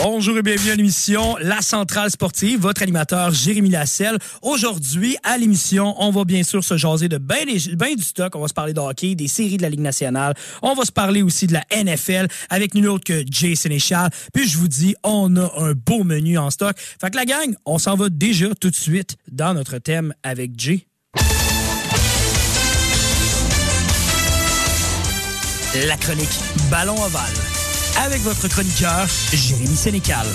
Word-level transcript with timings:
Bonjour 0.00 0.38
et 0.38 0.42
bienvenue 0.42 0.70
à 0.70 0.76
l'émission 0.76 1.36
La 1.40 1.60
Centrale 1.60 2.08
Sportive, 2.08 2.60
votre 2.60 2.82
animateur 2.82 3.32
Jérémy 3.32 3.68
Lasselle. 3.68 4.16
Aujourd'hui, 4.42 5.16
à 5.24 5.36
l'émission, 5.36 5.96
on 5.98 6.12
va 6.12 6.24
bien 6.24 6.44
sûr 6.44 6.62
se 6.62 6.76
jaser 6.76 7.08
de 7.08 7.18
bien 7.18 7.38
ben 7.74 7.96
du 7.96 8.04
stock. 8.04 8.36
On 8.36 8.40
va 8.40 8.46
se 8.46 8.54
parler 8.54 8.72
de 8.72 8.78
hockey, 8.78 9.16
des 9.16 9.26
séries 9.26 9.56
de 9.56 9.62
la 9.62 9.68
Ligue 9.68 9.80
nationale. 9.80 10.34
On 10.62 10.74
va 10.74 10.84
se 10.84 10.92
parler 10.92 11.22
aussi 11.22 11.48
de 11.48 11.52
la 11.52 11.64
NFL 11.72 12.28
avec 12.48 12.76
nul 12.76 12.88
autre 12.88 13.04
que 13.04 13.24
Jay 13.28 13.56
Sénéchal. 13.56 14.10
Puis 14.32 14.48
je 14.48 14.56
vous 14.56 14.68
dis, 14.68 14.94
on 15.02 15.34
a 15.36 15.50
un 15.58 15.72
beau 15.72 16.04
menu 16.04 16.38
en 16.38 16.50
stock. 16.50 16.76
Fait 16.78 17.10
que 17.10 17.16
la 17.16 17.24
gang, 17.24 17.52
on 17.66 17.78
s'en 17.78 17.96
va 17.96 18.08
déjà 18.08 18.54
tout 18.54 18.70
de 18.70 18.76
suite 18.76 19.16
dans 19.32 19.52
notre 19.52 19.78
thème 19.78 20.14
avec 20.22 20.52
Jay. 20.56 20.86
La 25.88 25.96
chronique 25.96 26.38
Ballon 26.70 26.94
Ovale 27.02 27.57
avec 28.04 28.22
votre 28.22 28.48
chroniqueur, 28.48 29.06
Jérémy 29.32 29.76
Sénécal. 29.76 30.26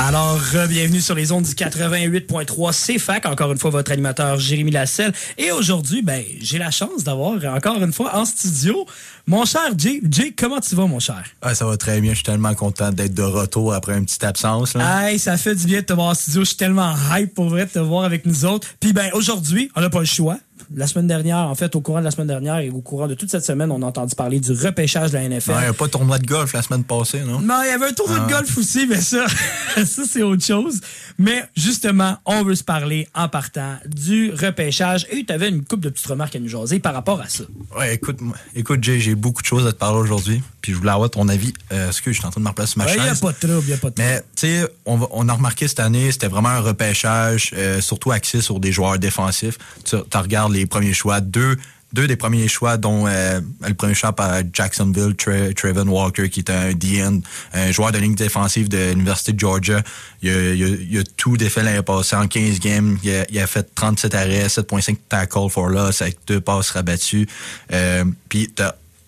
Alors, 0.00 0.40
bienvenue 0.68 1.00
sur 1.00 1.16
les 1.16 1.32
ondes 1.32 1.42
du 1.42 1.54
88.3 1.54 2.72
CFAC. 2.72 3.26
Encore 3.26 3.50
une 3.50 3.58
fois, 3.58 3.70
votre 3.70 3.90
animateur 3.90 4.38
Jérémy 4.38 4.70
Lasselle. 4.70 5.12
Et 5.36 5.50
aujourd'hui, 5.50 6.02
ben, 6.02 6.22
j'ai 6.40 6.56
la 6.56 6.70
chance 6.70 7.02
d'avoir 7.02 7.32
encore 7.52 7.82
une 7.82 7.92
fois 7.92 8.14
en 8.14 8.24
studio 8.24 8.86
mon 9.26 9.44
cher 9.44 9.72
Jay. 9.76 10.00
Jay, 10.08 10.32
comment 10.38 10.60
tu 10.60 10.76
vas, 10.76 10.86
mon 10.86 11.00
cher? 11.00 11.24
Ah, 11.42 11.52
ça 11.52 11.66
va 11.66 11.76
très 11.76 12.00
bien. 12.00 12.12
Je 12.12 12.18
suis 12.18 12.24
tellement 12.24 12.54
content 12.54 12.92
d'être 12.92 13.12
de 13.12 13.22
retour 13.22 13.74
après 13.74 13.98
une 13.98 14.04
petite 14.04 14.22
absence. 14.22 14.74
Là. 14.74 15.10
Hey, 15.10 15.18
ça 15.18 15.36
fait 15.36 15.56
du 15.56 15.66
bien 15.66 15.80
de 15.80 15.86
te 15.86 15.92
voir 15.92 16.10
en 16.10 16.14
studio. 16.14 16.42
Je 16.42 16.46
suis 16.46 16.56
tellement 16.56 16.94
hype 17.12 17.34
pour 17.34 17.48
vrai 17.48 17.66
de 17.66 17.70
te 17.70 17.78
voir 17.80 18.04
avec 18.04 18.24
nous 18.24 18.44
autres. 18.44 18.68
Puis 18.78 18.92
ben, 18.92 19.10
aujourd'hui, 19.14 19.68
on 19.74 19.80
n'a 19.80 19.90
pas 19.90 20.00
le 20.00 20.06
choix. 20.06 20.38
La 20.74 20.86
semaine 20.86 21.06
dernière, 21.06 21.38
en 21.38 21.54
fait, 21.54 21.74
au 21.76 21.80
courant 21.80 22.00
de 22.00 22.04
la 22.04 22.10
semaine 22.10 22.26
dernière 22.26 22.58
et 22.58 22.70
au 22.70 22.80
courant 22.80 23.06
de 23.06 23.14
toute 23.14 23.30
cette 23.30 23.44
semaine, 23.44 23.70
on 23.70 23.82
a 23.82 23.86
entendu 23.86 24.14
parler 24.14 24.38
du 24.40 24.52
repêchage 24.52 25.10
de 25.12 25.16
la 25.16 25.28
NFL. 25.28 25.52
Il 25.56 25.60
n'y 25.60 25.66
a 25.66 25.72
pas 25.72 25.86
de 25.86 25.90
tournoi 25.90 26.18
de 26.18 26.26
golf 26.26 26.52
la 26.52 26.62
semaine 26.62 26.84
passée, 26.84 27.20
non? 27.20 27.40
Non, 27.40 27.60
il 27.64 27.68
y 27.68 27.70
avait 27.70 27.86
un 27.86 27.92
tournoi 27.92 28.18
de 28.20 28.24
Ah. 28.26 28.38
golf 28.38 28.58
aussi, 28.58 28.86
mais 28.86 29.00
ça, 29.00 29.26
ça 29.76 30.02
c'est 30.08 30.22
autre 30.22 30.44
chose. 30.44 30.80
Mais 31.18 31.44
justement, 31.56 32.18
on 32.26 32.42
veut 32.44 32.54
se 32.54 32.64
parler 32.64 33.08
en 33.14 33.28
partant 33.28 33.76
du 33.86 34.30
repêchage. 34.32 35.06
Et 35.10 35.24
tu 35.24 35.32
avais 35.32 35.48
une 35.48 35.64
coupe 35.64 35.80
de 35.80 35.88
petites 35.88 36.06
remarques 36.06 36.36
à 36.36 36.38
nous 36.38 36.48
jaser 36.48 36.80
par 36.80 36.92
rapport 36.94 37.20
à 37.20 37.28
ça. 37.28 37.44
Ouais, 37.76 37.94
écoute, 37.94 38.18
écoute, 38.54 38.82
Jay, 38.84 39.00
j'ai 39.00 39.14
beaucoup 39.14 39.42
de 39.42 39.46
choses 39.46 39.66
à 39.66 39.72
te 39.72 39.78
parler 39.78 39.98
aujourd'hui. 40.00 40.42
Puis 40.60 40.72
je 40.72 40.78
voulais 40.78 40.90
avoir 40.90 41.08
ton 41.10 41.28
avis. 41.28 41.52
Euh, 41.72 41.90
que 42.02 42.12
je 42.12 42.18
suis 42.18 42.26
en 42.26 42.30
train 42.30 42.40
de 42.40 42.44
me 42.44 42.48
replacer 42.50 42.72
sur 42.72 42.78
ma 42.82 42.90
Il 42.92 43.00
n'y 43.00 43.06
a 43.06 43.08
chaise? 43.10 43.20
pas 43.20 43.32
de 43.32 43.38
trouble, 43.38 43.62
il 43.62 43.66
n'y 43.68 43.72
a 43.72 43.76
pas 43.76 43.90
de 43.90 43.94
trouble. 43.94 44.08
Mais, 44.10 44.20
tu 44.36 44.46
sais, 44.46 44.68
on, 44.86 45.28
a 45.28 45.32
remarqué 45.32 45.66
cette 45.68 45.80
année, 45.80 46.12
c'était 46.12 46.28
vraiment 46.28 46.50
un 46.50 46.60
repêchage, 46.60 47.50
euh, 47.56 47.80
surtout 47.80 48.12
axé 48.12 48.40
sur 48.40 48.60
des 48.60 48.72
joueurs 48.72 48.98
défensifs. 48.98 49.58
Tu 49.84 49.96
tu 50.10 50.16
regardes 50.16 50.52
les 50.52 50.57
premiers 50.66 50.92
choix, 50.94 51.20
deux, 51.20 51.56
deux 51.92 52.06
des 52.06 52.16
premiers 52.16 52.48
choix, 52.48 52.76
dont 52.76 53.06
euh, 53.06 53.40
le 53.66 53.74
premier 53.74 53.94
choix 53.94 54.12
par 54.12 54.42
Jacksonville, 54.52 55.14
Tre- 55.14 55.54
Trevin 55.54 55.88
Walker, 55.88 56.28
qui 56.28 56.40
est 56.40 56.50
un 56.50 56.72
DN, 56.74 57.22
un 57.54 57.70
joueur 57.72 57.92
de 57.92 57.98
ligne 57.98 58.14
défensive 58.14 58.68
de 58.68 58.90
l'Université 58.90 59.32
de 59.32 59.40
Georgia. 59.40 59.82
Il 60.22 60.98
a, 60.98 61.02
tout 61.16 61.36
défait 61.36 61.62
l'année 61.62 61.82
passée 61.82 62.16
en 62.16 62.26
15 62.26 62.60
games. 62.60 62.98
Il 63.02 63.38
a, 63.38 63.46
fait 63.46 63.74
37 63.74 64.14
arrêts, 64.14 64.46
7.5 64.48 64.96
tackles 65.08 65.48
for 65.50 65.68
loss 65.68 66.02
avec 66.02 66.18
deux 66.26 66.40
passes 66.40 66.70
rabattues. 66.70 67.26
Euh, 67.72 68.04
Puis, 68.28 68.52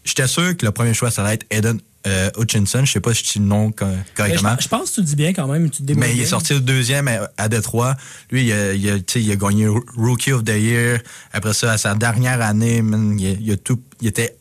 j'étais 0.04 0.26
sûr 0.26 0.56
que 0.56 0.64
le 0.64 0.72
premier 0.72 0.94
choix, 0.94 1.10
ça 1.10 1.22
allait 1.22 1.34
être 1.34 1.46
Eden 1.50 1.78
euh, 2.06 2.30
Hutchinson. 2.38 2.84
Je 2.84 2.92
sais 2.92 3.00
pas 3.00 3.12
si 3.14 3.22
tu 3.22 3.38
le 3.40 3.44
nom 3.44 3.72
co- 3.72 3.84
Mais 3.86 3.92
je, 4.10 4.14
correctement. 4.16 4.56
je 4.60 4.68
pense 4.68 4.90
que 4.90 4.94
tu 4.96 5.00
le 5.02 5.06
dis 5.06 5.16
bien 5.16 5.32
quand 5.32 5.46
même. 5.46 5.68
Tu 5.70 5.82
te 5.82 5.92
Mais 5.92 6.14
il 6.14 6.20
est 6.20 6.26
sorti 6.26 6.54
le 6.54 6.60
deuxième 6.60 7.08
à, 7.08 7.30
à 7.36 7.48
Détroit. 7.48 7.96
Lui, 8.30 8.46
il 8.46 8.52
a, 8.52 8.72
il, 8.74 8.90
a, 8.90 8.96
il 9.16 9.36
gagné 9.38 9.66
Rookie 9.96 10.32
of 10.32 10.44
the 10.44 10.50
Year. 10.56 11.00
Après 11.32 11.52
ça, 11.54 11.72
à 11.72 11.78
sa 11.78 11.94
dernière 11.94 12.40
année, 12.40 12.82
man, 12.82 13.18
il, 13.18 13.26
a- 13.26 13.36
il 13.40 13.52
a 13.52 13.56
tout, 13.56 13.80
il 14.00 14.08
était, 14.08 14.36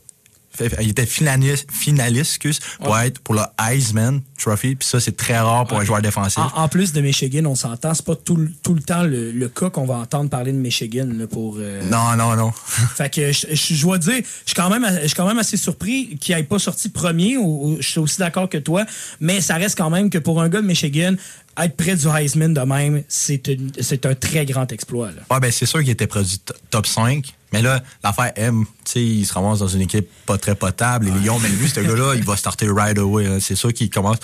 il 0.82 0.90
était 0.90 1.06
finaliste, 1.06 1.68
finaliste 1.72 2.32
excuse, 2.32 2.60
pour 2.84 2.98
être 2.98 3.20
pour 3.20 3.36
le 3.36 3.42
Heisman 3.62 4.22
Trophy. 4.40 4.76
Puis 4.76 4.88
ça, 4.88 5.00
c'est 5.00 5.16
très 5.16 5.38
rare 5.40 5.66
pour 5.68 5.80
un 5.80 5.86
joueur 5.86 6.02
défensif. 6.02 6.40
En, 6.56 6.64
en 6.64 6.68
plus 6.68 6.94
de 6.94 7.02
Michigan, 7.02 7.46
on 7.46 7.56
s'entend, 7.56 7.94
c'est 7.94 8.06
pas 8.06 8.16
tout, 8.16 8.36
le- 8.36 8.52
tout 8.64 8.74
le 8.74 8.82
temps 8.82 9.04
le, 9.04 9.32
le 9.32 9.50
cas 9.50 9.70
qu'on 9.70 9.86
va 9.86 9.96
entendre 9.96 10.30
parler 10.30 10.52
de 10.52 10.58
Michigan 10.58 11.08
là, 11.12 11.28
pour. 11.28 11.58
euh, 11.60 11.82
Non, 11.90 12.16
non, 12.18 12.36
non. 12.36 12.52
Fait 12.96 13.14
que 13.14 13.32
je, 13.32 13.48
je, 13.52 13.74
je 13.76 13.82
dois 13.82 13.98
dire, 13.98 14.18
je 14.18 14.52
suis 14.52 14.56
quand 14.56 14.70
même, 14.70 14.86
je 15.02 15.08
suis 15.08 15.16
quand 15.16 15.28
même 15.28 15.40
assez 15.40 15.58
surpris 15.58 16.18
qu'il 16.20 16.36
n'ait 16.36 16.44
pas 16.44 16.60
sorti 16.60 16.90
premier. 16.90 17.38
Ou, 17.38 17.68
ou 17.74 17.78
je 17.80 17.88
suis 17.88 18.00
aussi 18.00 18.18
d'accord 18.20 18.50
que 18.50 18.58
toi, 18.58 18.86
mais 19.20 19.42
ça 19.42 19.56
reste 19.56 19.78
quand 19.78 19.90
même 19.90 20.10
que 20.10 20.18
pour 20.18 20.42
un 20.42 20.50
gars 20.50 20.62
de 20.62 20.68
Michigan, 20.68 21.16
être 21.62 21.76
près 21.76 21.96
du 21.96 22.08
Heisman 22.08 22.54
de 22.54 22.62
même, 22.62 23.04
c'est 23.10 24.06
un 24.06 24.16
très 24.16 24.46
grand 24.46 24.72
exploit. 24.72 25.08
Là. 25.08 25.22
Ouais, 25.30 25.40
ben 25.40 25.52
c'est 25.52 25.66
sûr 25.66 25.80
qu'il 25.80 25.90
était 25.90 26.08
produit 26.08 26.40
to- 26.40 26.54
top 26.70 26.86
5. 26.88 27.34
Mais 27.52 27.64
là, 27.64 27.82
l'affaire 28.04 28.32
M, 28.36 28.64
tu 28.86 28.92
sais, 28.92 29.04
il 29.04 29.26
se 29.26 29.34
ramasse 29.34 29.58
dans 29.58 29.68
une 29.68 29.82
équipe 29.82 30.08
pas 30.28 30.38
très 30.38 30.54
potable. 30.54 31.08
Les 31.08 31.26
Lions, 31.26 31.40
mais 31.40 31.50
lui, 31.50 31.68
ce 31.68 31.80
gars-là, 31.80 32.14
il 32.16 32.24
va 32.24 32.38
starter 32.38 32.70
right 32.70 32.96
away. 33.00 33.26
hein. 33.26 33.40
C'est 33.42 33.56
sûr 33.56 33.74
qu'il 33.74 33.90
commence. 33.90 34.18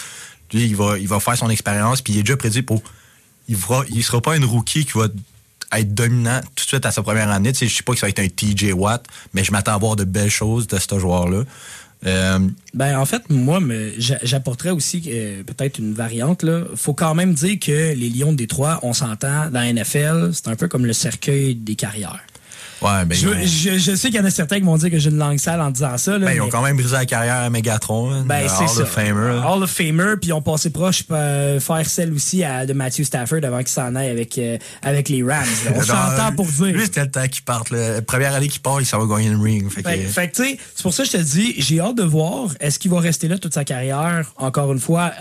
Il 0.53 0.75
va, 0.75 0.97
il 0.97 1.07
va 1.07 1.19
faire 1.19 1.37
son 1.37 1.49
expérience, 1.49 2.01
puis 2.01 2.13
il 2.13 2.19
est 2.19 2.23
déjà 2.23 2.37
prédit 2.37 2.61
pour. 2.61 2.81
Il 3.47 3.57
ne 3.57 3.95
il 3.95 4.03
sera 4.03 4.21
pas 4.21 4.35
une 4.35 4.45
rookie 4.45 4.85
qui 4.85 4.97
va 4.97 5.07
être 5.73 5.93
dominant 5.93 6.41
tout 6.55 6.63
de 6.63 6.67
suite 6.67 6.85
à 6.85 6.91
sa 6.91 7.03
première 7.03 7.29
année. 7.29 7.51
Je 7.53 7.67
sais 7.67 7.83
pas 7.83 7.93
que 7.93 7.99
ça 7.99 8.07
va 8.07 8.09
être 8.09 8.19
un 8.19 8.27
TJ 8.27 8.73
Watt, 8.73 9.05
mais 9.33 9.43
je 9.43 9.51
m'attends 9.51 9.73
à 9.73 9.77
voir 9.77 9.95
de 9.95 10.03
belles 10.03 10.29
choses 10.29 10.67
de 10.67 10.77
ce 10.77 10.99
joueur-là. 10.99 11.43
Euh, 12.05 12.39
Ben, 12.73 12.97
en 12.99 13.05
fait, 13.05 13.29
moi, 13.29 13.59
j'apporterais 13.97 14.71
aussi 14.71 15.03
euh, 15.07 15.43
peut-être 15.43 15.79
une 15.79 15.93
variante. 15.93 16.43
Là. 16.43 16.63
faut 16.75 16.93
quand 16.93 17.15
même 17.15 17.33
dire 17.33 17.57
que 17.59 17.93
les 17.93 18.09
Lions 18.09 18.31
de 18.31 18.37
Détroit, 18.37 18.79
on 18.83 18.93
s'entend, 18.93 19.49
dans 19.49 19.59
la 19.59 19.73
NFL, 19.73 20.31
c'est 20.33 20.47
un 20.47 20.55
peu 20.55 20.67
comme 20.67 20.85
le 20.85 20.93
cercueil 20.93 21.55
des 21.55 21.75
carrières. 21.75 22.23
Ouais, 22.81 23.05
ben, 23.05 23.15
Je, 23.15 23.95
sais 23.95 24.07
qu'il 24.09 24.15
y 24.15 24.19
en 24.19 24.25
a 24.25 24.29
certains 24.29 24.57
qui 24.57 24.65
vont 24.65 24.77
dire 24.77 24.89
que 24.91 24.99
j'ai 24.99 25.09
une 25.09 25.17
langue 25.17 25.37
sale 25.37 25.61
en 25.61 25.71
disant 25.71 25.97
ça. 25.97 26.17
Là, 26.17 26.25
ben, 26.27 26.33
ils 26.35 26.41
ont 26.41 26.45
mais- 26.45 26.49
quand 26.51 26.61
même 26.61 26.75
brisé 26.77 26.93
la 26.93 27.05
carrière 27.05 27.35
à 27.37 27.49
Megatron, 27.49 28.11
hein, 28.11 28.23
Ben, 28.25 28.43
le 28.43 28.49
c'est 28.49 28.67
ça. 28.67 28.81
of 28.81 28.89
Famer. 28.89 29.41
Hall 29.45 29.63
of 29.63 29.69
Famer, 29.71 30.15
puis 30.19 30.29
ils 30.29 30.33
ont 30.33 30.41
passé 30.41 30.69
proche 30.69 31.03
euh, 31.11 31.59
faire 31.59 31.85
celle 31.87 32.13
aussi 32.13 32.43
à, 32.43 32.65
de 32.65 32.73
Matthew 32.73 33.03
Stafford 33.03 33.39
avant 33.43 33.59
qu'il 33.59 33.67
s'en 33.69 33.95
aille 33.95 34.09
avec, 34.09 34.37
euh, 34.37 34.57
avec 34.81 35.09
les 35.09 35.23
Rams. 35.23 35.43
là. 35.65 35.71
On 35.75 35.81
s'entend 35.83 36.31
pour 36.35 36.45
dire. 36.47 36.65
Lui, 36.75 36.83
c'était 36.83 37.05
le 37.05 37.11
temps 37.11 37.27
qu'il 37.27 37.43
parte. 37.43 37.69
là. 37.71 38.01
Première 38.01 38.33
année 38.33 38.47
qu'il 38.47 38.61
part, 38.61 38.79
il 38.81 38.85
s'en 38.85 38.99
va 39.05 39.15
gagner 39.15 39.29
une 39.29 39.41
ring. 39.41 39.69
Fait 39.69 39.83
que- 39.83 39.89
Fait, 39.89 40.29
que, 40.29 40.35
tu 40.35 40.43
sais, 40.43 40.57
c'est 40.75 40.83
pour 40.83 40.93
ça 40.93 41.03
que 41.03 41.09
je 41.09 41.17
te 41.17 41.21
dis, 41.21 41.55
j'ai 41.57 41.79
hâte 41.79 41.95
de 41.97 42.03
voir, 42.03 42.49
est-ce 42.59 42.79
qu'il 42.79 42.91
va 42.91 42.99
rester 42.99 43.27
là 43.27 43.37
toute 43.37 43.53
sa 43.53 43.63
carrière? 43.63 44.31
Encore 44.37 44.71
une 44.73 44.79
fois, 44.79 45.11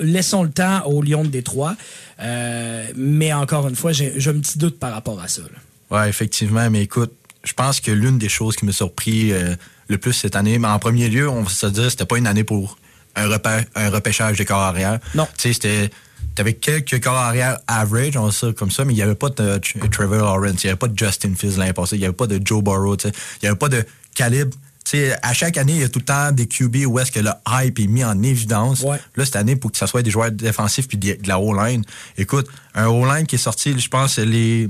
laissons 0.00 0.42
le 0.42 0.50
temps 0.50 0.82
au 0.86 1.02
Lion 1.02 1.22
de 1.24 1.28
Détroit. 1.28 1.76
Euh, 2.22 2.84
mais 2.96 3.32
encore 3.32 3.68
une 3.68 3.74
fois, 3.76 3.92
j'ai 3.92 4.14
j'ai 4.16 4.30
un 4.30 4.38
petit 4.38 4.58
doute 4.58 4.78
par 4.78 4.92
rapport 4.92 5.20
à 5.20 5.28
ça. 5.28 5.42
là. 5.42 5.48
Ouais, 5.90 6.08
effectivement. 6.08 6.68
Mais 6.70 6.82
écoute, 6.82 7.12
je 7.44 7.52
pense 7.52 7.80
que 7.80 7.90
l'une 7.90 8.18
des 8.18 8.28
choses 8.28 8.56
qui 8.56 8.64
m'a 8.64 8.72
surpris 8.72 9.32
euh, 9.32 9.54
le 9.88 9.98
plus 9.98 10.12
cette 10.12 10.36
année, 10.36 10.58
mais 10.58 10.68
en 10.68 10.78
premier 10.78 11.08
lieu, 11.08 11.28
on 11.28 11.42
va 11.42 11.50
se 11.50 11.66
dire, 11.66 11.90
c'était 11.90 12.06
pas 12.06 12.16
une 12.18 12.26
année 12.26 12.44
pour 12.44 12.78
un, 13.16 13.28
repê- 13.28 13.66
un 13.74 13.90
repêchage 13.90 14.38
de 14.38 14.44
corps 14.44 14.58
arrière. 14.60 14.98
Non. 15.14 15.26
Tu 15.38 15.48
sais, 15.48 15.52
c'était. 15.54 15.90
T'avais 16.34 16.54
quelques 16.54 17.00
corps 17.00 17.14
arrière 17.14 17.58
average, 17.68 18.16
on 18.16 18.24
va 18.26 18.30
dire 18.30 18.54
comme 18.56 18.70
ça, 18.72 18.84
mais 18.84 18.92
il 18.92 18.96
n'y 18.96 19.02
avait 19.02 19.14
pas 19.14 19.28
de 19.28 19.58
Tr- 19.58 19.88
Trevor 19.88 20.36
Lawrence, 20.36 20.64
il 20.64 20.66
n'y 20.66 20.70
avait 20.70 20.78
pas 20.78 20.88
de 20.88 20.98
Justin 20.98 21.32
Fields 21.36 21.58
l'année 21.58 21.72
passée, 21.72 21.94
il 21.94 22.00
n'y 22.00 22.06
avait 22.06 22.14
pas 22.14 22.26
de 22.26 22.40
Joe 22.44 22.60
Burrow, 22.64 22.96
tu 22.96 23.06
sais. 23.08 23.14
il 23.40 23.44
n'y 23.44 23.48
avait 23.50 23.58
pas 23.58 23.68
de 23.68 23.84
calibre. 24.16 24.50
Tu 24.84 24.98
sais, 24.98 25.16
à 25.22 25.32
chaque 25.32 25.56
année, 25.58 25.74
il 25.74 25.80
y 25.80 25.84
a 25.84 25.88
tout 25.88 26.00
le 26.00 26.04
temps 26.04 26.32
des 26.32 26.46
QB 26.48 26.86
où 26.86 26.98
est-ce 26.98 27.12
que 27.12 27.20
le 27.20 27.30
hype 27.48 27.78
est 27.78 27.86
mis 27.86 28.02
en 28.04 28.20
évidence. 28.22 28.80
Ouais. 28.80 28.98
Là, 29.14 29.24
cette 29.24 29.36
année, 29.36 29.54
pour 29.54 29.70
que 29.70 29.78
ça 29.78 29.86
soit 29.86 30.02
des 30.02 30.10
joueurs 30.10 30.32
défensifs 30.32 30.88
puis 30.88 30.98
de 30.98 31.12
de 31.22 31.28
la 31.28 31.38
O-line. 31.38 31.84
Écoute, 32.18 32.48
un 32.74 32.86
O-line 32.88 33.26
qui 33.26 33.36
est 33.36 33.38
sorti, 33.38 33.78
je 33.78 33.88
pense, 33.88 34.18
les. 34.18 34.68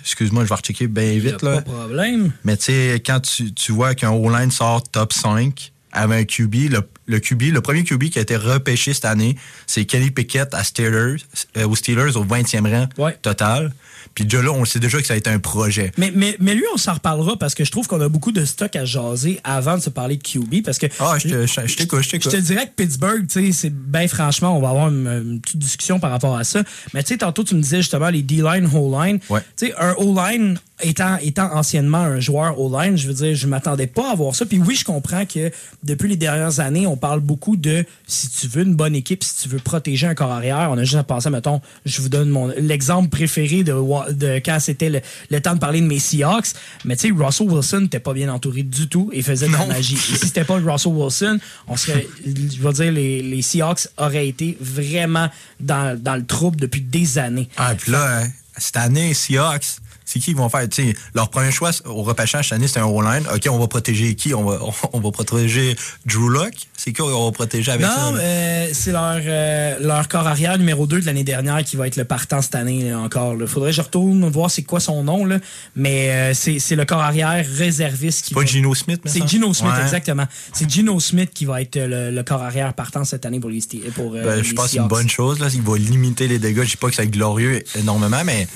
Excuse-moi, 0.00 0.44
je 0.44 0.48
vais 0.48 0.54
rechecker 0.54 0.86
bien 0.86 1.04
Y 1.04 1.16
a 1.16 1.20
vite. 1.32 1.40
pas 1.40 1.50
Là. 1.50 1.60
de 1.60 1.64
problème. 1.64 2.32
Mais 2.44 2.56
tu 2.56 2.64
sais, 2.64 3.02
quand 3.04 3.20
tu, 3.20 3.52
tu 3.52 3.72
vois 3.72 3.94
qu'un 3.94 4.10
O-line 4.10 4.50
sort 4.50 4.82
top 4.90 5.12
5 5.12 5.72
avec 5.92 6.18
un 6.20 6.24
QB, 6.44 6.54
le, 6.70 6.80
le 7.06 7.18
QB, 7.20 7.42
le 7.52 7.60
premier 7.60 7.84
QB 7.84 8.04
qui 8.04 8.18
a 8.18 8.22
été 8.22 8.36
repêché 8.36 8.94
cette 8.94 9.04
année, 9.04 9.36
c'est 9.66 9.84
Kelly 9.84 10.10
Pickett 10.10 10.54
à 10.54 10.64
Steelers, 10.64 11.16
euh, 11.58 11.66
aux 11.68 11.76
Steelers 11.76 12.16
au 12.16 12.24
20e 12.24 12.66
rang 12.70 12.88
Ouais. 12.96 13.18
total. 13.20 13.72
Puis 14.14 14.24
déjà 14.24 14.42
là, 14.42 14.52
on 14.52 14.64
sait 14.64 14.78
déjà 14.78 15.00
que 15.00 15.06
ça 15.06 15.14
a 15.14 15.16
été 15.16 15.30
un 15.30 15.38
projet. 15.38 15.92
Mais, 15.98 16.12
mais, 16.14 16.36
mais 16.40 16.54
lui, 16.54 16.64
on 16.74 16.76
s'en 16.76 16.94
reparlera 16.94 17.36
parce 17.38 17.54
que 17.54 17.64
je 17.64 17.70
trouve 17.70 17.86
qu'on 17.86 18.00
a 18.00 18.08
beaucoup 18.08 18.32
de 18.32 18.44
stock 18.44 18.74
à 18.76 18.84
jaser 18.84 19.40
avant 19.44 19.76
de 19.76 19.82
se 19.82 19.90
parler 19.90 20.16
de 20.16 20.22
QB. 20.22 20.62
Parce 20.64 20.78
que 20.78 20.86
Ah, 20.98 21.16
je 21.18 21.28
te- 21.28 21.46
je- 21.46 21.66
je 21.66 21.76
t'écoute, 21.76 22.02
te 22.02 22.36
dirais 22.36 22.66
que 22.66 22.72
Pittsburgh, 22.82 23.26
tu 23.26 23.46
sais, 23.46 23.52
c'est 23.52 23.74
bien 23.74 24.06
franchement, 24.08 24.56
on 24.56 24.60
va 24.60 24.70
avoir 24.70 24.88
une, 24.88 25.06
une 25.06 25.40
petite 25.40 25.58
discussion 25.58 26.00
par 26.00 26.10
rapport 26.10 26.36
à 26.36 26.44
ça. 26.44 26.62
Mais 26.94 27.02
tu 27.02 27.08
sais, 27.10 27.18
tantôt, 27.18 27.44
tu 27.44 27.54
me 27.54 27.60
disais 27.62 27.78
justement 27.78 28.08
les 28.10 28.22
D-line, 28.22 28.68
O-line. 28.74 29.18
Ouais. 29.30 29.40
Tu 29.56 29.66
sais, 29.66 29.74
un 29.78 29.92
O-line 29.94 30.58
étant, 30.82 31.16
étant 31.22 31.54
anciennement 31.54 31.98
un 31.98 32.20
joueur 32.20 32.60
O-line, 32.60 32.96
je 32.96 33.08
veux 33.08 33.14
dire, 33.14 33.34
je 33.34 33.46
m'attendais 33.46 33.86
pas 33.86 34.12
à 34.12 34.14
voir 34.14 34.34
ça. 34.34 34.46
Puis 34.46 34.58
oui, 34.58 34.74
je 34.74 34.84
comprends 34.84 35.24
que 35.24 35.50
depuis 35.82 36.08
les 36.08 36.16
dernières 36.16 36.60
années, 36.60 36.86
on 36.86 36.96
parle 36.96 37.20
beaucoup 37.20 37.56
de 37.56 37.84
si 38.06 38.28
tu 38.28 38.48
veux 38.48 38.62
une 38.62 38.74
bonne 38.74 38.94
équipe, 38.94 39.24
si 39.24 39.42
tu 39.42 39.48
veux 39.48 39.58
protéger 39.58 40.06
un 40.06 40.14
corps 40.14 40.30
arrière, 40.30 40.68
on 40.70 40.78
a 40.78 40.84
juste 40.84 40.96
à 40.96 41.04
penser, 41.04 41.30
mettons, 41.30 41.60
je 41.86 42.00
vous 42.00 42.08
donne 42.08 42.28
mon 42.28 42.52
l'exemple 42.58 43.08
préféré 43.08 43.62
de, 43.64 43.72
de 44.12 44.40
quand 44.44 44.58
c'était 44.60 44.90
le, 44.90 45.00
le 45.30 45.40
temps 45.40 45.54
de 45.54 45.60
parler 45.60 45.80
de 45.80 45.86
mes 45.86 45.98
Seahawks. 45.98 46.48
Mais 46.84 46.96
tu 46.96 47.08
sais, 47.08 47.14
Russell 47.14 47.48
Wilson 47.48 47.80
n'était 47.82 48.00
pas 48.00 48.12
bien 48.12 48.32
entouré 48.32 48.62
du 48.62 48.88
tout 48.88 49.10
et 49.12 49.22
faisait 49.22 49.46
de 49.48 49.52
la 49.52 49.66
magie. 49.66 49.94
Et 49.94 50.16
si 50.16 50.16
c'était 50.26 50.44
pas 50.44 50.56
Russell 50.56 50.92
Wilson, 50.92 51.38
on 51.68 51.76
serait, 51.76 52.06
je 52.24 52.60
veux 52.60 52.72
dire, 52.72 52.92
les, 52.92 53.22
les 53.22 53.42
Seahawks 53.42 53.88
auraient 53.96 54.28
été 54.28 54.56
vraiment 54.60 55.28
dans, 55.60 55.98
dans 56.00 56.16
le 56.16 56.24
trouble 56.24 56.58
depuis 56.58 56.80
des 56.80 57.18
années. 57.18 57.48
Ah, 57.56 57.74
puis 57.76 57.92
là, 57.92 58.20
euh, 58.20 58.24
cette 58.56 58.76
année, 58.76 59.14
Seahawks, 59.14 59.78
c'est 60.04 60.18
qui 60.18 60.30
ils 60.32 60.36
vont 60.36 60.48
faire? 60.48 60.68
Tu 60.68 60.82
sais, 60.90 60.94
leur 61.14 61.30
premier 61.30 61.50
choix 61.50 61.70
au 61.84 62.02
repêchage 62.02 62.48
cette 62.48 62.56
année, 62.56 62.66
c'était 62.68 62.80
un 62.80 62.84
O-line. 62.86 63.24
OK, 63.34 63.46
on 63.50 63.58
va 63.58 63.66
protéger 63.68 64.14
qui? 64.14 64.34
On 64.34 64.44
va, 64.44 64.58
on, 64.92 65.00
va 65.00 65.10
protéger 65.10 65.76
Drew 66.06 66.28
Lock. 66.28 66.52
C'est 66.76 66.92
qui 66.92 67.02
on 67.02 67.24
va 67.26 67.32
protéger 67.32 67.72
avec 67.72 67.86
ça? 67.86 68.10
Non, 68.10 68.16
euh, 68.20 68.68
c'est 68.72 68.92
leur, 68.92 69.18
euh, 69.20 69.76
leur 69.80 70.08
corps 70.08 70.26
arrière 70.26 70.58
numéro 70.58 70.86
2 70.86 71.00
de 71.00 71.06
l'année 71.06 71.24
dernière 71.24 71.62
qui 71.64 71.76
va 71.76 71.86
être 71.86 71.96
le 71.96 72.04
partant 72.04 72.42
cette 72.42 72.54
année 72.54 72.90
là, 72.90 72.98
encore. 72.98 73.34
Il 73.40 73.46
faudrait 73.46 73.70
que 73.70 73.76
je 73.76 73.82
retourne 73.82 74.28
voir 74.28 74.50
c'est 74.50 74.62
quoi 74.62 74.80
son 74.80 75.04
nom, 75.04 75.24
là. 75.24 75.38
mais 75.76 76.10
euh, 76.10 76.34
c'est 76.34 76.58
c'est 76.58 76.76
le 76.76 76.84
corps 76.84 77.00
arrière 77.02 77.44
réserviste 77.56 78.24
qui 78.26 78.34
pas 78.34 78.40
va- 78.40 78.46
Gino 78.46 78.74
Smith, 78.74 79.00
mais 79.04 79.10
C'est 79.10 79.20
ça? 79.20 79.26
Gino 79.26 79.52
Smith, 79.54 79.72
Ouais. 79.76 79.82
exactement. 79.82 80.26
C'est 80.52 80.68
Gino 80.70 80.98
Smith 81.00 81.30
qui 81.32 81.44
va 81.44 81.62
être 81.62 81.76
le, 81.76 82.10
le 82.10 82.22
corps 82.22 82.42
arrière 82.42 82.74
partant 82.74 83.04
cette 83.04 83.24
année 83.26 83.40
pour 83.40 83.50
les, 83.50 83.60
pour, 83.94 84.12
Ben, 84.12 84.36
les 84.36 84.44
je 84.44 84.54
pense 84.54 84.66
que 84.66 84.70
c'est 84.72 84.78
une 84.78 84.88
bonne 84.88 85.08
chose. 85.08 85.38
Là. 85.38 85.48
Il 85.52 85.62
va 85.62 85.76
limiter 85.76 86.28
les 86.28 86.38
dégâts. 86.38 86.62
Je 86.64 86.70
dis 86.70 86.76
pas 86.76 86.88
que 86.88 86.94
c'est 86.96 87.06
glorieux 87.06 87.62
énormément, 87.78 88.22
mais 88.24 88.42
sais, 88.42 88.48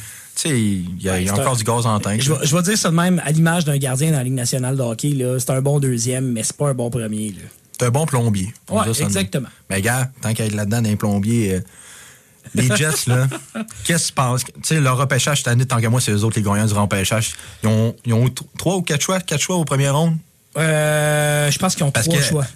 il 0.45 1.03
y 1.03 1.09
a, 1.09 1.21
y 1.21 1.29
a 1.29 1.33
encore 1.33 1.55
un- 1.55 1.57
du 1.57 1.65
gaz 1.65 1.87
en 1.87 1.99
tank. 1.99 2.21
Je 2.21 2.33
vais, 2.33 2.39
je 2.47 2.55
vais 2.57 2.63
dire 2.63 2.77
ça 2.79 2.91
de 2.91 2.95
même, 2.95 3.21
à 3.25 3.31
l'image 3.33 3.65
d'un 3.65 3.77
gardien 3.79 4.11
dans 4.11 4.19
la 4.19 4.25
Ligue 4.25 4.35
nationale 4.35 4.77
de 4.77 4.83
hockey, 4.83 5.17
c'est 5.39 5.51
un 5.51 5.61
bon 5.63 5.81
deuxième, 5.81 6.33
mais 6.33 6.43
c'est 6.43 6.57
pas 6.57 6.69
un 6.69 6.75
bon 6.75 6.91
premier. 6.91 7.35
C'est 7.79 7.87
un 7.87 7.91
bon 7.91 8.07
plombier. 8.07 8.53
Même. 8.73 8.85
exactement. 9.01 9.49
Mais 9.71 9.83
gars, 9.83 10.11
tant 10.23 10.33
qu'à 10.35 10.45
être 10.47 10.55
là-dedans, 10.55 10.83
d'un 10.83 10.97
plombier, 10.97 11.55
euh, 11.55 11.61
les 12.55 12.69
Jets, 12.77 13.07
là, 13.09 13.27
qu'est-ce 13.85 14.05
que 14.05 14.09
tu 14.09 14.13
penses? 14.15 14.45
Tu 14.45 14.53
sais, 14.63 14.81
leur 14.81 14.97
repêchage 14.97 15.39
cette 15.39 15.49
année, 15.49 15.67
tant 15.67 15.79
qu'à 15.81 15.91
moi, 15.91 16.01
c'est 16.01 16.13
eux 16.13 16.25
autres 16.25 16.37
les 16.37 16.43
gagnants 16.43 16.65
du 16.67 16.73
repêchage. 16.75 17.35
Ils 17.63 17.69
ont, 17.69 17.95
ils 18.07 18.15
ont 18.15 18.31
trois 18.57 18.77
ou 18.77 18.83
quatre 18.83 19.03
choix, 19.03 19.21
quatre 19.21 19.41
choix 19.43 19.57
au 19.57 19.65
premier 19.65 19.91
round? 19.91 20.17
Euh, 20.57 21.51
je 21.51 21.59
pense 21.59 21.75
qu'ils 21.75 21.85
ont 21.85 21.91
Parce 21.91 22.07
trois 22.07 22.19
que- 22.19 22.25
choix. 22.25 22.47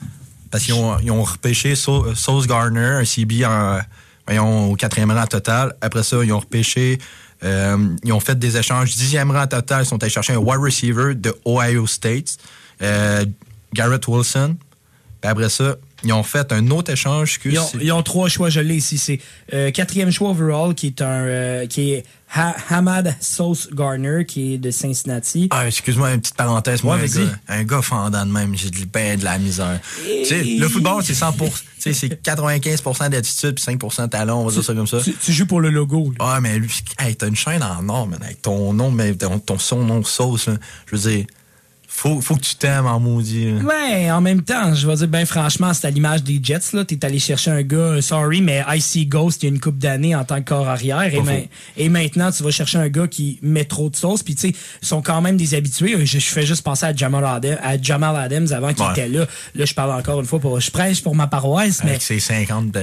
Parce 0.51 0.65
qu'ils 0.65 0.75
ont, 0.75 0.99
ils 1.01 1.11
ont 1.13 1.23
repêché 1.23 1.77
Sau- 1.77 2.15
Sauce 2.15 2.47
Garner, 2.47 2.81
un 3.01 3.05
CB 3.05 3.45
en, 3.45 3.79
voyons, 4.27 4.71
au 4.73 4.75
quatrième 4.75 5.11
rang 5.13 5.27
total. 5.27 5.75
Après 5.81 6.03
ça, 6.03 6.17
ils 6.25 6.33
ont 6.33 6.41
repêché, 6.41 6.99
euh, 7.43 7.97
ils 8.05 8.13
ont 8.13 8.21
fait 8.21 8.39
des 8.39 8.57
échanges. 8.57 8.95
Dixième 8.97 9.31
rang 9.31 9.47
total, 9.47 9.83
ils 9.83 9.87
sont 9.87 10.03
allés 10.03 10.11
chercher 10.11 10.35
un 10.35 10.39
wide 10.39 10.61
receiver 10.61 11.15
de 11.15 11.35
Ohio 11.47 11.87
State, 11.87 12.37
euh, 12.83 13.25
Garrett 13.73 14.07
Wilson. 14.07 14.57
Après 15.23 15.49
ça, 15.49 15.77
ils 16.05 16.13
ont 16.13 16.23
fait 16.23 16.53
un 16.53 16.71
autre 16.71 16.93
échange. 16.93 17.31
excuse, 17.31 17.53
Ils 17.55 17.59
ont, 17.59 17.69
ils 17.81 17.93
ont 17.93 18.03
trois 18.03 18.29
choix, 18.29 18.49
je 18.51 18.61
l'ai 18.61 18.77
ici. 18.77 18.99
C'est 18.99 19.21
euh, 19.53 19.71
quatrième 19.71 20.11
choix 20.11 20.31
overall, 20.31 20.75
qui 20.75 20.89
est 20.89 21.03
un 21.03 21.25
euh, 21.27 21.67
qui 21.67 21.93
est 21.93 22.05
Ha- 22.33 22.55
Hamad 22.69 23.17
Sauce 23.21 23.69
Garner, 23.73 24.25
qui 24.25 24.55
est 24.55 24.59
de 24.59 24.71
Cincinnati. 24.71 25.49
Ah, 25.51 25.67
excuse-moi, 25.67 26.13
une 26.13 26.21
petite 26.21 26.37
parenthèse. 26.37 26.85
Moi, 26.85 26.97
Ouais, 26.97 27.03
un, 27.03 27.25
gars, 27.25 27.33
un 27.49 27.65
gars 27.65 27.83
fendant 27.83 28.25
de 28.25 28.31
même, 28.31 28.55
j'ai 28.57 28.71
du 28.71 28.87
ben 28.87 29.19
de 29.19 29.25
la 29.25 29.37
misère. 29.39 29.81
Tu 30.07 30.25
sais, 30.25 30.45
le 30.45 30.69
football, 30.69 31.03
c'est 31.05 31.15
100 31.15 31.33
tu 31.33 31.51
sais, 31.81 31.93
c'est 31.93 32.23
95% 32.23 33.09
d'attitude 33.09 33.55
puis 33.55 33.65
5 33.65 33.79
de 33.81 34.07
talent, 34.07 34.43
on 34.43 34.47
va 34.47 34.53
dire 34.53 34.63
ça 34.63 34.75
comme 34.75 34.87
ça. 34.87 35.01
Tu, 35.03 35.13
tu 35.15 35.33
joues 35.33 35.47
pour 35.47 35.61
le 35.61 35.71
logo. 35.71 36.13
là. 36.19 36.35
Ah, 36.37 36.41
mais 36.41 36.57
lui, 36.59 36.71
hey, 37.01 37.17
t'as 37.17 37.27
une 37.27 37.35
chaîne 37.37 37.63
en 37.65 37.89
or, 37.89 38.07
man, 38.07 38.21
avec 38.23 38.43
ton 38.43 38.73
nom, 38.75 38.91
mais 38.93 39.15
ton, 39.15 39.39
ton 39.41 39.59
son, 39.59 39.83
nom, 39.85 40.05
sauce, 40.05 40.47
là. 40.47 40.55
Je 40.87 40.97
veux 40.97 41.11
dire, 41.11 41.25
faut, 41.93 42.21
faut 42.21 42.37
que 42.37 42.41
tu 42.43 42.55
t'aimes 42.55 42.87
en 42.87 43.01
maudit. 43.01 43.51
là. 43.51 43.59
Ouais, 43.63 44.11
en 44.13 44.21
même 44.21 44.43
temps, 44.43 44.73
je 44.75 44.87
vais 44.87 44.95
dire, 44.95 45.09
ben 45.09 45.27
franchement, 45.27 45.75
c'est 45.75 45.87
à 45.89 45.91
l'image 45.91 46.23
des 46.23 46.41
Jets. 46.43 46.73
là. 46.73 46.85
T'es 46.85 47.05
allé 47.05 47.19
chercher 47.19 47.51
un 47.51 47.63
gars, 47.63 47.77
euh, 47.77 48.01
sorry, 48.01 48.41
mais 48.41 48.65
IC 48.75 49.09
Ghost, 49.09 49.43
il 49.43 49.47
y 49.47 49.49
a 49.51 49.53
une 49.55 49.61
coupe 49.61 49.77
d'années 49.77 50.15
en 50.15 50.25
tant 50.25 50.37
que 50.41 50.49
corps 50.49 50.69
arrière. 50.69 51.03
Et, 51.77 51.89
ma- 51.89 52.01
maintenant, 52.01 52.31
tu 52.31 52.43
vas 52.45 52.51
chercher 52.53 52.79
un 52.79 52.89
gars 52.89 53.07
qui 53.09 53.39
met 53.43 53.65
trop 53.65 53.91
de 53.91 53.97
sauce. 53.97 54.23
Puis, 54.23 54.35
tu 54.37 54.49
sais, 54.51 54.55
ils 54.83 54.87
sont 54.89 55.03
quand 55.03 55.21
même 55.21 55.37
des 55.37 55.55
habitués. 55.55 55.97
Je, 56.07 56.19
je 56.19 56.25
fais 56.27 56.47
juste 56.47 56.63
penser 56.63 56.87
à 56.87 56.95
Jamal, 56.95 57.25
Adams, 57.25 57.59
à 57.63 57.81
Jamal 57.81 58.17
Adams 58.17 58.47
avant 58.53 58.73
qu'il 58.73 58.85
Ouais. 58.85 58.93
était 58.93 59.09
là. 59.09 59.27
Là, 59.57 59.65
je 59.67 59.75
parle 59.75 59.91
encore 59.91 60.21
une 60.21 60.27
fois, 60.27 60.39
pour, 60.39 60.59
je 60.61 60.71
prêche 60.71 61.03
pour 61.03 61.15
ma 61.17 61.27
paroisse, 61.27 61.83
mais 61.85 61.91
Avec 61.91 62.03
ses 62.03 62.21
50 62.21 62.71
de 62.71 62.81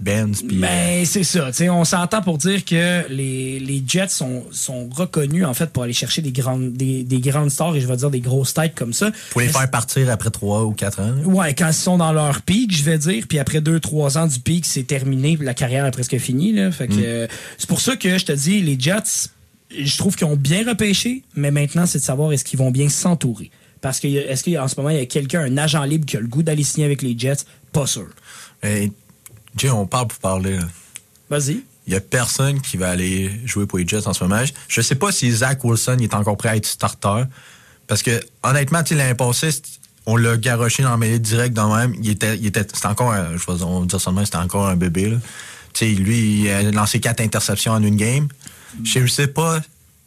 Benz, 0.00 0.42
puis... 0.46 0.56
euh, 0.56 0.60
Ben, 0.60 1.04
c'est 1.04 1.24
ça. 1.24 1.46
Tu 1.48 1.54
sais, 1.58 1.68
on 1.68 1.84
s'entend 1.84 2.22
pour 2.22 2.38
dire 2.38 2.64
que 2.64 3.06
les, 3.10 3.58
les 3.58 3.82
Jets 3.86 4.08
sont, 4.08 4.44
sont 4.52 4.88
reconnus, 4.94 5.44
en 5.44 5.52
fait, 5.52 5.70
pour 5.72 5.82
aller 5.82 5.92
chercher 5.92 6.22
des 6.22 6.32
grandes, 6.32 6.72
des, 6.72 7.02
des 7.04 7.20
grandes 7.20 7.50
stars 7.50 7.74
et 7.76 7.80
je 7.80 7.86
vais 7.86 7.96
dire 7.96 8.10
des 8.10 8.20
grosses 8.36 8.54
têtes 8.54 8.74
comme 8.74 8.92
ça. 8.92 9.10
les 9.36 9.48
faire 9.48 9.70
partir 9.70 10.10
après 10.10 10.30
3 10.30 10.64
ou 10.64 10.72
4 10.72 11.00
ans. 11.00 11.14
Ouais, 11.24 11.54
quand 11.54 11.68
ils 11.68 11.74
sont 11.74 11.96
dans 11.98 12.12
leur 12.12 12.42
pic, 12.42 12.74
je 12.76 12.82
vais 12.84 12.98
dire, 12.98 13.24
puis 13.28 13.38
après 13.38 13.60
deux, 13.60 13.80
trois 13.80 14.18
ans 14.18 14.26
du 14.26 14.38
pic, 14.40 14.66
c'est 14.66 14.84
terminé, 14.84 15.36
la 15.40 15.54
carrière 15.54 15.86
est 15.86 15.90
presque 15.90 16.18
finie. 16.18 16.52
Là. 16.52 16.70
Fait 16.70 16.86
que 16.88 16.92
Mm. 16.94 17.02
euh, 17.04 17.26
c'est 17.58 17.68
pour 17.68 17.80
ça 17.80 17.96
que 17.96 18.18
je 18.18 18.24
te 18.24 18.32
dis, 18.32 18.60
les 18.62 18.78
Jets, 18.78 19.30
je 19.76 19.96
trouve 19.96 20.14
qu'ils 20.16 20.26
ont 20.26 20.36
bien 20.36 20.64
repêché, 20.68 21.22
mais 21.34 21.50
maintenant, 21.50 21.86
c'est 21.86 21.98
de 21.98 22.04
savoir 22.04 22.32
est-ce 22.32 22.44
qu'ils 22.44 22.58
vont 22.58 22.70
bien 22.70 22.88
s'entourer. 22.88 23.50
Parce 23.80 24.00
que 24.00 24.06
est-ce 24.08 24.44
qu'en 24.50 24.68
ce 24.68 24.76
moment, 24.76 24.90
il 24.90 24.96
y 24.98 25.00
a 25.00 25.06
quelqu'un, 25.06 25.40
un 25.42 25.56
agent 25.58 25.82
libre 25.84 26.06
qui 26.06 26.16
a 26.16 26.20
le 26.20 26.26
goût 26.28 26.42
d'aller 26.42 26.64
signer 26.64 26.86
avec 26.86 27.02
les 27.02 27.16
Jets? 27.18 27.44
Pas 27.72 27.86
sûr. 27.86 28.06
Hey, 28.62 28.92
Jay, 29.56 29.70
on 29.70 29.86
parle 29.86 30.08
pour 30.08 30.18
parler. 30.18 30.58
Vas-y. 31.30 31.62
Il 31.86 31.92
y 31.92 31.96
a 31.96 32.00
personne 32.00 32.60
qui 32.60 32.76
va 32.76 32.88
aller 32.90 33.30
jouer 33.44 33.66
pour 33.66 33.78
les 33.78 33.86
Jets 33.86 34.08
en 34.08 34.12
ce 34.12 34.24
moment. 34.24 34.42
Je 34.68 34.80
sais 34.80 34.96
pas 34.96 35.12
si 35.12 35.30
Zach 35.30 35.62
Wilson 35.62 35.96
il 36.00 36.04
est 36.04 36.14
encore 36.14 36.36
prêt 36.36 36.48
à 36.48 36.56
être 36.56 36.66
starter. 36.66 37.24
Parce 37.86 38.02
que, 38.02 38.20
honnêtement, 38.42 38.82
c'est- 39.32 39.62
on 40.06 40.16
l'a 40.16 40.36
garoché 40.36 40.82
dans 40.82 40.92
le 40.92 40.98
mêlée 40.98 41.18
direct 41.18 41.54
dans 41.54 41.74
même. 41.76 41.94
Il 42.02 42.10
était, 42.10 42.36
il 42.36 42.46
était, 42.46 42.66
c'était 42.72 42.86
encore, 42.86 43.12
un- 43.12 43.36
je 43.36 43.44
vais 43.46 43.62
on 43.62 43.84
dire 43.86 44.00
c'était 44.24 44.36
encore 44.38 44.68
un 44.68 44.76
bébé, 44.76 45.10
lui, 45.94 46.42
il 46.44 46.50
a 46.50 46.62
lancé 46.70 47.00
quatre 47.00 47.20
interceptions 47.20 47.72
en 47.72 47.82
une 47.82 47.96
game. 47.96 48.28
Je 48.84 49.00
ne 49.00 49.06
sais 49.06 49.26
pas 49.26 49.60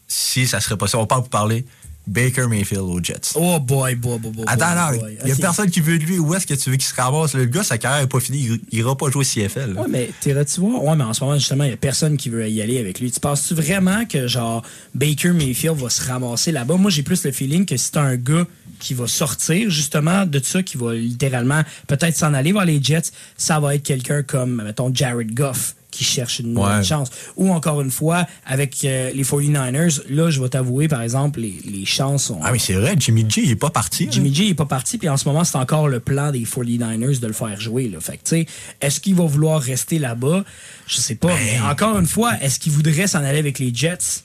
si 0.08 0.48
ça 0.48 0.60
serait 0.62 0.78
possible. 0.78 1.02
On 1.02 1.06
parle 1.08 1.22
pour 1.22 1.30
parler 1.30 1.66
Baker 2.10 2.48
Mayfield 2.48 2.82
aux 2.82 3.02
Jets. 3.04 3.34
Oh 3.36 3.60
boy, 3.60 3.94
boy, 3.94 4.18
boy, 4.18 4.32
boy. 4.32 4.46
Attends, 4.48 4.66
boy, 4.66 4.78
attends, 4.78 5.00
boy. 5.00 5.18
il 5.24 5.30
y 5.30 5.32
a 5.32 5.36
personne 5.36 5.70
qui 5.70 5.80
veut 5.80 6.00
de 6.00 6.04
lui. 6.04 6.18
Où 6.18 6.34
est-ce 6.34 6.48
que 6.48 6.56
tu 6.56 6.72
veux 6.72 6.76
qu'il 6.76 6.86
se 6.88 6.96
ramasse? 6.96 7.36
Le 7.36 7.46
gars, 7.46 7.62
sa 7.64 7.78
carrière 7.78 8.02
n'est 8.02 8.08
pas 8.08 8.20
finie. 8.20 8.60
Il 8.72 8.80
ira 8.80 8.98
pas 8.98 9.12
jouer 9.12 9.22
au 9.22 9.24
CFL. 9.24 9.74
là. 9.76 9.82
Ouais, 9.82 9.88
mais 9.88 10.10
t'irais-tu 10.20 10.60
voir? 10.62 10.84
Ouais, 10.84 10.96
mais 10.96 11.04
en 11.04 11.14
ce 11.14 11.24
moment, 11.24 11.38
justement, 11.38 11.66
il 11.66 11.68
n'y 11.68 11.74
a 11.74 11.78
personne 11.78 12.18
qui 12.18 12.30
veut 12.30 12.50
y 12.50 12.62
aller 12.62 12.80
avec 12.80 13.00
lui. 13.00 13.12
Tu 13.12 13.20
penses-tu 13.20 13.54
vraiment 13.54 14.06
que, 14.06 14.28
genre, 14.28 14.64
Baker 14.96 15.34
Mayfield 15.34 15.78
va 15.78 15.90
se 15.92 16.08
ramasser 16.08 16.52
là-bas? 16.52 16.78
Moi, 16.78 16.90
j'ai 16.90 17.04
plus 17.04 17.24
le 17.24 17.32
feeling 17.32 17.66
que 17.66 17.78
c'est 17.78 17.98
un 17.98 18.16
gars 18.16 18.46
qui 18.80 18.96
va 18.96 19.06
sortir, 19.08 19.70
justement, 19.70 20.26
de 20.26 20.40
ça, 20.44 20.64
qui 20.64 20.78
va 20.78 20.94
littéralement 20.96 21.62
peut-être 21.88 22.16
s'en 22.16 22.34
aller 22.34 22.54
vers 22.54 22.66
les 22.66 22.82
Jets, 22.82 23.12
ça 23.38 23.60
va 23.60 23.76
être 23.76 23.84
quelqu'un 23.84 24.24
comme, 24.24 24.64
mettons, 24.64 24.90
Jared 24.94 25.34
Goff 25.34 25.76
qui 25.92 26.04
cherche 26.04 26.40
une 26.40 26.58
Ouais. 26.58 26.84
chance. 26.84 27.10
Ou 27.36 27.52
encore 27.52 27.82
une 27.82 27.90
fois, 27.92 28.28
avec 28.46 28.86
euh, 28.86 29.12
les 29.12 29.24
49ers, 29.24 30.02
là, 30.10 30.30
je 30.30 30.40
vais 30.42 30.50
t'avouer, 30.50 30.88
par 30.88 31.02
exemple, 31.02 31.40
les, 31.40 31.56
les 31.66 31.86
chances 31.86 32.26
sont... 32.26 32.40
Ah, 32.44 32.52
mais 32.52 32.60
c'est 32.60 32.74
vrai, 32.74 32.96
Jimmy 32.98 33.26
G, 33.28 33.42
il 33.44 33.52
est 33.52 33.56
pas 33.56 33.72
parti. 33.72 34.06
là. 34.06 34.12
Jimmy 34.12 34.34
G 34.34 34.46
n'est 34.48 34.54
pas 34.54 34.66
parti, 34.68 34.98
puis 35.00 35.10
en 35.10 35.18
ce 35.18 35.28
moment, 35.28 35.44
c'est 35.44 35.58
encore 35.58 35.88
le 35.88 36.00
plan 36.00 36.32
des 36.32 36.46
49ers 36.46 37.20
de 37.20 37.28
le 37.28 37.34
faire 37.34 37.60
jouer. 37.60 37.88
Là. 37.90 38.00
Fait 38.00 38.14
tu 38.14 38.20
sais, 38.26 38.46
est-ce 38.82 39.00
qu'il 39.00 39.16
va 39.16 39.26
vouloir 39.26 39.62
rester 39.62 39.98
là-bas? 40.00 40.44
Je 40.88 40.98
sais 40.98 41.16
pas. 41.16 41.34
Mais 41.36 41.60
encore 41.62 41.98
une 41.98 42.06
fois, 42.08 42.34
est-ce 42.42 42.60
qu'il 42.60 42.72
voudrait 42.72 43.08
s'en 43.08 43.24
aller 43.24 43.40
avec 43.40 43.58
les 43.60 43.74
Jets? 43.74 44.24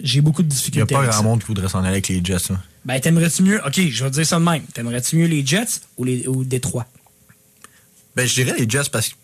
J'ai 0.00 0.20
beaucoup 0.22 0.42
de 0.42 0.48
Il 0.48 0.50
n'y 0.50 0.54
a 0.54 0.58
difficultés. 0.86 0.94
pas 0.94 1.06
grand 1.06 1.22
monde 1.22 1.40
qui 1.40 1.46
voudrait 1.46 1.68
s'en 1.68 1.80
aller 1.80 1.88
avec 1.90 2.08
les 2.08 2.20
Jets. 2.24 2.48
là. 2.50 2.56
Ben, 2.84 2.98
t'aimerais-tu 2.98 3.42
mieux. 3.42 3.60
OK, 3.64 3.74
je 3.90 4.04
vais 4.04 4.10
te 4.10 4.14
dire 4.16 4.26
ça 4.26 4.38
de 4.38 4.44
même. 4.44 4.62
T'aimerais-tu 4.74 5.16
mieux 5.16 5.26
les 5.26 5.44
Jets 5.46 5.80
ou, 5.98 6.04
les, 6.04 6.26
ou 6.26 6.44
Détroit? 6.44 6.86
Ben, 8.16 8.26
je 8.26 8.34
dirais 8.42 8.54
les 8.58 8.68
Jets 8.68 8.88
parce 8.90 9.10
que, 9.10 9.14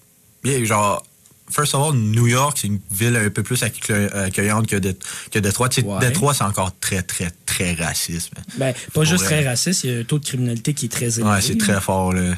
bien, 0.44 0.62
genre, 0.64 1.04
first 1.50 1.74
of 1.74 1.80
all, 1.82 1.94
New 1.94 2.26
York, 2.26 2.58
c'est 2.60 2.66
une 2.68 2.80
ville 2.90 3.16
un 3.16 3.30
peu 3.30 3.42
plus 3.42 3.62
accueil- 3.62 4.08
accueillante 4.12 4.66
que, 4.66 4.76
Dé- 4.76 4.96
que 5.30 5.38
Détroit. 5.38 5.68
Tu 5.68 5.80
sais, 5.82 5.86
Ouais. 5.86 5.98
Détroit, 6.00 6.34
c'est 6.34 6.44
encore 6.44 6.72
très, 6.80 7.02
très, 7.02 7.30
très 7.46 7.74
raciste. 7.74 8.30
Ben, 8.58 8.74
pas 8.92 9.04
juste 9.04 9.24
vrai. 9.24 9.40
très 9.42 9.48
raciste, 9.48 9.84
il 9.84 9.90
y 9.92 9.96
a 9.96 10.00
un 10.00 10.04
taux 10.04 10.18
de 10.18 10.24
criminalité 10.24 10.74
qui 10.74 10.86
est 10.86 10.88
très 10.90 11.06
élevé. 11.18 11.22
Ouais, 11.30 11.40
c'est 11.40 11.56
très 11.58 11.80
fort, 11.80 12.12
là. 12.12 12.34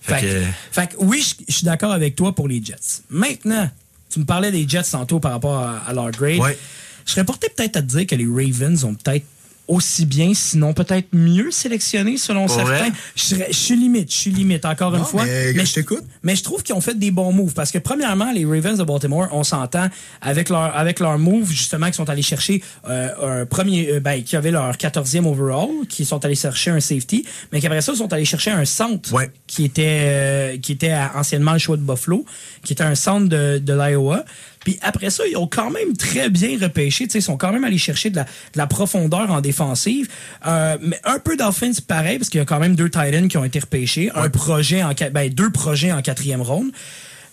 Fait, 0.00 0.20
Fait, 0.20 0.20
que, 0.26 0.44
fait 0.72 0.86
que 0.88 0.94
oui, 1.00 1.22
je 1.22 1.44
je 1.48 1.54
suis 1.56 1.64
d'accord 1.64 1.92
avec 1.92 2.16
toi 2.16 2.34
pour 2.34 2.48
les 2.48 2.62
Jets. 2.64 3.02
Maintenant, 3.10 3.70
tu 4.10 4.20
me 4.20 4.24
parlais 4.24 4.50
des 4.50 4.66
Jets 4.68 4.82
tantôt 4.92 5.20
par 5.20 5.32
rapport 5.32 5.58
à, 5.58 5.78
à 5.86 5.92
leur 5.92 6.10
grade. 6.10 6.38
Ouais. 6.38 6.58
Je 7.04 7.12
serais 7.12 7.24
porté 7.24 7.48
peut-être 7.54 7.76
à 7.76 7.82
te 7.82 7.86
dire 7.86 8.06
que 8.06 8.14
les 8.14 8.26
Ravens 8.26 8.84
ont 8.84 8.94
peut-être 8.94 9.24
aussi 9.68 10.06
bien, 10.06 10.32
sinon 10.34 10.72
peut-être 10.72 11.08
mieux 11.12 11.50
sélectionné 11.50 12.16
selon 12.16 12.46
Pour 12.46 12.56
certains. 12.56 12.90
Je, 13.14 13.22
serais- 13.22 13.48
je 13.50 13.56
suis 13.56 13.76
limite, 13.76 14.10
je 14.10 14.16
suis 14.16 14.30
limite, 14.30 14.64
encore 14.64 14.94
une 14.94 15.04
fois. 15.04 15.24
mais 15.26 15.64
je 15.66 15.74
t'écoute. 15.74 16.02
mais 16.22 16.34
je 16.34 16.42
trouve 16.42 16.62
qu'ils 16.62 16.74
ont 16.74 16.80
fait 16.80 16.98
des 16.98 17.10
bons 17.10 17.32
moves 17.32 17.52
parce 17.54 17.70
que 17.70 17.78
premièrement, 17.78 18.32
les 18.32 18.44
Ravens 18.46 18.78
de 18.78 18.84
Baltimore, 18.84 19.28
on 19.32 19.44
s'entend 19.44 19.88
avec 20.22 20.48
leur 20.48 20.74
avec 20.76 21.00
leur 21.00 21.18
move 21.18 21.50
justement 21.50 21.86
qu'ils 21.86 21.94
sont 21.96 22.08
allés 22.10 22.22
chercher 22.22 22.62
euh, 22.88 23.42
un 23.42 23.46
premier, 23.46 23.92
euh, 23.92 24.00
ben, 24.00 24.22
qui 24.24 24.36
avait 24.36 24.50
leur 24.50 24.72
14e 24.74 25.26
overall, 25.26 25.68
qui 25.88 26.04
sont 26.04 26.24
allés 26.24 26.34
chercher 26.34 26.70
un 26.70 26.80
safety, 26.80 27.24
mais 27.52 27.60
qu'après 27.60 27.80
ça 27.82 27.92
ils 27.92 27.98
sont 27.98 28.12
allés 28.12 28.24
chercher 28.24 28.50
un 28.50 28.64
centre 28.64 29.12
Ouais. 29.12 29.30
qui 29.46 29.64
était 29.66 30.00
euh, 30.06 30.56
qui 30.58 30.72
était 30.72 30.94
anciennement 31.14 31.52
le 31.52 31.58
choix 31.58 31.76
de 31.76 31.82
Buffalo, 31.82 32.24
qui 32.64 32.72
était 32.72 32.84
un 32.84 32.94
centre 32.94 33.28
de, 33.28 33.58
de 33.58 33.72
l'Iowa. 33.74 34.24
Puis 34.68 34.78
après 34.82 35.08
ça, 35.08 35.22
ils 35.26 35.34
ont 35.38 35.46
quand 35.46 35.70
même 35.70 35.96
très 35.96 36.28
bien 36.28 36.58
repêché. 36.60 37.08
Ils 37.14 37.22
sont 37.22 37.38
quand 37.38 37.52
même 37.52 37.64
allés 37.64 37.78
chercher 37.78 38.10
de 38.10 38.16
la, 38.16 38.24
de 38.24 38.58
la 38.58 38.66
profondeur 38.66 39.30
en 39.30 39.40
défensive. 39.40 40.08
Euh, 40.46 40.76
mais 40.82 41.00
un 41.04 41.18
peu 41.18 41.38
d'offense 41.38 41.80
pareil, 41.80 42.18
parce 42.18 42.28
qu'il 42.28 42.36
y 42.36 42.42
a 42.42 42.44
quand 42.44 42.58
même 42.58 42.76
deux 42.76 42.90
tight 42.90 43.14
ends 43.14 43.28
qui 43.28 43.38
ont 43.38 43.44
été 43.44 43.60
repêchés. 43.60 44.10
Un 44.14 44.28
projet 44.28 44.82
en 44.82 44.92
ben, 45.10 45.32
deux 45.32 45.48
projets 45.48 45.90
en 45.90 46.02
quatrième 46.02 46.42
ronde. 46.42 46.70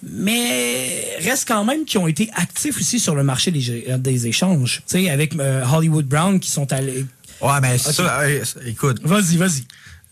Mais 0.01 1.17
reste 1.19 1.45
quand 1.45 1.65
même 1.65 1.83
qui 1.83 1.97
ont 1.97 2.07
été 2.07 2.31
actifs 2.35 2.77
aussi 2.79 3.01
sur 3.01 3.15
le 3.15 3.23
marché 3.23 3.51
des, 3.51 3.97
des 3.97 4.27
échanges. 4.27 4.81
Tu 4.87 5.03
sais, 5.03 5.09
avec 5.09 5.35
euh, 5.35 5.65
Hollywood 5.65 6.05
Brown 6.05 6.39
qui 6.39 6.49
sont 6.49 6.71
allés. 6.71 7.05
Ouais, 7.41 7.59
mais 7.61 7.77
ça, 7.77 8.29
hey, 8.29 8.43
écoute, 8.65 9.01
Vas-y, 9.03 9.35
vas-y. 9.35 9.65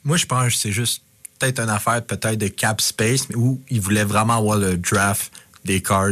moi, 0.04 0.18
je 0.18 0.26
pense 0.26 0.48
que 0.48 0.60
c'est 0.60 0.74
juste 0.74 1.04
peut-être 1.40 1.62
une 1.62 1.70
affaire 1.70 2.04
peut-être 2.04 2.38
de 2.38 2.50
cap 2.50 2.82
space, 2.82 3.30
mais 3.30 3.38
où 3.38 3.62
ils 3.70 3.80
voulaient 3.80 4.04
vraiment 4.04 4.40
avoir 4.40 4.58
le 4.58 4.76
draft 4.76 5.32
des 5.64 5.82
cards, 5.82 6.12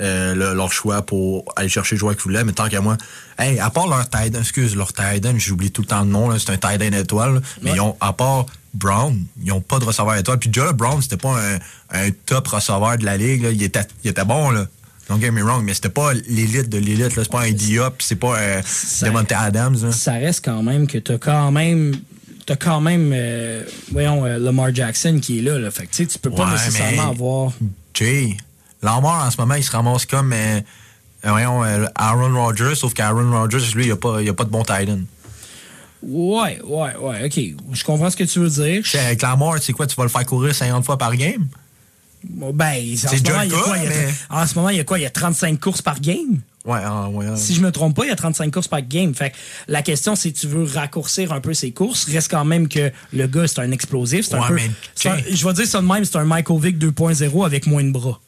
euh, 0.00 0.34
le- 0.34 0.54
leur 0.54 0.72
choix 0.72 1.02
pour 1.02 1.44
aller 1.56 1.68
chercher 1.68 1.94
le 1.96 2.00
joueur 2.00 2.14
qu'ils 2.14 2.22
voulaient. 2.24 2.44
Mais 2.44 2.52
tant 2.52 2.68
qu'à 2.68 2.80
moi, 2.80 2.96
hey, 3.38 3.58
à 3.58 3.70
part 3.70 3.86
leur 3.88 4.08
tight 4.08 4.34
excuse, 4.36 4.74
leur 4.76 4.92
tight 4.92 5.24
j'oublie 5.38 5.70
tout 5.70 5.82
le 5.82 5.86
temps 5.88 6.00
le 6.04 6.10
nom, 6.10 6.36
c'est 6.38 6.50
un 6.50 6.56
tight 6.56 6.82
end 6.82 6.96
étoile, 6.96 7.42
mais 7.62 7.72
ils 7.72 7.80
ont, 7.80 7.96
à 8.00 8.12
part 8.12 8.46
Brown, 8.72 9.24
ils 9.42 9.48
n'ont 9.48 9.60
pas 9.60 9.78
de 9.80 9.84
receveur 9.84 10.14
étoile. 10.16 10.38
Puis 10.38 10.48
déjà, 10.48 10.72
Brown, 10.72 11.02
c'était 11.02 11.16
pas 11.16 11.36
un, 11.38 11.58
un 11.90 12.10
top 12.26 12.46
receveur 12.48 12.96
de 12.98 13.04
la 13.04 13.16
ligue, 13.16 13.42
là. 13.42 13.50
Il, 13.50 13.62
était, 13.62 13.82
il 14.04 14.10
était 14.10 14.24
bon, 14.24 14.50
là. 14.50 14.66
Don't 15.08 15.20
get 15.20 15.32
me 15.32 15.42
wrong, 15.42 15.64
mais 15.64 15.74
c'était 15.74 15.88
pas 15.88 16.12
l'élite 16.12 16.68
de 16.68 16.78
l'élite, 16.78 17.16
là. 17.16 17.24
C'est 17.24 17.32
pas 17.32 17.40
un 17.42 17.50
Diop, 17.50 18.00
c'est 18.00 18.14
pas 18.14 18.38
un 18.40 18.62
Ça- 18.64 19.06
Devontae 19.08 19.34
Adams, 19.34 19.76
là. 19.82 19.90
ça 19.92 20.12
reste 20.12 20.44
quand 20.44 20.62
même 20.62 20.86
que 20.86 20.98
t'as 20.98 21.18
quand 21.18 21.50
même 21.50 21.94
t'as 22.46 22.54
quand 22.56 22.80
même 22.80 23.10
euh, 23.12 23.62
voyons 23.92 24.24
euh, 24.24 24.38
Lamar 24.38 24.74
Jackson 24.74 25.18
qui 25.20 25.38
est 25.38 25.42
là, 25.42 25.58
là. 25.58 25.70
fait 25.70 25.86
que 25.86 25.94
tu 26.04 26.18
peux 26.20 26.30
pas 26.30 26.50
nécessairement 26.52 27.02
mais- 27.06 27.10
avoir 27.10 27.52
Jay, 27.94 28.36
Lamar, 28.82 29.26
en 29.26 29.30
ce 29.30 29.36
moment, 29.38 29.54
il 29.54 29.64
se 29.64 29.70
ramasse 29.72 30.06
comme 30.06 30.32
euh, 30.32 30.60
euh, 31.26 31.30
voyons, 31.30 31.62
Aaron 31.94 32.32
Rodgers, 32.34 32.74
sauf 32.74 32.94
qu'Aaron 32.94 33.30
Rodgers, 33.30 33.58
lui, 33.74 33.84
il 33.84 33.86
n'y 33.88 33.92
a, 33.92 33.96
pas- 33.96 34.22
il 34.22 34.28
a 34.28 34.34
pas 34.34 34.44
de 34.44 34.50
bon 34.50 34.62
tight 34.64 34.88
end. 34.88 35.00
ouais 36.02 36.58
ouais 36.64 36.96
ouais 36.96 37.24
ok 37.26 37.74
je 37.74 37.84
comprends 37.84 38.08
ce 38.08 38.16
que 38.16 38.24
tu 38.24 38.38
veux 38.38 38.48
dire 38.48 38.82
Avec 38.94 39.20
Lamar, 39.22 39.58
c'est 39.60 39.72
quoi, 39.74 39.86
tu 39.86 39.94
vas 39.96 40.04
le 40.04 40.08
faire 40.08 40.24
courir 40.24 40.54
50 40.54 40.84
fois 40.84 40.96
par 40.96 41.14
game? 41.16 41.46
Ben 42.22 42.74
en 42.74 42.96
ce, 42.96 43.22
moment, 43.30 43.42
il 43.42 43.50
y 43.50 43.54
a 43.54 43.60
quoi, 43.62 43.78
il 43.78 43.84
y 43.84 43.86
a- 43.88 44.10
en 44.42 44.46
ce 44.46 44.54
moment 44.54 44.68
il 44.70 44.76
y 44.76 44.80
a 44.80 44.84
quoi 44.84 44.98
il 44.98 45.02
y 45.02 45.06
a 45.06 45.10
35 45.10 45.58
courses 45.60 45.82
par 45.82 46.00
game? 46.00 46.40
Ouais, 46.66 46.80
ah, 46.84 47.08
ouais. 47.08 47.24
ah. 47.30 47.36
si 47.36 47.54
je 47.54 47.62
me 47.62 47.72
trompe 47.72 47.96
pas, 47.96 48.04
il 48.04 48.08
y 48.08 48.12
a 48.12 48.16
35 48.16 48.52
courses 48.52 48.68
par 48.68 48.82
game. 48.82 49.14
Fait 49.14 49.30
que 49.30 49.36
la 49.68 49.80
question, 49.80 50.14
c'est 50.14 50.30
tu 50.32 50.46
veux 50.46 50.64
raccourcir 50.64 51.32
un 51.32 51.40
peu 51.40 51.54
ses 51.54 51.70
courses? 51.70 52.04
Reste 52.12 52.30
quand 52.30 52.44
même 52.44 52.68
que 52.68 52.92
le 53.14 53.26
gars, 53.26 53.48
c'est 53.48 53.60
un 53.60 53.70
explosif. 53.72 54.26
C'est 54.26 54.34
un 54.34 54.40
Ouais, 54.42 54.48
peu. 54.48 54.54
mais 54.56 55.10
un- 55.10 55.16
je 55.34 55.46
vais 55.46 55.52
dire 55.54 55.66
ça 55.66 55.80
de 55.80 55.86
même, 55.86 56.04
c'est 56.04 56.16
un 56.16 56.24
Michael 56.26 56.60
Vick 56.60 56.78
2.0 56.78 57.44
avec 57.46 57.66
moins 57.66 57.82
de 57.82 57.90
bras. 57.90 58.20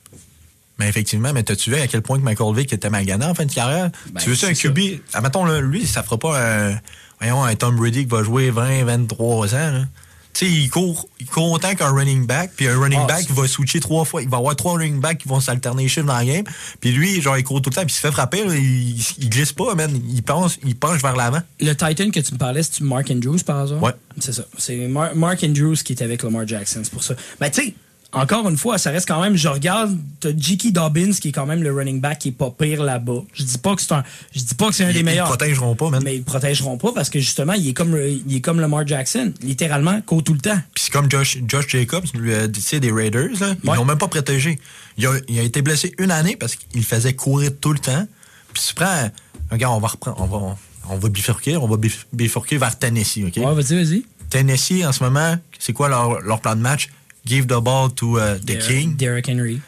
Mais 0.83 0.89
effectivement, 0.89 1.33
mais 1.33 1.43
t'as-tu 1.45 1.71
vu 1.71 1.77
à 1.77 1.87
quel 1.87 2.03
point 2.03 2.19
que 2.19 2.25
Michael 2.25 2.57
Vick 2.57 2.73
était 2.73 2.91
magané 2.91 3.25
en 3.25 3.35
fin 3.35 3.47
de 3.47 3.53
carrière? 3.53 3.91
Ben, 4.13 4.21
tu 4.21 4.31
veux 4.31 4.35
ça, 4.35 4.49
un 4.49 4.53
QB? 4.55 5.01
Admettons, 5.15 5.45
là, 5.45 5.61
lui, 5.61 5.87
ça 5.87 6.03
fera 6.03 6.19
pas 6.19 6.41
un, 6.41 6.79
voyons, 7.21 7.45
un 7.45 7.55
Tom 7.55 7.77
Brady 7.77 8.01
qui 8.05 8.11
va 8.11 8.23
jouer 8.25 8.51
20, 8.51 8.85
23 8.85 9.55
ans, 9.55 9.71
là. 9.73 9.85
Tu 10.35 10.47
sais, 10.47 10.51
il 10.51 10.71
court, 10.71 11.07
il 11.21 11.27
court 11.27 11.53
autant 11.53 11.75
qu'un 11.75 11.91
running 11.91 12.27
back, 12.27 12.53
puis 12.57 12.67
un 12.67 12.81
running 12.81 13.01
Ah, 13.03 13.07
back 13.07 13.25
c'est- 13.29 13.35
va 13.35 13.47
switcher 13.47 13.81
trois 13.81 14.07
fois. 14.07 14.23
Il 14.23 14.31
va 14.31 14.39
avoir 14.39 14.57
trois 14.57 14.73
running 14.79 14.99
backs 14.99 15.19
qui 15.19 15.29
vont 15.29 15.41
s'alterner 15.41 15.83
les 15.83 15.89
chiffres 15.91 16.07
dans 16.07 16.17
la 16.17 16.25
game. 16.25 16.45
Puis 16.81 16.91
lui, 16.91 17.21
genre, 17.21 17.37
il 17.37 17.45
court 17.45 17.61
tout 17.61 17.69
le 17.69 17.75
temps, 17.75 17.83
puis 17.85 17.93
il 17.93 17.97
se 17.97 18.01
fait 18.01 18.11
frapper, 18.11 18.43
là, 18.47 18.55
il, 18.57 18.97
il 19.19 19.29
glisse 19.29 19.53
pas, 19.53 19.75
man. 19.75 19.91
Il 20.09 20.23
penche, 20.23 20.53
il 20.65 20.75
penche 20.75 21.03
vers 21.03 21.17
l'avant. 21.17 21.43
Le 21.61 21.75
Titan 21.75 22.11
que 22.11 22.21
tu 22.21 22.33
me 22.33 22.39
parlais, 22.39 22.63
c'est 22.63 22.81
Mark 22.81 23.11
Andrews 23.11 23.41
par 23.45 23.59
hasard? 23.59 23.83
Ouais. 23.83 23.93
C'est 24.21 24.33
ça. 24.33 24.45
C'est 24.57 24.89
Mar- 24.89 25.15
Mark 25.15 25.45
Andrews 25.45 25.77
qui 25.85 25.93
est 25.93 26.03
avec 26.03 26.23
Lamar 26.23 26.49
Jackson, 26.49 26.81
c'est 26.83 26.93
pour 26.93 27.05
ça. 27.05 27.15
Ben, 27.39 27.51
tu 27.51 27.63
sais, 27.63 27.75
encore 28.13 28.49
une 28.49 28.57
fois, 28.59 28.77
ça 28.79 28.91
reste 28.91 29.09
quand 29.09 29.21
même, 29.23 29.37
je 29.37 29.49
regarde, 29.49 29.97
t'as 30.21 30.31
J.K. 30.37 30.73
Dobbins 30.73 31.13
qui 31.13 31.29
est 31.29 31.33
quand 31.33 31.47
même 31.47 31.63
le 31.63 31.73
running 31.73 32.01
back 32.01 32.19
qui 32.19 32.29
est 32.29 32.33
pas 32.33 32.51
pire 32.51 32.83
là-bas. 32.83 33.23
Je 33.33 33.43
dis 33.43 33.59
pas 33.59 33.75
que 33.75 33.81
c'est 33.83 33.93
un, 33.93 34.05
je 34.35 34.41
dis 34.41 34.55
pas 34.55 34.69
que 34.69 34.75
c'est 34.75 34.85
un 34.85 34.91
Ils- 34.91 34.95
des 34.95 34.99
ils 35.01 35.05
meilleurs. 35.05 35.27
protégeront 35.29 35.75
pas, 35.75 35.89
man. 35.91 36.03
Mais 36.05 36.17
ils 36.17 36.23
protégeront 36.23 36.77
pas 36.77 36.93
parce 36.93 37.09
que 37.11 37.19
justement, 37.21 37.55
il 37.55 37.69
est 37.69 37.73
comme, 37.73 37.97
il 38.27 38.37
est 38.37 38.41
comme 38.41 38.61
Lamar 38.61 38.87
Jackson. 38.87 39.33
Littéralement, 39.43 40.01
court 40.03 40.23
tout 40.23 40.35
le 40.35 40.41
temps. 40.41 40.59
Puis 40.75 40.85
c'est 40.85 40.93
comme 40.93 41.11
Josh, 41.11 41.39
Josh 41.49 41.67
Jacobs, 41.69 42.05
lui, 42.15 42.33
euh, 42.35 42.49
tu 42.49 42.61
sais, 42.61 42.81
des 42.81 42.93
Raiders, 42.93 43.31
là, 43.41 43.55
ils 43.65 43.71
l'ont 43.71 43.85
même 43.85 43.99
pas 43.99 44.09
protégé. 44.09 44.59
Il 44.99 45.07
a, 45.07 45.13
il 45.29 45.39
a 45.39 45.43
été 45.43 45.63
blessé 45.63 45.95
une 45.99 46.11
année 46.11 46.37
parce 46.37 46.55
qu'il 46.57 46.85
faisait 46.85 47.15
courir 47.15 47.51
tout 47.61 47.73
le 47.73 47.79
temps. 47.79 48.07
Puis 48.53 48.63
tu 48.69 48.75
prends, 48.75 49.11
regarde, 49.51 49.75
on 49.75 49.81
va 49.81 49.89
reprendre, 49.89 50.19
on 50.21 50.27
va, 50.27 50.57
on 50.91 50.99
va 50.99 51.09
bifurquer, 51.09 51.57
on 51.57 51.67
va 51.67 51.77
bif- 51.77 52.05
bifurquer 52.13 52.59
vers 52.59 52.79
Tennessee, 52.79 53.25
OK? 53.27 53.37
Ouais, 53.39 53.55
vas-y, 53.55 53.83
vas-y. 53.83 54.05
Tennessee, 54.29 54.85
en 54.85 54.93
ce 54.93 55.03
moment, 55.03 55.37
c'est 55.59 55.73
quoi 55.73 55.89
leur, 55.89 56.21
leur 56.21 56.41
plan 56.41 56.55
de 56.57 56.61
match? 56.61 56.89
Give 57.25 57.47
the 57.47 57.61
ball 57.63 57.89
to 57.95 58.17
uh, 58.19 58.39
the 58.41 58.45
Der- 58.55 58.59
king. 58.61 58.97
Derrick 58.97 59.29
Henry. 59.29 59.61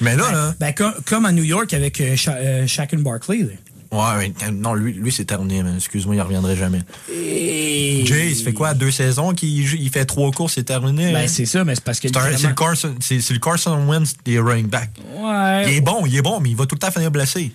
Mais 0.00 0.16
là, 0.16 0.30
là, 0.32 0.54
Ben, 0.58 0.72
comme, 0.72 0.94
comme 1.06 1.24
à 1.26 1.32
New 1.32 1.42
York 1.44 1.72
avec 1.74 2.00
euh, 2.00 2.16
Sha- 2.16 2.36
euh, 2.36 2.66
Shaquille 2.66 3.02
Barkley. 3.02 3.38
là. 3.92 4.16
ouais, 4.16 4.32
ouais, 4.40 4.50
non, 4.52 4.72
lui, 4.74 4.92
lui 4.92 5.10
c'est 5.12 5.24
terminé, 5.24 5.62
excuse-moi, 5.76 6.14
il 6.14 6.20
reviendrait 6.22 6.56
jamais. 6.56 6.80
Et... 7.12 8.02
Jay, 8.06 8.34
ça 8.34 8.44
fait 8.44 8.52
quoi, 8.52 8.72
deux 8.74 8.90
saisons 8.90 9.34
qu'il 9.34 9.50
il 9.74 9.90
fait 9.90 10.04
trois 10.04 10.30
courses, 10.30 10.54
c'est 10.54 10.62
terminé? 10.64 11.12
Ben, 11.12 11.26
c'est 11.28 11.44
ça, 11.46 11.64
mais 11.64 11.74
c'est 11.74 11.84
parce 11.84 12.00
que. 12.00 12.08
C'est 12.08 12.46
le 12.48 12.54
Carson, 12.54 12.94
c'est 13.00 13.20
c'est 13.20 13.34
le 13.34 13.40
Carson 13.40 13.86
Wentz 13.86 14.14
des 14.24 14.38
running 14.38 14.68
backs. 14.68 14.90
Ouais. 15.16 15.64
Il 15.72 15.76
est 15.76 15.80
bon, 15.80 16.06
il 16.06 16.16
est 16.16 16.22
bon, 16.22 16.40
mais 16.40 16.50
il 16.50 16.56
va 16.56 16.66
tout 16.66 16.76
le 16.76 16.80
temps 16.80 16.90
finir 16.90 17.10
blessé. 17.10 17.52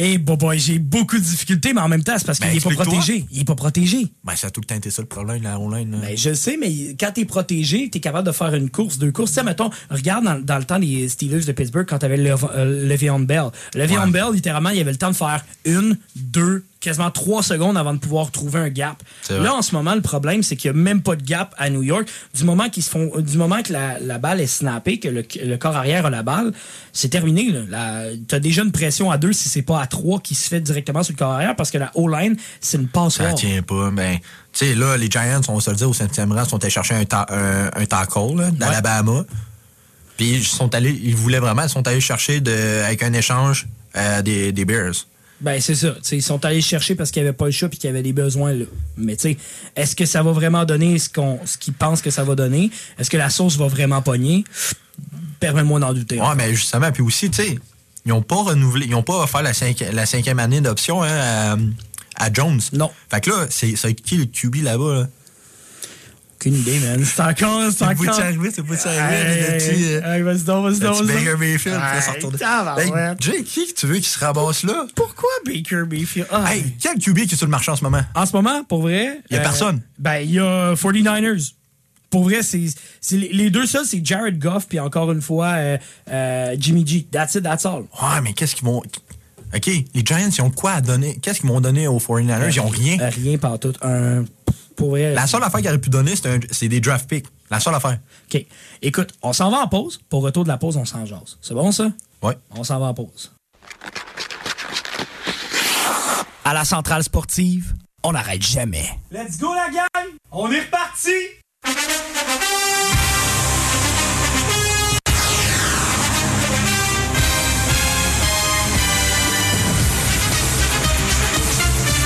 Et 0.00 0.16
bon, 0.16 0.36
boy, 0.36 0.58
j'ai 0.60 0.78
beaucoup 0.78 1.16
de 1.18 1.22
difficultés, 1.22 1.72
mais 1.74 1.80
en 1.80 1.88
même 1.88 2.04
temps, 2.04 2.14
c'est 2.16 2.24
parce 2.24 2.38
qu'il 2.38 2.48
Ben, 2.48 2.56
est 2.56 2.60
pas 2.76 2.84
protégé. 2.84 3.24
Il 3.32 3.40
est 3.40 3.44
pas 3.44 3.56
protégé. 3.56 4.06
Ben, 4.22 4.36
ça 4.36 4.46
a 4.46 4.50
tout 4.50 4.60
le 4.60 4.66
temps 4.66 4.76
été 4.76 4.90
ça 4.90 5.02
le 5.02 5.08
problème, 5.08 5.42
la 5.42 5.58
online. 5.58 5.90
là. 5.90 5.98
Ben, 5.98 6.16
je 6.16 6.28
le 6.30 6.34
sais, 6.36 6.56
mais 6.56 6.94
quand 6.98 7.10
t'es 7.12 7.24
protégé, 7.24 7.90
t'es 7.90 7.98
capable 7.98 8.24
de 8.28 8.32
faire 8.32 8.54
une 8.54 8.70
course, 8.70 8.98
deux 8.98 9.10
courses. 9.10 9.32
Tu 9.32 9.34
sais, 9.40 9.42
mettons, 9.42 9.70
regarde 9.90 10.24
dans, 10.24 10.40
dans 10.40 10.58
le 10.58 10.64
temps 10.64 10.78
des 10.78 11.08
Steelers 11.08 11.44
de 11.44 11.50
Pittsburgh 11.52 11.84
quand 11.88 11.98
t'avais 11.98 12.16
Lev 12.16 12.44
euh, 12.54 12.86
Le'Veon 12.86 13.18
Bell. 13.20 13.46
Le'Veon 13.74 14.04
Ouais. 14.04 14.10
Bell, 14.12 14.26
littéralement, 14.32 14.70
il 14.70 14.78
avait 14.80 14.92
le 14.92 14.98
temps 14.98 15.10
de 15.10 15.16
faire 15.16 15.44
une, 15.64 15.98
deux, 16.14 16.64
quasiment 16.80 17.10
trois 17.10 17.42
secondes 17.42 17.76
avant 17.76 17.92
de 17.92 17.98
pouvoir 17.98 18.30
trouver 18.30 18.60
un 18.60 18.68
gap. 18.68 19.02
Là, 19.42 19.54
en 19.54 19.62
ce 19.62 19.74
moment, 19.74 19.94
le 19.96 20.00
problème, 20.00 20.42
c'est 20.44 20.54
qu'il 20.54 20.70
n'y 20.72 20.78
a 20.78 20.82
même 20.82 21.02
pas 21.02 21.16
de 21.16 21.22
gap 21.24 21.54
à 21.58 21.70
New 21.70 21.82
York. 21.82 22.08
Du 22.34 22.44
moment 22.44 22.68
qu'ils 22.68 22.84
se 22.84 22.90
font, 22.90 23.10
du 23.18 23.36
moment 23.36 23.62
que 23.62 23.72
la, 23.72 23.98
la 23.98 24.18
balle 24.18 24.40
est 24.40 24.46
snappée, 24.46 25.00
que 25.00 25.08
le, 25.08 25.24
le 25.44 25.56
corps 25.56 25.76
arrière 25.76 26.06
a 26.06 26.10
la 26.10 26.22
balle, 26.22 26.52
c'est 26.92 27.08
terminé. 27.08 27.52
La- 27.68 28.04
T'as 28.28 28.38
déjà 28.38 28.62
une 28.62 28.70
pression 28.72 29.10
à 29.10 29.18
deux 29.18 29.32
si 29.32 29.48
c'est 29.48 29.62
pas 29.62 29.80
à 29.80 29.86
trois 29.86 30.20
qui 30.20 30.34
se 30.36 30.48
fait 30.48 30.60
directement 30.60 31.02
sur 31.02 31.12
le 31.14 31.18
corps 31.18 31.32
arrière 31.32 31.56
parce 31.56 31.70
que 31.70 31.78
la 31.78 31.90
O-line, 31.96 32.36
c'est 32.60 32.76
une 32.78 32.84
Ça 32.84 32.90
passoire. 32.92 33.34
tient 33.34 33.62
pas. 33.62 33.90
Ben, 33.90 34.18
tu 34.52 34.66
sais, 34.66 34.74
là, 34.74 34.96
les 34.96 35.10
Giants, 35.10 35.40
on 35.48 35.54
va 35.56 35.60
se 35.60 35.70
le 35.70 35.76
dire, 35.76 35.88
au 35.90 35.94
7e 35.94 36.32
rang, 36.32 36.44
sont 36.44 36.62
allés 36.62 36.70
chercher 36.70 36.94
un, 36.94 37.04
ta- 37.04 37.26
un, 37.30 37.66
un 37.74 37.86
tackle 37.86 38.52
d'Alabama. 38.52 39.24
Puis 40.16 40.30
ils 40.30 40.44
sont 40.44 40.74
allés, 40.74 40.98
ils 41.02 41.14
voulaient 41.14 41.38
vraiment, 41.38 41.62
ils 41.62 41.68
sont 41.68 41.86
allés 41.86 42.00
chercher 42.00 42.40
de, 42.40 42.82
avec 42.84 43.02
un 43.02 43.12
échange 43.12 43.66
euh, 43.96 44.22
des, 44.22 44.52
des 44.52 44.64
Bears. 44.64 44.94
Ben, 45.40 45.60
c'est 45.60 45.74
ça. 45.76 45.90
Tu 45.92 45.98
sais, 46.02 46.16
ils 46.16 46.22
sont 46.22 46.44
allés 46.44 46.60
chercher 46.60 46.96
parce 46.96 47.10
qu'il 47.12 47.22
n'y 47.22 47.28
avait 47.28 47.36
pas 47.36 47.46
le 47.46 47.52
choix 47.52 47.68
et 47.72 47.76
qu'il 47.76 47.84
y 47.84 47.88
avait 47.90 48.02
des 48.02 48.12
besoins 48.12 48.52
là. 48.52 48.64
Mais 48.96 49.14
tu 49.16 49.22
sais, 49.22 49.36
est-ce 49.76 49.94
que 49.94 50.04
ça 50.04 50.22
va 50.22 50.32
vraiment 50.32 50.64
donner 50.64 50.98
ce 50.98 51.08
qu'on 51.08 51.38
ce 51.44 51.56
qu'ils 51.56 51.74
pensent 51.74 52.02
que 52.02 52.10
ça 52.10 52.24
va 52.24 52.34
donner? 52.34 52.70
Est-ce 52.98 53.08
que 53.08 53.16
la 53.16 53.30
sauce 53.30 53.56
va 53.56 53.68
vraiment 53.68 54.02
pogner? 54.02 54.42
Permets-moi 55.40 55.78
d'en 55.78 55.92
douter. 55.92 56.20
Ouais, 56.20 56.34
mais 56.36 56.52
justement, 56.54 56.90
puis 56.90 57.02
aussi, 57.02 57.30
tu 57.30 57.42
sais, 57.42 57.58
ils 58.04 58.08
n'ont 58.08 58.22
pas 58.22 58.42
renouvelé, 58.42 58.86
ils 58.86 58.90
n'ont 58.90 59.02
pas 59.04 59.22
offert 59.22 59.42
la, 59.42 59.52
cinqui- 59.52 59.84
la 59.92 60.06
cinquième 60.06 60.40
année 60.40 60.60
d'option 60.60 61.02
hein, 61.02 61.08
à, 61.08 61.56
à 62.16 62.32
Jones. 62.32 62.60
Non. 62.72 62.90
Fait 63.10 63.20
que 63.20 63.30
là, 63.30 63.46
c'est 63.50 63.76
c'est 63.76 63.94
qui 63.94 64.16
le 64.16 64.24
QB 64.24 64.56
là-bas? 64.64 64.94
Là? 64.94 65.08
Aucune 66.40 66.54
idée, 66.54 66.78
man. 66.78 67.04
C'est 67.04 67.20
encore, 67.20 67.62
c'est 67.64 67.78
C'est 67.78 67.84
encore. 67.84 68.20
arrivé, 68.20 68.50
c'est 68.54 68.62
bout 68.62 68.76
de 68.76 68.80
Hey, 68.88 68.98
arrivé, 68.98 69.94
hey, 69.94 69.94
euh, 70.04 70.24
vas-y 70.24 70.42
donc, 70.44 70.70
vas-y 70.70 70.78
donc, 70.78 71.04
Baker. 71.04 71.34
Mayfield 71.36 71.80
qui 73.18 73.30
Hey, 73.30 73.42
qui 73.44 73.74
tu 73.74 73.86
veux 73.86 73.96
qui 73.96 74.08
se 74.08 74.20
ramasse 74.20 74.62
là? 74.62 74.86
Pourquoi 74.94 75.28
Baker 75.44 75.82
Mayfield? 75.90 76.28
Ah, 76.30 76.54
Hey, 76.54 76.64
quel 76.80 76.96
QB 76.98 77.26
qui 77.26 77.34
est 77.34 77.36
sur 77.36 77.46
le 77.46 77.50
marché 77.50 77.72
en 77.72 77.76
ce 77.76 77.82
moment? 77.82 78.02
En 78.14 78.24
ce 78.24 78.32
moment, 78.36 78.62
pour 78.62 78.82
vrai. 78.82 79.20
Y 79.30 79.36
a 79.36 79.40
personne. 79.40 79.80
Ben, 79.98 80.18
il 80.20 80.30
y 80.30 80.38
a 80.38 80.74
49ers. 80.74 81.54
Pour 82.08 82.22
vrai, 82.22 82.42
c'est 82.44 82.66
c'est 83.00 83.16
les 83.16 83.50
deux 83.50 83.66
seuls, 83.66 83.84
c'est 83.84 84.04
Jared 84.04 84.38
Goff, 84.38 84.66
puis 84.68 84.78
encore 84.78 85.10
une 85.10 85.20
fois, 85.20 85.48
euh, 85.56 85.76
euh, 86.10 86.54
Jimmy 86.58 86.86
G. 86.86 87.06
That's 87.10 87.34
it, 87.34 87.42
that's 87.42 87.66
all. 87.66 87.80
Ouais, 88.00 88.20
mais 88.22 88.32
qu'est-ce 88.32 88.54
qu'ils 88.54 88.64
vont. 88.64 88.78
OK, 89.54 89.66
les 89.66 90.02
Giants, 90.04 90.30
ils 90.30 90.42
ont 90.42 90.50
quoi 90.50 90.72
à 90.72 90.80
donner? 90.80 91.18
Qu'est-ce 91.20 91.40
qu'ils 91.40 91.48
vont 91.48 91.60
donner 91.60 91.88
aux 91.88 91.98
49ers? 91.98 92.50
Ils 92.54 92.60
ont 92.60 92.68
rien. 92.68 92.98
Euh, 93.00 93.10
rien 93.10 93.38
par 93.38 93.58
tout. 93.58 93.72
Un, 93.82 94.24
pour 94.78 94.90
vrai. 94.90 95.12
La 95.12 95.26
seule 95.26 95.42
affaire 95.42 95.60
qu'ils 95.60 95.68
auraient 95.68 95.78
pu 95.80 95.90
donner, 95.90 96.14
c'est 96.16 96.28
un- 96.28 96.40
c'est 96.50 96.68
des 96.68 96.80
draft 96.80 97.08
picks. 97.10 97.26
La 97.50 97.58
seule 97.60 97.74
affaire. 97.74 97.98
OK. 98.32 98.46
Écoute, 98.80 99.12
on 99.22 99.32
s'en 99.32 99.50
va 99.50 99.58
en 99.58 99.68
pause. 99.68 99.98
Pour 100.08 100.22
retour 100.22 100.44
de 100.44 100.48
la 100.48 100.56
pause, 100.56 100.76
on 100.76 100.84
s'en 100.84 101.04
jase. 101.04 101.36
C'est 101.42 101.54
bon, 101.54 101.72
ça? 101.72 101.88
Ouais. 102.22 102.38
On 102.54 102.62
s'en 102.64 102.78
va 102.78 102.86
en 102.86 102.94
pause. 102.94 103.32
À 106.44 106.54
la 106.54 106.64
centrale 106.64 107.02
sportive, 107.02 107.74
on 108.04 108.12
n'arrête 108.12 108.42
jamais. 108.42 108.88
Let's 109.10 109.38
go 109.38 109.52
la 109.52 109.68
gang! 109.70 110.14
On 110.30 110.50
est 110.50 110.60
reparti! 110.60 111.10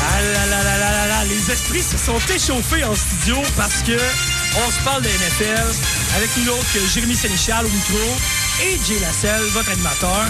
Ah 0.04 0.20
là 0.34 0.46
là 0.46 0.62
là 0.64 0.78
là 0.78 0.81
les 1.24 1.50
esprits 1.50 1.82
se 1.82 1.96
sont 1.96 2.18
échauffés 2.34 2.84
en 2.84 2.94
studio 2.94 3.36
parce 3.56 3.82
que 3.82 3.92
on 3.92 4.70
se 4.70 4.84
parle 4.84 5.02
de 5.02 5.08
NFL 5.08 5.74
avec 6.16 6.30
nous 6.36 6.44
l'autre 6.46 6.64
que 6.72 6.80
Jérémy 6.92 7.14
Sénéchal 7.14 7.64
au 7.64 7.68
micro 7.68 7.98
et 8.62 8.78
Jay 8.86 8.98
Lasselle, 9.00 9.42
votre 9.52 9.70
animateur. 9.70 10.26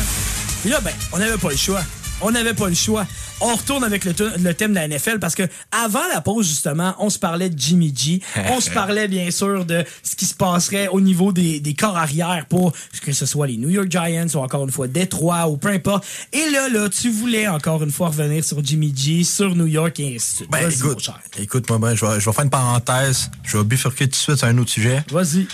Et 0.64 0.68
là, 0.68 0.80
ben, 0.80 0.92
on 1.12 1.18
n'avait 1.18 1.38
pas 1.38 1.50
le 1.50 1.56
choix. 1.56 1.82
On 2.20 2.30
n'avait 2.30 2.54
pas 2.54 2.68
le 2.68 2.74
choix. 2.74 3.06
On 3.40 3.54
retourne 3.56 3.82
avec 3.82 4.04
le, 4.04 4.14
le, 4.38 4.54
thème 4.54 4.70
de 4.70 4.76
la 4.76 4.86
NFL 4.86 5.18
parce 5.18 5.34
que 5.34 5.42
avant 5.72 6.06
la 6.12 6.20
pause, 6.20 6.46
justement, 6.46 6.94
on 6.98 7.10
se 7.10 7.18
parlait 7.18 7.50
de 7.50 7.58
Jimmy 7.58 7.92
G. 7.96 8.20
on 8.50 8.60
se 8.60 8.70
parlait, 8.74 9.08
bien 9.08 9.30
sûr, 9.30 9.64
de 9.64 9.84
ce 10.02 10.14
qui 10.14 10.26
se 10.26 10.34
passerait 10.34 10.88
au 10.88 11.00
niveau 11.00 11.32
des, 11.32 11.58
des 11.58 11.74
corps 11.74 11.96
arrière 11.96 12.46
pour 12.48 12.72
que 13.02 13.12
ce 13.12 13.26
soit 13.26 13.48
les 13.48 13.56
New 13.56 13.70
York 13.70 13.88
Giants 13.90 14.28
ou 14.34 14.38
encore 14.38 14.64
une 14.64 14.70
fois 14.70 14.86
Détroit 14.86 15.48
ou 15.48 15.56
peu 15.56 15.68
importe. 15.68 16.06
Et 16.32 16.50
là, 16.50 16.68
là, 16.68 16.88
tu 16.88 17.10
voulais 17.10 17.48
encore 17.48 17.82
une 17.82 17.90
fois 17.90 18.08
revenir 18.08 18.44
sur 18.44 18.64
Jimmy 18.64 18.94
G, 18.96 19.24
sur 19.24 19.56
New 19.56 19.66
York 19.66 19.98
et 19.98 20.14
ainsi 20.16 20.44
ben, 20.48 20.70
écoute, 20.70 21.10
écoute, 21.38 21.68
moi, 21.68 21.78
ben, 21.78 21.94
je, 21.94 22.06
vais, 22.06 22.20
je 22.20 22.26
vais 22.26 22.32
faire 22.32 22.44
une 22.44 22.50
parenthèse. 22.50 23.30
Je 23.42 23.58
vais 23.58 23.64
bifurquer 23.64 24.04
tout 24.04 24.10
de 24.10 24.16
suite 24.16 24.36
sur 24.36 24.46
un 24.46 24.58
autre 24.58 24.70
sujet. 24.70 25.04
Vas-y. 25.10 25.46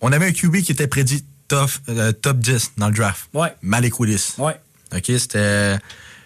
On 0.00 0.10
avait 0.12 0.26
un 0.26 0.32
QB 0.32 0.62
qui 0.62 0.72
était 0.72 0.86
prédit 0.86 1.24
top, 1.48 1.70
euh, 1.88 2.12
top 2.12 2.38
10 2.38 2.72
dans 2.78 2.88
le 2.88 2.94
draft. 2.94 3.28
Ouais. 3.34 3.54
Malik 3.62 4.00
Willis. 4.00 4.34
Ouais. 4.38 4.58
OK, 4.94 5.04
c'était. 5.18 5.78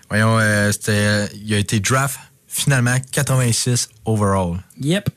Voyons, 0.09 0.39
euh, 0.39 0.73
c'était. 0.73 1.29
Il 1.37 1.55
a 1.55 1.59
été 1.59 1.81
draft 1.81 2.19
finalement 2.47 2.97
86 3.13 3.89
overall. 4.05 4.59
Yep. 4.81 5.11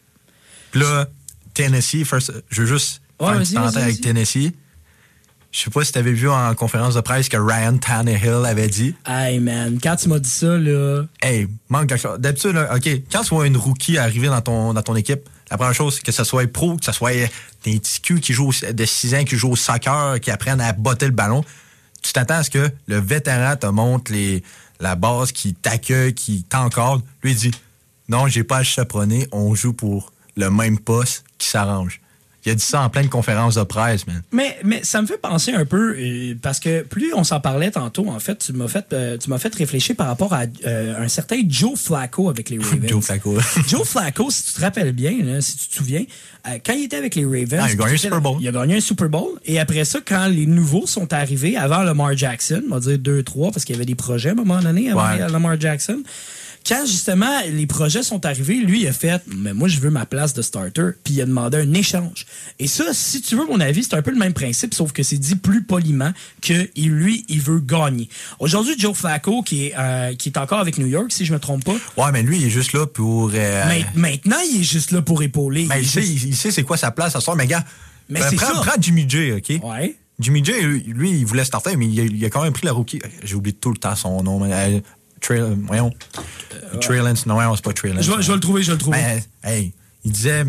Puis 0.71 0.81
là, 0.81 1.07
Tennessee, 1.53 2.03
first, 2.05 2.31
je 2.49 2.61
veux 2.61 2.67
juste 2.67 3.01
faire 3.19 3.33
une 3.33 3.39
petite 3.39 3.77
avec 3.77 4.01
Tennessee. 4.01 4.51
Je 5.51 5.61
sais 5.61 5.71
pas 5.71 5.83
si 5.83 5.91
tu 5.91 5.97
avais 5.97 6.11
vu 6.11 6.29
en 6.29 6.53
conférence 6.53 6.93
de 6.93 7.01
presse 7.01 7.27
que 7.27 7.37
Ryan 7.37 7.77
Tannehill 7.77 8.45
avait 8.45 8.67
dit. 8.67 8.93
Hey 9.07 9.39
man, 9.39 9.79
quand 9.81 9.95
tu 9.95 10.07
m'as 10.07 10.19
dit 10.19 10.29
ça, 10.29 10.57
là. 10.57 11.05
Hey, 11.23 11.47
manque 11.69 11.89
quelque 11.89 12.01
chose. 12.01 12.19
D'habitude, 12.19 12.55
OK, 12.55 12.87
quand 13.11 13.23
tu 13.23 13.29
vois 13.29 13.47
une 13.47 13.57
rookie 13.57 13.97
arriver 13.97 14.27
dans 14.27 14.41
ton, 14.41 14.73
dans 14.73 14.83
ton 14.83 14.95
équipe, 14.95 15.27
la 15.49 15.57
première 15.57 15.73
chose, 15.73 15.95
c'est 15.95 16.03
que 16.03 16.11
ce 16.11 16.23
soit 16.23 16.51
pro, 16.51 16.77
que 16.77 16.85
ce 16.85 16.91
soit 16.91 17.13
des 17.63 17.79
petits 17.79 18.01
culs 18.01 18.21
qui 18.21 18.33
jouent 18.33 18.51
de 18.71 18.85
6 18.85 19.15
ans, 19.15 19.23
qui 19.23 19.37
jouent 19.37 19.51
au 19.51 19.55
soccer, 19.55 20.19
qui 20.19 20.29
apprennent 20.29 20.61
à 20.61 20.73
botter 20.73 21.07
le 21.07 21.13
ballon. 21.13 21.43
Tu 22.01 22.13
t'attends 22.13 22.35
à 22.35 22.43
ce 22.43 22.49
que 22.49 22.71
le 22.87 22.99
vétéran 22.99 23.55
te 23.55 23.67
montre 23.67 24.11
les, 24.11 24.43
la 24.79 24.95
base, 24.95 25.31
qui 25.31 25.53
t'accueille, 25.53 26.13
qui 26.13 26.43
t'encadre. 26.43 27.01
Lui, 27.23 27.31
il 27.31 27.37
dit 27.37 27.51
Non, 28.07 28.27
j'ai 28.27 28.43
pas 28.43 28.57
à 28.57 28.63
chaperonner, 28.63 29.27
on 29.31 29.53
joue 29.55 29.73
pour 29.73 30.13
le 30.35 30.49
même 30.49 30.79
poste 30.79 31.23
qui 31.37 31.47
s'arrange. 31.47 32.01
Il 32.45 32.51
a 32.51 32.55
dit 32.55 32.63
ça 32.63 32.81
en 32.81 32.89
pleine 32.89 33.09
conférence 33.09 33.55
de 33.55 33.63
presse, 33.63 34.07
man. 34.07 34.21
Mais, 34.31 34.57
mais 34.63 34.81
ça 34.83 35.01
me 35.01 35.07
fait 35.07 35.17
penser 35.17 35.51
un 35.51 35.65
peu, 35.65 35.95
euh, 35.97 36.35
parce 36.41 36.59
que 36.59 36.83
plus 36.83 37.13
on 37.13 37.23
s'en 37.23 37.39
parlait 37.41 37.71
tantôt, 37.71 38.07
en 38.07 38.19
fait, 38.19 38.37
tu 38.37 38.53
m'as 38.53 38.67
fait, 38.67 38.85
euh, 38.93 39.17
tu 39.17 39.29
m'as 39.29 39.39
fait 39.39 39.53
réfléchir 39.53 39.95
par 39.95 40.07
rapport 40.07 40.33
à 40.33 40.43
euh, 40.65 41.03
un 41.03 41.07
certain 41.09 41.41
Joe 41.47 41.77
Flacco 41.77 42.29
avec 42.29 42.49
les 42.49 42.57
Ravens. 42.63 42.87
Joe 42.87 43.03
Flacco. 43.03 43.37
Joe 43.67 43.87
Flacco, 43.87 44.29
si 44.29 44.45
tu 44.45 44.53
te 44.53 44.61
rappelles 44.61 44.93
bien, 44.93 45.13
là, 45.23 45.41
si 45.41 45.57
tu 45.57 45.67
te 45.67 45.75
souviens, 45.75 46.05
quand 46.65 46.73
il 46.73 46.85
était 46.85 46.97
avec 46.97 47.15
les 47.15 47.25
Ravens. 47.25 47.61
Ah, 47.61 47.67
il 47.69 47.73
a 47.73 47.75
gagné 47.75 47.93
un 47.93 47.97
Super 47.97 48.21
Bowl. 48.21 48.37
Il 48.39 48.47
a 48.47 48.51
gagné 48.51 48.77
un 48.77 48.81
Super 48.81 49.09
Bowl. 49.09 49.39
Et 49.45 49.59
après 49.59 49.83
ça, 49.83 49.99
quand 50.05 50.27
les 50.27 50.45
nouveaux 50.45 50.87
sont 50.87 51.11
arrivés, 51.13 51.57
avant 51.57 51.83
Lamar 51.83 52.15
Jackson, 52.15 52.63
on 52.71 52.75
va 52.75 52.79
dire 52.79 52.97
2-3, 52.97 53.51
parce 53.51 53.65
qu'il 53.65 53.75
y 53.75 53.77
avait 53.77 53.85
des 53.85 53.95
projets 53.95 54.29
à 54.29 54.31
un 54.31 54.35
moment 54.35 54.59
donné 54.59 54.89
avant 54.89 55.13
Lamar 55.27 55.59
Jackson 55.59 56.01
quand 56.67 56.85
justement 56.85 57.41
les 57.47 57.65
projets 57.65 58.03
sont 58.03 58.25
arrivés, 58.25 58.55
lui 58.55 58.81
il 58.81 58.87
a 58.87 58.93
fait 58.93 59.21
mais 59.27 59.53
moi 59.53 59.67
je 59.67 59.79
veux 59.79 59.89
ma 59.89 60.05
place 60.05 60.33
de 60.33 60.41
starter, 60.41 60.91
puis 61.03 61.15
il 61.15 61.21
a 61.21 61.25
demandé 61.25 61.57
un 61.57 61.73
échange. 61.73 62.25
Et 62.59 62.67
ça, 62.67 62.85
si 62.93 63.21
tu 63.21 63.35
veux 63.35 63.45
mon 63.45 63.59
avis, 63.59 63.83
c'est 63.83 63.95
un 63.95 64.01
peu 64.01 64.11
le 64.11 64.17
même 64.17 64.33
principe, 64.33 64.73
sauf 64.73 64.91
que 64.91 65.03
c'est 65.03 65.17
dit 65.17 65.35
plus 65.35 65.63
poliment 65.63 66.11
que 66.41 66.69
lui 66.75 67.25
il 67.27 67.41
veut 67.41 67.59
gagner. 67.59 68.09
Aujourd'hui, 68.39 68.75
Joe 68.77 68.95
Flacco 68.95 69.41
qui 69.41 69.67
est 69.67 69.73
euh, 69.77 70.15
qui 70.15 70.29
est 70.29 70.37
encore 70.37 70.59
avec 70.59 70.77
New 70.77 70.87
York, 70.87 71.11
si 71.11 71.25
je 71.25 71.33
me 71.33 71.39
trompe 71.39 71.65
pas. 71.65 71.75
Ouais, 71.97 72.11
mais 72.11 72.23
lui 72.23 72.37
il 72.37 72.45
est 72.45 72.51
juste 72.51 72.73
là 72.73 72.85
pour. 72.85 73.31
Euh, 73.33 73.81
maintenant, 73.95 74.37
il 74.51 74.61
est 74.61 74.63
juste 74.63 74.91
là 74.91 75.01
pour 75.01 75.23
épauler. 75.23 75.65
Mais 75.69 75.81
il, 75.81 75.87
sait, 75.87 76.05
il 76.05 76.35
sait 76.35 76.51
c'est 76.51 76.63
quoi 76.63 76.77
sa 76.77 76.91
place 76.91 77.15
à 77.15 77.21
soir, 77.21 77.35
mais 77.35 77.47
gars. 77.47 77.63
Mais 78.09 78.19
ben, 78.21 78.27
c'est 78.29 78.35
prends, 78.35 78.61
prends 78.61 78.81
Jimmy 78.81 79.05
J, 79.07 79.33
ok? 79.33 79.63
Ouais. 79.63 79.95
Jimmy 80.19 80.43
J, 80.43 80.51
lui, 80.85 81.11
il 81.11 81.25
voulait 81.25 81.45
starter, 81.45 81.77
mais 81.77 81.87
il 81.87 82.25
a, 82.25 82.29
quand 82.29 82.43
même 82.43 82.51
pris 82.51 82.65
la 82.65 82.73
rookie. 82.73 82.99
J'ai 83.23 83.35
oublié 83.35 83.55
tout 83.55 83.71
le 83.71 83.77
temps 83.77 83.95
son 83.95 84.21
nom. 84.21 84.41
Euh, 85.31 85.39
Trail, 85.39 85.57
voyons. 85.67 85.91
Euh, 86.73 87.13
non, 87.25 87.55
c'est 87.55 87.63
pas 87.63 87.73
Trey 87.73 87.93
Je, 87.99 88.11
vais, 88.11 88.33
le 88.33 88.39
trouver, 88.39 88.63
je 88.63 88.67
vais 88.67 88.73
le 88.73 88.77
trouver. 88.77 88.97
Ben, 88.97 89.21
hey, 89.43 89.73
il 90.03 90.11
disait. 90.11 90.45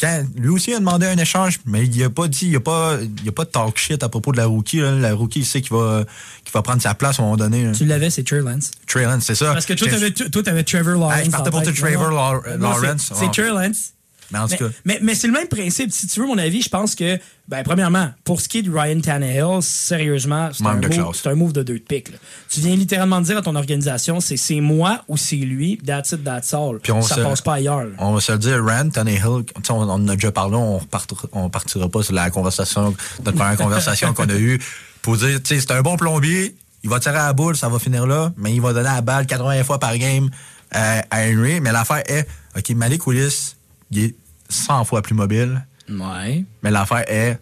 Quand, 0.00 0.24
lui 0.34 0.48
aussi 0.48 0.72
a 0.72 0.78
demandé 0.78 1.06
un 1.06 1.18
échange, 1.18 1.60
mais 1.66 1.84
il 1.84 2.02
a 2.02 2.08
pas 2.08 2.26
dit, 2.26 2.48
il 2.48 2.56
a 2.56 2.60
pas, 2.60 2.96
il 3.22 3.28
a 3.28 3.32
pas 3.32 3.44
de 3.44 3.50
talk 3.50 3.76
shit 3.76 4.02
à 4.02 4.08
propos 4.08 4.32
de 4.32 4.38
la 4.38 4.46
rookie. 4.46 4.80
La 4.80 5.12
rookie, 5.12 5.40
il 5.40 5.46
sait 5.46 5.60
qu'il 5.60 5.76
va, 5.76 6.04
qu'il 6.42 6.52
va 6.54 6.62
prendre 6.62 6.80
sa 6.80 6.94
place 6.94 7.18
à 7.18 7.22
un 7.22 7.26
moment 7.26 7.36
donné. 7.36 7.70
Tu 7.72 7.84
l'avais, 7.84 8.08
c'est 8.08 8.22
Trey 8.22 8.40
Lance. 8.40 8.70
Trey 8.86 9.04
Lance, 9.04 9.24
c'est 9.24 9.34
ça. 9.34 9.52
Parce 9.52 9.66
que 9.66 9.74
toi, 9.74 10.42
tu 10.42 10.48
avais 10.48 10.64
Trevor 10.64 10.94
Lawrence. 10.94 11.24
je 11.26 11.30
partais 11.30 11.50
pour 11.50 11.62
Trevor 11.62 12.10
Lawrence. 12.10 13.12
C'est 13.14 13.30
Trey 13.30 13.50
Lance. 13.50 13.92
Mais, 14.30 14.38
en 14.38 14.48
tout 14.48 14.56
cas. 14.56 14.68
mais, 14.84 14.98
mais 15.02 15.14
c'est 15.14 15.26
le 15.26 15.32
même 15.32 15.48
principe. 15.48 15.92
Si 15.92 16.06
tu 16.06 16.20
veux 16.20 16.26
mon 16.26 16.38
avis, 16.38 16.62
je 16.62 16.68
pense 16.68 16.94
que 16.94 17.18
ben, 17.48 17.64
premièrement, 17.64 18.10
pour 18.24 18.40
ce 18.40 18.48
qui 18.48 18.58
est 18.58 18.62
de 18.62 18.70
Ryan 18.70 19.00
Tannehill, 19.00 19.60
sérieusement, 19.60 20.50
c'est 20.52 20.64
un, 20.64 20.76
move, 20.76 21.20
un 21.24 21.34
move 21.34 21.52
de 21.52 21.62
deux 21.62 21.78
de 21.80 21.84
pique. 21.84 22.12
Tu 22.48 22.60
viens 22.60 22.76
littéralement 22.76 23.20
dire 23.20 23.38
à 23.38 23.42
ton 23.42 23.56
organisation, 23.56 24.20
c'est 24.20 24.36
c'est 24.36 24.60
moi 24.60 25.02
ou 25.08 25.16
c'est 25.16 25.36
lui, 25.36 25.78
that's 25.78 26.12
it, 26.12 26.22
that's 26.22 26.54
all. 26.54 26.78
ça 27.02 27.16
passe 27.16 27.40
pas 27.40 27.54
ailleurs. 27.54 27.88
On 27.98 28.12
va 28.12 28.20
se 28.20 28.30
le 28.32 28.38
dire, 28.38 28.64
Ryan 28.64 28.88
Tannehill, 28.88 29.24
on, 29.24 29.74
on 29.74 29.88
en 29.88 30.08
a 30.08 30.14
déjà 30.14 30.30
parlé, 30.30 30.56
on 30.56 30.78
partira, 30.78 31.22
on 31.32 31.50
partira 31.50 31.88
pas 31.88 32.02
sur 32.02 32.14
la 32.14 32.30
conversation, 32.30 32.94
notre 33.24 33.36
première 33.36 33.56
conversation 33.56 34.14
qu'on 34.14 34.28
a 34.28 34.36
eue, 34.36 34.60
pour 35.02 35.16
dire, 35.16 35.42
tu 35.42 35.54
sais, 35.54 35.60
c'est 35.60 35.72
un 35.72 35.82
bon 35.82 35.96
plombier, 35.96 36.54
il 36.82 36.90
va 36.90 37.00
tirer 37.00 37.16
à 37.16 37.26
la 37.26 37.32
boule, 37.32 37.56
ça 37.56 37.68
va 37.68 37.78
finir 37.78 38.06
là, 38.06 38.32
mais 38.36 38.52
il 38.52 38.60
va 38.60 38.72
donner 38.72 38.88
la 38.88 39.00
balle 39.00 39.26
80 39.26 39.64
fois 39.64 39.78
par 39.78 39.96
game 39.98 40.30
à, 40.70 41.02
Henry. 41.12 41.60
Mais 41.60 41.72
l'affaire 41.72 42.02
est, 42.06 42.26
OK, 42.56 42.70
Malik 42.70 43.06
Willis, 43.06 43.56
il 43.90 43.98
est 43.98 44.14
100 44.48 44.84
fois 44.84 45.02
plus 45.02 45.14
mobile 45.14 45.66
Ouais. 45.88 46.44
Mais 46.62 46.70
l'affaire 46.70 47.04
est, 47.08 47.38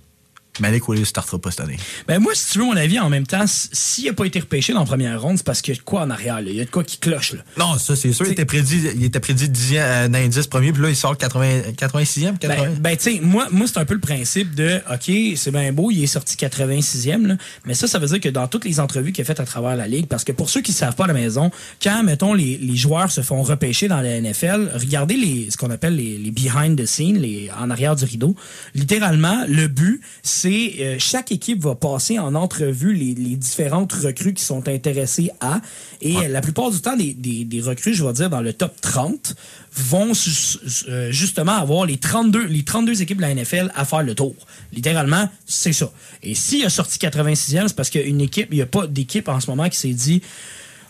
Malik 0.60 0.88
Willis 0.88 1.06
startera 1.06 1.38
pas 1.38 1.50
cette 1.50 1.60
année. 1.60 1.76
Ben 2.06 2.18
moi, 2.18 2.32
si 2.34 2.52
tu 2.52 2.58
veux 2.58 2.64
mon 2.64 2.76
avis, 2.76 2.98
en 2.98 3.08
même 3.08 3.26
temps, 3.26 3.44
s'il 3.46 4.06
n'a 4.06 4.12
pas 4.12 4.24
été 4.24 4.40
repêché 4.40 4.72
dans 4.72 4.80
la 4.80 4.86
première 4.86 5.20
ronde, 5.20 5.38
c'est 5.38 5.46
parce 5.46 5.62
qu'il 5.62 5.74
y 5.74 5.76
a 5.76 5.80
de 5.80 5.84
quoi 5.84 6.02
en 6.02 6.10
arrière. 6.10 6.40
Il 6.40 6.54
y 6.54 6.60
a 6.60 6.64
de 6.64 6.70
quoi 6.70 6.84
qui 6.84 6.98
cloche. 6.98 7.32
Là. 7.32 7.40
Non, 7.58 7.78
ça, 7.78 7.96
c'est 7.96 8.12
sûr. 8.12 8.26
Il 8.26 8.32
était 8.32 8.44
prédit, 8.44 8.82
il 8.94 9.04
était 9.04 9.20
prédit 9.20 9.48
10 9.48 9.74
euh, 9.76 10.08
indice 10.12 10.46
premier, 10.46 10.72
puis 10.72 10.82
là, 10.82 10.90
il 10.90 10.96
sort 10.96 11.16
80, 11.16 11.72
86e. 11.76 12.38
80... 12.38 12.38
Ben, 12.38 12.74
ben 12.80 12.96
tu 12.96 13.02
sais, 13.02 13.20
moi, 13.20 13.48
moi 13.50 13.66
c'est 13.66 13.78
un 13.78 13.84
peu 13.84 13.94
le 13.94 14.00
principe 14.00 14.54
de 14.54 14.80
OK, 14.92 15.36
c'est 15.36 15.50
bien 15.50 15.72
beau, 15.72 15.90
il 15.90 16.02
est 16.02 16.06
sorti 16.06 16.36
86e, 16.36 17.26
là, 17.26 17.36
mais 17.64 17.74
ça, 17.74 17.86
ça 17.86 17.98
veut 17.98 18.06
dire 18.06 18.20
que 18.20 18.28
dans 18.28 18.48
toutes 18.48 18.64
les 18.64 18.80
entrevues 18.80 19.12
qu'il 19.12 19.22
a 19.22 19.24
faites 19.24 19.40
à 19.40 19.44
travers 19.44 19.76
la 19.76 19.86
Ligue, 19.86 20.06
parce 20.06 20.24
que 20.24 20.32
pour 20.32 20.50
ceux 20.50 20.60
qui 20.60 20.72
ne 20.72 20.76
savent 20.76 20.94
pas 20.94 21.04
à 21.04 21.08
la 21.08 21.14
maison, 21.14 21.50
quand, 21.82 22.02
mettons, 22.02 22.34
les, 22.34 22.58
les 22.58 22.76
joueurs 22.76 23.10
se 23.10 23.20
font 23.20 23.42
repêcher 23.42 23.88
dans 23.88 24.00
la 24.00 24.20
NFL, 24.20 24.72
regardez 24.74 25.16
les, 25.16 25.50
ce 25.50 25.56
qu'on 25.56 25.70
appelle 25.70 25.96
les, 25.96 26.18
les 26.18 26.30
behind 26.30 26.80
the 26.80 26.86
scenes, 26.86 27.18
les, 27.18 27.50
en 27.58 27.70
arrière 27.70 27.96
du 27.96 28.04
rideau. 28.04 28.34
Littéralement, 28.74 29.44
le 29.48 29.68
but, 29.68 30.00
c'est 30.22 30.47
euh, 30.50 30.96
chaque 30.98 31.32
équipe 31.32 31.60
va 31.60 31.74
passer 31.74 32.18
en 32.18 32.34
entrevue 32.34 32.94
les, 32.94 33.14
différentes 33.36 33.92
recrues 33.92 34.34
qui 34.34 34.42
sont 34.42 34.68
intéressées 34.68 35.30
à. 35.40 35.60
Et 36.00 36.28
la 36.28 36.40
plupart 36.40 36.70
du 36.70 36.80
temps, 36.80 36.96
des, 36.96 37.14
des, 37.14 37.60
recrues, 37.60 37.94
je 37.94 38.04
vais 38.04 38.12
dire, 38.12 38.30
dans 38.30 38.40
le 38.40 38.52
top 38.52 38.80
30, 38.80 39.34
vont 39.74 40.12
euh, 40.88 41.12
justement 41.12 41.52
avoir 41.52 41.86
les 41.86 41.96
32, 41.96 42.46
les 42.46 42.62
32 42.62 43.02
équipes 43.02 43.18
de 43.18 43.22
la 43.22 43.34
NFL 43.34 43.72
à 43.74 43.84
faire 43.84 44.02
le 44.02 44.14
tour. 44.14 44.34
Littéralement, 44.72 45.28
c'est 45.46 45.72
ça. 45.72 45.90
Et 46.22 46.34
s'il 46.34 46.64
a 46.64 46.70
sorti 46.70 46.98
86e, 46.98 47.68
c'est 47.68 47.76
parce 47.76 47.90
qu'il 47.90 48.00
y 48.00 48.04
a 48.04 48.06
une 48.06 48.20
équipe, 48.20 48.48
il 48.50 48.56
n'y 48.56 48.62
a 48.62 48.66
pas 48.66 48.86
d'équipe 48.86 49.28
en 49.28 49.40
ce 49.40 49.50
moment 49.50 49.68
qui 49.68 49.76
s'est 49.76 49.88
dit 49.88 50.22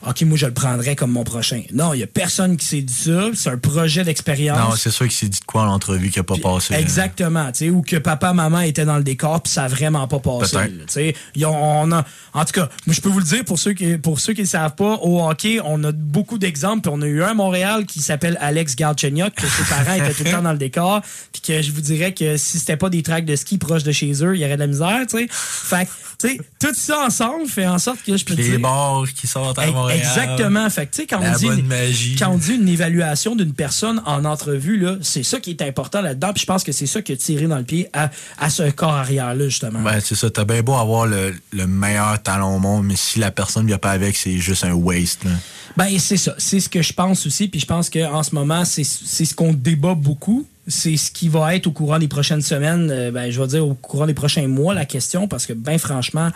OK, 0.06 0.22
moi, 0.22 0.36
je 0.36 0.46
le 0.46 0.54
prendrais 0.54 0.94
comme 0.94 1.10
mon 1.10 1.24
prochain. 1.24 1.62
Non, 1.72 1.92
il 1.92 1.98
n'y 1.98 2.02
a 2.02 2.06
personne 2.06 2.56
qui 2.56 2.64
s'est 2.64 2.82
dit 2.82 2.92
ça. 2.92 3.30
C'est 3.34 3.50
un 3.50 3.58
projet 3.58 4.04
d'expérience. 4.04 4.58
Non, 4.58 4.76
c'est 4.76 4.90
sûr 4.90 5.06
qu'il 5.06 5.16
s'est 5.16 5.28
dit 5.28 5.40
de 5.40 5.44
quoi 5.44 5.62
en 5.62 5.72
entrevue 5.72 6.10
qui 6.10 6.18
n'a 6.18 6.24
pas 6.24 6.36
passé. 6.36 6.74
Exactement. 6.74 7.50
sais, 7.52 7.70
Ou 7.70 7.82
que 7.82 7.96
papa, 7.96 8.32
maman 8.32 8.60
étaient 8.60 8.84
dans 8.84 8.96
le 8.96 9.02
décor 9.02 9.42
puis 9.42 9.52
ça 9.52 9.62
n'a 9.62 9.68
vraiment 9.68 10.06
pas 10.06 10.20
passé. 10.20 10.56
sais, 10.86 11.14
on 11.44 11.90
a, 11.92 12.04
en 12.32 12.44
tout 12.44 12.52
cas, 12.52 12.68
je 12.86 13.00
peux 13.00 13.08
vous 13.08 13.18
le 13.18 13.24
dire, 13.24 13.44
pour 13.44 13.58
ceux 13.58 13.72
qui 13.72 13.98
pour 13.98 14.20
ceux 14.20 14.32
qui 14.32 14.42
ne 14.42 14.46
savent 14.46 14.74
pas, 14.74 14.94
au 15.02 15.26
hockey, 15.28 15.60
on 15.64 15.82
a 15.84 15.92
beaucoup 15.92 16.38
d'exemples. 16.38 16.88
On 16.90 17.02
a 17.02 17.06
eu 17.06 17.22
un 17.22 17.28
à 17.28 17.34
Montréal 17.34 17.84
qui 17.84 18.00
s'appelle 18.00 18.38
Alex 18.40 18.76
Galchenyuk, 18.76 19.34
que 19.34 19.46
ses 19.46 19.64
parents 19.64 19.94
étaient 19.94 20.14
tout 20.14 20.24
le 20.24 20.30
temps 20.30 20.42
dans 20.42 20.52
le 20.52 20.58
décor. 20.58 21.02
Puis 21.32 21.42
que 21.42 21.60
je 21.60 21.72
vous 21.72 21.80
dirais 21.80 22.14
que 22.14 22.36
si 22.36 22.58
c'était 22.58 22.76
pas 22.76 22.88
des 22.88 23.02
tracks 23.02 23.24
de 23.24 23.36
ski 23.36 23.58
proches 23.58 23.82
de 23.82 23.92
chez 23.92 24.12
eux, 24.24 24.36
il 24.36 24.40
y 24.40 24.44
aurait 24.44 24.54
de 24.54 24.60
la 24.60 24.66
misère. 24.66 25.00
sais. 25.08 25.26
Fait 25.30 25.88
tu 26.18 26.28
sais, 26.28 26.40
tout 26.58 26.74
ça 26.74 27.04
ensemble 27.06 27.46
fait 27.46 27.66
en 27.66 27.78
sorte 27.78 28.02
que 28.02 28.16
je 28.16 28.24
peux 28.24 28.34
les 28.34 28.42
dire... 28.42 28.52
Les 28.54 28.58
bars 28.58 29.04
qui 29.14 29.28
sortent 29.28 29.56
à 29.56 29.66
Montréal 29.68 29.87
Montréal. 29.88 30.00
Exactement. 30.00 30.70
Fait 30.70 30.86
que, 30.86 30.92
tu 30.94 31.02
sais, 31.02 31.06
quand, 31.06 31.20
on 31.22 31.36
dit 31.36 31.46
une- 31.46 31.66
magie. 31.66 32.16
quand 32.16 32.28
on 32.30 32.38
dit 32.38 32.54
une 32.54 32.68
évaluation 32.68 33.34
d'une 33.36 33.52
personne 33.54 34.02
en 34.06 34.24
entrevue, 34.24 34.78
là, 34.78 34.96
c'est 35.02 35.22
ça 35.22 35.40
qui 35.40 35.50
est 35.50 35.62
important 35.62 36.00
là-dedans. 36.00 36.32
Puis 36.32 36.42
je 36.42 36.46
pense 36.46 36.64
que 36.64 36.72
c'est 36.72 36.86
ça 36.86 37.02
qui 37.02 37.12
a 37.12 37.16
tiré 37.16 37.46
dans 37.46 37.58
le 37.58 37.64
pied 37.64 37.88
à, 37.92 38.10
à 38.38 38.50
ce 38.50 38.70
corps 38.70 38.94
arrière-là, 38.94 39.44
justement. 39.48 39.80
Ben, 39.80 40.00
c'est 40.00 40.14
ça. 40.14 40.30
T'as 40.30 40.44
bien 40.44 40.62
beau 40.62 40.74
avoir 40.74 41.06
le, 41.06 41.34
le 41.52 41.66
meilleur 41.66 42.22
talent 42.22 42.54
au 42.54 42.58
monde, 42.58 42.86
mais 42.86 42.96
si 42.96 43.18
la 43.18 43.30
personne 43.30 43.66
vient 43.66 43.78
pas 43.78 43.90
avec, 43.90 44.16
c'est 44.16 44.38
juste 44.38 44.64
un 44.64 44.72
waste. 44.72 45.24
là. 45.24 45.30
Ben, 45.76 45.98
c'est 45.98 46.16
ça. 46.16 46.34
C'est 46.38 46.60
ce 46.60 46.68
que 46.68 46.82
je 46.82 46.92
pense 46.92 47.26
aussi. 47.26 47.48
Puis 47.48 47.60
je 47.60 47.66
pense 47.66 47.88
qu'en 47.90 48.22
ce 48.22 48.34
moment, 48.34 48.64
c'est 48.64 48.84
ce 48.84 49.34
qu'on 49.34 49.52
débat 49.52 49.94
beaucoup. 49.94 50.46
C'est 50.68 50.96
ce 50.96 51.10
qui 51.10 51.28
va 51.28 51.54
être 51.56 51.66
au 51.66 51.72
courant 51.72 51.98
des 51.98 52.08
prochaines 52.08 52.42
semaines, 52.42 52.90
euh, 52.90 53.10
ben, 53.10 53.30
je 53.30 53.40
vais 53.40 53.46
dire 53.48 53.66
au 53.66 53.74
courant 53.74 54.06
des 54.06 54.14
prochains 54.14 54.46
mois, 54.46 54.74
la 54.74 54.84
question, 54.84 55.26
parce 55.26 55.46
que, 55.46 55.54
ben 55.54 55.78
franchement, 55.78 56.30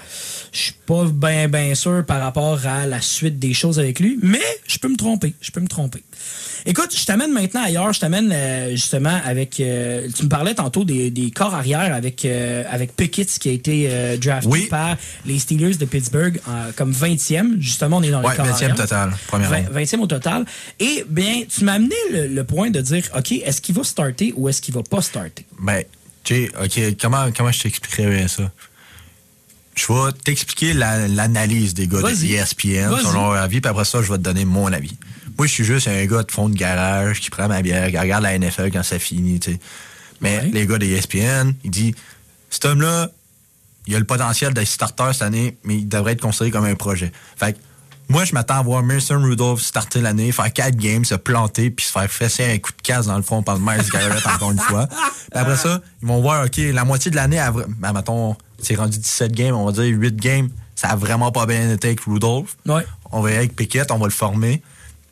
je 0.53 0.59
suis 0.59 0.75
pas 0.87 1.05
bien 1.05 1.49
ben 1.49 1.75
sûr 1.75 2.05
par 2.07 2.21
rapport 2.21 2.67
à 2.67 2.87
la 2.87 3.01
suite 3.01 3.39
des 3.39 3.53
choses 3.53 3.79
avec 3.79 4.01
lui, 4.01 4.19
mais 4.23 4.41
je 4.67 4.79
peux 4.79 4.89
me 4.89 4.97
tromper. 4.97 5.35
Je 5.41 5.51
peux 5.51 5.61
me 5.61 5.69
tromper. 5.69 6.03
Écoute, 6.65 6.97
je 6.97 7.05
t'amène 7.05 7.33
maintenant 7.33 7.63
ailleurs. 7.65 7.93
Je 7.93 8.01
t'amène 8.01 8.31
euh, 8.33 8.71
justement 8.71 9.21
avec. 9.25 9.59
euh, 9.59 10.09
tu 10.15 10.25
me 10.25 10.29
parlais 10.29 10.55
tantôt 10.55 10.85
des, 10.85 11.11
des 11.11 11.31
corps 11.31 11.55
arrière 11.55 11.93
avec, 11.95 12.25
euh, 12.25 12.63
avec 12.71 12.95
Pickett 12.95 13.29
qui 13.39 13.49
a 13.49 13.53
été 13.53 13.89
euh, 13.91 14.17
drafté 14.17 14.49
Oui. 14.49 14.67
par 14.71 14.97
les 15.27 15.39
Steelers 15.41 15.75
de 15.77 15.85
Pittsburgh 15.85 16.41
comme 16.77 16.93
20e. 16.93 17.59
Justement, 17.61 17.97
on 17.99 18.03
est 18.03 18.11
dans 18.11 18.23
Ouais, 18.23 18.31
le 18.31 18.37
corps 18.37 18.47
20e 18.47 18.53
arrière. 18.53 18.75
total, 18.77 19.13
première 19.27 19.51
Vingt- 19.51 19.67
ronde. 19.67 19.77
20e 19.77 20.01
au 20.01 20.07
total. 20.07 20.45
Et 20.79 21.05
bien, 21.09 21.43
tu 21.49 21.65
m'as 21.65 21.73
amené 21.75 21.97
le, 22.13 22.27
le 22.29 22.45
point 22.45 22.71
de 22.71 22.81
dire, 22.81 23.05
OK, 23.17 23.33
est-ce 23.33 23.61
qu'il 23.61 23.75
va 23.75 23.83
starter 23.85 24.33
ou 24.37 24.49
est-ce 24.49 24.63
qu'il 24.63 24.75
va 24.75 24.83
pas 24.83 25.03
starter? 25.03 25.45
Ben, 25.61 25.83
tu 26.23 26.47
sais, 26.47 26.51
OK, 26.63 26.97
comment, 27.01 27.27
comment 27.37 27.51
je 27.51 27.63
t'expliquerais 27.63 28.29
ça? 28.29 28.51
Je 29.75 29.87
vais 29.93 30.13
t'expliquer 30.23 30.75
la- 30.75 31.09
l'analyse 31.09 31.75
des 31.75 31.89
gars 31.89 32.03
de. 32.03 32.09
ESPN, 32.09 32.95
selon 33.03 33.33
leur 33.33 33.43
avis, 33.43 33.61
puis 33.61 33.71
après 33.71 33.85
ça, 33.87 34.03
je 34.03 34.13
vais 34.13 34.19
te 34.19 34.23
donner 34.23 34.45
mon 34.45 34.71
avis. 34.73 34.97
Moi, 35.39 35.47
je 35.47 35.53
suis 35.53 35.65
juste 35.65 35.89
un 35.89 36.05
gars 36.07 36.23
de 36.23 36.31
fond 36.31 36.49
de 36.49 36.55
garage 36.57 37.21
qui 37.21 37.31
prend 37.31 37.49
ma 37.49 37.63
bière, 37.63 37.89
qui 37.91 37.99
regarde 37.99 38.23
la 38.23 38.39
NFL 38.39 38.71
quand 38.73 38.83
ça 38.83 38.99
finit, 38.99 39.41
tu 39.41 39.53
sais. 39.53 39.61
Mais 40.21 40.39
Ouais. 40.39 40.51
les 40.53 40.67
gars 40.67 40.79
de 40.79 40.87
E 40.87 40.91
ESPN, 40.91 41.53
ils 41.65 41.71
disent, 41.71 41.95
cet 42.51 42.65
homme-là, 42.65 43.09
il 43.87 43.95
a 43.97 43.99
le 43.99 44.05
potentiel 44.05 44.55
d'être 44.55 44.69
starter 44.69 45.13
cette 45.13 45.23
année, 45.23 45.57
mais 45.65 45.77
il 45.79 45.89
devrait 45.89 46.13
être 46.13 46.21
considéré 46.21 46.51
comme 46.53 46.65
un 46.65 46.75
projet. 46.77 47.11
Fait 47.37 47.55
que, 47.55 47.59
moi, 48.09 48.25
je 48.25 48.33
m'attends 48.35 48.59
à 48.59 48.63
voir 48.63 48.83
Mason 48.83 49.21
Rudolph 49.21 49.61
starter 49.61 50.01
l'année, 50.01 50.31
faire 50.33 50.53
quatre 50.53 50.77
games, 50.77 51.05
se 51.05 51.15
planter, 51.15 51.71
puis 51.71 51.87
se 51.87 51.91
faire 51.93 52.11
fesser 52.11 52.45
un 52.45 52.59
coup 52.59 52.71
de 52.73 52.83
casse 52.83 53.07
dans 53.07 53.17
le 53.17 53.23
front 53.23 53.43
par 53.43 53.59
Miles 53.59 53.89
Garrett 53.93 54.25
encore 54.27 54.51
une 54.53 54.59
fois. 54.59 54.87
Puis 54.87 54.99
après 55.33 55.57
ça, 55.57 55.81
ils 56.03 56.09
vont 56.09 56.21
voir, 56.21 56.45
OK, 56.45 56.57
la 56.59 56.85
moitié 56.85 57.11
de 57.11 57.17
l'année, 57.17 57.43
ben, 57.79 57.93
mettons, 57.93 58.37
c'est 58.61 58.75
rendu 58.77 58.99
17 58.99 59.33
games, 59.33 59.55
on 59.55 59.65
va 59.67 59.73
dire 59.73 59.85
8 59.99 60.15
games, 60.17 60.49
ça 60.77 60.91
a 60.91 60.97
vraiment 60.97 61.33
pas 61.33 61.47
bien 61.47 61.73
été 61.73 61.89
avec 61.89 62.01
Rudolph. 62.01 62.57
Ouais. 62.67 62.85
On 63.11 63.21
va 63.23 63.31
y 63.31 63.33
aller 63.33 63.39
avec 63.39 63.57
Pickett, 63.57 63.91
on 63.91 63.99
va 63.99 64.07
le 64.07 64.13
former. 64.13 64.63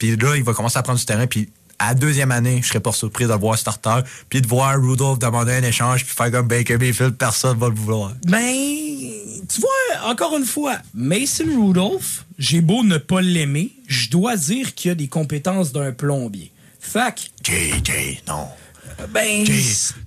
Puis 0.01 0.17
là, 0.17 0.35
il 0.35 0.43
va 0.43 0.55
commencer 0.55 0.79
à 0.79 0.83
prendre 0.83 0.99
du 0.99 1.05
terrain, 1.05 1.27
puis 1.27 1.51
à 1.79 1.89
la 1.89 1.95
deuxième 1.95 2.33
année, 2.33 2.61
je 2.63 2.69
serais 2.69 2.81
pas 2.81 2.93
surpris 2.93 3.25
de 3.25 3.29
le 3.31 3.39
voir 3.39 3.57
starter, 3.57 4.01
puis 4.29 4.41
de 4.41 4.49
voir 4.49 4.81
Rudolph 4.81 5.19
demander 5.19 5.53
un 5.53 5.63
échange, 5.63 6.05
puis 6.05 6.15
faire 6.15 6.31
comme 6.31 6.49
Baker 6.49 6.79
Mayfield, 6.79 7.17
personne 7.17 7.59
va 7.59 7.69
le 7.69 7.75
vouloir. 7.75 8.13
Ben, 8.25 8.55
tu 9.49 9.61
vois, 9.61 10.09
encore 10.11 10.37
une 10.37 10.47
fois, 10.47 10.79
Mason 10.95 11.45
Rudolph, 11.45 12.25
j'ai 12.39 12.63
beau 12.63 12.83
ne 12.83 12.97
pas 12.97 13.21
l'aimer, 13.21 13.73
je 13.87 14.09
dois 14.09 14.37
dire 14.37 14.75
qu'il 14.75 14.91
a 14.91 14.95
des 14.95 15.09
compétences 15.09 15.73
d'un 15.73 15.93
plombier. 15.93 16.51
Fac, 16.81 17.31
JJ, 17.45 18.23
non. 18.27 18.49
Ben. 19.13 19.45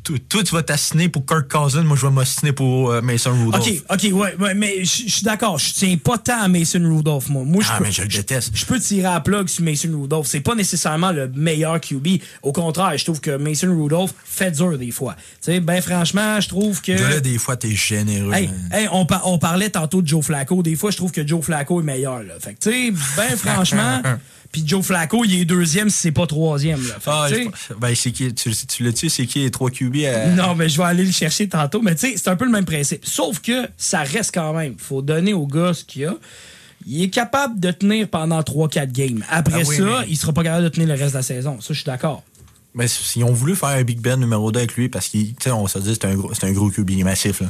Toi, 0.04 0.18
toi, 0.28 0.44
tu 0.44 0.54
vas 0.54 0.64
t'assiner 0.64 1.10
pour 1.10 1.26
Kirk 1.26 1.50
Cousin, 1.52 1.84
moi, 1.84 1.96
je 1.96 2.06
vais 2.06 2.12
m'assiner 2.12 2.52
pour 2.52 2.92
euh, 2.92 3.02
Mason 3.02 3.32
Rudolph. 3.32 3.66
OK, 3.68 3.84
OK, 3.90 4.04
ouais, 4.14 4.36
ouais, 4.40 4.54
mais 4.54 4.80
je 4.84 5.10
suis 5.10 5.24
d'accord. 5.24 5.58
Je 5.58 5.72
tiens 5.74 5.96
pas 5.98 6.18
tant 6.18 6.42
à 6.42 6.48
Mason 6.48 6.80
Rudolph, 6.84 7.30
moi. 7.30 7.44
Moi, 7.46 7.64
Ah, 7.70 7.80
mais 7.82 7.92
je 7.92 8.02
le 8.02 8.08
déteste. 8.08 8.52
Je 8.54 8.66
peux 8.66 8.80
tirer 8.80 9.08
à 9.08 9.20
plug 9.22 9.48
sur 9.48 9.64
Mason 9.64 9.90
Rudolph. 10.02 10.28
C'est 10.28 10.42
pas 10.42 10.56
nécessairement 10.56 11.12
le 11.12 11.28
meilleur 11.30 11.80
QB. 11.80 12.08
Au 12.42 12.52
contraire, 12.52 12.98
je 12.98 13.04
trouve 13.06 13.22
que 13.22 13.38
Mason 13.38 13.76
Rudolph 13.82 14.14
fait 14.26 14.52
dur 14.52 14.78
des 14.78 14.92
fois. 14.92 15.16
Tu 15.16 15.52
sais, 15.54 15.60
ben 15.60 15.82
franchement, 15.82 16.40
je 16.42 16.50
trouve 16.50 16.82
que. 16.82 16.92
Là, 16.92 17.20
des 17.20 17.38
fois, 17.38 17.56
t'es 17.56 17.72
généreux. 17.72 18.34
Hey, 18.34 18.48
man. 18.48 18.70
hey, 18.74 18.88
on, 18.92 19.06
par- 19.06 19.28
on 19.28 19.38
parlait 19.38 19.70
tantôt 19.70 20.02
de 20.02 20.08
Joe 20.08 20.24
Flacco. 20.26 20.62
Des 20.64 20.76
fois, 20.76 20.92
je 20.92 20.98
trouve 20.98 21.12
que 21.12 21.26
Joe 21.26 21.44
Flacco 21.44 21.80
est 21.82 21.84
meilleur. 21.84 22.24
Là. 22.24 22.34
Fait 22.40 22.54
que, 22.56 22.60
tu 22.60 22.72
sais, 22.72 22.92
ben 23.18 23.38
franchement, 23.38 24.02
puis 24.54 24.64
Joe 24.66 24.86
Flacco, 24.86 25.26
il 25.26 25.42
est 25.42 25.44
deuxième 25.46 25.90
si 25.90 25.98
c'est 26.00 26.12
pas 26.12 26.26
troisième. 26.28 26.80
Là. 26.88 26.94
Fait 27.02 27.12
Ah, 27.12 27.28
je- 27.30 27.74
ben, 27.74 27.94
c'est 27.94 28.12
qui, 28.12 28.34
tu, 28.34 28.52
tu 28.56 28.84
le 28.84 28.96
sais, 28.96 29.10
c'est 29.10 29.26
qui 29.26 29.40
les 29.40 29.52
trois 29.52 29.70
QB 29.70 30.06
à- 30.06 30.28
non, 30.28 30.56
mais 30.56 30.70
je 30.70 30.78
vais 30.78 30.84
aller 30.86 31.04
le 31.04 31.12
chercher 31.12 31.50
tantôt. 31.50 31.82
Mais 31.82 31.96
tu 31.96 32.08
sais, 32.12 32.14
c'est 32.16 32.30
un 32.30 32.36
peu 32.38 32.46
le 32.46 32.52
même 32.52 32.64
principe. 32.64 33.06
Sauf 33.06 33.40
que 33.42 33.68
ça 33.76 34.04
reste 34.04 34.32
quand 34.34 34.54
même. 34.54 34.76
faut 34.78 35.02
donner 35.02 35.34
au 35.34 35.46
gars 35.48 35.74
ce 35.74 35.84
qu'il 35.84 36.06
a. 36.06 36.14
Il 36.86 37.02
est 37.02 37.10
capable 37.10 37.60
de 37.60 37.72
tenir 37.72 38.08
pendant 38.10 38.42
3-4 38.44 38.92
games. 38.92 39.24
Après 39.30 39.62
Ah 39.64 39.68
oui, 39.68 39.76
ça, 39.78 39.84
mais- 39.84 40.06
il 40.10 40.18
sera 40.18 40.34
pas 40.34 40.44
capable 40.44 40.64
de 40.66 40.70
tenir 40.70 40.88
le 40.88 40.94
reste 40.96 41.14
de 41.14 41.18
la 41.18 41.24
saison. 41.24 41.60
Ça, 41.62 41.68
je 41.70 41.74
suis 41.80 41.86
d'accord. 41.86 42.24
Ben, 42.76 42.88
s'ils 42.88 43.24
ont 43.24 43.32
voulu 43.34 43.56
faire 43.56 43.70
un 43.70 43.84
Big 43.84 44.00
Ben 44.00 44.20
numéro 44.20 44.52
2 44.52 44.58
avec 44.60 44.76
lui, 44.76 44.90
parce 44.90 45.08
qu'on 45.44 45.68
se 45.68 45.78
dit 45.78 45.94
c'est 45.94 46.06
un, 46.06 46.16
gros- 46.16 46.34
c'est 46.34 46.46
un 46.48 46.52
gros 46.54 46.72
QB, 46.72 46.90
il 46.90 47.00
est 47.02 47.04
massif. 47.04 47.42
Là. 47.42 47.50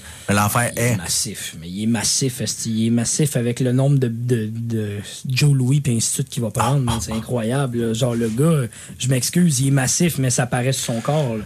Mais 0.66 0.74
Il 0.76 0.80
est 0.80 0.92
est. 0.92 0.98
massif. 0.98 1.56
Mais 1.62 1.70
il 1.70 1.84
est 1.84 1.88
massif, 1.88 2.42
esti. 2.42 2.70
Il 2.72 2.88
est 2.88 2.90
massif 2.90 3.38
avec 3.38 3.62
le 3.62 3.72
nombre 3.72 3.98
de, 4.00 4.10
de, 4.10 4.50
de 4.54 4.98
Joe 5.30 5.54
Louis 5.54 5.82
et 5.86 5.92
ainsi 5.92 6.10
de 6.10 6.14
suite 6.16 6.30
qu'il 6.30 6.44
va 6.44 6.52
prendre. 6.52 6.82
man. 6.82 7.00
C'est 7.00 7.14
incroyable. 7.14 7.78
là. 7.78 7.94
Genre, 7.94 8.16
le 8.16 8.28
gars, 8.28 8.68
je 9.00 9.08
m'excuse, 9.08 9.62
il 9.62 9.68
est 9.68 9.72
massif, 9.72 10.18
mais 10.18 10.30
ça 10.30 10.46
paraît 10.46 10.74
sur 10.74 10.94
son 10.94 11.00
corps. 11.00 11.38
là. 11.38 11.44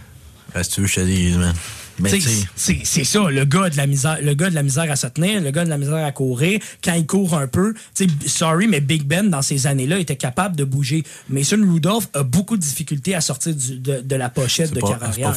Ben, 0.54 0.62
si 0.64 0.70
tu 0.70 0.80
veux, 0.80 0.86
je 0.88 0.94
te 0.96 1.00
dis, 1.02 1.32
man. 1.36 1.54
Mais 2.00 2.10
T'sais, 2.10 2.46
C'est 2.56 2.78
c'est 2.84 3.04
ça, 3.04 3.30
le 3.30 3.44
gars, 3.44 3.68
de 3.70 3.76
la 3.76 3.86
misère, 3.86 4.18
le 4.22 4.34
gars 4.34 4.50
de 4.50 4.54
la 4.54 4.62
misère 4.62 4.90
à 4.90 4.96
se 4.96 5.06
tenir, 5.08 5.40
le 5.40 5.50
gars 5.50 5.64
de 5.64 5.70
la 5.70 5.78
misère 5.78 6.04
à 6.04 6.12
courir. 6.12 6.60
Quand 6.82 6.94
il 6.94 7.06
court 7.06 7.34
un 7.36 7.46
peu, 7.46 7.74
t'sais, 7.94 8.06
sorry, 8.26 8.66
mais 8.68 8.80
Big 8.80 9.02
Ben, 9.04 9.28
dans 9.30 9.42
ces 9.42 9.66
années-là, 9.66 9.98
était 9.98 10.16
capable 10.16 10.56
de 10.56 10.64
bouger. 10.64 11.02
Mason 11.28 11.56
Rudolph 11.60 12.08
a 12.14 12.22
beaucoup 12.22 12.56
de 12.56 12.62
difficultés 12.62 13.14
à 13.14 13.20
sortir 13.20 13.54
du- 13.54 13.78
de, 13.78 14.00
de 14.00 14.16
la 14.16 14.28
pochette 14.28 14.72
de 14.72 14.80
carrière. 15.00 15.34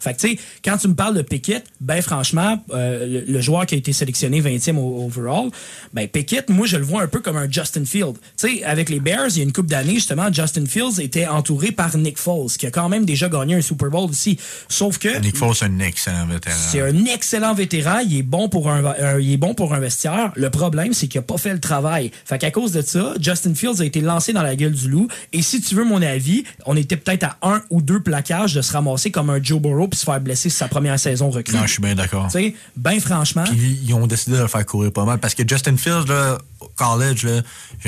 Fait 0.00 0.14
que, 0.14 0.20
tu 0.20 0.28
sais, 0.30 0.38
quand 0.64 0.76
tu 0.78 0.88
me 0.88 0.94
parles 0.94 1.16
de 1.16 1.22
Pickett, 1.22 1.64
ben 1.80 2.00
franchement, 2.02 2.62
euh, 2.72 3.06
le, 3.26 3.32
le 3.32 3.40
joueur 3.40 3.66
qui 3.66 3.74
a 3.74 3.78
été 3.78 3.92
sélectionné 3.92 4.40
20e 4.40 4.76
au- 4.76 5.04
overall, 5.06 5.50
ben 5.92 6.06
Pickett, 6.08 6.48
moi, 6.50 6.66
je 6.66 6.76
le 6.76 6.84
vois 6.84 7.02
un 7.02 7.08
peu 7.08 7.20
comme 7.20 7.36
un 7.36 7.50
Justin 7.50 7.84
Field. 7.84 8.14
Tu 8.36 8.56
sais, 8.58 8.64
avec 8.64 8.88
les 8.88 9.00
Bears, 9.00 9.28
il 9.30 9.36
y 9.38 9.40
a 9.40 9.44
une 9.44 9.52
couple 9.52 9.68
d'années, 9.68 9.94
justement, 9.94 10.32
Justin 10.32 10.66
Fields 10.66 11.00
était 11.00 11.26
entouré 11.26 11.72
par 11.72 11.96
Nick 11.96 12.18
Foles, 12.18 12.50
qui 12.58 12.66
a 12.66 12.70
quand 12.70 12.88
même 12.88 13.04
déjà 13.04 13.28
gagné 13.28 13.54
un 13.54 13.60
Super 13.62 13.88
Bowl 13.90 14.10
aussi. 14.10 14.38
Sauf 14.68 14.98
que... 14.98 15.18
Nick 15.20 15.36
Foles, 15.36 15.54
un 15.62 15.80
excellent 16.10 16.26
vétéran. 16.26 16.56
C'est 16.70 16.80
un 16.80 17.04
excellent 17.06 17.54
vétéran, 17.54 17.98
il 18.04 18.18
est 18.18 18.22
bon 18.22 18.48
pour 18.48 18.70
un, 18.70 18.84
un- 18.84 19.18
il 19.20 19.32
est 19.32 19.36
bon 19.36 19.54
pour 19.54 19.74
un 19.74 19.78
vestiaire. 19.80 20.32
Le 20.34 20.50
problème, 20.50 20.92
c'est 20.92 21.06
qu'il 21.08 21.18
a 21.18 21.22
pas 21.22 21.38
fait 21.38 21.52
le 21.52 21.60
travail. 21.60 22.10
Fait 22.24 22.38
qu'à 22.38 22.50
cause 22.50 22.72
de 22.72 22.82
ça, 22.82 23.14
Justin 23.20 23.54
Fields 23.54 23.80
a 23.80 23.84
été 23.84 24.00
lancé 24.00 24.32
dans 24.32 24.42
la 24.42 24.56
gueule 24.56 24.72
du 24.72 24.88
loup. 24.88 25.08
Et 25.32 25.42
si 25.42 25.60
tu 25.60 25.74
veux 25.74 25.84
mon 25.84 26.02
avis, 26.02 26.44
on 26.66 26.76
était 26.76 26.96
peut-être 26.96 27.24
à 27.24 27.36
un 27.42 27.62
ou 27.70 27.80
deux 27.82 28.00
plaquages 28.00 28.54
de 28.54 28.62
se 28.62 28.72
ramasser 28.72 29.10
comme 29.10 29.30
un 29.30 29.42
Joe 29.42 29.60
Burrow 29.60 29.88
puis 29.88 29.98
se 29.98 30.04
faire 30.04 30.20
blesser 30.20 30.48
sur 30.50 30.58
sa 30.58 30.68
première 30.68 30.98
saison 30.98 31.30
recrue. 31.30 31.54
Non, 31.56 31.62
je 31.66 31.72
suis 31.72 31.82
bien 31.82 31.94
d'accord. 31.94 32.26
Tu 32.26 32.32
sais, 32.38 32.54
ben 32.76 32.98
franchement. 33.00 33.44
Puis 33.44 33.78
ils 33.84 33.94
ont 33.94 34.06
décidé 34.06 34.36
de 34.36 34.42
le 34.42 34.48
faire 34.48 34.66
courir 34.66 34.92
pas 34.92 35.04
mal. 35.04 35.18
Parce 35.18 35.34
que 35.34 35.42
Justin 35.46 35.76
Fields, 35.76 36.06
là, 36.08 36.38
au 36.60 36.68
college, 36.76 37.24
là, 37.24 37.42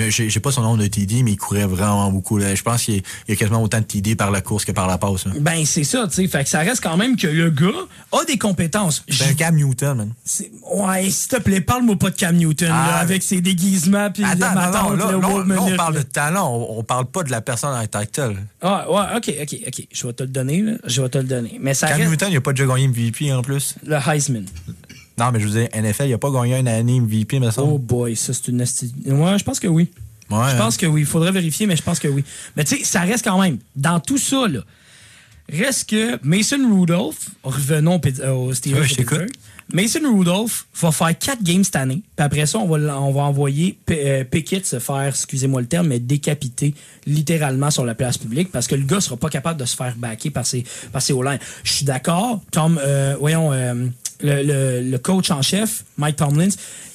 j'ai 0.08 0.40
pas 0.40 0.50
son 0.52 0.62
nombre 0.62 0.82
de 0.82 0.86
TD, 0.86 1.22
mais 1.22 1.32
il 1.32 1.36
courait 1.36 1.66
vraiment 1.66 2.10
beaucoup. 2.10 2.38
Là. 2.38 2.54
Je 2.54 2.62
pense 2.62 2.82
qu'il 2.84 2.94
y 2.94 2.98
a- 2.98 3.02
il 3.28 3.30
y 3.30 3.34
a 3.34 3.36
quasiment 3.36 3.62
autant 3.62 3.78
de 3.78 3.84
TD 3.84 4.14
par 4.16 4.30
la 4.30 4.40
course 4.40 4.64
que 4.64 4.72
par 4.72 4.86
la 4.86 4.98
passe. 4.98 5.26
là. 5.26 5.32
Ben, 5.40 5.64
c'est 5.64 5.84
ça, 5.84 6.06
tu 6.08 6.14
sais. 6.14 6.26
Fait 6.28 6.42
que 6.44 6.50
ça 6.50 6.60
reste 6.60 6.82
quand 6.82 6.96
même 6.96 7.16
que 7.16 7.26
le 7.26 7.50
gars 7.50 7.68
a 8.20 8.24
des 8.24 8.38
compétences. 8.38 9.04
Un 9.28 9.34
Cam 9.34 9.56
Newton, 9.56 9.96
man. 9.96 10.12
Ouais, 10.74 11.10
s'il 11.10 11.28
te 11.28 11.36
plaît, 11.36 11.60
parle-moi 11.60 11.96
pas 11.96 12.10
de 12.10 12.16
Cam 12.16 12.34
Newton, 12.36 12.70
Ah, 12.72 12.88
là, 12.88 12.96
avec 12.98 13.22
ses 13.22 13.40
déguisements 13.40 14.10
puis 14.10 14.24
Attends, 14.24 14.54
non, 14.54 14.90
là, 14.96 15.12
là, 15.12 15.60
on 15.60 15.76
parle 15.76 15.94
de 15.96 16.02
talent, 16.02 16.48
on, 16.52 16.78
on 16.78 16.82
parle 16.84 17.06
pas 17.06 17.22
de 17.22 17.30
la 17.30 17.40
personne 17.40 17.74
en 17.74 17.86
title. 17.86 18.36
Ah, 18.62 18.90
ouais, 18.90 19.16
ok, 19.16 19.34
ok, 19.42 19.56
ok. 19.68 19.86
Je 19.92 20.06
vais 20.06 20.12
te 20.12 20.22
le 20.22 20.28
donner, 20.28 20.62
là. 20.62 20.72
Je 20.86 21.02
vais 21.02 21.08
te 21.08 21.18
le 21.18 21.24
donner. 21.24 21.58
Mais 21.60 21.74
ça 21.74 21.88
Cam 21.88 21.98
reste 21.98 22.10
Newton, 22.10 22.28
il 22.30 22.36
a 22.36 22.40
pas 22.40 22.52
déjà 22.52 22.66
gagné 22.66 22.88
MVP 22.88 23.32
en 23.32 23.42
plus. 23.42 23.74
le 23.86 23.96
Heisman. 23.96 24.44
Non, 25.16 25.30
mais 25.32 25.38
je 25.40 25.46
veux 25.46 25.60
dire, 25.60 25.68
NFL, 25.74 26.06
il 26.08 26.12
a 26.14 26.18
pas 26.18 26.30
gagné 26.30 26.58
une 26.58 26.66
année 26.68 27.00
MVP, 27.00 27.38
me 27.38 27.46
Oh 27.48 27.50
semble. 27.52 27.78
boy, 27.78 28.16
ça, 28.16 28.32
c'est 28.32 28.48
une 28.48 28.60
Ouais, 28.60 29.38
je 29.38 29.44
pense 29.44 29.60
que 29.60 29.68
oui. 29.68 29.90
Ouais, 30.30 30.38
Je 30.50 30.54
hein. 30.54 30.58
pense 30.58 30.76
que 30.76 30.86
oui. 30.86 31.02
Il 31.02 31.06
faudrait 31.06 31.30
vérifier, 31.32 31.66
mais 31.66 31.76
je 31.76 31.82
pense 31.82 31.98
que 32.00 32.08
oui. 32.08 32.24
Mais 32.56 32.64
tu 32.64 32.78
sais, 32.78 32.84
ça 32.84 33.02
reste 33.02 33.24
quand 33.24 33.40
même. 33.40 33.58
Dans 33.76 34.00
tout 34.00 34.18
ça, 34.18 34.48
là, 34.48 34.60
reste 35.52 35.90
que 35.90 36.18
Mason 36.22 36.58
Rudolph, 36.78 37.28
revenons 37.42 37.96
au 38.00 38.20
euh, 38.20 38.30
au 38.32 38.54
Steelers 38.54 38.80
Ouais, 38.80 38.86
je. 38.88 39.26
Mason 39.72 40.00
Rudolph 40.14 40.66
va 40.80 40.92
faire 40.92 41.18
quatre 41.18 41.42
games 41.42 41.64
cette 41.64 41.76
année. 41.76 42.02
Puis 42.16 42.24
après 42.24 42.44
ça, 42.44 42.58
on 42.58 42.66
va, 42.68 43.00
on 43.00 43.12
va 43.12 43.22
envoyer 43.22 43.78
P- 43.86 44.02
euh, 44.04 44.24
Pickett 44.24 44.66
se 44.66 44.78
faire, 44.78 45.04
excusez-moi 45.08 45.62
le 45.62 45.66
terme, 45.66 45.86
mais 45.88 45.98
décapiter 45.98 46.74
littéralement 47.06 47.70
sur 47.70 47.84
la 47.84 47.94
place 47.94 48.18
publique 48.18 48.52
parce 48.52 48.66
que 48.66 48.74
le 48.74 48.84
gars 48.84 49.00
sera 49.00 49.16
pas 49.16 49.30
capable 49.30 49.58
de 49.58 49.64
se 49.64 49.74
faire 49.74 49.94
backer 49.96 50.30
par 50.30 50.44
ses, 50.46 50.64
par 50.92 51.00
ses 51.00 51.14
O-line. 51.14 51.38
Je 51.62 51.72
suis 51.72 51.84
d'accord. 51.86 52.42
Tom, 52.50 52.78
euh, 52.82 53.16
voyons, 53.18 53.52
euh, 53.52 53.86
le, 54.20 54.42
le- 54.42 54.90
le 54.90 54.98
coach 54.98 55.30
en 55.30 55.40
chef, 55.40 55.84
Mike 55.96 56.16
Tomlins, 56.16 56.54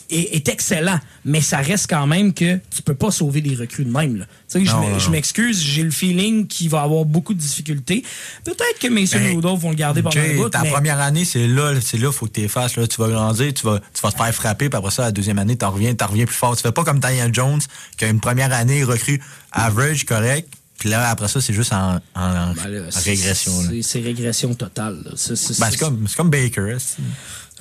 est, 0.09 0.35
est 0.35 0.47
excellent, 0.49 0.99
mais 1.25 1.41
ça 1.41 1.57
reste 1.57 1.87
quand 1.89 2.07
même 2.07 2.33
que 2.33 2.57
tu 2.75 2.81
peux 2.83 2.95
pas 2.95 3.11
sauver 3.11 3.41
des 3.41 3.55
recrues 3.55 3.85
de 3.85 3.91
même. 3.91 4.15
Là. 4.17 4.25
Tu 4.51 4.65
sais, 4.65 4.71
je 4.99 5.09
m'excuse, 5.09 5.61
j'ai 5.61 5.83
le 5.83 5.91
feeling 5.91 6.47
qu'il 6.47 6.69
va 6.69 6.81
avoir 6.81 7.05
beaucoup 7.05 7.33
de 7.33 7.39
difficultés. 7.39 8.03
Peut-être 8.43 8.79
que 8.79 8.87
Mason 8.87 9.17
Ben, 9.19 9.39
vont 9.55 9.69
le 9.69 9.75
garder 9.75 10.01
pendant 10.01 10.11
Jay, 10.11 10.33
un 10.33 10.37
bout, 10.37 10.49
ta 10.49 10.61
mais 10.63 10.71
première 10.71 10.99
année, 10.99 11.25
c'est 11.25 11.47
là, 11.47 11.73
c'est 11.81 11.97
là, 11.97 12.11
faut 12.11 12.25
que 12.25 12.31
tu 12.39 12.47
fasses. 12.49 12.75
Là. 12.75 12.87
Tu 12.87 12.99
vas 12.99 13.09
grandir, 13.09 13.53
tu 13.53 13.65
vas, 13.65 13.79
tu 13.79 14.01
vas 14.01 14.11
te 14.11 14.17
faire 14.17 14.33
frapper, 14.33 14.69
puis 14.69 14.77
après 14.77 14.91
ça, 14.91 15.03
la 15.03 15.11
deuxième 15.11 15.39
année, 15.39 15.57
tu 15.57 15.65
reviens, 15.65 15.93
t'en 15.93 16.07
reviens 16.07 16.25
plus 16.25 16.35
fort. 16.35 16.55
Tu 16.55 16.63
fais 16.63 16.71
pas 16.71 16.83
comme 16.83 16.99
Daniel 16.99 17.33
Jones, 17.33 17.61
qui 17.97 18.05
a 18.05 18.07
une 18.09 18.19
première 18.19 18.51
année 18.53 18.83
recrue 18.83 19.21
average, 19.51 20.05
correct, 20.05 20.47
puis 20.77 20.89
là, 20.89 21.09
après 21.09 21.27
ça, 21.27 21.41
c'est 21.41 21.53
juste 21.53 21.73
en, 21.73 21.95
en- 21.95 21.99
en 22.15 22.53
Ben 22.53 22.67
là, 22.69 22.81
régression. 23.03 23.51
c'est- 23.81 23.99
régression 23.99 24.53
totale. 24.53 25.03
C'est- 25.17 25.59
Ben, 25.59 25.69
comme, 25.77 26.07
c'est 26.07 26.15
comme 26.15 26.29
Baker. 26.29 26.77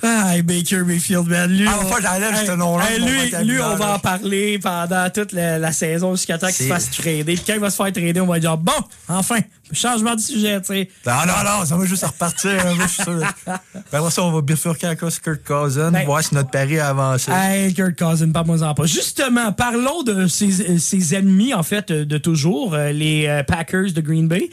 Ah, 0.01 0.33
Baker 0.43 0.83
Mayfield, 0.85 1.27
man. 1.27 1.49
Lui, 1.51 1.67
Ah, 1.67 1.77
on- 1.83 2.01
j'enlève 2.01 2.45
ce 2.45 2.51
nom-là 2.53 2.85
mon 2.99 3.43
lui, 3.43 3.61
on 3.61 3.75
va 3.75 3.95
en 3.95 3.99
parler 3.99 4.57
pendant 4.59 5.09
toute 5.09 5.31
la, 5.33 5.59
la 5.59 5.71
saison 5.71 6.15
jusqu'à 6.15 6.37
temps 6.37 6.47
qu'il 6.47 6.55
se 6.65 6.69
fasse 6.69 6.89
trader. 6.91 7.23
Puis 7.23 7.43
quand 7.45 7.53
il 7.53 7.59
va 7.59 7.69
se 7.69 7.75
faire 7.75 7.91
trader, 7.91 8.21
on 8.21 8.27
va 8.27 8.39
dire 8.39 8.57
bon, 8.57 8.71
enfin, 9.07 9.39
changement 9.73 10.15
de 10.15 10.19
sujet, 10.19 10.59
tu 10.61 10.67
sais. 10.67 10.89
Non, 11.05 11.13
non, 11.27 11.33
non, 11.59 11.65
ça 11.65 11.75
va 11.77 11.85
juste 11.85 12.05
repartir. 12.05 12.51
hein, 12.65 12.75
je 12.81 12.87
suis 12.87 13.03
sûr. 13.03 13.19
Ben, 13.45 13.59
après 13.91 14.11
ça, 14.11 14.23
on 14.23 14.31
va 14.31 14.41
bifurquer 14.41 14.87
à 14.87 14.95
cause 14.95 15.15
de 15.17 15.21
Kirk 15.21 15.43
Cousin, 15.45 15.91
Ben- 15.91 16.05
voir 16.05 16.23
si 16.23 16.33
notre 16.35 16.49
pari 16.51 16.79
a 16.79 16.89
avancé. 16.89 17.31
Hey, 17.31 17.73
Kirk 17.73 17.97
Cousin, 17.97 18.31
parle-moi-en 18.31 18.73
pas. 18.73 18.85
Justement, 18.85 19.51
parlons 19.51 20.03
de 20.03 20.27
ses, 20.27 20.61
euh, 20.69 20.77
ses 20.77 21.15
ennemis, 21.15 21.53
en 21.53 21.63
fait, 21.63 21.91
euh, 21.91 22.05
de 22.05 22.17
toujours, 22.17 22.73
euh, 22.73 22.91
les 22.91 23.43
Packers 23.47 23.91
de 23.93 24.01
Green 24.01 24.27
Bay, 24.27 24.49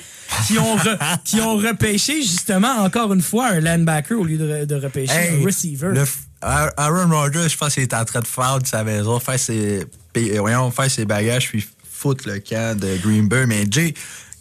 qui 0.46 0.58
ont, 0.58 0.76
re- 0.76 0.98
qui 1.24 1.40
ont 1.40 1.56
repêché, 1.56 2.22
justement, 2.22 2.76
encore 2.82 3.12
une 3.12 3.22
fois, 3.22 3.48
un 3.48 3.60
linebacker 3.60 4.18
au 4.18 4.24
lieu 4.24 4.38
de, 4.38 4.64
de 4.64 4.74
repêcher 4.76 5.12
Hey, 5.12 5.42
un 5.42 5.44
receiver. 5.44 5.88
le 5.92 6.04
Aaron 6.42 7.08
Rodgers, 7.10 7.48
je 7.48 7.56
pense 7.56 7.74
qu'il 7.74 7.82
est 7.82 7.94
en 7.94 8.04
train 8.04 8.20
de 8.20 8.26
faire 8.26 8.58
de 8.60 8.66
sa 8.66 8.84
maison, 8.84 9.18
faire 9.18 9.38
ses, 9.38 9.84
voyons, 10.38 10.70
faire 10.70 10.90
ses 10.90 11.04
bagages, 11.04 11.48
puis 11.48 11.66
foutre 11.90 12.28
le 12.28 12.38
camp 12.40 12.78
de 12.78 12.96
Green 13.02 13.26
Bay. 13.26 13.46
Mais 13.46 13.64
Jay, 13.70 13.94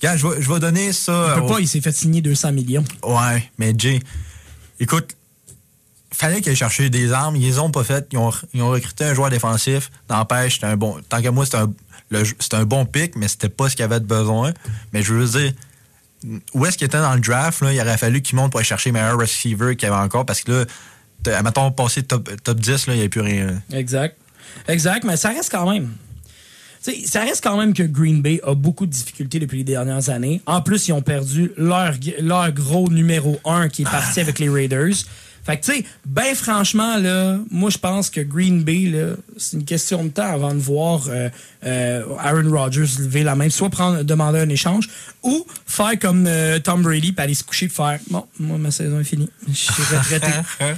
regarde, 0.08 0.18
je 0.20 0.28
vais, 0.28 0.42
je 0.42 0.52
vais 0.52 0.60
donner 0.60 0.94
ça. 0.94 1.34
Il 1.36 1.40
peut 1.42 1.46
au- 1.46 1.50
pas, 1.54 1.60
il 1.60 1.68
s'est 1.68 1.82
fait 1.82 1.92
signer 1.92 2.22
200 2.22 2.52
millions. 2.52 2.84
Ouais, 3.04 3.50
mais 3.58 3.74
Jay, 3.78 4.00
écoute, 4.80 5.16
fallait 6.14 6.42
qu'ils 6.42 6.56
cherché 6.56 6.90
des 6.90 7.12
armes. 7.12 7.36
Ils 7.36 7.44
les 7.44 7.60
ont 7.60 7.72
pas 7.72 7.84
faites. 7.84 8.08
Ils 8.12 8.18
ont, 8.18 8.32
ils 8.54 8.62
ont 8.62 8.70
recruté 8.70 9.04
un 9.06 9.14
joueur 9.14 9.30
défensif. 9.30 9.92
N'empêche, 10.10 10.56
c'était 10.56 10.68
un 10.68 10.78
bon. 10.78 10.98
Tant 11.10 11.22
qu'à 11.22 11.32
moi, 11.32 11.46
c'était 11.46 11.58
un, 11.58 11.74
un 12.54 12.66
bon 12.66 12.86
pic, 12.86 13.16
mais 13.16 13.28
c'était 13.28 13.50
pas 13.50 13.70
ce 13.70 13.76
qu'il 13.76 13.84
avait 13.86 14.00
de 14.00 14.06
besoin. 14.06 14.54
Mais 14.94 15.02
je 15.04 15.14
veux 15.14 15.28
dire, 15.40 15.52
où 16.54 16.66
est-ce 16.66 16.78
qu'il 16.78 16.86
était 16.86 17.00
dans 17.00 17.14
le 17.14 17.20
draft? 17.20 17.62
Là, 17.62 17.74
il 17.74 17.80
aurait 17.82 17.98
fallu 17.98 18.22
qu'il 18.22 18.36
monte 18.36 18.52
pour 18.52 18.60
aller 18.60 18.66
chercher 18.68 18.90
le 18.90 18.94
meilleur 18.94 19.18
receiver 19.20 19.76
qu'il 19.76 19.88
y 19.90 19.92
avait 19.92 20.02
encore 20.02 20.26
parce 20.26 20.42
que 20.42 20.66
là, 21.26 21.42
mettons, 21.44 21.72
passé 21.72 22.04
top, 22.04 22.30
top 22.44 22.60
10, 22.60 22.88
là, 22.88 22.94
il 22.94 22.98
n'y 22.98 23.00
avait 23.02 23.10
plus 23.10 23.22
rien. 23.22 23.62
Exact. 23.72 24.18
Exact, 24.68 25.04
mais 25.04 25.18
ça 25.18 25.30
reste 25.30 25.52
quand 25.52 25.70
même. 25.72 25.92
Ça 27.06 27.22
reste 27.22 27.44
quand 27.44 27.58
même 27.58 27.74
que 27.74 27.84
Green 27.84 28.22
Bay 28.22 28.40
a 28.44 28.54
beaucoup 28.54 28.86
de 28.86 28.92
difficultés 28.92 29.40
depuis 29.40 29.60
les 29.60 29.64
dernières 29.64 30.10
années. 30.10 30.42
En 30.46 30.62
plus, 30.62 30.88
ils 30.88 30.94
ont 30.94 31.02
perdu 31.02 31.52
leur, 31.58 31.94
leur 32.20 32.52
gros 32.52 32.90
numéro 32.90 33.40
1 33.46 33.70
qui 33.70 33.82
est 33.82 33.90
parti 33.90 34.20
avec 34.20 34.38
les 34.40 34.50
Raiders. 34.50 34.94
Fait 35.46 35.58
que, 35.58 35.66
tu 35.66 35.74
sais, 35.74 35.86
ben 36.06 36.34
franchement, 36.34 36.98
là, 36.98 37.38
moi, 37.52 37.70
je 37.70 37.78
pense 37.78 38.10
que 38.10 38.22
Green 38.22 38.64
Bay, 38.64 38.86
là, 38.92 39.14
c'est 39.38 39.58
une 39.58 39.66
question 39.66 40.04
de 40.04 40.10
temps 40.10 40.32
avant 40.34 40.54
de 40.56 40.60
voir 40.60 41.04
euh, 41.08 41.30
euh, 41.66 42.04
Aaron 42.20 42.50
Rodgers 42.52 42.86
lever 43.00 43.24
la 43.24 43.36
main, 43.36 43.50
soit 43.50 43.70
prendre, 43.70 44.02
demander 44.04 44.40
un 44.40 44.50
échange, 44.50 44.90
ou 45.22 45.46
faire 45.68 46.00
comme 46.00 46.26
euh, 46.28 46.58
Tom 46.60 46.82
Brady, 46.82 47.12
puis 47.12 47.24
aller 47.24 47.34
se 47.36 47.44
coucher, 47.44 47.68
puis 47.68 47.76
faire 47.76 48.00
Bon, 48.10 48.26
moi, 48.40 48.58
ma 48.58 48.72
saison 48.72 49.00
est 49.00 49.04
finie. 49.04 49.30
Je 49.48 49.54
suis 49.54 49.72
retraité. 49.84 50.28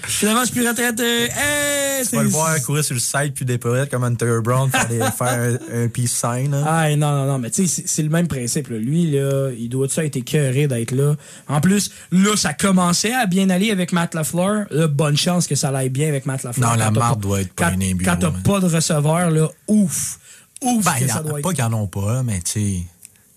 Finalement, 0.04 0.42
je 0.46 0.52
suis 0.52 0.56
plus 0.60 0.68
retraité. 0.68 1.24
Hey, 1.26 2.06
Tu 2.08 2.16
vas 2.16 2.24
le 2.24 2.30
voir 2.30 2.62
courir 2.62 2.84
sur 2.84 2.94
le 2.94 3.00
site 3.00 3.34
puis 3.36 3.46
des 3.46 3.58
poètes 3.58 3.90
comme 3.90 4.04
Hunter 4.04 4.40
Brown 4.44 4.70
faire, 4.70 4.88
des- 4.88 4.98
faire 5.00 5.58
un, 5.74 5.84
un 5.84 5.88
peace 5.88 6.08
sign. 6.12 6.52
là. 6.52 6.64
Ah 6.68 6.96
non, 6.96 7.12
non, 7.12 7.26
non, 7.26 7.40
mais 7.40 7.50
tu 7.52 7.68
sais, 7.68 7.84
c'est- 7.86 8.04
le 8.04 8.10
même 8.10 8.28
principe. 8.28 8.70
là. 8.70 8.78
Lui, 8.78 9.12
là, 9.12 9.50
il 9.58 9.70
doit 9.70 9.88
être 9.98 10.16
écœuré 10.16 10.68
d'être 10.68 10.92
là? 10.92 11.16
En 11.48 11.60
plus, 11.62 11.90
là, 12.12 12.36
ça 12.36 12.54
commençait 12.54 13.14
à 13.14 13.26
bien 13.26 13.50
aller 13.50 13.72
avec 13.72 13.92
Matt 13.94 14.14
LaFleur. 14.14 14.57
Là, 14.72 14.88
bonne 14.88 15.18
chance 15.18 15.48
que 15.48 15.56
ça 15.56 15.70
aille 15.70 15.90
bien 15.90 16.08
avec 16.10 16.26
Matt 16.26 16.44
LaFleur. 16.44 16.70
Non, 16.72 16.76
la 16.76 16.92
marde 16.92 17.16
pas- 17.22 17.28
doit 17.28 17.42
être 17.42 17.54
pognée, 17.54 17.94
bureau, 17.94 18.12
Quand 18.12 18.20
t'as 18.20 18.28
hein. 18.28 18.42
pas 18.44 18.60
de 18.60 18.66
receveur, 18.68 19.30
là, 19.32 19.48
ouf. 19.68 20.20
Ouf, 20.64 20.84
Ben, 20.86 20.94
que 21.00 21.08
ça 21.08 21.22
doit 21.22 21.40
être. 21.40 21.44
pas 21.44 21.54
qu'ils 21.54 21.64
en 21.64 21.74
ont 21.74 21.88
pas, 21.88 22.24
mais 22.24 22.40
tu 22.42 22.52
sais. 22.52 22.82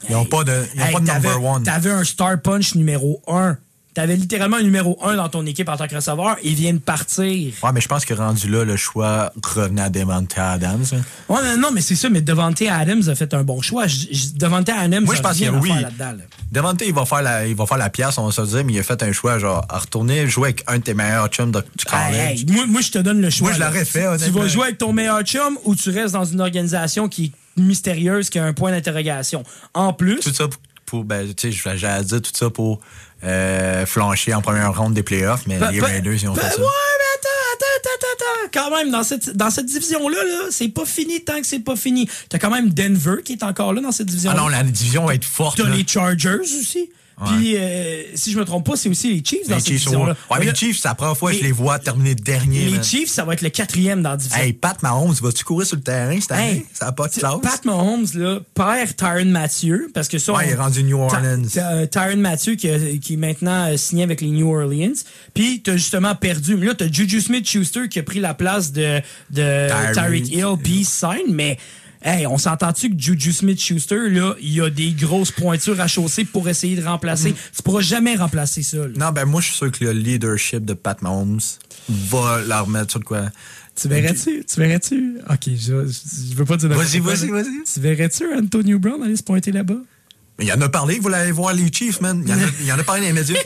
Ils 0.09 0.13
n'ont 0.13 0.25
pas 0.25 0.45
de, 0.45 0.53
ils 0.75 0.81
ont 0.81 0.85
Hey, 0.87 0.93
pas 0.95 1.01
de 1.01 1.07
number 1.07 1.45
one. 1.45 1.63
T'avais 1.63 1.91
un 1.91 2.05
star 2.05 2.41
punch 2.41 2.75
numéro 2.75 3.21
1. 3.91 3.95
T'avais 3.95 4.17
littéralement 4.17 4.57
un 4.59 4.63
numéro 4.63 4.99
1 5.05 5.17
dans 5.17 5.29
ton 5.29 5.45
équipe 5.47 5.69
en 5.69 5.77
tant 5.77 5.89
que 5.89 5.95
receveur. 5.97 6.37
Il 6.45 6.55
vient 6.55 6.73
de 6.73 6.79
partir. 6.79 7.53
Ouais, 7.63 7.71
mais 7.75 7.81
je 7.81 7.89
pense 7.89 8.05
que 8.05 8.15
rendu 8.15 8.49
là, 8.49 8.65
le 8.65 8.77
choix 8.77 9.33
revenait 9.45 9.83
à 9.83 9.89
Devante 9.91 10.33
Adams. 10.37 10.85
hein. 10.93 11.01
Ouais, 11.29 11.41
mais 11.43 11.57
non, 11.57 11.71
mais 11.73 11.81
c'est 11.81 11.97
ça, 11.97 12.09
mais 12.09 12.21
Devante 12.21 12.63
Adams 12.63 13.03
a 13.09 13.15
fait 13.15 13.35
un 13.35 13.43
bon 13.43 13.61
choix. 13.61 13.87
J- 13.87 14.09
j- 14.11 14.33
Devante 14.35 14.69
Adams, 14.69 15.05
Moi, 15.05 15.15
je 15.15 15.21
pense 15.23 15.37
qu'il 15.37 15.51
oui. 15.51 15.69
faire 15.71 15.81
là-dedans, 15.83 16.13
là. 16.19 16.25
Devante, 16.53 16.83
il 16.87 16.93
va 16.95 17.05
faire 17.05 17.23
la, 17.23 17.47
il 17.47 17.55
va 17.57 17.67
faire 17.67 17.79
la 17.79 17.91
pièce, 17.91 18.17
on 18.19 18.27
va 18.27 18.33
se 18.33 18.43
dire, 18.43 18.65
mais 18.65 18.73
il 18.75 18.79
a 18.79 18.83
fait 18.83 19.03
un 19.03 19.13
choix, 19.13 19.39
genre, 19.39 19.65
à 19.69 19.79
retourner 19.79 20.27
jouer 20.29 20.49
avec 20.49 20.65
un 20.67 20.79
de 20.79 20.83
tes 20.83 20.95
meilleurs 20.95 21.29
chums 21.29 21.51
de- 21.53 21.61
du 21.61 21.85
Hey, 21.93 22.13
college. 22.13 22.41
hey, 22.41 22.47
moi, 22.53 22.67
moi, 22.67 22.81
je 22.81 22.91
te 22.91 22.99
donne 22.99 23.21
le 23.21 23.31
choix. 23.31 23.49
Moi, 23.51 23.59
je 23.59 23.63
l'aurais 23.65 23.85
fait, 23.85 24.07
Tu- 24.19 24.25
Tu 24.25 24.31
vas 24.31 24.47
jouer 24.49 24.65
avec 24.67 24.79
ton 24.79 24.93
meilleur 24.93 25.23
chum 25.23 25.59
ou 25.65 25.75
tu 25.75 25.91
restes 25.91 26.15
dans 26.15 26.25
une 26.25 26.41
organisation 26.41 27.09
qui 27.09 27.25
est 27.57 27.61
mystérieuse, 27.61 28.31
qui 28.31 28.39
a 28.39 28.45
un 28.45 28.53
point 28.53 28.71
d'interrogation. 28.71 29.43
En 29.75 29.93
plus, 29.93 30.21
Tout 30.21 30.33
ça 30.33 30.47
pour, 30.49 30.61
pour- 30.87 31.05
ben, 31.05 31.33
tu 31.35 31.53
sais, 31.53 31.77
j'allais 31.77 32.05
dire 32.05 32.23
tout 32.23 32.31
ça 32.35 32.51
pour 32.51 32.81
euh, 33.25 33.87
flancher 33.87 34.35
en 34.35 34.43
première 34.43 34.75
ronde 34.77 34.95
des 34.95 35.03
playoffs, 35.03 35.47
mais 35.47 35.59
les 35.71 35.81
Raiders, 35.81 36.15
ils 36.23 36.29
ont 36.29 36.35
fait 36.35 36.41
ça. 36.41 36.59
Ouais, 36.61 36.67
mais 36.99 37.19
attends, 37.19 37.29
attends, 37.55 37.91
attends, 37.95 38.07
attends. 38.15 38.51
Quand 38.53 38.77
même, 38.77 38.91
dans 38.91 39.03
cette, 39.03 39.37
dans 39.37 39.51
cette 39.51 39.67
division-là, 39.67 40.25
là, 40.25 40.45
c'est 40.51 40.69
pas 40.69 40.85
fini 40.87 41.23
tant 41.23 41.41
que 41.41 41.47
c'est 41.47 41.61
pas 41.61 41.77
fini. 41.77 42.09
T'as 42.29 42.39
quand 42.39 42.51
même 42.51 42.71
Denver 42.71 43.23
qui 43.25 43.33
est 43.35 43.43
encore 43.43 43.73
là 43.73 43.81
dans 43.81 43.93
cette 43.93 44.09
Ah 44.09 44.11
division-là. 44.11 44.37
non, 44.41 44.49
la 44.49 44.63
division 44.63 45.07
va 45.07 45.15
être 45.15 45.25
forte. 45.25 45.59
T'as 45.59 45.69
les 45.69 45.87
Chargers 45.87 46.39
aussi. 46.41 46.91
Puis, 47.27 47.57
euh, 47.57 48.03
si 48.15 48.33
je 48.33 48.39
me 48.39 48.45
trompe 48.45 48.67
pas, 48.67 48.77
c'est 48.77 48.89
aussi 48.89 49.13
les 49.15 49.23
Chiefs 49.25 49.49
dans 49.49 49.57
Les 49.57 49.61
cette 49.61 49.69
Chiefs, 49.73 49.81
division-là. 49.85 50.17
ouais, 50.31 50.39
mais 50.39 50.47
les 50.47 50.55
Chiefs, 50.55 50.79
c'est 50.81 50.89
la 50.89 50.95
première 50.95 51.17
fois 51.17 51.33
que 51.33 51.39
je 51.39 51.43
les- 51.43 51.53
vois 51.53 51.79
terminer 51.79 52.15
dernier. 52.15 52.65
les 52.67 52.71
man. 52.73 52.83
Chiefs, 52.85 53.11
ça 53.11 53.25
va 53.25 53.35
être 53.35 53.43
le 53.43 53.51
quatrième 53.51 54.03
dans 54.03 54.11
la 54.11 54.17
division. 54.17 54.39
Hey, 54.43 54.53
Pat 54.53 54.83
Mahomes, 54.83 55.15
vas-tu 55.21 55.45
courir 55.45 55.67
sur 55.67 55.77
le 55.77 55.83
terrain 55.83 56.19
cette 56.21 56.33
année? 56.33 56.51
Hey, 56.51 56.67
ça 56.73 56.87
n'a 56.87 56.93
pas 56.93 57.09
de 57.09 57.13
classe. 57.15 57.35
Pat 57.43 57.65
Mahomes, 57.65 58.07
là, 58.15 58.39
perd 58.55 58.97
Tyron 58.97 59.25
Mathieu, 59.31 59.91
parce 59.93 60.09
que 60.09 60.19
ça. 60.19 60.33
Ouais, 60.33 60.47
il 60.49 60.51
est 60.53 60.55
rendu 60.57 60.83
New 60.83 60.99
Orleans. 60.99 61.43
Euh, 61.57 61.87
Tyron 61.87 62.17
Mathieu 62.17 62.55
qui, 62.55 62.69
a- 62.69 62.79
qui 63.01 63.15
est 63.15 63.17
maintenant 63.17 63.67
euh, 63.71 63.77
signé 63.77 64.03
avec 64.05 64.21
les 64.21 64.29
New 64.31 64.49
Orleans. 64.49 64.95
Puis 65.35 65.61
t'as 65.63 65.77
justement 65.77 66.15
perdu. 66.15 66.57
Mais 66.57 66.67
là, 66.67 66.75
t'as 66.75 66.91
Juju 66.91 67.21
Smith-Schuster 67.21 67.89
qui 67.89 67.99
a 67.99 68.03
pris 68.03 68.21
la 68.21 68.35
place 68.35 68.73
de, 68.73 69.01
de 69.31 69.69
Tyreek. 69.93 70.25
Tyreek 70.25 70.29
Hill, 70.35 70.57
puis 70.63 70.85
sign, 70.85 71.33
mais. 71.35 71.59
Hey, 72.03 72.27
on 72.27 72.39
s'entend-tu 72.39 72.89
que 72.91 72.99
Juju 73.01 73.31
Smith-Schuster, 73.33 74.09
là, 74.09 74.35
il 74.41 74.53
y 74.55 74.61
a 74.63 74.71
des 74.71 74.93
grosses 74.93 75.31
pointures 75.33 75.81
à 75.81 75.87
chausser 75.87 76.25
pour 76.25 76.49
essayer 76.49 76.75
de 76.77 76.83
remplacer? 76.85 77.35
Tu 77.55 77.63
pourras 77.63 77.83
jamais 77.83 78.17
remplacer 78.17 78.63
ça. 78.63 78.79
là. 78.79 78.89
Non, 78.97 79.13
ben 79.13 79.27
moi, 79.27 79.41
je 79.43 79.49
suis 79.49 79.57
sûr 79.57 79.71
que 79.71 79.85
le 79.85 79.93
leadership 79.93 80.65
de 80.65 80.73
Pat 80.73 81.01
Mahomes 81.03 81.41
va 81.89 82.41
la 82.47 82.63
remettre 82.63 82.91
sur 82.93 83.01
de 83.01 83.05
quoi. 83.05 83.31
Tu 83.77 83.89
verrais-tu? 83.89 84.45
Tu 84.47 84.61
verrais-tu? 84.61 85.19
Ok, 85.29 85.45
je, 85.47 85.87
je 86.31 86.35
veux 86.35 86.45
pas 86.47 86.57
dire 86.57 86.71
Vas-y, 86.71 87.01
vas-y, 87.01 87.29
vas-y. 87.29 87.65
Tu 87.73 87.81
verrais-tu 87.81 88.25
Antonio 88.35 88.79
Brown 88.79 89.03
aller 89.03 89.17
se 89.17 89.23
pointer 89.23 89.53
là-bas? 89.53 89.79
Il 90.41 90.51
en 90.53 90.61
a 90.63 90.69
parlé 90.71 90.99
vous 90.99 91.09
l'allez 91.09 91.33
voir 91.33 91.53
les 91.53 91.71
Chiefs, 91.71 92.01
man. 92.01 92.23
Il 92.27 92.33
en 92.33 92.39
a, 92.39 92.47
il 92.63 92.73
en 92.73 92.79
a 92.79 92.83
parlé 92.83 93.03
dans 93.03 93.07
les 93.09 93.13
médias. 93.13 93.37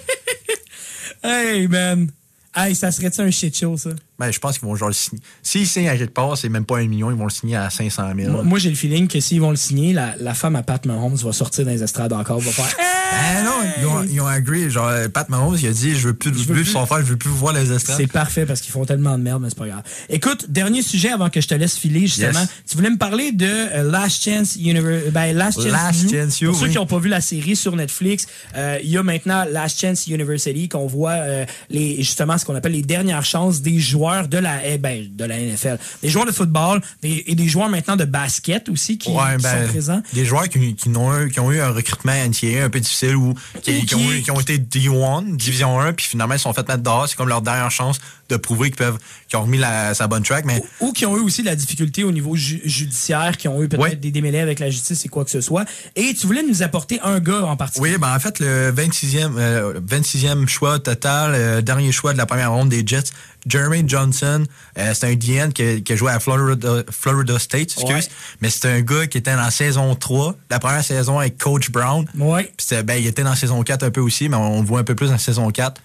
Hey, 1.23 1.67
man! 1.69 2.11
Hey, 2.55 2.75
ça 2.75 2.93
serait-tu 2.93 3.21
un 3.23 3.31
shit 3.31 3.57
show, 3.59 3.77
ça? 3.79 3.91
Ben, 4.19 4.31
je 4.31 4.39
pense 4.39 4.59
qu'ils 4.59 4.69
vont 4.69 4.77
genre 4.77 4.89
le 4.89 4.95
signer. 4.95 5.21
S'ils 5.43 5.67
signent 5.67 5.89
à 5.89 5.97
quelque 5.97 6.15
part, 6.15 6.37
c'est 6.39 6.49
même 6.49 6.65
pas 6.65 6.79
un 6.79 6.87
million, 6.87 7.11
ils 7.11 7.17
vont 7.17 7.25
le 7.25 7.31
signer 7.31 7.57
à 7.57 7.69
500 7.69 8.13
000. 8.17 8.31
Moi, 8.31 8.43
moi, 8.45 8.59
j'ai 8.61 8.71
le 8.71 8.77
feeling 8.77 9.09
que 9.09 9.19
s'ils 9.19 9.41
vont 9.41 9.51
le 9.51 9.57
signer, 9.57 9.93
la, 9.93 10.15
la 10.21 10.35
femme 10.35 10.55
à 10.55 10.63
Pat 10.63 10.85
Mahomes 10.87 11.17
va 11.17 11.33
sortir 11.33 11.65
dans 11.65 11.73
les 11.73 11.83
estrades 11.83 12.13
encore, 12.13 12.39
va 12.39 12.53
faire 12.53 12.77
Ah 12.79 13.43
non, 13.45 13.51
ils 13.81 13.87
ont, 13.87 14.03
ils 14.05 14.21
ont 14.21 14.27
agree. 14.27 14.71
Genre, 14.71 14.87
euh, 14.87 15.09
Pat 15.09 15.29
Mahomes, 15.29 15.57
il 15.61 15.67
a 15.67 15.73
dit, 15.73 15.97
je 15.97 16.09
veux 16.09 16.15
plus, 16.15 16.31
veux 16.31 16.55
plus 16.55 16.65
son 16.65 16.87
frère, 16.87 17.01
je 17.01 17.07
veux 17.11 17.17
plus 17.17 17.31
voir 17.31 17.53
les 17.55 17.73
estrades. 17.73 17.97
C'est 17.97 18.07
parfait 18.07 18.47
parce 18.47 18.61
qu'ils 18.61 18.71
font 18.71 18.85
tellement 18.85 19.19
de 19.19 19.23
merde, 19.23 19.43
mais 19.43 19.49
c'est 19.49 19.59
pas 19.59 19.67
grave. 19.67 19.83
Écoute, 20.09 20.47
dernier 20.49 20.83
sujet 20.83 21.11
avant 21.11 21.29
que 21.29 21.41
je 21.41 21.49
te 21.49 21.55
laisse 21.55 21.77
filer, 21.77 22.03
justement. 22.07 22.39
Yes. 22.39 22.49
Tu 22.69 22.77
voulais 22.77 22.91
me 22.91 22.99
parler 22.99 23.33
de 23.33 23.47
euh, 23.47 23.91
Last 23.91 24.23
Chance 24.23 24.55
Universe. 24.55 25.11
Ben, 25.13 25.37
Last 25.37 25.61
Chance, 25.61 25.73
Last 25.73 26.03
You. 26.05 26.11
Chance 26.11 26.41
You, 26.41 26.51
Pour 26.51 26.61
ceux 26.61 26.67
oui. 26.67 26.71
qui 26.71 26.77
n'ont 26.77 26.87
pas 26.87 26.99
vu 27.01 27.09
la 27.09 27.21
série 27.21 27.57
sur 27.57 27.75
Netflix, 27.75 28.27
euh, 28.57 28.79
il 28.81 28.91
y 28.91 28.97
a 28.97 29.03
maintenant 29.03 29.45
Last 29.51 29.81
Chance 29.81 30.07
University 30.07 30.69
qu'on 30.69 30.87
voit 30.87 31.15
euh, 31.15 31.45
les, 31.69 31.97
justement 31.97 32.39
ce 32.39 32.45
qu'on 32.45 32.55
appelle 32.55 32.73
les 32.73 32.83
dernières 32.83 33.25
chances 33.25 33.61
des 33.61 33.81
joueurs 33.81 34.04
de 34.29 34.39
la, 34.39 34.67
eh 34.67 34.79
ben, 34.79 35.07
de 35.15 35.25
la 35.25 35.39
NFL. 35.39 35.79
Des 36.03 36.09
joueurs 36.09 36.27
de 36.27 36.33
football 36.33 36.81
des- 37.03 37.25
et 37.27 37.35
des 37.35 37.49
joueurs 37.49 37.69
maintenant 37.69 37.97
de 37.97 38.05
basket 38.05 38.69
aussi 38.69 38.99
qui, 38.99 39.11
Ouais, 39.11 39.37
qui 39.37 39.43
ben, 39.43 39.65
sont 39.67 39.69
présents. 39.71 40.03
Des 40.13 40.25
joueurs 40.25 40.49
qui, 40.49 40.75
qui, 40.75 40.89
n'ont 40.89 41.19
eu, 41.21 41.31
qui 41.31 41.41
ont 41.41 41.51
eu 41.51 41.61
un 41.61 41.71
recrutement 41.71 42.13
NCAA 42.13 42.65
un 42.65 42.71
peu 42.71 42.81
difficile 42.81 43.17
ou 43.17 43.35
qui, 43.63 43.95
ont, 43.95 44.11
eu- 44.13 44.23
qui 44.23 44.31
ont 44.31 44.41
été 44.41 44.59
D1, 44.59 45.37
Division 45.37 45.81
1, 45.81 45.93
puis 45.93 46.07
finalement 46.07 46.35
ils 46.35 46.41
sont 46.41 46.53
fait 46.53 46.67
mettre 46.69 46.83
dehors. 46.83 47.09
C'est 47.09 47.17
comme 47.17 47.29
leur 47.29 47.43
dernière 47.43 47.71
chance 47.71 47.99
de 48.29 48.37
prouver 48.37 48.71
qu'ils 48.71 48.77
peuvent, 48.79 48.99
qu'ils 49.29 49.39
ont 49.39 49.43
remis 49.43 49.59
la, 49.59 49.95
sa 49.95 50.07
bonne 50.07 50.23
track. 50.23 50.45
Mais 50.45 50.63
ou 50.81 50.93
qui 50.93 51.05
ont 51.07 51.17
eu 51.17 51.21
aussi 51.21 51.43
de 51.43 51.47
la 51.47 51.57
difficulté 51.57 52.05
au 52.05 52.13
niveau 52.13 52.37
ju- 52.37 52.63
judiciaire, 52.65 53.37
qui 53.37 53.49
ont 53.49 53.63
eu 53.63 53.69
peut-être 53.69 53.83
Ouais. 53.83 53.97
des 53.97 54.11
démêlés 54.11 54.39
avec 54.41 54.61
la 54.61 54.71
justice 54.71 55.05
et 55.05 55.09
quoi 55.09 55.25
que 55.25 55.31
ce 55.31 55.41
soit. 55.41 55.65
Et 55.97 56.15
tu 56.15 56.27
voulais 56.27 56.43
nous 56.43 56.63
apporter 56.63 57.01
un 57.03 57.21
gars 57.21 57.45
en 57.45 57.57
particulier. 57.57 57.93
oui, 57.93 57.99
ben 57.99 58.15
en 58.15 58.19
fait, 58.19 58.39
le 58.41 58.71
26e, 58.73 59.35
euh, 59.39 59.81
26e 59.87 60.47
choix 60.49 60.79
total, 60.79 61.33
euh, 61.35 61.61
dernier 61.61 61.93
choix 61.93 62.13
de 62.13 62.19
la 62.19 62.27
première 62.27 62.53
ronde 62.53 62.69
des 62.71 62.83
Jets, 62.87 63.11
Jeremy 63.47 63.85
Johnson, 63.87 64.45
euh, 64.79 64.93
c'est 64.95 65.07
un 65.07 65.15
DN 65.15 65.53
qui, 65.53 65.83
qui 65.83 65.93
a 65.93 65.97
joué 65.97 66.11
à 66.13 66.21
Florida, 66.21 66.83
Florida 66.91 67.39
State, 67.39 67.73
excuse. 67.73 67.89
Ouais. 67.89 68.01
Mais 68.41 68.51
c'était 68.51 68.69
un 68.69 68.81
gars 68.81 69.07
qui 69.07 69.19
était 69.19 69.33
dans 69.35 69.41
la 69.43 69.51
saison 69.51 69.95
3, 69.95 70.35
la 70.51 70.59
première 70.59 70.85
saison 70.85 71.19
avec 71.19 71.39
Coach 71.39 71.71
Brown. 71.71 72.07
Ouais. 72.19 72.53
Ben, 72.85 72.95
il 72.97 73.07
était 73.07 73.23
dans 73.23 73.31
la 73.31 73.37
saison 73.37 73.63
4 73.63 73.83
un 73.83 73.91
peu 73.91 74.01
aussi, 74.01 74.29
mais 74.29 74.37
on 74.37 74.61
le 74.61 74.67
voit 74.67 74.81
un 74.81 74.85
peu 74.85 74.95
plus 74.95 75.07
dans 75.07 75.13
la 75.13 75.19
saison 75.19 75.51
4. 75.51 75.81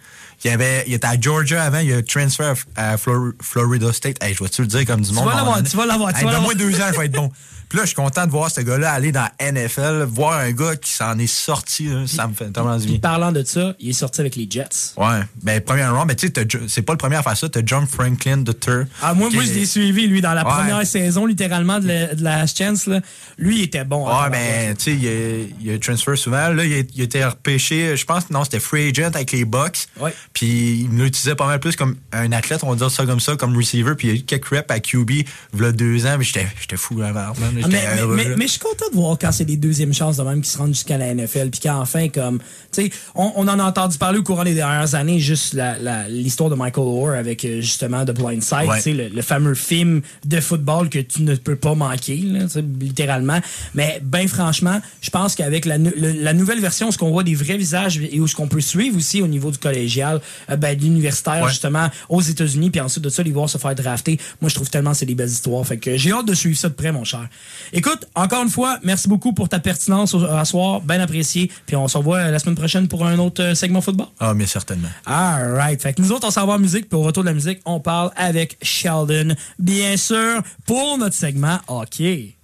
Il, 0.45 0.51
avait, 0.51 0.85
il 0.87 0.93
était 0.93 1.05
à 1.07 1.19
Georgia 1.19 1.63
avant, 1.63 1.79
il 1.79 1.91
a 1.93 2.01
transfert 2.01 2.53
à, 2.75 2.91
à 2.91 2.97
Flor- 2.97 3.33
Florida 3.41 3.91
State. 3.91 4.23
Hey, 4.23 4.33
je 4.33 4.41
vais-tu 4.43 4.61
le 4.61 4.67
dire 4.67 4.85
comme 4.85 5.01
du 5.01 5.11
monde? 5.11 5.25
vas 5.25 5.35
l'avoir, 5.35 5.61
tu 5.63 5.75
vas 5.75 5.85
l'avoir, 5.85 6.13
tu 6.13 6.19
Hey, 6.19 6.31
Donne-moi 6.31 6.53
deux 6.55 6.79
ans, 6.79 6.87
je 6.93 6.97
vais 6.99 7.05
être 7.07 7.11
bon. 7.11 7.29
Puis 7.69 7.77
là, 7.77 7.83
je 7.83 7.89
suis 7.89 7.95
content 7.95 8.25
de 8.25 8.31
voir 8.31 8.49
ce 8.49 8.61
gars-là 8.61 8.91
aller 8.91 9.11
dans 9.11 9.27
NFL, 9.39 10.03
voir 10.09 10.39
un 10.39 10.51
gars 10.51 10.75
qui 10.75 10.91
s'en 10.91 11.17
est 11.19 11.27
sorti, 11.27 11.85
là, 11.87 12.07
ça 12.07 12.27
me 12.27 12.33
fait 12.33 12.49
tellement 12.51 12.77
du 12.77 12.87
bien. 12.87 12.97
parlant 12.99 13.31
de 13.31 13.43
ça, 13.43 13.75
il 13.79 13.89
est 13.89 13.93
sorti 13.93 14.21
avec 14.21 14.35
les 14.35 14.47
Jets. 14.49 14.93
Ouais, 14.97 15.21
ben, 15.43 15.61
premier 15.61 15.85
round, 15.85 16.07
mais 16.07 16.15
tu 16.15 16.27
sais, 16.27 16.47
c'est 16.67 16.81
pas 16.81 16.93
le 16.93 16.97
premier 16.97 17.15
à 17.17 17.23
faire 17.23 17.37
ça, 17.37 17.47
t'as 17.47 17.61
John 17.65 17.85
Franklin 17.85 18.37
de 18.37 18.51
Tur. 18.51 18.85
Ah, 19.01 19.13
moi, 19.13 19.29
moi, 19.31 19.43
je 19.43 19.51
l'ai 19.53 19.65
suivi, 19.65 20.07
lui, 20.07 20.19
dans 20.21 20.33
la 20.33 20.43
Ouais. 20.43 20.51
première 20.51 20.85
saison, 20.87 21.25
littéralement, 21.27 21.79
de 21.79 21.87
la, 21.87 22.15
de 22.15 22.23
la 22.23 22.47
chance. 22.47 22.87
Là. 22.87 23.01
Lui, 23.37 23.59
il 23.59 23.63
était 23.63 23.83
bon. 23.83 24.07
Ouais, 24.07 24.13
hein, 24.25 24.29
ben, 24.31 24.75
tu 24.75 24.83
sais, 24.85 24.93
il, 24.95 25.07
a- 25.07 25.47
il 25.61 25.75
a 25.75 25.79
transfer 25.79 26.15
souvent. 26.17 26.49
Là, 26.49 26.65
il 26.65 26.73
a, 26.73 26.83
il 26.95 27.01
a 27.01 27.03
été 27.03 27.23
repêché, 27.23 27.95
je 27.95 28.05
pense, 28.05 28.29
non, 28.31 28.43
c'était 28.43 28.59
free 28.59 28.89
agent 28.89 29.11
avec 29.13 29.31
les 29.31 29.45
Bucks. 29.45 29.87
Ouais. 29.99 30.13
Puis 30.33 30.81
il 30.81 30.97
l'utilisait 30.97 31.35
pas 31.35 31.45
mal 31.45 31.59
plus 31.59 31.75
comme 31.75 31.95
un 32.13 32.31
athlète, 32.31 32.61
on 32.63 32.69
va 32.71 32.75
dire 32.75 32.89
ça 32.89 33.05
comme 33.05 33.19
ça, 33.19 33.35
comme 33.35 33.55
receiver. 33.55 33.93
Puis 33.95 34.07
il 34.07 34.11
a 34.11 34.13
eu 34.15 34.21
quelques 34.21 34.47
reps 34.47 34.71
à 34.71 34.79
QB, 34.79 35.11
il 35.11 35.25
y 35.61 35.65
a 35.65 35.71
deux 35.71 36.05
ans, 36.07 36.15
mais 36.17 36.23
j'étais 36.23 36.47
j'étais 36.59 36.77
fou 36.77 36.99
avant. 37.01 37.33
Ah, 37.63 37.67
mais, 37.67 37.81
mais, 37.95 38.01
heureux, 38.01 38.15
mais- 38.15 38.35
mais 38.37 38.45
je 38.45 38.51
suis 38.51 38.59
content 38.59 38.85
de 38.91 38.95
voir 38.95 39.17
quand 39.19 39.31
c'est 39.31 39.45
des 39.45 39.57
deuxièmes 39.57 39.93
chances 39.93 40.17
de 40.17 40.23
même 40.23 40.41
qui 40.41 40.49
se 40.49 40.57
rendent 40.57 40.73
jusqu'à 40.73 40.97
la 40.97 41.07
NFL 41.13 41.49
puis 41.49 41.61
qu'enfin 41.61 42.09
comme 42.09 42.39
tu 42.71 42.83
sais 42.83 42.89
on, 43.15 43.31
on 43.35 43.47
en 43.47 43.59
a 43.59 43.63
entendu 43.63 43.97
parler 43.97 44.19
au 44.19 44.23
courant 44.23 44.43
des 44.43 44.53
dernières 44.55 44.95
années 44.95 45.19
juste 45.19 45.53
la- 45.53 45.77
la- 45.79 46.07
l'histoire 46.07 46.49
de 46.49 46.55
Michael 46.55 46.85
Orr 46.87 47.09
avec 47.11 47.43
euh, 47.45 47.61
justement 47.61 48.05
The 48.05 48.11
Blind 48.11 48.41
Side 48.43 48.67
Ouais. 48.67 48.77
tu 48.77 48.81
sais 48.83 48.93
le, 48.93 49.07
le 49.09 49.21
fameux 49.21 49.55
film 49.55 50.01
de 50.25 50.39
football 50.39 50.89
que 50.89 50.99
tu 50.99 51.23
ne 51.23 51.35
peux 51.35 51.55
pas 51.55 51.75
manquer 51.75 52.17
là, 52.17 52.45
littéralement 52.79 53.39
mais 53.75 53.99
ben 54.03 54.27
franchement 54.27 54.79
je 55.01 55.09
pense 55.09 55.35
qu'avec 55.35 55.65
la, 55.65 55.77
la 55.77 56.33
nouvelle 56.33 56.59
version 56.61 56.91
ce 56.91 56.97
qu'on 56.97 57.11
voit 57.11 57.23
des 57.23 57.35
vrais 57.35 57.57
visages 57.57 57.97
et 57.99 58.19
où 58.19 58.27
ce 58.27 58.35
qu'on 58.35 58.47
peut 58.47 58.61
suivre 58.61 58.97
aussi 58.97 59.21
au 59.21 59.27
niveau 59.27 59.51
du 59.51 59.57
collégial 59.57 60.21
euh, 60.49 60.55
ben, 60.55 60.75
de 60.77 60.81
l'universitaire 60.81 61.43
Ouais. 61.43 61.49
justement 61.49 61.89
aux 62.09 62.21
États-Unis 62.21 62.69
puis 62.69 62.81
ensuite 62.81 63.03
de 63.03 63.09
ça 63.09 63.23
les 63.23 63.31
voir 63.31 63.49
se 63.49 63.57
faire 63.57 63.75
drafter 63.75 64.19
moi 64.41 64.49
je 64.49 64.55
trouve 64.55 64.69
tellement 64.69 64.93
c'est 64.93 65.05
des 65.05 65.15
belles 65.15 65.29
histoires 65.29 65.65
fait 65.65 65.77
que 65.77 65.95
j'ai 65.97 66.11
hâte 66.11 66.25
de 66.25 66.33
suivre 66.33 66.57
ça 66.57 66.69
de 66.69 66.73
près 66.73 66.91
mon 66.91 67.03
cher 67.03 67.27
écoute 67.73 68.05
encore 68.15 68.43
une 68.43 68.49
fois 68.49 68.79
merci 68.83 69.07
beaucoup 69.07 69.33
pour 69.33 69.49
ta 69.49 69.59
pertinence 69.59 70.15
à 70.15 70.45
soir 70.45 70.81
bien 70.81 70.99
apprécié 70.99 71.51
puis 71.65 71.75
on 71.75 71.87
se 71.87 71.97
revoit 71.97 72.29
la 72.31 72.39
semaine 72.39 72.55
prochaine 72.55 72.87
pour 72.87 73.05
un 73.05 73.17
autre 73.19 73.43
euh, 73.43 73.55
segment 73.55 73.81
football 73.81 74.07
Ah, 74.19 74.33
mais 74.33 74.45
certainement. 74.45 74.89
All 75.05 75.53
right. 75.53 75.81
Fait 75.81 75.93
que 75.93 76.01
nous 76.01 76.11
autres, 76.11 76.27
on 76.27 76.31
s'en 76.31 76.45
va 76.45 76.53
en 76.53 76.59
musique, 76.59 76.89
puis 76.89 76.97
au 76.97 77.03
retour 77.03 77.23
de 77.23 77.29
la 77.29 77.33
musique, 77.33 77.59
on 77.65 77.79
parle 77.79 78.11
avec 78.15 78.57
Sheldon, 78.61 79.35
bien 79.57 79.97
sûr, 79.97 80.41
pour 80.65 80.97
notre 80.97 81.15
segment 81.15 81.59
hockey. 81.67 82.35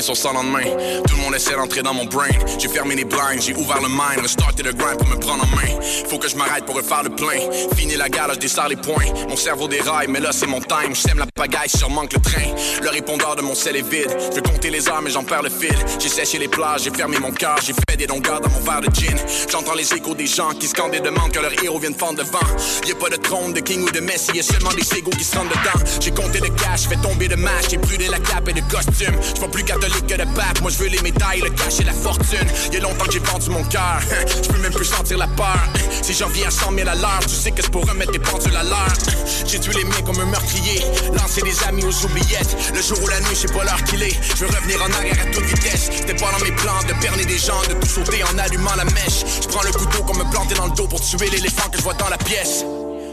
Que 0.00 0.06
journées 0.06 0.14
sont 0.14 0.14
sans 0.14 0.32
lendemain. 0.32 0.62
Tout 1.06 1.16
le 1.16 1.22
monde 1.22 1.34
essaie 1.34 1.54
d'entrer 1.54 1.82
dans 1.82 1.92
mon 1.94 2.04
brain. 2.04 2.30
J'ai 2.58 2.68
fermé 2.68 2.94
les 2.94 3.04
blinds, 3.04 3.40
j'ai 3.40 3.54
ouvert 3.54 3.80
le 3.82 3.88
mind, 3.88 4.22
restarté 4.22 4.62
le 4.62 4.72
grind 4.72 4.96
pour 4.98 5.08
me 5.08 5.16
prendre 5.16 5.44
en 5.44 5.56
main. 5.56 5.80
Faut 6.08 6.18
que 6.18 6.28
je 6.28 6.36
m'arrête 6.36 6.64
pour 6.64 6.76
refaire 6.76 7.02
le 7.02 7.10
plein. 7.10 7.40
Fini 7.76 7.96
la 7.96 8.08
gale, 8.08 8.30
je 8.34 8.38
desserre 8.38 8.68
les 8.68 8.76
points. 8.76 9.04
Mon 9.28 9.36
cerveau 9.36 9.68
déraille, 9.68 10.08
mais 10.08 10.20
là 10.20 10.30
c'est 10.32 10.46
mon 10.46 10.60
time. 10.60 10.94
Je 10.94 11.00
sème 11.00 11.18
la 11.18 11.26
pagaille, 11.26 11.68
si 11.68 11.78
je 11.78 11.86
manque 11.86 12.12
le 12.12 12.20
train. 12.20 12.48
Le 12.82 12.88
répondeur 12.88 13.36
de 13.36 13.42
mon 13.42 13.54
sel 13.54 13.76
est 13.76 13.88
vide. 13.88 14.16
Je 14.30 14.36
veux 14.36 14.42
compter 14.42 14.70
les 14.70 14.88
heures, 14.88 15.02
mais 15.02 15.10
j'en 15.10 15.24
perds 15.24 15.42
le 15.42 15.50
fil. 15.50 15.76
J'ai 15.98 16.08
séché 16.08 16.38
les 16.38 16.48
plages, 16.48 16.82
j'ai 16.84 16.90
fermé 16.90 17.18
mon 17.18 17.32
cœur, 17.32 17.56
j'ai 17.62 17.74
fait 17.74 17.96
des 17.96 18.06
longueurs 18.06 18.40
dans 18.40 18.50
mon 18.50 18.60
verre 18.60 18.80
de 18.80 18.94
gin. 18.94 19.16
J'entends 19.50 19.74
les 19.74 19.92
échos 19.92 20.14
des 20.14 20.26
gens 20.26 20.50
qui 20.58 20.66
scandent 20.66 20.94
et 20.94 21.00
demandent 21.00 21.32
que 21.32 21.40
leur 21.40 21.52
héros 21.62 21.78
vienne 21.78 21.94
fendre 21.94 22.22
le 22.22 22.24
vent. 22.24 22.38
Y'a 22.86 22.94
pas 22.94 23.10
de 23.10 23.16
trône, 23.16 23.52
de 23.52 23.60
king 23.60 23.82
ou 23.82 23.90
de 23.90 24.00
messie, 24.00 24.32
y'a 24.34 24.42
seulement 24.42 24.72
des 24.72 24.98
égaux 24.98 25.10
qui 25.10 25.24
se 25.24 25.36
rendent 25.36 25.48
dedans. 25.48 25.84
J'ai 26.00 26.10
compté 26.12 26.40
le 26.40 26.48
cash, 26.48 26.88
fait 26.88 27.00
tomber 27.02 27.28
de 27.28 27.36
match, 27.36 27.66
j'ai 27.70 27.76
brûlé 27.76 28.08
la 28.08 28.18
cape 28.18 28.48
et 28.48 28.54
le 28.54 28.62
costume. 28.70 29.14
Je 29.34 29.50
plus 29.50 29.64
que 30.06 30.14
le 30.14 30.24
moi 30.60 30.70
je 30.70 30.78
veux 30.78 30.88
les 30.88 31.00
médailles, 31.00 31.40
le 31.40 31.50
cash 31.50 31.80
et 31.80 31.84
la 31.84 31.92
fortune. 31.92 32.46
Y'a 32.72 32.80
longtemps 32.80 33.04
que 33.04 33.12
j'ai 33.12 33.18
vendu 33.18 33.50
mon 33.50 33.64
cœur, 33.64 34.00
je 34.42 34.48
peux 34.48 34.58
même 34.58 34.72
plus 34.72 34.84
sentir 34.84 35.18
la 35.18 35.26
peur. 35.28 35.58
Si 36.02 36.14
j'en 36.14 36.28
viens 36.28 36.48
à 36.48 36.50
100 36.50 36.72
000 36.74 36.88
à 36.88 36.94
tu 37.22 37.34
sais 37.34 37.50
que 37.50 37.62
c'est 37.62 37.70
pour 37.70 37.86
remettre 37.88 38.12
tes 38.12 38.18
pendules 38.18 38.56
à 38.56 38.62
l'heure. 38.64 38.94
J'ai 39.46 39.58
tué 39.58 39.72
les 39.74 39.84
miens 39.84 40.02
comme 40.04 40.18
un 40.20 40.26
meurtrier, 40.26 40.80
lancer 41.16 41.42
des 41.42 41.62
amis 41.64 41.84
aux 41.84 42.04
oubliettes. 42.04 42.56
Le 42.74 42.80
jour 42.80 42.98
ou 43.02 43.08
la 43.08 43.20
nuit, 43.20 43.30
je 43.30 43.46
sais 43.46 43.52
pas 43.52 43.64
l'heure 43.64 43.82
qu'il 43.84 44.02
est. 44.02 44.18
Je 44.22 44.44
veux 44.44 44.46
revenir 44.46 44.82
en 44.82 44.92
arrière 44.92 45.16
à 45.20 45.26
toute 45.30 45.44
vitesse. 45.44 45.90
C'était 45.92 46.14
pas 46.14 46.30
dans 46.32 46.44
mes 46.44 46.52
plans 46.52 46.80
de 46.88 46.94
berner 47.00 47.24
des 47.24 47.38
gens, 47.38 47.60
de 47.68 47.74
tout 47.74 47.88
sauter 47.88 48.22
en 48.24 48.38
allumant 48.38 48.74
la 48.76 48.84
mèche. 48.84 49.24
Je 49.42 49.48
prends 49.48 49.62
le 49.62 49.72
couteau 49.72 50.02
comme 50.04 50.18
me 50.18 50.30
planter 50.30 50.54
dans 50.54 50.66
le 50.66 50.72
dos 50.72 50.86
pour 50.86 51.00
tuer 51.00 51.30
l'éléphant 51.30 51.68
que 51.68 51.78
je 51.78 51.82
vois 51.82 51.94
dans 51.94 52.08
la 52.08 52.18
pièce. 52.18 52.64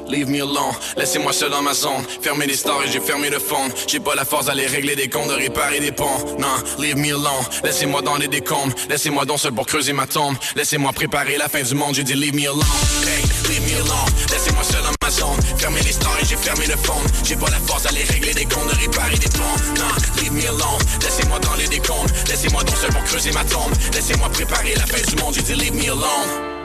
Leave 0.10 0.30
me 0.30 0.42
alone, 0.42 0.74
laissez-moi 0.96 1.34
seul 1.34 1.52
dans 1.52 1.62
ma 1.62 1.74
zone. 1.74 2.04
Fermez 2.22 2.48
les 2.48 2.56
stores 2.56 2.84
et 2.84 2.92
j'ai 2.92 3.00
fermé 3.00 3.30
le 3.30 3.40
fond. 3.40 3.70
J'ai 3.88 4.00
pas 4.00 4.16
la 4.16 4.24
force 4.26 4.46
d'aller 4.46 4.66
régler 4.66 4.96
des 4.96 5.10
comptes, 5.10 5.28
de 5.28 5.34
réparer 5.34 5.80
des 5.80 5.92
ponts. 5.92 6.06
Non, 6.40 6.48
leave 6.80 6.98
me 6.98 7.10
alone, 7.10 7.46
laissez-moi 7.64 8.02
dans 8.02 8.16
les 8.16 8.28
décombres. 8.28 8.74
Laissez-moi 8.90 9.26
donc 9.26 9.40
seul 9.40 9.54
pour 9.54 9.66
creuser 9.66 9.94
ma 9.94 10.08
tombe. 10.08 10.36
Laissez-moi 10.56 10.94
préparer 10.94 11.38
la 11.38 11.50
fin 11.50 11.62
du 11.62 11.76
monde, 11.76 11.96
j'ai 11.96 12.04
dit 12.04 12.14
leave 12.14 12.36
me 12.36 12.48
alone. 12.48 12.64
Hey, 13.06 13.24
leave 13.50 13.62
me 13.70 13.82
alone, 13.82 14.12
laissez-moi 14.32 14.64
seul 14.64 14.82
dans 14.82 15.06
ma 15.06 15.12
zone. 15.12 15.58
Fermez 15.58 15.82
les 15.82 15.92
stores 15.92 16.18
et 16.22 16.26
j'ai 16.26 16.38
fermé 16.38 16.66
le 16.68 16.78
fond. 16.78 17.02
J'ai 17.24 17.36
pas 17.36 17.50
la 17.50 17.60
force 17.60 17.84
d'aller 17.84 18.04
régler 18.04 18.34
des 18.34 18.46
comptes, 18.46 18.70
de 18.74 18.80
réparer 18.80 19.18
des 19.18 19.30
ponts. 19.30 19.58
Non, 19.76 20.22
leave 20.22 20.32
me 20.32 20.48
alone, 20.48 20.82
laissez-moi 21.02 21.40
dans 21.40 21.56
les 21.56 21.68
décombres. 21.68 22.10
Laissez-moi 22.30 22.64
donc 22.64 22.78
seul 22.78 22.92
pour 22.92 23.04
creuser 23.04 23.32
ma 23.32 23.44
tombe. 23.44 23.74
Laissez-moi 23.94 24.30
préparer 24.30 24.74
la 24.76 24.86
fin 24.86 25.02
du 25.06 25.22
monde, 25.22 25.34
j'ai 25.36 25.42
dit 25.42 25.56
leave 25.56 25.76
me 25.76 25.92
alone. 25.92 26.57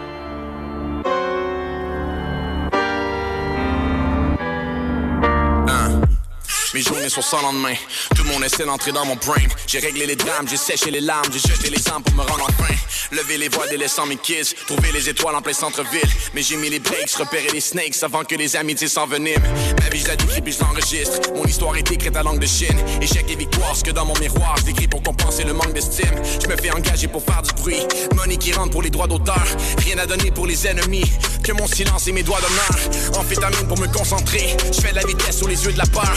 Mes 6.75 6.81
journées 6.81 7.11
sont 7.11 7.21
sans 7.21 7.43
lendemain. 7.43 7.75
Tout 8.17 8.25
monde 8.25 8.43
essaie 8.45 8.65
d'entrer 8.65 8.93
dans 8.93 9.05
mon 9.05 9.17
brain. 9.17 9.47
J'ai 9.67 9.79
réglé 9.79 10.07
les 10.07 10.17
drames, 10.17 10.49
j'ai 10.49 10.57
séché 10.57 10.91
les 10.91 11.03
larmes, 11.03 11.31
j'ai 11.31 11.39
jeté 11.39 11.69
les 11.69 11.87
armes 11.89 12.03
pour 12.03 12.15
me 12.15 12.23
rendre 12.23 12.45
enfin. 12.49 12.75
Lever 13.11 13.37
les 13.37 13.49
voiles 13.51 13.69
délaissant 13.69 14.07
mes 14.07 14.17
kids, 14.17 14.55
trouver 14.67 14.91
les 14.91 15.11
étoiles 15.11 15.35
en 15.35 15.43
plein 15.43 15.53
centre-ville. 15.53 16.09
Mais 16.33 16.43
j'ai 16.43 16.57
mis 16.57 16.71
les 16.71 16.79
breaks, 16.79 17.13
repérer 17.13 17.51
les 17.53 17.61
snakes 17.61 18.03
avant 18.03 18.25
que 18.25 18.35
les 18.37 18.57
amitiés 18.57 18.89
s'enveniment. 18.89 19.43
Ma 19.83 19.91
vie, 19.91 20.01
je 20.01 20.09
la 20.09 20.17
décris 20.17 20.41
puis 20.41 20.55
je 20.55 20.61
l'enregistre. 20.61 21.31
Mon 21.35 21.45
histoire 21.45 21.77
est 21.77 21.91
écrite 21.91 22.17
à 22.17 22.23
langue 22.23 22.39
de 22.39 22.47
Chine. 22.47 22.79
Échec 23.03 23.27
et 23.29 23.37
victoire, 23.37 23.77
ce 23.77 23.85
que 23.85 23.91
dans 23.91 24.07
mon 24.07 24.19
miroir, 24.19 24.55
je 24.59 24.65
décris 24.65 24.89
pour 24.89 25.03
compenser 25.03 25.45
le 25.45 25.53
manque 25.53 25.75
d'estime. 25.75 26.23
Je 26.43 26.49
me 26.49 26.57
fais 26.57 26.71
engager 26.71 27.09
pour 27.09 27.23
faire 27.23 27.43
du 27.43 27.53
bruit. 27.53 27.87
Money 28.15 28.39
qui 28.39 28.53
rentre 28.55 28.71
pour 28.71 28.83
les 28.83 28.91
droits 28.91 29.09
d'auteur. 29.09 29.45
Rien 29.85 29.99
à 29.99 30.07
donner 30.07 30.31
pour 30.31 30.47
les 30.47 30.67
ennemis. 30.67 31.13
Que 31.45 31.53
mon 31.53 31.67
silence 31.67 32.07
et 32.07 32.13
mes 32.13 32.23
doigts 32.23 32.41
d'honneur. 32.41 33.19
Amphétamine 33.19 33.69
pour 33.69 33.79
me 33.79 33.89
concentrer. 33.89 34.57
Je 34.73 34.81
fais 34.81 34.93
la 34.93 35.05
vitesse 35.05 35.39
sous 35.41 35.47
les 35.47 35.63
yeux 35.67 35.73
de 35.73 35.79
la 35.79 35.87
peur. 35.87 36.17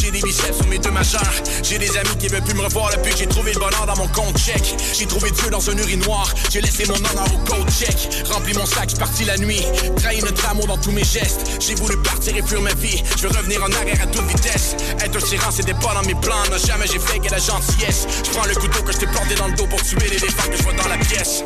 J'ai 0.00 0.10
des 0.10 0.22
biceps 0.22 0.56
sur 0.56 0.66
mes 0.68 0.78
deux 0.78 0.90
majeurs. 0.90 1.20
J'ai 1.62 1.78
des 1.78 1.96
amis 1.96 2.16
qui 2.18 2.28
veulent 2.28 2.42
plus 2.42 2.54
me 2.54 2.62
revoir 2.62 2.90
depuis 2.90 3.12
que 3.12 3.18
j'ai 3.18 3.26
trouvé 3.26 3.52
le 3.52 3.58
bonheur 3.58 3.86
dans 3.86 3.96
mon 3.96 4.08
compte 4.08 4.38
check. 4.38 4.62
J'ai 4.94 5.06
trouvé 5.06 5.30
Dieu 5.30 5.50
dans 5.50 5.70
un 5.70 5.76
urinoir. 5.76 6.32
J'ai 6.50 6.60
laissé 6.60 6.86
mon 6.86 6.94
honneur 6.94 7.26
au 7.34 7.38
code 7.44 7.70
check. 7.70 8.26
Rempli 8.30 8.54
mon 8.54 8.64
sac, 8.64 8.96
parti 8.98 9.24
la 9.24 9.36
nuit. 9.36 9.62
Trahi 9.96 10.22
notre 10.22 10.48
amour 10.48 10.66
dans 10.66 10.78
tous 10.78 10.92
mes 10.92 11.04
gestes. 11.04 11.46
J'ai 11.60 11.74
voulu 11.74 11.96
partir 12.02 12.36
et 12.36 12.42
fuir 12.42 12.60
ma 12.60 12.72
vie. 12.74 13.02
Je 13.16 13.26
veux 13.26 13.36
revenir 13.36 13.62
en 13.62 13.72
arrière 13.72 14.00
à 14.02 14.06
toute 14.06 14.26
vitesse. 14.26 14.76
Être 15.00 15.18
tyran, 15.22 15.50
c'était 15.50 15.74
pas 15.74 15.94
dans 15.94 16.06
mes 16.06 16.14
plans. 16.14 16.42
Non, 16.50 16.58
jamais 16.58 16.86
j'ai 16.86 17.00
fait 17.00 17.18
que 17.18 17.30
la 17.30 17.38
gentillesse. 17.38 18.06
Je 18.24 18.30
prends 18.30 18.46
le 18.46 18.54
couteau 18.54 18.82
que 18.82 18.92
je 18.92 18.98
t'ai 18.98 19.06
planté 19.06 19.34
dans 19.34 19.48
le 19.48 19.54
dos 19.54 19.66
pour 19.66 19.82
tuer 19.82 20.08
l'éléphant 20.08 20.48
que 20.50 20.56
je 20.56 20.62
vois 20.62 20.74
dans 20.74 20.88
la 20.88 20.98
pièce. 20.98 21.42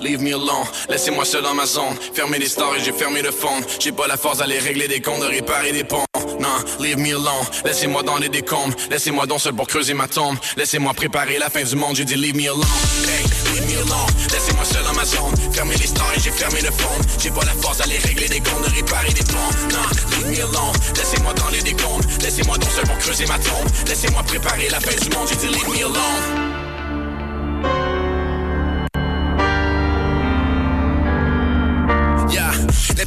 Leave 0.00 0.20
me 0.20 0.34
alone, 0.34 0.66
laissez-moi 0.90 1.24
seul 1.24 1.42
dans 1.42 1.54
ma 1.54 1.66
zone. 1.66 1.96
Fermez 2.14 2.38
les 2.38 2.48
stores 2.48 2.76
et 2.76 2.84
j'ai 2.84 2.92
fermé 2.92 3.22
le 3.22 3.30
fond. 3.30 3.62
J'ai 3.80 3.92
pas 3.92 4.06
la 4.06 4.16
force 4.16 4.38
d'aller 4.38 4.58
régler 4.58 4.88
des 4.88 5.00
comptes, 5.00 5.22
de 5.22 5.26
réparer 5.26 5.72
des 5.72 5.84
ponts. 5.84 6.04
Non, 6.40 6.56
leave 6.80 6.98
me 6.98 7.10
alone, 7.10 7.46
laissez-moi 7.64 8.02
dans 8.02 8.16
les 8.16 8.28
décombres. 8.28 8.74
Laissez-moi 8.90 9.26
donc 9.26 9.40
seul 9.40 9.54
pour 9.54 9.66
creuser 9.66 9.94
ma 9.94 10.08
tombe. 10.08 10.36
Laissez-moi 10.56 10.92
préparer 10.94 11.38
la 11.38 11.50
fin 11.50 11.62
du 11.62 11.76
monde, 11.76 11.96
j'ai 11.96 12.04
dit 12.04 12.16
leave 12.16 12.36
me 12.36 12.48
alone. 12.48 12.64
Hey, 13.08 13.24
leave 13.54 13.66
me 13.66 13.82
alone, 13.82 14.10
laissez-moi 14.32 14.64
seul 14.64 14.84
dans 14.84 14.94
ma 14.94 15.04
zone. 15.04 15.34
Fermez 15.52 15.76
les 15.76 15.86
stores 15.86 16.12
et 16.16 16.20
j'ai 16.20 16.30
fermé 16.30 16.60
le 16.60 16.70
fond. 16.70 16.96
J'ai 17.18 17.30
pas 17.30 17.44
la 17.44 17.54
force 17.62 17.78
d'aller 17.78 17.98
régler 17.98 18.28
des 18.28 18.40
comptes, 18.40 18.68
de 18.68 18.74
réparer 18.74 19.12
des 19.12 19.24
ponts. 19.24 19.50
Non, 19.70 20.28
leave 20.28 20.38
me 20.38 20.44
alone, 20.44 20.72
laissez-moi 20.96 21.32
dans 21.34 21.48
les 21.48 21.62
décombres. 21.62 22.04
Laissez-moi 22.22 22.58
donc 22.58 22.70
seul 22.70 22.84
pour 22.84 22.98
creuser 22.98 23.26
ma 23.26 23.38
tombe. 23.38 23.68
Laissez-moi 23.86 24.22
préparer 24.22 24.68
la 24.70 24.80
fin 24.80 24.96
du 24.96 25.16
monde, 25.16 25.28
j'ai 25.28 25.36
dit 25.36 25.48
leave 25.48 25.68
me 25.68 25.84
alone. 25.86 26.65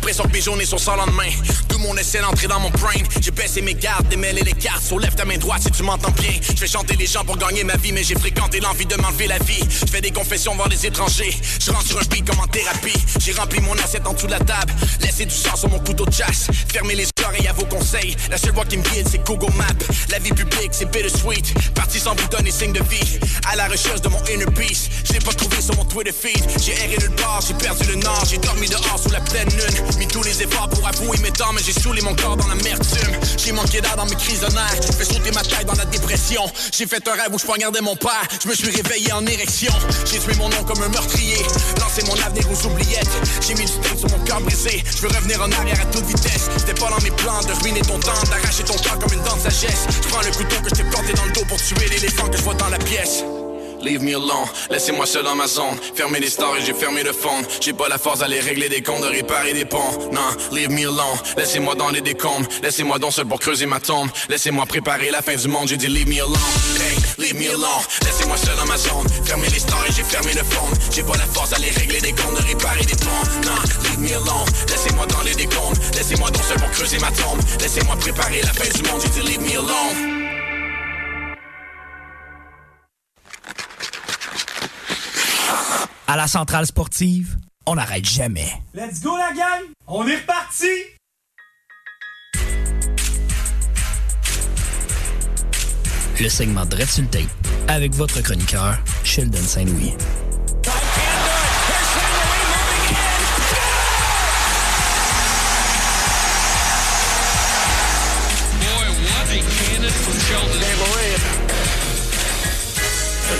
L'impression 0.10 0.28
que 0.28 0.38
mes 0.38 0.42
journées 0.42 0.66
sont 0.66 0.80
sans 0.80 0.96
lendemain. 0.96 1.30
Tout 1.68 1.78
le 1.78 1.84
monde 1.84 2.00
essaie 2.00 2.20
d'entrer 2.20 2.48
dans 2.48 2.60
mon 2.60 2.72
brain. 2.72 2.98
J'ai 3.22 3.30
baissé 3.30 3.62
mes 3.62 3.76
gardes, 3.76 4.08
démêlé 4.08 4.42
les 4.42 4.54
cartes. 4.54 4.82
So 4.82 4.98
lève 4.98 5.14
ta 5.14 5.24
main 5.24 5.38
droite 5.38 5.62
si 5.62 5.70
tu 5.70 5.84
m'entends 5.84 6.10
bien. 6.10 6.32
Je 6.42 6.56
fais 6.56 6.66
chanter 6.66 6.96
les 6.96 7.06
gens 7.06 7.24
pour 7.24 7.38
gagner 7.38 7.64
ma 7.64 7.76
vie, 7.76 7.92
mais 7.92 8.04
j'ai 8.04 8.16
fréquenté 8.16 8.60
l'envie 8.60 8.88
de 8.88 8.96
m'enlever 8.96 9.28
la 9.28 9.38
vie. 9.38 9.60
Je 9.70 9.86
fais 9.86 10.02
des 10.02 10.10
confessions 10.10 10.56
devant 10.56 10.66
les 10.68 10.88
étrangers. 10.88 11.38
Je 11.60 11.70
rentre 11.70 11.86
sur 11.86 12.00
un 12.00 12.06
beat 12.10 12.28
comme 12.28 12.40
en 12.40 12.48
thérapie. 12.48 13.00
J'ai 13.20 13.34
rempli 13.34 13.62
mon 13.62 13.78
assiette 13.78 14.08
en 14.08 14.14
dessous 14.14 14.26
de 14.26 14.32
la 14.32 14.40
table. 14.40 14.74
Laissé 15.02 15.28
du 15.28 15.36
sang 15.36 15.56
sur 15.56 15.70
mon 15.70 15.78
couteau 15.78 16.08
de 16.08 16.12
chasse. 16.12 16.48
Fermé 16.74 16.96
les 16.96 17.06
l'oreille 17.30 17.48
à 17.48 17.54
vos 17.54 17.66
conseils. 17.66 18.16
La 18.30 18.38
seule 18.38 18.54
voie 18.54 18.66
qui 18.66 18.78
me 18.78 18.84
guide, 18.84 19.08
c'est 19.10 19.24
Google 19.24 19.54
Maps. 19.56 19.66
La 20.10 20.20
vie 20.20 20.32
publique, 20.32 20.72
c'est 20.72 20.90
bittersweet. 20.90 21.54
Parti 21.76 22.00
sans 22.00 22.16
vous 22.16 22.28
donner 22.30 22.52
signe 22.52 22.74
de 22.74 22.84
vie. 22.84 23.20
À 23.48 23.56
la 23.56 23.68
recherche 23.68 24.02
de 24.02 24.10
mon 24.10 24.24
inner 24.26 24.46
peace. 24.46 24.90
Je 25.04 25.14
l'ai 25.14 25.20
pas 25.20 25.34
trouvé 25.34 25.62
sur 25.62 25.76
mon 25.76 25.86
Twitter 25.86 26.12
feed. 26.12 26.44
J'ai 26.64 26.74
erré 26.74 26.98
nulle 26.98 27.16
part, 27.16 27.42
j'ai 27.48 27.54
perdu 27.54 27.86
le 27.88 27.96
nord. 27.96 28.24
J'ai 28.30 28.38
dormi 28.38 28.68
dehors 28.68 29.00
sous 29.02 29.12
la 29.12 29.22
pleine 29.22 29.50
lune. 29.50 29.99
Mis 30.00 30.08
tous 30.08 30.24
les 30.24 30.42
efforts 30.42 30.70
pour 30.70 30.88
avouer 30.88 31.18
mes 31.18 31.32
temps, 31.32 31.52
mais 31.54 31.62
j'ai 31.62 31.74
saoulé 31.74 32.02
mon 32.02 32.16
corps 32.16 32.38
dans 32.38 32.48
l'amertume. 32.48 33.20
J'ai 33.38 33.52
manqué 33.52 33.82
d'air 33.82 33.98
dans 33.98 34.06
mes 34.06 34.16
crises 34.16 34.40
de 34.40 34.48
nerfs. 34.48 34.96
Fait 34.98 35.04
sauter 35.04 35.30
ma 35.32 35.42
taille 35.42 35.66
dans 35.66 35.74
la 35.74 35.84
dépression. 35.84 36.42
J'ai 36.72 36.88
fait 36.88 37.06
un 37.06 37.12
rêve 37.12 37.34
où 37.34 37.38
je 37.38 37.46
poignardais 37.46 37.82
mon 37.82 37.98
père. 37.98 38.24
Je 38.42 38.48
me 38.48 38.56
suis 38.56 38.70
réveillé 38.70 39.12
en 39.12 39.26
érection. 39.26 39.74
J'ai 40.06 40.20
tué 40.20 40.34
mon 40.38 40.48
nom 40.48 40.64
comme 40.64 40.82
un 40.84 40.88
meurtrier. 40.88 41.44
Lancé 41.82 42.02
mon 42.08 42.16
avenir 42.24 42.50
aux 42.50 42.66
oubliettes. 42.66 43.10
J'ai 43.46 43.56
mis 43.56 43.66
du 43.66 44.00
sur 44.00 44.10
mon 44.10 44.24
cœur 44.24 44.40
brisé. 44.40 44.82
Je 44.90 45.02
veux 45.02 45.10
revenir 45.10 45.42
en 45.42 45.52
arrière 45.52 45.82
à 45.82 45.86
toute 45.92 46.06
vitesse. 46.06 46.50
C'était 46.56 46.80
pas 46.80 46.90
dans 46.90 47.02
mes 47.04 47.12
plans 47.12 47.42
de 47.42 47.52
ruiner 47.62 47.82
ton 47.82 48.00
temps, 48.00 48.24
d'arracher 48.30 48.64
ton 48.64 48.78
cœur 48.78 49.00
comme 49.00 49.12
une 49.12 49.24
dent 49.24 49.36
de 49.36 49.52
sagesse. 49.52 49.86
Je 50.02 50.08
prends 50.08 50.22
le 50.22 50.32
couteau 50.32 50.62
que 50.64 50.70
je 50.70 50.76
t'ai 50.76 50.84
planté 50.84 51.12
dans 51.12 51.26
le 51.26 51.32
dos 51.34 51.44
pour 51.46 51.58
tuer 51.58 51.90
l'éléphant 51.90 52.30
que 52.30 52.38
je 52.38 52.44
vois 52.44 52.56
dans 52.56 52.70
la 52.70 52.80
pièce. 52.80 53.26
Leave 53.82 54.02
me 54.02 54.16
alone, 54.16 54.48
laissez-moi 54.70 55.06
seul 55.06 55.24
dans 55.24 55.36
ma 55.36 55.48
zone. 55.48 55.78
Fermez 55.96 56.20
les 56.20 56.30
stores 56.30 56.58
et 56.58 56.66
j'ai 56.66 56.74
fermé 56.74 57.04
le 57.04 57.14
fond. 57.14 57.42
J'ai 57.62 57.74
pas 57.74 57.88
la 57.88 57.98
force 57.98 58.20
d'aller 58.20 58.40
régler 58.40 58.68
des 58.68 58.82
comptes, 58.82 59.02
de 59.02 59.08
réparer 59.08 59.54
des 59.54 59.66
ponts. 59.66 59.92
Non, 60.12 60.30
leave 60.52 60.70
me 60.70 60.82
alone, 60.82 61.18
laissez-moi 61.38 61.76
dans 61.76 61.90
les 61.90 62.02
décombres. 62.02 62.48
Laissez-moi 62.62 63.00
donc 63.00 63.14
seul 63.14 63.26
pour 63.26 63.40
creuser 63.40 63.66
ma 63.66 63.80
tombe. 63.80 64.10
Laissez-moi 64.30 64.66
préparer 64.66 65.12
la 65.12 65.22
fin 65.22 65.36
du 65.36 65.48
monde, 65.48 65.68
j'ai 65.68 65.78
dit 65.78 65.88
leave 65.88 66.08
me 66.10 66.22
alone. 66.22 66.36
Hey, 66.80 66.98
leave 67.18 67.36
me 67.36 67.50
alone, 67.50 67.84
laissez-moi 68.06 68.38
seul 68.38 68.56
dans 68.58 68.66
ma 68.66 68.78
zone. 68.78 69.08
Fermez 69.26 69.48
les 69.50 69.60
stores 69.60 69.86
et 69.88 69.94
j'ai 69.94 70.04
fermé 70.04 70.34
le 70.34 70.44
fond. 70.44 70.68
J'ai 70.92 71.04
pas 71.04 71.18
la 71.18 71.26
force 71.26 71.52
d'aller 71.52 71.70
régler 71.70 72.02
des 72.02 72.12
comptes, 72.12 72.36
de 72.36 72.48
réparer 72.48 72.86
des 72.86 72.96
ponts. 72.96 73.24
Non, 73.46 73.62
leave 73.84 74.00
me 74.00 74.10
alone, 74.10 74.50
laissez-moi 74.68 75.06
dans 75.06 75.22
les 75.22 75.36
décombres. 75.36 75.78
Laissez-moi 75.96 76.30
donc 76.32 76.44
seul 76.44 76.58
pour 76.58 76.72
creuser 76.72 77.00
ma 77.00 77.12
tombe. 77.12 77.40
Laissez-moi 77.62 77.96
préparer 77.96 78.42
la 78.42 78.54
fin 78.54 78.70
du 78.70 78.90
monde, 78.90 79.02
j'ai 79.02 79.22
dit 79.22 79.28
leave 79.28 79.42
me 79.42 79.52
alone. 79.58 80.29
À 86.12 86.18
la 86.18 86.26
centrale 86.26 86.66
sportive, 86.66 87.38
on 87.68 87.76
n'arrête 87.76 88.04
jamais. 88.04 88.52
Let's 88.74 89.00
go 89.00 89.16
la 89.16 89.32
gang! 89.32 89.62
On 89.86 90.08
est 90.08 90.16
reparti! 90.16 90.66
Le 96.20 96.28
segment 96.28 96.66
tape 96.66 97.28
avec 97.68 97.94
votre 97.94 98.22
chroniqueur, 98.24 98.80
Sheldon 99.04 99.38
Saint-Louis. 99.38 99.94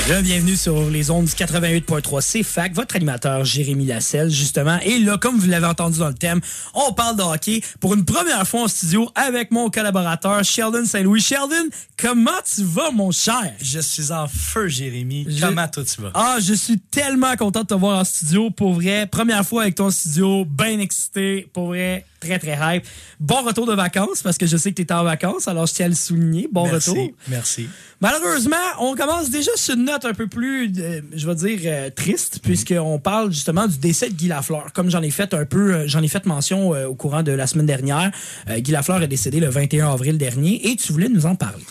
Bienvenue 0.10 0.56
sur 0.56 0.90
les 0.90 1.12
ondes 1.12 1.26
du 1.26 1.32
88.3 1.34 2.42
CFAC, 2.42 2.74
votre 2.74 2.96
animateur 2.96 3.46
Jérémy 3.46 3.86
Lasselle, 3.86 4.32
justement. 4.32 4.80
Et 4.84 4.98
là, 4.98 5.20
comme 5.20 5.38
vous 5.38 5.48
l'avez 5.48 5.68
entendu 5.68 6.00
dans 6.00 6.08
le 6.08 6.16
thème, 6.16 6.42
on 6.74 6.92
parle 6.94 7.16
de 7.16 7.22
hockey 7.22 7.62
pour 7.80 7.94
une 7.94 8.04
première 8.06 8.48
fois 8.48 8.64
en 8.64 8.68
studio 8.68 9.08
avec 9.14 9.52
mon 9.52 9.70
collaborateur 9.70 10.44
Sheldon 10.44 10.84
Saint-Louis. 10.86 11.22
Sheldon, 11.22 11.70
comment 11.96 12.32
tu 12.52 12.64
vas, 12.64 12.90
mon 12.90 13.12
cher? 13.12 13.54
Je 13.62 13.80
suis 13.80 14.12
en 14.12 14.28
feu, 14.28 14.68
Jérémy. 14.68 15.28
Je- 15.30 15.46
Comment 15.46 15.68
toi 15.68 15.84
tu 15.84 16.02
vas? 16.02 16.12
Ah, 16.16 16.38
je 16.42 16.56
suis 16.56 16.80
tellement 16.80 17.36
content 17.36 17.62
de 17.62 17.68
te 17.68 17.74
voir 17.76 18.00
en 18.00 18.04
studio, 18.04 18.50
pour 18.50 18.74
vrai. 18.74 19.06
Première 19.06 19.46
fois 19.46 19.62
avec 19.62 19.76
ton 19.76 19.92
studio, 19.92 20.44
bien 20.44 20.80
excité, 20.80 21.48
pour 21.54 21.68
vrai, 21.68 22.04
très 22.20 22.40
très 22.40 22.58
hype. 22.62 22.84
Bon 23.20 23.42
retour 23.44 23.66
de 23.66 23.74
vacances, 23.74 24.22
parce 24.24 24.38
que 24.38 24.46
je 24.46 24.58
sais 24.58 24.72
que 24.72 24.76
tu 24.76 24.82
étais 24.84 24.94
en 24.94 25.04
vacances, 25.04 25.48
alors 25.48 25.66
je 25.66 25.74
tiens 25.74 25.86
à 25.86 25.90
le 25.90 25.96
souligner. 25.96 26.48
Bon 26.52 26.66
Merci. 26.70 26.90
retour. 26.90 27.10
Merci. 27.28 27.70
Malheureusement, 28.02 28.56
on 28.80 28.96
commence 28.96 29.30
déjà 29.30 29.52
sur 29.56 29.76
une 29.76 29.84
note 29.86 30.06
un 30.06 30.14
peu 30.14 30.28
plus, 30.28 30.72
euh, 30.80 31.02
je 31.14 31.28
vais 31.28 31.36
dire, 31.36 31.60
euh, 31.66 31.90
triste, 31.90 32.40
puisqu'on 32.42 32.98
parle 32.98 33.32
justement 33.34 33.68
du 33.68 33.78
décès 33.78 34.10
de 34.10 34.14
Guy 34.14 34.30
Lafleur. 34.30 34.72
Comme 34.74 34.90
j'en 34.90 35.02
ai 35.02 35.12
fait 35.12 35.34
un 35.34 35.44
peu, 35.46 35.74
euh, 35.74 35.84
j'en 35.88 36.02
ai 36.02 36.08
fait 36.08 36.26
mention 36.26 36.70
au 36.70 36.96
courant 36.96 37.24
de 37.24 37.32
la 37.34 37.46
semaine 37.48 37.66
dernière, 37.66 38.12
Guy 38.58 38.72
Lafleur 38.72 39.02
est 39.04 39.08
décédé 39.08 39.40
le 39.40 39.50
21 39.50 39.92
avril 39.92 40.18
dernier 40.18 40.70
et 40.70 40.76
tu 40.78 40.94
voulais 40.94 41.10
nous 41.10 41.26
en 41.26 41.36
parler. 41.36 41.64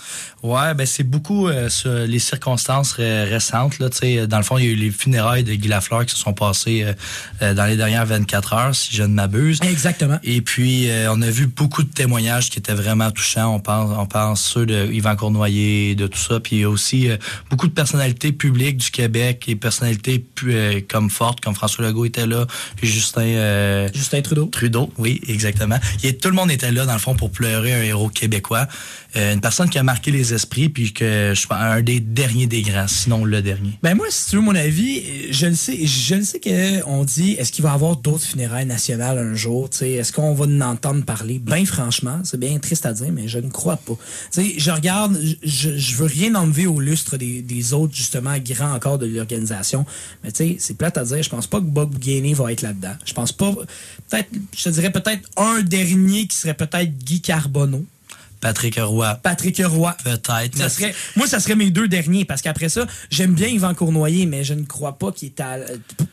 Ouais, 0.43 0.75
ben 0.75 0.87
c'est 0.87 1.03
beaucoup 1.03 1.49
sur 1.69 1.93
les 1.93 2.19
circonstances 2.19 2.93
ré- 2.93 3.25
récentes. 3.25 3.79
Là, 3.79 3.89
dans 4.27 4.37
le 4.37 4.43
fond, 4.45 4.59
il 4.59 4.65
y 4.65 4.69
a 4.69 4.71
eu 4.71 4.75
les 4.77 4.91
funérailles 4.91 5.45
de 5.45 5.55
Guy 5.55 5.69
Lafleur 5.69 6.05
qui 6.07 6.15
se 6.15 6.21
sont 6.21 6.33
passées 6.35 6.87
dans 7.41 7.67
les 7.67 7.77
dernières 7.77 8.07
24 8.07 8.53
heures, 8.53 8.75
si 8.75 8.95
je 8.95 9.03
ne 9.03 9.09
m'abuse. 9.09 9.59
Exactement. 9.63 10.19
Et 10.23 10.38
puis, 10.43 10.91
euh, 10.91 11.13
on 11.13 11.23
a 11.23 11.31
vu 11.31 11.47
beaucoup 11.47 11.83
de 11.83 11.93
témoignages 11.93 12.51
qui 12.51 12.59
étaient 12.59 12.75
vraiment 12.75 13.11
touchants. 13.11 13.55
On 13.55 13.61
pense, 13.61 13.91
on 13.97 14.07
pense 14.07 14.43
ceux 14.43 14.67
de 14.67 14.91
Yvan 14.93 15.17
Cournoyer, 15.17 15.95
de 15.95 16.07
tout 16.07 16.19
ça. 16.19 16.41
Puis 16.41 16.65
aussi 16.65 17.09
euh, 17.09 17.17
beaucoup 17.51 17.67
de 17.67 17.73
personnalités 17.73 18.33
publiques 18.33 18.79
du 18.79 18.91
Québec 18.91 19.45
et 19.49 19.57
personnalités 19.57 20.25
euh, 20.45 20.81
comme 20.89 21.11
fortes, 21.11 21.41
comme 21.41 21.55
François 21.55 21.87
Legault 21.87 22.05
était 22.05 22.27
là, 22.27 22.47
puis 22.77 22.89
Justin 22.89 23.23
euh, 23.23 23.89
Justin 23.95 24.23
Trudeau. 24.23 24.47
Trudeau, 24.47 24.91
oui, 24.99 25.21
exactement. 25.29 25.79
Et 26.03 26.17
tout 26.17 26.29
le 26.29 26.35
monde 26.35 26.51
était 26.51 26.73
là, 26.73 26.87
dans 26.87 26.93
le 26.93 26.99
fond, 26.99 27.15
pour 27.15 27.31
pleurer 27.31 27.75
un 27.75 27.83
héros 27.83 28.09
québécois. 28.09 28.67
Euh, 29.17 29.33
une 29.33 29.41
personne 29.41 29.71
qui 29.71 29.79
a 29.79 29.83
marqué 29.83 30.11
les 30.11 30.35
esprits, 30.35 30.69
puis 30.69 30.93
que 30.93 31.33
je 31.35 31.47
pense 31.47 31.59
un 31.59 31.81
des 31.81 32.01
derniers 32.01 32.47
des 32.47 32.63
grands, 32.63 32.89
sinon 32.89 33.25
le 33.25 33.41
dernier. 33.43 33.73
Ben 33.83 33.95
moi, 33.95 34.07
si 34.11 34.31
tu 34.31 34.37
veux 34.37 34.43
mon 34.43 34.55
avis, 34.55 35.33
je 35.33 35.47
le 35.47 35.55
sais, 35.55 35.87
je 35.87 36.15
le 36.15 36.25
sais 36.25 36.41
qu'on 36.41 37.05
dit, 37.05 37.33
est-ce 37.33 37.51
qu'il 37.51 37.63
va 37.65 37.71
y 37.71 37.75
avoir 37.75 37.97
d'autres 37.97 38.25
funérailles 38.25 38.67
nationales 38.67 39.19
un 39.19 39.35
jour? 39.35 39.71
tu 39.71 39.79
sais, 39.79 39.93
Est-ce 39.93 40.13
qu'on 40.13 40.28
va 40.35 40.47
en 40.47 40.61
entendre 40.61 41.05
parler? 41.05 41.39
Ben 41.39 41.65
franchement, 41.67 42.21
c'est 42.25 42.39
bien 42.39 42.59
triste 42.59 42.87
à 42.87 42.93
dire, 42.93 43.11
mais 43.13 43.29
je 43.29 43.39
ne 43.39 43.49
crois 43.49 43.77
pas. 43.77 43.97
Je 44.37 44.71
regarde, 44.71 45.19
je, 45.43 45.77
je 45.77 45.97
veux 45.97 46.07
rien 46.07 46.35
enlever 46.35 46.67
au 46.67 46.81
lustre 46.81 47.17
des, 47.17 47.75
autres, 47.75 47.95
justement, 47.95 48.37
grands 48.39 48.73
encore 48.73 48.99
de 48.99 49.07
l'organisation. 49.07 49.85
Mais 50.25 50.33
tu 50.33 50.37
sais, 50.37 50.57
c'est 50.59 50.75
plate 50.75 50.99
à 50.99 51.05
dire, 51.05 51.23
je 51.23 51.31
pense 51.31 51.47
pas 51.47 51.61
que 51.61 51.67
Bob 51.67 51.99
Gainey 51.99 52.35
va 52.35 52.53
être 52.53 52.63
là-dedans. 52.63 52.95
Je 53.05 53.13
pense 53.13 53.33
pas, 53.33 53.53
peut-être, 54.09 54.29
je 54.57 54.65
te 54.65 54.69
dirais 54.71 54.91
peut-être 54.91 55.29
un 55.37 55.63
dernier 55.63 56.27
qui 56.27 56.37
serait 56.37 56.55
peut-être 56.55 56.91
Guy 57.05 57.21
Carbonneau. 57.21 57.85
Patrick 58.41 58.79
Roy, 58.81 59.15
Patrick 59.23 59.61
Roy. 59.65 59.97
peut-être. 60.05 60.57
Ça 60.57 60.69
serait, 60.69 60.95
moi, 61.17 61.27
ça 61.27 61.41
serait 61.41 61.57
mes 61.57 61.71
deux 61.71 61.89
derniers, 61.89 62.25
parce 62.25 62.43
qu'après 62.43 62.69
ça, 62.69 62.87
j'aime 63.11 63.35
bien 63.35 63.49
Yvan 63.49 63.75
Cournoyer, 63.75 64.27
mais 64.27 64.45
je 64.45 64.55
ne 64.55 64.65
crois 64.65 64.99
pas 64.99 65.13
qu'il 65.13 65.29
est 65.29 65.41
à, 65.41 65.59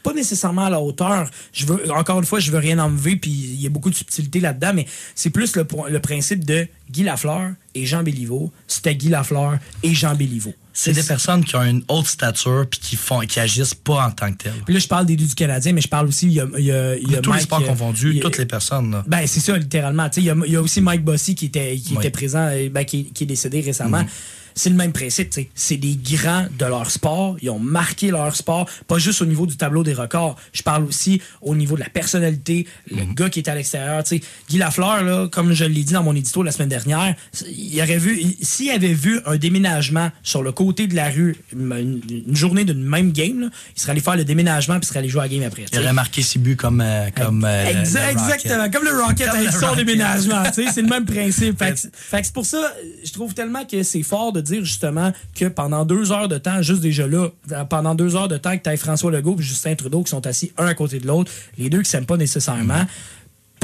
pas 0.03 0.13
nécessairement 0.13 0.65
à 0.65 0.69
la 0.69 0.80
hauteur. 0.80 1.30
Je 1.53 1.65
veux, 1.65 1.91
encore 1.91 2.19
une 2.19 2.26
fois, 2.26 2.39
je 2.39 2.51
veux 2.51 2.57
rien 2.57 2.80
enlever, 2.80 3.15
puis 3.15 3.32
il 3.32 3.61
y 3.61 3.67
a 3.67 3.69
beaucoup 3.69 3.89
de 3.89 3.95
subtilité 3.95 4.39
là-dedans, 4.39 4.71
mais 4.73 4.86
c'est 5.13 5.30
plus 5.30 5.55
le 5.55 5.99
principe 5.99 6.45
de 6.45 6.67
Guy 6.91 7.03
Lafleur 7.03 7.51
et 7.73 7.86
Jean 7.86 8.03
Béliveau. 8.03 8.51
C'était 8.67 8.95
Guy 8.95 9.09
Lafleur 9.09 9.57
et 9.84 9.93
Jean 9.93 10.15
Béliveau. 10.15 10.53
C'est 10.78 10.91
des 10.91 11.03
personnes 11.03 11.43
qui 11.45 11.55
ont 11.55 11.63
une 11.63 11.84
haute 11.88 12.05
stature 12.05 12.65
puis 12.69 12.82
qui 12.82 12.95
font, 12.97 13.21
qui 13.21 13.39
agissent 13.39 13.73
pas 13.73 14.05
en 14.07 14.11
tant 14.11 14.30
que 14.34 14.43
telles. 14.43 14.61
Puis 14.65 14.73
là, 14.73 14.80
je 14.82 14.88
parle 14.88 15.05
des 15.05 15.15
deux 15.15 15.26
du 15.26 15.34
Canadien, 15.34 15.71
mais 15.71 15.80
je 15.80 15.88
parle 15.88 16.07
aussi, 16.07 16.26
il 16.28 16.34
y 16.34 16.41
a, 16.41 16.47
il 16.57 16.65
y 16.65 16.71
a, 16.71 16.95
il 16.97 17.09
y 17.11 17.15
a 17.15 17.21
Tous 17.21 17.32
les 17.32 17.39
sports 17.39 17.61
euh, 17.63 17.67
confondus, 17.67 18.09
il 18.09 18.15
y 18.17 18.19
a- 18.19 18.23
toutes 18.23 18.38
les 18.38 18.45
personnes. 18.45 18.91
Là. 18.91 19.03
Ben, 19.07 19.26
c'est 19.26 19.39
ça, 19.39 19.57
littéralement. 19.57 20.09
Tu 20.09 20.15
sais, 20.15 20.21
Il 20.21 20.51
y, 20.51 20.55
a- 20.57 20.61
aussi 20.61 20.82
Mike 20.82 21.03
Bossy 21.05 21.34
qui 21.34 21.45
était, 21.45 21.78
qui 21.78 21.93
Oui. 21.93 21.99
était 21.99 22.09
présent, 22.11 22.47
euh, 22.51 22.67
ben, 22.69 22.84
qui, 22.84 23.05
qui 23.05 23.23
est 23.23 23.28
décédé 23.28 23.61
récemment. 23.61 23.99
Mhm. 24.01 24.07
C'est 24.56 24.70
le 24.70 24.76
même 24.76 24.93
principe. 24.93 25.34
C'est 25.53 25.78
des 25.78 25.97
grands 25.97 26.47
de 26.58 26.66
leur 26.66 26.89
sport. 26.89 27.36
Ils 27.41 27.49
ont 27.49 27.60
marqué 27.60 28.10
leur 28.10 28.36
sport, 28.36 28.70
pas 28.88 28.97
juste 28.97 29.22
au 29.22 29.26
niveau 29.26 29.45
du 29.45 29.58
tableau 29.58 29.84
des 29.84 29.93
records. 29.93 30.38
Je 30.53 30.62
parle 30.64 30.86
aussi 30.86 31.22
au 31.41 31.56
niveau 31.56 31.76
de 31.76 31.82
la 31.82 31.89
personnalité, 31.89 32.66
le 32.89 33.03
Mhm. 33.03 33.14
gars 33.16 33.30
qui 33.30 33.39
est 33.39 33.49
à 33.49 33.56
l'extérieur. 33.56 34.03
tu 34.03 34.18
sais. 34.18 34.22
Guy 34.49 34.58
Lafleur, 34.58 35.03
là, 35.03 35.28
comme 35.32 35.53
je 35.53 35.66
l'ai 35.66 35.84
dit 35.84 35.93
dans 35.93 36.03
mon 36.03 36.16
édito 36.16 36.41
la 36.43 36.51
semaine 36.51 36.70
dernière, 36.70 37.16
il 37.49 37.82
aurait 37.82 37.97
vu, 37.97 38.18
il- 38.20 38.45
s'il 38.45 38.72
avait 38.72 38.93
vu 38.93 39.20
un 39.26 39.36
déménagement 39.38 40.10
sur 40.24 40.41
le 40.41 40.51
côté 40.51 40.88
de 40.88 40.95
la 40.95 41.10
rue, 41.10 41.36
une, 41.53 42.01
une 42.28 42.36
journée 42.36 42.64
d'une 42.64 42.84
même 42.84 43.12
game, 43.12 43.41
là, 43.41 43.49
il 43.76 43.82
serait 43.82 43.91
allé 43.91 44.01
faire 44.01 44.16
le 44.16 44.24
déménagement 44.26 44.76
puis 44.76 44.84
il 44.84 44.88
serait 44.88 44.99
allé 44.99 45.10
jouer 45.10 45.22
à 45.22 45.24
la 45.26 45.30
game 45.30 45.43
après. 45.43 45.66
Il 45.74 45.80
aurait 45.80 45.91
marqué 45.93 46.22
ses 46.22 46.39
buts 46.39 46.56
comme, 46.56 46.82
euh, 46.82 47.10
comme 47.16 47.43
euh, 47.43 47.66
le 47.74 47.80
exactement, 47.80 48.70
comme 48.72 48.84
le 48.86 49.03
Rocket 49.03 49.28
avec 49.28 49.51
son 49.51 49.76
déménagement. 49.76 50.43
tu 50.45 50.64
sais, 50.64 50.72
c'est 50.74 50.82
le 50.82 50.88
même 50.88 51.06
principe. 51.16 51.60
Fait 51.60 51.74
que, 51.74 51.80
fait 51.93 52.20
que 52.22 52.26
c'est 52.28 52.34
pour 52.34 52.45
ça, 52.45 52.74
je 53.03 53.12
trouve 53.12 53.34
tellement 53.34 53.66
que 53.66 53.84
c'est 53.84 54.03
fort 54.03 54.32
de 54.32 54.41
dire 54.45 54.63
justement 54.63 55.11
que 55.35 55.45
pendant 55.45 55.85
deux 55.85 56.11
heures 56.11 56.27
de 56.27 56.37
temps, 56.37 56.61
juste 56.61 56.81
déjà 56.81 57.07
là, 57.07 57.29
pendant 57.69 57.95
deux 57.95 58.15
heures 58.15 58.27
de 58.27 58.37
temps 58.37 58.57
que 58.57 58.63
tu 58.63 58.69
as 58.69 58.77
François 58.77 59.11
Legault 59.11 59.37
et 59.39 59.43
Justin 59.43 59.75
Trudeau 59.75 60.03
qui 60.03 60.09
sont 60.09 60.25
assis 60.25 60.51
un 60.57 60.67
à 60.67 60.73
côté 60.73 60.99
de 60.99 61.07
l'autre, 61.07 61.31
les 61.57 61.69
deux 61.69 61.81
qui 61.81 61.89
s'aiment 61.89 62.05
pas 62.05 62.17
nécessairement. 62.17 62.85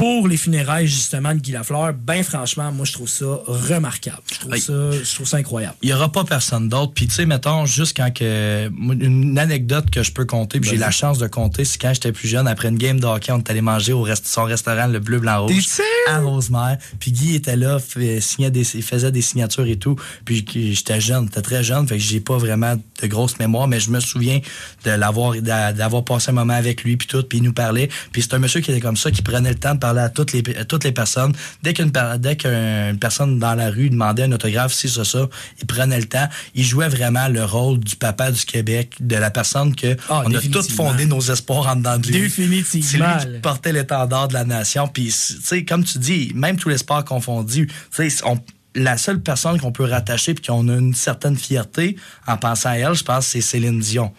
Pour 0.02 0.26
les 0.26 0.36
funérailles 0.36 0.88
justement 0.88 1.32
de 1.32 1.38
Guy 1.38 1.52
Lafleur, 1.52 1.92
ben 1.94 2.24
franchement, 2.24 2.72
moi 2.72 2.84
je 2.84 2.92
trouve 2.92 3.08
ça 3.08 3.24
remarquable. 3.46 4.18
Je 4.32 4.38
trouve 4.40 4.50
Oui. 4.52 4.60
ça, 4.60 4.72
je 4.90 5.14
trouve 5.14 5.28
ça 5.28 5.36
incroyable. 5.36 5.76
il 5.80 5.90
y 5.90 5.92
aura 5.94 6.10
pas 6.10 6.24
personne 6.24 6.68
d'autre. 6.68 6.92
Puis 6.92 7.06
tu 7.06 7.14
sais, 7.14 7.24
mettons, 7.24 7.66
juste 7.66 7.96
quand 7.96 8.12
que 8.12 8.68
une 8.68 9.38
anecdote 9.38 9.90
que 9.90 10.02
je 10.02 10.10
peux 10.10 10.24
compter, 10.24 10.58
puis 10.58 10.70
j'ai 10.70 10.76
la 10.76 10.90
chance 10.90 11.18
de 11.18 11.28
compter, 11.28 11.64
c'est 11.64 11.78
quand 11.80 11.94
j'étais 11.94 12.10
plus 12.10 12.26
jeune, 12.26 12.48
après 12.48 12.68
une 12.70 12.78
game 12.78 12.98
de 12.98 13.06
hockey, 13.06 13.30
on 13.30 13.38
est 13.38 13.48
allé 13.48 13.60
manger 13.60 13.92
au 13.92 14.02
rest 14.02 14.26
son 14.26 14.42
restaurant 14.42 14.88
le 14.88 14.98
bleu 14.98 15.20
blanc 15.20 15.46
rouge 15.46 15.66
à 16.08 16.18
Rosemère. 16.18 16.78
Puis 16.98 17.12
Guy 17.12 17.36
était 17.36 17.54
là, 17.56 17.78
fait- 17.78 18.20
signait 18.20 18.50
des, 18.50 18.66
il 18.74 18.82
faisait 18.82 19.12
des 19.12 19.22
signatures 19.22 19.66
et 19.68 19.76
tout. 19.76 19.94
Puis 20.24 20.44
j'étais 20.52 21.00
jeune, 21.00 21.26
j'étais 21.26 21.42
très 21.42 21.62
jeune, 21.62 21.86
fait 21.86 21.98
que 21.98 22.02
j'ai 22.02 22.18
pas 22.18 22.38
vraiment 22.38 22.74
de 22.74 23.06
grosse 23.06 23.38
mémoire, 23.38 23.68
mais 23.68 23.78
je 23.78 23.90
me 23.90 24.00
souviens 24.00 24.40
de 24.84 24.90
l'avoir 24.90 25.34
d'a- 25.40 25.72
d'avoir 25.72 26.04
passé 26.04 26.30
un 26.30 26.34
moment 26.34 26.54
avec 26.54 26.82
lui 26.82 26.96
puis 26.96 27.06
tout, 27.06 27.22
puis 27.22 27.38
il 27.38 27.44
nous 27.44 27.52
parlait. 27.52 27.88
Puis 28.10 28.22
c'est 28.22 28.34
un 28.34 28.38
monsieur 28.40 28.60
qui 28.60 28.72
était 28.72 28.80
comme 28.80 28.96
ça, 28.96 29.12
qui 29.12 29.22
prenait 29.22 29.50
le 29.50 29.54
temps 29.54 29.74
de 29.74 29.78
parler 29.78 29.91
parlait 29.92 30.02
à 30.06 30.08
toutes 30.08 30.32
les, 30.32 30.42
à 30.56 30.64
toutes 30.64 30.84
les 30.84 30.92
personnes. 30.92 31.32
Dès 31.62 31.74
qu'une 31.74 31.92
dès 32.18 32.36
qu'une 32.36 32.98
personne 32.98 33.38
dans 33.38 33.54
la 33.54 33.70
rue 33.70 33.90
demandait 33.90 34.24
un 34.24 34.32
autographe, 34.32 34.72
si 34.72 34.88
ça, 34.88 35.04
ça, 35.04 35.28
il 35.60 35.66
prenait 35.66 35.98
le 36.00 36.06
temps. 36.06 36.28
Il 36.54 36.64
jouait 36.64 36.88
vraiment 36.88 37.28
le 37.28 37.44
rôle 37.44 37.78
du 37.78 37.96
papa 37.96 38.30
du 38.30 38.44
Québec, 38.44 38.94
de 39.00 39.16
la 39.16 39.30
personne 39.30 39.74
que 39.74 39.96
Ah, 40.08 40.22
on 40.24 40.34
a 40.34 40.40
tous 40.40 40.70
fondé 40.72 41.06
nos 41.06 41.20
espoirs 41.20 41.66
en 41.68 41.76
dedans 41.76 41.98
de 41.98 42.06
lui. 42.06 42.20
Définitivement. 42.22 43.18
C'est 43.20 43.26
lui 43.28 43.34
qui 43.36 43.40
portait 43.40 43.72
l'étendard 43.72 44.28
de 44.28 44.34
la 44.34 44.44
nation. 44.44 44.88
Puis, 44.88 45.06
tu 45.06 45.36
sais, 45.42 45.64
comme 45.64 45.84
tu 45.84 45.98
dis, 45.98 46.32
même 46.34 46.56
tous 46.56 46.68
les 46.68 46.78
sports 46.78 47.04
confondus, 47.04 47.66
tu 47.94 48.10
sais, 48.10 48.24
on- 48.24 48.38
la 48.74 48.96
seule 48.96 49.20
personne 49.20 49.60
qu'on 49.60 49.70
peut 49.72 49.84
rattacher 49.84 50.32
puis 50.32 50.46
qu'on 50.46 50.66
a 50.68 50.76
une 50.76 50.94
certaine 50.94 51.36
fierté 51.36 51.96
en 52.26 52.38
pensant 52.38 52.70
à 52.70 52.76
elle, 52.76 52.94
je 52.94 53.04
pense, 53.04 53.26
c'est 53.26 53.42
Céline 53.42 53.80
Dion, 53.80 54.12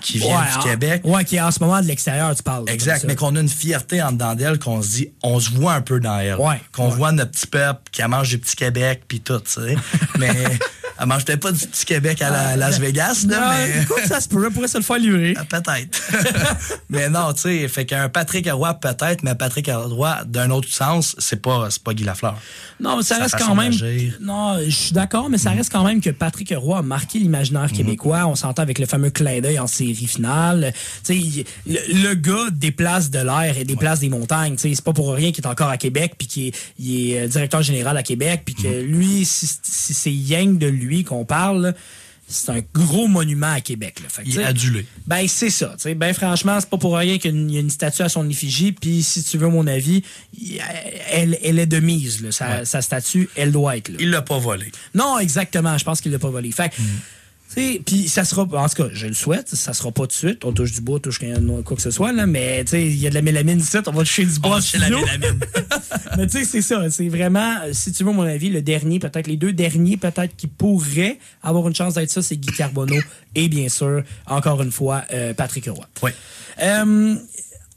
qui 0.00 0.18
vient 0.18 0.38
Ouais, 0.40 0.50
du 0.52 0.58
en- 0.58 0.62
Québec. 0.62 1.00
Ouais, 1.04 1.24
qui 1.24 1.36
est 1.36 1.40
en 1.40 1.50
ce 1.50 1.60
moment 1.60 1.80
de 1.80 1.86
l'extérieur, 1.86 2.34
tu 2.34 2.42
parles. 2.42 2.64
Exact, 2.68 3.04
mais 3.06 3.14
qu'on 3.16 3.34
a 3.36 3.40
une 3.40 3.48
fierté 3.48 4.02
en 4.02 4.12
dedans 4.12 4.34
d'elle, 4.34 4.58
qu'on 4.58 4.80
se 4.82 4.88
dit, 4.88 5.10
on 5.22 5.38
se 5.40 5.50
voit 5.50 5.74
un 5.74 5.80
peu 5.80 6.00
dans 6.00 6.18
elle. 6.18 6.36
Ouais, 6.36 6.60
qu'on 6.72 6.88
ouais. 6.90 6.96
voit 6.96 7.12
notre 7.12 7.32
petit 7.32 7.46
peuple, 7.46 7.80
qui 7.92 8.02
mange 8.04 8.28
du 8.28 8.38
petit 8.38 8.56
Québec, 8.56 9.02
puis 9.08 9.20
tout, 9.20 9.38
tu 9.40 9.50
sais. 9.52 9.76
mais 10.18 10.32
elle 11.00 11.06
mange 11.06 11.24
peut-être 11.24 11.40
pas 11.40 11.52
du 11.52 11.66
petit 11.66 11.84
Québec 11.84 12.20
à 12.22 12.30
la- 12.30 12.56
Las 12.56 12.78
Vegas, 12.80 13.24
là, 13.28 13.40
Non, 13.40 13.56
mais... 13.56 13.82
écoute, 13.82 14.02
ça 14.06 14.20
se 14.20 14.28
pourrait, 14.28 14.50
pourrait 14.50 14.68
se 14.68 14.78
le 14.78 14.84
faire 14.84 14.98
livrer. 14.98 15.34
Ah, 15.36 15.44
Peut-être. 15.44 16.00
mais 16.90 17.08
non, 17.08 17.32
tu 17.32 17.42
sais, 17.42 17.68
fait 17.68 17.86
qu'un 17.86 18.08
Patrick 18.08 18.48
Roy, 18.50 18.74
peut-être, 18.74 19.22
mais 19.22 19.34
Patrick 19.34 19.70
Roy, 19.72 20.16
d'un 20.26 20.50
autre 20.50 20.68
sens, 20.72 21.14
c'est 21.18 21.40
pas, 21.42 21.68
pas 21.84 21.94
Guy 21.94 22.04
Lafleur. 22.04 22.36
Non, 22.80 22.96
mais 22.96 23.02
ça 23.02 23.16
reste 23.18 23.36
quand 23.38 23.54
même. 23.54 23.72
Non, 24.20 24.58
je 24.64 24.70
suis 24.70 24.92
d'accord, 24.92 25.28
mais 25.30 25.38
ça 25.38 25.50
reste 25.50 25.70
quand 25.72 25.84
même 25.84 26.00
que 26.00 26.10
Patrick 26.10 26.52
Roy 26.56 26.78
a 26.78 26.82
marqué 26.82 27.18
l'imaginaire 27.18 27.70
québécois. 27.72 28.26
On 28.26 28.34
s'entend 28.34 28.62
avec 28.62 28.78
le 28.78 28.86
fameux 28.86 29.10
clin 29.10 29.40
d'œil 29.40 29.58
en 29.58 29.66
série 29.66 29.94
finale. 30.06 30.72
Tu 31.04 31.14
sais, 31.14 31.16
il- 31.16 31.44
le, 31.66 32.08
le 32.08 32.14
gars 32.14 32.50
déplace 32.52 33.10
de 33.10 33.18
l'air 33.18 33.56
et 33.58 33.64
déplace 33.64 34.00
des 34.00 34.08
montagnes. 34.08 34.56
Tu 34.56 34.62
sais, 34.68 34.74
c'est 34.74 34.84
pas 34.84 34.92
pour 34.92 35.12
rien 35.12 35.32
qu'il 35.32 35.44
est 35.44 35.48
encore 35.48 35.68
à 35.68 35.76
Québec 35.76 36.14
puis 36.18 36.26
qu'il 36.26 36.46
est, 37.12 37.20
euh, 37.20 37.26
directeur 37.28 37.62
général 37.62 37.96
à 37.96 38.02
Québec 38.02 38.42
puis 38.44 38.54
que 38.54 38.68
lui, 38.82 39.24
si, 39.24 39.46
si 39.62 39.94
c'est 39.94 40.12
Yang 40.12 40.58
de 40.58 40.66
lui 40.66 40.87
qu'on 41.04 41.24
parle, 41.24 41.74
c'est 42.30 42.50
un 42.52 42.60
gros 42.74 43.08
monument 43.08 43.52
à 43.52 43.60
Québec. 43.60 44.00
Là. 44.02 44.08
Fait 44.10 44.22
que, 44.22 44.28
Il 44.28 44.38
est 44.38 44.44
adulé. 44.44 44.84
ben, 45.06 45.26
c'est 45.26 45.48
ça. 45.50 45.76
Ben, 45.96 46.12
franchement, 46.12 46.58
c'est 46.60 46.68
pas 46.68 46.76
pour 46.76 46.96
rien 46.96 47.18
qu'il 47.18 47.50
y 47.50 47.56
a 47.56 47.60
une 47.60 47.70
statue 47.70 48.02
à 48.02 48.08
son 48.10 48.28
effigie. 48.28 48.72
Puis, 48.72 49.02
si 49.02 49.22
tu 49.24 49.38
veux 49.38 49.48
mon 49.48 49.66
avis, 49.66 50.02
elle, 51.10 51.38
elle 51.42 51.58
est 51.58 51.66
de 51.66 51.80
mise. 51.80 52.22
là. 52.22 52.30
Sa, 52.30 52.64
sa 52.66 52.82
statue, 52.82 53.30
elle 53.34 53.50
doit 53.50 53.76
être 53.78 53.88
là. 53.88 53.96
Il 53.98 54.10
l'a 54.10 54.20
pas 54.22 54.38
volé. 54.38 54.70
Non, 54.94 55.18
exactement. 55.18 55.78
Je 55.78 55.84
pense 55.84 56.00
qu'il 56.02 56.12
l'a 56.12 56.18
pas 56.18 56.28
volé. 56.30 56.52
Fait 56.52 56.68
que, 56.68 56.74
sais, 56.76 56.82
puis 57.84 58.08
ça 58.08 58.24
sera, 58.24 58.42
en 58.42 58.68
tout 58.68 58.82
cas, 58.82 58.88
je 58.92 59.06
le 59.06 59.14
souhaite, 59.14 59.48
ça 59.48 59.72
sera 59.72 59.90
pas 59.90 60.02
tout 60.02 60.08
de 60.08 60.12
suite. 60.12 60.44
On 60.44 60.52
touche 60.52 60.72
du 60.72 60.80
bois, 60.80 60.96
on 60.96 61.00
touche 61.00 61.20
quoi 61.64 61.76
que 61.76 61.82
ce 61.82 61.90
soit, 61.90 62.12
là, 62.12 62.26
mais 62.26 62.64
tu 62.64 62.70
sais, 62.70 62.86
il 62.86 62.96
y 62.96 63.06
a 63.06 63.10
de 63.10 63.14
la 63.14 63.22
mélamine 63.22 63.58
ici, 63.58 63.76
on 63.86 63.90
va 63.90 64.02
toucher 64.02 64.24
du 64.24 64.38
bois. 64.38 64.60
toucher 64.60 64.78
la 64.78 64.90
mélamine. 64.90 65.40
mais 66.16 66.26
tu 66.26 66.38
sais, 66.38 66.44
c'est 66.44 66.62
ça. 66.62 66.88
C'est 66.90 67.08
vraiment, 67.08 67.54
si 67.72 67.92
tu 67.92 68.04
veux 68.04 68.12
mon 68.12 68.22
avis, 68.22 68.50
le 68.50 68.62
dernier, 68.62 68.98
peut-être 68.98 69.26
les 69.26 69.36
deux 69.36 69.52
derniers, 69.52 69.96
peut-être 69.96 70.36
qui 70.36 70.46
pourraient 70.46 71.18
avoir 71.42 71.66
une 71.68 71.74
chance 71.74 71.94
d'être 71.94 72.10
ça, 72.10 72.22
c'est 72.22 72.36
Guy 72.36 72.52
Carbonneau 72.52 73.00
et 73.34 73.48
bien 73.48 73.68
sûr, 73.68 74.02
encore 74.26 74.62
une 74.62 74.72
fois, 74.72 75.04
euh, 75.12 75.34
Patrick 75.34 75.66
Roy. 75.66 75.86
Oui. 76.02 76.10
Euh, 76.60 77.16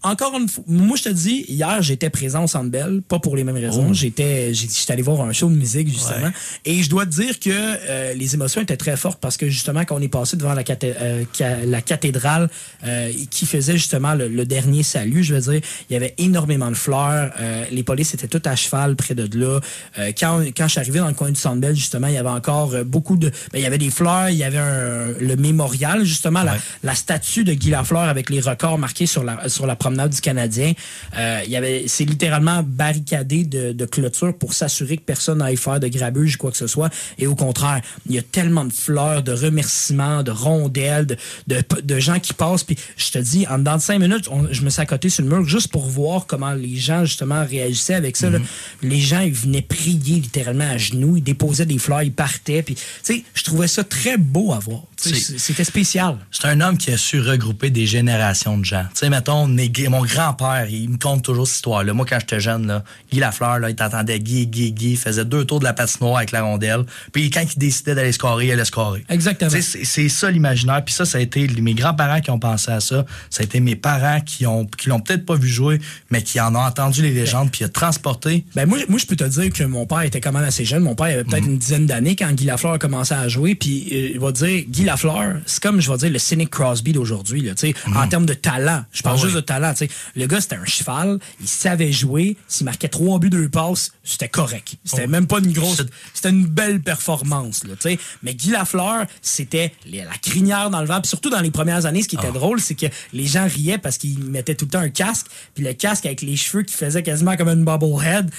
encore 0.04 0.38
une 0.38 0.50
fois, 0.50 0.64
moi 0.68 0.98
je 0.98 1.04
te 1.04 1.10
dis, 1.10 1.46
hier 1.48 1.82
j'étais 1.82 2.10
présent 2.10 2.44
au 2.44 2.48
Centre 2.48 2.70
Bell, 2.70 3.02
pas 3.08 3.20
pour 3.20 3.36
les 3.36 3.44
mêmes 3.44 3.56
raisons. 3.58 3.94
J'étais, 3.94 4.54
j'ai- 4.54 4.68
j'étais 4.68 4.94
allé 4.94 5.02
voir 5.02 5.22
un 5.22 5.32
show 5.34 5.50
de 5.50 5.56
musique 5.56 5.88
justement, 5.90 6.26
Ouais. 6.28 6.32
et 6.66 6.82
je 6.84 6.90
dois 6.90 7.06
te 7.06 7.12
dire 7.12 7.40
que 7.40 7.50
euh, 7.52 8.14
les 8.14 8.34
émotions 8.34 8.62
étaient 8.62 8.78
très 8.78 8.98
fortes 8.98 9.20
parce 9.22 9.38
que 9.38 9.48
justement 9.50 9.82
quand 9.86 9.96
on 9.96 10.02
est 10.02 10.08
passé 10.08 10.38
devant 10.38 10.54
la, 10.54 10.64
cathé- 10.64 10.94
euh, 11.00 11.24
la 11.66 11.82
cathédrale 11.82 12.50
euh, 12.86 13.12
qui 13.30 13.46
faisait 13.46 13.74
justement 13.78 14.14
le, 14.16 14.28
le 14.28 14.46
dernier 14.46 14.84
salut, 14.84 15.24
je 15.24 15.36
veux 15.36 15.42
dire, 15.54 15.62
il 15.90 15.94
y 15.94 15.96
avait 15.96 16.14
énormément 16.18 16.70
de 16.70 16.76
fleurs. 16.76 17.32
euh, 17.40 17.66
les 17.72 17.84
polices 17.84 18.14
étaient 18.14 18.28
toutes 18.28 18.48
à 18.48 18.56
cheval 18.56 18.96
près 18.96 19.16
de 19.16 19.28
là. 19.40 19.60
Euh, 20.00 20.12
quand, 20.20 20.42
quand 20.56 20.66
je 20.66 20.72
suis 20.72 20.80
arrivé 20.80 21.00
dans 21.00 21.08
le 21.08 21.14
coin 21.14 21.30
du 21.30 21.40
Centre 21.40 21.58
Bell, 21.60 21.76
justement, 21.76 22.08
il 22.08 22.14
y 22.14 22.18
avait 22.18 22.30
encore 22.30 22.74
beaucoup 22.86 23.18
de, 23.18 23.30
ben, 23.30 23.60
il 23.60 23.62
y 23.62 23.66
avait 23.66 23.78
des 23.78 23.90
fleurs, 23.92 24.30
il 24.30 24.38
y 24.38 24.44
avait 24.44 24.58
un- 24.58 25.14
le 25.20 25.36
mémorial 25.36 26.04
justement, 26.04 26.44
la, 26.44 26.54
Ouais. 26.54 26.60
la 26.84 26.96
statue 26.96 27.44
de 27.44 27.54
Guy 27.54 27.70
Lafleur 27.70 28.02
avec 28.10 28.30
les 28.30 28.40
records 28.42 28.78
marqués 28.78 29.06
sur 29.06 29.24
la, 29.24 29.48
sur 29.48 29.66
la 29.68 29.76
promenade 29.92 30.12
du 30.12 30.22
Canadien. 30.22 30.74
Euh, 31.18 31.42
il 31.46 31.52
y 31.52 31.56
avait, 31.58 31.84
c'est 31.88 32.06
littéralement 32.06 32.64
barricadé 32.64 33.44
de, 33.44 33.74
de 33.74 33.86
clôture 33.86 34.34
pour 34.38 34.54
s'assurer 34.54 34.98
que 34.98 35.04
personne 35.04 35.40
n'aille 35.40 35.58
faire 35.58 35.80
de 35.80 35.88
grabuge 35.88 36.36
ou 36.36 36.38
quoi 36.38 36.52
que 36.52 36.58
ce 36.58 36.68
soit. 36.68 36.90
Et 37.18 37.28
au 37.28 37.36
contraire, 37.36 37.82
il 38.08 38.16
y 38.16 38.20
a 38.20 38.22
tellement 38.22 38.64
de 38.66 38.72
fleurs, 38.74 39.22
de 39.24 39.34
remerciements, 39.34 40.24
de 40.24 40.32
rondelles, 40.32 41.06
de, 41.08 41.18
de, 41.48 41.62
de 41.84 42.00
gens 42.00 42.20
qui 42.20 42.34
passent. 42.34 42.64
Puis 42.64 42.78
je 42.96 43.12
te 43.12 43.20
dis, 43.20 43.46
en 43.48 43.58
dedans 43.60 43.76
de 43.78 43.82
cinq 43.82 44.00
minutes, 44.00 44.28
on- 44.32 44.48
je 44.52 44.62
me 44.62 44.70
suis 44.70 44.82
accoté 44.82 45.10
sur 45.10 45.24
le 45.24 45.30
mur 45.30 45.46
juste 45.48 45.68
pour 45.70 45.86
voir 45.86 46.26
comment 46.26 46.54
les 46.54 46.78
gens 46.78 47.04
justement 47.06 47.46
réagissaient 47.46 47.96
avec 47.96 48.16
ça. 48.18 48.30
là. 48.30 48.40
Les 48.82 49.00
gens, 49.00 49.20
ils 49.20 49.34
venaient 49.34 49.62
prier 49.62 50.20
littéralement 50.20 50.70
à 50.70 50.78
genoux, 50.78 51.18
ils 51.18 51.24
déposaient 51.24 51.66
des 51.66 51.78
fleurs, 51.80 52.04
ils 52.04 52.12
partaient. 52.14 52.62
Puis, 52.64 52.76
tu 52.76 52.82
sais, 53.04 53.24
je 53.34 53.44
trouvais 53.44 53.68
ça 53.68 53.84
très 53.84 54.18
beau 54.18 54.54
à 54.54 54.60
voir. 54.60 54.84
C'était 55.02 55.64
spécial. 55.64 56.18
C'est 56.32 56.46
un 56.46 56.62
homme 56.62 56.78
qui 56.78 56.92
a 56.92 56.98
su 56.98 57.20
regrouper 57.22 57.70
des 57.70 57.86
générations 57.86 58.58
de 58.58 58.66
gens. 58.66 58.86
Tu 58.94 59.00
sais, 59.00 59.10
mettons, 59.10 59.48
mon 59.48 60.06
grand-père, 60.06 60.68
il 60.70 60.90
me 60.90 60.98
conte 60.98 61.24
toujours 61.24 61.48
cette 61.48 61.58
histoire-là. 61.58 61.94
Moi, 61.94 62.06
quand 62.08 62.20
j'étais 62.20 62.40
jeune, 62.40 62.68
là, 62.68 62.84
Guy 63.12 63.20
Lafleur, 63.20 63.60
là, 63.60 63.70
il 63.70 63.76
t'entendait 63.76 64.20
Guy, 64.20 64.48
Guy, 64.48 64.72
Guy, 64.72 64.92
il 64.92 64.98
faisait 64.98 65.26
deux 65.26 65.46
tours 65.46 65.60
de 65.60 65.66
la 65.66 65.74
patinoire 65.74 66.18
avec 66.18 66.32
la 66.32 66.44
rondelle. 66.44 66.86
Puis 67.12 67.30
quand 67.30 67.42
il 67.42 67.60
décidait 67.60 67.96
d'aller 67.96 68.12
scorer, 68.12 68.48
il 68.48 68.52
allait 68.52 68.66
scorer. 68.66 69.04
Exactement. 69.10 69.52
C'est 69.52 70.10
ça 70.10 70.32
l'imaginaire. 70.32 70.84
Puis 70.86 70.94
ça, 70.94 71.06
ça 71.06 71.18
a 71.18 71.22
été 71.22 71.48
mes 71.48 71.74
grands-parents 71.74 72.22
qui 72.22 72.32
ont 72.32 72.40
pensé 72.40 72.72
à 72.72 72.80
ça. 72.80 73.06
Ça 73.30 73.42
a 73.42 73.44
été 73.44 73.60
mes 73.60 73.76
parents 73.76 74.22
qui 74.22 74.46
ont 74.46 74.66
qui 74.66 74.90
l'ont 74.90 75.00
peut-être 75.00 75.26
pas 75.26 75.36
vu 75.36 75.48
jouer, 75.48 75.80
mais 76.10 76.22
qui 76.22 76.40
en 76.40 76.56
ont 76.56 76.60
entendu 76.60 77.02
les 77.02 77.12
légendes, 77.12 77.52
puis 77.52 77.64
a 77.64 77.70
transporté. 77.70 78.46
Ben 78.56 78.68
moi, 78.68 78.80
moi, 78.90 79.00
je 79.00 79.06
peux 79.06 79.16
te 79.16 79.24
dire 79.24 79.52
que 79.52 79.64
mon 79.64 79.86
père 79.86 80.02
était 80.02 80.22
quand 80.22 80.32
même 80.32 80.44
assez 80.44 80.66
jeune. 80.66 80.84
Mon 80.84 80.96
père 80.96 81.08
avait 81.08 81.24
peut-être 81.24 81.46
une 81.46 81.58
dizaine 81.58 81.86
d'années 81.86 82.16
quand 82.16 82.32
Guy 82.32 82.46
Lafleur 82.46 82.74
a 82.74 82.78
commencé 82.78 83.14
à 83.14 83.28
jouer. 83.28 83.56
Puis 83.56 83.88
euh, 83.92 84.12
il 84.14 84.20
va 84.20 84.32
dire, 84.32 84.64
Guy 84.68 84.84
Lafleur, 84.92 85.36
c'est 85.46 85.62
comme, 85.64 85.80
je 85.80 85.90
vais 85.92 85.98
dire, 85.98 86.10
le 86.10 86.20
Cynic 86.20 86.50
Crosby 86.50 86.92
d'aujourd'hui. 86.94 87.42
là, 87.42 87.54
tu 87.56 87.68
sais, 87.68 87.76
En 87.96 88.08
termes 88.08 88.26
de 88.26 88.34
talent. 88.34 88.84
Je 88.92 89.02
parle 89.02 89.18
Ah 89.20 89.22
juste 89.22 89.36
oui. 89.36 89.42
de 89.42 89.46
talent. 89.46 89.72
tu 89.72 89.86
sais. 89.86 89.90
Le 90.16 90.26
gars, 90.28 90.42
c'était 90.42 90.56
un 90.58 90.66
cheval. 90.66 91.20
Il 91.40 91.48
savait 91.48 91.92
jouer. 91.92 92.36
S'il 92.48 92.66
marquait 92.66 92.88
trois 92.90 93.18
buts, 93.20 93.30
deux 93.30 93.48
passes, 93.50 93.92
c'était 94.04 94.28
correct. 94.30 94.76
C'était 94.84 95.06
Oh. 95.06 95.10
même 95.10 95.28
pas 95.28 95.40
une 95.40 95.52
grosse... 95.54 95.84
C'était 96.14 96.30
une 96.30 96.46
belle 96.46 96.82
performance. 96.82 97.64
Là, 97.64 97.74
tu 97.76 97.90
sais. 97.90 98.00
Mais 98.24 98.34
Guy 98.36 98.52
Lafleur, 98.52 99.06
c'était 99.22 99.74
la 99.92 100.06
crinière 100.22 100.70
dans 100.70 100.82
le 100.82 100.88
vent. 100.88 101.00
Puis 101.02 101.10
surtout 101.10 101.30
dans 101.30 101.40
les 101.42 101.52
premières 101.52 101.86
années, 101.86 102.02
ce 102.04 102.08
qui 102.08 102.16
était 102.18 102.28
Ah. 102.30 102.34
drôle, 102.34 102.60
c'est 102.60 102.76
que 102.76 102.88
les 103.14 103.26
gens 103.26 103.48
riaient 103.48 103.78
parce 103.78 103.98
qu'il 103.98 104.20
mettait 104.26 104.56
tout 104.56 104.66
le 104.66 104.72
temps 104.72 104.80
un 104.80 104.90
casque. 104.90 105.28
Puis 105.56 105.64
le 105.64 105.74
casque 105.74 106.06
avec 106.06 106.22
les 106.22 106.36
cheveux 106.36 106.64
qui 106.64 106.74
faisait 106.76 107.04
quasiment 107.04 107.36
comme 107.38 107.50
une 107.50 107.64
bobblehead. 107.64 108.30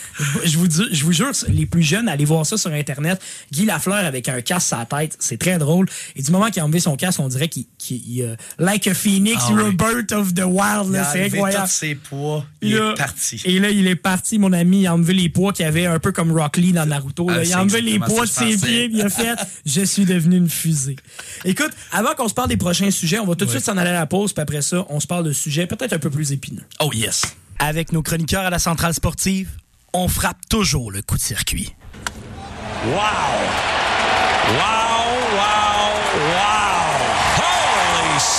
Je 0.45 0.59
vous, 0.59 0.69
dis- 0.69 0.89
je 0.93 1.05
vous 1.05 1.13
jure, 1.13 1.31
les 1.49 1.67
plus 1.67 1.83
jeunes, 1.83 2.09
allez 2.09 2.25
voir 2.25 2.45
ça 2.45 2.57
sur 2.57 2.71
Internet. 2.73 3.21
Guy 3.53 3.65
Lafleur 3.65 4.05
avec 4.05 4.29
un 4.29 4.41
casque 4.41 4.69
sur 4.69 4.79
la 4.79 4.87
tête, 4.87 5.17
c'est 5.19 5.39
très 5.39 5.59
drôle. 5.59 5.87
Et 6.17 6.23
du 6.23 6.31
moment 6.31 6.42
qu'il 6.51 6.61
a 6.61 6.65
enlevé 6.65 6.81
son 6.81 6.97
casque, 6.97 7.21
on 7.21 7.29
dirait 7.29 7.49
qu'il, 7.49 7.65
qu'il- 7.79 8.03
il, 8.09 8.23
euh, 8.23 8.37
like 8.59 8.87
a 8.89 8.95
phoenix, 8.95 9.43
Ah 9.49 9.53
oui. 9.53 9.63
rebirth 9.65 10.13
of 10.13 10.35
the 10.35 10.43
wild. 10.45 10.87
Il 10.89 10.93
là, 10.93 11.09
a 11.09 11.13
C'est 11.13 11.21
enlevé 11.21 11.37
incroyable. 11.39 11.65
tous 11.67 11.73
ses 11.73 11.95
poids. 11.95 12.45
Il 12.61 12.75
Là, 12.77 12.93
est 12.93 12.95
parti. 12.97 13.43
Et 13.45 13.59
là, 13.59 13.71
il 13.71 13.87
est 13.87 13.97
parti, 13.97 14.39
mon 14.39 14.53
ami. 14.53 14.81
Il 14.83 14.87
a 14.87 14.95
enlevé 14.95 15.15
les 15.15 15.29
poids 15.29 15.53
qu'il 15.53 15.65
avait 15.67 15.87
un 15.87 15.99
peu 15.99 16.13
comme 16.13 16.33
Rock 16.33 16.57
Lee 16.57 16.73
dans 16.73 16.87
Naruto. 16.87 17.29
là. 17.29 17.37
Ah, 17.41 17.45
il 17.45 17.53
a 17.53 17.61
enlevé 17.61 17.81
les 17.81 17.99
poids 17.99 18.27
de 18.27 18.31
ses 18.31 18.57
pieds, 18.57 18.89
il 18.93 19.01
a 19.01 19.09
fait 19.09 19.35
Je 19.67 19.83
suis 19.85 20.05
devenu 20.05 20.37
une 20.37 20.51
fusée. 20.51 20.97
Écoute, 21.45 21.71
avant 21.93 22.15
qu'on 22.15 22.29
se 22.29 22.35
parle 22.35 22.49
des 22.49 22.57
prochains 22.57 22.91
sujets, 22.91 23.19
on 23.19 23.27
va 23.27 23.35
tout 23.35 23.45
de 23.45 23.51
Oui. 23.51 23.57
suite 23.57 23.65
s'en 23.65 23.77
aller 23.77 23.91
à 23.91 23.95
la 23.95 24.07
pause, 24.07 24.33
puis 24.33 24.43
après 24.43 24.63
ça, 24.63 24.85
on 24.89 25.01
se 25.01 25.07
parle 25.07 25.25
de 25.25 25.33
sujets 25.33 25.67
peut-être 25.67 25.93
un 25.93 25.99
peu 25.99 26.11
plus 26.11 26.33
épineux. 26.33 26.63
Oh 26.81 26.91
yes. 26.93 27.23
Avec 27.59 27.93
nos 27.93 28.03
chroniqueurs 28.03 28.45
à 28.45 28.51
la 28.51 28.59
centrale 28.59 28.95
sportive, 28.95 29.49
on 29.93 30.09
frappe 30.09 30.49
toujours 30.49 30.91
le 30.91 31.03
coup 31.03 31.17
de 31.17 31.21
circuit. 31.23 31.75
Wow, 32.87 32.95
wow, 32.95 34.82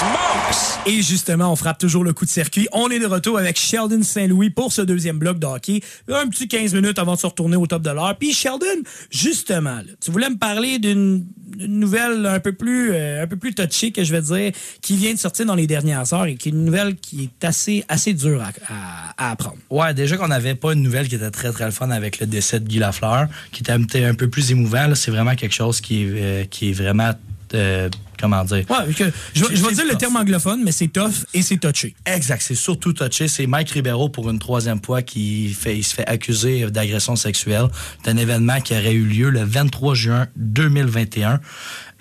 smokes! 0.04 0.88
Et 0.88 1.02
justement, 1.02 1.52
on 1.52 1.56
frappe 1.56 1.78
toujours 1.78 2.04
le 2.04 2.14
coup 2.14 2.26
de 2.26 2.30
circuit. 2.30 2.68
On 2.74 2.90
est 2.90 3.00
de 3.00 3.06
retour 3.06 3.38
avec 3.38 3.58
Sheldon 3.58 4.04
Saint-Louis 4.04 4.50
pour 4.50 4.74
ce 4.74 4.82
deuxième 4.82 5.18
bloc 5.18 5.40
de 5.40 5.46
hockey. 5.46 5.82
Un 6.10 6.28
petit 6.28 6.48
15 6.48 6.74
minutes 6.74 7.00
avant 7.00 7.16
de 7.16 7.20
se 7.20 7.26
retourner 7.26 7.56
au 7.56 7.66
top 7.68 7.82
de 7.82 7.90
l'heure. 7.90 8.16
Puis 8.20 8.34
Sheldon, 8.34 8.84
justement, 9.10 9.76
là, 9.78 9.84
tu 10.04 10.12
voulais 10.12 10.30
me 10.30 10.38
parler 10.38 10.80
d'une 10.80 11.26
nouvelle 11.58 12.26
un 12.26 12.40
peu 12.40 12.52
plus 12.54 12.92
euh, 12.94 13.24
un 13.24 13.28
peu 13.28 13.36
plus 13.38 13.54
touchée 13.54 13.92
que 13.92 14.04
je 14.04 14.12
vais 14.12 14.22
dire 14.22 14.52
qui 14.82 14.96
vient 14.98 15.14
de 15.14 15.20
sortir 15.20 15.46
dans 15.46 15.56
les 15.56 15.68
dernières 15.68 16.12
heures 16.14 16.26
et 16.26 16.36
qui 16.36 16.50
est 16.50 16.52
une 16.52 16.66
nouvelle 16.66 16.96
qui 16.96 17.24
est 17.26 17.46
assez 17.46 17.86
assez 17.88 18.14
dure 18.14 18.42
à, 18.42 18.48
à- 18.68 19.28
à 19.28 19.32
apprendre. 19.32 19.58
Ouais, 19.70 19.94
déjà 19.94 20.18
qu'on 20.18 20.28
n'avait 20.28 20.56
pas 20.56 20.74
une 20.74 20.82
nouvelle 20.82 21.08
qui 21.08 21.16
était 21.16 21.30
très 21.32 21.52
très 21.52 21.66
le 21.66 21.72
fun 21.72 21.92
avec 21.92 22.20
le 22.20 22.26
décès 22.26 22.60
de 22.60 22.68
Guy 22.68 22.80
Lafleur, 22.80 23.28
qui 23.52 23.62
était 23.62 23.72
un, 24.06 24.14
peu 24.16 24.30
plus 24.30 24.52
émouvant. 24.52 24.94
C'est 24.96 25.12
vraiment 25.12 25.36
quelque 25.36 25.54
chose 25.54 25.80
qui 25.80 26.04
est, 26.04 26.08
euh, 26.12 26.44
qui 26.46 26.70
est 26.72 26.74
vraiment, 26.74 27.12
euh, 27.54 27.90
comment 28.20 28.44
dire, 28.44 28.64
Ouais, 28.70 28.94
que- 28.94 29.04
je, 29.34 29.46
vais- 29.46 29.56
je 29.56 29.62
vais 29.62 29.70
C'est 29.70 29.76
dire 29.76 29.86
le 29.92 29.96
terme 29.98 30.16
anglophone, 30.16 30.62
mais 30.64 30.72
c'est 30.72 30.88
tough 30.88 31.26
et 31.34 31.42
c'est 31.42 31.58
touché. 31.58 31.96
Exact, 32.06 32.42
c'est 32.42 32.56
surtout 32.56 32.94
touché. 32.94 33.28
C'est 33.28 33.48
Mike 33.48 33.70
Ribeiro 33.72 34.10
pour 34.10 34.30
une 34.30 34.40
troisième 34.40 34.82
fois 34.84 35.02
qui 35.02 35.50
fait, 35.54 35.78
il 35.78 35.84
se 35.84 35.94
fait 35.96 36.08
accuser 36.08 36.70
d'agression 36.72 37.16
sexuelle. 37.16 37.68
C'est 38.04 38.12
un 38.12 38.18
événement 38.18 38.60
qui 38.62 38.74
aurait 38.74 38.94
eu 38.94 39.06
lieu 39.06 39.30
le 39.30 39.44
23 39.44 39.94
juin 39.96 40.28
2021. 40.38 41.40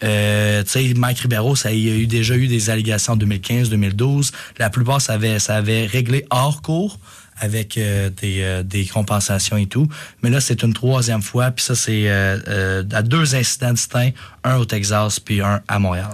Euh, 0.04 0.62
tu 0.64 0.70
sais, 0.70 0.94
Mike 0.94 1.20
Ribeiro, 1.20 1.54
ça 1.54 1.72
il 1.72 1.78
y 1.86 1.90
a 1.90 1.94
eu 1.94 2.06
déjà 2.06 2.36
eu 2.36 2.48
des 2.48 2.70
allégations 2.70 3.12
en 3.12 3.16
2015, 3.16 3.68
2012. 3.70 4.32
La 4.58 4.68
plupart, 4.70 5.00
ça 5.00 5.12
avait, 5.14 5.38
ça 5.38 5.56
avait 5.56 5.86
réglé 5.86 6.24
hors 6.30 6.60
cours 6.62 6.98
avec 7.38 7.76
euh, 7.78 8.10
des, 8.20 8.42
euh, 8.42 8.62
des 8.62 8.84
compensations 8.84 9.56
et 9.56 9.66
tout. 9.66 9.88
Mais 10.22 10.30
là, 10.30 10.40
c'est 10.40 10.62
une 10.62 10.74
troisième 10.74 11.22
fois. 11.22 11.50
Puis 11.50 11.64
ça, 11.64 11.74
c'est 11.74 12.04
euh, 12.06 12.82
à 12.92 13.02
deux 13.02 13.34
incidents 13.34 13.72
distincts, 13.72 14.10
un 14.44 14.56
au 14.56 14.64
Texas 14.64 15.20
puis 15.20 15.40
un 15.40 15.60
à 15.68 15.78
Montréal. 15.78 16.10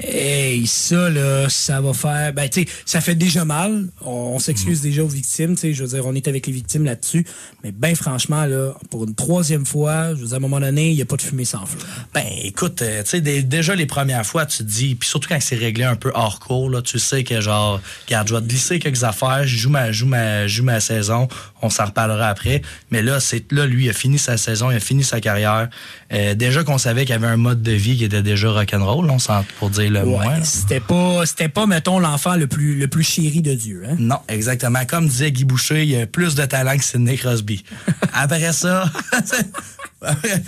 Hey, 0.00 0.64
ça, 0.68 1.10
là, 1.10 1.48
ça 1.48 1.80
va 1.80 1.92
faire. 1.92 2.32
Ben, 2.32 2.48
tu 2.48 2.60
sais, 2.62 2.68
ça 2.86 3.00
fait 3.00 3.16
déjà 3.16 3.44
mal. 3.44 3.86
On, 4.00 4.10
on 4.10 4.36
Mm. 4.36 4.40
s'excuse 4.40 4.80
déjà 4.80 5.02
aux 5.02 5.08
victimes, 5.08 5.54
tu 5.56 5.62
sais. 5.62 5.74
Je 5.74 5.82
veux 5.82 5.88
dire, 5.88 6.06
on 6.06 6.14
est 6.14 6.28
avec 6.28 6.46
les 6.46 6.52
victimes 6.52 6.84
là-dessus. 6.84 7.26
Mais 7.64 7.72
ben, 7.72 7.96
franchement, 7.96 8.44
là, 8.44 8.74
pour 8.90 9.04
une 9.04 9.16
troisième 9.16 9.66
fois, 9.66 10.10
je 10.14 10.20
veux 10.20 10.26
dire, 10.26 10.34
à 10.34 10.36
un 10.36 10.40
moment 10.40 10.60
donné, 10.60 10.90
il 10.90 10.94
n'y 10.94 11.02
a 11.02 11.04
pas 11.04 11.16
de 11.16 11.22
fumée 11.22 11.44
sans 11.44 11.66
feu. 11.66 11.78
Ben, 12.14 12.22
écoute, 12.44 12.80
euh, 12.82 13.02
tu 13.02 13.10
sais, 13.10 13.20
dé- 13.20 13.42
déjà 13.42 13.74
les 13.74 13.86
premières 13.86 14.24
fois, 14.24 14.46
tu 14.46 14.58
te 14.58 14.62
dis, 14.62 14.94
puis 14.94 15.08
surtout 15.08 15.28
quand 15.30 15.38
c'est 15.40 15.56
réglé 15.56 15.82
un 15.82 15.96
peu 15.96 16.12
hors 16.14 16.38
cours, 16.38 16.70
là, 16.70 16.80
tu 16.80 17.00
sais 17.00 17.24
que 17.24 17.40
genre, 17.40 17.80
regarde, 18.06 18.28
je 18.28 18.34
vais 18.36 18.40
te 18.40 18.46
glisser 18.46 18.78
quelques 18.78 19.02
affaires, 19.02 19.48
je 19.48 19.56
joue 19.56 19.70
ma, 19.70 19.90
joue 19.90 20.06
ma, 20.06 20.46
joue 20.46 20.62
ma 20.62 20.78
saison, 20.78 21.26
on 21.60 21.70
s'en 21.70 21.86
reparlera 21.86 22.28
après. 22.28 22.62
Mais 22.92 23.02
là, 23.02 23.18
c'est 23.18 23.50
là, 23.50 23.66
lui, 23.66 23.86
il 23.86 23.90
a 23.90 23.92
fini 23.94 24.16
sa 24.20 24.36
saison, 24.36 24.70
il 24.70 24.76
a 24.76 24.80
fini 24.80 25.02
sa 25.02 25.20
carrière. 25.20 25.68
Euh, 26.12 26.34
déjà 26.36 26.62
qu'on 26.62 26.78
savait 26.78 27.00
qu'il 27.04 27.14
y 27.14 27.18
avait 27.18 27.26
un 27.26 27.36
mode 27.36 27.62
de 27.68 27.74
vie 27.74 27.96
qui 27.96 28.04
était 28.04 28.22
déjà 28.22 28.50
rock'n'roll, 28.50 29.10
on 29.10 29.18
s'en 29.18 29.44
pour 29.58 29.70
dire 29.70 29.90
le 29.90 30.04
moins. 30.04 30.26
Ouais, 30.26 30.44
c'était 30.44 30.80
pas, 30.80 31.26
c'était 31.26 31.48
pas, 31.48 31.66
mettons, 31.66 31.98
l'enfant 31.98 32.36
le 32.36 32.46
plus, 32.46 32.78
le 32.78 32.88
plus 32.88 33.04
chéri 33.04 33.42
de 33.42 33.54
Dieu, 33.54 33.82
hein? 33.88 33.96
Non, 33.98 34.18
exactement. 34.28 34.84
Comme 34.86 35.06
disait 35.08 35.30
Guy 35.30 35.44
Boucher, 35.44 35.82
il 35.82 35.90
y 35.90 36.00
a 36.00 36.06
plus 36.06 36.34
de 36.34 36.44
talent 36.44 36.76
que 36.76 36.84
Sidney 36.84 37.16
Crosby. 37.16 37.64
Après 38.12 38.52
ça, 38.52 38.90
Après 40.00 40.40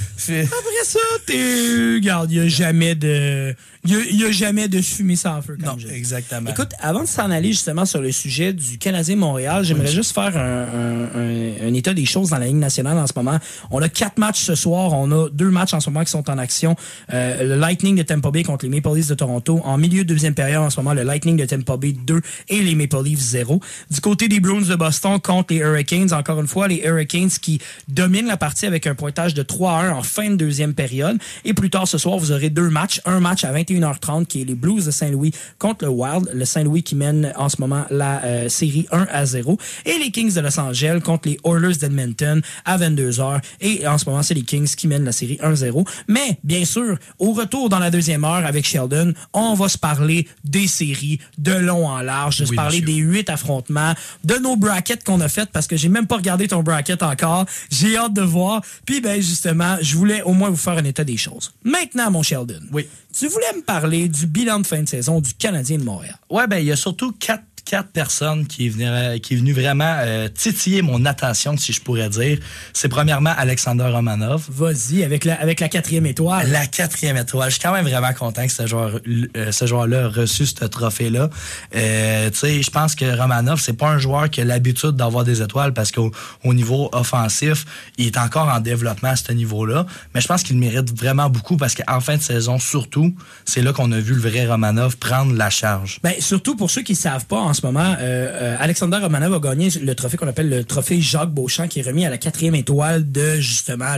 ça, 0.85 0.99
t'es. 1.27 1.95
Regarde, 1.95 2.31
il 2.31 2.41
n'y 2.41 2.47
a 2.47 2.49
jamais 2.49 2.95
de. 2.95 3.55
Il 3.85 4.19
y 4.21 4.25
a, 4.25 4.29
a 4.29 4.31
jamais 4.31 4.69
de 4.69 4.83
fumée 4.83 5.17
sans 5.17 5.41
feu, 5.41 5.57
comme 5.57 5.65
non, 5.75 5.79
je 5.79 5.89
dis. 5.89 5.95
exactement. 5.95 6.51
Écoute, 6.51 6.73
avant 6.81 7.01
de 7.03 7.09
s'en 7.09 7.31
aller 7.31 7.49
justement 7.49 7.87
sur 7.87 8.03
le 8.03 8.13
sujet 8.13 8.53
du 8.53 8.77
Canadien 8.77 9.17
Montréal, 9.17 9.65
j'aimerais 9.65 9.87
juste 9.91 10.13
faire 10.13 10.37
un, 10.37 10.65
un- 10.65 11.05
un- 11.19 11.69
un 11.69 11.75
état 11.75 11.95
des 11.95 12.05
choses 12.05 12.29
dans 12.31 12.37
la 12.39 12.47
Ligue 12.47 12.57
nationale 12.57 12.99
en 12.99 13.07
ce 13.07 13.13
moment. 13.17 13.39
On 13.71 13.81
a 13.81 13.89
quatre 13.89 14.19
matchs 14.19 14.41
ce 14.43 14.55
soir. 14.55 14.93
On 14.93 15.11
a 15.13 15.29
deux 15.31 15.51
matchs 15.51 15.73
en 15.73 15.81
ce 15.81 15.89
moment 15.89 16.05
qui 16.05 16.11
sont 16.11 16.29
en 16.29 16.37
action. 16.37 16.77
Euh, 17.15 17.43
le 17.43 17.57
Lightning 17.57 17.97
de 17.97 18.03
Tampa 18.03 18.31
Bay 18.31 18.43
contre 18.43 18.67
les 18.67 18.71
Maple 18.71 18.95
Leafs 18.97 19.09
de 19.09 19.15
Toronto. 19.15 19.61
En 19.65 19.79
milieu 19.79 20.05
de 20.05 20.09
deuxième 20.09 20.35
période, 20.35 20.63
en 20.63 20.69
ce 20.71 20.79
moment, 20.79 20.93
le 20.93 21.03
Lightning 21.03 21.37
de 21.39 21.47
Tampa 21.47 21.77
Bay 21.79 21.93
2 21.93 22.21
et 22.51 22.61
les 22.61 22.75
Maple 22.75 23.03
Leafs 23.03 23.21
0. 23.21 23.61
Du 23.91 24.01
côté 24.03 24.29
des 24.29 24.41
Bruins 24.41 24.61
de 24.61 24.75
Boston 24.77 25.19
contre 25.21 25.55
les 25.55 25.61
Hurricanes, 25.61 26.13
encore 26.13 26.39
une 26.41 26.49
fois, 26.49 26.69
les 26.69 26.83
Hurricanes 26.85 27.31
qui 27.41 27.61
dominent 27.89 28.27
la 28.29 28.37
partie 28.37 28.67
avec 28.67 28.87
un 28.87 28.95
pointage 28.95 29.33
de 29.33 29.43
3 29.43 29.73
à 29.73 29.83
1 29.87 29.91
en 29.93 30.03
fin 30.03 30.29
de 30.31 30.37
deuxième 30.37 30.75
période. 30.75 31.17
Et 31.47 31.55
plus 31.55 31.71
tard 31.71 31.89
ce 31.89 31.97
soir, 31.97 32.19
vous 32.19 32.31
aurez 32.33 32.51
deux 32.51 32.69
matchs. 32.69 33.01
Un 33.07 33.21
match 33.21 33.45
à 33.45 33.49
21h30 33.75 34.27
qui 34.27 34.43
est 34.43 34.45
les 34.45 34.55
Blues 34.55 34.85
de 34.87 34.91
Saint-Louis 34.91 35.33
contre 35.59 35.85
le 35.85 35.91
Wild. 35.91 36.31
Le 36.33 36.45
Saint-Louis 36.45 36.83
qui 36.83 36.95
mène 36.95 37.33
en 37.37 37.49
ce 37.49 37.61
moment 37.61 37.85
la 37.91 38.23
euh, 38.25 38.49
série 38.49 38.87
1 38.91 39.07
à 39.11 39.27
0. 39.27 39.59
Et 39.87 39.99
les 39.99 40.11
Kings 40.11 40.33
de 40.35 40.41
Los 40.41 40.59
Angeles 40.59 41.01
contre 41.03 41.29
les 41.29 41.39
Oilers 41.45 41.77
d'Edmonton 41.77 42.43
à 42.65 42.79
22h. 42.79 43.41
Et 43.61 43.87
en 43.87 43.99
ce 43.99 44.09
moment, 44.09 44.23
c'est 44.23 44.35
les 44.35 44.43
Kings 44.43 44.69
qui 44.75 44.89
mènent 44.89 45.05
la 45.05 45.13
série 45.13 45.39
1-0. 45.43 45.87
Mais, 46.09 46.39
bien 46.45 46.65
sûr, 46.65 46.99
au 47.19 47.33
retour 47.33 47.69
dans 47.69 47.79
la 47.79 47.91
deuxième 47.91 48.25
heure 48.25 48.45
avec 48.45 48.67
Sheldon, 48.67 49.13
on 49.33 49.55
va 49.55 49.69
se 49.69 49.79
parler 49.79 50.27
des 50.45 50.67
séries 50.67 51.21
de 51.39 51.53
long 51.53 51.87
en 51.87 52.01
large, 52.01 52.39
de 52.39 52.45
se 52.45 52.51
Oui, 52.51 52.57
parler 52.57 52.81
monsieur. 52.81 52.95
des 52.95 53.01
huit 53.01 53.31
affrontements, 53.31 53.95
de 54.25 54.35
nos 54.37 54.57
brackets 54.57 55.05
qu'on 55.05 55.21
a 55.21 55.29
fait 55.29 55.49
parce 55.51 55.67
que 55.67 55.77
j'ai 55.77 55.89
même 55.89 56.07
pas 56.07 56.17
regardé 56.17 56.49
ton 56.49 56.63
bracket 56.63 57.03
encore. 57.03 57.47
J'ai 57.71 57.97
hâte 57.97 58.15
de 58.15 58.23
voir. 58.23 58.63
Puis, 58.85 59.01
ben, 59.01 59.21
justement, 59.21 59.77
je 59.81 59.97
voulais 59.97 60.23
au 60.23 60.33
moins 60.33 60.51
vous 60.51 60.57
faire 60.57 60.79
un 60.79 60.85
état 60.85 61.05
des 61.05 61.17
choses. 61.17 61.53
Maintenant, 61.65 62.11
mon 62.11 62.23
Sheldon. 62.23 62.61
Oui. 62.73 62.87
Tu 63.13 63.27
voulais 63.27 63.53
me 63.57 63.63
parler 63.63 64.09
du 64.09 64.27
bilan 64.27 64.61
de 64.61 64.67
fin 64.67 64.83
de 64.83 64.89
saison 64.89 65.21
du 65.21 65.35
Canadien 65.35 65.79
de 65.79 65.85
Montréal. 65.85 66.17
Ouais, 66.31 66.47
ben 66.47 66.59
il 66.59 66.67
y 66.67 66.73
a 66.73 66.77
surtout 66.77 67.13
quatre, 67.13 67.45
quatre 67.65 67.91
personnes 67.91 68.47
qui 68.47 68.67
est 68.67 68.69
venu, 68.69 69.21
qui 69.21 69.35
est 69.35 69.37
venu 69.37 69.53
vraiment 69.53 69.97
euh, 69.99 70.29
titiller 70.29 70.83
mon 70.83 71.05
attention, 71.05 71.57
si 71.57 71.73
je 71.73 71.81
pourrais 71.81 72.09
dire. 72.09 72.39
C'est 72.73 72.89
premièrement 72.89 73.33
Alexander 73.37 73.85
Romanov. 73.85 74.47
Vas-y, 74.51 75.05
avec 75.05 75.25
la, 75.25 75.41
avec 75.41 75.61
la 75.61 75.69
quatrième 75.69 76.07
étoile. 76.07 76.51
La 76.51 76.67
quatrième 76.67 77.17
étoile. 77.17 77.51
Je 77.51 77.55
suis 77.55 77.63
quand 77.63 77.73
même 77.73 77.87
vraiment 77.87 78.13
content 78.13 78.47
que 78.47 78.53
ce 78.53 78.67
joueur, 78.67 79.01
euh, 79.37 79.53
ce 79.53 79.67
joueur-là 79.67 80.05
a 80.05 80.09
reçu 80.09 80.47
ce 80.47 80.65
trophée-là. 80.65 81.31
Euh, 81.75 82.31
tu 82.31 82.39
sais, 82.39 82.63
je 82.63 82.71
pense 82.71 82.95
que 82.95 83.05
Romanov, 83.19 83.61
c'est 83.61 83.77
pas 83.77 83.89
un 83.89 83.99
joueur 83.99 84.31
qui 84.31 84.41
a 84.41 84.45
l'habitude 84.45 84.93
d'avoir 84.93 85.25
des 85.25 85.43
étoiles 85.43 85.73
parce 85.73 85.93
qu'au 85.93 86.11
au 86.45 86.55
niveau 86.55 86.89
offensif, 86.93 87.65
il 87.99 88.07
est 88.07 88.19
encore 88.19 88.49
en 88.49 88.61
développement 88.61 89.11
à 89.11 89.17
ce 89.17 89.33
niveau-là. 89.33 89.87
Mais 90.15 90.21
je 90.21 90.29
pense 90.29 90.43
qu'il 90.43 90.59
mérite 90.59 90.97
vraiment 90.97 91.29
beaucoup 91.29 91.57
parce 91.57 91.75
qu'en 91.75 92.01
fin 92.01 92.17
de 92.17 92.23
saison, 92.23 92.59
surtout, 92.59 93.15
c'est 93.45 93.63
là 93.63 93.73
qu'on 93.73 93.91
a 93.93 93.99
vu 93.99 94.15
le 94.15 94.21
vrai 94.21 94.47
Romanov 94.47 94.97
prendre 94.97 95.35
la 95.35 95.51
charge. 95.51 96.01
Ben, 96.03 96.15
surtout 96.21 96.57
pour 96.57 96.71
ceux 96.71 96.83
qui 96.83 96.93
ne 96.93 96.99
savent 96.99 97.27
pas, 97.27 97.39
en 97.39 97.55
ce 97.55 97.60
moment, 97.67 97.95
euh, 97.99 97.99
euh, 98.01 98.57
Alexander 98.59 98.99
Romanov 98.99 99.35
a 99.35 99.39
gagné 99.39 99.69
le 99.83 99.95
trophée 99.95 100.17
qu'on 100.17 100.29
appelle 100.29 100.49
le 100.49 100.65
trophée 100.65 101.01
Jacques 101.01 101.31
Beauchamp, 101.31 101.69
qui 101.69 101.81
est 101.81 101.83
remis 101.83 102.05
à 102.05 102.11
la 102.11 102.19
quatrième 102.19 102.55
étoile 102.55 103.11
de, 103.11 103.37
justement, 103.37 103.97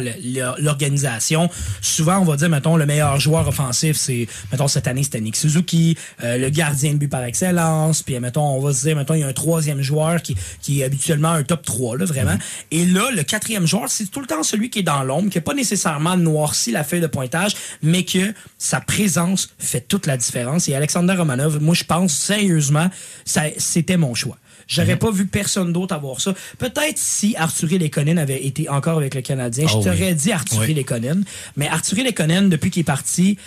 l'organisation. 0.59 1.51
Souvent, 1.81 2.19
on 2.19 2.25
va 2.25 2.37
dire, 2.37 2.49
mettons, 2.49 2.77
le 2.77 2.87
meilleur 2.87 3.19
joueur 3.21 3.47
offensif, 3.49 3.97
c'est, 3.97 4.27
mettons, 4.51 4.69
cette 4.69 4.87
année, 4.87 5.03
c'était 5.03 5.21
Nick 5.21 5.37
Suzuki, 5.37 5.97
euh, 6.23 6.39
le 6.39 6.51
gardien 6.51 6.93
de 6.93 6.99
but 6.99 7.09
par 7.09 7.25
excellence, 7.25 8.03
puis, 8.03 8.19
mettons, 8.21 8.57
on 8.57 8.61
va 8.61 8.73
se 8.73 8.83
dire, 8.87 8.97
mettons, 8.97 9.15
il 9.15 9.21
y 9.21 9.25
a 9.25 9.29
un 9.29 9.33
troisième 9.33 9.83
joueur 9.83 10.23
qui, 10.23 10.37
qui 10.61 10.81
est 10.81 10.85
habituellement 10.85 11.31
un 11.31 11.43
top 11.43 11.65
3, 11.65 11.99
là, 11.99 12.05
vraiment. 12.05 12.37
Et 12.71 12.87
là, 12.87 13.11
le 13.15 13.23
quatrième 13.23 13.67
joueur, 13.67 13.89
c'est 13.89 14.11
tout 14.11 14.21
le 14.21 14.27
temps 14.27 14.43
celui 14.43 14.71
qui 14.71 14.81
est 14.81 14.85
dans 14.85 15.03
l'ombre, 15.03 15.31
qui 15.31 15.39
n'a 15.39 15.43
pas 15.43 15.55
nécessairement 15.55 16.17
noirci 16.17 16.71
la 16.71 16.85
feuille 16.85 17.01
de 17.01 17.07
pointage, 17.07 17.55
mais 17.83 18.05
que 18.05 18.33
sa 18.59 18.81
présence 18.81 19.51
fait 19.59 19.81
toute 19.81 20.07
la 20.07 20.17
différence. 20.17 20.69
Et 20.69 20.75
Alexander 20.75 21.15
Romanov, 21.15 21.61
moi, 21.61 21.75
je 21.75 21.85
pense 21.85 22.13
sérieusement, 22.13 22.89
ça, 23.25 23.41
c'était 23.59 23.97
mon 23.97 24.14
choix. 24.14 24.36
J'aurais 24.68 24.97
pas 24.97 25.11
vu 25.11 25.26
personne 25.26 25.72
d'autre 25.72 25.95
avoir 25.95 26.20
ça. 26.20 26.34
Peut-être 26.59 26.97
si 26.97 27.34
Arthur 27.36 27.68
Lekonen 27.78 28.18
avait 28.18 28.45
été 28.45 28.68
encore 28.68 28.97
avec 28.99 29.14
le 29.14 29.20
Canadien, 29.20 29.64
Ah 29.68 29.72
je 29.72 29.76
oui. 29.78 29.84
t'aurais 29.84 30.14
dit 30.14 30.32
Arthur 30.32 30.61
Oui. 30.61 30.72
Lekonen. 30.74 31.24
Mais 31.57 31.68
Arthur 31.68 32.05
Lekonen, 32.05 32.49
depuis 32.49 32.70
qu'il 32.70 32.80
est 32.80 32.84
parti, 32.84 33.38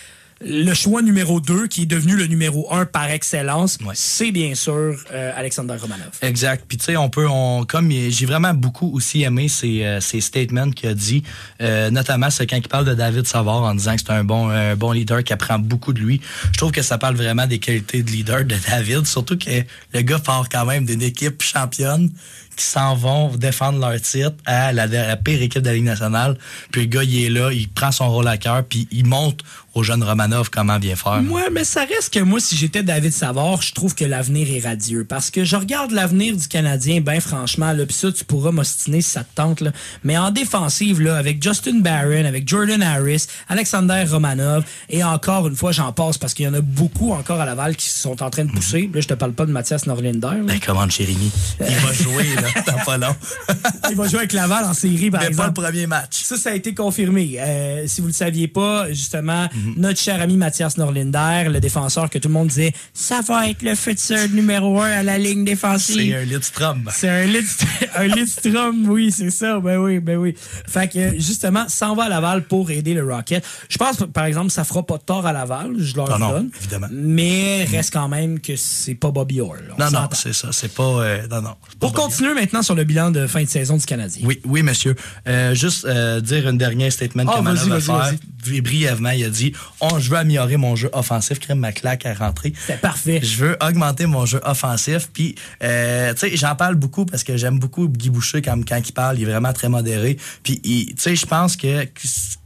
le 0.41 0.73
choix 0.73 1.01
numéro 1.01 1.39
2, 1.39 1.67
qui 1.67 1.83
est 1.83 1.85
devenu 1.85 2.15
le 2.15 2.27
numéro 2.27 2.67
1 2.73 2.85
par 2.85 3.09
excellence, 3.09 3.77
Ouais. 3.85 3.93
c'est 3.95 4.31
bien 4.31 4.53
sûr 4.53 4.95
euh, 5.13 5.31
Alexander 5.35 5.75
Romanov. 5.79 6.09
Exact. 6.21 6.65
Puis 6.67 6.77
tu 6.77 6.85
sais, 6.85 6.97
on 6.97 7.09
peut, 7.09 7.27
on, 7.29 7.63
comme 7.65 7.89
j'ai 7.91 8.25
vraiment 8.25 8.53
beaucoup 8.53 8.91
aussi 8.93 9.23
aimé 9.23 9.47
ses, 9.47 9.83
euh, 9.85 10.01
ses 10.01 10.19
statements 10.21 10.69
qu'il 10.71 10.89
a 10.89 10.93
dit, 10.93 11.23
euh, 11.61 11.89
notamment 11.89 12.29
c'est 12.29 12.47
quand 12.47 12.57
il 12.57 12.67
parle 12.67 12.85
de 12.85 12.93
David 12.93 13.25
Savard 13.27 13.63
en 13.63 13.73
disant 13.75 13.95
que 13.95 14.01
c'est 14.05 14.11
un 14.11 14.23
bon, 14.25 14.49
un 14.49 14.75
bon 14.75 14.91
leader 14.91 15.23
qui 15.23 15.31
apprend 15.33 15.57
beaucoup 15.57 15.93
de 15.93 15.99
lui. 16.01 16.19
Je 16.51 16.57
trouve 16.57 16.71
que 16.71 16.81
ça 16.81 16.97
parle 16.97 17.15
vraiment 17.15 17.47
des 17.47 17.59
qualités 17.59 18.03
de 18.03 18.11
leader 18.11 18.43
de 18.43 18.55
David, 18.69 19.05
surtout 19.05 19.37
que 19.37 19.49
le 19.93 20.01
gars 20.01 20.19
part 20.19 20.49
quand 20.49 20.65
même 20.65 20.85
d'une 20.85 21.01
équipe 21.01 21.41
championne 21.41 22.09
qui 22.57 22.63
s'en 22.63 22.95
vont 22.95 23.35
défendre 23.35 23.79
leur 23.79 23.99
titre 23.99 24.31
à 24.45 24.71
la, 24.71 24.87
la 24.87 25.17
pire 25.17 25.41
équipe 25.41 25.61
de 25.61 25.67
la 25.67 25.73
Ligue 25.73 25.83
nationale. 25.83 26.37
Puis 26.71 26.81
le 26.83 26.87
gars, 26.87 27.03
il 27.03 27.25
est 27.25 27.29
là, 27.29 27.51
il 27.51 27.67
prend 27.67 27.91
son 27.91 28.09
rôle 28.09 28.27
à 28.29 28.37
cœur, 28.37 28.63
puis 28.63 28.87
il 28.91 29.05
montre 29.05 29.43
aux 29.75 29.83
jeunes 29.83 30.03
Romanov 30.03 30.49
comment 30.49 30.79
bien 30.79 30.95
faire. 30.95 31.21
Moi, 31.21 31.43
mais 31.51 31.65
ça 31.65 31.81
reste 31.81 32.13
que 32.13 32.19
moi, 32.21 32.39
si 32.39 32.55
j'étais 32.55 32.81
David 32.81 33.11
Savard, 33.11 33.61
je 33.61 33.73
trouve 33.73 33.93
que 33.93 34.05
l'avenir 34.05 34.47
est 34.49 34.65
radieux. 34.65 35.03
Parce 35.07 35.29
que 35.29 35.43
je 35.43 35.55
regarde 35.57 35.91
l'avenir 35.91 36.35
du 36.35 36.47
Canadien, 36.47 37.01
ben 37.01 37.19
franchement, 37.19 37.73
là, 37.73 37.85
pis 37.85 37.93
ça, 37.93 38.11
tu 38.11 38.23
pourras 38.23 38.51
m'ostiner 38.51 39.01
si 39.01 39.09
ça 39.11 39.23
te 39.23 39.35
tente, 39.35 39.59
là. 39.61 39.71
Mais 40.03 40.17
en 40.17 40.31
défensive, 40.31 41.01
là, 41.01 41.17
avec 41.17 41.43
Justin 41.43 41.79
Barron, 41.81 42.25
avec 42.25 42.47
Jordan 42.47 42.81
Harris, 42.81 43.27
Alexander 43.49 44.05
Romanov, 44.09 44.63
et 44.89 45.03
encore 45.03 45.47
une 45.47 45.55
fois, 45.57 45.73
j'en 45.73 45.91
passe 45.91 46.17
parce 46.17 46.33
qu'il 46.33 46.45
y 46.45 46.47
en 46.47 46.53
a 46.53 46.61
beaucoup 46.61 47.11
encore 47.11 47.41
à 47.41 47.45
Laval 47.45 47.75
qui 47.75 47.89
sont 47.89 48.23
en 48.23 48.29
train 48.29 48.45
de 48.45 48.51
pousser. 48.51 48.89
Là, 48.93 49.01
je 49.01 49.07
te 49.07 49.13
parle 49.13 49.33
pas 49.33 49.45
de 49.45 49.51
Mathias 49.51 49.85
Norlinder. 49.87 50.37
Ben, 50.45 50.59
comment, 50.65 50.89
Jérémy? 50.89 51.29
Il 51.59 51.65
va 51.75 51.91
jouer, 51.91 52.23
là, 52.35 52.61
dans 52.67 52.83
pas 52.85 52.97
long. 52.97 53.15
Il 53.89 53.95
va 53.97 54.07
jouer 54.07 54.19
avec 54.19 54.33
Laval 54.33 54.63
en 54.63 54.73
série, 54.73 55.11
par 55.11 55.21
Mais 55.21 55.31
pas 55.31 55.47
le 55.47 55.53
premier 55.53 55.85
match. 55.85 56.21
Ça, 56.23 56.37
ça 56.37 56.51
a 56.51 56.53
été 56.53 56.73
confirmé. 56.73 57.35
Euh, 57.39 57.83
si 57.87 57.99
vous 57.99 58.07
le 58.07 58.13
saviez 58.13 58.47
pas, 58.47 58.87
justement, 58.89 59.49
Mhm. 59.64 59.64
Notre 59.77 59.99
cher 59.99 60.21
ami 60.21 60.37
Mathias 60.37 60.77
Norlinder, 60.77 61.49
le 61.49 61.59
défenseur 61.59 62.09
que 62.09 62.17
tout 62.19 62.27
le 62.27 62.33
monde 62.33 62.47
disait, 62.47 62.73
ça 62.93 63.21
va 63.21 63.49
être 63.49 63.61
le 63.61 63.75
futur 63.75 64.17
numéro 64.33 64.81
un 64.81 64.89
à 64.91 65.03
la 65.03 65.17
ligne 65.17 65.39
C'est 65.45 65.51
défensive. 65.51 66.15
un 66.15 66.23
Lidstrom. 66.25 66.89
C'est 66.93 67.09
un 67.09 67.25
Lidst- 67.25 67.65
un 67.95 68.07
Lidstrom, 68.07 68.89
oui, 68.89 69.11
c'est 69.11 69.29
ça. 69.31 69.59
Ben 69.59 69.77
oui, 69.77 69.99
ben 69.99 70.17
oui. 70.17 70.35
Fait 70.67 70.87
que, 70.91 71.13
justement, 71.19 71.65
s'en 71.67 71.95
va 71.95 72.03
à 72.05 72.09
Laval 72.09 72.43
pour 72.43 72.69
aider 72.71 72.93
le 72.93 73.03
Rocket. 73.05 73.43
Je 73.69 73.77
pense, 73.77 73.97
par 74.13 74.25
exemple, 74.25 74.51
ça 74.51 74.63
fera 74.63 74.83
pas 74.85 74.97
de 74.97 75.03
tort 75.03 75.25
à 75.25 75.33
Laval, 75.33 75.73
je 75.77 75.95
leur 75.95 76.09
Non, 76.09 76.19
non, 76.19 76.31
donne. 76.31 76.49
évidemment. 76.59 76.87
Mais 76.91 77.65
reste 77.65 77.93
quand 77.93 78.07
même 78.07 78.39
que 78.39 78.55
c'est 78.55 78.95
pas 78.95 79.11
Bobby 79.11 79.41
Orr. 79.41 79.55
Non, 79.79 79.89
non, 79.91 80.07
c'est 80.13 80.33
ça. 80.33 80.49
C'est 80.51 80.73
pas. 80.73 80.83
euh, 80.83 81.27
non, 81.29 81.41
non. 81.41 81.55
c'est 81.69 81.79
pas 81.79 81.87
Pour 81.87 81.93
continuer 81.93 82.33
maintenant 82.33 82.61
sur 82.61 82.75
le 82.75 82.83
bilan 82.83 83.11
de 83.11 83.27
fin 83.27 83.43
de 83.43 83.49
saison 83.49 83.77
du 83.77 83.85
Canadien. 83.85 84.23
Oui, 84.25 84.39
oui, 84.45 84.63
monsieur. 84.63 84.95
Euh, 85.27 85.53
juste 85.55 85.85
euh, 85.85 86.21
dire 86.21 86.47
une 86.49 86.57
dernière 86.57 86.91
statement 86.91 87.23
Ah, 87.27 87.39
que 87.39 87.43
vas-y, 87.43 87.69
va 87.69 87.79
faire. 87.79 88.13
Brièvement, 88.61 89.11
il 89.11 89.25
a 89.25 89.29
dit 89.29 89.53
oh, 89.81 89.99
Je 89.99 90.09
veux 90.09 90.17
améliorer 90.17 90.57
mon 90.57 90.75
jeu 90.75 90.89
offensif, 90.93 91.39
crème 91.39 91.59
ma 91.59 91.71
claque 91.71 92.05
à 92.05 92.13
rentrer. 92.13 92.53
C'est 92.65 92.81
parfait. 92.81 93.19
Je 93.23 93.37
veux 93.37 93.57
augmenter 93.61 94.05
mon 94.05 94.25
jeu 94.25 94.39
offensif. 94.43 95.09
Puis, 95.13 95.35
euh, 95.63 96.13
tu 96.13 96.29
sais, 96.29 96.37
j'en 96.37 96.55
parle 96.55 96.75
beaucoup 96.75 97.05
parce 97.05 97.23
que 97.23 97.37
j'aime 97.37 97.59
beaucoup 97.59 97.87
Guy 97.87 98.09
Boucher 98.09 98.41
quand, 98.41 98.67
quand 98.67 98.81
il 98.87 98.91
parle. 98.93 99.19
Il 99.19 99.23
est 99.23 99.31
vraiment 99.31 99.53
très 99.53 99.69
modéré. 99.69 100.17
Puis, 100.43 100.59
tu 100.61 100.93
sais, 100.97 101.15
je 101.15 101.25
pense 101.25 101.55
que 101.55 101.85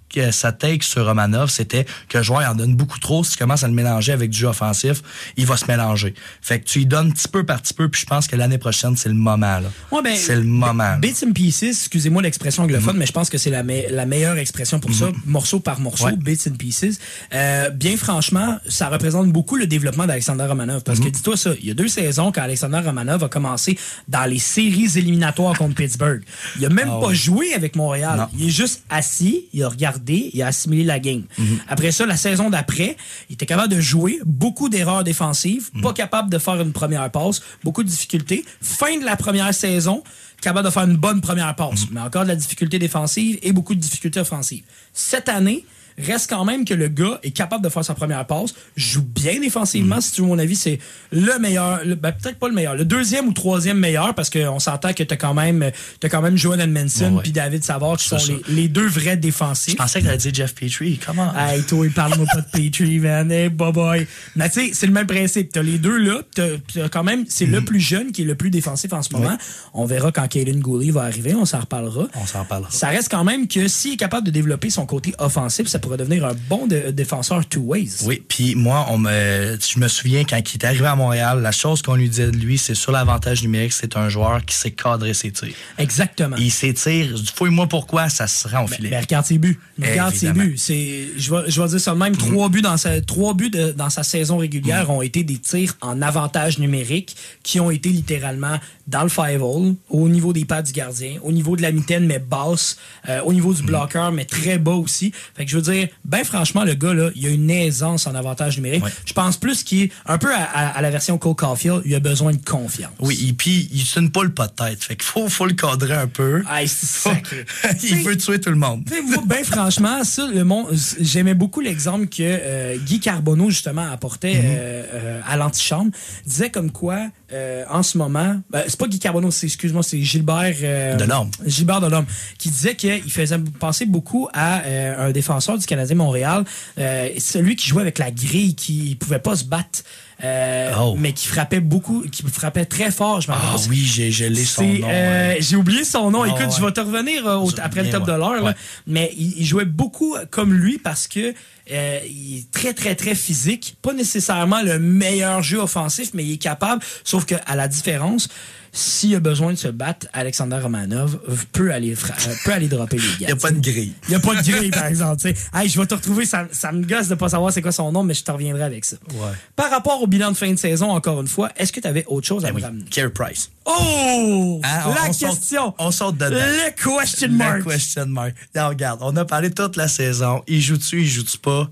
que 0.10 0.32
sa 0.32 0.52
take 0.52 0.84
sur 0.84 1.06
Romanov, 1.06 1.50
c'était 1.50 1.86
que 2.08 2.18
le 2.18 2.24
joueur 2.24 2.42
il 2.42 2.48
en 2.48 2.56
donne 2.56 2.76
beaucoup 2.76 3.00
trop. 3.00 3.24
Si 3.24 3.32
tu 3.34 3.38
commences 3.38 3.64
à 3.64 3.68
le 3.68 3.74
mélanger 3.74 4.12
avec 4.12 4.30
du 4.32 4.38
jeu 4.40 4.48
offensif, 4.48 5.02
il 5.38 5.46
va 5.46 5.58
se 5.58 5.66
mélanger. 5.66 6.14
Fait 6.42 6.60
que 6.60 6.66
tu 6.66 6.82
y 6.82 6.86
donnes 6.86 7.14
petit 7.14 7.28
peu 7.28 7.46
par 7.46 7.62
petit 7.62 7.74
peu, 7.74 7.90
puis 7.90 8.02
je 8.02 8.06
pense 8.06 8.28
que 8.28 8.36
l'année 8.36 8.58
prochaine, 8.58 8.96
c'est 8.98 9.10
le 9.10 9.16
moment. 9.16 9.60
Ouais, 9.92 10.02
ben, 10.04 10.16
c'est 10.16 10.36
le 10.36 10.44
moment. 10.44 10.98
Bits 10.98 11.16
and 11.26 11.32
pieces, 11.34 11.64
excusez-moi 11.64 12.22
l'expression 12.22 12.64
anglophone, 12.64 12.98
mais 12.98 13.06
je 13.06 13.12
pense 13.12 13.30
que 13.30 13.38
c'est 13.38 13.50
la, 13.50 13.64
me- 13.64 13.90
la 13.92 14.06
meilleure 14.06 14.38
expression 14.38 14.80
pour 14.80 14.94
ça, 14.94 15.10
morceau 15.26 15.60
par 15.60 15.80
morceau, 15.80 16.06
Ouais. 16.06 16.16
bits 16.16 16.40
and 16.50 16.56
pieces. 16.58 17.00
Euh, 17.34 17.70
bien 17.70 17.98
franchement, 17.98 18.58
ça 18.68 18.90
représente 18.90 19.32
beaucoup 19.32 19.56
le 19.56 19.68
développement 19.68 20.06
d'Alexander 20.06 20.46
Romanov. 20.46 20.84
Parce 20.84 21.00
que 21.00 21.10
dis-toi 21.10 21.38
ça, 21.38 21.52
il 21.60 21.68
y 21.68 21.72
a 21.72 21.74
deux 21.74 21.88
saisons 21.88 22.32
quand 22.32 22.42
Alexander 22.42 22.80
Romanov 22.84 23.24
a 23.24 23.30
commencé 23.30 23.78
dans 24.08 24.26
les 24.26 24.40
séries 24.40 24.90
éliminatoires 24.96 25.58
contre 25.58 25.76
Pittsburgh. 25.80 26.22
Il 26.60 26.66
a 26.66 26.70
même 26.70 26.90
Ah 26.92 27.00
pas 27.00 27.08
ouais. 27.08 27.16
joué 27.16 27.54
avec 27.54 27.76
Montréal. 27.76 28.18
Non. 28.18 28.28
Il 28.38 28.48
est 28.48 28.52
juste 28.52 28.84
assis, 28.90 29.46
il 29.54 29.64
a 29.64 29.70
regardé, 29.70 29.99
il 30.08 30.42
a 30.42 30.48
assimilé 30.48 30.84
la 30.84 31.00
game. 31.00 31.24
Après 31.68 31.92
ça, 31.92 32.06
la 32.06 32.18
saison 32.18 32.50
d'après, 32.50 32.98
il 33.30 33.34
était 33.34 33.46
capable 33.46 33.74
de 33.74 33.82
jouer, 33.82 34.20
beaucoup 34.26 34.70
d'erreurs 34.70 35.04
défensives, 35.04 35.72
pas 35.82 35.94
capable 35.94 36.30
de 36.30 36.38
faire 36.38 36.62
une 36.62 36.72
première 36.72 37.10
passe, 37.12 37.42
beaucoup 37.64 37.84
de 37.84 37.90
difficultés. 37.90 38.46
Fin 38.62 39.00
de 39.00 39.06
la 39.06 39.16
première 39.16 39.54
saison, 39.54 40.04
capable 40.42 40.68
de 40.68 40.72
faire 40.72 40.84
une 40.84 40.98
bonne 40.98 41.22
première 41.22 41.56
passe, 41.56 41.86
mais 41.92 42.00
encore 42.00 42.24
de 42.24 42.30
la 42.30 42.36
difficulté 42.36 42.80
défensive 42.80 43.38
et 43.42 43.52
beaucoup 43.52 43.76
de 43.76 43.80
difficultés 43.80 44.20
offensives. 44.20 44.64
Cette 44.94 45.30
année, 45.30 45.66
reste 46.00 46.30
quand 46.30 46.46
même 46.46 46.66
que 46.66 46.74
le 46.74 46.88
gars 46.88 47.20
est 47.24 47.32
capable 47.32 47.64
de 47.64 47.70
faire 47.70 47.84
sa 47.86 47.94
première 47.94 48.26
passe, 48.26 48.54
joue 48.76 49.02
bien 49.04 49.40
défensivement, 49.40 50.02
si 50.02 50.12
tu 50.14 50.22
veux 50.22 50.28
mon 50.28 50.40
avis, 50.40 50.56
c'est 50.56 50.80
le 51.12 51.38
meilleur, 51.40 51.84
le- 51.86 51.96
ben, 51.96 52.12
peut-être 52.12 52.38
pas 52.38 52.48
le 52.48 52.54
meilleur, 52.54 52.76
le 52.76 52.86
deuxième 52.86 53.28
ou 53.28 53.34
troisième 53.34 53.78
meilleur, 53.80 54.14
parce 54.16 54.30
qu'on 54.30 54.60
s'entend 54.60 54.94
que 54.94 55.04
t'as 55.04 55.16
quand 55.16 55.34
même, 55.34 55.72
t'as 56.00 56.10
quand 56.10 56.22
même 56.22 56.38
Johan 56.38 56.58
ouais. 56.60 57.22
puis 57.24 57.32
David 57.32 57.64
Savard 57.64 57.98
qui 57.98 58.08
sont 58.08 58.18
les, 58.48 58.54
les 58.54 58.68
deux 58.68 58.88
vrais 58.88 59.18
défensifs. 59.18 59.74
Je 59.74 59.78
pensais 59.78 60.00
que 60.02 60.06
t'allais 60.06 60.18
dire 60.18 60.34
Jeff 60.34 60.56
Petrie. 60.56 61.00
Comment? 61.06 61.32
Hey, 61.36 61.64
toi, 61.64 61.86
il 61.86 61.92
parle-moi 61.94 62.26
pas 62.32 62.42
de 62.42 62.48
Petrie, 62.70 63.00
man. 63.00 63.32
Hey, 63.32 63.50
bye 63.50 63.72
bye. 63.74 64.08
Mais 64.36 64.50
tu 64.50 64.60
sais, 64.68 64.72
c'est 64.74 64.86
le 64.88 64.94
même 64.94 65.08
principe. 65.08 65.52
T'as 65.52 65.62
les 65.64 65.78
deux 65.78 65.98
là. 65.98 66.22
T'as 66.36 66.88
quand 66.90 67.04
même, 67.04 67.26
c'est 67.28 67.48
Mm. 67.48 67.52
le 67.52 67.62
plus 67.66 67.80
jeune 67.80 68.12
qui 68.12 68.22
est 68.22 68.26
le 68.26 68.36
plus 68.36 68.50
défensif 68.52 68.94
en 68.94 69.02
ce 69.02 69.14
moment. 69.14 69.38
On 69.74 69.86
verra 69.86 70.12
quand 70.12 70.28
Kaylin 70.28 70.60
Gooley 70.60 70.92
va 70.92 71.02
arriver. 71.04 71.34
On 71.36 71.46
s'en 71.46 71.60
reparlera. 71.62 72.08
On 72.16 72.26
s'en 72.26 72.42
reparlera. 72.44 72.70
Ça 72.72 72.88
reste 72.90 73.10
quand 73.10 73.24
même 73.24 73.48
que 73.48 73.68
s'il 73.68 73.94
est 73.94 73.98
capable 73.98 74.26
de 74.28 74.32
développer 74.32 74.70
son 74.70 74.86
côté 74.86 75.14
offensif, 75.20 75.68
ça 75.68 75.80
pourrait 75.80 75.89
devenir 75.98 76.26
un 76.26 76.34
bon 76.50 76.68
dé- 76.68 76.92
défenseur 76.92 77.46
two 77.48 77.62
ways. 77.62 77.90
Oui, 78.04 78.24
puis 78.28 78.56
moi, 78.56 78.86
on 78.90 78.98
me, 78.98 79.58
je 79.60 79.80
me 79.80 79.88
souviens 79.88 80.24
quand 80.24 80.38
il 80.38 80.56
est 80.58 80.66
arrivé 80.66 80.86
à 80.86 80.96
Montréal, 80.96 81.42
la 81.42 81.52
chose 81.52 81.82
qu'on 81.82 81.96
lui 81.96 82.10
disait 82.10 82.32
de 82.32 82.38
lui, 82.38 82.58
c'est 82.58 82.76
sur 82.76 82.92
l'avantage 82.92 83.42
numérique, 83.44 83.74
c'est 83.74 83.96
un 83.98 84.10
joueur 84.10 84.44
qui 84.46 84.56
sait 84.56 84.72
cadrer 84.72 85.14
ses 85.14 85.32
tirs. 85.32 85.54
Exactement. 85.78 86.36
Il 86.38 86.52
s'étire, 86.52 87.16
fouille-moi 87.36 87.68
pourquoi, 87.68 88.10
ça 88.10 88.28
se 88.28 88.48
rend 88.48 88.66
au 88.66 88.68
Mais, 88.70 88.76
filet. 88.76 88.90
mais 88.92 89.00
regarde 89.00 89.26
ses 89.26 89.38
buts. 89.38 89.60
Regarde 89.82 90.14
ses 90.16 90.32
buts. 90.32 90.56
C'est, 90.58 91.08
je 91.18 91.34
vais, 91.34 91.44
je 91.50 91.62
vais 91.62 91.68
dire 91.70 91.80
ça 91.80 91.92
de 91.94 91.98
même. 91.98 92.16
Trois 92.16 92.50
buts 92.50 92.62
dans 92.62 92.78
sa, 92.78 93.02
trois 93.02 93.34
buts 93.34 93.50
de- 93.50 93.72
dans 93.72 93.90
sa 93.90 94.04
saison 94.04 94.38
régulière 94.38 94.90
ont 94.90 95.02
été 95.02 95.24
des 95.24 95.38
tirs 95.38 95.76
en 95.82 96.02
avantage 96.02 96.60
numérique 96.60 97.16
qui 97.44 97.60
ont 97.60 97.72
été 97.72 97.90
littéralement 97.90 98.58
dans 98.88 99.04
le 99.04 99.10
five 99.10 99.42
hole, 99.44 99.76
au 99.90 100.10
niveau 100.10 100.34
des 100.34 100.46
pads 100.46 100.64
du 100.64 100.72
gardien, 100.72 101.18
au 101.22 101.32
niveau 101.32 101.56
de 101.56 101.62
la 101.62 101.72
mitaine 101.72 102.08
mais 102.08 102.18
basse, 102.18 102.78
euh, 103.08 103.22
au 103.22 103.34
niveau 103.34 103.54
du 103.54 103.62
bloqueur 103.62 104.12
mais 104.12 104.26
très 104.26 104.58
bas 104.58 104.72
aussi. 104.74 105.12
Fait 105.36 105.46
que 105.46 105.52
je 105.52 105.58
veux 105.58 105.62
dire, 105.62 105.69
ben 106.06 106.24
franchement 106.24 106.64
le 106.64 106.74
gars 106.74 106.94
là, 106.94 107.10
il 107.16 107.26
a 107.26 107.30
une 107.30 107.50
aisance 107.50 108.08
en 108.08 108.16
avantage 108.16 108.58
numérique. 108.58 108.84
Ouais. 108.84 108.92
Je 109.06 109.14
pense 109.14 109.38
plus 109.38 109.64
qu'il 109.64 109.84
est 109.84 109.92
un 110.06 110.18
peu 110.18 110.34
à, 110.34 110.44
à- 110.44 110.68
à 110.78 110.82
la 110.82 110.90
version 110.90 111.18
Cole 111.18 111.36
Caulfield, 111.36 111.82
il 111.86 111.94
a 111.96 112.00
besoin 112.00 112.32
de 112.34 112.44
confiance. 112.44 112.92
Oui, 113.00 113.28
et 113.30 113.34
puis 113.34 113.70
il 113.72 113.82
c'est 113.86 114.00
une 114.00 114.12
poule 114.12 114.34
pas 114.34 114.48
de 114.48 114.54
tête, 114.54 114.84
fait 114.84 114.96
qu'il 114.96 115.04
faut, 115.06 115.28
faut 115.30 115.46
le 115.46 115.54
cadrer 115.54 115.94
un 115.96 116.08
peu. 116.08 116.44
Ah, 116.48 116.62
il 117.84 118.04
veut 118.04 118.18
tuer 118.18 118.40
tout 118.40 118.50
le 118.50 118.56
monde. 118.56 118.84
Moi, 119.08 119.24
ben 119.26 119.44
franchement, 119.44 120.04
ça, 120.04 120.28
le 120.34 120.44
monde, 120.44 120.68
j'aimais 121.00 121.34
beaucoup 121.34 121.60
l'exemple 121.62 122.08
que 122.08 122.18
euh, 122.22 122.78
Guy 122.78 123.00
Carbonneau, 123.00 123.50
justement, 123.50 123.90
apportait 123.92 124.36
Mhm. 124.36 124.42
euh, 124.46 124.84
euh, 124.94 125.22
à 125.28 125.38
l'antichambre. 125.38 125.92
Il 126.26 126.30
disait 126.30 126.50
comme 126.50 126.72
quoi, 126.72 127.08
euh, 127.32 127.64
en 127.70 127.84
ce 127.84 127.98
moment, 127.98 128.42
ben, 128.50 128.64
c'est 128.68 128.78
pas 128.80 128.88
Guy 128.88 129.00
Carbonneau, 129.00 129.32
c'est, 129.32 129.48
excuse-moi, 129.48 129.84
c'est 129.84 130.02
Gilbert... 130.02 130.98
Delorme. 130.98 131.30
Gilbert 131.46 131.82
Delorme, 131.82 132.06
qui 132.38 132.50
disait 132.50 132.76
qu'il 132.76 133.12
faisait 133.12 133.38
penser 133.60 133.86
beaucoup 133.86 134.28
à 134.34 134.62
un 135.00 135.12
défenseur 135.12 135.58
du 135.60 135.66
Canadien 135.68 135.96
Montréal, 135.96 136.44
euh, 136.80 137.10
celui 137.20 137.56
qui 137.56 137.68
jouait 137.68 137.82
avec 137.84 138.00
la 138.00 138.12
grille, 138.12 138.56
qui 138.56 138.96
pouvait 138.96 139.20
pas 139.20 139.36
se 139.36 139.44
battre, 139.46 139.84
euh, 140.24 140.72
Oh. 140.80 140.96
mais 140.98 141.14
qui 141.14 141.28
frappait 141.28 141.60
beaucoup, 141.62 142.04
qui 142.12 142.24
frappait 142.24 142.66
très 142.66 142.92
fort. 142.92 143.22
Je 143.22 143.32
Ah 143.32 143.56
oui, 143.70 143.78
j'ai 143.78 144.12
gelé 144.12 144.44
son 144.44 144.64
nom. 144.64 144.88
euh, 144.90 145.30
ouais. 145.36 145.38
J'ai 145.40 145.56
oublié 145.56 145.84
son 145.84 146.12
nom. 146.12 146.24
Ah, 146.24 146.28
Écoute, 146.28 146.54
je 146.58 146.64
vais 146.66 146.72
te 146.72 146.82
revenir 146.82 147.26
euh, 147.28 147.38
au- 147.38 147.52
après 147.62 147.84
le 147.84 147.90
top 147.90 148.06
de 148.06 148.12
l'heure. 148.14 148.54
Mais 148.88 149.14
il, 149.18 149.34
il 149.38 149.46
jouait 149.46 149.66
beaucoup 149.66 150.16
comme 150.32 150.54
lui 150.54 150.78
parce 150.78 151.08
que 151.08 151.34
euh, 151.72 152.00
il 152.10 152.40
est 152.40 152.52
très, 152.52 152.74
très, 152.74 152.96
très 152.96 153.16
physique. 153.16 153.76
Pas 153.82 153.94
nécessairement 153.94 154.62
le 154.62 154.80
meilleur 154.80 155.42
jeu 155.44 155.60
offensif, 155.60 156.10
mais 156.14 156.26
il 156.26 156.34
est 156.34 156.38
capable. 156.38 156.82
Sauf 157.04 157.26
que 157.26 157.36
à 157.46 157.56
la 157.56 157.68
différence, 157.68 158.28
s'il 158.72 159.16
a 159.16 159.20
besoin 159.20 159.54
de 159.54 159.58
se 159.58 159.68
battre, 159.68 160.08
Alexander 160.14 160.58
Romanov 160.62 161.18
peut 161.52 161.72
aller, 161.74 161.94
euh, 161.94 162.34
peut 162.46 162.54
aller 162.54 162.68
dropper 162.68 162.98
les 162.98 163.04
gars. 163.08 163.16
Il 163.22 163.26
n'y 163.28 163.32
a 163.32 163.36
pas 163.36 163.52
de 163.52 163.60
grille. 163.60 163.94
Il 164.08 164.10
n'y 164.10 164.16
a 164.16 164.20
pas 164.20 164.36
de 164.36 164.42
grille, 164.48 164.72
par 164.72 164.86
exemple. 164.86 165.28
Hey, 165.54 165.70
je 165.70 165.80
vais 165.80 165.86
te 165.88 165.96
retrouver, 165.96 166.26
ça, 166.26 166.48
ça 166.52 166.72
me 166.72 166.84
gosse 166.86 167.08
de 167.08 167.16
pas 167.16 167.30
savoir 167.30 167.52
c'est 167.54 167.62
quoi 167.62 167.72
son 167.72 167.92
nom, 167.92 168.04
mais 168.04 168.14
je 168.14 168.24
te 168.24 168.32
reviendrai 168.32 168.64
avec 168.64 168.86
ça. 168.86 168.98
Ouais. 169.14 169.32
Par 169.56 169.70
rapport 169.72 170.02
au 170.02 170.08
bilan 170.08 170.32
de 170.32 170.38
fin 170.38 170.52
de 170.52 170.58
saison, 170.58 170.90
encore 170.92 171.22
une 171.22 171.28
fois, 171.28 171.50
est-ce 171.58 171.72
que 171.72 171.80
tu 171.80 171.88
avais 171.88 172.06
autre 172.08 172.28
chose 172.28 172.44
à 172.46 172.48
Ben 172.48 172.54
me 172.54 172.58
oui, 172.60 172.64
ramener? 172.64 172.84
Carey 172.86 173.10
Price. 173.10 173.50
Oh! 173.66 174.62
Hein, 174.64 174.80
on- 174.86 174.94
la 174.94 175.04
on 175.10 175.14
question! 175.14 175.74
on 175.78 175.92
saute 175.92 176.18
dedans. 176.18 176.30
Le 176.36 176.72
question 177.00 177.30
mark! 177.30 177.58
Le 177.60 177.64
question 177.72 178.06
mark. 178.08 178.34
Non, 178.56 178.70
regarde, 178.70 179.00
on 179.02 179.16
a 179.18 179.26
parlé 179.26 179.52
toute 179.52 179.76
la 179.76 179.88
saison. 179.88 180.42
Il 180.48 180.62
joue-tu, 180.62 181.02
il 181.02 181.08
joue-tu 181.08 181.38
pas? 181.38 181.70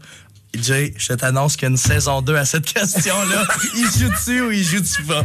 Jay, 0.60 0.94
je 0.98 1.14
t'annonce 1.14 1.56
qu'il 1.56 1.64
y 1.64 1.66
a 1.66 1.70
une 1.70 1.78
saison 1.78 2.22
2 2.22 2.36
à 2.36 2.46
cette 2.46 2.66
question-là. 2.74 3.46
il 3.76 3.84
joue-tu 4.00 4.42
ou 4.42 4.52
il 4.52 4.64
joue-tu 4.64 5.04
pas? 5.04 5.24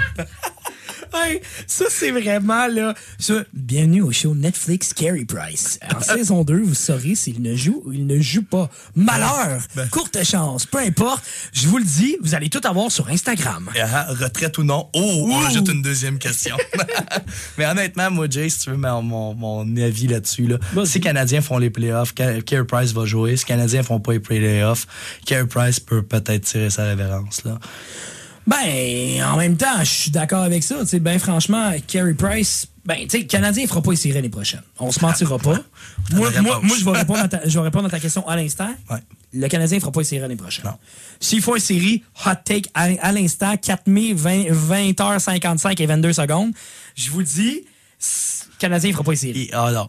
Hey, 1.15 1.41
ça, 1.67 1.85
c'est 1.91 2.11
vraiment, 2.11 2.67
là. 2.69 2.95
Ça, 3.19 3.35
bienvenue 3.53 4.01
au 4.03 4.13
show 4.13 4.35
Netflix 4.35 4.95
Carey 4.95 5.25
Price. 5.27 5.79
En 5.95 6.01
saison 6.01 6.43
2, 6.43 6.63
vous 6.63 6.75
saurez 6.75 7.15
s'il 7.15 7.43
ne 7.43 7.55
joue 7.55 7.83
ou 7.85 7.93
il 7.93 8.07
ne 8.07 8.19
joue 8.21 8.43
pas. 8.43 8.71
Malheur! 8.97 9.61
Ben. 9.77 9.87
Courte 9.89 10.17
chance, 10.25 10.65
peu 10.65 10.79
importe. 10.79 11.23
Je 11.53 11.69
vous 11.69 11.77
le 11.79 11.85
dis, 11.85 12.17
vous 12.23 12.35
allez 12.35 12.49
tout 12.49 12.61
avoir 12.65 12.91
sur 12.91 13.09
Instagram. 13.09 13.69
Ah, 13.79 14.07
retraite 14.09 14.57
ou 14.57 14.65
non? 14.65 14.89
Oh, 14.95 15.29
rajoute 15.43 15.69
une 15.69 15.83
deuxième 15.83 16.19
question. 16.19 16.57
Mais 17.59 17.67
honnêtement, 17.67 18.11
moi, 18.11 18.27
Jay, 18.31 18.49
si 18.49 18.61
tu 18.61 18.71
veux 18.71 18.77
mon, 18.79 19.03
mon, 19.03 19.35
mon 19.35 19.77
avis 19.77 20.07
là-dessus, 20.07 20.47
là, 20.47 20.59
si 20.87 20.95
les 20.95 21.01
Canadiens 21.01 21.43
font 21.43 21.59
les 21.59 21.71
playoffs, 21.71 22.15
Ca- 22.17 22.41
Carey 22.41 22.65
Price 22.67 22.93
va 22.93 23.05
jouer. 23.05 23.37
Si 23.37 23.45
les 23.45 23.49
Canadiens 23.49 23.83
font 23.83 24.01
pas 24.01 24.13
les 24.13 24.21
playoffs, 24.21 24.87
Carey 25.27 25.47
Price 25.47 25.79
peut 25.79 26.03
peut-être 26.03 26.45
tirer 26.45 26.71
sa 26.71 26.85
révérence. 26.85 27.45
Là. 27.45 27.59
Ben, 28.47 29.23
en 29.25 29.37
même 29.37 29.57
temps, 29.57 29.79
je 29.81 29.91
suis 29.91 30.11
d'accord 30.11 30.43
avec 30.43 30.63
ça. 30.65 30.77
Tu 30.81 30.87
sais, 30.87 31.01
ben, 31.01 31.19
franchement, 31.19 31.73
Carey 31.87 32.15
Price, 32.15 32.67
ben, 32.85 32.97
tu 33.03 33.11
sais, 33.11 33.19
le 33.19 33.25
Canadien, 33.25 33.63
il 33.63 33.69
fera 33.69 33.83
pas 33.83 33.91
les 33.93 33.97
séries 33.97 34.15
l'année 34.15 34.29
prochaine. 34.29 34.63
On 34.79 34.91
se 34.91 35.01
mentira 35.01 35.39
pas. 35.39 35.59
moi, 36.13 36.31
moi, 36.41 36.61
moi, 36.63 36.77
je 36.79 36.85
vais 36.85 36.91
répondre 36.91 37.21
à 37.21 37.29
ta, 37.29 37.49
je 37.49 37.57
vais 37.57 37.65
répondre 37.65 37.87
à 37.87 37.91
ta 37.91 38.01
question 38.01 38.27
à 38.29 38.35
l'instant. 38.35 38.75
Ouais. 38.91 38.99
Le 39.33 39.49
Canadien, 39.49 39.79
il 39.79 39.81
fera 39.81 39.93
pas 39.93 40.01
les 40.01 40.05
séries 40.05 40.21
l'année 40.21 40.37
prochaine. 40.37 40.65
S'il 41.21 41.41
faut 41.41 41.55
une 41.55 41.63
série, 41.63 42.03
hot 42.27 42.31
take 42.45 42.69
à, 42.75 42.89
à 43.01 43.13
l'instant, 43.13 43.57
4 43.57 43.87
mai, 43.87 44.13
20, 44.13 44.51
20h55 44.51 45.81
et 45.81 45.87
22 45.87 46.13
secondes, 46.13 46.53
je 46.97 47.11
vous 47.11 47.23
dis, 47.23 47.63
le 48.01 48.59
Canadien, 48.59 48.91
il 48.91 48.93
fera 48.93 49.05
pas 49.05 49.13
les 49.13 49.17
séries. 49.17 49.51
Ah 49.53 49.71
non. 49.73 49.89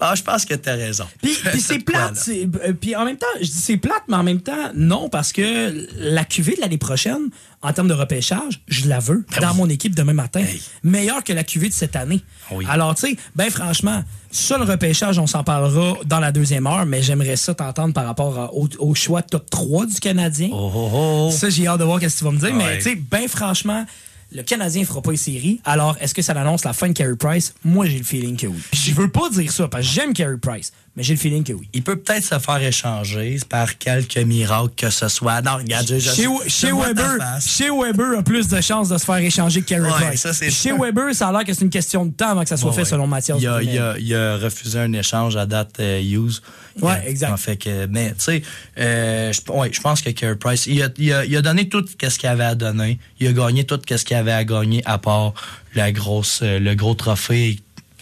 Ah, 0.00 0.14
je 0.14 0.22
pense 0.22 0.44
que 0.46 0.54
t'as 0.54 0.74
raison. 0.76 1.04
Puis, 1.22 1.34
puis 1.50 1.60
c'est 1.60 1.78
plate. 1.78 2.18
euh, 2.28 2.72
Puis 2.72 2.96
en 2.96 3.04
même 3.04 3.16
temps, 3.18 3.26
je 3.40 3.46
dis 3.46 3.52
c'est 3.60 3.76
plate, 3.76 4.02
mais 4.08 4.16
en 4.16 4.22
même 4.22 4.40
temps, 4.40 4.70
non, 4.74 5.08
parce 5.08 5.32
que 5.32 5.86
la 5.98 6.24
QV 6.24 6.56
de 6.56 6.60
l'année 6.62 6.78
prochaine, 6.78 7.28
en 7.62 7.72
termes 7.74 7.88
de 7.88 7.94
repêchage, 7.94 8.60
je 8.68 8.88
la 8.88 8.98
veux 9.00 9.24
dans 9.34 9.40
Ben 9.40 9.50
oui. 9.50 9.56
mon 9.58 9.68
équipe 9.68 9.94
demain 9.94 10.14
matin. 10.14 10.40
Hey. 10.40 10.62
Meilleure 10.82 11.22
que 11.22 11.32
la 11.34 11.44
QV 11.44 11.68
de 11.68 11.74
cette 11.74 11.96
année. 11.96 12.22
Oui. 12.50 12.64
Alors, 12.70 12.94
tu 12.94 13.08
sais, 13.10 13.16
ben 13.36 13.50
franchement, 13.50 14.02
ça, 14.30 14.56
le 14.56 14.64
repêchage, 14.64 15.18
on 15.18 15.26
s'en 15.26 15.44
parlera 15.44 15.94
dans 16.06 16.20
la 16.20 16.32
deuxième 16.32 16.66
heure, 16.66 16.86
mais 16.86 17.02
j'aimerais 17.02 17.36
ça 17.36 17.52
t'entendre 17.54 17.92
par 17.92 18.06
rapport 18.06 18.38
à- 18.38 18.54
au, 18.54 18.66
au 18.78 18.94
choix 18.94 19.20
top 19.20 19.50
3 19.50 19.84
du 19.86 20.00
Canadien. 20.00 20.48
Oh, 20.52 20.72
oh, 20.74 20.90
oh. 20.92 21.30
Ça, 21.30 21.50
j'ai 21.50 21.66
hâte 21.66 21.80
de 21.80 21.84
voir 21.84 22.00
ce 22.00 22.06
que 22.06 22.18
tu 22.18 22.24
vas 22.24 22.30
me 22.30 22.38
dire. 22.38 22.54
Mais, 22.54 22.64
Ouais. 22.64 22.76
tu 22.78 22.84
sais, 22.84 22.94
ben 22.94 23.28
franchement, 23.28 23.84
le 24.32 24.42
Canadien 24.42 24.84
fera 24.84 25.02
pas 25.02 25.10
les 25.10 25.16
séries. 25.16 25.60
Alors, 25.64 25.96
est-ce 26.00 26.14
que 26.14 26.22
ça 26.22 26.34
l'annonce 26.34 26.64
la 26.64 26.72
fin 26.72 26.88
de 26.88 26.92
Carey 26.92 27.16
Price? 27.16 27.54
Moi, 27.64 27.86
j'ai 27.86 27.98
le 27.98 28.04
feeling 28.04 28.36
que 28.36 28.46
oui. 28.46 28.60
Je 28.72 28.92
veux 28.94 29.10
pas 29.10 29.28
dire 29.30 29.50
ça 29.50 29.68
parce 29.68 29.86
que 29.86 29.92
j'aime 29.92 30.12
Carey 30.12 30.38
Price, 30.40 30.72
mais 31.00 31.04
j'ai 31.04 31.14
le 31.14 31.18
feeling 31.18 31.42
que 31.42 31.54
oui. 31.54 31.66
Il 31.72 31.82
peut 31.82 31.96
peut-être 31.96 32.22
se 32.24 32.38
faire 32.38 32.62
échanger 32.62 33.38
par 33.48 33.78
quelques 33.78 34.18
miracles 34.18 34.74
que 34.76 34.90
ce 34.90 35.08
soit. 35.08 35.40
Non, 35.40 35.56
regarde, 35.56 35.86
je, 35.88 35.98
Chez, 35.98 36.24
je 36.44 36.48
chez 36.50 36.72
Weber, 36.72 37.16
chez 37.40 37.70
Weber 37.70 38.18
a 38.18 38.22
plus 38.22 38.48
de 38.48 38.60
chances 38.60 38.90
de 38.90 38.98
se 38.98 39.04
faire 39.06 39.16
échanger 39.16 39.62
que 39.62 39.68
Carey 39.70 39.90
Ouais, 39.90 40.08
Price. 40.08 40.20
ça, 40.20 40.32
chez 40.34 40.50
sûr. 40.50 40.78
Weber, 40.78 41.14
ça 41.14 41.28
a 41.28 41.32
l'air 41.32 41.44
que 41.44 41.54
c'est 41.54 41.62
une 41.64 41.70
question 41.70 42.04
de 42.04 42.12
temps 42.12 42.28
avant 42.32 42.42
que 42.42 42.48
ça 42.50 42.58
soit 42.58 42.68
Ouais, 42.68 42.76
fait 42.76 42.82
ouais. 42.82 42.88
selon 42.88 43.06
Mathias. 43.06 43.38
Il 43.40 43.48
a, 43.48 43.62
il, 43.62 43.78
a, 43.78 43.94
il 43.98 44.14
a 44.14 44.36
refusé 44.36 44.78
un 44.78 44.92
échange 44.92 45.36
à 45.36 45.46
date 45.46 45.80
euh, 45.80 46.00
Hughes. 46.02 46.40
Ouais, 46.82 46.92
Euh, 46.92 47.08
exact. 47.08 47.32
en 47.32 47.36
fait 47.38 47.56
que, 47.56 47.86
mais 47.86 48.10
tu 48.10 48.14
sais, 48.18 48.42
euh, 48.78 49.32
je 49.32 49.52
ouais, 49.52 49.70
je 49.72 49.80
pense 49.80 50.02
que 50.02 50.10
Carey 50.10 50.36
Price, 50.36 50.66
il 50.66 50.82
a, 50.82 50.88
il, 50.98 51.12
a, 51.12 51.24
il 51.24 51.36
a 51.36 51.42
donné 51.42 51.68
tout 51.68 51.84
ce 51.86 52.18
qu'il 52.18 52.28
avait 52.28 52.44
à 52.44 52.54
donner. 52.54 52.98
Il 53.18 53.26
a 53.26 53.32
gagné 53.32 53.64
tout 53.64 53.80
ce 53.88 54.04
qu'il 54.04 54.16
avait 54.16 54.32
à 54.32 54.44
gagner 54.44 54.82
à 54.84 54.98
part 54.98 55.32
la 55.74 55.90
grosse, 55.92 56.40
euh, 56.42 56.58
le 56.58 56.74
gros 56.74 56.94
trophée, 56.94 57.58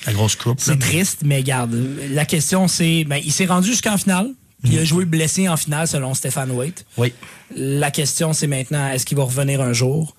la 0.07 0.12
grosse 0.12 0.36
coupe. 0.36 0.59
C'est 0.61 0.78
triste, 0.78 1.20
mais 1.24 1.42
garde. 1.42 1.74
La 2.11 2.24
question, 2.24 2.68
c'est, 2.68 3.05
ben, 3.05 3.20
il 3.24 3.32
s'est 3.32 3.46
rendu 3.46 3.68
jusqu'en 3.68 3.96
finale. 3.99 4.28
Il 4.64 4.76
a 4.78 4.84
joué 4.84 5.05
blessé 5.05 5.49
en 5.49 5.57
finale 5.57 5.86
selon 5.86 6.14
Stéphane 6.14 6.51
Waite. 6.51 6.84
Oui. 6.96 7.12
La 7.55 7.90
question, 7.92 8.32
c'est 8.32 8.49
maintenant, 8.49 8.88
est-ce 8.90 9.07
qu'il 9.07 9.16
va 9.16 9.22
revenir 9.24 9.61
un 9.61 9.72
jour? 9.72 10.16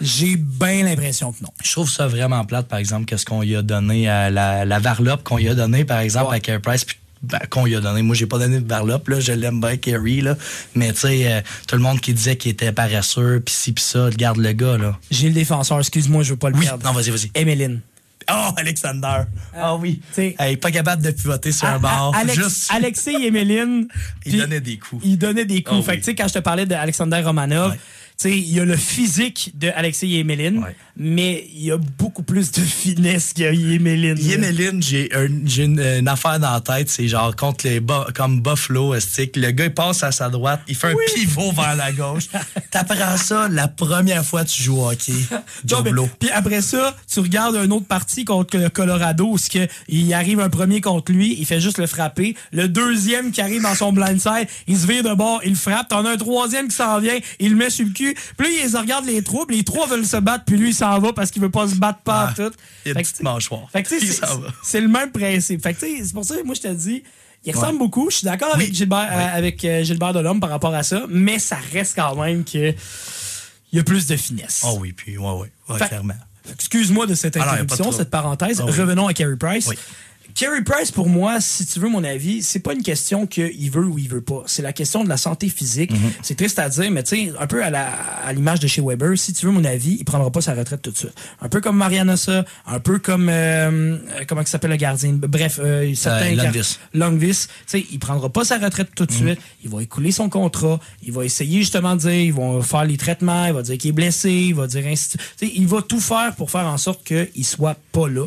J'ai 0.00 0.36
bien 0.36 0.82
l'impression 0.84 1.32
que 1.32 1.42
non. 1.42 1.50
Je 1.62 1.70
trouve 1.72 1.88
ça 1.90 2.06
vraiment 2.08 2.44
plate, 2.44 2.66
par 2.68 2.78
exemple, 2.78 3.04
qu'est-ce 3.04 3.24
qu'on 3.24 3.42
lui 3.42 3.54
a 3.56 3.62
donné 3.62 4.08
à 4.08 4.30
la, 4.30 4.64
la 4.64 4.78
varlope 4.80 5.22
qu'on 5.22 5.36
lui 5.36 5.48
a 5.48 5.54
donné, 5.54 5.84
par 5.84 6.00
exemple, 6.00 6.30
Ouais. 6.30 6.36
à 6.36 6.40
Carey 6.40 6.60
Price. 6.60 6.84
puis, 6.84 6.96
ben, 7.22 7.38
qu'on 7.50 7.64
lui 7.66 7.74
a 7.76 7.80
donné. 7.80 8.02
Moi, 8.02 8.14
j'ai 8.16 8.26
pas 8.26 8.38
donné 8.38 8.60
de 8.60 8.68
varlope, 8.68 9.08
là. 9.08 9.18
Je 9.20 9.32
l'aime 9.32 9.60
bien, 9.60 9.76
Carey, 9.76 10.20
là. 10.22 10.36
Mais, 10.76 10.92
tu 10.92 11.00
sais, 11.00 11.32
euh, 11.32 11.40
tout 11.66 11.74
le 11.76 11.82
monde 11.82 12.00
qui 12.00 12.12
disait 12.14 12.36
qu'il 12.36 12.50
était 12.52 12.70
paresseux, 12.72 13.40
pis 13.40 13.52
ci, 13.52 13.72
pis 13.72 13.82
ça, 13.82 14.04
regarde 14.06 14.38
le 14.38 14.52
gars, 14.52 14.76
là. 14.78 14.96
J'ai 15.10 15.28
le 15.28 15.34
défenseur, 15.34 15.78
excuse-moi, 15.80 16.22
je 16.24 16.30
veux 16.30 16.36
pas 16.36 16.50
le 16.50 16.56
Oui, 16.56 16.64
perdre. 16.64 16.84
non, 16.84 16.92
vas-y, 16.92 17.10
vas-y. 17.10 17.30
Emeline. 17.34 17.80
Oh, 18.32 18.50
Alexander. 18.58 19.22
Ah 19.56 19.74
oui. 19.76 20.00
t'sais- 20.12 20.36
Hey, 20.38 20.56
pas 20.58 20.70
capable 20.70 21.02
de 21.02 21.10
pivoter 21.10 21.50
sur 21.52 21.66
un 21.68 21.78
bord. 21.78 22.14
Alex- 22.14 22.34
Juste. 22.38 22.70
Alexis 22.74 23.26
Emeline. 23.26 23.88
Il 24.26 24.36
donnait 24.38 24.60
des 24.60 24.76
coups. 24.78 25.02
Il 25.04 25.16
donnait 25.18 25.44
des 25.46 25.62
coups. 25.62 25.78
Oh 25.78 25.82
fait 25.82 25.92
oui. 25.92 25.96
que, 25.98 26.04
tu 26.04 26.10
sais, 26.10 26.14
quand 26.14 26.28
je 26.28 26.34
te 26.34 26.38
parlais 26.40 26.66
d'Alexander 26.66 27.22
Romanov, 27.22 27.70
Ouais. 27.72 27.78
Tu 28.20 28.28
sais, 28.30 28.36
il 28.36 28.52
y 28.52 28.58
a 28.58 28.64
le 28.64 28.76
physique 28.76 29.52
de 29.54 29.68
Alexis 29.76 30.08
Yemelin, 30.08 30.60
Ouais. 30.60 30.74
mais 30.96 31.46
il 31.54 31.62
y 31.66 31.70
a 31.70 31.76
beaucoup 31.76 32.24
plus 32.24 32.50
de 32.50 32.60
finesse 32.62 33.32
que 33.32 33.54
Yemelin. 33.54 34.16
Yemelin, 34.16 34.80
j'ai 34.80 35.08
un- 35.14 35.28
j'ai 35.46 35.64
une, 35.64 35.78
une 35.78 36.08
affaire 36.08 36.40
dans 36.40 36.50
la 36.52 36.60
tête, 36.60 36.88
c'est 36.90 37.06
genre 37.06 37.36
contre 37.36 37.68
les 37.68 37.80
comme 38.16 38.40
Buffalo, 38.40 38.94
estique. 38.94 39.36
Le 39.36 39.52
gars, 39.52 39.66
il 39.66 39.74
passe 39.74 40.02
à 40.02 40.10
sa 40.10 40.28
droite, 40.30 40.60
il 40.66 40.74
fait 40.74 40.88
un 40.88 40.94
pivot 41.14 41.52
vers 41.52 41.76
la 41.76 41.92
gauche. 41.92 42.24
T'apprends 42.72 43.16
ça 43.16 43.46
la 43.48 43.68
première 43.68 44.24
fois 44.24 44.44
que 44.44 44.50
tu 44.50 44.64
joues 44.64 44.80
au 44.80 44.90
hockey. 44.90 45.12
Puis 46.18 46.30
après 46.30 46.60
ça, 46.60 46.96
tu 47.12 47.20
regardes 47.20 47.54
une 47.56 47.72
autre 47.72 47.86
partie 47.86 48.24
contre 48.24 48.56
le 48.58 48.68
Colorado 48.68 49.26
où 49.26 49.36
que 49.36 49.68
il 49.86 50.12
arrive 50.12 50.40
un 50.40 50.48
premier 50.50 50.80
contre 50.80 51.12
lui, 51.12 51.36
il 51.38 51.46
fait 51.46 51.60
juste 51.60 51.78
le 51.78 51.86
frapper. 51.86 52.34
Le 52.50 52.68
deuxième 52.68 53.30
qui 53.30 53.40
arrive 53.40 53.62
dans 53.62 53.76
son 53.76 53.92
blindside, 53.92 54.48
il 54.66 54.76
se 54.76 54.86
vire 54.88 55.04
de 55.04 55.14
bord, 55.14 55.40
il 55.44 55.50
le 55.50 55.56
frappe. 55.56 55.88
T'en 55.88 56.04
as 56.04 56.10
un 56.10 56.16
troisième 56.16 56.66
qui 56.68 56.74
s'en 56.74 56.98
vient, 56.98 57.16
il 57.38 57.50
le 57.50 57.56
met 57.56 57.70
sur 57.70 57.86
le 57.86 57.92
cul. 57.92 58.07
Puis 58.36 58.46
là, 58.56 58.62
ils 58.64 58.76
regardent 58.76 59.06
les 59.06 59.22
trois, 59.22 59.46
puis 59.46 59.56
les 59.58 59.64
trois 59.64 59.86
veulent 59.86 60.06
se 60.06 60.16
battre, 60.16 60.44
puis 60.44 60.56
lui, 60.56 60.70
il 60.70 60.74
s'en 60.74 60.98
va 60.98 61.12
parce 61.12 61.30
qu'il 61.30 61.42
veut 61.42 61.50
pas 61.50 61.66
se 61.68 61.74
battre 61.76 62.00
pas 62.00 62.28
Ah, 62.30 62.34
tout. 62.34 62.52
il 62.84 62.88
y 62.88 62.88
a 62.88 62.98
une 62.98 63.04
Fait 63.04 63.12
petite 63.12 63.22
mâchoire. 63.22 63.68
Il 63.74 63.86
c'est- 64.62 64.80
le 64.80 64.88
même 64.88 65.10
principe. 65.10 65.62
Fait 65.62 65.74
que, 65.74 65.80
c'est 65.80 66.12
pour 66.12 66.24
ça 66.24 66.36
que 66.36 66.42
moi, 66.44 66.54
je 66.54 66.60
te 66.62 66.68
dis, 66.68 67.02
il 67.44 67.54
ressemble 67.54 67.78
beaucoup. 67.78 68.10
Je 68.10 68.16
suis 68.16 68.24
d'accord 68.24 68.54
avec. 68.54 68.74
Gilbert, 68.74 69.08
Oui. 69.10 69.22
euh, 69.22 69.36
avec 69.38 69.64
euh, 69.64 69.82
Gilbert 69.84 70.12
Delhomme 70.12 70.40
par 70.40 70.50
rapport 70.50 70.74
à 70.74 70.82
ça, 70.82 71.02
mais 71.08 71.38
ça 71.38 71.58
reste 71.72 71.94
quand 71.96 72.14
même 72.16 72.44
que 72.44 72.74
il 73.72 73.76
y 73.76 73.78
a 73.80 73.84
plus 73.84 74.06
de 74.06 74.16
finesse. 74.16 74.62
Oh 74.66 74.78
oui, 74.80 74.92
puis 74.92 75.18
ouais, 75.18 75.30
ouais, 75.32 75.50
ouais, 75.68 75.78
Fait- 75.78 75.88
clairement. 75.88 76.14
Excuse-moi 76.50 77.06
de 77.06 77.14
cette 77.14 77.36
Ah 77.36 77.42
interruption, 77.52 77.92
cette 77.92 78.08
parenthèse. 78.10 78.60
Ah 78.62 78.64
oui. 78.66 78.72
Revenons 78.72 79.06
à 79.06 79.12
Carey 79.12 79.36
Price. 79.36 79.68
Carey 80.38 80.62
Price, 80.62 80.92
pour 80.92 81.08
moi, 81.08 81.40
si 81.40 81.66
tu 81.66 81.80
veux 81.80 81.88
mon 81.88 82.04
avis, 82.04 82.44
c'est 82.44 82.60
pas 82.60 82.72
une 82.72 82.84
question 82.84 83.26
qu'il 83.26 83.70
veut 83.72 83.84
ou 83.84 83.98
il 83.98 84.08
veut 84.08 84.20
pas. 84.20 84.44
C'est 84.46 84.62
la 84.62 84.72
question 84.72 85.02
de 85.02 85.08
la 85.08 85.16
santé 85.16 85.48
physique. 85.48 85.90
Mhm. 85.90 86.12
C'est 86.22 86.36
triste 86.36 86.60
à 86.60 86.68
dire, 86.68 86.88
mais 86.92 87.02
tu 87.02 87.16
sais, 87.26 87.32
un 87.40 87.48
peu 87.48 87.64
à 87.64 87.70
la- 87.70 87.90
à 88.24 88.32
l'image 88.32 88.60
de 88.60 88.68
chez 88.68 88.80
Weber, 88.80 89.18
si 89.18 89.32
tu 89.32 89.46
veux 89.46 89.50
mon 89.50 89.64
avis, 89.64 89.96
il 89.98 90.04
prendra 90.04 90.30
pas 90.30 90.40
sa 90.40 90.54
retraite 90.54 90.80
tout 90.80 90.92
de 90.92 90.96
suite. 90.96 91.12
Un 91.40 91.48
peu 91.48 91.60
comme 91.60 91.76
Mariana 91.76 92.16
ça, 92.16 92.44
un 92.68 92.78
peu 92.78 93.00
comme 93.00 93.28
euh, 93.28 93.96
euh, 94.12 94.24
comment 94.28 94.42
il 94.42 94.46
s'appelle 94.46 94.70
le 94.70 94.76
gardien? 94.76 95.12
Bref, 95.14 95.58
euh, 95.60 95.92
certains 95.96 96.32
Lundqvist. 96.36 96.78
Longvis, 96.94 97.46
tu 97.48 97.52
sais, 97.66 97.86
il 97.90 97.98
prendra 97.98 98.28
pas 98.28 98.44
sa 98.44 98.58
retraite 98.58 98.90
tout 98.94 99.06
de 99.06 99.12
Mhm. 99.12 99.18
suite. 99.18 99.40
Il 99.64 99.70
va 99.70 99.82
écouler 99.82 100.12
son 100.12 100.28
contrat. 100.28 100.78
Il 101.02 101.10
va 101.10 101.24
essayer 101.24 101.58
justement 101.58 101.96
de 101.96 102.02
dire, 102.02 102.12
ils 102.12 102.32
vont 102.32 102.62
faire 102.62 102.84
les 102.84 102.96
traitements. 102.96 103.46
Il 103.46 103.54
va 103.54 103.62
dire 103.62 103.76
qu'il 103.76 103.88
est 103.88 103.92
blessé. 103.92 104.30
Il 104.30 104.54
va 104.54 104.68
dire 104.68 104.84
ainsi. 104.86 105.16
de- 105.16 105.22
Tu 105.36 105.48
sais, 105.48 105.52
il 105.56 105.66
va 105.66 105.82
tout 105.82 105.98
faire 106.00 106.32
pour 106.36 106.48
faire 106.52 106.66
en 106.68 106.78
sorte 106.78 107.02
qu'il 107.04 107.44
soit 107.44 107.76
pas 107.90 108.08
là, 108.08 108.26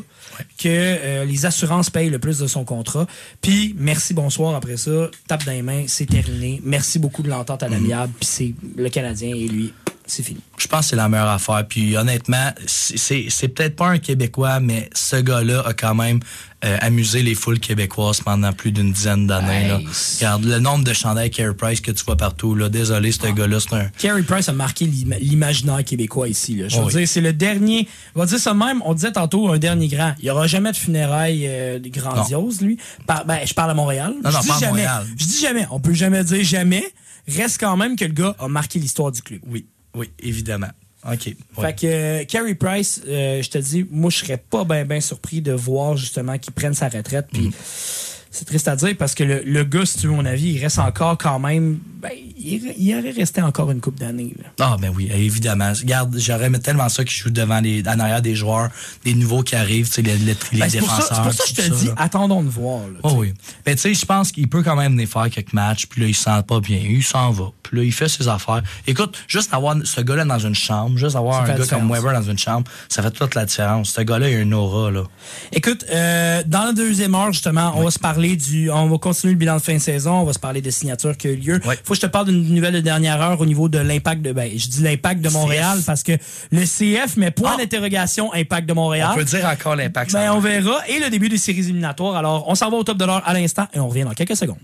que 0.58 0.68
euh, 0.68 1.26
les 1.26 1.46
assurances 1.46 1.90
payent 1.90 2.10
le 2.10 2.20
plus 2.20 2.40
de 2.40 2.48
son 2.48 2.64
contrat. 2.66 3.08
Puis 3.42 3.76
merci, 3.78 4.14
bonsoir. 4.14 4.56
Après 4.56 4.78
ça, 4.78 5.10
tape 5.28 5.46
dans 5.46 5.52
les 5.52 5.62
mains, 5.62 5.86
c'est 5.88 6.06
terminé. 6.06 6.62
Merci 6.64 7.00
beaucoup 7.00 7.24
de 7.24 7.30
l'entente 7.30 7.64
à 7.64 7.68
Mhm. 7.68 7.74
l'amiable. 7.74 8.14
Puis 8.20 8.28
c'est 8.30 8.54
le 8.78 8.90
Canadien 8.90 9.36
et 9.36 9.48
lui, 9.48 9.74
c'est 10.12 10.24
fini. 10.24 10.40
Je 10.58 10.68
pense 10.68 10.82
que 10.82 10.86
c'est 10.92 10.96
la 10.96 11.10
meilleure 11.10 11.30
affaire. 11.30 11.66
Puis 11.68 11.96
honnêtement, 11.98 12.52
c'est- 12.68 13.48
peut-être 13.54 13.76
pas 13.76 13.88
un 13.90 13.98
Québécois, 13.98 14.60
mais 14.60 14.90
ce 14.94 15.16
gars-là 15.18 15.64
a 15.66 15.74
quand 15.74 15.96
même 15.96 16.20
euh, 16.64 16.78
amusé 16.82 17.24
les 17.24 17.34
foules 17.34 17.60
québécoises 17.60 18.22
pendant 18.22 18.54
plus 18.54 18.72
d'une 18.72 18.92
dizaine 18.92 19.26
d'années. 19.26 19.84
Regarde 20.20 20.46
le 20.46 20.60
nombre 20.60 20.84
de 20.84 20.94
chandails 20.94 21.32
Carey 21.32 21.56
Price 21.56 21.82
que 21.82 21.90
tu 21.90 22.06
vois 22.06 22.16
partout. 22.18 22.54
Là. 22.54 22.70
Désolé, 22.70 23.12
ce 23.12 23.26
gars-là, 23.32 23.60
c'est 23.60 23.74
un. 23.74 23.88
Carey 23.98 24.22
Price 24.22 24.48
a 24.48 24.54
marqué 24.54 24.86
l'ima- 24.86 25.18
l'imaginaire 25.18 25.84
québécois 25.84 26.28
ici. 26.28 26.56
Là. 26.58 26.68
Je 26.68 26.78
veux 26.78 26.84
Oui. 26.86 26.94
dire, 26.94 27.08
c'est 27.08 27.20
le 27.22 27.34
dernier. 27.34 27.88
On 28.14 28.20
va 28.20 28.28
dire 28.28 28.38
ça 28.38 28.54
même. 28.54 28.80
On 28.86 28.94
disait 28.94 29.12
tantôt 29.12 29.50
un 29.52 29.58
dernier 29.58 29.88
grand. 29.88 30.14
Il 30.20 30.26
n'y 30.26 30.30
aura 30.30 30.46
jamais 30.46 30.72
de 30.72 30.78
funérailles 30.78 31.46
euh, 31.48 31.80
grandioses, 31.84 32.62
lui. 32.62 32.78
Par- 33.08 33.26
ben, 33.26 33.40
je 33.44 33.56
parle 33.56 33.72
à 33.72 33.74
Montréal. 33.74 34.14
Non, 34.24 34.30
je 34.30 34.36
non, 34.36 34.42
dis 34.42 34.48
pas 34.50 34.56
à 34.56 34.60
jamais. 34.60 34.72
Montréal. 34.72 35.06
Je 35.18 35.26
dis 35.26 35.40
jamais. 35.42 35.66
On 35.72 35.80
peut 35.80 35.94
jamais 35.96 36.24
dire 36.24 36.44
jamais. 36.44 36.84
Reste 37.28 37.60
quand 37.60 37.76
même 37.76 37.96
que 37.96 38.06
le 38.06 38.14
gars 38.14 38.36
a 38.38 38.48
marqué 38.48 38.78
l'histoire 38.78 39.12
du 39.12 39.24
club. 39.24 39.40
Oui, 39.48 39.66
oui, 39.96 40.10
évidemment. 40.20 40.70
OK. 41.04 41.26
ouais. 41.26 41.36
Fait 41.60 41.74
que 41.74 41.88
euh, 41.88 42.24
Carey 42.26 42.54
Price, 42.56 43.02
euh, 43.08 43.42
je 43.42 43.50
te 43.50 43.58
dis, 43.58 43.86
moi, 43.90 44.12
je 44.12 44.18
serais 44.18 44.38
pas 44.38 44.64
bien 44.64 44.86
ben 44.86 45.02
surpris 45.02 45.42
de 45.42 45.52
voir 45.52 45.98
justement 45.98 46.38
qu'il 46.38 46.54
prenne 46.54 46.74
sa 46.76 46.90
retraite. 46.90 47.28
Puis 47.34 47.48
Mm. 47.48 47.52
c'est 48.30 48.46
triste 48.46 48.68
à 48.68 48.76
dire 48.76 48.96
parce 49.00 49.16
que 49.16 49.24
le, 49.24 49.42
le 49.44 49.64
gars, 49.64 49.84
si 49.86 49.98
tu 49.98 50.08
veux 50.08 50.14
mon 50.14 50.26
avis, 50.26 50.50
il 50.54 50.60
reste 50.62 50.78
encore 50.78 51.18
quand 51.18 51.40
même. 51.40 51.80
Ben, 52.02 52.12
il, 52.38 52.74
il 52.78 52.96
aurait 52.96 53.12
resté 53.12 53.42
encore 53.42 53.72
une 53.72 53.82
coupe 53.82 53.98
d'années. 54.00 54.34
Ah, 54.60 54.78
ben 54.80 54.92
oui, 54.96 55.10
évidemment. 55.12 55.74
Regarde, 55.74 56.16
j'aurais 56.20 56.50
tellement 56.60 56.88
ça 56.90 57.04
qui 57.04 57.16
joue 57.16 57.32
devant 57.32 57.60
les, 57.62 57.82
en 57.88 58.00
arrière 58.00 58.22
des 58.22 58.36
joueurs, 58.36 58.70
des 59.04 59.16
nouveaux 59.16 59.42
qui 59.44 59.56
arrivent, 59.56 59.88
tu 59.90 59.96
sais, 59.96 60.02
les, 60.04 60.16
Ben, 60.60 60.70
défenseurs. 60.70 61.04
c'est 61.16 61.22
pour 61.24 61.34
ça 61.34 61.44
que 61.44 61.50
je 61.50 61.56
te 61.70 61.76
dis, 61.80 61.88
là. 61.88 61.94
attendons 61.98 62.44
de 62.44 62.50
voir. 62.50 62.82
là, 62.88 63.00
Oh 63.04 63.14
oui. 63.18 63.34
Ben, 63.66 63.76
tu 63.76 63.82
sais, 63.82 63.94
je 63.96 64.06
pense 64.06 64.32
qu'il 64.32 64.48
peut 64.48 64.62
quand 64.64 64.76
même 64.76 64.94
venir 64.94 65.10
faire 65.10 65.30
quelques 65.32 65.54
matchs, 65.54 65.88
puis 65.88 66.02
là, 66.02 66.08
il 66.08 66.16
se 66.16 66.24
sent 66.26 66.44
pas 66.48 66.60
bien. 66.60 66.78
Il 66.78 67.04
s'en 67.04 67.32
va. 67.32 67.52
Là, 67.72 67.84
il 67.84 67.92
fait 67.94 68.08
ses 68.08 68.28
affaires. 68.28 68.62
Écoute, 68.88 69.18
juste 69.28 69.54
avoir 69.54 69.76
ce 69.84 70.02
gars-là 70.02 70.26
dans 70.26 70.40
une 70.40 70.56
chambre, 70.56 70.98
juste 70.98 71.16
avoir 71.16 71.44
un 71.44 71.48
gars 71.56 71.66
comme. 71.70 71.92
Weber 71.92 72.14
dans 72.14 72.22
une 72.30 72.38
chambre, 72.38 72.70
ça 72.90 73.02
fait 73.02 73.12
toute 73.12 73.36
la 73.36 73.46
différence. 73.46 73.92
Ce 73.92 74.02
gars-là, 74.02 74.30
il 74.30 74.36
a 74.36 74.40
une 74.40 74.54
aura, 74.54 74.92
là. 74.92 75.04
Écoute, 75.52 75.86
euh, 75.92 76.42
dans 76.46 76.66
la 76.66 76.74
deuxième 76.74 77.16
heure, 77.16 77.32
justement, 77.32 77.74
on 77.76 77.84
va 77.84 77.92
se 77.92 78.00
parler 78.00 78.36
du. 78.36 78.70
On 78.72 78.88
va 78.88 78.98
continuer 78.98 79.34
le 79.34 79.40
bilan 79.40 79.58
de 79.58 79.62
fin 79.62 79.74
de 79.74 79.80
saison. 79.80 80.14
On 80.22 80.24
va 80.26 80.34
se 80.34 80.40
parler 80.40 80.62
des 80.62 80.72
signatures 80.72 81.16
qui 81.18 81.28
ont 81.28 81.32
eu 81.32 81.36
lieu. 81.36 81.62
Ouais. 81.66 81.78
Faut 81.84 81.94
que 81.94 81.96
je 82.00 82.02
te 82.02 82.12
parle 82.12 82.28
d'une 82.28 82.54
nouvelle 82.56 82.74
de 82.74 82.80
dernière 82.80 83.22
heure 83.22 83.40
au 83.40 83.46
niveau 83.46 83.70
de 83.70 83.80
l'impact 83.80 84.22
de. 84.22 84.32
Ben, 84.32 84.52
je 84.56 84.68
dis 84.68 84.82
l'impact 84.82 85.22
de 85.22 85.30
Montréal 85.30 85.78
CF. 85.80 85.86
parce 85.86 86.04
que 86.04 86.14
le 86.52 86.62
CF 86.66 87.18
met 87.18 87.32
point 87.32 87.54
Ah. 87.56 87.58
d'interrogation 87.58 88.34
impact 88.34 88.68
de 88.68 88.74
Montréal. 88.74 89.10
On 89.14 89.16
peut 89.18 89.24
dire 89.24 89.46
encore 89.46 89.76
l'impact. 89.76 90.12
ça 90.12 90.20
Ben, 90.20 90.32
on 90.32 90.40
verra. 90.40 90.80
Et 90.88 91.00
le 91.00 91.10
début 91.10 91.30
des 91.30 91.38
séries 91.38 91.60
éliminatoires. 91.60 92.16
Alors, 92.16 92.48
on 92.48 92.56
s'en 92.56 92.70
va 92.70 92.78
au 92.78 92.84
top 92.84 92.98
de 92.98 93.06
l'heure 93.06 93.22
à 93.26 93.34
l'instant 93.34 93.68
et 93.74 93.80
on 93.80 93.88
revient 93.88 94.04
dans 94.04 94.12
quelques 94.14 94.36
secondes. 94.36 94.58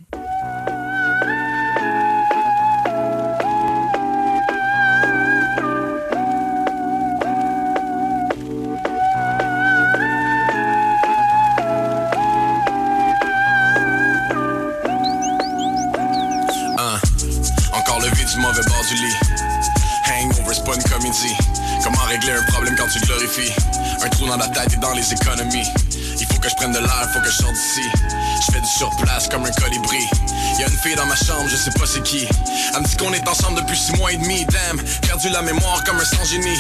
Dans 30.96 31.06
ma 31.06 31.16
chambre, 31.16 31.50
je 31.50 31.56
sais 31.56 31.72
pas 31.72 31.86
c'est 31.86 32.02
qui. 32.04 32.28
Elle 32.74 32.82
me 32.82 32.88
dit 32.88 32.96
qu'on 32.96 33.12
est 33.12 33.28
ensemble 33.28 33.60
depuis 33.60 33.78
six 33.78 33.92
mois 33.94 34.12
et 34.12 34.18
demi. 34.18 34.46
Damn, 34.46 34.82
perdu 35.02 35.30
la 35.30 35.42
mémoire 35.42 35.84
comme 35.84 35.98
un 35.98 36.06
sans 36.06 36.24
génie. 36.24 36.58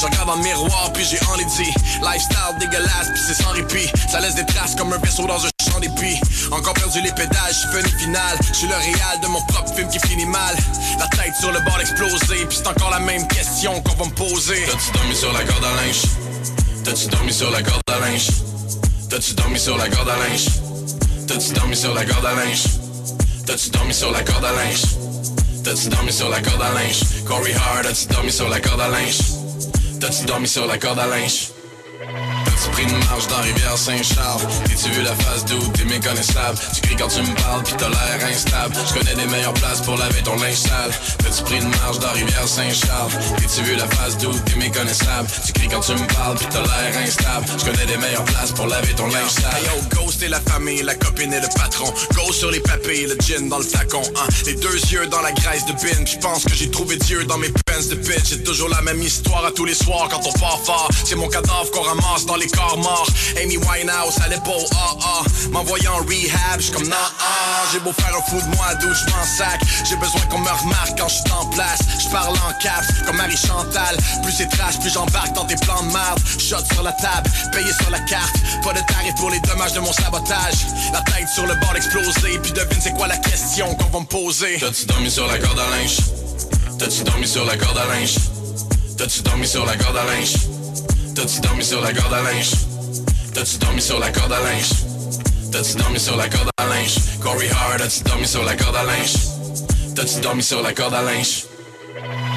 Je 0.00 0.04
regarde 0.04 0.26
dans 0.26 0.36
le 0.36 0.42
miroir 0.42 0.92
puis 0.92 1.04
j'ai 1.04 1.18
enlaidi. 1.26 1.70
Lifestyle 2.02 2.58
dégueulasse 2.58 3.10
puis 3.12 3.22
c'est 3.24 3.40
sans 3.40 3.50
répit. 3.50 3.88
Ça 4.10 4.20
laisse 4.20 4.34
des 4.34 4.46
traces 4.46 4.74
comme 4.74 4.92
un 4.92 4.98
vaisseau 4.98 5.26
dans 5.26 5.44
un 5.44 5.48
champ 5.70 5.78
d'épis. 5.80 6.18
Encore 6.50 6.74
perdu 6.74 7.00
les 7.02 7.12
pédales, 7.12 7.52
je 7.52 7.68
fais 7.68 7.80
une 7.80 7.98
finale. 7.98 8.38
Je 8.48 8.58
suis 8.58 8.68
le 8.68 8.74
réal 8.74 9.20
de 9.22 9.28
mon 9.28 9.42
propre 9.42 9.72
film 9.74 9.88
qui 9.88 10.00
finit 10.08 10.26
mal. 10.26 10.56
La 10.98 11.06
tête 11.06 11.34
sur 11.38 11.52
le 11.52 11.60
bord 11.60 11.80
explosée, 11.80 12.46
puis 12.48 12.58
c'est 12.58 12.66
encore 12.66 12.90
la 12.90 13.00
même 13.00 13.28
question 13.28 13.80
qu'on 13.82 13.94
va 13.94 14.06
me 14.06 14.14
poser. 14.14 14.64
T'as-tu 14.66 14.92
dormi 14.92 15.14
sur 15.14 15.32
la 15.32 15.44
corde 15.44 15.64
à 15.64 15.82
linge? 15.82 16.02
T'as-tu 16.84 17.06
dormi 17.08 17.32
sur 17.32 17.50
la 17.50 17.62
corde 17.62 17.82
à 17.86 17.98
linge? 18.00 18.28
T'as-tu 19.08 19.34
dormi 19.34 19.60
sur 19.60 19.76
la 19.76 19.88
corde 19.88 20.08
à 20.08 20.16
linge? 20.16 20.46
T'as-tu 21.28 21.52
dormi 21.52 21.76
sur 21.76 21.94
la 21.94 22.04
corde 22.04 22.26
à 22.26 22.34
linge? 22.34 22.87
T'as-tu 23.48 23.70
dormi 23.70 23.94
sur 23.94 24.10
la 24.10 24.22
corde 24.22 24.44
à 24.44 24.52
linge? 24.52 24.82
T'as-tu 25.64 25.88
dormi 25.88 26.12
sur 26.12 26.28
la 26.28 26.42
corde 26.42 26.60
à 26.60 26.70
linge? 26.74 27.00
Corey 27.24 27.54
Hart, 27.54 27.86
as-tu 27.86 28.06
dormi 28.12 28.30
sur 28.30 28.46
la 28.46 28.60
corde 28.60 28.82
à 28.82 28.88
linge? 28.88 29.20
T'as-tu 29.98 30.26
dormi 30.26 30.46
sur 30.46 30.66
la 30.66 30.76
corde 30.76 30.98
à 30.98 31.06
linge? 31.06 31.48
Pris 32.72 32.84
une 32.84 32.98
marche 33.06 33.26
dans 33.28 33.40
Rivière-Saint-Charles? 33.40 34.42
T'es-tu 34.66 34.90
vu 34.90 35.02
la 35.02 35.14
face 35.16 35.44
d'où 35.44 35.58
t'es 35.68 35.84
méconnaissable? 35.84 36.58
Tu 36.74 36.80
cries 36.82 36.96
quand 36.96 37.08
tu 37.08 37.20
me 37.22 37.34
parles 37.42 37.62
pis 37.64 37.74
t'as 37.76 37.88
l'air 37.88 38.28
instable. 38.32 38.74
Je 38.88 38.94
connais 38.94 39.14
les 39.14 39.26
meilleures 39.26 39.54
places 39.54 39.80
pour 39.80 39.96
laver 39.96 40.22
ton 40.22 40.36
linge 40.36 40.54
sale. 40.54 40.90
T'as-tu 41.18 41.42
pris 41.42 41.56
une 41.56 41.68
marche 41.70 41.98
dans 41.98 42.12
Rivière-Saint-Charles? 42.12 43.12
T'es-tu 43.38 43.62
vu 43.62 43.76
la 43.76 43.88
face 43.88 44.16
d'où 44.18 44.32
t'es 44.32 44.56
méconnaissable? 44.56 45.28
Tu 45.46 45.52
cries 45.52 45.68
quand 45.68 45.80
tu 45.80 45.92
me 45.92 46.06
parles 46.14 46.36
pis 46.38 46.46
t'as 46.50 46.62
l'air 46.62 47.02
instable. 47.02 47.46
Je 47.58 47.64
connais 47.64 47.86
les 47.86 47.96
meilleures 47.96 48.24
places 48.24 48.52
pour 48.52 48.66
laver 48.66 48.94
ton 48.94 49.08
linge 49.08 49.30
sale. 49.30 49.62
Yo, 49.64 49.82
Ghost 49.96 50.22
et 50.22 50.28
la 50.28 50.40
famille, 50.40 50.82
la 50.82 50.94
copine 50.94 51.32
et 51.32 51.40
le 51.40 51.48
patron. 51.56 51.92
Ghost 52.14 52.38
sur 52.38 52.50
les 52.50 52.60
papilles, 52.60 53.06
le 53.06 53.16
gin 53.20 53.48
dans 53.48 53.58
le 53.58 53.64
flacon. 53.64 54.02
hein. 54.16 54.28
Les 54.46 54.54
deux 54.54 54.78
yeux 54.92 55.06
dans 55.08 55.20
la 55.22 55.32
graisse 55.32 55.66
de 55.66 55.72
bin. 55.72 56.04
Je 56.04 56.18
pense 56.18 56.44
que 56.44 56.54
j'ai 56.54 56.70
trouvé 56.70 56.96
Dieu 56.96 57.24
dans 57.24 57.38
mes 57.38 57.48
pants 57.48 57.86
de 57.90 57.94
pitch. 57.96 58.24
C'est 58.24 58.44
toujours 58.44 58.68
la 58.68 58.82
même 58.82 59.02
histoire 59.02 59.44
à 59.44 59.50
tous 59.50 59.64
les 59.64 59.74
soirs 59.74 60.08
quand 60.10 60.20
on 60.24 60.32
part 60.38 60.60
fort. 60.64 60.88
C'est 61.04 61.16
mon 61.16 61.28
cadavre 61.28 61.70
qu'on 61.72 61.82
ramasse 61.82 62.26
dans 62.26 62.36
les 62.36 62.46
Amy 63.40 63.56
Winehouse 63.56 64.18
à 64.24 64.28
l'épaule, 64.28 64.64
ah 64.74 64.94
ah. 65.00 65.22
M'envoyant 65.50 65.94
en 65.94 66.04
rehab, 66.04 66.60
j'suis 66.60 66.72
comme 66.72 66.88
nah 66.88 66.96
ah. 67.20 67.64
J'ai 67.72 67.80
beau 67.80 67.92
faire 67.92 68.14
un 68.16 68.22
fou 68.22 68.40
de 68.40 68.56
moi, 68.56 68.74
d'où 68.80 68.88
je 68.92 69.04
m'en 69.10 69.24
sac. 69.24 69.60
J'ai 69.88 69.96
besoin 69.96 70.20
qu'on 70.30 70.38
me 70.38 70.50
remarque 70.50 70.98
quand 70.98 71.08
je 71.08 71.14
suis 71.14 71.32
en 71.32 71.46
place. 71.46 71.80
Je 71.98 72.08
parle 72.08 72.34
en 72.36 72.52
caps, 72.60 72.86
comme 73.06 73.16
Marie 73.16 73.36
Chantal. 73.36 73.96
Plus 74.22 74.32
c'est 74.32 74.48
trash, 74.48 74.78
plus 74.80 74.92
j'embarque 74.92 75.32
dans 75.34 75.44
tes 75.44 75.56
plans 75.56 75.82
de 75.82 75.90
marde. 75.92 76.18
Shot 76.38 76.64
sur 76.72 76.82
la 76.82 76.92
table, 76.92 77.30
payé 77.52 77.72
sur 77.72 77.90
la 77.90 78.00
carte. 78.00 78.34
Pas 78.62 78.72
de 78.72 78.80
tarif 78.80 79.14
pour 79.16 79.30
les 79.30 79.40
dommages 79.40 79.72
de 79.72 79.80
mon 79.80 79.92
sabotage. 79.92 80.66
La 80.92 81.00
tête 81.02 81.28
sur 81.34 81.46
le 81.46 81.54
bord 81.56 81.76
explosée. 81.76 82.38
Puis 82.42 82.52
devine 82.52 82.80
c'est 82.80 82.94
quoi 82.94 83.06
la 83.06 83.18
question 83.18 83.74
qu'on 83.76 83.90
va 83.90 84.00
me 84.00 84.06
poser. 84.06 84.58
T'as-tu 84.58 84.86
dormi 84.86 85.10
sur 85.10 85.26
la 85.26 85.38
corde 85.38 85.58
à 85.58 85.70
linge? 85.76 85.98
T'as-tu 86.78 87.02
dormi 87.02 87.26
sur 87.26 87.44
la 87.44 87.56
corde 87.56 87.78
à 87.78 87.86
linge? 87.86 88.16
T'as-tu 88.96 89.22
dormi 89.22 89.46
sur 89.46 89.64
la 89.64 89.76
corde 89.76 89.96
à 89.96 90.04
linge? 90.04 90.34
T'as-tu 91.18 91.40
dormi 91.40 91.64
sur 91.64 91.80
la 91.80 91.92
corde 91.92 92.14
à 92.14 92.22
linge? 92.22 92.52
T'as-tu 93.34 93.58
dormi 93.58 93.82
sur 93.82 93.98
la 93.98 94.08
corde 94.12 94.32
à 94.32 94.40
linge? 94.40 94.70
T'as-tu 95.50 95.74
dormi 95.74 95.98
sur 95.98 96.16
la 96.16 96.28
corde 96.28 96.48
à 96.56 96.66
linge? 96.66 96.94
Corey 97.20 97.50
Hard, 97.50 97.80
as-tu 97.80 98.04
dormi 98.04 98.24
sur 98.24 98.44
la 98.44 98.54
corde 98.54 98.76
à 98.76 98.84
linge? 98.84 99.14
T'as-tu 99.96 100.20
dormi 100.20 100.44
sur 100.44 100.62
la 100.62 100.72
corde 100.72 100.94
à 100.94 101.02
linge? 101.02 101.46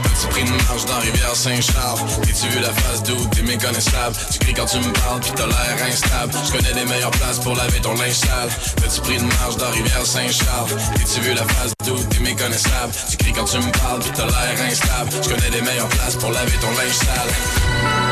T'as-tu 0.01 0.27
pris 0.29 0.41
une 0.41 0.49
marche 0.49 0.85
dans 0.87 0.97
Rivière-Saint-Charles? 0.97 1.99
T'es-tu 2.23 2.47
vu 2.47 2.59
la 2.59 2.73
face 2.73 3.03
d'où 3.03 3.23
t'es 3.27 3.43
méconnaissable? 3.43 4.15
Tu 4.31 4.39
cries 4.39 4.53
quand 4.55 4.65
tu 4.65 4.77
me 4.79 4.91
parles 4.93 5.19
pis 5.21 5.31
t'as 5.35 5.45
l'air 5.45 5.87
instable. 5.87 6.33
Je 6.43 6.51
connais 6.51 6.73
les 6.73 6.85
meilleures 6.85 7.11
places 7.11 7.37
pour 7.37 7.55
laver 7.55 7.79
ton 7.81 7.93
linge 7.93 8.13
sale. 8.13 8.49
T'as-tu 8.77 9.01
pris 9.01 9.13
une 9.13 9.27
marche 9.27 9.57
dans 9.57 9.69
Rivière-Saint-Charles? 9.69 10.69
T'es-tu 10.95 11.21
vu 11.21 11.35
la 11.35 11.45
face 11.45 11.73
d'où 11.85 11.95
t'es 12.05 12.19
méconnaissable? 12.19 12.93
Tu 13.11 13.17
cries 13.17 13.33
quand 13.33 13.45
tu 13.45 13.57
me 13.57 13.71
parles 13.83 13.99
pis 14.01 14.09
t'as 14.15 14.25
l'air 14.25 14.65
instable. 14.65 15.11
Je 15.21 15.29
connais 15.29 15.51
les 15.51 15.61
meilleures 15.61 15.89
places 15.89 16.15
pour 16.15 16.31
laver 16.31 16.57
ton 16.57 16.71
linge 16.71 16.97
sale. 16.97 18.10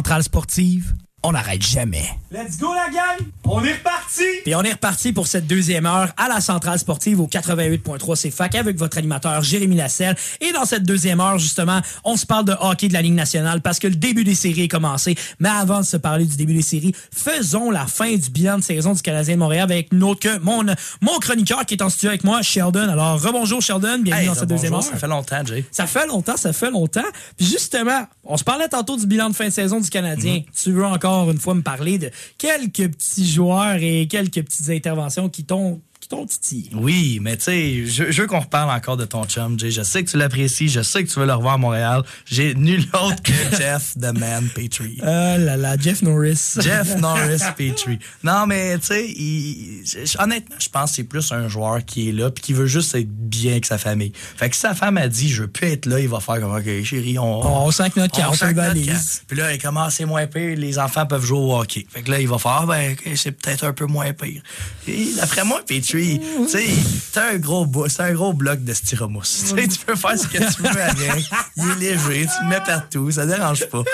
Centrale 0.00 0.22
sportive, 0.22 0.94
on 1.22 1.32
n'arrête 1.32 1.60
jamais. 1.60 2.08
Let's 2.30 2.58
go 2.58 2.72
la 2.72 2.88
gang! 2.88 3.18
On 3.52 3.64
est 3.64 3.72
reparti! 3.72 4.22
Et 4.46 4.54
on 4.54 4.62
est 4.62 4.74
reparti 4.74 5.12
pour 5.12 5.26
cette 5.26 5.48
deuxième 5.48 5.84
heure 5.84 6.12
à 6.16 6.28
la 6.28 6.40
centrale 6.40 6.78
sportive 6.78 7.20
au 7.20 7.26
88.3 7.26 8.30
CFAC 8.30 8.54
avec 8.54 8.78
votre 8.78 8.96
animateur 8.96 9.42
Jérémy 9.42 9.74
Lasselle. 9.74 10.14
Et 10.40 10.52
dans 10.52 10.64
cette 10.64 10.84
deuxième 10.84 11.18
heure, 11.20 11.36
justement, 11.36 11.80
on 12.04 12.16
se 12.16 12.26
parle 12.26 12.44
de 12.44 12.54
hockey 12.60 12.86
de 12.86 12.92
la 12.92 13.02
Ligue 13.02 13.14
nationale 13.14 13.60
parce 13.60 13.80
que 13.80 13.88
le 13.88 13.96
début 13.96 14.22
des 14.22 14.36
séries 14.36 14.62
est 14.62 14.68
commencé. 14.68 15.16
Mais 15.40 15.48
avant 15.48 15.80
de 15.80 15.84
se 15.84 15.96
parler 15.96 16.26
du 16.26 16.36
début 16.36 16.54
des 16.54 16.62
séries, 16.62 16.94
faisons 17.12 17.72
la 17.72 17.86
fin 17.86 18.14
du 18.14 18.30
bilan 18.30 18.58
de 18.58 18.62
saison 18.62 18.92
du 18.92 19.02
Canadien 19.02 19.34
de 19.34 19.40
Montréal 19.40 19.64
avec 19.64 19.92
notre 19.92 20.20
que 20.20 20.38
mon, 20.38 20.64
mon 21.00 21.18
chroniqueur 21.18 21.66
qui 21.66 21.74
est 21.74 21.82
en 21.82 21.88
studio 21.90 22.10
avec 22.10 22.22
moi, 22.22 22.42
Sheldon. 22.42 22.88
Alors, 22.88 23.20
rebonjour 23.20 23.60
Sheldon, 23.60 23.98
bienvenue 23.98 24.22
Hey, 24.22 24.26
dans 24.28 24.34
cette 24.34 24.48
deuxième 24.48 24.74
heure. 24.74 24.84
ça 24.84 24.96
fait 24.96 25.08
longtemps, 25.08 25.44
Jay. 25.44 25.64
Ça 25.72 25.88
fait 25.88 26.06
longtemps, 26.06 26.36
ça 26.36 26.52
fait 26.52 26.70
longtemps. 26.70 27.00
Puis 27.36 27.46
justement, 27.46 28.06
on 28.22 28.36
se 28.36 28.44
parlait 28.44 28.68
tantôt 28.68 28.96
du 28.96 29.06
bilan 29.06 29.28
de 29.28 29.34
fin 29.34 29.46
de 29.46 29.52
saison 29.52 29.80
du 29.80 29.90
Canadien. 29.90 30.42
Tu 30.56 30.70
veux 30.70 30.86
encore 30.86 31.32
une 31.32 31.38
fois 31.40 31.54
me 31.54 31.62
parler 31.62 31.98
de 31.98 32.10
quelques 32.38 32.92
petits 32.92 33.39
et 33.82 34.06
quelques 34.06 34.42
petites 34.44 34.70
interventions 34.70 35.28
qui 35.28 35.44
t'ont 35.44 35.80
qui 36.10 36.16
t'ont 36.16 36.26
titillé. 36.26 36.70
Oui, 36.74 37.18
mais 37.22 37.36
tu 37.36 37.44
sais, 37.44 37.86
je, 37.86 38.10
je 38.10 38.22
veux 38.22 38.26
qu'on 38.26 38.40
reparle 38.40 38.70
encore 38.70 38.96
de 38.96 39.04
ton 39.04 39.24
chum, 39.24 39.58
Jay. 39.58 39.70
Je 39.70 39.82
sais 39.82 40.02
que 40.02 40.10
tu 40.10 40.16
l'apprécies, 40.16 40.68
je 40.68 40.82
sais 40.82 41.04
que 41.04 41.08
tu 41.08 41.18
veux 41.20 41.26
le 41.26 41.34
revoir 41.34 41.54
à 41.54 41.58
Montréal. 41.58 42.02
J'ai 42.26 42.54
nul 42.54 42.84
autre 42.92 43.22
que 43.22 43.32
Jeff 43.56 43.94
the 43.94 44.12
Man 44.18 44.48
Petrie. 44.54 44.98
Ah 45.02 45.38
là 45.38 45.56
là, 45.56 45.76
Jeff 45.78 46.02
Norris. 46.02 46.54
Jeff 46.60 46.96
Norris 46.98 47.42
Petrie. 47.56 47.98
Non, 48.24 48.46
mais 48.46 48.78
tu 48.78 48.86
sais, 48.86 50.14
honnêtement, 50.18 50.56
je 50.58 50.68
pense 50.68 50.90
que 50.90 50.96
c'est 50.96 51.04
plus 51.04 51.30
un 51.32 51.48
joueur 51.48 51.84
qui 51.84 52.08
est 52.08 52.12
là 52.12 52.30
puis 52.30 52.42
qui 52.42 52.52
veut 52.52 52.66
juste 52.66 52.94
être 52.94 53.08
bien 53.10 53.52
avec 53.52 53.66
sa 53.66 53.78
famille. 53.78 54.12
Fait 54.14 54.48
que 54.48 54.54
si 54.54 54.62
sa 54.62 54.74
femme 54.74 54.96
a 54.96 55.08
dit, 55.08 55.28
je 55.28 55.44
peux 55.44 55.66
être 55.66 55.86
là, 55.86 56.00
il 56.00 56.08
va 56.08 56.20
faire 56.20 56.40
comme, 56.40 56.54
OK, 56.54 56.84
chérie, 56.84 57.18
on... 57.18 57.40
On 57.40 57.70
sent 57.70 57.90
que 57.90 58.00
notre 58.00 58.16
carte, 58.16 58.42
on 58.42 58.52
valise. 58.52 58.86
carte. 58.86 59.24
Puis 59.28 59.36
là, 59.36 59.56
comment 59.58 59.90
c'est 59.90 60.04
moins 60.04 60.26
pire, 60.26 60.56
les 60.56 60.78
enfants 60.78 61.06
peuvent 61.06 61.24
jouer 61.24 61.38
au 61.38 61.56
hockey. 61.56 61.86
Fait 61.88 62.02
que 62.02 62.10
là, 62.10 62.20
il 62.20 62.28
va 62.28 62.38
faire, 62.38 62.60
ah, 62.62 62.66
ben, 62.66 62.92
ok, 62.92 63.12
c'est 63.16 63.32
peut-être 63.32 63.64
un 63.64 63.72
peu 63.72 63.86
moins 63.86 64.12
pire. 64.12 64.42
Et 64.88 65.08
d'après 65.16 65.44
moi, 65.44 65.60
Petrie, 65.66 65.99
tu 66.08 66.48
sais, 66.48 66.66
c'est 67.12 67.20
un 67.20 67.36
gros 67.38 67.66
un 67.98 68.12
gros 68.12 68.32
bloc 68.32 68.64
de 68.64 68.72
styromousse. 68.72 69.54
Tu 69.56 69.78
peux 69.86 69.96
faire 69.96 70.18
ce 70.18 70.26
que 70.26 70.38
tu 70.38 70.62
veux 70.62 70.80
avec. 70.82 71.24
Il 71.56 71.70
est 71.70 71.92
léger, 71.92 72.26
tu 72.26 72.44
le 72.44 72.48
mets 72.48 72.60
partout, 72.64 73.10
ça 73.10 73.26
dérange 73.26 73.66
pas. 73.68 73.82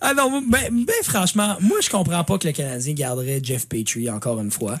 Ah 0.00 0.14
non, 0.14 0.42
ben, 0.42 0.68
ben 0.70 0.94
franchement, 1.02 1.56
moi 1.60 1.78
je 1.82 1.90
comprends 1.90 2.24
pas 2.24 2.38
que 2.38 2.46
le 2.46 2.52
Canadien 2.52 2.94
garderait 2.94 3.40
Jeff 3.42 3.68
Petrie 3.68 4.10
encore 4.10 4.40
une 4.40 4.50
fois. 4.50 4.78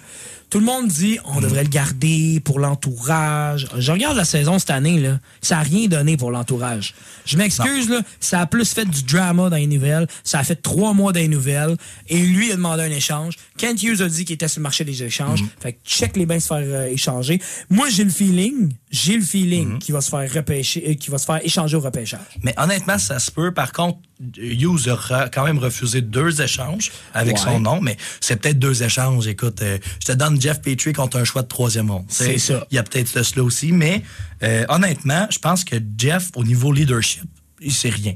Tout 0.50 0.60
le 0.60 0.64
monde 0.64 0.88
dit 0.88 1.18
on 1.24 1.40
devrait 1.40 1.64
le 1.64 1.68
garder 1.68 2.40
pour 2.40 2.60
l'entourage. 2.60 3.66
Je 3.76 3.90
regarde 3.92 4.16
la 4.16 4.24
saison 4.24 4.58
cette 4.58 4.70
année 4.70 4.98
là, 5.00 5.18
ça 5.42 5.58
a 5.58 5.62
rien 5.62 5.88
donné 5.88 6.16
pour 6.16 6.30
l'entourage. 6.30 6.94
Je 7.24 7.36
m'excuse 7.36 7.88
là, 7.88 8.00
ça 8.20 8.40
a 8.40 8.46
plus 8.46 8.72
fait 8.72 8.84
du 8.84 9.02
drama 9.02 9.50
dans 9.50 9.56
les 9.56 9.66
nouvelles, 9.66 10.06
ça 10.22 10.38
a 10.38 10.44
fait 10.44 10.56
trois 10.56 10.94
mois 10.94 11.12
dans 11.12 11.20
les 11.20 11.28
nouvelles 11.28 11.76
et 12.08 12.20
lui 12.20 12.52
a 12.52 12.56
demandé 12.56 12.84
un 12.84 12.90
échange. 12.90 13.34
Kent 13.58 13.82
Hughes 13.82 14.02
a 14.02 14.08
dit 14.08 14.24
qu'il 14.24 14.34
était 14.34 14.48
sur 14.48 14.60
le 14.60 14.64
marché 14.64 14.84
des 14.84 15.02
échanges. 15.02 15.42
Fait 15.60 15.72
que 15.72 15.78
check 15.84 16.16
les 16.16 16.26
bains 16.26 16.40
se 16.40 16.46
faire 16.46 16.58
euh, 16.58 16.86
échanger. 16.86 17.40
Moi 17.68 17.88
j'ai 17.88 18.04
le 18.04 18.10
feeling, 18.10 18.72
j'ai 18.90 19.16
le 19.16 19.24
feeling 19.24 19.78
qu'il 19.78 19.94
va 19.94 20.00
se 20.00 20.10
faire 20.10 20.32
repêcher, 20.32 20.84
euh, 20.88 20.94
qu'il 20.94 21.10
va 21.10 21.18
se 21.18 21.26
faire 21.26 21.40
échanger 21.44 21.76
au 21.76 21.80
repêchage. 21.80 22.20
Mais 22.42 22.54
honnêtement, 22.56 22.98
ça 22.98 23.18
se 23.18 23.30
peut. 23.30 23.52
Par 23.52 23.72
contre, 23.72 23.98
Hughes 24.38 24.88
a 24.88 25.28
quand 25.28 25.44
même 25.44 25.58
refusé 25.58 26.00
deux 26.00 26.40
échanges 26.40 26.90
avec 27.12 27.36
Ouais. 27.36 27.42
son 27.42 27.60
nom, 27.60 27.80
mais 27.80 27.96
c'est 28.20 28.36
peut-être 28.36 28.58
deux 28.58 28.82
échanges. 28.82 29.26
Écoute, 29.26 29.60
euh, 29.62 29.78
je 30.00 30.06
te 30.06 30.12
donne 30.12 30.40
Jeff 30.40 30.62
Petrie 30.62 30.92
contre 30.94 31.18
un 31.18 31.24
choix 31.24 31.42
de 31.42 31.48
troisième 31.48 31.86
monde. 31.86 32.04
C'est 32.08 32.38
ça. 32.38 32.66
Il 32.70 32.76
y 32.76 32.78
a 32.78 32.82
peut-être 32.82 33.08
ce- 33.08 33.22
cela 33.22 33.42
aussi, 33.44 33.72
mais 33.72 34.02
euh, 34.42 34.64
honnêtement, 34.68 35.26
je 35.30 35.38
pense 35.38 35.64
que 35.64 35.76
Jeff, 35.98 36.30
au 36.34 36.44
niveau 36.44 36.72
leadership, 36.72 37.24
il 37.60 37.72
sait 37.72 37.90
rien. 37.90 38.14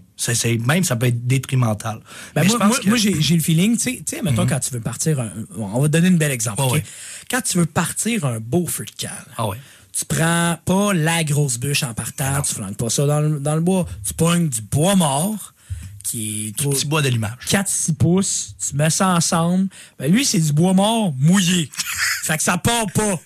Même, 0.66 0.84
ça 0.84 0.96
peut 0.96 1.06
être 1.06 1.26
détrimental. 1.26 2.00
Ben 2.34 2.42
Mais 2.42 2.48
moi, 2.48 2.52
je 2.52 2.58
pense 2.58 2.68
moi, 2.68 2.78
que- 2.78 2.82
Mhm. 2.84 2.88
moi, 2.88 2.98
j'ai 3.20 3.34
le 3.34 3.40
feeling, 3.42 3.76
tu 3.78 4.02
sais- 4.06 4.22
mettons, 4.22 4.46
quand 4.46 4.60
tu 4.60 4.70
veux 4.72 4.80
partir, 4.80 5.20
un- 5.20 5.32
on 5.58 5.80
va 5.80 5.88
te 5.88 5.92
donner 5.92 6.08
un 6.08 6.12
bel 6.12 6.30
exemple. 6.30 6.62
Ouais. 6.62 6.84
Quand 7.30 7.40
tu 7.42 7.58
veux 7.58 7.66
partir 7.66 8.24
un 8.24 8.38
beau 8.40 8.66
feu 8.66 8.84
de 8.84 8.90
camp, 9.06 9.14
Ah 9.36 9.46
ouais. 9.48 9.56
tu 9.92 10.04
prends 10.04 10.58
pas 10.64 10.92
la 10.94 11.24
grosse 11.24 11.58
bûche 11.58 11.82
en 11.82 11.94
partant, 11.94 12.40
tu 12.42 12.54
flanques 12.54 12.76
pas 12.76 12.90
ça 12.90 13.06
dans 13.06 13.20
le, 13.20 13.38
dans 13.40 13.54
le 13.54 13.60
bois, 13.62 13.86
tu 14.06 14.12
pognes 14.14 14.48
du 14.48 14.60
bois 14.62 14.94
mort, 14.96 15.54
qui 16.02 16.48
est 16.48 16.56
trop- 16.56 16.70
Petit 16.70 16.86
bois 16.86 17.02
d'allumage. 17.02 17.36
4-6 17.48 17.94
pouces, 17.94 18.54
tu 18.68 18.76
mets 18.76 18.90
ça 18.90 19.08
ensemble. 19.08 19.68
Ben 19.98 20.10
lui, 20.10 20.24
c'est 20.24 20.40
du 20.40 20.52
bois 20.52 20.72
mort 20.72 21.12
mouillé. 21.18 21.70
fait 22.24 22.36
que 22.36 22.42
ça 22.42 22.58
part 22.58 22.86
pas. 22.94 23.18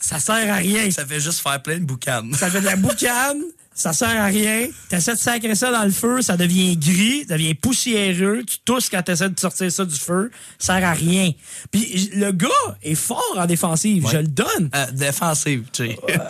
Ça 0.00 0.18
sert 0.20 0.52
à 0.52 0.56
rien. 0.56 0.90
Ça 0.90 1.06
fait 1.06 1.20
juste 1.20 1.40
faire 1.40 1.62
plein 1.62 1.78
de 1.78 1.84
boucanes. 1.84 2.34
Ça 2.34 2.50
fait 2.50 2.60
de 2.60 2.66
la 2.66 2.76
boucane, 2.76 3.40
ça 3.74 3.92
sert 3.92 4.08
à 4.08 4.26
rien. 4.26 4.68
T'essaies 4.88 5.14
de 5.14 5.18
sacrer 5.18 5.54
ça 5.56 5.72
dans 5.72 5.84
le 5.84 5.90
feu, 5.90 6.22
ça 6.22 6.36
devient 6.36 6.76
gris, 6.76 7.26
ça 7.28 7.34
devient 7.34 7.54
poussiéreux. 7.54 8.44
Tu 8.46 8.58
tousses 8.64 8.88
quand 8.88 9.02
t'essaies 9.02 9.30
de 9.30 9.38
sortir 9.38 9.70
ça 9.70 9.84
du 9.84 9.98
feu. 9.98 10.30
Ça 10.58 10.78
sert 10.78 10.88
à 10.88 10.92
rien. 10.92 11.32
Puis 11.72 12.10
le 12.14 12.30
gars 12.30 12.48
est 12.82 12.94
fort 12.94 13.36
en 13.36 13.46
défensive, 13.46 14.06
je 14.10 14.18
le 14.18 14.28
donne. 14.28 14.70
Euh, 14.74 14.86
défensive, 14.92 15.64
tu 15.72 15.88
sais. 15.88 15.98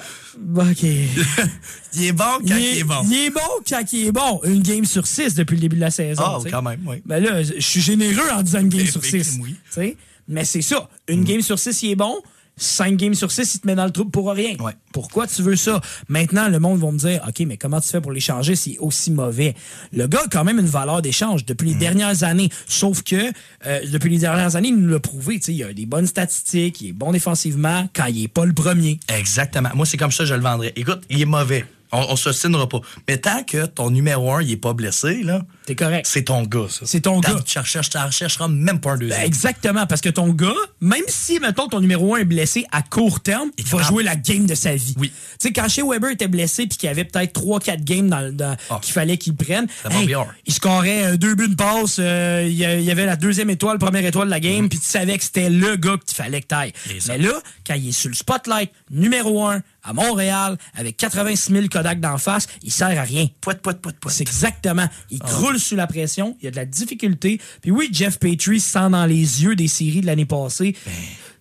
OK. 0.57 0.83
il 1.95 2.05
est 2.05 2.13
bon 2.13 2.25
quand 2.25 2.57
il 2.57 2.79
est, 2.79 2.85
bon. 2.85 3.03
Il 3.05 3.15
est 3.15 3.31
bon 3.31 3.41
quand 3.69 3.93
il 3.93 4.07
est 4.07 4.13
bon. 4.13 4.41
Une 4.45 4.63
game 4.63 4.85
sur 4.85 5.07
six 5.07 5.35
depuis 5.35 5.55
le 5.55 5.61
début 5.61 5.77
de 5.77 5.83
la 5.83 5.91
saison. 5.91 6.23
Ah, 6.25 6.39
sais. 6.43 6.51
quand 6.51 6.63
même, 6.63 6.81
oui. 6.87 7.03
Ben 7.05 7.23
là, 7.23 7.43
je 7.43 7.61
suis 7.61 7.81
généreux 7.81 8.31
en 8.33 8.43
disant 8.43 8.61
une 8.61 8.69
game 8.69 8.87
sur 8.91 9.05
six. 9.05 9.39
oui. 9.77 9.97
Mais 10.27 10.45
c'est 10.45 10.63
ça. 10.63 10.89
Une 11.09 11.25
game 11.25 11.43
sur 11.43 11.59
six, 11.59 11.83
il 11.83 11.91
est 11.91 11.97
bon. 11.97 12.23
Cinq 12.57 12.97
games 12.97 13.15
sur 13.15 13.33
six, 13.33 13.55
il 13.57 13.61
te 13.61 13.67
met 13.67 13.75
dans 13.75 13.85
le 13.85 13.91
trouble 13.91 14.11
pour 14.11 14.31
rien. 14.31 14.57
Ouais. 14.61 14.73
Pourquoi 14.93 15.27
tu 15.27 15.43
veux 15.43 15.57
ça? 15.57 15.81
Maintenant, 16.09 16.49
le 16.49 16.61
monde 16.61 16.79
va 16.81 16.91
me 16.93 16.99
dire, 16.99 17.21
OK, 17.27 17.41
mais 17.47 17.57
comment 17.57 17.81
tu 17.81 17.89
fais 17.89 18.01
pour 18.01 18.13
l'échanger 18.13 18.55
s'il 18.55 18.75
est 18.75 18.79
aussi 18.79 19.11
mauvais? 19.11 19.55
Le 19.93 20.07
gars 20.07 20.23
a 20.25 20.29
quand 20.29 20.45
même 20.45 20.59
une 20.61 20.67
valeur 20.67 21.03
d'échange 21.03 21.45
depuis 21.45 21.71
Mm. 21.71 21.73
les 21.73 21.79
dernières 21.79 22.23
années. 22.23 22.49
Sauf 22.69 23.03
que, 23.03 23.33
euh, 23.67 23.81
depuis 23.91 24.11
les 24.11 24.19
dernières 24.19 24.55
années, 24.57 24.69
il 24.69 24.77
nous 24.77 24.89
l'a 24.89 25.01
prouvé. 25.01 25.37
Tu 25.41 25.47
sais, 25.47 25.55
il 25.55 25.65
a 25.65 25.73
des 25.73 25.87
bonnes 25.87 26.07
statistiques, 26.07 26.81
il 26.81 26.91
est 26.91 26.93
bon 26.93 27.11
défensivement 27.11 27.89
quand 27.95 28.07
il 28.07 28.23
est 28.25 28.29
pas 28.29 28.45
le 28.45 28.53
premier. 28.53 29.01
Exactement. 29.09 29.71
Moi, 29.75 29.87
c'est 29.87 29.97
comme 29.97 30.13
ça 30.13 30.23
que 30.25 30.29
je 30.29 30.35
le 30.35 30.41
vendrais. 30.43 30.73
Écoute, 30.77 31.03
il 31.11 31.21
est 31.21 31.25
mauvais. 31.27 31.65
On, 31.95 32.13
on 32.13 32.17
se 32.17 32.33
signera 32.33 32.69
pas. 32.69 32.81
Mais 33.09 33.19
tant 33.19 33.43
que 33.45 33.67
ton 33.67 33.91
numéro 33.91 34.33
un, 34.33 34.43
il 34.43 34.51
est 34.53 34.57
pas 34.57 34.73
blessé, 34.73 35.23
là, 35.23 35.43
T'es 35.67 35.75
correct. 35.75 36.07
c'est 36.09 36.25
ton 36.25 36.43
gars, 36.43 36.67
ça. 36.69 36.85
C'est 36.85 37.01
ton 37.03 37.21
gars. 37.21 37.37
Tu 37.45 37.55
tu 37.55 37.59
rechercheras 37.59 38.49
même 38.49 38.81
pas 38.81 38.93
un 38.93 38.97
deuxième. 38.99 39.21
Ben, 39.21 39.27
exactement, 39.27 39.87
parce 39.87 40.01
que 40.01 40.09
ton 40.11 40.29
gars, 40.29 40.53
même 40.81 41.03
si, 41.09 41.39
mettons, 41.41 41.69
ton 41.69 41.81
numéro 41.81 42.15
1 42.15 42.19
est 42.19 42.25
blessé 42.25 42.67
à 42.73 42.83
court 42.83 43.21
terme, 43.21 43.51
il 43.59 43.65
va 43.67 43.83
jouer 43.83 44.03
la 44.03 44.17
game 44.17 44.47
de 44.47 44.55
sa 44.55 44.75
vie. 44.75 44.95
Oui. 44.99 45.11
Tu 45.41 45.49
sais, 45.49 45.53
quand 45.53 45.69
Shea 45.69 45.83
Weber 45.87 46.11
était 46.11 46.29
blessé 46.29 46.67
puis 46.67 46.77
qu'il 46.79 46.87
y 46.89 46.91
avait 46.91 47.05
peut-être 47.05 47.33
3-4 47.41 47.83
games 47.85 48.09
dans, 48.09 48.35
dans- 48.35 48.57
Ah. 48.71 48.79
qu'il 48.83 48.93
fallait 48.93 49.17
qu'il 49.17 49.35
prenne, 49.37 49.67
bien. 49.89 50.27
il 50.47 50.53
scorait 50.53 51.05
euh, 51.13 51.17
deux 51.17 51.35
buts 51.35 51.49
de 51.49 51.55
passe, 51.55 51.97
euh, 51.99 52.45
il 52.47 52.55
y 52.55 52.91
avait 52.91 53.07
la 53.07 53.17
deuxième 53.17 53.51
étoile, 53.51 53.79
première 53.79 54.05
étoile 54.05 54.27
de 54.27 54.31
la 54.31 54.41
game, 54.41 54.69
puis 54.69 54.79
tu 54.79 54.87
savais 54.87 55.17
que 55.19 55.25
c'était 55.25 55.51
le 55.51 55.77
gars 55.77 55.97
qu'il 56.05 56.17
fallait 56.17 56.41
que 56.41 56.47
t'ailles. 56.47 56.73
Mm. 56.87 56.93
Mais 57.09 57.19
là, 57.19 57.33
quand 57.67 57.75
il 57.75 57.89
est 57.89 57.93
sur 57.93 58.09
le 58.09 58.15
spotlight, 58.15 58.71
numéro 58.91 59.45
1, 59.47 59.61
à 59.85 59.93
Montréal, 59.93 60.57
avec 60.75 60.97
86 60.97 61.53
000 61.53 61.67
Kodak 61.71 62.01
d'en 62.01 62.19
face, 62.19 62.47
il 62.63 62.73
sert 62.73 62.99
à 62.99 63.03
rien. 63.03 63.27
Poit, 63.41 63.55
poit, 63.55 63.75
poit, 63.75 63.93
poit. 63.93 64.11
C'est 64.11 64.23
exactement. 64.23 64.89
Il 65.11 65.21
croule 65.21 65.59
sous 65.59 65.77
la 65.77 65.87
pression, 65.87 66.37
il 66.41 66.47
y 66.47 66.49
a 66.49 66.51
de 66.51 66.57
la 66.57 66.65
difficulté. 66.65 67.41
Puis 67.61 67.71
oui, 67.71 67.89
Jeff 67.93 68.19
Petrie 68.19 68.61
sent 68.61 68.91
dans 68.91 69.07
les 69.07 69.45
yeux 69.45 69.55
des 69.55 69.69
séries 69.69 70.01
de 70.01 70.07
l'année 70.07 70.27
passée. 70.27 70.75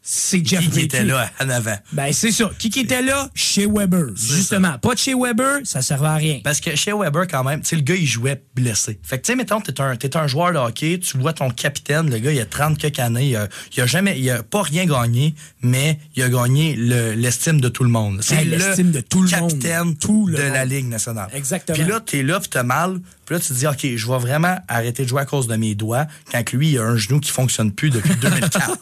C'est 0.06 0.45
Jeff 0.45 0.70
Qui 0.70 0.82
était 0.82 1.06
là 1.06 1.32
en 1.39 1.49
avant? 1.49 1.78
Ben, 1.93 2.12
c'est 2.12 2.32
ça. 2.34 2.51
Qui 2.60 2.70
qui 2.70 2.82
était 2.82 3.01
là? 3.01 3.30
Chez 3.34 3.66
Weber. 3.66 4.08
Justement. 4.16 4.78
Pas 4.80 4.95
de 4.95 4.99
chez 4.99 5.14
Weber, 5.16 5.60
ça 5.64 5.82
servait 5.82 6.08
à 6.08 6.16
rien. 6.16 6.41
Parce 6.43 6.60
que 6.60 6.76
chez 6.76 6.91
Weber, 6.91 7.26
quand 7.26 7.43
même, 7.45 7.62
tu 7.62 7.70
sais, 7.70 7.76
le 7.78 7.84
gars, 7.84 7.95
il 7.95 8.06
jouait 8.06 8.43
blessé. 8.54 8.99
Fait 9.01 9.18
que, 9.18 9.26
tu 9.26 9.32
sais, 9.32 9.36
mettons, 9.38 9.62
t'es 9.62 9.80
un, 9.80 9.95
t'es 9.95 10.18
un 10.18 10.28
joueur 10.28 10.51
de 10.51 10.58
hockey, 10.58 10.99
tu 10.99 11.18
vois 11.18 11.32
ton 11.32 11.49
capitaine, 11.49 12.10
le 12.10 12.20
gars, 12.20 12.32
il 12.34 12.39
a 12.41 12.45
30 12.45 12.78
quelques 12.78 12.99
années, 12.99 13.30
il 13.30 13.36
a, 13.38 13.47
il 13.78 13.82
a 13.82 13.86
jamais, 13.86 14.20
il 14.20 14.30
a 14.30 14.43
pas 14.43 14.62
rien 14.64 14.86
gagné, 14.86 15.36
mais 15.62 15.97
il 16.18 16.24
a 16.24 16.28
gagné 16.30 16.76
le- 16.76 17.14
l'estime 17.14 17.62
de 17.62 17.70
tout 17.70 17.84
le 17.86 17.89
monde. 17.89 18.20
C'est 18.22 18.36
Hey, 18.36 18.45
le 18.45 18.58
l'estime 18.58 18.91
de 18.91 18.99
tout 18.99 19.22
le 19.24 19.30
monde. 19.39 19.49
capitaine 19.51 19.95
Tout 19.95 20.28
le 20.28 20.38
de 20.38 20.41
la 20.43 20.60
monde. 20.66 20.70
Ligue 20.70 20.89
nationale. 20.89 21.30
Exactement. 21.34 21.78
Puis 21.78 21.88
là, 21.88 22.01
t'es 22.01 22.24
là, 22.24 22.41
puis 22.41 22.49
t'as 22.49 22.64
mal, 22.64 22.99
puis 23.26 23.36
là, 23.36 23.39
tu 23.39 23.47
te 23.47 23.54
dis, 23.54 23.68
OK, 23.68 23.88
je 23.95 24.08
vais 24.08 24.18
vraiment 24.18 24.58
arrêter 24.68 25.04
de 25.04 25.08
jouer 25.08 25.22
à 25.22 25.26
cause 25.26 25.47
de 25.47 25.56
mes 25.56 25.76
doigts, 25.76 26.08
quand 26.30 26.51
lui, 26.51 26.72
il 26.72 26.78
a 26.80 26.84
un 26.84 26.97
genou 26.97 27.22
qui 27.22 27.32
fonctionne 27.32 27.72
plus 27.72 27.89
depuis 27.89 28.16
2004. 28.22 28.78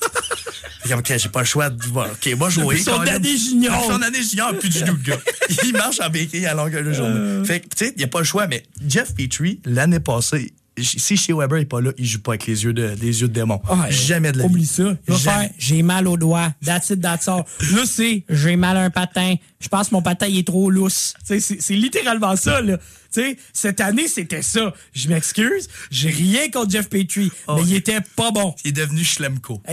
Que, 1.14 1.18
j'ai 1.20 1.30
pas 1.30 1.40
le 1.42 1.46
choix 1.46 1.70
de. 1.70 1.78
OK, 1.86 2.38
moi, 2.38 2.50
jouer. 2.50 2.76
Depuis 2.76 2.84
son 2.84 3.00
année 3.02 3.38
junior. 3.38 3.76
Depuis 3.82 3.88
son 3.96 4.02
année 4.02 4.24
junior, 4.24 4.58
plus 4.58 4.70
de 4.70 4.74
genou, 4.74 4.94
le 4.94 5.12
gars. 5.12 5.20
Il 5.66 5.74
marche 5.74 6.00
en 6.00 6.10
béquille 6.10 6.46
à 6.46 6.54
longueur 6.54 6.84
de 6.84 6.94
journée. 6.94 7.16
Euh. 7.16 7.44
Fait 7.44 7.60
que, 7.60 7.66
tu 7.76 7.86
sais, 7.86 7.94
il 7.96 8.00
n'y 8.00 8.04
a 8.04 8.08
pas 8.08 8.20
le 8.20 8.26
choix, 8.26 8.48
mais 8.48 8.64
Jeff 8.88 9.14
Petrie, 9.16 9.60
l'année 9.66 10.00
passée, 10.00 10.54
si 10.82 11.18
chez 11.18 11.34
Weber 11.34 11.60
n'est 11.60 11.66
pas 11.66 11.82
là, 11.82 11.92
il 11.98 12.06
joue 12.06 12.20
pas 12.22 12.32
avec 12.32 12.48
les 12.48 12.64
yeux 12.64 12.72
de, 12.74 12.96
des 12.96 13.22
yeux 13.22 13.28
de 13.28 13.34
démon. 13.34 13.62
Ah, 13.70 13.88
Jamais 13.90 14.32
de 14.32 14.38
la 14.40 14.46
Oublie 14.46 14.62
vie. 14.62 14.68
ça. 14.68 14.84
Il 15.08 15.14
va 15.14 15.18
Jamais. 15.20 15.48
faire 15.48 15.56
j'ai 15.60 15.84
mal 15.84 16.08
au 16.08 16.16
doigt. 16.18 16.54
That's 16.66 16.90
it, 16.92 17.02
that's 17.02 17.28
all. 17.28 17.44
Là, 17.74 17.84
c'est 17.86 18.24
j'ai 18.30 18.56
mal 18.56 18.78
à 18.78 18.84
un 18.84 18.90
patin. 18.90 19.36
Je 19.60 19.68
pense 19.68 19.90
que 19.90 19.96
mon 19.96 20.02
patin 20.02 20.28
il 20.28 20.40
est 20.40 20.48
trop 20.48 20.70
lousse. 20.72 21.14
Tu 21.28 21.40
sais, 21.42 21.58
C'est 21.60 21.76
littéralement 21.76 22.36
ça. 22.38 22.62
Là. 22.62 22.78
Tu 23.14 23.22
sais, 23.22 23.38
cette 23.52 23.82
année, 23.82 24.08
c'était 24.08 24.42
ça. 24.42 24.74
Je 24.96 25.10
m'excuse. 25.10 25.68
J'ai 25.92 26.10
rien 26.10 26.50
contre 26.50 26.72
Jeff 26.72 26.88
Petrie, 26.90 27.32
Oh. 27.48 27.56
mais 27.58 27.64
il 27.68 27.76
était 27.76 28.00
pas 28.16 28.32
bon. 28.32 28.56
Il 28.64 28.70
est 28.70 28.72
devenu 28.72 29.04
Schlemko. 29.04 29.62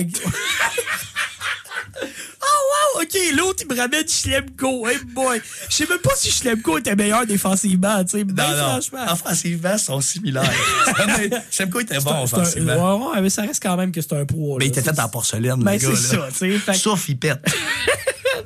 Oh 2.01 2.96
wow, 2.99 3.03
ok, 3.03 3.18
l'autre 3.36 3.64
il 3.68 3.74
me 3.74 3.80
ramène 3.80 4.09
Schlemko. 4.09 4.86
Hey 4.88 4.99
boy. 5.14 5.40
Je 5.68 5.74
sais 5.74 5.86
même 5.88 5.99
pas 5.99 6.12
si 6.16 6.30
Schlemko 6.30 6.78
était 6.78 6.94
meilleur 6.96 7.26
défensivement, 7.26 8.03
tu 8.05 8.18
sais. 8.18 8.24
Ben 8.24 8.44
Non, 8.44 8.51
non. 8.57 8.68
franchement. 8.70 9.05
Offensivement, 9.12 9.70
ils 9.74 9.78
sont 9.78 10.01
similaires. 10.01 10.53
Schlemko 11.51 11.80
était 11.80 11.99
bon 12.01 12.12
un- 12.12 12.22
offensivement. 12.22 13.11
ouais, 13.12 13.20
mais 13.20 13.30
ça 13.30 13.42
reste 13.42 13.62
quand 13.62 13.76
même 13.76 13.92
que 13.92 14.01
c'est 14.01 14.12
un 14.14 14.24
pro. 14.24 14.59
Mais 14.59 14.66
il 14.66 14.68
était 14.68 14.82
fait 14.82 14.99
en 14.99 15.09
porcelaine, 15.09 15.62
Ben, 15.62 15.72
le 15.72 15.78
gars. 15.78 15.88
c'est 15.96 16.16
ça, 16.16 16.28
tu 16.36 16.59
sais. 16.61 16.72
Sauf, 16.74 17.09
il 17.09 17.18
pète. 17.18 17.40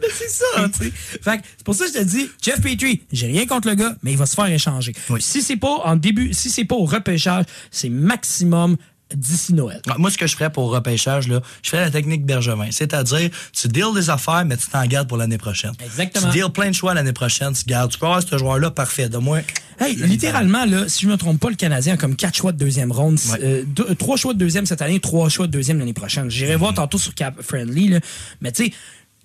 Mais 0.01 0.09
c'est 0.19 0.29
ça, 0.31 0.69
tu 0.69 0.85
sais. 0.87 0.93
Fait 1.23 1.39
que 1.39 1.45
c'est 1.57 1.65
pour 1.65 1.75
ça 1.75 1.85
que 1.87 1.93
je 1.93 1.99
te 1.99 2.03
dis, 2.05 2.31
Jeff 2.41 2.61
Petrie, 2.61 3.03
j'ai 3.13 3.27
rien 3.27 3.47
contre 3.47 3.69
le 3.69 3.75
gars, 3.75 3.95
mais 4.03 4.13
il 4.13 4.19
va 4.19 4.27
se 4.27 4.35
faire 4.35 4.47
échanger. 4.47 4.95
Oui. 5.11 5.21
Si 5.23 5.43
c'est 5.43 5.57
pas 5.57 5.81
en 5.85 5.97
début, 5.97 6.33
si 6.33 6.51
c'est 6.51 6.65
pas 6.65 6.75
au 6.77 6.85
repêchage, 6.85 7.45
c'est 7.71 7.89
maximum 7.91 8.77
d'ici 9.17 9.55
Noël. 9.55 9.81
Moi, 9.99 10.11
ce 10.11 10.19
que 10.19 10.27
je 10.27 10.35
ferais 10.35 10.51
pour 10.51 10.71
repêchage, 10.71 11.29
là, 11.29 11.41
je 11.63 11.71
ferais 11.71 11.83
la 11.85 11.91
technique 11.91 12.25
Bergevin. 12.25 12.69
C'est-à-dire, 12.71 13.31
tu 13.53 13.69
deals 13.69 13.95
des 13.95 14.11
affaires, 14.11 14.45
mais 14.45 14.57
tu 14.57 14.67
t'en 14.67 14.85
gardes 14.87 15.09
pour 15.09 15.17
l'année 15.17 15.39
prochaine. 15.39 15.73
Exactement. 15.85 16.31
Tu 16.31 16.39
deals 16.39 16.51
plein 16.53 16.69
de 16.71 16.75
choix 16.75 16.95
l'année 16.95 17.13
prochaine, 17.13 17.53
tu 17.53 17.65
gardes. 17.65 17.91
Tu 17.91 17.99
peux 17.99 18.07
avoir 18.07 18.23
ce 18.23 18.39
joueur-là 18.39 18.71
parfait. 18.71 19.09
De 19.09 19.19
moins. 19.19 19.43
Hey, 19.81 19.97
littéralement, 19.97 20.65
là, 20.65 20.85
si 20.89 21.03
je 21.03 21.09
me 21.09 21.17
trompe 21.17 21.41
pas, 21.41 21.51
le 21.51 21.57
Canadien 21.57 21.95
a 21.95 21.97
comme 21.97 22.15
quatre 22.15 22.37
choix 22.37 22.53
de 22.53 22.59
deuxième 22.59 22.93
ronde. 22.93 23.19
Ouais. 23.33 23.39
euh, 23.43 23.65
deux- 23.67 23.95
trois 23.97 24.17
choix 24.17 24.33
de 24.33 24.39
deuxième 24.39 24.65
cette 24.67 24.81
année, 24.83 25.01
trois 25.01 25.29
choix 25.29 25.47
de 25.47 25.53
deuxième 25.53 25.79
l'année 25.79 25.93
prochaine. 25.93 26.31
J'irai 26.31 26.57
voir 26.57 26.73
tantôt 26.75 26.99
sur 26.99 27.15
Cap 27.15 27.35
Friendly, 27.43 27.89
là. 27.89 28.01
Mais 28.41 28.53
tu 28.53 28.67
sais, 28.67 28.73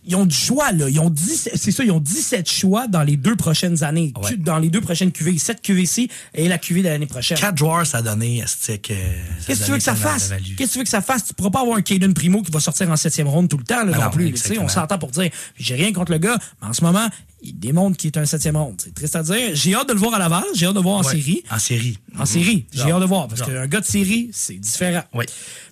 ils 0.08 0.16
ont 0.16 0.26
du 0.26 0.36
choix, 0.36 0.72
là. 0.72 0.90
Ils 0.90 1.00
ont 1.00 1.10
10, 1.10 1.50
c'est 1.56 1.72
ça, 1.72 1.84
ils 1.84 1.92
ont 1.92 2.00
17 2.00 2.50
choix 2.50 2.88
dans 2.88 3.04
les 3.04 3.18
deux 3.18 3.36
prochaines 3.36 3.84
années. 3.84 4.14
Ouais. 4.22 4.38
Dans 4.38 4.58
les 4.58 4.70
deux 4.70 4.82
prochaines 4.82 5.12
QV. 5.12 5.38
7 5.38 5.62
QVC 5.62 6.10
et 6.34 6.48
la 6.48 6.58
QV 6.58 6.82
de 6.82 6.88
l'année 6.88 7.06
prochaine. 7.06 7.38
Quatre 7.38 7.58
joueurs, 7.58 7.86
ça 7.86 8.00
a 8.00 8.02
donné, 8.02 8.40
Estique. 8.40 8.94
Qu'est-ce 9.46 9.60
que 9.60 9.66
tu 9.66 9.72
veux 9.72 9.78
que 9.78 9.84
ça 9.84 9.96
fasse? 9.96 10.32
Qu'est-ce 10.58 10.70
que 10.70 10.74
tu 10.74 10.78
veux 10.80 10.84
que 10.84 10.90
ça 10.90 11.02
fasse? 11.02 11.26
Tu 11.26 11.34
pourras 11.34 11.50
pas 11.50 11.62
avoir 11.62 11.78
un 11.78 11.82
Caden 11.82 12.14
Primo 12.14 12.42
qui 12.42 12.52
va 12.52 12.60
sortir 12.60 12.90
en 12.90 12.96
septième 12.96 13.28
ronde 13.28 13.50
tout 13.50 13.58
le 13.58 13.64
temps, 13.64 13.84
là, 13.84 13.92
Ben 13.92 13.98
non, 13.98 14.04
non, 14.06 14.10
plus. 14.10 14.32
Tu 14.32 14.38
sais, 14.38 14.48
exactement. 14.48 14.66
on 14.66 14.70
s'entend 14.70 14.98
pour 14.98 15.12
dire, 15.12 15.30
j'ai 15.58 15.76
rien 15.76 15.92
contre 15.92 16.12
le 16.12 16.18
gars, 16.18 16.38
mais 16.62 16.70
en 16.70 16.74
ce 16.74 16.84
moment, 16.84 17.08
il 17.42 17.58
démontre 17.60 17.98
qu'il 17.98 18.08
est 18.08 18.18
un 18.18 18.26
septième 18.26 18.58
ronde. 18.58 18.82
C'est 18.84 18.94
triste 18.94 19.16
à 19.16 19.24
dire. 19.24 19.52
J'ai 19.54 19.76
hâte 19.76 19.88
de 19.88 19.94
le 19.94 20.00
voir 20.00 20.14
à 20.16 20.20
Laval, 20.20 20.44
j'ai 20.56 20.66
hâte 20.66 20.74
de 20.74 20.80
le 20.80 20.84
voir 20.84 20.98
en 20.98 21.04
série. 21.04 21.44
En 21.52 21.60
série. 21.60 21.98
En 22.18 22.26
série, 22.26 22.66
j'ai 22.72 22.80
Genre. 22.80 22.94
hâte 22.94 23.02
de 23.02 23.06
voir, 23.06 23.28
parce 23.28 23.42
qu'un 23.42 23.68
gars 23.68 23.80
de 23.80 23.86
série, 23.86 24.30
c'est 24.34 24.56
différent. 24.56 25.04
Oui. 25.14 25.26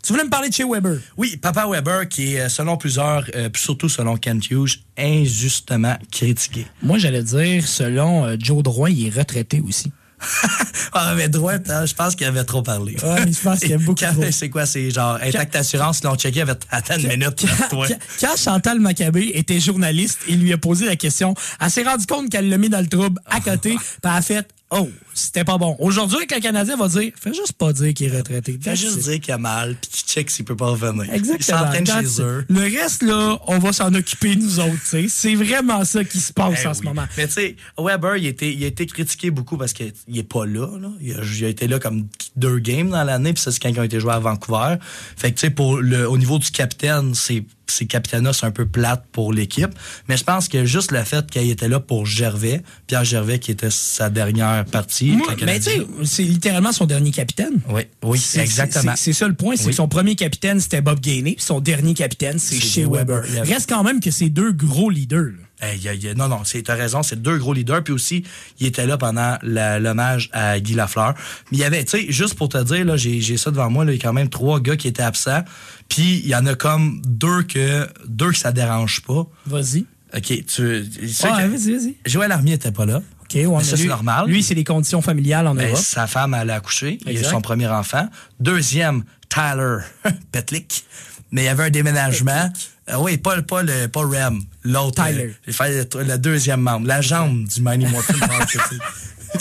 Tu 0.04 0.14
voulais 0.14 0.26
me 0.26 0.30
parler 0.30 0.50
de 0.50 0.54
chez 0.54 0.64
Weber? 0.64 1.00
Oui, 1.18 1.38
Papa 1.38 1.68
Weber, 1.68 2.08
qui 2.08 2.36
est, 2.36 2.42
euh, 2.42 2.50
selon 2.50 2.78
plusieurs, 2.78 3.26
euh, 3.36 3.50
puis 3.50 3.62
surtout 3.62 3.90
selon 3.90 4.18
Kent 4.18 4.50
Hughes, 4.52 4.80
injustement 4.98 5.98
critiqué. 6.12 6.68
Moi, 6.84 6.98
j'allais 7.00 7.24
dire, 7.24 7.68
selon 7.68 8.26
euh, 8.26 8.36
Joe 8.40 8.62
Droit, 8.62 8.90
il 8.90 9.08
est 9.08 9.18
retraité 9.18 9.62
aussi. 9.68 9.92
Ah, 10.98 11.14
mais 11.16 11.28
droit, 11.28 11.54
hein, 11.68 11.86
je 11.86 11.94
pense 11.94 12.16
qu'il 12.16 12.26
avait 12.26 12.44
trop 12.46 12.62
parlé. 12.62 12.94
Ouais, 13.04 13.30
je 13.32 13.40
pense 13.42 13.60
qu'il 13.60 13.72
aime 13.74 13.82
beaucoup 13.82 14.00
Quand- 14.06 14.14
trop. 14.14 14.24
C'est 14.32 14.50
quoi? 14.50 14.66
C'est 14.66 14.90
genre 14.92 15.18
Intact 15.22 15.56
Assurance, 15.58 16.04
l'ont 16.04 16.16
checké, 16.16 16.42
avait 16.42 16.54
attends 16.72 16.98
une 16.98 17.08
minute. 17.10 17.46
toi. 17.70 17.86
Quand, 17.88 17.96
quand 18.22 18.38
Chantal 18.38 18.80
Maccabé 18.80 19.32
était 19.36 19.60
journaliste, 19.60 20.20
il 20.30 20.40
lui 20.40 20.54
a 20.54 20.58
posé 20.58 20.86
la 20.86 20.96
question. 20.96 21.34
Elle 21.60 21.70
s'est 21.70 21.84
rendue 21.84 22.06
compte 22.06 22.30
qu'elle 22.30 22.48
l'a 22.50 22.58
mis 22.58 22.70
dans 22.70 22.80
le 22.80 22.88
trouble 22.88 23.20
à 23.30 23.42
côté, 23.42 23.76
puis 23.76 23.80
elle 24.04 24.10
a 24.12 24.22
fait 24.22 24.48
Oh, 24.72 24.90
c'était 25.14 25.44
pas 25.44 25.60
bon. 25.60 25.76
Aujourd'hui, 25.80 26.18
avec 26.18 26.34
le 26.34 26.40
Canadien 26.42 26.76
va 26.76 26.88
dire 26.88 27.12
Fais 27.22 27.34
juste 27.34 27.54
pas 27.54 27.72
dire 27.72 27.94
qu'il 27.94 28.12
est 28.12 28.18
retraité. 28.18 28.58
Fais 28.60 28.76
juste 28.76 28.98
dire 29.00 29.20
qu'il 29.20 29.34
a 29.34 29.38
mal, 29.38 29.76
puis 29.80 29.92
qu'il 29.92 30.08
check 30.10 30.30
s'il 30.30 30.44
peut 30.44 30.56
pas 30.56 30.70
revenir. 30.70 31.06
Il 31.06 31.14
Exactement. 31.14 31.60
s'entraîne 31.60 31.86
Quand 31.86 32.02
chez 32.02 32.22
eux. 32.22 32.46
Le 32.50 32.62
reste, 32.62 33.04
là, 33.04 33.38
on 33.48 33.60
va 33.60 33.72
s'en 33.74 33.94
occuper 33.94 34.36
nous 34.36 34.60
autres. 34.60 34.74
tu 34.82 34.90
sais. 34.90 35.06
C'est 35.08 35.36
vraiment 35.36 35.86
ça 35.86 36.04
qui 36.04 36.20
se 36.20 36.34
passe 36.34 36.62
Eh 36.64 36.68
en 36.68 36.74
ce 36.74 36.82
moment. 36.82 37.06
Mais 37.16 37.28
tu 37.28 37.34
sais, 37.34 37.56
Weber, 37.78 38.18
il 38.18 38.26
a, 38.26 38.30
été, 38.30 38.52
il 38.52 38.64
a 38.64 38.68
été 38.68 38.88
critiqué 38.88 39.30
beaucoup 39.30 39.56
parce 39.58 39.72
qu'il 39.74 39.94
est 40.14 40.24
pas 40.24 40.46
là. 40.48 40.68
là. 40.80 40.90
Il, 41.00 41.14
a, 41.14 41.22
il 41.24 41.46
a 41.46 41.50
été 41.50 41.68
là 41.68 41.78
comme 41.80 42.08
deux 42.36 42.58
games 42.58 42.90
dans 42.90 43.04
l'année, 43.04 43.34
puis 43.34 43.44
ça, 43.44 43.52
c'est 43.52 43.60
quand 43.62 43.70
il 43.70 43.80
a 43.80 43.86
été 43.86 44.00
joué 44.00 44.14
à 44.14 44.20
Vancouver. 44.20 44.78
Fait 45.16 45.32
que 45.32 45.36
tu 45.36 45.42
sais, 45.42 45.50
pour 45.52 45.78
le, 45.78 46.10
au 46.10 46.18
niveau 46.18 46.40
du 46.40 46.50
capitaine, 46.50 47.14
c'est 47.14 47.44
ces 47.68 47.86
capitaines 47.86 48.30
c'est 48.34 48.46
un 48.46 48.52
peu 48.52 48.66
plate 48.66 49.06
pour 49.12 49.34
l'équipe. 49.34 49.70
Mais 50.08 50.18
je 50.18 50.24
pense 50.24 50.48
que 50.48 50.66
juste 50.66 50.92
le 50.92 51.04
fait 51.04 51.30
qu'il 51.30 51.50
était 51.50 51.68
là 51.68 51.80
pour 51.80 52.06
Gervais, 52.06 52.62
Pierre 52.88 53.04
Gervais 53.04 53.40
qui 53.40 53.52
était 53.52 53.70
sa 53.70 54.10
dernière 54.10 54.66
partie. 54.66 55.12
Moi, 55.12 55.28
sais, 55.62 55.82
c'est 56.04 56.24
littéralement 56.24 56.72
son 56.72 56.86
dernier 56.86 57.12
capitaine. 57.12 57.60
Oui, 57.70 57.84
oui, 58.04 58.20
C'est- 58.20 58.40
exactement. 58.42 58.94
C'est 58.96 59.06
c'est 59.06 59.14
ça 59.14 59.28
le 59.28 59.34
point, 59.36 59.56
c'est 59.56 59.66
Oui. 59.66 59.70
que 59.72 59.76
son 59.76 59.88
premier 59.88 60.16
capitaine, 60.16 60.60
c'était 60.60 60.82
Bob 60.82 61.00
Gainey, 61.00 61.34
puis 61.36 61.46
son 61.46 61.60
dernier 61.60 61.94
capitaine, 61.94 62.40
c'est 62.40 62.56
C'est 62.56 62.62
chez 62.62 62.86
Weber. 62.86 63.24
Reste 63.44 63.70
quand 63.70 63.84
même 63.84 64.00
que 64.00 64.12
c'est 64.12 64.30
deux 64.30 64.52
gros 64.52 64.90
leaders. 64.90 65.26
là. 65.26 65.45
Hey, 65.62 65.80
non, 66.18 66.28
non, 66.28 66.44
c'est- 66.44 66.64
t'as 66.64 66.76
raison, 66.76 67.02
c'est 67.02 67.22
deux 67.22 67.38
gros 67.38 67.54
leaders. 67.54 67.84
Puis 67.84 67.94
aussi, 67.94 68.24
il 68.60 68.68
était 68.68 68.86
là 68.86 68.98
pendant 68.98 69.38
l'hommage 69.42 70.30
à 70.34 70.60
Guy 70.60 70.74
Lafleur. 70.74 71.14
Mais 71.52 71.58
il 71.58 71.60
y 71.60 71.64
avait, 71.64 71.84
tu 71.86 71.92
sais, 71.98 72.12
juste 72.12 72.36
pour 72.36 72.50
te 72.50 72.62
dire, 72.62 72.84
là, 72.86 72.98
j'ai 72.98 73.38
ça 73.38 73.52
devant 73.52 73.70
moi, 73.70 73.86
là, 73.86 73.94
il 73.94 73.98
y 73.98 74.00
a 74.00 74.04
quand 74.04 74.14
même 74.14 74.30
trois 74.30 74.60
gars 74.60 74.76
qui 74.76 74.88
étaient 74.88 75.02
absents. 75.04 75.44
Puis 75.90 76.20
il 76.24 76.28
y 76.28 76.36
en 76.36 76.46
a 76.46 76.56
comme 76.56 77.02
deux 77.06 77.44
que 77.44 77.88
deux 78.08 78.32
que 78.32 78.38
ça 78.38 78.52
dérange 78.52 79.02
pas. 79.04 79.26
Vas-y. 79.46 79.86
OK, 80.16 80.24
tu. 80.24 80.44
que- 80.46 81.48
vas-y, 81.50 81.72
vas-y. 81.78 81.96
Joël 82.06 82.32
Armier 82.32 82.54
était 82.54 82.72
pas 82.72 82.86
là. 82.86 83.02
OK. 83.24 83.34
ouais, 83.34 83.48
mais 83.48 83.64
ça, 83.64 83.76
c'est 83.76 83.86
normal. 83.86 84.28
Lui, 84.28 84.44
c'est 84.44 84.54
les 84.54 84.64
conditions 84.64 85.02
familiales 85.02 85.48
en 85.48 85.56
Ben, 85.56 85.70
Europe. 85.70 85.80
sa 85.84 86.06
femme, 86.06 86.38
elle 86.40 86.50
a 86.52 86.56
accouché. 86.56 87.00
Il 87.08 87.18
a 87.18 87.24
son 87.30 87.42
premier 87.42 87.68
enfant. 87.68 88.08
Deuxième, 88.40 89.04
Tyler 89.30 89.78
Petlick. 90.32 90.84
Mais 91.32 91.42
il 91.44 91.46
y 91.46 91.48
avait 91.50 91.64
un 91.64 91.70
déménagement. 91.70 92.52
Euh, 92.90 92.98
oui, 93.00 93.18
pas, 93.18 93.42
pas, 93.42 93.64
le, 93.64 93.88
pas 93.88 94.02
Rem, 94.02 94.44
l'autre. 94.64 95.04
Tyler. 95.04 95.24
euh, 95.26 95.34
il 95.48 95.54
fallait 95.54 95.88
le, 95.96 96.04
le 96.04 96.18
deuxième 96.18 96.62
membre, 96.62 96.88
la 96.88 97.02
jambe 97.02 97.48
du. 97.48 97.62
Power 97.62 98.46
Couple. 98.52 98.78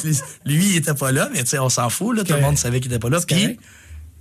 Lui, 0.47 0.71
il 0.71 0.77
était 0.77 0.95
pas 0.95 1.13
là, 1.13 1.29
mais 1.33 1.41
tu 1.45 1.51
sais, 1.51 1.59
on 1.59 1.69
s'en 1.69 1.89
fout. 1.91 2.17
Là, 2.17 2.25
tout 2.25 2.33
le 2.33 2.41
monde 2.41 2.59
savait 2.59 2.81
qu'il 2.81 2.91
était 2.93 2.99
pas 2.99 3.11
là. 3.11 3.21
Puis. 3.27 3.59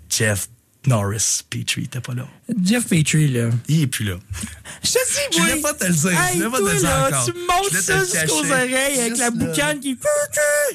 Jeff 0.09 0.49
Norris 0.85 1.41
Petrie 1.49 1.83
était 1.85 2.01
pas 2.01 2.13
là. 2.13 2.27
Jeff 2.63 2.87
Petrie, 2.87 3.29
là. 3.29 3.49
Il 3.67 3.81
est 3.83 3.87
plus 3.87 4.05
là. 4.05 4.15
Je 4.83 4.89
te 4.91 4.93
dis, 4.97 5.19
Je 5.31 5.37
oui. 5.37 5.49
voulais 5.49 5.61
pas 5.61 5.73
te 5.73 5.85
le 5.85 5.93
dire, 5.93 6.11
je 6.11 6.37
voulais 6.37 6.49
pas 6.49 6.57
te 6.57 6.63
le 6.73 6.79
dire 6.79 6.89
encore. 7.07 7.25
tu 7.25 7.31
me 7.31 7.37
Je 7.39 7.45
montres 7.47 7.69
voulais 7.69 7.81
te 7.81 7.85
ça 7.85 8.21
jusqu'aux 8.21 8.45
oreilles 8.51 8.99
avec 8.99 9.09
Juste 9.09 9.17
la 9.19 9.29
boucane 9.31 9.79
qui... 9.79 9.97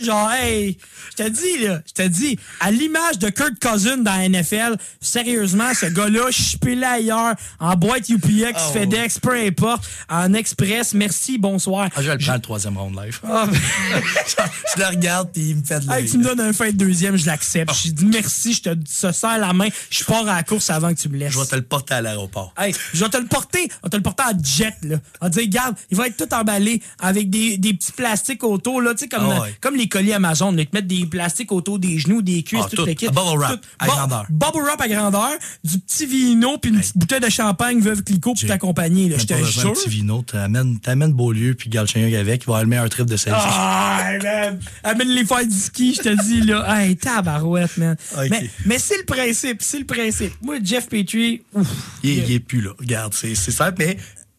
Genre, 0.03 0.31
hey, 0.32 0.78
je 1.19 1.24
te 1.24 1.28
dis, 1.28 1.65
là, 1.65 1.82
je 1.86 1.93
te 1.93 2.09
dis, 2.09 2.39
à 2.61 2.70
l'image 2.70 3.19
de 3.19 3.28
Kurt 3.28 3.59
Cousin 3.61 3.99
dans 3.99 4.12
la 4.16 4.28
NFL, 4.28 4.77
sérieusement, 5.01 5.73
ce 5.74 5.86
gars-là, 5.86 6.31
je 6.31 6.43
suis 6.43 6.74
là 6.77 6.93
ailleurs, 6.93 7.35
en 7.59 7.74
boîte 7.77 8.09
UPX, 8.09 8.55
Oh. 8.57 8.73
FedEx, 8.73 9.19
peu 9.19 9.35
importe, 9.35 9.85
en 10.09 10.32
express, 10.35 10.95
merci, 10.95 11.39
bonsoir. 11.39 11.89
Ah, 11.95 12.03
je 12.03 12.11
le 12.11 12.19
prends 12.19 12.35
le 12.35 12.40
troisième 12.40 12.77
round 12.78 12.97
live. 12.99 13.20
Ah, 13.24 13.47
je 14.77 14.81
le 14.81 14.86
regarde 14.86 15.28
et 15.36 15.40
il 15.40 15.57
me 15.57 15.62
fait 15.65 15.81
de 15.81 15.90
Hey, 15.93 16.09
tu 16.09 16.19
me 16.19 16.24
donnes 16.24 16.40
un 16.40 16.53
fin 16.53 16.66
de 16.70 16.77
deuxième, 16.77 17.16
je 17.16 17.27
l'accepte. 17.27 17.73
Je 17.85 17.90
dis 17.90 18.07
merci, 18.07 18.55
je 18.55 18.62
te 18.62 18.70
se 18.89 19.12
serre 19.12 19.39
la 19.39 19.53
main, 19.53 19.69
je 19.90 20.05
pars 20.05 20.27
à 20.28 20.36
la 20.36 20.43
course 20.43 20.70
avant 20.70 20.95
que 20.95 21.01
tu 21.01 21.09
me 21.09 21.16
laisses. 21.19 21.32
Je 21.32 21.39
vais 21.39 21.47
te 21.47 21.57
le 21.59 21.64
porter 21.64 21.94
à 21.94 22.01
l'aéroport. 22.02 22.52
Hey, 22.59 22.74
je 22.94 23.05
vais 23.05 23.10
te 23.10 23.16
le 23.16 23.26
porter, 23.26 23.68
on 23.82 23.86
va 23.86 23.90
te 23.90 23.97
le 23.97 24.02
porter 24.02 24.22
en 24.24 24.43
jet, 24.43 24.74
là. 24.82 24.97
On 25.20 25.26
va 25.26 25.30
dire, 25.30 25.43
regarde, 25.43 25.76
il 25.90 25.97
va 25.97 26.06
être 26.09 26.16
tout 26.16 26.35
emballé 26.35 26.82
avec 27.01 27.30
des, 27.30 27.56
des 27.59 27.74
petits 27.74 27.93
plastiques 27.93 28.44
autour, 28.44 28.80
là, 28.82 28.93
tu 28.94 29.01
sais, 29.01 29.09
comme, 29.09 29.28
Ah 29.30 29.43
ouais. 29.43 29.55
comme 29.60 29.76
les 29.76 29.89
colis 29.89 30.12
Amazon, 30.12 30.52
là, 30.52 30.62
ils 30.62 30.66
te 30.66 30.76
mettent 30.76 30.86
des 30.86 31.06
plastiques 31.06 31.52
autour 31.52 31.78
des 31.78 31.98
genoux, 31.98 32.22
des 32.22 32.43
cuisses, 32.43 32.62
Ah, 32.64 32.76
tout, 32.76 32.85
le 32.86 32.94
kit. 32.94 33.06
Bubble 33.06 33.39
wrap, 33.39 33.60
à 33.78 33.86
grandeur. 33.86 34.26
Bubble 34.30 34.62
wrap 34.62 34.80
à 34.80 34.89
grandeur, 34.89 35.30
du 35.64 35.78
petit 35.78 36.06
vino, 36.06 36.59
puis 36.59 36.70
une 36.70 36.80
petite 36.80 36.97
bouteille 36.98 37.20
de 37.20 37.28
champagne 37.30 37.80
Veuve 37.80 38.02
Clicquot 38.02 38.35
pour 38.35 38.48
t'accompagner, 38.48 39.09
là, 39.09 39.16
je 39.18 39.26
te 39.26 39.35
jure. 39.35 39.64
d'un 39.64 39.72
petit 39.72 39.89
vino, 39.89 40.22
t'amènes, 40.22 41.12
Beaulieu 41.12 41.55
puis 41.55 41.68
Galchenyuk 41.70 42.14
avec, 42.14 42.43
il 42.43 42.47
va 42.47 42.52
avoir 42.52 42.62
le 42.62 42.68
meilleur 42.68 42.89
trip 42.89 43.06
de 43.06 43.16
sa 43.16 43.30
vie. 43.30 43.36
Ah, 43.40 44.10
man. 44.22 44.60
Amène 44.85 45.09
les 45.09 45.24
faire 45.24 45.47
du 45.47 45.55
ski, 45.59 45.94
je 45.94 46.02
te 46.02 46.22
dis, 46.24 46.40
là. 46.43 46.64
Hey, 46.68 46.97
tabarouette, 46.97 47.76
man. 47.76 47.97
Ok. 48.18 48.26
Mais, 48.30 48.51
mais 48.66 48.78
c'est 48.78 48.97
le 48.98 49.05
principe, 49.05 49.59
c'est 49.62 49.78
le 49.78 49.85
principe. 49.85 50.32
Moi, 50.43 50.56
Jeff 50.62 50.89
Petrie, 50.89 51.43
ouf. 51.55 51.66
il, 52.03 52.11
est- 52.11 52.15
il 52.29 52.33
est 52.33 52.41
plus 52.41 52.61
là. 52.61 52.70
Regarde, 52.79 53.15
c'est, 53.15 53.35
simple, 53.35 53.77
mais 53.79 53.97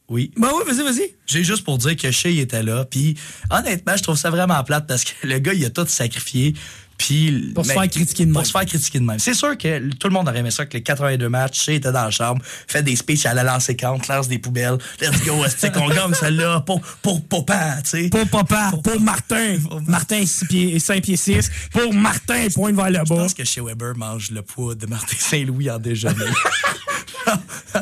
oui. 0.10 0.32
Ben 0.38 0.50
oui, 0.56 0.64
vas-y, 0.74 0.84
vas-y. 0.84 1.14
J'ai 1.28 1.44
juste 1.44 1.64
pour 1.64 1.78
dire 1.78 1.96
que 1.96 2.10
Shea 2.12 2.30
était 2.42 2.64
là, 2.64 2.86
puis 2.86 3.16
honnêtement, 3.52 3.96
je 3.96 4.04
trouve 4.04 4.18
ça 4.18 4.30
vraiment 4.30 4.64
plate 4.64 4.88
parce 4.88 5.04
que 5.04 5.12
le 5.28 5.38
gars, 5.40 5.54
il 5.54 5.64
a 5.66 5.70
tout 5.70 5.86
sacrifié. 5.88 6.54
Puis, 6.98 7.54
Pour 7.56 7.66
se 7.66 7.72
faire 7.72 7.88
critiquer 7.90 8.26
de 8.26 8.32
Pour 8.34 8.42
même. 8.42 8.46
se 8.46 8.52
faire 8.52 8.66
critiquer 8.66 9.00
de 9.00 9.06
même. 9.06 9.20
C'est 9.20 9.34
sûr 9.34 9.58
que 9.58 9.90
tout 9.94 10.10
le 10.10 10.14
monde 10.14 10.28
aurait 10.28 10.40
aimé 10.40 10.52
ça 10.52 10.66
que 10.66 10.74
les 10.74 10.84
82 10.84 11.30
matchs, 11.30 11.64
Shea 11.64 11.76
était 11.76 11.94
dans 11.94 12.04
la 12.04 12.12
chambre, 12.12 12.42
fait 12.68 12.84
des 12.84 12.98
speeches 12.98 13.26
à 13.26 13.34
la 13.34 13.44
lancer 13.44 13.78
compte, 13.78 14.10
lance 14.10 14.28
des 14.28 14.38
poubelles. 14.38 14.78
Let's 15.00 15.24
go, 15.24 15.46
est 15.46 15.72
qu'on 15.72 15.88
gagne 15.88 16.14
celle-là? 16.14 16.60
Pour, 16.66 16.82
pour 16.82 17.26
papa, 17.26 17.78
tu 17.84 17.90
sais. 17.92 18.10
Pour 18.10 18.28
papa, 18.28 18.74
pour, 18.84 19.00
Martin. 19.00 19.60
Martin, 19.88 20.26
6 20.26 20.46
pieds, 20.48 20.78
5 20.80 21.02
pieds 21.02 21.16
6. 21.16 21.50
Pour 21.72 21.94
Martin, 21.94 22.48
pointe 22.54 22.76
vers 22.76 22.90
le 22.90 22.96
Je 22.96 23.00
bas. 23.00 23.16
pense 23.16 23.34
que 23.34 23.46
chez 23.46 23.62
Weber 23.62 23.96
mange 23.96 24.32
le 24.32 24.42
poids 24.42 24.76
de 24.76 24.86
Martin 24.86 25.16
Saint-Louis 25.18 25.70
en 25.72 25.80
déjeuner. 25.80 26.16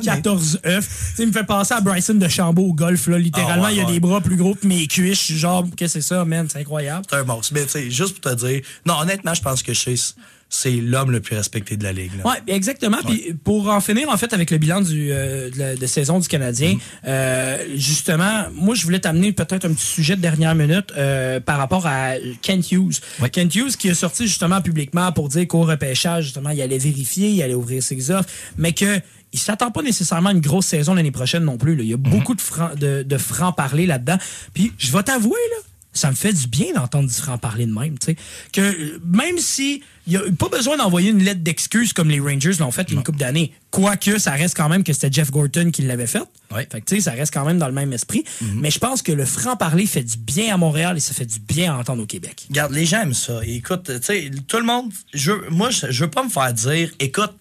14 0.03 0.60
œufs. 0.65 1.14
Tu 1.15 1.22
il 1.24 1.28
me 1.28 1.32
fait 1.34 1.44
penser 1.44 1.74
à 1.74 1.82
Bryson 1.82 2.14
de 2.15 2.28
Chambaud 2.28 2.68
au 2.69 2.74
golf, 2.74 3.07
là. 3.07 3.18
Littéralement, 3.18 3.65
Ah 3.65 3.68
ouais, 3.68 3.74
il 3.76 3.78
y 3.78 3.82
a 3.82 3.86
ouais. 3.86 3.91
des 3.94 3.99
bras 3.99 4.22
plus 4.22 4.36
gros 4.36 4.56
que 4.56 4.68
mes 4.68 4.88
cuisses. 4.88 5.19
Je 5.19 5.24
suis 5.26 5.38
genre, 5.38 5.65
qu'est-ce 5.76 5.95
que 5.95 6.02
c'est 6.02 6.07
ça, 6.07 6.26
man? 6.26 6.48
C'est 6.52 6.60
incroyable. 6.60 7.06
C'est 7.10 7.18
un 7.18 7.24
monstre. 7.24 7.53
Mais 7.53 7.64
tu 7.64 7.69
sais, 7.72 7.90
juste 7.91 8.19
pour 8.19 8.32
te 8.32 8.36
dire, 8.45 8.61
non, 8.86 8.95
honnêtement, 9.02 9.34
je 9.34 9.41
pense 9.41 9.64
que 9.64 9.74
Chase, 9.74 10.15
c'est 10.49 10.72
l'homme 10.72 11.11
le 11.11 11.19
plus 11.19 11.36
respecté 11.36 11.76
de 11.76 11.84
la 11.84 11.91
ligue. 11.91 12.11
Ouais, 12.24 12.38
exactement. 12.48 12.99
Puis 13.06 13.34
pour 13.44 13.68
en 13.69 13.82
finir, 13.82 14.07
en 14.10 14.15
fait, 14.15 14.32
avec 14.34 14.49
le 14.49 14.57
bilan 14.57 14.80
du, 14.80 15.10
euh, 15.11 15.49
de, 15.52 15.60
la- 15.60 15.76
de 15.76 15.86
saison 15.88 16.19
du 16.19 16.28
Canadien, 16.30 16.76
Mm. 16.76 16.80
euh, 17.06 17.57
justement, 17.76 18.45
moi, 18.53 18.74
je 18.74 18.84
voulais 18.84 18.99
t'amener 19.02 19.34
peut-être 19.34 19.65
un 19.65 19.74
petit 19.74 19.86
sujet 19.86 20.15
de 20.15 20.22
dernière 20.22 20.56
minute 20.56 20.94
euh, 20.98 21.41
par 21.41 21.57
rapport 21.57 21.86
à 21.86 22.14
Kent 22.41 22.72
Hughes. 22.72 22.95
Ouais. 23.19 23.30
Kent 23.30 23.56
Hughes 23.56 23.76
qui 23.78 23.90
est 23.90 23.94
sorti 23.94 24.26
justement 24.26 24.61
publiquement 24.61 25.11
pour 25.11 25.28
dire 25.28 25.45
qu'au 25.49 25.64
repêchage, 25.64 26.26
justement, 26.26 26.52
il 26.52 26.61
allait 26.61 26.78
vérifier, 26.78 27.30
il 27.30 27.41
allait 27.44 27.53
ouvrir 27.53 27.84
ses 27.84 28.10
offres, 28.11 28.30
mais 28.57 28.72
que 28.72 29.02
il 29.34 29.40
s'attend 29.40 29.72
pas 29.72 29.82
nécessairement 29.82 30.30
à 30.30 30.34
une 30.34 30.41
grosse 30.41 30.66
saison 30.68 30.94
l'année 30.94 31.12
prochaine 31.12 31.44
non 31.44 31.58
plus. 31.58 31.76
là. 31.76 31.84
Il 31.84 31.90
y 31.90 31.94
a 31.94 31.98
Mm-hmm. 31.98 32.10
beaucoup 32.10 32.36
de, 32.36 32.41
francs 32.41 32.76
de, 32.78 33.04
de 33.04 33.18
francs-parler 33.18 33.86
là-dedans. 33.86 34.18
Puis 34.54 34.72
je 34.78 34.91
vais 34.91 35.04
t'avouer, 35.04 35.32
là, 35.32 35.64
ça 35.94 36.12
me 36.12 36.16
fait 36.16 36.32
du 36.34 36.48
bien 36.48 36.74
d'entendre 36.76 37.08
du 37.10 37.14
franc-parler 37.16 37.66
de 37.66 37.74
même. 37.74 37.98
tu 37.98 38.08
sais. 38.08 38.16
Que 38.54 38.99
même 39.04 39.38
si 39.40 39.82
il 40.06 40.12
n'y 40.12 40.18
a 40.18 40.22
pas 40.38 40.48
besoin 40.48 40.78
d'envoyer 40.78 41.10
une 41.10 41.24
lettre 41.24 41.41
d'excuse 41.41 41.91
comme 41.91 42.10
les 42.10 42.20
Rangers 42.20 42.54
l'ont 42.60 42.70
fait 42.72 42.90
une 42.91 43.04
couple 43.04 43.18
d'années, 43.18 43.52
quoique 43.72 44.20
ça 44.20 44.32
reste 44.32 44.56
quand 44.56 44.70
même 44.70 44.84
que 44.84 44.94
c'était 44.94 45.12
Jeff 45.12 45.32
Gorton 45.32 45.72
qui 45.72 45.82
l'avait 45.82 46.06
fait. 46.08 46.22
Ouais. 46.52 46.68
Fait 46.72 46.80
que, 46.82 46.86
tu 46.86 46.95
sais, 46.98 47.02
ça 47.02 47.12
reste 47.12 47.34
quand 47.34 47.44
même 47.45 47.58
dans 47.58 47.68
le 47.68 47.74
même 47.74 47.91
esprit. 47.91 48.24
Mais 48.56 48.70
je 48.72 48.78
pense 48.80 49.02
que 49.02 49.12
le 49.12 49.26
franc-parler 49.26 49.86
fait 49.88 50.04
du 50.04 50.18
bien 50.18 50.54
à 50.54 50.58
Montréal 50.58 50.95
et 50.95 50.99
ça 51.02 51.14
fait 51.14 51.26
du 51.26 51.40
bien 51.40 51.74
à 51.74 51.78
entendre 51.80 52.04
au 52.04 52.06
Québec. 52.06 52.45
Regarde, 52.49 52.74
les 52.74 52.86
gens 52.86 53.02
aiment 53.02 53.14
ça. 53.16 53.41
Et 53.44 53.56
écoute, 53.56 53.86
tu 53.86 54.04
sais, 54.04 54.30
tout 54.48 54.58
le 54.58 54.66
monde, 54.66 54.91
je, 55.16 55.32
moi, 55.49 55.72
je, 55.72 55.88
je 55.90 56.04
veux 56.06 56.12
pas 56.12 56.24
me 56.24 56.30
faire 56.30 56.54
dire, 56.54 56.91
écoute, 56.99 57.34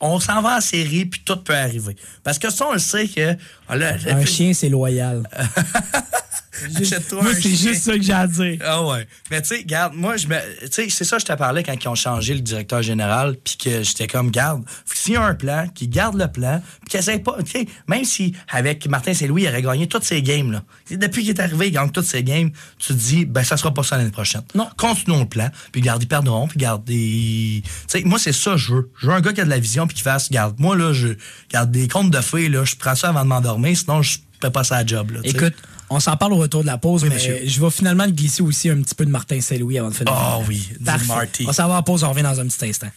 on 0.00 0.18
s'en 0.18 0.40
va 0.42 0.56
en 0.56 0.60
série 0.60 1.06
puis 1.06 1.22
tout 1.24 1.36
peut 1.36 1.54
arriver. 1.54 1.96
Parce 2.22 2.38
que 2.38 2.50
ça, 2.50 2.66
on 2.68 2.72
le 2.72 2.78
sait 2.78 3.06
que. 3.06 3.36
ah, 3.68 3.76
là, 3.76 3.94
Un 4.08 4.24
chien, 4.24 4.52
c'est 4.54 4.68
loyal. 4.68 5.22
Achète-toi 6.76 7.22
Moi, 7.22 7.32
c'est 7.34 7.54
juste 7.54 7.82
ça 7.82 7.92
que 7.92 8.02
j'ai 8.02 8.12
à 8.12 8.26
dire. 8.26 8.58
Ah 8.64 8.84
ouais. 8.84 9.06
Mais 9.30 9.40
tu 9.40 9.48
sais, 9.48 9.64
garde, 9.64 9.94
moi, 9.94 10.16
je 10.16 10.26
me. 10.26 10.36
Tu 10.62 10.68
sais, 10.70 10.88
c'est 10.90 11.04
ça, 11.04 11.18
je 11.18 11.24
te 11.24 11.32
parlais 11.32 11.62
quand 11.62 11.74
ils 11.80 11.88
ont 11.88 11.94
changé 11.94 12.34
le 12.34 12.40
directeur 12.40 12.82
général, 12.82 13.36
puis 13.36 13.56
que 13.56 13.82
j'étais 13.82 14.06
comme, 14.06 14.30
garde, 14.30 14.64
s'il 14.84 15.14
y 15.14 15.16
a 15.16 15.22
un 15.22 15.34
plan, 15.34 15.68
qu'il 15.68 15.90
garde 15.90 16.16
le 16.16 16.26
plan, 16.26 16.60
puis 16.80 16.90
qu'il 16.90 17.00
essaie 17.00 17.20
pas. 17.20 17.36
Tu 17.44 17.52
sais, 17.52 17.66
même 17.88 18.04
si 18.04 18.34
avec 18.48 18.88
Martin 18.88 19.14
Saint-Louis, 19.14 19.42
il 19.42 19.48
aurait 19.48 19.62
gagné 19.62 19.86
toutes 19.86 20.04
ses 20.04 20.22
games, 20.22 20.50
là. 20.50 20.62
Depuis 20.90 21.22
qu'il 21.22 21.30
est 21.30 21.40
arrivé, 21.40 21.68
il 21.68 21.72
gagne 21.72 21.90
toutes 21.90 22.06
ses 22.06 22.24
games, 22.24 22.50
tu 22.78 22.88
te 22.88 22.98
dis, 22.98 23.24
ben, 23.24 23.44
ça 23.44 23.56
sera 23.56 23.72
pas 23.72 23.82
ça 23.82 23.96
l'année 23.96 24.10
prochaine. 24.10 24.42
Non. 24.54 24.68
Continuons 24.76 25.20
le 25.20 25.28
plan, 25.28 25.50
puis 25.72 25.80
garde, 25.80 26.02
ils 26.02 26.08
perdront, 26.08 26.48
puis 26.48 26.58
garde 26.58 26.84
des. 26.84 27.62
Tu 27.62 27.70
sais, 27.86 28.02
moi, 28.04 28.18
c'est 28.18 28.32
ça, 28.32 28.52
que 28.52 28.56
je 28.56 28.74
veux. 28.74 28.90
Je 29.00 29.06
veux 29.06 29.12
un 29.12 29.20
gars 29.20 29.32
qui 29.32 29.40
a 29.40 29.44
de 29.44 29.50
la 29.50 29.58
vision, 29.60 29.86
puis 29.86 29.96
qui 29.96 30.02
fasse, 30.02 30.30
garde, 30.30 30.58
moi, 30.58 30.76
là, 30.76 30.92
je 30.92 31.08
garde 31.50 31.70
des 31.70 31.86
comptes 31.86 32.10
de 32.10 32.20
fées, 32.20 32.48
là, 32.48 32.64
je 32.64 32.74
prends 32.74 32.94
ça 32.94 33.10
avant 33.10 33.22
de 33.22 33.28
m'endormir, 33.28 33.76
sinon, 33.76 34.02
je 34.02 34.18
peux 34.40 34.50
pas 34.50 34.64
ça 34.64 34.76
à 34.76 34.86
job, 34.86 35.12
là. 35.12 35.20
Écoute, 35.22 35.54
on 35.90 36.00
s'en 36.00 36.16
parle 36.16 36.32
au 36.32 36.36
retour 36.36 36.62
de 36.62 36.66
la 36.66 36.78
pause, 36.78 37.02
mais 37.04 37.10
monsieur. 37.10 37.40
je 37.44 37.60
vais 37.60 37.70
finalement 37.70 38.06
glisser 38.08 38.42
aussi 38.42 38.70
un 38.70 38.80
petit 38.80 38.94
peu 38.94 39.04
de 39.04 39.10
Martin 39.10 39.40
Saint-Louis 39.40 39.78
avant 39.78 39.90
de 39.90 39.94
finir. 39.94 40.12
Ah 40.16 40.38
oui, 40.48 40.68
Parfait. 40.84 41.06
Marty. 41.06 41.44
On 41.48 41.52
s'en 41.52 41.68
va 41.68 41.74
en 41.74 41.82
pause, 41.82 42.04
on 42.04 42.10
revient 42.10 42.22
dans 42.22 42.38
un 42.40 42.46
petit 42.46 42.64
instant. 42.66 42.88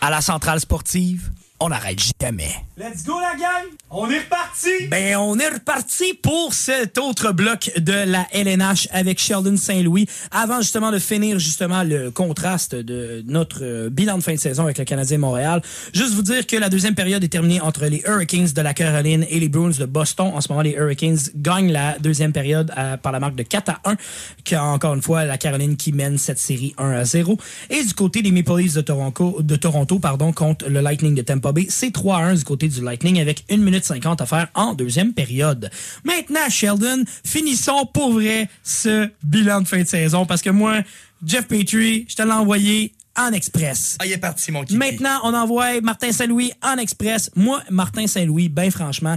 À 0.00 0.10
la 0.10 0.20
centrale 0.20 0.60
sportive, 0.60 1.30
on 1.60 1.70
n'arrête 1.70 1.98
jamais. 2.20 2.54
Let's 2.76 3.04
go, 3.04 3.14
la 3.20 3.36
gang! 3.36 3.66
On 3.90 4.08
est 4.08 4.20
reparti! 4.20 4.86
Ben, 4.88 5.16
on 5.16 5.36
est 5.38 5.48
reparti 5.48 6.14
pour 6.14 6.54
cet 6.54 6.98
autre 6.98 7.32
bloc 7.32 7.72
de 7.78 7.92
la 7.92 8.26
LNH 8.32 8.86
avec 8.92 9.18
Sheldon 9.18 9.56
Saint-Louis. 9.56 10.06
Avant 10.30 10.60
justement 10.60 10.92
de 10.92 11.00
finir 11.00 11.40
justement 11.40 11.82
le 11.82 12.12
contraste 12.12 12.76
de 12.76 13.24
notre 13.26 13.58
euh, 13.62 13.90
bilan 13.90 14.18
de 14.18 14.22
fin 14.22 14.34
de 14.34 14.38
saison 14.38 14.62
avec 14.64 14.78
le 14.78 14.84
Canadien 14.84 15.18
Montréal, 15.18 15.60
juste 15.92 16.14
vous 16.14 16.22
dire 16.22 16.46
que 16.46 16.56
la 16.56 16.68
deuxième 16.68 16.94
période 16.94 17.24
est 17.24 17.28
terminée 17.28 17.60
entre 17.60 17.86
les 17.86 18.02
Hurricanes 18.06 18.52
de 18.54 18.60
la 18.62 18.74
Caroline 18.74 19.26
et 19.28 19.40
les 19.40 19.48
Bruins 19.48 19.70
de 19.76 19.84
Boston. 19.86 20.30
En 20.32 20.40
ce 20.40 20.48
moment, 20.50 20.62
les 20.62 20.72
Hurricanes 20.74 21.18
gagnent 21.34 21.72
la 21.72 21.98
deuxième 21.98 22.32
période 22.32 22.70
à- 22.76 22.96
par 22.98 23.10
la 23.10 23.18
marque 23.18 23.34
de 23.34 23.42
4 23.42 23.70
à 23.70 23.80
1, 23.90 23.96
que 24.44 24.54
encore 24.54 24.94
une 24.94 25.02
fois 25.02 25.24
la 25.24 25.38
Caroline 25.38 25.76
qui 25.76 25.92
mène 25.92 26.18
cette 26.18 26.38
série 26.38 26.74
1 26.78 26.92
à 26.92 27.04
0. 27.04 27.36
Et 27.70 27.82
du 27.82 27.94
côté 27.94 28.22
des 28.22 28.30
Maple 28.30 28.58
Leafs 28.58 28.74
de 28.74 28.82
Toronto, 28.82 29.38
de 29.40 29.56
Toronto 29.56 29.98
pardon, 29.98 30.30
contre 30.32 30.68
le 30.68 30.80
Lightning 30.80 31.16
de 31.16 31.22
Tampa 31.22 31.47
Bay, 31.52 31.66
c'est 31.68 31.92
3 31.92 32.18
à 32.18 32.20
1 32.20 32.34
du 32.34 32.44
côté 32.44 32.68
du 32.68 32.82
Lightning 32.82 33.20
avec 33.20 33.44
1 33.50 33.56
minute 33.58 33.84
50 33.84 34.20
à 34.20 34.26
faire 34.26 34.48
en 34.54 34.74
deuxième 34.74 35.12
période. 35.12 35.70
Maintenant, 36.04 36.48
Sheldon, 36.48 37.04
finissons 37.24 37.86
pour 37.86 38.12
vrai 38.12 38.48
ce 38.62 39.08
bilan 39.22 39.62
de 39.62 39.68
fin 39.68 39.82
de 39.82 39.88
saison 39.88 40.26
parce 40.26 40.42
que 40.42 40.50
moi, 40.50 40.82
Jeff 41.24 41.46
Petrie, 41.48 42.06
je 42.08 42.16
te 42.16 42.22
l'ai 42.22 42.32
envoyé 42.32 42.92
en 43.18 43.32
express. 43.32 43.96
Ah, 43.98 44.06
il 44.06 44.12
est 44.12 44.18
parti, 44.18 44.52
mon 44.52 44.62
kiki. 44.62 44.76
Maintenant, 44.76 45.18
on 45.24 45.34
envoie 45.34 45.80
Martin 45.80 46.12
Saint-Louis 46.12 46.52
en 46.62 46.76
express. 46.76 47.30
Moi, 47.34 47.60
Martin 47.68 48.06
Saint-Louis, 48.06 48.48
ben 48.48 48.70
franchement, 48.70 49.16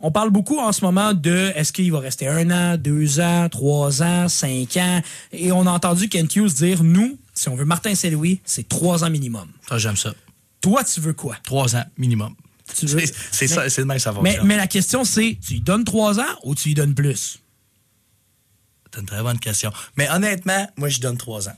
on 0.00 0.10
parle 0.10 0.30
beaucoup 0.30 0.58
en 0.58 0.72
ce 0.72 0.84
moment 0.84 1.12
de 1.12 1.52
est-ce 1.54 1.72
qu'il 1.72 1.92
va 1.92 2.00
rester 2.00 2.28
un 2.28 2.50
an, 2.50 2.76
deux 2.78 3.20
ans, 3.20 3.48
trois 3.50 4.02
ans, 4.02 4.28
cinq 4.28 4.76
ans? 4.78 5.00
Et 5.32 5.52
on 5.52 5.66
a 5.66 5.70
entendu 5.70 6.08
Kent 6.08 6.34
Hughes 6.34 6.54
dire, 6.54 6.82
nous, 6.82 7.18
si 7.34 7.48
on 7.48 7.54
veut 7.54 7.66
Martin 7.66 7.94
Saint-Louis, 7.94 8.40
c'est 8.44 8.68
trois 8.68 9.04
ans 9.04 9.10
minimum. 9.10 9.48
Ah, 9.70 9.78
j'aime 9.78 9.96
ça. 9.96 10.14
Toi, 10.62 10.82
tu 10.84 11.00
veux 11.00 11.12
quoi? 11.12 11.36
Trois 11.44 11.76
ans 11.76 11.84
minimum. 11.98 12.34
Veux- 12.82 13.00
C'est 13.32 13.48
ça, 13.48 13.68
c'est 13.68 13.82
de 13.82 13.86
même 13.86 13.98
ça 13.98 14.12
Mais, 14.22 14.36
la 14.56 14.66
question, 14.66 15.04
c'est, 15.04 15.36
tu 15.44 15.54
lui 15.54 15.60
donnes 15.60 15.84
trois 15.84 16.18
ans 16.20 16.34
ou 16.44 16.54
tu 16.54 16.68
lui 16.68 16.74
donnes 16.74 16.94
plus? 16.94 17.38
C'est 18.94 19.00
une 19.00 19.06
très 19.06 19.22
bonne 19.22 19.38
question. 19.38 19.70
Mais 19.96 20.08
honnêtement, 20.10 20.70
moi, 20.76 20.88
je 20.88 21.00
donne 21.00 21.16
trois 21.18 21.48
ans. 21.48 21.56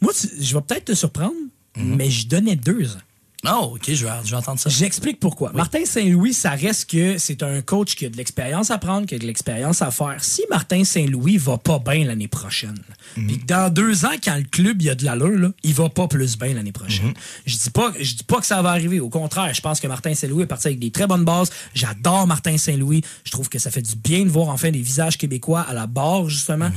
Moi, 0.00 0.12
tu- 0.18 0.28
je 0.40 0.54
vais 0.54 0.60
peut-être 0.62 0.86
te 0.86 0.94
surprendre, 0.94 1.34
mais 1.76 2.10
je 2.10 2.26
donnais 2.28 2.56
deux 2.56 2.94
ans. 2.96 3.00
Oh, 3.44 3.72
OK, 3.74 3.92
je 3.92 4.04
vais, 4.04 4.12
je 4.24 4.30
vais 4.30 4.36
entendre 4.36 4.60
ça. 4.60 4.70
J'explique 4.70 5.18
pourquoi. 5.18 5.50
Martin 5.52 5.84
Saint-Louis, 5.84 6.32
ça 6.32 6.50
reste 6.50 6.88
que 6.88 7.18
c'est 7.18 7.42
un 7.42 7.60
coach 7.60 7.96
qui 7.96 8.06
a 8.06 8.08
de 8.08 8.16
l'expérience 8.16 8.70
à 8.70 8.78
prendre, 8.78 9.04
qui 9.04 9.16
a 9.16 9.18
de 9.18 9.26
l'expérience 9.26 9.82
à 9.82 9.90
faire. 9.90 10.22
Si 10.22 10.42
Martin 10.48 10.84
Saint-Louis 10.84 11.38
va 11.38 11.58
pas 11.58 11.80
bien 11.80 12.04
l'année 12.04 12.28
prochaine, 12.28 12.78
puis 13.14 13.40
que 13.40 13.46
dans 13.46 13.72
deux 13.72 14.04
ans, 14.04 14.12
quand 14.22 14.36
le 14.36 14.44
club 14.44 14.80
il 14.80 14.90
a 14.90 14.94
de 14.94 15.04
l'allure, 15.04 15.38
là, 15.38 15.48
il 15.64 15.74
va 15.74 15.88
pas 15.88 16.06
plus 16.06 16.38
bien 16.38 16.54
l'année 16.54 16.70
prochaine. 16.70 17.14
Je 17.44 17.56
dis 17.56 17.70
pas, 17.70 17.92
je 17.98 18.14
dis 18.14 18.24
pas 18.24 18.38
que 18.38 18.46
ça 18.46 18.62
va 18.62 18.70
arriver. 18.70 19.00
Au 19.00 19.08
contraire, 19.08 19.52
je 19.52 19.60
pense 19.60 19.80
que 19.80 19.88
Martin 19.88 20.14
Saint-Louis 20.14 20.44
est 20.44 20.46
parti 20.46 20.68
avec 20.68 20.78
des 20.78 20.92
très 20.92 21.08
bonnes 21.08 21.24
bases. 21.24 21.50
J'adore 21.74 22.28
Martin 22.28 22.56
Saint-Louis. 22.56 23.02
Je 23.24 23.30
trouve 23.32 23.48
que 23.48 23.58
ça 23.58 23.72
fait 23.72 23.82
du 23.82 23.96
bien 23.96 24.24
de 24.24 24.30
voir 24.30 24.50
enfin 24.50 24.70
des 24.70 24.80
visages 24.82 25.18
québécois 25.18 25.62
à 25.62 25.74
la 25.74 25.88
barre, 25.88 26.28
justement. 26.28 26.70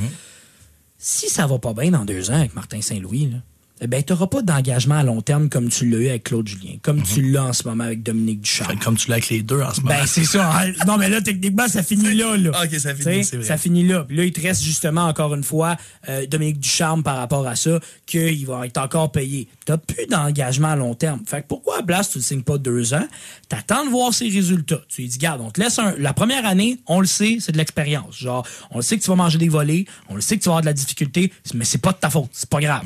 Si 0.98 1.30
ça 1.30 1.46
va 1.46 1.60
pas 1.60 1.74
bien 1.74 1.92
dans 1.92 2.06
deux 2.06 2.32
ans 2.32 2.40
avec 2.40 2.56
Martin 2.56 2.82
Saint-Louis, 2.82 3.30
là, 3.32 3.38
ben, 3.86 4.02
tu 4.04 4.14
n'auras 4.14 4.28
pas 4.28 4.42
d'engagement 4.42 4.96
à 4.96 5.04
long 5.04 5.22
terme 5.22 5.50
comme 5.50 5.70
tu 5.70 5.90
l'as 5.90 5.98
eu 5.98 6.08
avec 6.10 6.24
Claude 6.24 6.48
Julien, 6.48 6.76
comme 6.82 7.04
tu 7.04 7.22
l'as 7.32 7.44
en 7.46 7.54
ce 7.54 7.68
moment 7.68 7.84
avec 7.84 8.04
Dominique 8.04 8.42
Ducharme. 8.42 8.80
Comme 8.80 8.96
tu 8.96 9.10
l'as 9.10 9.16
avec 9.16 9.30
les 9.30 9.42
deux 9.44 9.62
en 9.62 9.74
ce 9.74 9.82
moment. 9.82 9.96
Ben, 9.96 10.06
c'est 10.06 10.24
ça. 10.24 10.50
hein. 10.62 10.72
Non, 10.88 10.98
mais 10.98 11.10
là, 11.10 11.22
techniquement, 11.22 11.68
ça 11.68 11.84
finit 11.84 12.14
là. 12.14 12.38
là. 12.38 12.52
Ok, 12.64 12.80
ça 12.80 12.96
finit, 12.96 13.24
c'est 13.26 13.38
vrai. 13.38 13.46
Ça 13.46 13.58
finit 13.58 13.86
là. 13.86 14.06
Puis 14.08 14.16
là, 14.16 14.24
il 14.24 14.32
te 14.32 14.42
reste 14.42 14.64
justement, 14.64 15.04
encore 15.06 15.36
une 15.36 15.44
fois, 15.44 15.76
euh, 16.08 16.26
Dominique 16.28 16.60
Ducharme 16.60 17.04
par 17.04 17.18
rapport 17.18 17.46
à 17.48 17.56
ça, 17.56 17.80
qu'il 18.06 18.46
va 18.46 18.66
être 18.66 18.78
encore 18.78 19.12
payé. 19.12 19.48
Tu 19.66 19.72
n'as 19.72 19.78
plus 19.78 20.06
d'engagement 20.08 20.70
à 20.70 20.76
long 20.78 20.96
terme. 20.96 21.22
Fait 21.26 21.42
que 21.42 21.48
pourquoi 21.48 21.80
à 21.80 21.82
Blast, 21.82 22.12
tu 22.14 22.18
ne 22.20 22.22
le 22.22 22.26
signes 22.26 22.44
pas 22.44 22.58
deux 22.58 22.94
ans? 22.94 23.08
Tu 23.50 23.56
attends 23.58 23.84
de 23.86 23.90
voir 23.90 24.14
ses 24.14 24.30
résultats. 24.30 24.82
Tu 24.88 25.02
lui 25.02 25.10
dis, 25.10 25.18
garde, 25.18 25.42
on 25.42 25.52
te 25.52 25.60
laisse 25.60 25.78
un. 25.80 25.96
La 25.98 26.14
première 26.14 26.46
année, 26.46 26.78
on 26.88 27.02
le 27.02 27.08
sait, 27.08 27.38
c'est 27.42 27.52
de 27.52 27.58
l'expérience. 27.58 28.16
Genre, 28.18 28.46
on 28.72 28.78
le 28.78 28.84
sait 28.84 28.98
que 28.98 29.04
tu 29.04 29.10
vas 29.10 29.16
manger 29.16 29.38
des 29.38 29.50
volets, 29.50 29.86
on 30.08 30.16
le 30.16 30.22
sait 30.22 30.38
que 30.38 30.44
tu 30.44 30.50
vas 30.50 30.54
avoir 30.54 30.62
de 30.62 30.68
la 30.68 30.74
difficulté, 30.74 31.34
mais 31.54 31.66
c'est 31.66 31.80
pas 31.82 31.92
de 31.92 31.98
ta 31.98 32.10
faute. 32.10 32.30
C'est 32.32 32.50
pas 32.50 32.62
grave. 32.62 32.84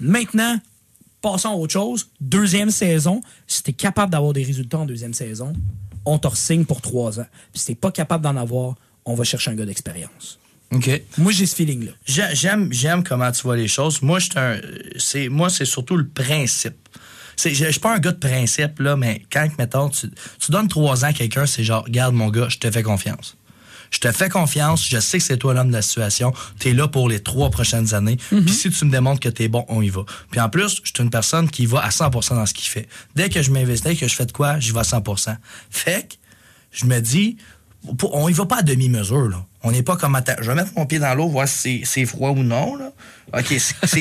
Maintenant, 0.00 0.31
passons 1.20 1.48
à 1.50 1.52
autre 1.52 1.72
chose. 1.72 2.08
Deuxième 2.20 2.70
saison, 2.70 3.20
si 3.46 3.62
t'es 3.62 3.72
capable 3.72 4.12
d'avoir 4.12 4.32
des 4.32 4.42
résultats 4.44 4.78
en 4.78 4.86
deuxième 4.86 5.14
saison, 5.14 5.52
on 6.04 6.18
te 6.18 6.34
signe 6.36 6.64
pour 6.64 6.80
trois 6.80 7.20
ans. 7.20 7.26
Puis 7.52 7.60
si 7.60 7.66
t'es 7.66 7.74
pas 7.74 7.92
capable 7.92 8.24
d'en 8.24 8.36
avoir, 8.36 8.74
on 9.04 9.14
va 9.14 9.24
chercher 9.24 9.50
un 9.50 9.54
gars 9.54 9.66
d'expérience. 9.66 10.38
OK. 10.72 11.02
Moi, 11.18 11.32
j'ai 11.32 11.46
ce 11.46 11.54
feeling-là. 11.54 11.92
J'ai- 12.06 12.34
J'aime, 12.34 12.72
j'aime 12.72 13.04
comment 13.04 13.30
tu 13.30 13.42
vois 13.42 13.56
les 13.56 13.68
choses. 13.68 14.00
Moi, 14.02 14.18
c'est, 14.96 15.28
moi, 15.28 15.50
c'est 15.50 15.64
surtout 15.66 15.96
le 15.96 16.06
principe. 16.08 16.88
Je 17.42 17.48
je 17.50 17.70
suis 17.70 17.80
pas 17.80 17.94
un 17.94 17.98
gars 17.98 18.12
de 18.12 18.18
principe, 18.18 18.78
là, 18.80 18.96
mais 18.96 19.22
quand, 19.32 19.48
mettons, 19.58 19.88
tu, 19.88 20.10
tu 20.38 20.50
donnes 20.52 20.68
trois 20.68 21.04
ans 21.04 21.08
à 21.08 21.12
quelqu'un, 21.12 21.46
c'est 21.46 21.64
genre, 21.64 21.84
regarde, 21.84 22.14
mon 22.14 22.28
gars, 22.30 22.48
je 22.48 22.58
te 22.58 22.70
fais 22.70 22.82
confiance. 22.82 23.36
Je 23.92 23.98
te 23.98 24.10
fais 24.10 24.28
confiance, 24.28 24.88
je 24.88 24.98
sais 24.98 25.18
que 25.18 25.24
c'est 25.24 25.36
toi 25.36 25.54
l'homme 25.54 25.68
de 25.68 25.74
la 25.74 25.82
situation. 25.82 26.32
Tu 26.58 26.70
es 26.70 26.72
là 26.72 26.88
pour 26.88 27.08
les 27.08 27.20
trois 27.20 27.50
prochaines 27.50 27.94
années. 27.94 28.16
Puis 28.30 28.52
si 28.52 28.70
tu 28.70 28.84
me 28.86 28.90
démontres 28.90 29.20
que 29.20 29.28
tu 29.28 29.42
es 29.44 29.48
bon, 29.48 29.64
on 29.68 29.80
y 29.82 29.90
va. 29.90 30.02
Puis 30.30 30.40
en 30.40 30.48
plus, 30.48 30.80
je 30.82 30.90
suis 30.94 31.02
une 31.04 31.10
personne 31.10 31.48
qui 31.50 31.66
va 31.66 31.80
à 31.84 31.90
100% 31.90 32.34
dans 32.34 32.46
ce 32.46 32.54
qu'il 32.54 32.68
fait. 32.68 32.88
Dès 33.14 33.28
que 33.28 33.40
je 33.42 33.50
m'investis, 33.52 33.84
dès 33.92 33.96
que 33.96 34.08
je 34.08 34.14
fais 34.16 34.26
de 34.26 34.32
quoi, 34.32 34.58
j'y 34.58 34.72
vais 34.72 34.80
à 34.80 34.84
100 34.84 35.02
Fait 35.70 36.08
que 36.08 36.14
je 36.72 36.86
me 36.86 36.98
dis, 37.00 37.36
on 38.12 38.28
y 38.28 38.32
va 38.32 38.46
pas 38.46 38.58
à 38.58 38.62
demi-mesure. 38.62 39.44
On 39.62 39.70
n'est 39.72 39.82
pas 39.82 39.96
comme... 39.96 40.14
Attends, 40.14 40.34
je 40.40 40.46
vais 40.50 40.54
mettre 40.54 40.72
mon 40.76 40.86
pied 40.86 40.98
dans 40.98 41.14
l'eau, 41.14 41.28
voir 41.28 41.46
si 41.46 41.58
c'est- 41.58 41.82
c'est 41.84 42.06
froid 42.06 42.30
ou 42.30 42.42
non, 42.42 42.76
là. 42.76 42.92
OK, 43.36 43.54
c'est. 43.84 44.00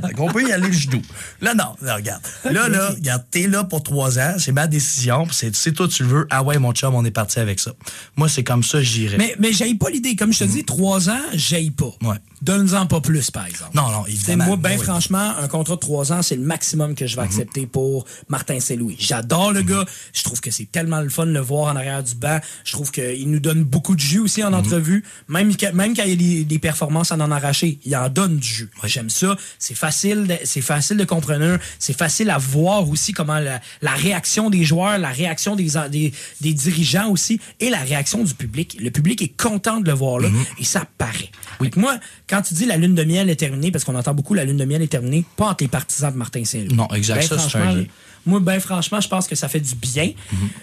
Donc, 0.00 0.12
on 0.18 0.28
peut 0.32 0.48
y 0.48 0.52
aller 0.52 0.68
le 0.68 0.72
genou. 0.72 1.02
Là, 1.40 1.54
non. 1.54 1.76
Là, 1.82 1.96
regarde. 1.96 2.22
Là, 2.44 2.68
là, 2.68 2.90
regarde, 2.90 3.24
t'es 3.30 3.46
là 3.46 3.64
pour 3.64 3.82
trois 3.82 4.18
ans. 4.18 4.34
C'est 4.38 4.52
ma 4.52 4.66
décision. 4.66 5.26
C'est 5.30 5.54
c'est 5.54 5.72
toi, 5.72 5.88
tu 5.88 6.02
le 6.04 6.08
veux. 6.08 6.26
Ah 6.30 6.42
ouais, 6.42 6.58
mon 6.58 6.72
chum, 6.72 6.94
on 6.94 7.04
est 7.04 7.10
parti 7.10 7.38
avec 7.40 7.60
ça. 7.60 7.72
Moi, 8.16 8.28
c'est 8.28 8.44
comme 8.44 8.62
ça, 8.62 8.80
j'irai. 8.82 9.16
Mais, 9.18 9.36
mais 9.38 9.52
j'aille 9.52 9.74
pas 9.74 9.90
l'idée. 9.90 10.16
Comme 10.16 10.32
je 10.32 10.40
te 10.40 10.44
dis, 10.44 10.64
trois 10.64 11.10
ans, 11.10 11.20
j'aille 11.34 11.70
pas. 11.70 11.92
Ouais. 12.02 12.16
Donne-en 12.42 12.86
pas 12.86 13.00
plus, 13.02 13.30
par 13.30 13.44
exemple. 13.46 13.72
Non, 13.74 13.90
non, 13.90 14.06
évidemment. 14.06 14.46
moi, 14.46 14.56
ben 14.56 14.78
Oui. 14.78 14.84
franchement, 14.84 15.34
un 15.38 15.46
contrat 15.48 15.74
de 15.74 15.80
trois 15.80 16.12
ans, 16.12 16.22
c'est 16.22 16.36
le 16.36 16.42
maximum 16.42 16.94
que 16.94 17.06
je 17.06 17.16
vais 17.16 17.22
accepter 17.22 17.66
pour 17.66 18.06
Martin 18.28 18.60
Saint-Louis. 18.60 18.96
J'adore 18.98 19.52
le 19.52 19.60
gars. 19.62 19.84
Je 20.14 20.22
trouve 20.22 20.40
que 20.40 20.50
c'est 20.50 20.70
tellement 20.70 21.00
le 21.02 21.10
fun 21.10 21.26
de 21.26 21.32
le 21.32 21.40
voir 21.40 21.72
en 21.72 21.76
arrière 21.76 22.02
du 22.02 22.14
banc. 22.14 22.40
Je 22.64 22.72
trouve 22.72 22.90
qu'il 22.90 23.30
nous 23.30 23.40
donne 23.40 23.64
beaucoup 23.64 23.94
de 23.94 24.00
jus 24.00 24.20
aussi 24.20 24.42
en 24.42 24.54
entrevue. 24.54 25.04
Même, 25.28 25.52
même 25.74 25.94
quand 25.94 26.04
il 26.04 26.10
y 26.10 26.12
a 26.12 26.16
des, 26.16 26.44
des 26.44 26.58
performances 26.58 27.12
à 27.12 27.16
en 27.16 27.30
arracher, 27.30 27.78
il 27.84 27.94
en 27.94 28.08
donne 28.08 28.38
du 28.38 28.48
jus. 28.48 28.69
J'aime 28.84 29.10
ça. 29.10 29.36
C'est 29.58 29.74
facile, 29.74 30.26
de- 30.26 30.38
c'est 30.44 30.60
facile 30.62 30.96
de 30.96 31.04
comprendre. 31.04 31.58
C'est 31.78 31.96
facile 31.96 32.30
à 32.30 32.38
voir 32.38 32.88
aussi 32.88 33.12
comment 33.12 33.38
la, 33.38 33.60
la 33.82 33.92
réaction 33.92 34.48
des 34.50 34.64
joueurs, 34.64 34.98
la 34.98 35.10
réaction 35.10 35.54
des, 35.56 35.68
des, 35.90 36.12
des 36.40 36.52
dirigeants 36.54 37.10
aussi 37.10 37.40
et 37.60 37.68
la 37.70 37.80
réaction 37.80 38.24
du 38.24 38.34
public. 38.34 38.76
Le 38.80 38.90
public 38.90 39.20
est 39.22 39.36
content 39.36 39.80
de 39.80 39.86
le 39.88 39.94
voir 39.94 40.18
là 40.18 40.28
et 40.58 40.64
ça 40.64 40.84
paraît. 40.98 41.30
Que 41.70 41.78
moi, 41.78 41.98
quand 42.28 42.40
tu 42.42 42.54
dis 42.54 42.64
la 42.64 42.78
lune 42.78 42.94
de 42.94 43.04
miel 43.04 43.28
est 43.28 43.36
terminée, 43.36 43.70
parce 43.70 43.84
qu'on 43.84 43.94
entend 43.94 44.14
beaucoup 44.14 44.32
la 44.34 44.44
lune 44.46 44.56
de 44.56 44.64
miel 44.64 44.80
est 44.80 44.86
terminée, 44.88 45.24
pas 45.36 45.48
entre 45.50 45.62
les 45.64 45.68
partisans 45.68 46.10
de 46.10 46.16
Martin 46.16 46.42
Saint-Louis. 46.44 46.74
Non, 46.74 46.88
exact. 46.94 47.28
Ben, 47.28 47.38
Ça, 47.38 47.48
Moi, 48.26 48.40
ben 48.40 48.60
franchement, 48.60 49.00
je 49.00 49.08
pense 49.08 49.26
que 49.26 49.34
ça 49.34 49.48
fait 49.48 49.60
du 49.60 49.74
bien. 49.74 50.10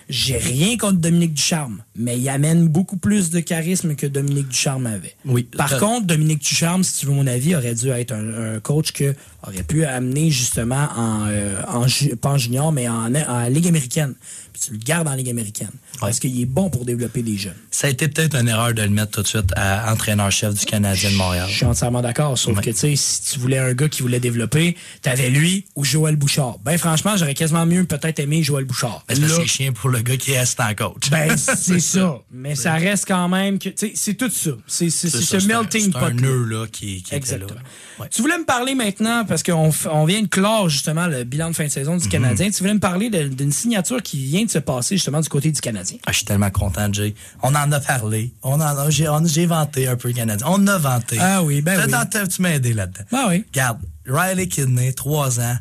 J'ai 0.09 0.37
rien 0.37 0.77
contre 0.77 0.97
Dominique 0.99 1.33
Ducharme, 1.33 1.81
mais 1.95 2.17
il 2.17 2.29
amène 2.29 2.67
beaucoup 2.67 2.97
plus 2.97 3.29
de 3.29 3.39
charisme 3.39 3.95
que 3.95 4.05
Dominique 4.07 4.49
Ducharme 4.49 4.85
avait. 4.87 5.15
Oui. 5.25 5.43
Par 5.43 5.69
contre, 5.79 6.05
Dominique 6.07 6.39
Ducharme, 6.41 6.83
si 6.83 6.99
tu 6.99 7.05
veux 7.07 7.13
mon 7.13 7.27
avis, 7.27 7.55
aurait 7.55 7.75
dû 7.75 7.89
être 7.89 8.11
un, 8.13 8.55
un 8.55 8.59
coach 8.59 8.91
que 8.91 9.15
aurait 9.45 9.63
pu 9.63 9.85
amener 9.85 10.29
justement 10.29 10.87
en, 10.95 11.25
euh, 11.27 11.61
en 11.67 11.87
ju- 11.87 12.15
pas 12.15 12.29
en 12.31 12.37
junior, 12.37 12.71
mais 12.71 12.87
en, 12.87 13.13
en 13.15 13.47
Ligue 13.49 13.67
américaine. 13.67 14.13
Puis 14.53 14.61
tu 14.65 14.71
le 14.73 14.77
gardes 14.79 15.07
en 15.07 15.13
Ligue 15.15 15.29
américaine. 15.29 15.71
Parce 15.99 16.19
qu'il 16.19 16.39
est 16.39 16.45
bon 16.45 16.69
pour 16.69 16.85
développer 16.85 17.23
des 17.23 17.37
jeunes. 17.37 17.53
Ça 17.79 17.85
a 17.85 17.89
été 17.91 18.07
peut-être 18.07 18.35
une 18.35 18.47
erreur 18.47 18.73
de 18.73 18.81
le 18.81 18.89
mettre 18.89 19.11
tout 19.11 19.21
de 19.21 19.27
suite 19.27 19.51
à 19.55 19.93
entraîneur-chef 19.93 20.51
du 20.55 20.65
Canadien 20.65 21.11
de 21.11 21.15
Montréal. 21.15 21.45
Je 21.47 21.57
suis 21.57 21.65
entièrement 21.67 22.01
d'accord. 22.01 22.35
Sauf 22.35 22.59
que, 22.59 22.71
tu 22.71 22.75
sais, 22.75 22.95
si 22.95 23.21
tu 23.33 23.39
voulais 23.39 23.59
un 23.59 23.73
gars 23.73 23.87
qui 23.87 24.01
voulait 24.01 24.19
développer, 24.19 24.75
t'avais 25.03 25.29
lui 25.29 25.63
ou 25.75 25.83
Joël 25.85 26.15
Bouchard. 26.15 26.57
Ben, 26.65 26.75
franchement, 26.79 27.15
j'aurais 27.17 27.35
quasiment 27.35 27.67
mieux 27.67 27.83
peut-être 27.83 28.17
aimé 28.17 28.41
Joël 28.41 28.65
Bouchard. 28.65 29.03
Mais 29.07 29.13
c'est 29.13 29.21
Là, 29.21 29.27
c'est 29.35 29.45
chien 29.45 29.73
pour 29.73 29.89
le 29.91 29.99
gars 29.99 30.17
qui 30.17 30.31
est 30.31 30.37
assistant 30.37 30.73
coach. 30.75 31.11
Ben, 31.11 31.37
c'est 31.37 31.79
ça. 31.79 32.17
Mais 32.31 32.55
ça 32.55 32.73
reste 32.73 33.05
quand 33.07 33.29
même 33.29 33.59
que. 33.59 33.69
tu 33.69 33.75
sais, 33.77 33.91
C'est 33.93 34.15
tout 34.15 34.31
ça. 34.31 34.49
C'est 34.65 34.89
c'est- 34.89 35.09
c'est 35.09 35.17
ce 35.21 35.39
c'est 35.39 35.45
melting 35.45 35.83
c'est 35.83 35.91
pot. 35.91 35.99
un 36.05 36.13
nœud 36.13 36.45
là, 36.45 36.65
qui, 36.65 37.03
qui 37.03 37.13
était 37.13 37.13
là. 37.13 37.17
Exactement. 37.17 37.59
Ouais. 37.99 38.07
Tu 38.09 38.23
voulais 38.23 38.39
me 38.39 38.45
parler 38.45 38.73
maintenant, 38.73 39.23
parce 39.23 39.43
qu'on 39.43 39.71
on 39.91 40.05
vient 40.05 40.23
de 40.23 40.27
clore 40.27 40.67
justement 40.69 41.05
le 41.05 41.23
bilan 41.25 41.51
de 41.51 41.55
fin 41.55 41.65
de 41.65 41.69
saison 41.69 41.93
Mhm. 41.93 41.99
du 42.01 42.07
Canadien. 42.09 42.49
Tu 42.49 42.57
voulais 42.63 42.73
me 42.73 42.79
parler 42.79 43.11
d'une 43.11 43.51
signature 43.51 44.01
qui 44.01 44.17
vient 44.25 44.45
de 44.45 44.49
se 44.49 44.57
passer 44.59 44.95
justement 44.95 45.21
du 45.21 45.29
côté 45.29 45.51
du 45.51 45.61
Canadien. 45.61 45.97
Ah, 46.07 46.11
je 46.11 46.17
suis 46.17 46.25
tellement 46.25 46.49
content, 46.49 46.91
Jay. 46.91 47.13
On 47.43 47.53
en 47.53 47.66
a 47.71 47.79
parlé. 47.79 48.33
On 48.43 48.53
en 48.53 48.61
a, 48.61 48.89
j'ai, 48.89 49.45
vanté 49.45 49.87
un 49.87 49.95
peu 49.95 50.09
le 50.09 50.13
Canadien. 50.13 50.47
On 50.49 50.65
a 50.67 50.77
vanté. 50.77 51.17
Ah 51.19 51.43
oui, 51.43 51.61
ben 51.61 51.79
oui. 51.79 52.27
Tu 52.29 52.41
m'as 52.41 52.49
aidé 52.51 52.73
là-dedans. 52.73 53.03
Ah 53.11 53.25
oui. 53.29 53.45
Regarde, 53.51 53.79
Riley 54.07 54.47
Kidney, 54.47 54.93
3 54.93 55.39
ans. 55.39 55.57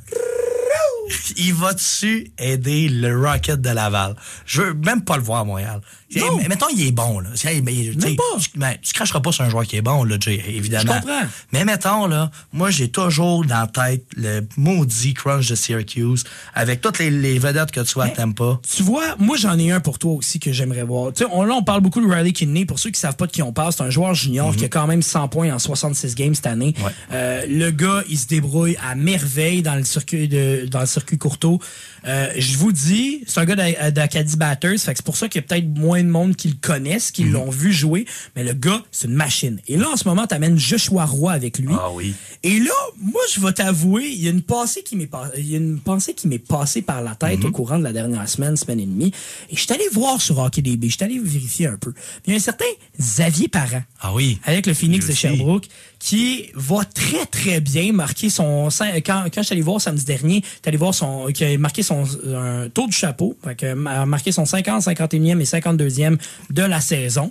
Il 1.36 1.54
va-tu 1.54 2.30
aider 2.38 2.88
le 2.88 3.18
Rocket 3.18 3.60
de 3.60 3.70
Laval? 3.70 4.16
Je 4.44 4.62
veux 4.62 4.74
même 4.74 5.02
pas 5.02 5.16
le 5.16 5.22
voir 5.22 5.40
à 5.40 5.44
Montréal. 5.44 5.80
Non. 6.14 6.38
Mais 6.38 6.48
mettons, 6.48 6.66
il 6.72 6.86
est 6.86 6.92
bon, 6.92 7.18
là. 7.20 7.30
Mais, 7.62 7.92
tu 7.92 8.16
pas. 8.16 8.22
Tu, 8.38 8.50
mais 8.54 8.78
tu 8.80 8.92
cracheras 8.92 9.20
pas 9.20 9.32
sur 9.32 9.44
un 9.44 9.50
joueur 9.50 9.66
qui 9.66 9.76
est 9.76 9.82
bon, 9.82 10.04
là, 10.04 10.16
Jay, 10.20 10.42
évidemment. 10.48 10.94
Je 10.94 11.00
comprends. 11.00 11.22
Mais 11.52 11.64
mettons, 11.64 12.06
là, 12.06 12.30
moi, 12.52 12.70
j'ai 12.70 12.88
toujours 12.88 13.44
dans 13.44 13.60
la 13.60 13.66
tête 13.66 14.04
le 14.16 14.46
maudit 14.56 15.14
crunch 15.14 15.48
de 15.48 15.54
Syracuse 15.54 16.24
avec 16.54 16.80
toutes 16.80 16.98
les, 16.98 17.10
les 17.10 17.38
vedettes 17.38 17.72
que 17.72 17.80
tu 17.80 17.94
vois, 17.94 18.08
t'aimes 18.08 18.34
pas. 18.34 18.60
Tu 18.74 18.82
vois, 18.82 19.16
moi 19.18 19.36
j'en 19.36 19.58
ai 19.58 19.72
un 19.72 19.80
pour 19.80 19.98
toi 19.98 20.12
aussi 20.12 20.38
que 20.38 20.52
j'aimerais 20.52 20.82
voir. 20.82 21.12
Tu 21.12 21.24
sais, 21.24 21.30
on, 21.32 21.42
là, 21.42 21.54
on 21.54 21.62
parle 21.62 21.80
beaucoup 21.80 22.00
de 22.00 22.06
Riley 22.06 22.32
Kidney. 22.32 22.64
Pour 22.64 22.78
ceux 22.78 22.90
qui 22.90 23.00
savent 23.00 23.16
pas 23.16 23.26
de 23.26 23.32
qui 23.32 23.42
on 23.42 23.52
parle, 23.52 23.72
c'est 23.72 23.82
un 23.82 23.90
joueur 23.90 24.14
junior 24.14 24.54
qui 24.54 24.64
a 24.64 24.68
quand 24.68 24.86
même 24.86 25.02
100 25.02 25.28
points 25.28 25.52
en 25.52 25.58
66 25.58 26.14
games 26.14 26.34
cette 26.34 26.46
année. 26.46 26.74
Mhm. 26.78 26.84
Ouais. 26.84 26.92
Euh, 27.12 27.46
le 27.48 27.70
gars, 27.70 28.02
il 28.08 28.18
se 28.18 28.26
débrouille 28.26 28.76
à 28.88 28.94
merveille 28.94 29.62
dans 29.62 29.74
le 29.74 29.84
circuit 29.84 30.28
de, 30.28 30.66
dans 30.66 30.80
le 30.80 30.86
circuit 30.96 31.18
courteau. 31.18 31.60
Euh, 32.06 32.32
je 32.36 32.56
vous 32.56 32.72
dis, 32.72 33.22
c'est 33.26 33.40
un 33.40 33.44
gars 33.44 33.56
d'A- 33.56 33.90
d'Acadie 33.90 34.36
Batters, 34.36 34.78
fait 34.78 34.92
que 34.92 34.98
c'est 34.98 35.04
pour 35.04 35.16
ça 35.16 35.28
qu'il 35.28 35.40
y 35.40 35.44
a 35.44 35.46
peut-être 35.48 35.66
moins 35.76 36.02
de 36.02 36.08
monde 36.08 36.36
qui 36.36 36.48
le 36.48 36.54
connaissent, 36.60 37.08
Mhm. 37.08 37.12
qui 37.12 37.24
l'ont 37.24 37.50
vu 37.50 37.72
jouer. 37.72 38.06
Mais 38.36 38.44
le 38.44 38.52
gars, 38.52 38.82
c'est 38.92 39.08
une 39.08 39.14
machine. 39.14 39.60
Et 39.68 39.76
là, 39.76 39.88
en 39.92 39.96
ce 39.96 40.06
moment, 40.08 40.26
t'amènes 40.26 40.58
Joshua 40.58 41.04
Roy 41.04 41.32
avec 41.32 41.58
lui. 41.58 41.68
Ah 41.72 41.90
oui. 41.92 42.14
Et 42.42 42.58
là, 42.60 42.70
moi, 43.00 43.20
je 43.34 43.40
vais 43.40 43.52
t'avouer, 43.52 44.06
il 44.08 44.22
y 44.22 44.28
a 44.28 44.30
une 44.30 44.42
pensée 44.42 44.82
qui 44.82 44.94
m'est 44.96 45.06
pas- 45.06 45.30
il 45.36 45.50
y 45.50 45.54
a 45.54 45.58
une 45.58 45.80
pensée 45.80 46.14
qui 46.14 46.28
m'est 46.28 46.38
passée 46.38 46.82
par 46.82 47.02
la 47.02 47.14
tête 47.14 47.40
Mhm. 47.40 47.46
au 47.46 47.50
courant 47.50 47.78
de 47.78 47.84
la 47.84 47.92
dernière 47.92 48.28
semaine, 48.28 48.56
semaine 48.56 48.80
et 48.80 48.86
demie. 48.86 49.12
Et 49.50 49.56
je 49.56 49.60
suis 49.62 49.72
allé 49.72 49.84
voir 49.92 50.20
sur 50.20 50.38
HockeyDB, 50.38 50.88
je 50.88 50.94
suis 50.96 51.04
allé 51.04 51.18
vérifier 51.18 51.66
un 51.66 51.76
peu. 51.76 51.92
Il 52.26 52.30
y 52.30 52.34
a 52.34 52.36
un 52.36 52.40
certain 52.40 52.64
Xavier 53.00 53.48
Parent. 53.48 53.82
Ah 54.00 54.14
oui. 54.14 54.38
Avec 54.44 54.66
le 54.66 54.74
Phoenix 54.74 55.06
de. 55.06 55.12
Sherbrooke, 55.12 55.66
qui 55.98 56.50
va 56.54 56.84
très 56.84 57.26
très 57.26 57.60
bien 57.60 57.92
marquer 57.92 58.30
son. 58.30 58.68
Quand, 59.04 59.24
quand 59.32 59.40
je 59.40 59.46
suis 59.46 59.52
allé 59.54 59.62
voir 59.62 59.80
samedi 59.80 60.04
dernier, 60.04 60.42
tu 60.62 60.68
allé 60.68 60.76
voir 60.76 60.94
son. 60.94 61.26
qui 61.34 61.44
a 61.44 61.58
marqué 61.58 61.82
son 61.82 61.95
un 62.04 62.68
tour 62.68 62.88
du 62.88 62.96
chapeau, 62.96 63.36
a 63.44 64.06
marqué 64.06 64.32
son 64.32 64.44
50, 64.44 64.82
51e 64.82 65.40
et 65.40 65.44
52e 65.44 66.18
de 66.50 66.62
la 66.62 66.80
saison. 66.80 67.30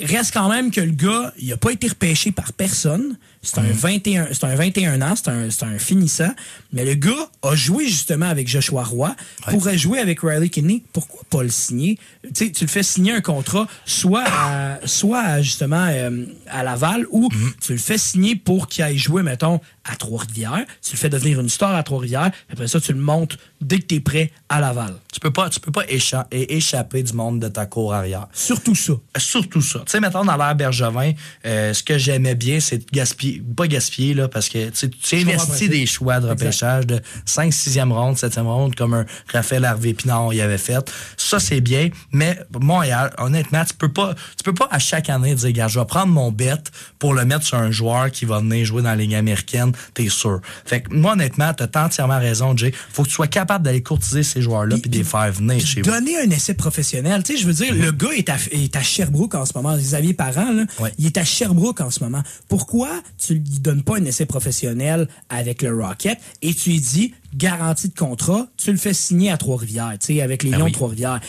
Reste 0.00 0.34
quand 0.34 0.48
même 0.48 0.70
que 0.70 0.80
le 0.80 0.92
gars, 0.92 1.32
il 1.38 1.52
a 1.52 1.56
pas 1.56 1.70
été 1.70 1.88
repêché 1.88 2.30
par 2.30 2.52
personne. 2.52 3.16
C'est 3.46 3.58
un 3.60 3.72
21, 3.72 4.28
c'est 4.32 4.44
un 4.44 4.54
21 4.54 5.02
ans, 5.02 5.14
c'est 5.16 5.28
un, 5.28 5.50
c'est 5.50 5.64
un 5.64 5.78
finissant. 5.78 6.32
Mais 6.72 6.84
le 6.84 6.94
gars 6.94 7.30
a 7.42 7.54
joué 7.54 7.86
justement 7.86 8.26
avec 8.28 8.48
Joshua 8.48 8.82
Roy, 8.84 9.14
pourrait 9.50 9.78
jouer 9.78 9.98
avec 10.00 10.20
Riley 10.20 10.48
Kidney. 10.48 10.82
Pourquoi 10.92 11.22
pas 11.30 11.42
le 11.42 11.48
signer? 11.50 11.98
Tu 12.24 12.30
sais, 12.46 12.50
tu 12.52 12.64
le 12.64 12.70
fais 12.70 12.82
signer 12.82 13.12
un 13.12 13.20
contrat 13.20 13.66
soit 13.84 14.24
à, 14.26 14.78
soit 14.84 15.20
à, 15.22 15.42
justement 15.42 15.86
euh, 15.90 16.26
à 16.48 16.62
Laval 16.64 17.06
ou 17.10 17.28
tu 17.64 17.72
le 17.72 17.78
fais 17.78 17.98
signer 17.98 18.36
pour 18.36 18.66
qu'il 18.68 18.82
aille 18.84 18.98
jouer, 18.98 19.22
mettons, 19.22 19.60
à 19.84 19.94
Trois-Rivières. 19.96 20.64
Tu 20.82 20.92
le 20.92 20.98
fais 20.98 21.08
devenir 21.08 21.40
une 21.40 21.48
star 21.48 21.74
à 21.74 21.82
Trois-Rivières. 21.82 22.32
Après 22.52 22.66
ça, 22.66 22.80
tu 22.80 22.92
le 22.92 22.98
montes 23.00 23.38
dès 23.60 23.78
que 23.78 23.86
tu 23.86 23.94
es 23.96 24.00
prêt 24.00 24.32
à 24.48 24.60
Laval. 24.60 24.94
Tu 25.12 25.20
peux 25.20 25.32
pas, 25.32 25.48
tu 25.48 25.60
peux 25.60 25.70
pas 25.72 25.84
écha- 25.86 26.26
échapper 26.32 27.02
du 27.04 27.12
monde 27.12 27.40
de 27.40 27.48
ta 27.48 27.66
cour 27.66 27.94
arrière. 27.94 28.26
Surtout 28.32 28.74
ça. 28.74 28.94
Surtout 29.16 29.60
ça. 29.62 29.78
Tu 29.86 29.92
sais, 29.92 30.00
mettons, 30.00 30.24
dans 30.24 30.36
l'ère 30.36 30.54
Bergevin, 30.56 31.12
euh, 31.44 31.72
ce 31.72 31.82
que 31.82 31.96
j'aimais 31.98 32.34
bien, 32.34 32.58
c'est 32.60 32.78
de 32.78 32.84
gaspiller, 32.92 33.35
pas 33.56 33.66
gaspiller, 33.66 34.14
là, 34.14 34.28
parce 34.28 34.48
que 34.48 34.70
tu 34.70 35.16
investis 35.16 35.68
des 35.68 35.86
choix 35.86 36.20
de 36.20 36.28
repêchage 36.28 36.86
de 36.86 37.00
5, 37.24 37.52
6e 37.52 37.92
ronde, 37.92 38.16
7e 38.16 38.42
ronde, 38.42 38.74
comme 38.74 38.94
un 38.94 39.06
Raphaël 39.32 39.64
Harvey 39.64 39.94
Pinard 39.94 40.32
y 40.34 40.40
avait 40.40 40.58
fait. 40.58 40.90
Ça, 41.16 41.38
c'est 41.38 41.60
bien, 41.60 41.88
mais 42.12 42.38
Montréal, 42.58 43.12
honnêtement, 43.18 43.64
tu 43.64 43.74
peux 43.74 43.92
pas, 43.92 44.14
tu 44.36 44.44
peux 44.44 44.54
pas 44.54 44.68
à 44.70 44.78
chaque 44.78 45.08
année 45.10 45.34
dire, 45.34 45.52
gars, 45.52 45.68
je 45.68 45.78
vais 45.78 45.86
prendre 45.86 46.12
mon 46.12 46.30
bet 46.32 46.54
pour 46.98 47.14
le 47.14 47.24
mettre 47.24 47.44
sur 47.44 47.58
un 47.58 47.70
joueur 47.70 48.10
qui 48.10 48.24
va 48.24 48.40
venir 48.40 48.64
jouer 48.64 48.82
dans 48.82 48.90
la 48.90 48.96
Ligue 48.96 49.14
américaine, 49.14 49.72
t'es 49.94 50.08
sûr. 50.08 50.40
Fait 50.64 50.82
que 50.82 50.94
moi, 50.94 51.12
honnêtement, 51.12 51.52
t'as 51.54 51.84
entièrement 51.84 52.18
raison, 52.18 52.56
Jay. 52.56 52.72
Faut 52.92 53.02
que 53.02 53.08
tu 53.08 53.14
sois 53.14 53.26
capable 53.26 53.64
d'aller 53.64 53.82
courtiser 53.82 54.22
ces 54.22 54.42
joueurs-là 54.42 54.76
puis 54.78 54.90
de 54.90 54.98
les 54.98 55.04
faire 55.04 55.30
venir 55.32 55.64
chez 55.64 55.82
vous. 55.82 55.90
Donner 55.90 56.16
un 56.18 56.30
essai 56.30 56.54
professionnel. 56.54 57.22
Tu 57.22 57.34
sais, 57.36 57.42
je 57.42 57.46
veux 57.46 57.52
dire, 57.52 57.74
le 57.74 57.92
gars 57.92 58.10
est 58.16 58.28
à, 58.28 58.36
est 58.52 58.74
à 58.76 58.82
Sherbrooke 58.82 59.34
en 59.34 59.44
ce 59.44 59.52
moment. 59.54 59.76
Xavier 59.76 60.14
Parent, 60.14 60.52
là, 60.52 60.64
Ouais. 60.78 60.92
il 60.98 61.06
est 61.06 61.16
à 61.18 61.24
Sherbrooke 61.24 61.80
en 61.80 61.90
ce 61.90 62.02
moment. 62.02 62.22
Pourquoi 62.48 62.88
tu 63.18 63.34
lui 63.34 63.58
donnes 63.60 63.82
pas 63.82 63.98
un 63.98 64.04
essai 64.04 64.26
professionnel 64.26 65.08
avec 65.28 65.62
le 65.62 65.74
Rocket 65.74 66.18
et 66.42 66.54
tu 66.54 66.70
lui 66.70 66.80
dis, 66.80 67.14
garantie 67.36 67.88
de 67.88 67.94
contrat, 67.94 68.46
tu 68.56 68.70
le 68.70 68.78
fais 68.78 68.94
signer 68.94 69.30
à 69.30 69.36
Trois-Rivières, 69.36 69.94
tu 70.00 70.14
sais, 70.14 70.22
avec 70.22 70.42
les 70.42 70.50
Ben 70.50 70.58
Lions 70.58 70.64
oui. 70.66 70.70
de 70.70 70.76
Trois-Rivières. 70.76 71.20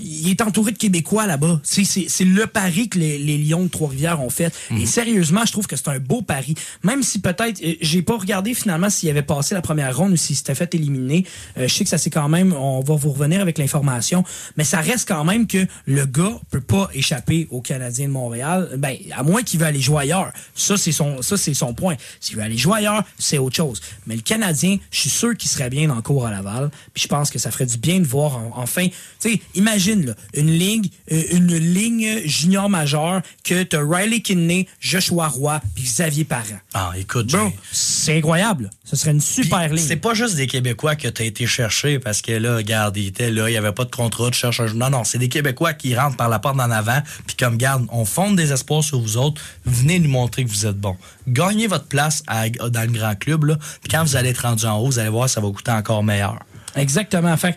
Il 0.00 0.30
est 0.30 0.40
entouré 0.40 0.72
de 0.72 0.78
Québécois 0.78 1.26
là-bas. 1.26 1.60
C'est 1.62 1.84
c'est 1.84 2.24
le 2.24 2.46
pari 2.46 2.88
que 2.88 2.98
les, 2.98 3.18
les 3.18 3.38
Lions 3.38 3.64
de 3.64 3.68
Trois-Rivières 3.68 4.20
ont 4.20 4.30
fait. 4.30 4.52
Mhm. 4.70 4.80
Et 4.80 4.86
sérieusement, 4.86 5.42
je 5.46 5.52
trouve 5.52 5.66
que 5.66 5.76
c'est 5.76 5.88
un 5.88 5.98
beau 5.98 6.22
pari. 6.22 6.54
Même 6.82 7.02
si 7.02 7.20
peut-être, 7.20 7.62
euh, 7.62 7.74
j'ai 7.80 8.02
pas 8.02 8.16
regardé 8.16 8.54
finalement 8.54 8.90
s'il 8.90 9.08
avait 9.10 9.22
passé 9.22 9.54
la 9.54 9.62
première 9.62 9.96
ronde 9.96 10.12
ou 10.12 10.16
s'il 10.16 10.36
s'était 10.36 10.54
fait 10.54 10.74
éliminer. 10.74 11.24
Euh, 11.58 11.68
je 11.68 11.74
sais 11.74 11.84
que 11.84 11.90
ça 11.90 11.98
c'est 11.98 12.10
quand 12.10 12.28
même, 12.28 12.52
on 12.52 12.80
va 12.80 12.94
vous 12.94 13.10
revenir 13.10 13.40
avec 13.40 13.58
l'information, 13.58 14.24
mais 14.56 14.64
ça 14.64 14.80
reste 14.80 15.08
quand 15.08 15.24
même 15.24 15.46
que 15.46 15.66
le 15.86 16.06
gars 16.06 16.38
peut 16.50 16.60
pas 16.60 16.88
échapper 16.94 17.48
aux 17.50 17.60
Canadiens 17.60 18.06
de 18.06 18.12
Montréal. 18.12 18.70
Ben, 18.78 18.96
à 19.16 19.22
moins 19.22 19.42
qu'il 19.42 19.60
veut 19.60 19.66
aller 19.66 19.80
jouer 19.80 20.02
ailleurs. 20.02 20.32
Ça, 20.54 20.76
c'est 20.76 20.92
son, 20.92 21.22
ça, 21.22 21.36
c'est 21.36 21.54
son 21.54 21.74
point. 21.74 21.96
S'il 22.20 22.36
veut 22.36 22.42
aller 22.42 22.58
jouer 22.58 22.78
ailleurs, 22.78 23.04
c'est 23.18 23.38
autre 23.38 23.56
chose. 23.56 23.80
Mais 24.06 24.16
le 24.16 24.22
Canadien, 24.22 24.78
je 24.90 25.00
suis 25.00 25.10
sûr 25.10 25.36
qu'il 25.36 25.50
serait 25.54 25.70
bien 25.70 25.88
dans 25.88 25.94
le 25.96 26.02
cours 26.02 26.26
à 26.26 26.30
Laval. 26.30 26.70
Puis 26.92 27.02
je 27.04 27.08
pense 27.08 27.30
que 27.30 27.38
ça 27.38 27.50
ferait 27.50 27.66
du 27.66 27.78
bien 27.78 27.98
de 28.00 28.04
voir 28.06 28.36
en- 28.36 28.50
enfin, 28.56 28.86
tu 29.20 29.30
sais, 29.32 29.40
imagine, 29.54 30.06
là, 30.06 30.14
une 30.34 30.50
ligne, 30.50 30.88
euh, 31.12 31.22
une 31.32 31.56
ligne 31.56 32.20
junior 32.26 32.68
majeure 32.68 33.22
que 33.44 33.62
t'as 33.62 33.80
Riley 33.82 34.20
Kidney, 34.20 34.66
Joshua 34.80 35.28
Roy, 35.28 35.60
puis 35.74 35.84
Xavier 35.84 36.24
Parent. 36.24 36.58
Ah, 36.74 36.92
écoute, 36.98 37.30
Jay. 37.30 37.38
c'est 37.72 38.18
incroyable. 38.18 38.70
Ce 38.84 38.96
serait 38.96 39.12
une 39.12 39.20
super 39.20 39.68
Puis, 39.68 39.76
ligne. 39.76 39.86
C'est 39.86 39.96
pas 39.96 40.14
juste 40.14 40.36
des 40.36 40.46
Québécois 40.46 40.96
que 40.96 41.08
tu 41.08 41.22
as 41.22 41.24
été 41.24 41.46
chercher 41.46 41.98
parce 41.98 42.20
que 42.22 42.32
là, 42.32 42.56
regarde, 42.56 42.96
il 42.96 43.06
était 43.06 43.30
là, 43.30 43.48
il 43.48 43.52
n'y 43.52 43.58
avait 43.58 43.72
pas 43.72 43.84
de 43.84 43.90
contrat, 43.90 44.30
tu 44.30 44.38
cherches 44.38 44.60
un 44.60 44.72
Non, 44.74 44.90
non, 44.90 45.04
c'est 45.04 45.18
des 45.18 45.28
Québécois 45.28 45.72
qui 45.74 45.94
rentrent 45.96 46.16
par 46.16 46.28
la 46.28 46.38
porte 46.38 46.56
d'en 46.56 46.70
avant, 46.70 47.00
puis 47.26 47.36
comme, 47.36 47.56
garde, 47.56 47.86
on 47.90 48.04
fonde 48.04 48.36
des 48.36 48.52
espoirs 48.52 48.82
sur 48.84 49.00
vous 49.00 49.16
autres, 49.16 49.40
venez 49.64 49.98
nous 49.98 50.08
montrer 50.10 50.44
que 50.44 50.50
vous 50.50 50.66
êtes 50.66 50.78
bons. 50.78 50.96
Gagnez 51.28 51.66
votre 51.66 51.86
place 51.86 52.22
à- 52.26 52.48
dans 52.48 52.82
le 52.82 52.92
grand 52.98 53.14
club, 53.18 53.44
là, 53.44 53.56
puis 53.80 53.90
quand 53.90 54.04
vous 54.04 54.16
allez 54.16 54.30
être 54.30 54.42
rendu 54.42 54.64
en 54.66 54.78
haut, 54.78 54.86
vous 54.86 54.98
allez 54.98 55.08
voir, 55.10 55.28
ça 55.28 55.40
va 55.40 55.48
coûter 55.50 55.70
encore 55.72 56.02
meilleur. 56.04 56.38
Exactement. 56.76 57.36
Fait 57.36 57.56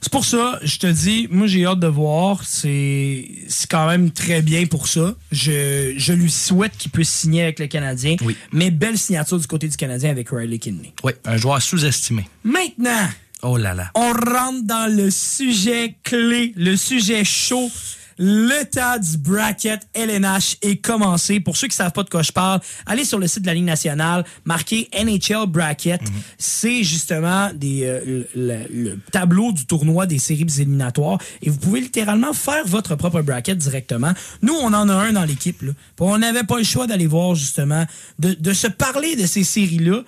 c'est 0.00 0.12
pour 0.12 0.24
ça, 0.24 0.60
je 0.62 0.78
te 0.78 0.86
dis, 0.86 1.26
moi 1.28 1.48
j'ai 1.48 1.66
hâte 1.66 1.80
de 1.80 1.88
voir. 1.88 2.42
C'est 2.44 3.28
c'est 3.48 3.68
quand 3.68 3.88
même 3.88 4.12
très 4.12 4.42
bien 4.42 4.66
pour 4.66 4.86
ça. 4.86 5.14
Je, 5.32 5.94
je 5.96 6.12
lui 6.12 6.30
souhaite 6.30 6.76
qu'il 6.76 6.90
puisse 6.92 7.08
signer 7.10 7.42
avec 7.42 7.58
le 7.58 7.66
Canadien. 7.66 8.14
Oui. 8.20 8.36
Mais 8.52 8.70
belle 8.70 8.96
signature 8.98 9.38
du 9.40 9.46
côté 9.48 9.66
du 9.66 9.76
Canadien 9.76 10.10
avec 10.10 10.28
Riley 10.30 10.58
Kidney. 10.58 10.92
Oui, 11.02 11.12
un 11.24 11.36
joueur 11.36 11.60
sous-estimé. 11.60 12.28
Maintenant, 12.44 13.08
Oh 13.42 13.56
là 13.56 13.72
là. 13.74 13.90
on 13.94 14.12
rentre 14.12 14.64
dans 14.64 14.92
le 14.94 15.10
sujet 15.10 15.96
clé, 16.04 16.52
le 16.56 16.76
sujet 16.76 17.24
chaud. 17.24 17.70
Le 18.18 18.64
tas 18.64 18.98
du 18.98 19.16
bracket 19.18 19.80
LNH 19.94 20.56
est 20.62 20.76
commencé. 20.76 21.40
Pour 21.40 21.56
ceux 21.56 21.68
qui 21.68 21.76
savent 21.76 21.92
pas 21.92 22.02
de 22.02 22.10
quoi 22.10 22.22
je 22.22 22.32
parle, 22.32 22.60
allez 22.86 23.04
sur 23.04 23.18
le 23.18 23.26
site 23.28 23.42
de 23.42 23.46
la 23.46 23.54
Ligue 23.54 23.64
nationale, 23.64 24.24
marquez 24.44 24.88
NHL 24.92 25.46
bracket. 25.46 26.00
C'est 26.36 26.82
justement 26.82 27.50
des, 27.54 27.84
euh, 27.84 28.00
le, 28.04 28.26
le- 28.34 28.66
le 28.70 28.98
tableau 29.12 29.52
du 29.52 29.66
tournoi 29.66 30.06
des 30.06 30.18
séries 30.18 30.46
éliminatoires 30.58 31.18
et 31.42 31.50
vous 31.50 31.58
pouvez 31.58 31.80
littéralement 31.80 32.32
faire 32.32 32.66
votre 32.66 32.96
propre 32.96 33.22
bracket 33.22 33.56
directement. 33.56 34.12
Nous, 34.42 34.54
on 34.54 34.72
en 34.74 34.88
a 34.88 34.94
un 34.94 35.12
dans 35.12 35.24
l'équipe. 35.24 35.62
On 36.00 36.18
n'avait 36.18 36.44
pas 36.44 36.58
le 36.58 36.64
choix 36.64 36.86
d'aller 36.86 37.06
voir 37.06 37.34
justement, 37.34 37.86
de, 38.18 38.34
de 38.34 38.52
se 38.52 38.66
parler 38.66 39.14
de 39.16 39.26
ces 39.26 39.44
séries-là. 39.44 40.02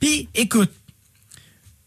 Puis, 0.00 0.28
écoute, 0.34 0.70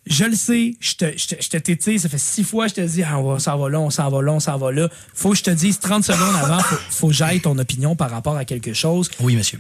je 0.09 0.25
le 0.25 0.35
sais, 0.35 0.75
je 0.79 0.95
te, 0.95 1.17
je 1.17 1.27
te, 1.27 1.35
je 1.41 1.49
te 1.49 1.57
tétille, 1.57 1.99
ça 1.99 2.09
fait 2.09 2.17
six 2.17 2.43
fois 2.43 2.65
que 2.65 2.69
je 2.71 2.75
te 2.75 2.81
dis, 2.81 3.03
ah, 3.03 3.19
on 3.19 3.39
s'en 3.39 3.57
va 3.57 3.69
là, 3.69 3.79
on 3.79 3.89
s'en 3.89 4.09
va 4.09 4.21
là, 4.21 4.31
on 4.34 4.39
s'en 4.39 4.57
va 4.57 4.71
là. 4.71 4.89
Faut 5.13 5.31
que 5.31 5.38
je 5.38 5.43
te 5.43 5.51
dise 5.51 5.79
30 5.79 6.03
secondes 6.03 6.35
avant, 6.41 6.59
faut, 6.59 6.75
faut 6.89 7.07
que 7.07 7.13
j'aille 7.13 7.41
ton 7.41 7.57
opinion 7.57 7.95
par 7.95 8.09
rapport 8.09 8.35
à 8.35 8.45
quelque 8.45 8.73
chose. 8.73 9.09
Oui, 9.19 9.35
monsieur. 9.35 9.59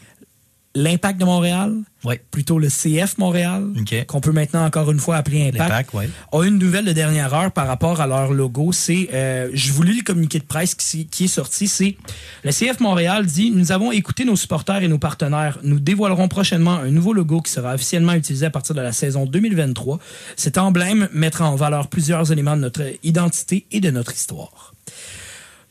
L'impact 0.77 1.19
de 1.19 1.25
Montréal, 1.25 1.73
plutôt 2.29 2.59
le 2.59 2.67
CF 2.67 3.17
Montréal, 3.17 3.73
qu'on 4.05 4.21
peut 4.21 4.31
maintenant 4.31 4.63
encore 4.63 4.91
une 4.91 4.99
fois 4.99 5.15
appeler 5.15 5.47
Impact, 5.47 5.57
L'Impact, 5.57 5.93
ouais. 5.95 6.09
a 6.31 6.43
une 6.43 6.59
nouvelle 6.59 6.85
de 6.85 6.91
dernière 6.91 7.33
heure 7.33 7.51
par 7.51 7.65
rapport 7.65 7.99
à 7.99 8.05
leur 8.05 8.31
logo. 8.31 8.71
C'est, 8.71 9.09
euh, 9.11 9.49
je 9.53 9.71
vous 9.71 9.81
lis 9.81 9.97
le 9.97 10.03
communiqué 10.03 10.37
de 10.37 10.43
presse 10.43 10.75
qui, 10.75 11.07
qui 11.07 11.23
est 11.23 11.27
sorti. 11.27 11.67
C'est 11.67 11.97
le 12.43 12.51
CF 12.51 12.79
Montréal 12.79 13.25
dit 13.25 13.49
nous 13.49 13.71
avons 13.71 13.91
écouté 13.91 14.23
nos 14.23 14.35
supporters 14.35 14.83
et 14.83 14.87
nos 14.87 14.99
partenaires. 14.99 15.57
Nous 15.63 15.79
dévoilerons 15.79 16.27
prochainement 16.27 16.75
un 16.75 16.91
nouveau 16.91 17.13
logo 17.13 17.41
qui 17.41 17.51
sera 17.51 17.73
officiellement 17.73 18.13
utilisé 18.13 18.45
à 18.45 18.51
partir 18.51 18.75
de 18.75 18.81
la 18.81 18.91
saison 18.91 19.25
2023. 19.25 19.97
Cet 20.35 20.59
emblème 20.59 21.09
mettra 21.11 21.49
en 21.49 21.55
valeur 21.55 21.87
plusieurs 21.87 22.31
éléments 22.31 22.55
de 22.55 22.61
notre 22.61 22.83
identité 23.01 23.65
et 23.71 23.79
de 23.79 23.89
notre 23.89 24.13
histoire. 24.13 24.75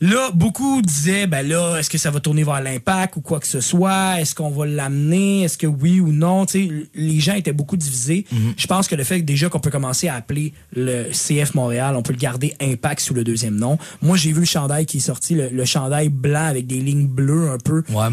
Là, 0.01 0.31
beaucoup 0.35 0.82
disaient, 0.82 1.27
ben 1.27 1.47
là, 1.47 1.78
est-ce 1.78 1.89
que 1.89 1.97
ça 1.97 2.10
va 2.10 2.20
tourner 2.20 2.44
vers 2.44 2.60
l'impact 2.60 3.16
ou 3.16 3.23
quoi 3.23 3.40
que 3.40 3.47
ce 3.47 3.62
soit? 3.62 4.20
Est-ce 4.20 4.35
qu'on 4.35 4.51
va 4.51 4.66
l'amener? 4.66 5.44
Est-ce 5.44 5.56
que 5.56 5.66
oui 5.66 6.01
ou 6.01 6.12
non? 6.12 6.44
Tu 6.44 6.68
sais, 6.68 6.89
les 6.94 7.18
gens 7.18 7.35
étaient 7.35 7.55
beaucoup 7.55 7.78
divisés. 7.78 8.27
Je 8.59 8.66
pense 8.66 8.89
que 8.89 8.94
le 8.94 9.05
fait 9.05 9.20
que 9.20 9.24
déjà 9.24 9.48
qu'on 9.48 9.59
peut 9.59 9.70
commencer 9.70 10.09
à 10.09 10.14
appeler 10.14 10.52
le 10.74 11.05
CF 11.12 11.55
Montréal, 11.55 11.97
on 11.97 12.02
peut 12.02 12.12
le 12.12 12.18
garder 12.18 12.55
impact 12.60 13.01
sous 13.01 13.14
le 13.14 13.24
deuxième 13.24 13.56
nom. 13.56 13.78
Moi, 14.02 14.18
j'ai 14.18 14.32
vu 14.32 14.40
le 14.40 14.47
chandail 14.47 14.85
qui 14.85 14.98
est 14.98 15.01
sorti, 15.01 15.35
le, 15.35 15.48
le 15.48 15.64
chandail 15.64 16.10
blanc 16.10 16.44
avec 16.47 16.66
des 16.66 16.81
lignes 16.81 17.06
bleues 17.06 17.48
un 17.51 17.59
peu. 17.59 17.82
Ouais. 17.89 18.09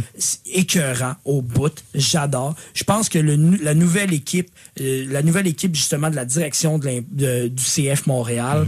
Écœurant 0.54 1.16
au 1.26 1.42
bout. 1.42 1.84
J'adore. 1.94 2.56
Je 2.74 2.86
pense 2.86 3.10
que 3.10 3.20
le 3.20 3.36
la 3.62 3.74
nouvelle 3.74 4.14
équipe, 4.14 4.50
euh, 4.80 5.06
la 5.10 5.22
nouvelle 5.22 5.48
équipe 5.48 5.76
justement 5.76 6.10
de 6.10 6.16
la 6.16 6.24
direction 6.24 6.78
de 6.78 7.48
du 7.48 7.64
CF 7.64 8.08
Montréal 8.08 8.66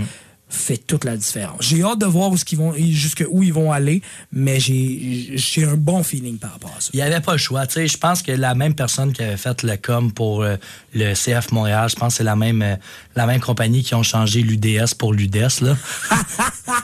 fait 0.56 0.78
toute 0.78 1.04
la 1.04 1.18
différence. 1.18 1.58
J'ai 1.62 1.84
hâte 1.84 2.00
de 2.00 2.06
voir 2.06 2.32
où 2.32 2.36
qu'ils 2.36 2.58
vont, 2.58 2.74
jusque 2.74 3.26
où 3.30 3.44
ils 3.44 3.54
vont 3.54 3.72
aller, 3.72 4.02
mais 4.32 4.60
j'ai 4.60 5.66
un 5.66 5.76
bon 5.76 6.04
feeling 6.04 6.38
par 6.38 6.54
rapport 6.54 6.74
à 6.78 6.82
ça. 6.82 6.90
Il 6.94 6.98
n'y 6.98 7.04
avait 7.04 7.22
pas 7.22 7.34
le 7.34 7.38
choix. 7.38 7.66
Je 7.76 7.98
pense 7.98 8.22
que 8.22 8.32
la 8.32 8.56
même 8.56 8.76
personne 8.76 9.14
qui 9.14 9.24
avait 9.24 9.38
fait 9.38 9.64
le 9.64 9.76
com 9.78 10.12
pour 10.12 10.44
euh, 10.44 10.56
le 10.96 11.14
CF 11.14 11.52
Montréal, 11.52 11.88
je 11.90 11.96
pense 11.96 12.14
que 12.14 12.18
c'est 12.18 12.24
la 12.24 12.36
même, 12.36 12.62
euh, 12.64 12.76
la 13.16 13.26
même 13.28 13.42
compagnie 13.42 13.84
qui 13.84 13.94
ont 13.94 14.02
changé 14.04 14.42
l'UDS 14.42 14.96
pour 14.98 15.14
l'UDES. 15.14 15.62
là. 15.62 15.76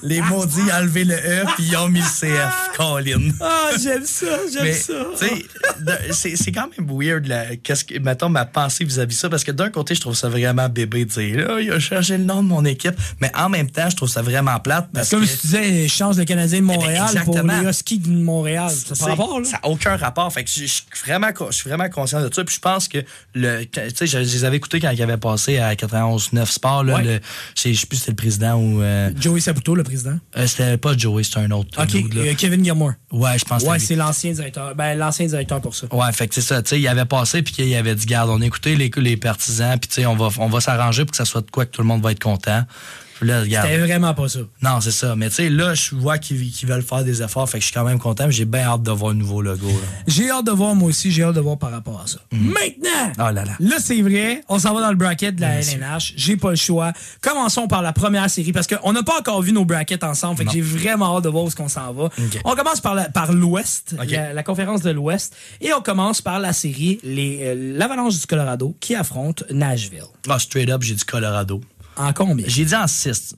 Les 0.03 0.21
maudits 0.21 0.61
ont 0.71 0.75
enlevé 0.75 1.03
le 1.05 1.15
E 1.15 1.43
puis 1.55 1.65
ils 1.65 1.75
ont 1.77 1.88
mis 1.89 1.99
le 2.01 2.05
CF. 2.05 2.69
Colin. 2.77 3.29
Ah, 3.39 3.69
j'aime 3.81 4.05
ça, 4.05 4.25
j'aime 4.51 4.63
Mais, 4.63 4.73
ça. 4.73 4.93
tu 5.19 5.25
sais, 5.27 5.45
de- 5.79 6.13
c'est 6.13 6.35
c'est 6.35 6.51
quand 6.51 6.67
même 6.77 6.88
weird, 6.89 7.25
là, 7.27 7.55
qu'est-ce 7.55 7.83
que, 7.83 7.97
mettons, 7.99 8.29
ma 8.29 8.45
pensée 8.45 8.83
vis-à-vis 8.83 9.15
de 9.15 9.19
ça, 9.19 9.29
parce 9.29 9.43
que 9.43 9.51
d'un 9.51 9.69
côté, 9.69 9.95
je 9.95 10.01
trouve 10.01 10.15
ça 10.15 10.29
vraiment 10.29 10.69
bébé 10.69 11.05
de 11.05 11.09
dire, 11.11 11.47
là, 11.47 11.59
il 11.61 11.71
a 11.71 11.79
changé 11.79 12.17
le 12.17 12.23
nom 12.23 12.43
de 12.43 12.47
mon 12.47 12.63
équipe, 12.65 12.95
mais 13.19 13.31
en 13.35 13.49
même 13.49 13.69
temps, 13.69 13.89
je 13.89 13.95
trouve 13.95 14.09
ça 14.09 14.21
vraiment 14.21 14.59
plate, 14.59 14.89
parce 14.93 15.09
Comme 15.09 15.21
que... 15.21 15.27
si 15.27 15.38
tu 15.39 15.47
disais, 15.47 15.88
change 15.88 16.17
le 16.17 16.25
Canadien 16.25 16.59
de 16.59 16.65
Montréal 16.65 17.07
Eh 17.11 17.15
ben, 17.15 17.23
pour 17.23 17.35
exactement. 17.38 17.61
les 17.61 17.69
Huskies 17.69 17.99
de 17.99 18.09
Montréal. 18.09 18.69
Ça 18.69 18.89
n'a 18.89 18.95
sais, 18.95 19.03
pas 19.03 19.09
rapport, 19.11 19.39
là? 19.39 19.45
Ça 19.45 19.59
n'a 19.63 19.69
aucun 19.69 19.95
rapport. 19.97 20.31
Fait 20.33 20.43
que 20.43 20.49
je, 20.49 20.61
je 20.61 20.65
suis 20.67 20.83
vraiment, 21.05 21.29
je 21.49 21.55
suis 21.55 21.69
vraiment 21.69 21.89
conscient 21.89 22.21
de 22.21 22.33
ça. 22.33 22.43
Puis 22.43 22.55
je 22.55 22.59
pense 22.61 22.88
que 22.88 22.99
le, 23.35 23.63
tu 23.65 24.00
sais, 24.07 24.19
je, 24.19 24.27
je 24.27 24.33
les 24.35 24.45
avais 24.45 24.57
écoutés 24.57 24.79
quand 24.79 24.91
ils 24.91 25.01
avaient 25.01 25.17
passé 25.17 25.57
à 25.57 25.73
91-9 25.75 26.45
Sport. 26.45 26.83
Là, 26.83 26.95
Ouais. 26.95 27.03
le, 27.03 27.19
je 27.55 27.61
sais 27.73 27.85
plus 27.85 27.97
si 27.97 28.01
c'était 28.01 28.11
le 28.11 28.15
président 28.15 28.55
ou. 28.55 28.81
euh, 28.81 29.11
Joey 29.19 29.39
Saputo, 29.39 29.75
le 29.75 29.83
président. 29.83 30.17
euh, 30.37 30.47
c'était 30.47 30.77
pas 30.77 30.95
Joey, 30.97 31.23
c'était 31.23 31.39
un 31.39 31.51
autre. 31.51 31.81
OK, 31.81 31.87
dude, 31.87 32.13
là. 32.13 32.21
euh, 32.23 32.33
Kevin 32.35 32.63
Gilmore. 32.63 32.93
Ouais, 33.11 33.37
je 33.39 33.45
pense 33.45 33.63
que 33.63 33.67
Ouais, 33.69 33.79
c'est 33.79 33.95
l'ancien 33.95 34.31
directeur. 34.31 34.75
Ben, 34.75 34.97
l'ancien 34.97 35.25
directeur 35.25 35.61
pour 35.61 35.75
ça. 35.75 35.87
Ouais, 35.93 36.11
fait 36.13 36.27
que 36.27 36.35
c'est 36.35 36.41
ça, 36.41 36.61
tu 36.61 36.69
sais, 36.69 36.79
il 36.79 36.87
avait 36.87 37.05
passé 37.05 37.41
puis 37.41 37.53
qu'il 37.53 37.75
avait 37.75 37.95
dit 37.95 38.05
garde, 38.05 38.29
on 38.29 38.41
a 38.41 38.45
écouté 38.45 38.75
les, 38.75 38.91
les 38.97 39.17
partisans 39.17 39.77
puis 39.79 39.87
tu 39.89 39.95
sais 39.95 40.05
on 40.05 40.15
va 40.15 40.29
on 40.39 40.47
va 40.47 40.61
s'arranger 40.61 41.05
pour 41.05 41.11
que 41.11 41.17
ça 41.17 41.25
soit 41.25 41.41
de 41.41 41.51
quoi 41.51 41.65
que 41.65 41.71
tout 41.71 41.81
le 41.81 41.87
monde 41.87 42.01
va 42.01 42.11
être 42.11 42.21
content. 42.23 42.63
C'était 43.64 43.77
vraiment 43.80 44.14
pas 44.14 44.27
ça. 44.27 44.39
Non, 44.61 44.81
c'est 44.81 44.91
ça. 44.91 45.15
Mais 45.15 45.30
tu 45.30 45.35
sais, 45.35 45.49
là, 45.49 45.73
je 45.73 45.95
vois 45.95 46.18
qu'ils 46.18 46.52
veulent 46.68 46.81
faire 46.81 47.03
des 47.03 47.22
efforts. 47.22 47.49
Fait 47.49 47.57
que 47.57 47.61
je 47.61 47.68
suis 47.68 47.73
quand 47.73 47.84
même 47.85 47.99
content. 47.99 48.30
J'ai 48.30 48.45
bien 48.45 48.61
hâte 48.64 48.84
de 48.84 48.91
voir 48.91 49.11
le 49.14 49.19
nouveau 49.19 49.41
logo. 49.41 49.68
J'ai 50.07 50.30
hâte 50.31 50.45
de 50.45 50.52
voir, 50.52 50.76
moi 50.76 50.89
aussi, 50.89 51.11
j'ai 51.11 51.23
hâte 51.23 51.35
de 51.35 51.39
voir 51.41 51.57
par 51.57 51.72
rapport 51.72 52.02
à 52.03 52.07
ça. 52.07 52.19
Maintenant! 52.31 53.11
Oh 53.18 53.31
là 53.34 53.45
là. 53.45 53.53
Là, 53.60 53.76
c'est 53.80 54.02
vrai, 54.02 54.43
on 54.49 54.60
s'en 54.60 54.73
va 54.73 54.81
dans 54.81 54.89
le 54.89 54.95
bracket 54.95 55.35
de 55.35 55.41
la 55.41 55.60
LNH. 55.61 56.14
J'ai 56.15 56.38
pas 56.38 56.49
le 56.52 56.56
choix. 56.56 56.93
Commençons 57.22 57.68
par 57.68 57.81
la 57.81 57.93
première 57.93 58.30
série 58.30 58.52
parce 58.53 58.68
qu'on 58.68 58.93
n'a 58.93 59.03
pas 59.03 59.19
encore 59.19 59.41
vu 59.41 59.52
nos 59.52 59.65
brackets 59.65 60.03
ensemble. 60.03 60.38
Fait 60.38 60.45
que 60.45 60.52
j'ai 60.52 60.61
vraiment 60.61 61.18
hâte 61.18 61.23
de 61.23 61.30
voir 61.30 61.43
où 61.43 61.48
est-ce 61.48 61.56
qu'on 61.56 61.69
s'en 61.69 61.93
va. 61.93 62.10
On 62.45 62.56
commence 62.56 62.81
par 62.81 63.31
l'Ouest, 63.31 63.95
la, 64.10 64.34
la 64.34 64.43
conférence 64.43 64.81
de 64.81 64.91
l'Ouest. 64.91 65.35
Et 65.61 65.73
on 65.73 65.81
commence 65.81 66.22
par 66.22 66.39
la 66.39 66.53
série 66.53 66.99
euh, 67.06 67.77
l'Avalanche 67.77 68.19
du 68.19 68.26
Colorado 68.26 68.76
qui 68.80 68.95
affronte 68.95 69.43
Nashville. 69.52 70.03
Ah, 70.30 70.39
straight 70.39 70.69
up, 70.69 70.81
j'ai 70.84 70.95
dit 70.95 71.03
Colorado. 71.03 71.61
En 71.95 72.13
combien? 72.13 72.45
J'ai 72.47 72.65
dit 72.65 72.76
en 72.76 72.88
6. 72.88 73.35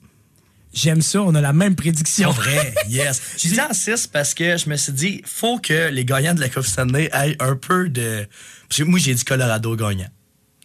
J'aime 0.72 1.02
ça, 1.02 1.22
on 1.22 1.34
a 1.36 1.40
la 1.40 1.52
même 1.52 1.76
prédiction. 1.76 2.30
vrai, 2.32 2.74
yes. 2.88 3.20
J'ai 3.36 3.50
dit 3.50 3.60
en 3.60 3.72
6 3.72 4.08
parce 4.08 4.34
que 4.34 4.56
je 4.56 4.68
me 4.68 4.76
suis 4.76 4.92
dit, 4.92 5.22
faut 5.24 5.58
que 5.58 5.88
les 5.88 6.04
gagnants 6.04 6.34
de 6.34 6.40
la 6.40 6.48
Coupe 6.48 6.64
Stanley 6.64 7.08
aient 7.12 7.36
un 7.40 7.56
peu 7.56 7.88
de. 7.88 8.26
Parce 8.68 8.80
que 8.80 8.84
moi, 8.84 8.98
j'ai 8.98 9.14
dit 9.14 9.24
Colorado 9.24 9.76
gagnant. 9.76 10.08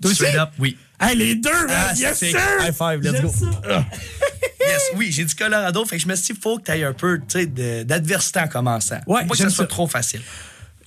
Straight 0.03 0.35
up, 0.35 0.49
oui. 0.57 0.77
Hey, 0.99 1.15
les 1.15 1.35
deux! 1.35 1.49
Ah, 1.69 1.93
yes, 1.95 2.17
sir! 2.17 2.37
high 2.59 2.73
five, 2.73 3.01
let's 3.01 3.21
go. 3.21 3.29
ça. 3.29 3.85
Yes, 4.61 4.81
oui, 4.95 5.11
j'ai 5.11 5.25
dit 5.25 5.35
Colorado. 5.35 5.85
Fait 5.85 5.97
que 5.97 6.01
je 6.01 6.07
me 6.07 6.15
suis 6.15 6.33
dit, 6.33 6.39
faut 6.39 6.57
que 6.57 6.63
tu 6.63 6.71
aies 6.71 6.83
un 6.83 6.93
peu 6.93 7.19
d'adversité 7.85 8.39
en 8.39 8.47
commençant. 8.47 8.99
Ouais, 9.07 9.21
faut 9.21 9.27
pas 9.27 9.35
que 9.35 9.43
ça 9.43 9.49
soit 9.49 9.67
trop 9.67 9.87
facile. 9.87 10.21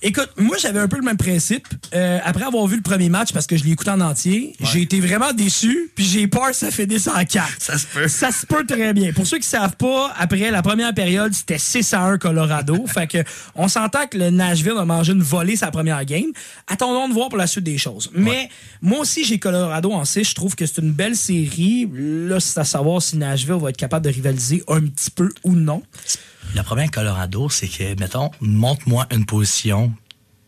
Écoute, 0.05 0.29
moi 0.37 0.57
j'avais 0.59 0.81
un 0.81 0.89
peu 0.89 0.97
le 0.97 1.03
même 1.03 1.15
principe. 1.15 1.65
Euh, 1.95 2.19
après 2.25 2.43
avoir 2.43 2.67
vu 2.67 2.75
le 2.75 2.81
premier 2.81 3.07
match, 3.07 3.31
parce 3.31 3.47
que 3.47 3.55
je 3.55 3.63
l'ai 3.63 3.71
écouté 3.71 3.89
en 3.89 4.01
entier, 4.01 4.53
j'ai 4.59 4.81
été 4.81 4.99
vraiment 4.99 5.31
déçu, 5.31 5.91
puis 5.95 6.03
j'ai 6.03 6.27
peur 6.27 6.47
que 6.47 6.55
ça 6.55 6.71
finisse 6.71 7.07
en 7.07 7.23
4. 7.23 7.47
Ça 7.59 7.77
se 7.77 7.87
peut. 7.87 8.07
Ça 8.09 8.31
se 8.31 8.45
peut 8.45 8.65
très 8.65 8.93
bien. 8.93 9.13
Pour 9.13 9.25
ceux 9.25 9.37
qui 9.37 9.47
savent 9.47 9.77
pas, 9.77 10.13
après 10.17 10.51
la 10.51 10.61
première 10.61 10.93
période, 10.93 11.33
c'était 11.33 11.57
6 11.57 11.93
à 11.93 12.01
1 12.01 12.17
Colorado. 12.17 12.85
fait 12.93 13.07
que 13.07 13.19
on 13.55 13.69
s'entend 13.69 14.05
que 14.07 14.17
le 14.17 14.29
Nashville 14.29 14.75
a 14.77 14.83
mangé 14.83 15.13
une 15.13 15.23
volée 15.23 15.55
sa 15.55 15.71
première 15.71 16.03
game. 16.03 16.33
Attendons 16.67 17.07
de 17.07 17.13
voir 17.13 17.29
pour 17.29 17.37
la 17.37 17.47
suite 17.47 17.63
des 17.63 17.77
choses. 17.77 18.11
Mais 18.13 18.49
moi 18.81 18.99
aussi, 18.99 19.23
j'ai 19.23 19.39
Colorado 19.39 19.93
en 19.93 20.03
6. 20.03 20.29
Je 20.29 20.35
trouve 20.35 20.55
que 20.55 20.65
c'est 20.65 20.81
une 20.81 20.91
belle 20.91 21.15
série. 21.15 21.87
Là, 21.93 22.41
c'est 22.41 22.59
à 22.59 22.65
savoir 22.65 23.01
si 23.01 23.15
Nashville 23.15 23.55
va 23.55 23.69
être 23.69 23.77
capable 23.77 24.05
de 24.05 24.11
rivaliser 24.11 24.63
un 24.67 24.81
petit 24.81 25.11
peu 25.11 25.29
ou 25.45 25.53
non. 25.53 25.81
Le 26.55 26.61
problème 26.61 26.83
avec 26.83 26.91
Colorado, 26.93 27.49
c'est 27.49 27.67
que, 27.67 27.99
mettons, 27.99 28.29
montre-moi 28.41 29.07
une 29.11 29.25
position 29.25 29.91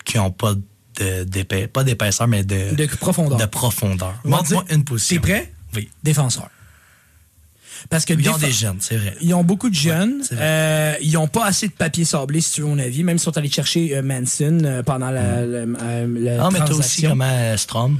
qui 0.03 0.17
n'a 0.17 0.29
pas 0.29 0.53
de- 0.99 1.23
d'épaisseur, 1.23 1.69
pas 1.69 1.83
d'épaisseur, 1.83 2.27
mais 2.27 2.43
de, 2.43 2.75
De 2.75 2.85
profondeur. 2.85 3.37
De 3.39 4.29
Montre-moi 4.29 4.65
une 4.69 4.83
position. 4.83 5.15
T'es 5.15 5.19
prêt? 5.21 5.53
Oui. 5.75 5.89
Défenseur. 6.03 6.49
Parce 7.89 8.05
que 8.05 8.13
Ils 8.13 8.29
ont 8.29 8.37
des 8.37 8.51
jeunes, 8.51 8.77
c'est 8.79 8.97
vrai. 8.97 9.15
Ils 9.21 9.33
ont 9.33 9.43
beaucoup 9.43 9.69
de 9.69 9.75
jeunes. 9.75 10.23
Euh, 10.31 10.95
ils 11.01 11.13
n'ont 11.13 11.27
pas 11.27 11.45
assez 11.45 11.67
de 11.67 11.73
papier 11.73 12.05
sablé, 12.05 12.39
si 12.41 12.53
tu 12.53 12.61
veux 12.61 12.67
mon 12.67 12.79
avis. 12.79 13.03
Même 13.03 13.17
s'ils 13.17 13.25
sont 13.25 13.37
allés 13.37 13.49
chercher 13.51 13.95
euh, 13.95 14.01
Manson 14.01 14.59
euh, 14.63 14.81
pendant 14.81 15.09
la, 15.11 15.45
la, 15.45 15.57
euh, 15.59 15.65
la 16.19 16.45
Ah, 16.45 16.49
mais 16.51 16.59
toi 16.59 16.69
aussi, 16.69 17.01
transaction. 17.01 17.09
comment 17.09 17.29
euh, 17.29 17.57
Strom, 17.57 17.99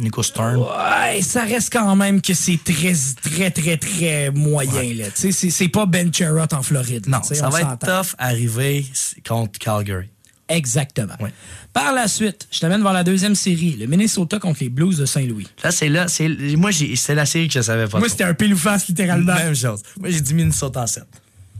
Nico 0.00 0.22
Stern. 0.22 0.56
Ouais, 0.56 1.22
ça 1.22 1.44
reste 1.44 1.72
quand 1.72 1.94
même 1.96 2.20
que 2.20 2.34
c'est 2.34 2.58
très, 2.64 2.94
très, 3.22 3.50
très, 3.50 3.76
très 3.76 4.30
moyen. 4.30 4.94
là. 4.94 5.06
Tu 5.06 5.12
sais, 5.14 5.32
C'est 5.32 5.50
c'est 5.50 5.68
pas 5.68 5.86
Ben 5.86 6.12
Sherratt 6.12 6.52
en 6.52 6.62
Floride. 6.62 7.06
là, 7.06 7.18
Non, 7.18 7.22
ça 7.22 7.48
va 7.48 7.60
être 7.60 7.78
tough 7.78 8.14
arriver 8.18 8.84
contre 9.26 9.58
Calgary. 9.58 10.08
Exactement. 10.48 11.14
Ouais. 11.20 11.32
Par 11.72 11.92
la 11.94 12.08
suite, 12.08 12.46
je 12.50 12.60
t'amène 12.60 12.82
vers 12.82 12.92
la 12.92 13.04
deuxième 13.04 13.34
série, 13.34 13.76
le 13.78 13.86
Minnesota 13.86 14.38
contre 14.38 14.58
les 14.62 14.68
Blues 14.68 14.98
de 14.98 15.06
Saint-Louis. 15.06 15.46
Là, 15.64 15.70
c'est 15.70 15.88
là, 15.88 16.08
c'est 16.08 16.28
moi, 16.56 16.70
j'ai- 16.70 16.94
c'est 16.96 17.14
la 17.14 17.24
série 17.24 17.48
que 17.48 17.54
je 17.54 17.60
savais 17.62 17.86
pas. 17.86 17.98
Moi, 17.98 18.08
c'était 18.10 18.24
un 18.24 18.34
pile 18.34 18.52
ou 18.52 18.58
face, 18.58 18.86
littéralement. 18.88 19.34
Même 19.34 19.54
chose. 19.54 19.82
Moi, 19.98 20.10
j'ai 20.10 20.20
dit 20.20 20.34
Minnesota 20.34 20.82
en 20.82 20.86
7. 20.86 21.04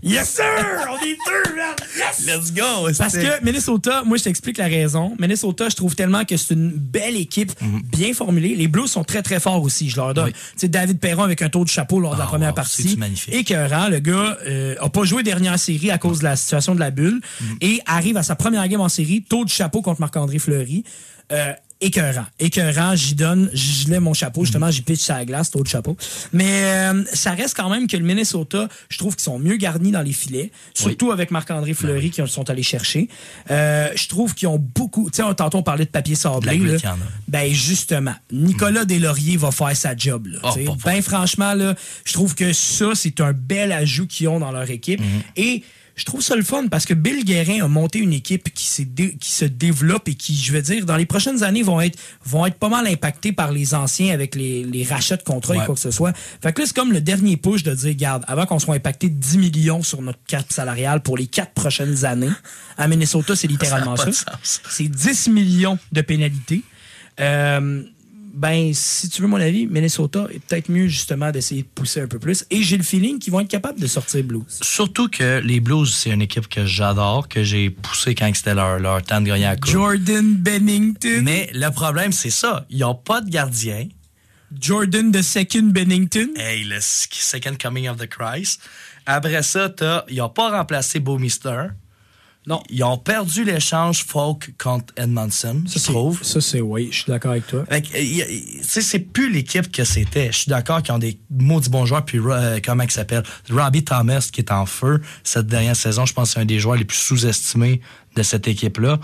Yes, 0.04 0.30
sir! 0.30 0.42
On 0.90 0.96
est 1.04 1.16
deux, 1.26 1.54
man! 1.54 1.76
Yes! 1.96 2.26
Let's 2.26 2.52
go! 2.52 2.88
Parce 2.98 3.12
que 3.16 3.44
Minnesota, 3.44 4.02
moi 4.04 4.16
je 4.16 4.24
t'explique 4.24 4.58
la 4.58 4.66
raison. 4.66 5.14
Minnesota, 5.20 5.68
je 5.68 5.76
trouve 5.76 5.94
tellement 5.94 6.24
que 6.24 6.36
c'est 6.36 6.54
une 6.54 6.70
belle 6.70 7.14
équipe, 7.16 7.52
bien 7.92 8.12
formulée. 8.12 8.56
Les 8.56 8.66
Blues 8.66 8.90
sont 8.90 9.04
très 9.04 9.22
très 9.22 9.38
forts 9.38 9.62
aussi, 9.62 9.88
je 9.90 9.96
leur 9.96 10.12
donne. 10.12 10.26
Oui. 10.26 10.32
Tu 10.32 10.38
sais, 10.56 10.68
David 10.68 10.98
Perron 10.98 11.22
avec 11.22 11.40
un 11.42 11.48
tour 11.48 11.64
de 11.64 11.70
chapeau 11.70 12.00
lors 12.00 12.14
de 12.14 12.18
la 12.18 12.24
Ah, 12.24 12.28
première 12.28 12.48
wow, 12.48 12.54
partie. 12.54 12.96
magnifique. 12.96 13.32
Écœurant, 13.32 13.88
le 13.88 14.00
gars 14.00 14.38
euh, 14.46 14.74
a 14.80 14.88
pas 14.88 15.04
joué 15.04 15.22
dernière 15.22 15.56
série 15.58 15.92
à 15.92 15.98
cause 15.98 16.18
de 16.18 16.24
la 16.24 16.34
situation 16.34 16.74
de 16.74 16.80
la 16.80 16.90
bulle 16.90 17.20
et 17.60 17.80
arrive 17.86 18.16
à 18.16 18.24
sa 18.24 18.34
première 18.34 18.66
game 18.66 18.80
en 18.80 18.88
série, 18.88 19.22
tour 19.22 19.44
de 19.44 19.50
chapeau 19.50 19.82
contre 19.82 20.00
Marc-André 20.00 20.40
Fleury. 20.40 20.82
Euh, 21.30 21.52
écœurant. 21.82 22.24
Écœurant, 22.38 22.94
j'y 22.94 23.14
donne, 23.14 23.50
j'y 23.52 23.90
lève 23.90 24.00
mon 24.00 24.14
chapeau, 24.14 24.44
justement, 24.44 24.70
j'y 24.70 24.82
pitch 24.82 25.00
sur 25.00 25.14
la 25.14 25.24
glace, 25.24 25.50
tour 25.50 25.62
de 25.62 25.68
chapeau. 25.68 25.96
Mais 26.32 26.64
euh, 26.64 27.04
ça 27.12 27.32
reste 27.32 27.56
quand 27.56 27.68
même 27.68 27.86
que 27.86 27.96
le 27.96 28.04
Minnesota, 28.04 28.68
je 28.88 28.98
trouve 28.98 29.14
qu'ils 29.14 29.24
sont 29.24 29.38
mieux 29.38 29.56
garnis 29.56 29.90
dans 29.90 30.00
les 30.00 30.12
filets, 30.12 30.50
surtout 30.72 31.10
avec 31.10 31.30
Marc-André 31.30 31.74
Fleury 31.74 32.10
qui 32.10 32.22
sont 32.26 32.48
allés 32.48 32.62
chercher. 32.62 33.08
Euh, 33.50 33.88
je 33.94 34.08
trouve 34.08 34.34
qu'ils 34.34 34.48
ont 34.48 34.58
beaucoup, 34.58 35.10
tu 35.10 35.22
sais, 35.22 35.34
tantôt 35.34 35.58
on 35.58 35.62
parlait 35.62 35.84
de 35.84 35.90
papier 35.90 36.14
sablé. 36.14 36.58
Là. 36.58 36.96
Ben 37.28 37.52
justement, 37.52 38.14
Nicolas 38.30 38.84
Deslauriers 38.84 39.36
va 39.36 39.50
faire 39.50 39.76
sa 39.76 39.96
job. 39.96 40.28
Là, 40.28 40.38
Oh, 40.42 40.76
ben 40.84 41.02
franchement, 41.02 41.54
là, 41.54 41.74
je 42.04 42.12
trouve 42.12 42.34
que 42.34 42.52
ça, 42.52 42.90
c'est 42.94 43.20
un 43.20 43.32
bel 43.32 43.72
ajout 43.72 44.06
qu'ils 44.06 44.28
ont 44.28 44.38
dans 44.38 44.52
leur 44.52 44.70
équipe. 44.70 45.00
Mhm. 45.00 45.22
Et 45.36 45.62
je 46.02 46.06
trouve 46.06 46.20
ça 46.20 46.34
le 46.34 46.42
fun 46.42 46.66
parce 46.66 46.84
que 46.84 46.94
Bill 46.94 47.24
Guérin 47.24 47.64
a 47.64 47.68
monté 47.68 48.00
une 48.00 48.12
équipe 48.12 48.52
qui, 48.52 48.66
s'est 48.66 48.84
dé- 48.84 49.16
qui 49.20 49.30
se 49.30 49.44
développe 49.44 50.08
et 50.08 50.14
qui, 50.16 50.34
je 50.34 50.52
veux 50.52 50.60
dire, 50.60 50.84
dans 50.84 50.96
les 50.96 51.06
prochaines 51.06 51.44
années, 51.44 51.62
vont 51.62 51.80
être, 51.80 51.96
vont 52.24 52.44
être 52.44 52.56
pas 52.56 52.68
mal 52.68 52.88
impactés 52.88 53.30
par 53.30 53.52
les 53.52 53.72
anciens 53.72 54.12
avec 54.12 54.34
les, 54.34 54.64
les 54.64 54.82
rachats 54.82 55.16
de 55.16 55.22
contrats 55.22 55.54
et 55.54 55.64
quoi 55.64 55.76
que 55.76 55.80
ce 55.80 55.92
soit. 55.92 56.12
Fait 56.42 56.52
que 56.52 56.60
là, 56.60 56.66
c'est 56.66 56.74
comme 56.74 56.92
le 56.92 57.00
dernier 57.00 57.36
push 57.36 57.62
de 57.62 57.72
dire, 57.72 57.94
garde, 57.94 58.24
avant 58.26 58.46
qu'on 58.46 58.58
soit 58.58 58.74
impacté 58.74 59.08
de 59.08 59.14
10 59.14 59.38
millions 59.38 59.82
sur 59.84 60.02
notre 60.02 60.18
cap 60.26 60.44
salariale 60.50 61.02
pour 61.02 61.16
les 61.16 61.26
quatre 61.28 61.52
prochaines 61.52 62.04
années, 62.04 62.32
à 62.76 62.88
Minnesota, 62.88 63.36
c'est 63.36 63.46
littéralement 63.46 63.96
Ça 63.96 64.10
ça. 64.10 64.32
C'est 64.68 64.88
10 64.88 65.28
millions 65.28 65.78
de 65.92 66.00
pénalités. 66.00 66.62
Euh, 67.20 67.84
ben, 68.34 68.72
si 68.74 69.08
tu 69.08 69.22
veux 69.22 69.28
mon 69.28 69.40
avis, 69.40 69.66
Minnesota 69.66 70.26
est 70.32 70.38
peut-être 70.38 70.68
mieux 70.70 70.88
justement 70.88 71.30
d'essayer 71.30 71.62
de 71.62 71.68
pousser 71.68 72.00
un 72.00 72.06
peu 72.06 72.18
plus. 72.18 72.44
Et 72.50 72.62
j'ai 72.62 72.76
le 72.76 72.82
feeling 72.82 73.18
qu'ils 73.18 73.32
vont 73.32 73.40
être 73.40 73.48
capables 73.48 73.78
de 73.80 73.86
sortir 73.86 74.24
Blues. 74.24 74.42
Surtout 74.62 75.08
que 75.08 75.40
les 75.44 75.60
Blues, 75.60 75.94
c'est 75.94 76.10
une 76.10 76.22
équipe 76.22 76.48
que 76.48 76.64
j'adore, 76.66 77.28
que 77.28 77.42
j'ai 77.44 77.70
poussé 77.70 78.14
quand 78.14 78.30
c'était 78.34 78.54
leur, 78.54 78.78
leur 78.78 79.02
temps 79.02 79.20
de 79.20 79.26
gagner 79.26 79.44
la 79.44 79.56
coupe. 79.56 79.70
Jordan 79.72 80.34
Bennington. 80.34 81.20
Mais 81.22 81.50
le 81.54 81.68
problème, 81.70 82.12
c'est 82.12 82.30
ça. 82.30 82.64
Ils 82.70 82.78
n'ont 82.80 82.94
pas 82.94 83.20
de 83.20 83.30
gardien. 83.30 83.88
Jordan 84.60 85.10
de 85.10 85.22
Second 85.22 85.64
Bennington. 85.72 86.28
Hey, 86.36 86.64
le 86.64 86.78
second 86.80 87.56
coming 87.60 87.88
of 87.88 87.96
the 87.96 88.06
Christ. 88.06 88.60
Après 89.06 89.42
ça, 89.42 89.68
t'as- 89.70 90.04
ils 90.08 90.18
n'ont 90.18 90.28
pas 90.28 90.50
remplacé 90.50 91.00
Bowmister. 91.00 91.68
Non. 92.46 92.60
Ils 92.70 92.82
ont 92.82 92.98
perdu 92.98 93.44
l'échange 93.44 94.04
Folk 94.04 94.52
contre 94.58 94.92
Edmondson, 94.96 95.62
je 95.72 95.78
trouve. 95.78 96.22
Ça, 96.24 96.40
c'est 96.40 96.60
oui, 96.60 96.88
je 96.90 97.02
suis 97.02 97.10
d'accord 97.10 97.30
avec 97.32 97.46
toi. 97.46 97.64
C'est 98.62 98.98
plus 98.98 99.30
l'équipe 99.32 99.70
que 99.70 99.84
c'était. 99.84 100.32
Je 100.32 100.38
suis 100.38 100.48
d'accord 100.50 100.82
qu'ils 100.82 100.92
ont 100.94 100.98
des 100.98 101.18
maudits 101.30 101.70
bons 101.70 101.86
joueurs. 101.86 102.04
Puis, 102.04 102.18
euh, 102.18 102.58
comment 102.64 102.82
il 102.82 102.90
s'appelle? 102.90 103.22
Robbie 103.50 103.84
Thomas, 103.84 104.28
qui 104.32 104.40
est 104.40 104.50
en 104.50 104.66
feu 104.66 105.00
cette 105.22 105.46
dernière 105.46 105.76
saison. 105.76 106.04
Je 106.06 106.12
pense 106.12 106.30
que 106.30 106.34
c'est 106.34 106.40
un 106.40 106.44
des 106.44 106.58
joueurs 106.58 106.76
les 106.76 106.84
plus 106.84 106.98
sous-estimés 106.98 107.80
de 108.16 108.22
cette 108.22 108.48
équipe-là. 108.48 108.98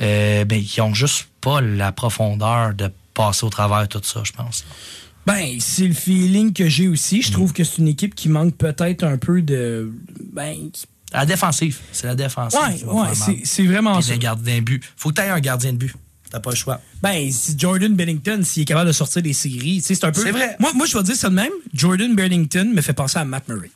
Euh, 0.00 0.44
ben, 0.44 0.60
ils 0.62 0.80
ont 0.82 0.94
juste 0.94 1.28
pas 1.40 1.60
la 1.60 1.92
profondeur 1.92 2.74
de 2.74 2.90
passer 3.14 3.44
au 3.44 3.50
travers 3.50 3.82
de 3.82 3.86
tout 3.86 4.00
ça, 4.02 4.22
je 4.24 4.32
pense. 4.32 4.64
Ben, 5.26 5.58
c'est 5.60 5.86
le 5.86 5.94
feeling 5.94 6.52
que 6.52 6.68
j'ai 6.68 6.88
aussi. 6.88 7.22
Je 7.22 7.28
Mm. 7.28 7.32
trouve 7.32 7.52
que 7.52 7.62
c'est 7.64 7.78
une 7.78 7.88
équipe 7.88 8.14
qui 8.14 8.28
manque 8.28 8.56
peut-être 8.56 9.04
un 9.04 9.18
peu 9.18 9.40
de. 9.42 9.92
Ben, 10.32 10.56
La 11.12 11.26
défensive. 11.26 11.78
C'est 11.92 12.06
la 12.06 12.14
défensive. 12.14 12.58
va 12.86 12.92
ouais, 12.92 13.08
c'est 13.44 13.64
vraiment 13.64 13.94
Puis 13.94 14.04
ça. 14.04 14.12
les 14.12 14.18
gardiens 14.18 14.56
de 14.56 14.60
but. 14.60 14.82
Faut 14.96 15.10
que 15.10 15.14
tu 15.14 15.20
aies 15.20 15.30
un 15.30 15.40
gardien 15.40 15.72
de 15.72 15.78
but. 15.78 15.94
T'as 16.30 16.40
pas 16.40 16.50
le 16.50 16.56
choix. 16.56 16.80
Ben, 17.02 17.30
si 17.30 17.54
Jordan 17.58 17.94
Bennington, 17.94 18.40
s'il 18.42 18.62
est 18.62 18.64
capable 18.64 18.86
de 18.88 18.92
sortir 18.92 19.20
des 19.22 19.34
séries, 19.34 19.82
c'est 19.82 20.02
un 20.02 20.10
peu. 20.12 20.22
C'est 20.22 20.30
vrai. 20.30 20.56
Moi, 20.58 20.72
moi, 20.74 20.86
je 20.86 20.96
vais 20.96 21.02
dire 21.04 21.14
ça 21.14 21.28
de 21.28 21.34
même. 21.34 21.52
Jordan 21.74 22.14
Bennington 22.14 22.72
me 22.74 22.80
fait 22.80 22.94
penser 22.94 23.18
à 23.18 23.24
Matt 23.26 23.48
Murray. 23.48 23.70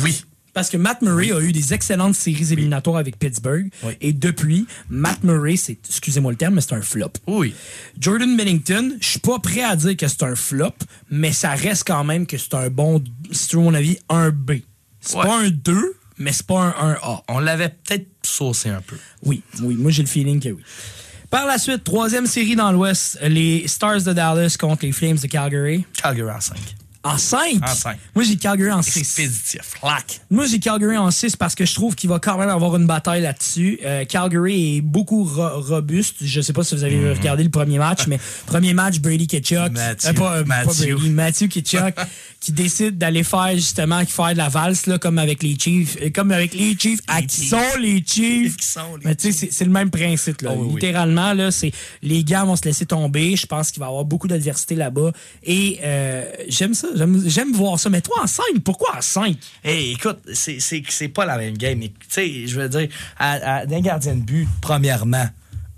Oui. 0.00 0.24
Parce 0.52 0.68
que 0.68 0.76
Matt 0.76 1.00
Murray 1.00 1.30
a 1.32 1.40
eu 1.40 1.52
des 1.52 1.72
excellentes 1.72 2.14
séries 2.14 2.52
éliminatoires 2.52 2.96
avec 2.96 3.18
Pittsburgh. 3.18 3.70
Oui. 3.84 3.94
Et 4.00 4.12
depuis, 4.12 4.66
Matt 4.90 5.22
Murray, 5.22 5.56
c'est, 5.56 5.78
excusez-moi 5.88 6.32
le 6.32 6.36
terme, 6.36 6.54
mais 6.54 6.60
c'est 6.60 6.74
un 6.74 6.82
flop. 6.82 7.12
Oui. 7.26 7.54
Jordan 7.98 8.36
Bennington, 8.36 8.96
je 9.00 9.08
suis 9.08 9.20
pas 9.20 9.38
prêt 9.38 9.62
à 9.62 9.76
dire 9.76 9.96
que 9.96 10.08
c'est 10.08 10.24
un 10.24 10.34
flop, 10.34 10.74
mais 11.10 11.32
ça 11.32 11.50
reste 11.52 11.84
quand 11.86 12.04
même 12.04 12.26
que 12.26 12.36
c'est 12.36 12.54
un 12.54 12.68
bon, 12.68 13.02
si 13.30 13.48
tu 13.48 13.56
veux 13.56 13.62
mon 13.62 13.74
avis, 13.74 13.98
un 14.08 14.30
B. 14.30 14.54
C'est 15.02 15.16
Ouais. 15.18 15.24
pas 15.26 15.38
un 15.40 15.50
2, 15.50 15.94
mais 16.18 16.32
c'est 16.32 16.46
pas 16.46 16.60
un 16.78 16.92
1A. 16.94 17.22
On 17.28 17.38
l'avait 17.40 17.68
peut-être 17.68 18.06
saucé 18.22 18.70
un 18.70 18.80
peu. 18.80 18.96
Oui, 19.24 19.42
oui, 19.60 19.74
moi 19.74 19.90
j'ai 19.90 20.02
le 20.02 20.08
feeling 20.08 20.40
que 20.40 20.48
oui. 20.50 20.62
Par 21.28 21.46
la 21.46 21.58
suite, 21.58 21.82
troisième 21.84 22.26
série 22.26 22.56
dans 22.56 22.70
l'Ouest, 22.72 23.18
les 23.22 23.66
Stars 23.66 24.02
de 24.02 24.12
Dallas 24.12 24.56
contre 24.60 24.84
les 24.86 24.92
Flames 24.92 25.16
de 25.18 25.26
Calgary. 25.26 25.84
Calgary 26.00 26.30
en 26.30 26.40
5. 26.40 26.56
En 27.04 27.18
5? 27.18 27.60
En 27.62 27.74
cinq. 27.74 27.98
Moi, 28.14 28.24
j'ai 28.24 28.36
Calgary 28.36 28.70
en 28.70 28.80
6. 28.80 28.96
Expéditif. 29.00 29.74
Clac. 29.80 30.20
Moi, 30.30 30.46
j'ai 30.46 30.60
Calgary 30.60 30.96
en 30.96 31.10
6 31.10 31.34
parce 31.34 31.56
que 31.56 31.64
je 31.64 31.74
trouve 31.74 31.96
qu'il 31.96 32.08
va 32.08 32.20
quand 32.20 32.38
même 32.38 32.48
avoir 32.48 32.76
une 32.76 32.86
bataille 32.86 33.22
là-dessus. 33.22 33.80
Euh, 33.84 34.04
Calgary 34.04 34.76
est 34.76 34.80
beaucoup 34.82 35.24
ro- 35.24 35.60
robuste. 35.60 36.16
Je 36.20 36.40
sais 36.40 36.52
pas 36.52 36.62
si 36.62 36.76
vous 36.76 36.84
avez 36.84 37.12
regardé 37.12 37.42
le 37.42 37.50
premier 37.50 37.78
match, 37.78 38.06
mais 38.06 38.20
premier 38.46 38.72
match, 38.72 39.00
Brady 39.00 39.26
Ketchuk. 39.26 39.72
Matthew. 39.72 40.14
pas, 40.14 40.36
euh, 40.36 40.44
pas 40.44 40.64
Matthew. 40.64 40.92
Brady, 40.94 41.10
Matthew 41.10 41.48
Ketchuk, 41.48 41.94
qui 42.40 42.52
décide 42.52 42.98
d'aller 42.98 43.24
faire 43.24 43.50
justement, 43.54 44.04
qui 44.04 44.12
faire 44.12 44.32
de 44.32 44.38
la 44.38 44.48
valse, 44.48 44.86
là, 44.86 44.98
comme 44.98 45.18
avec 45.18 45.42
les 45.42 45.58
Chiefs. 45.58 45.96
euh, 46.00 46.10
Comme 46.14 46.30
avec 46.30 46.54
les 46.54 46.76
Chiefs. 46.78 47.00
À 47.08 47.20
qui 47.22 47.36
Chiefs. 47.42 47.50
sont 47.50 47.78
les 47.80 48.04
Chiefs? 48.06 48.56
Qui 48.58 48.66
sont 48.66 48.96
les 48.96 49.06
Mais 49.06 49.14
tu 49.16 49.32
sais, 49.32 49.48
c'est- 49.50 49.64
le 49.64 49.70
même 49.72 49.90
principe. 49.90 50.40
Là. 50.42 50.50
Oh, 50.54 50.58
oui, 50.60 50.66
oui. 50.68 50.74
Littéralement, 50.74 51.32
là, 51.32 51.50
c'est 51.50 51.72
les 52.02 52.22
gars 52.22 52.44
vont 52.44 52.54
se 52.54 52.62
laisser 52.64 52.86
tomber. 52.86 53.34
Je 53.34 53.46
pense 53.46 53.72
qu'il 53.72 53.80
va 53.80 53.86
y 53.86 53.88
avoir 53.88 54.04
beaucoup 54.04 54.28
d'adversité 54.28 54.76
là-bas. 54.76 55.10
Et 55.42 55.80
euh, 55.82 56.24
j'aime 56.48 56.74
ça. 56.74 56.88
J'aime 57.26 57.52
voir 57.52 57.78
ça. 57.78 57.90
Mais 57.90 58.00
toi, 58.00 58.16
en 58.22 58.26
5, 58.26 58.44
pourquoi 58.64 58.96
en 58.96 59.00
5? 59.00 59.36
Hey, 59.64 59.92
écoute, 59.92 60.18
c'est- 60.32 61.08
pas 61.08 61.24
la 61.26 61.36
même 61.38 61.56
game. 61.56 61.80
Tu 61.80 61.88
sais, 62.08 62.46
je 62.46 62.60
veux 62.60 62.68
dire, 62.68 62.88
à, 63.18 63.56
à, 63.58 63.66
d'un 63.66 63.80
gardien 63.80 64.14
de 64.14 64.20
but, 64.22 64.48
premièrement, 64.60 65.28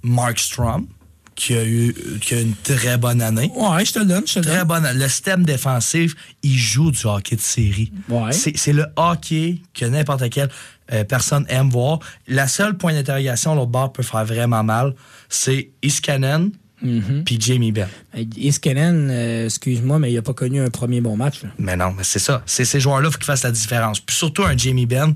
Mark 0.03 0.39
Strom, 0.39 0.87
qui 1.35 1.55
a 1.55 1.65
eu 1.65 1.93
qui 2.21 2.35
a 2.35 2.41
une 2.41 2.55
très 2.55 2.97
bonne 2.97 3.21
année. 3.21 3.51
Ouais, 3.57 3.85
je 3.85 3.93
te 3.93 3.99
le 3.99 4.05
donne, 4.05 4.25
je 4.27 4.35
te 4.35 4.39
Très 4.41 4.59
donne. 4.59 4.69
bonne. 4.69 4.89
Le 4.99 5.09
système 5.09 5.45
défensif, 5.45 6.15
il 6.45 6.57
joue 6.57 6.93
du 6.93 7.05
hockey 7.07 7.35
de 7.37 7.41
série. 7.41 7.93
Ouais. 8.09 8.31
C'est 8.33 8.57
c'est 8.57 8.73
le 8.73 8.87
hockey 8.97 9.59
que 9.75 9.85
n'importe 9.85 10.31
quelle 10.31 10.49
euh, 10.93 11.03
personne 11.03 11.45
aime 11.49 11.71
voir. 11.71 11.99
La 12.29 12.47
seule 12.47 12.77
point 12.77 12.93
d'interrogation, 12.93 13.55
l'autre 13.57 13.71
bord 13.73 13.93
peut 13.93 14.03
faire 14.05 14.25
vraiment 14.25 14.63
mal, 14.63 14.95
c'est 15.29 15.71
Iskanen 15.83 16.53
Mm-hmm. 16.83 17.25
puis 17.25 17.41
Jamie 17.41 17.73
Benn. 17.73 17.89
Iskenen, 18.37 19.09
euh, 19.11 19.45
excuse-moi, 19.47 19.99
mais 19.99 20.13
il 20.13 20.19
a 20.19 20.23
pas 20.23 20.35
connu 20.35 20.61
un 20.61 20.71
premier 20.71 21.01
bon 21.01 21.17
match. 21.17 21.43
là. 21.43 21.51
Mais 21.59 21.77
non, 21.77 21.95
mais 21.97 22.05
c'est 22.05 22.19
ça. 22.19 22.43
C'est 22.47 22.65
ces 22.65 22.81
joueurs-là 22.81 23.11
qui 23.11 23.25
fassent 23.25 23.45
la 23.45 23.53
différence. 23.53 24.01
Puis 24.01 24.17
surtout 24.17 24.43
un 24.43 24.57
Jamie 24.57 24.87
Benn 24.87 25.15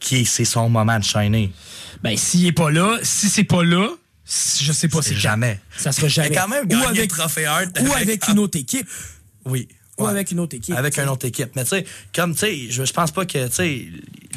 qui 0.00 0.24
c'est 0.24 0.44
son 0.44 0.68
moment 0.68 0.98
de 0.98 1.04
shiner. 1.04 1.52
Ben, 2.02 2.16
s'il 2.16 2.46
est 2.46 2.52
pas 2.52 2.70
là, 2.70 2.98
si 3.02 3.28
c'est 3.28 3.44
pas 3.44 3.62
là, 3.62 3.88
je 4.26 4.72
sais 4.72 4.88
pas 4.88 5.02
C'est 5.02 5.14
jamais. 5.14 5.60
Ça 5.76 5.92
sera 5.92 6.08
jamais. 6.08 6.30
Mais 6.30 6.36
quand 6.36 6.48
même, 6.48 6.66
ou 6.70 6.84
avec, 6.86 7.10
trophée 7.10 7.44
Hart, 7.44 7.78
ou 7.80 7.92
avec 7.92 8.26
une 8.28 8.38
autre 8.38 8.58
équipe. 8.58 8.88
Oui. 9.44 9.68
Ou 9.98 10.04
Ouais. 10.04 10.10
avec 10.10 10.32
une 10.32 10.40
autre 10.40 10.56
équipe. 10.56 10.74
Avec 10.74 10.98
une 10.98 11.08
autre 11.08 11.24
équipe. 11.26 11.50
Mais 11.54 11.62
tu 11.62 11.70
sais, 11.70 11.84
comme 12.14 12.32
tu 12.32 12.40
sais, 12.40 12.56
je, 12.70 12.84
je 12.84 12.92
pense 12.92 13.12
pas 13.12 13.24
que, 13.26 13.46
tu 13.46 13.52
sais, 13.54 13.86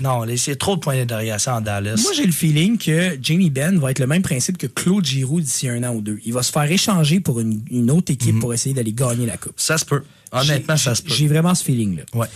non, 0.01 0.23
c'est 0.37 0.55
trop 0.55 0.75
de 0.75 0.81
points 0.81 0.95
d'interrogation 0.95 1.53
en 1.53 1.61
Dallas. 1.61 1.99
Moi, 2.03 2.11
j'ai 2.13 2.25
le 2.27 2.31
feeling 2.31 2.77
que 2.77 3.17
Jamie 3.21 3.49
Benn 3.49 3.79
va 3.79 3.89
être 3.89 3.97
le 3.99 4.05
même 4.05 4.21
principe 4.21 4.57
que 4.59 4.67
Claude 4.67 5.03
Giroux 5.03 5.41
d'ici 5.41 5.67
un 5.67 5.83
an 5.83 5.95
ou 5.95 6.01
deux. 6.01 6.19
Il 6.25 6.33
va 6.33 6.43
se 6.43 6.51
faire 6.51 6.71
échanger 6.71 7.19
pour 7.19 7.39
une, 7.39 7.63
une 7.71 7.89
autre 7.89 8.11
équipe 8.11 8.39
pour 8.39 8.53
essayer 8.53 8.75
d'aller 8.75 8.93
gagner 8.93 9.25
la 9.25 9.37
Coupe. 9.37 9.53
ça 9.59 9.77
se 9.79 9.85
peut. 9.85 10.03
Honnêtement, 10.31 10.77
ça 10.77 10.93
se 10.93 11.01
peut. 11.01 11.13
J'ai 11.13 11.27
vraiment 11.27 11.55
ce 11.55 11.63
feeling-là. 11.63 12.03
Ouais. 12.13 12.27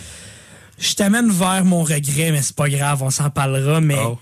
Je 0.80 0.94
t'amène 0.96 1.30
vers 1.30 1.64
mon 1.64 1.84
regret, 1.84 2.32
mais 2.32 2.42
c'est 2.42 2.56
pas 2.56 2.70
grave, 2.70 3.04
on 3.04 3.12
s'en 3.12 3.30
parlera. 3.30 3.82
Mais 3.82 3.98
Oh. 4.04 4.18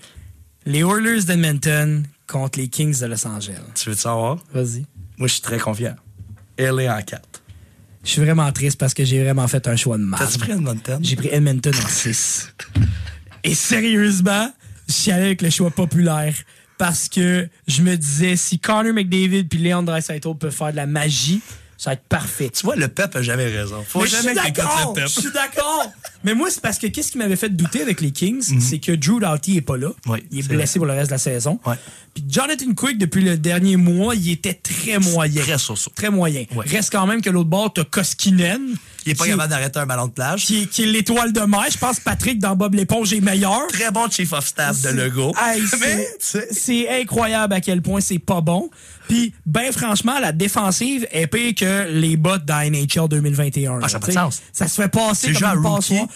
les 0.66 0.80
Oilers 0.80 1.22
d'Edmonton 1.24 2.02
contre 2.26 2.58
les 2.58 2.68
Kings 2.68 3.00
de 3.00 3.06
Los 3.06 3.26
Angeles. 3.26 3.54
Tu 3.74 3.88
veux 3.88 3.94
te 3.96 4.00
savoir? 4.02 4.36
Vas-y. 4.52 4.84
Moi, 5.16 5.26
je 5.28 5.32
suis 5.34 5.40
très 5.42 5.58
confiant. 5.58 5.96
Elle 6.58 6.78
est 6.80 6.90
en 6.90 7.00
4. 7.00 7.22
Je 8.02 8.10
suis 8.10 8.20
vraiment 8.22 8.50
triste 8.52 8.78
parce 8.78 8.94
que 8.94 9.04
j'ai 9.04 9.22
vraiment 9.22 9.46
fait 9.46 9.68
un 9.68 9.76
choix 9.76 9.98
de 9.98 10.02
mal. 10.02 10.20
T'as-tu 10.20 10.38
pris 10.38 10.52
Edmonton? 10.52 11.00
J'ai 11.02 11.16
pris 11.16 11.28
Edmonton 11.30 11.74
en 11.74 11.88
6. 11.88 12.54
Et 13.44 13.54
sérieusement, 13.54 14.50
je 14.88 14.92
suis 14.92 15.10
allé 15.12 15.26
avec 15.26 15.42
le 15.42 15.50
choix 15.50 15.70
populaire 15.70 16.34
parce 16.78 17.08
que 17.08 17.46
je 17.68 17.82
me 17.82 17.96
disais, 17.96 18.36
si 18.36 18.58
Connor 18.58 18.94
McDavid 18.94 19.44
puis 19.44 19.58
Leon 19.58 19.82
Draisaitl 19.82 20.34
peuvent 20.34 20.50
faire 20.50 20.70
de 20.70 20.76
la 20.76 20.86
magie, 20.86 21.42
ça 21.80 21.88
va 21.88 21.94
être 21.94 22.02
parfait. 22.02 22.50
Tu 22.50 22.66
vois, 22.66 22.76
le 22.76 22.88
Pep 22.88 23.16
a 23.16 23.22
jamais 23.22 23.46
raison. 23.46 23.82
Faut 23.88 24.02
Mais 24.02 24.06
je 24.06 24.16
jamais 24.16 24.34
d'accord, 24.34 24.94
je 24.94 25.06
suis 25.06 25.32
d'accord. 25.32 25.90
Mais 26.24 26.34
moi, 26.34 26.50
c'est 26.50 26.60
parce 26.60 26.76
que 26.76 26.86
qu'est-ce 26.86 27.10
qui 27.10 27.16
m'avait 27.16 27.36
fait 27.36 27.48
douter 27.48 27.80
avec 27.80 28.02
les 28.02 28.10
Kings, 28.10 28.42
c'est 28.60 28.78
que 28.78 28.92
Drew 28.92 29.18
Doughty 29.18 29.56
est 29.56 29.62
pas 29.62 29.78
là. 29.78 29.88
Mhm. 29.88 30.12
Oui, 30.12 30.24
il 30.30 30.40
est 30.40 30.48
blessé 30.48 30.78
pour 30.78 30.84
le 30.84 30.92
reste 30.92 31.08
de 31.08 31.14
la 31.14 31.18
saison. 31.18 31.58
Puis 32.12 32.22
Jonathan 32.28 32.74
Quick, 32.74 32.98
depuis 32.98 33.24
le 33.24 33.38
dernier 33.38 33.76
mois, 33.76 34.14
il 34.14 34.30
était 34.30 34.52
très 34.52 34.98
moyen. 34.98 35.40
Très. 35.40 35.56
Très 35.94 36.10
moyen. 36.10 36.44
Reste 36.54 36.92
quand 36.92 37.06
même 37.06 37.22
que 37.22 37.30
l'autre 37.30 37.48
bord, 37.48 37.72
t'as 37.72 37.84
Koskinen. 37.84 38.74
Il 39.06 39.12
est 39.12 39.14
pas 39.14 39.26
capable 39.26 39.48
d'arrêter 39.50 39.78
un 39.78 39.86
ballon 39.86 40.06
de 40.06 40.12
plage. 40.12 40.44
qui 40.46 40.62
est, 40.62 40.66
qui 40.66 40.82
est 40.82 40.86
l'étoile 40.86 41.32
de 41.32 41.40
mer. 41.40 41.64
Je 41.70 41.78
pense 41.78 41.98
que 41.98 42.04
Patrick 42.04 42.38
dans 42.38 42.54
Bob 42.56 42.74
l'éponge 42.74 43.12
est 43.12 43.20
meilleur. 43.20 43.66
Très 43.68 43.90
bon 43.90 44.08
chief 44.10 44.32
of 44.32 44.46
staff 44.46 44.80
de 44.82 44.90
Legault. 44.90 45.34
Hey, 45.40 45.62
c'est- 46.50 47.00
incroyable 47.00 47.54
à 47.54 47.60
quel 47.60 47.82
point 47.82 48.00
c'est 48.00 48.18
pas 48.18 48.40
bon. 48.40 48.70
Puis, 49.08 49.32
ben 49.46 49.72
franchement, 49.72 50.18
la 50.20 50.32
défensive 50.32 51.06
est 51.10 51.26
pire 51.26 51.54
que 51.54 51.88
les 51.90 52.16
bots 52.16 52.38
dans 52.38 52.60
NHL 52.70 53.08
2021. 53.08 53.80
Ah, 53.82 53.88
ça 53.88 53.98
pas 53.98 54.06
de 54.06 54.12
sens. 54.12 54.40
Ça 54.52 54.68
se 54.68 54.80
fait 54.80 54.88
passer 54.88 55.32
C'est 55.34 55.40
comme 55.40 55.58
une 55.58 55.62
passoire. 55.62 56.06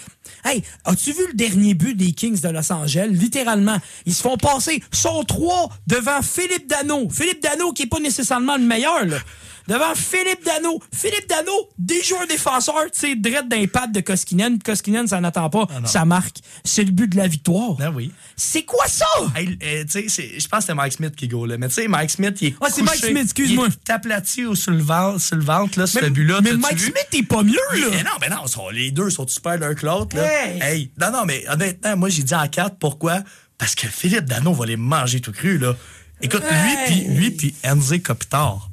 Hey, 0.43 0.63
as-tu 0.85 1.11
vu 1.11 1.27
le 1.27 1.33
dernier 1.33 1.73
but 1.73 1.95
des 1.95 2.11
Kings 2.13 2.39
de 2.39 2.49
Los 2.49 2.71
Angeles? 2.71 3.07
Littéralement, 3.11 3.77
ils 4.05 4.13
se 4.13 4.21
font 4.21 4.37
passer. 4.37 4.81
Sont 4.91 5.23
trois 5.23 5.69
devant 5.87 6.21
Philippe 6.21 6.67
Dano. 6.67 7.09
Philippe 7.09 7.41
Dano 7.41 7.73
qui 7.73 7.83
est 7.83 7.87
pas 7.87 7.99
nécessairement 7.99 8.55
le 8.57 8.63
meilleur, 8.63 9.05
là. 9.05 9.17
Devant 9.67 9.95
Philippe 9.95 10.43
Dano. 10.45 10.79
Philippe 10.93 11.27
Dano, 11.27 11.51
des 11.77 12.03
joueurs 12.03 12.27
défenseurs, 12.27 12.85
tu 12.93 12.99
sais, 12.99 13.15
drette 13.15 13.47
d'un 13.49 13.65
pad 13.67 13.91
de 13.91 13.99
Koskinen. 14.01 14.59
Koskinen, 14.61 15.07
ça 15.07 15.19
n'attend 15.19 15.49
pas. 15.49 15.67
ça 15.85 16.05
marque. 16.05 16.37
C'est 16.63 16.83
le 16.83 16.91
but 16.91 17.07
de 17.11 17.17
la 17.17 17.27
victoire. 17.27 17.75
Ah 17.81 17.89
oui. 17.91 18.11
C'est 18.35 18.63
quoi 18.63 18.85
ça? 18.87 19.05
Hey, 19.35 19.57
euh, 19.63 19.83
tu 19.91 20.07
sais, 20.09 20.39
je 20.39 20.47
pense 20.47 20.59
que 20.59 20.65
c'est 20.67 20.73
Mike 20.75 20.93
Smith 20.93 21.15
qui 21.15 21.27
go 21.27 21.45
là. 21.45 21.57
Mais 21.57 21.67
tu 21.69 21.75
sais, 21.75 21.87
Mike 21.87 22.11
Smith, 22.11 22.37
il 22.41 22.47
est. 22.49 22.55
Ah, 22.61 22.67
c'est 22.71 22.83
Mike 22.83 23.03
Smith, 23.03 23.17
excuse-moi. 23.23 23.67
Il 23.87 23.91
aplati 23.91 24.43
sur 24.55 24.71
le 24.71 24.83
ventre, 24.83 25.19
sur 25.21 25.35
le 25.35 25.43
ventre 25.43 25.79
là, 25.79 25.87
ce 25.87 26.05
but-là. 26.09 26.41
mais 26.41 26.53
Mike 26.53 26.77
vu? 26.77 26.85
Smith 26.91 27.07
est 27.13 27.23
pas 27.27 27.41
mieux, 27.43 27.53
là. 27.73 27.87
Mais 27.91 28.03
non, 28.03 28.11
mais 28.21 28.29
non, 28.29 28.45
sont- 28.47 28.69
les 28.69 28.91
deux 28.91 29.09
sont 29.09 29.27
super 29.27 29.57
l'un 29.57 29.73
que 29.73 29.85
l'autre. 29.85 30.15
là. 30.15 30.23
Hey! 30.45 30.59
Hey, 30.61 30.91
non, 30.99 31.11
non, 31.11 31.25
mais 31.25 31.43
honnêtement, 31.49 31.97
moi, 31.97 32.09
j'ai 32.09 32.23
dit 32.23 32.35
en 32.35 32.47
4. 32.47 32.77
Pourquoi? 32.77 33.21
Parce 33.57 33.73
que 33.73 33.87
Philippe 33.87 34.25
Dano 34.25 34.53
va 34.53 34.65
les 34.65 34.77
manger 34.77 35.21
tout 35.21 35.31
cru, 35.31 35.57
là. 35.57 35.75
Écoute, 36.21 36.43
Hey! 36.49 36.59
lui, 36.59 37.03
puis 37.05 37.15
lui, 37.15 37.31
puis 37.31 37.55
Enze 37.65 37.93
Kopitar. 38.03 38.69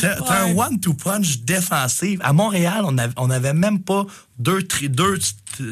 T'as 0.00 0.44
un 0.44 0.54
one-two 0.54 0.94
punch 0.94 1.40
défensif. 1.40 2.20
À 2.22 2.32
Montréal, 2.32 2.82
on 2.84 2.96
avait, 2.98 3.14
on 3.16 3.30
avait 3.30 3.54
même 3.54 3.80
pas 3.80 4.06
deux, 4.38 4.62
tri- 4.62 4.88
deux 4.88 5.18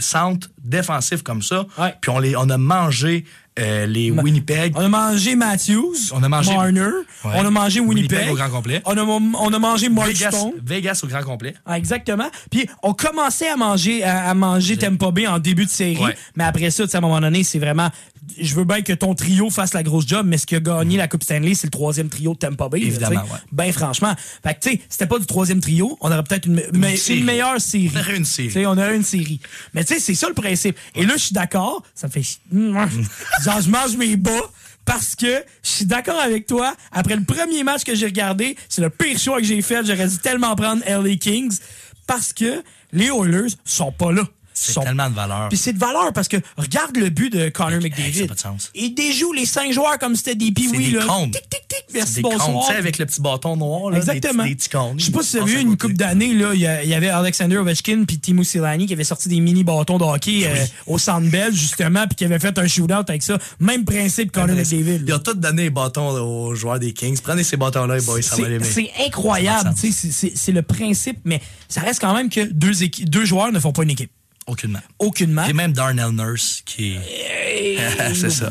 centres 0.00 0.48
défensifs 0.62 1.22
comme 1.22 1.42
ça. 1.42 1.66
Ouais. 1.78 1.94
Puis 2.00 2.10
on, 2.10 2.18
les, 2.18 2.36
on 2.36 2.48
a 2.50 2.58
mangé 2.58 3.24
euh, 3.58 3.86
les 3.86 4.10
Winnipeg. 4.10 4.72
On 4.76 4.80
a 4.84 4.88
mangé 4.88 5.34
Matthews. 5.34 5.96
On 6.12 6.22
a 6.22 6.28
mangé- 6.28 6.54
Marner. 6.54 6.80
Ouais. 7.24 7.32
On 7.34 7.46
a 7.46 7.50
mangé 7.50 7.80
Winnipeg. 7.80 8.18
Winnipeg 8.18 8.32
au 8.32 8.36
grand 8.36 8.50
complet. 8.50 8.82
On 8.84 8.96
a, 8.96 9.02
on 9.02 9.52
a 9.52 9.58
mangé 9.58 9.88
Vegas. 9.88 10.44
Vegas 10.64 11.00
au 11.02 11.06
grand 11.08 11.22
complet. 11.22 11.54
Ah, 11.66 11.76
exactement. 11.78 12.30
Puis 12.50 12.66
on 12.82 12.92
commençait 12.94 13.48
à 13.48 13.56
manger 13.56 14.04
à, 14.04 14.30
à 14.30 14.34
manger 14.34 14.76
Tampa 14.76 15.10
Bay 15.10 15.26
en 15.26 15.38
début 15.38 15.64
de 15.66 15.70
série, 15.70 15.96
Ouais. 15.98 16.14
mais 16.36 16.44
après 16.44 16.70
ça, 16.70 16.84
à 16.92 16.96
un 16.96 17.00
moment 17.00 17.20
donné, 17.20 17.42
c'est 17.42 17.58
vraiment 17.58 17.90
je 18.38 18.54
veux 18.54 18.64
bien 18.64 18.82
que 18.82 18.92
ton 18.92 19.14
trio 19.14 19.50
fasse 19.50 19.74
la 19.74 19.82
grosse 19.82 20.06
job, 20.06 20.24
mais 20.24 20.38
ce 20.38 20.46
qui 20.46 20.54
a 20.54 20.60
gagné 20.60 20.96
la 20.96 21.08
Coupe 21.08 21.24
Stanley, 21.24 21.54
c'est 21.54 21.66
le 21.66 21.70
troisième 21.72 22.08
trio 22.08 22.34
de 22.34 22.38
Tampa 22.38 22.68
Bay. 22.68 22.80
Évidemment, 22.82 23.22
ouais. 23.22 23.38
Ben 23.50 23.72
franchement, 23.72 24.14
fait 24.44 24.54
que 24.54 24.60
tu 24.60 24.70
sais, 24.70 24.80
c'était 24.88 25.06
pas 25.06 25.18
du 25.18 25.26
troisième 25.26 25.60
trio, 25.60 25.98
on 26.00 26.12
aurait 26.12 26.22
peut-être 26.22 26.46
une, 26.46 26.54
me- 26.54 27.10
une 27.12 27.24
meilleure 27.24 27.60
série. 27.60 27.90
On 27.94 27.98
aurait 27.98 28.16
une 28.16 28.24
série. 28.24 28.49
On 28.56 28.78
aurait 28.78 28.96
une 28.96 29.04
série. 29.04 29.40
Mais 29.74 29.84
tu 29.84 29.94
sais, 29.94 30.00
c'est 30.00 30.14
ça 30.14 30.28
le 30.28 30.34
principe. 30.34 30.76
Et 30.94 31.04
là, 31.04 31.14
je 31.14 31.24
suis 31.24 31.34
d'accord, 31.34 31.82
ça 31.94 32.06
me 32.06 32.12
fait 32.12 32.22
genre 32.52 33.60
je 33.60 33.70
mange 33.70 33.96
mes 33.96 34.16
bas 34.16 34.50
parce 34.84 35.14
que 35.14 35.44
je 35.62 35.68
suis 35.68 35.84
d'accord 35.84 36.18
avec 36.20 36.46
toi. 36.46 36.74
Après 36.92 37.16
le 37.16 37.24
premier 37.24 37.62
match 37.62 37.84
que 37.84 37.94
j'ai 37.94 38.06
regardé, 38.06 38.56
c'est 38.68 38.82
le 38.82 38.90
pire 38.90 39.18
choix 39.18 39.38
que 39.38 39.44
j'ai 39.44 39.62
fait. 39.62 39.84
J'aurais 39.84 40.08
dû 40.08 40.18
tellement 40.18 40.54
prendre 40.56 40.82
LA 40.86 41.16
Kings 41.16 41.58
parce 42.06 42.32
que 42.32 42.62
les 42.92 43.06
Oilers 43.06 43.54
sont 43.64 43.92
pas 43.92 44.12
là. 44.12 44.24
C'est 44.62 44.72
Sont- 44.72 44.82
tellement 44.82 45.08
de 45.08 45.14
valeur. 45.14 45.48
Puis 45.48 45.56
c'est 45.56 45.72
de 45.72 45.78
valeur 45.78 46.12
parce 46.12 46.28
que 46.28 46.36
regarde 46.58 46.94
le 46.94 47.08
but 47.08 47.32
de 47.32 47.48
Connor 47.48 47.80
McDavid. 47.80 48.26
pas 48.26 48.34
de 48.34 48.38
sens. 48.40 48.70
Il 48.74 48.92
déjoue 48.94 49.32
les 49.32 49.46
cinq 49.46 49.72
joueurs 49.72 49.98
comme 49.98 50.14
si 50.14 50.22
c'était 50.24 50.34
des 50.34 50.52
piouis 50.52 50.90
là. 50.90 51.06
Tic 51.32 51.48
tic 51.48 51.66
tic. 51.66 51.84
Merci 51.94 52.20
bonsoir. 52.20 52.66
tu 52.66 52.72
sais, 52.72 52.78
avec 52.78 52.98
le 52.98 53.06
petit 53.06 53.22
bâton 53.22 53.56
noir. 53.56 53.90
Là, 53.90 53.96
Exactement. 53.96 54.42
Des, 54.42 54.50
des 54.50 54.56
petits. 54.56 54.68
Je 54.98 55.04
sais 55.06 55.12
pas 55.12 55.22
si 55.22 55.38
vous 55.38 55.42
avez 55.44 55.52
Passe 55.52 55.62
vu 55.62 55.68
une 55.70 55.78
coupe 55.78 55.94
d'années, 55.94 56.34
là, 56.34 56.50
il 56.52 56.60
y, 56.60 56.66
avait 56.94 57.08
Alexander 57.08 57.56
Ovechkin 57.56 58.04
puis 58.06 58.18
Timo 58.18 58.44
Silani 58.44 58.86
qui 58.86 58.92
avaient 58.92 59.02
sorti 59.02 59.30
des 59.30 59.40
mini 59.40 59.64
bâtons 59.64 59.96
de 59.96 60.04
hockey 60.04 60.42
euh, 60.44 60.54
au 60.86 60.98
Centre 60.98 61.30
Bell, 61.30 61.54
justement, 61.54 62.06
puis 62.06 62.16
qui 62.16 62.24
avaient 62.26 62.38
fait 62.38 62.58
un 62.58 62.66
shootout 62.66 62.92
avec 63.08 63.22
ça. 63.22 63.38
Même 63.60 63.86
principe 63.86 64.30
Connor 64.30 64.56
McDavid. 64.56 65.04
Il 65.06 65.12
a 65.12 65.18
tout 65.20 65.32
donné 65.34 65.62
les 65.62 65.70
bâtons 65.70 66.12
là, 66.14 66.22
aux 66.22 66.54
joueurs 66.54 66.78
des 66.78 66.92
Kings. 66.92 67.18
Prenez 67.22 67.44
ces 67.44 67.56
bâtons-là, 67.56 67.96
les 67.96 68.02
boys, 68.04 68.20
ça 68.20 68.36
va 68.36 68.46
l'aimer. 68.46 68.64
c'est 68.64 68.90
incroyable, 69.06 69.72
tu 69.80 69.90
c'est- 69.90 70.52
le 70.52 70.62
principe, 70.62 71.18
mais 71.24 71.40
ça 71.68 71.80
reste 71.80 72.00
quand 72.00 72.12
même 72.12 72.28
que 72.28 72.40
deux, 72.40 72.72
deux 73.04 73.24
joueurs 73.24 73.52
ne 73.52 73.58
font 73.60 73.72
pas 73.72 73.84
une 73.84 73.90
équipe. 73.90 74.10
Aucunement. 74.46 74.80
Aucunement. 74.98 75.44
Et 75.46 75.52
même 75.52 75.72
Darnell 75.72 76.10
Nurse 76.10 76.62
qui 76.64 76.96
est. 76.96 77.78
c'est 78.14 78.30
ça. 78.30 78.50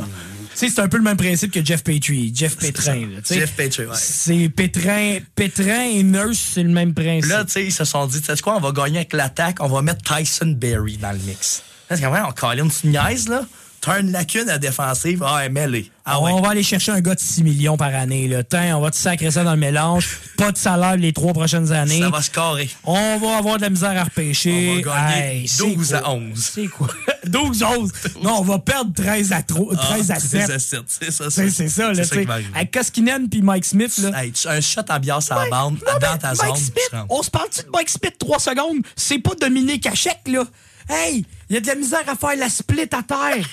Tu 0.51 0.65
sais, 0.67 0.69
c'est 0.69 0.81
un 0.81 0.89
peu 0.89 0.97
le 0.97 1.03
même 1.03 1.15
principe 1.17 1.51
que 1.51 1.63
Jeff 1.63 1.83
Petrie, 1.83 2.33
Jeff 2.35 2.57
Pétrin. 2.57 3.07
là. 3.07 3.21
Jeff 3.23 3.53
Petrie, 3.53 3.85
ouais. 3.85 3.95
C'est 3.95 4.49
Pétrin, 4.49 5.19
Pétrin 5.35 5.83
et 5.83 6.03
Nurse, 6.03 6.39
c'est 6.53 6.63
le 6.63 6.69
même 6.69 6.93
principe. 6.93 7.29
Là, 7.31 7.45
tu 7.45 7.51
sais, 7.51 7.65
ils 7.65 7.71
se 7.71 7.85
sont 7.85 8.07
dit, 8.07 8.19
tu 8.19 8.25
sais 8.25 8.41
quoi, 8.41 8.57
on 8.57 8.59
va 8.59 8.71
gagner 8.71 8.97
avec 8.97 9.13
l'attaque, 9.13 9.57
on 9.61 9.67
va 9.67 9.81
mettre 9.81 10.01
Tyson 10.03 10.55
Berry 10.57 10.97
dans 10.97 11.11
le 11.11 11.19
mix. 11.19 11.63
Parce 11.87 12.01
qu'en 12.01 12.09
vrai, 12.09 12.21
on 12.27 12.31
Colin, 12.31 12.67
tu 12.67 12.87
niaises, 12.87 13.29
là? 13.29 13.45
T'as 13.81 14.01
une 14.01 14.11
lacune 14.11 14.49
à 14.49 14.57
défensive? 14.57 15.23
Ah, 15.25 15.47
mêlée. 15.49 15.89
Ah 16.05 16.19
ouais. 16.21 16.31
On 16.33 16.41
va 16.41 16.49
aller 16.49 16.63
chercher 16.63 16.91
un 16.91 17.01
gars 17.01 17.13
de 17.15 17.19
6 17.19 17.43
millions 17.43 17.77
par 17.77 17.93
année. 17.93 18.27
Là. 18.27 18.43
Tiens, 18.43 18.75
on 18.77 18.81
va 18.81 18.89
te 18.91 18.95
sacrer 18.95 19.29
ça 19.31 19.43
dans 19.43 19.51
le 19.53 19.57
mélange. 19.59 20.19
Pas 20.37 20.51
de 20.51 20.57
salaire 20.57 20.97
les 20.97 21.13
trois 21.13 21.33
prochaines 21.33 21.71
années. 21.71 21.99
Ça 21.99 22.09
va 22.09 22.21
se 22.21 22.31
carrer. 22.31 22.69
On 22.83 23.17
va 23.19 23.37
avoir 23.37 23.57
de 23.57 23.61
la 23.61 23.69
misère 23.69 23.95
à 23.97 24.03
repêcher. 24.03 24.81
On 24.83 24.89
va 24.89 24.95
gagner 25.11 25.39
Hey, 25.41 25.47
c'est 25.47 25.63
12 25.75 25.93
à 25.93 25.99
quoi? 25.99 26.09
11. 26.13 26.29
C'est 26.53 26.67
quoi? 26.67 26.87
12 27.27 27.63
11. 27.63 27.91
Non, 28.23 28.39
on 28.39 28.43
va 28.43 28.59
perdre 28.59 28.91
13 28.93 29.31
à, 29.33 29.43
3, 29.43 29.75
13 29.75 30.11
à 30.11 30.15
Ah, 30.15 30.19
7. 30.19 30.29
13 30.29 30.51
à 30.51 30.59
7. 30.59 30.79
C'est 30.87 31.11
ça. 31.11 31.29
C'est 31.29 31.49
c'est 31.51 31.69
ça, 31.69 31.93
là, 31.93 32.03
arriver. 32.11 32.27
Avec 32.55 32.71
Koskinen 32.73 33.29
puis 33.29 33.41
Mike 33.41 33.65
Smith, 33.65 33.97
là. 33.99 34.23
Hey, 34.23 34.33
un 34.47 34.61
shot 34.61 34.81
en 34.89 34.99
bière 34.99 35.19
à 35.29 35.43
la 35.43 35.49
bande, 35.49 35.75
non, 35.75 35.93
dans 36.01 36.17
ta 36.17 36.29
Mike 36.29 36.37
zone. 36.37 36.55
Smith, 36.55 36.91
on 37.09 37.21
se 37.21 37.29
parle-tu 37.29 37.61
de 37.63 37.69
Mike 37.71 37.89
Smith 37.89 38.15
3 38.19 38.39
secondes? 38.39 38.81
C'est 38.95 39.19
pas 39.19 39.35
Dominique 39.39 39.85
Hachek, 39.85 40.19
là. 40.27 40.43
Hey, 40.89 41.23
il 41.49 41.53
y 41.53 41.57
a 41.57 41.61
de 41.61 41.67
la 41.67 41.75
misère 41.75 42.03
à 42.07 42.15
faire 42.15 42.35
la 42.37 42.49
split 42.49 42.81
à 42.91 43.03
terre. 43.03 43.45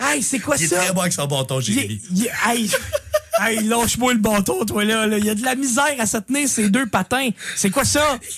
hey, 0.00 0.22
c'est 0.22 0.38
quoi 0.40 0.56
Il 0.58 0.64
est 0.64 0.68
ça? 0.68 0.76
très 0.76 0.92
bon 0.92 1.00
avec 1.00 1.12
son 1.12 1.26
bâton, 1.26 1.60
Jérémy. 1.60 2.00
hey, 2.48 2.70
hey, 3.40 3.62
lâche-moi 3.64 4.12
le 4.14 4.18
bâton, 4.20 4.64
toi, 4.64 4.84
là. 4.84 5.06
là. 5.06 5.18
Il 5.18 5.24
y 5.24 5.30
a 5.30 5.34
de 5.34 5.42
la 5.44 5.54
misère 5.54 5.94
à 5.98 6.06
se 6.06 6.18
tenir 6.18 6.48
ces 6.48 6.68
deux 6.70 6.86
patins. 6.86 7.30
C'est 7.56 7.70
quoi 7.70 7.84
ça? 7.84 8.18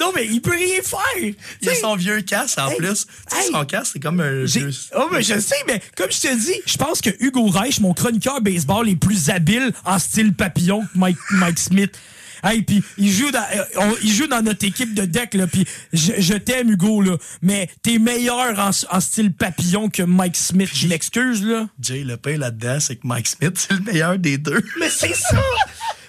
Non, 0.00 0.10
mais 0.16 0.26
il 0.26 0.40
peut 0.40 0.50
rien 0.50 0.80
faire. 0.82 1.32
Il 1.60 1.68
a 1.68 1.74
son 1.76 1.94
vieux 1.94 2.20
casque 2.22 2.58
en 2.58 2.68
Hey, 2.70 2.76
plus. 2.78 3.06
Tu 3.06 3.36
sais, 3.36 3.44
hey. 3.44 3.52
son 3.52 3.64
casque, 3.64 3.90
c'est 3.92 4.00
comme 4.00 4.18
un 4.18 4.42
vieux. 4.44 4.70
Oh, 4.96 5.08
mais 5.12 5.22
je 5.22 5.38
sais, 5.38 5.54
mais 5.68 5.80
comme 5.94 6.10
je 6.10 6.20
te 6.20 6.34
dis, 6.34 6.54
je 6.66 6.76
pense 6.78 7.00
que 7.00 7.10
Hugo 7.20 7.46
Reich, 7.46 7.78
mon 7.80 7.92
chroniqueur 7.94 8.40
baseball, 8.40 8.88
est 8.88 8.96
plus 8.96 9.28
habile 9.30 9.72
en 9.84 9.98
style 10.00 10.32
papillon 10.34 10.80
que 10.80 10.98
Mike, 10.98 11.18
Mike 11.32 11.58
Smith. 11.60 11.96
Hey, 12.44 12.62
puis 12.62 12.82
il 12.98 13.10
joue 13.10 13.30
dans 13.30 13.40
euh, 13.40 13.64
on- 13.78 13.96
il 14.02 14.12
joue 14.12 14.26
dans 14.26 14.42
notre 14.42 14.64
équipe 14.66 14.92
de 14.94 15.04
deck 15.06 15.34
là, 15.34 15.46
puis 15.46 15.64
je, 15.92 16.12
je 16.18 16.34
t'aime 16.34 16.70
Hugo 16.70 17.00
là, 17.00 17.16
mais 17.42 17.68
t'es 17.82 17.98
meilleur 17.98 18.58
en, 18.58 18.70
en 18.90 19.00
style 19.00 19.32
papillon 19.32 19.88
que 19.88 20.02
Mike 20.02 20.36
Smith. 20.36 20.70
Je 20.74 20.86
m'excuse 20.88 21.42
là. 21.42 21.66
Jay, 21.80 22.04
le 22.04 22.16
pain 22.16 22.36
là-dedans, 22.36 22.78
c'est 22.80 22.96
que 22.96 23.06
Mike 23.06 23.26
Smith, 23.28 23.54
c'est 23.56 23.72
le 23.74 23.80
meilleur 23.80 24.18
des 24.18 24.36
deux. 24.38 24.60
Mais 24.78 24.90
c'est 24.90 25.14
ça. 25.14 25.40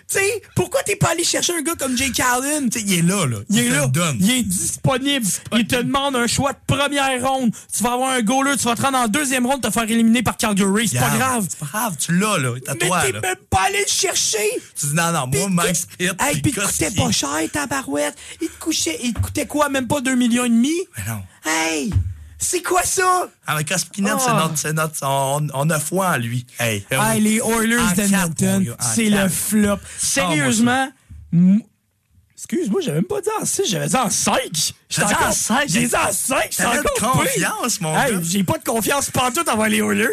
Tu 0.08 0.20
sais, 0.20 0.42
pourquoi 0.56 0.84
t'es 0.84 0.96
pas 0.96 1.10
allé 1.12 1.24
chercher 1.24 1.54
un 1.54 1.62
gars 1.62 1.74
comme 1.76 1.98
Jake 1.98 2.20
Allen? 2.20 2.70
Tu 2.70 2.80
sais, 2.80 2.86
il 2.88 3.00
est 3.00 3.02
là, 3.02 3.26
là. 3.26 3.38
Il 3.50 3.60
est 3.60 3.70
là, 3.70 3.88
donne. 3.88 4.18
il 4.20 4.32
est 4.32 4.44
disponible. 4.44 5.26
Il 5.54 5.66
te 5.66 5.76
demande 5.78 6.16
un 6.16 6.28
choix 6.28 6.54
de 6.54 6.60
première 6.68 7.28
ronde. 7.28 7.52
Tu 7.76 7.84
vas 7.84 7.94
avoir 7.94 8.12
un 8.12 8.22
goaler, 8.22 8.56
tu 8.58 8.66
vas 8.66 8.76
te 8.76 8.82
rendre 8.82 9.00
en 9.00 9.08
deuxième 9.08 9.46
ronde, 9.46 9.62
te 9.62 9.72
faire 9.72 9.84
éliminer 9.84 10.22
par 10.22 10.38
Calgary. 10.38 10.88
C'est 10.88 11.00
pas 11.00 11.18
grave. 11.18 11.48
C'est 11.50 11.60
pas 11.60 11.66
grave, 11.66 11.96
tu 11.98 12.18
l'as, 12.18 12.38
là. 12.38 12.54
À 12.68 12.74
Mais 12.74 12.88
toi, 12.88 13.02
t'es 13.02 13.14
même 13.14 13.36
pas 13.50 13.62
allé 13.68 13.80
le 13.80 13.92
chercher. 13.92 14.50
Tu 14.80 14.88
dis 14.88 14.94
non, 14.94 15.12
non, 15.12 15.28
moi, 15.28 15.50
Mike 15.50 15.76
Smith. 15.76 16.14
Hey, 16.20 16.42
puis 16.42 16.54
il 16.56 16.62
coûtait 16.62 16.92
pas 16.92 17.12
cher, 17.12 17.40
tabarouette. 17.52 18.16
Il 18.42 18.50
te 18.50 18.60
couchait, 18.60 19.00
il 19.04 19.14
te 19.14 19.20
coûtait 19.20 19.48
quoi? 19.48 19.70
Même 19.70 19.88
pas 19.88 20.02
2 20.02 20.16
millions 20.16 20.46
et 20.46 20.50
demi? 20.50 20.74
Mais 20.98 21.04
non. 21.12 21.22
Hey! 21.46 21.92
C'est 22.48 22.62
quoi 22.62 22.84
ça? 22.84 23.28
Ah, 23.48 23.56
mais 23.58 23.64
Koskinet, 23.66 24.12
Oh. 24.14 24.20
c'est 24.24 24.34
notre, 24.34 24.58
c'est 24.58 24.74
notre, 24.74 24.96
on, 25.04 25.48
on 25.54 25.70
a 25.72 25.80
foi 25.80 26.10
en 26.12 26.18
lui. 26.18 26.46
Hey. 26.60 26.86
Hey, 26.92 27.20
les 27.22 27.38
Oilers 27.40 27.94
d'Edmonton, 27.96 28.76
c'est 28.80 29.10
le 29.10 29.28
flop. 29.30 29.78
Sérieusement, 29.98 30.92
m- 31.34 31.62
excuse-moi, 32.36 32.82
j'avais 32.82 32.98
même 32.98 33.06
pas 33.06 33.22
dit 33.22 33.30
en 33.42 33.46
6, 33.46 33.64
j'avais 33.68 33.88
dit 33.88 33.96
en 33.96 34.10
5. 34.12 34.74
T'as 34.94 35.06
dit 35.06 35.14
en 35.16 35.32
cinq? 35.32 35.64
J'ai 35.68 35.86
en 35.88 36.12
5, 36.12 36.48
c'est 36.52 36.64
T'avais 36.64 36.78
de 36.78 36.84
encore 37.04 37.14
confiance, 37.24 37.82
mon 37.82 37.98
Hey. 38.00 38.14
J'ai 38.24 38.44
pas 38.44 38.58
de 38.60 38.64
confiance 38.64 39.10
pantoute 39.10 39.50
envers 39.50 39.68
les 39.68 39.80
Oilers. 39.80 40.06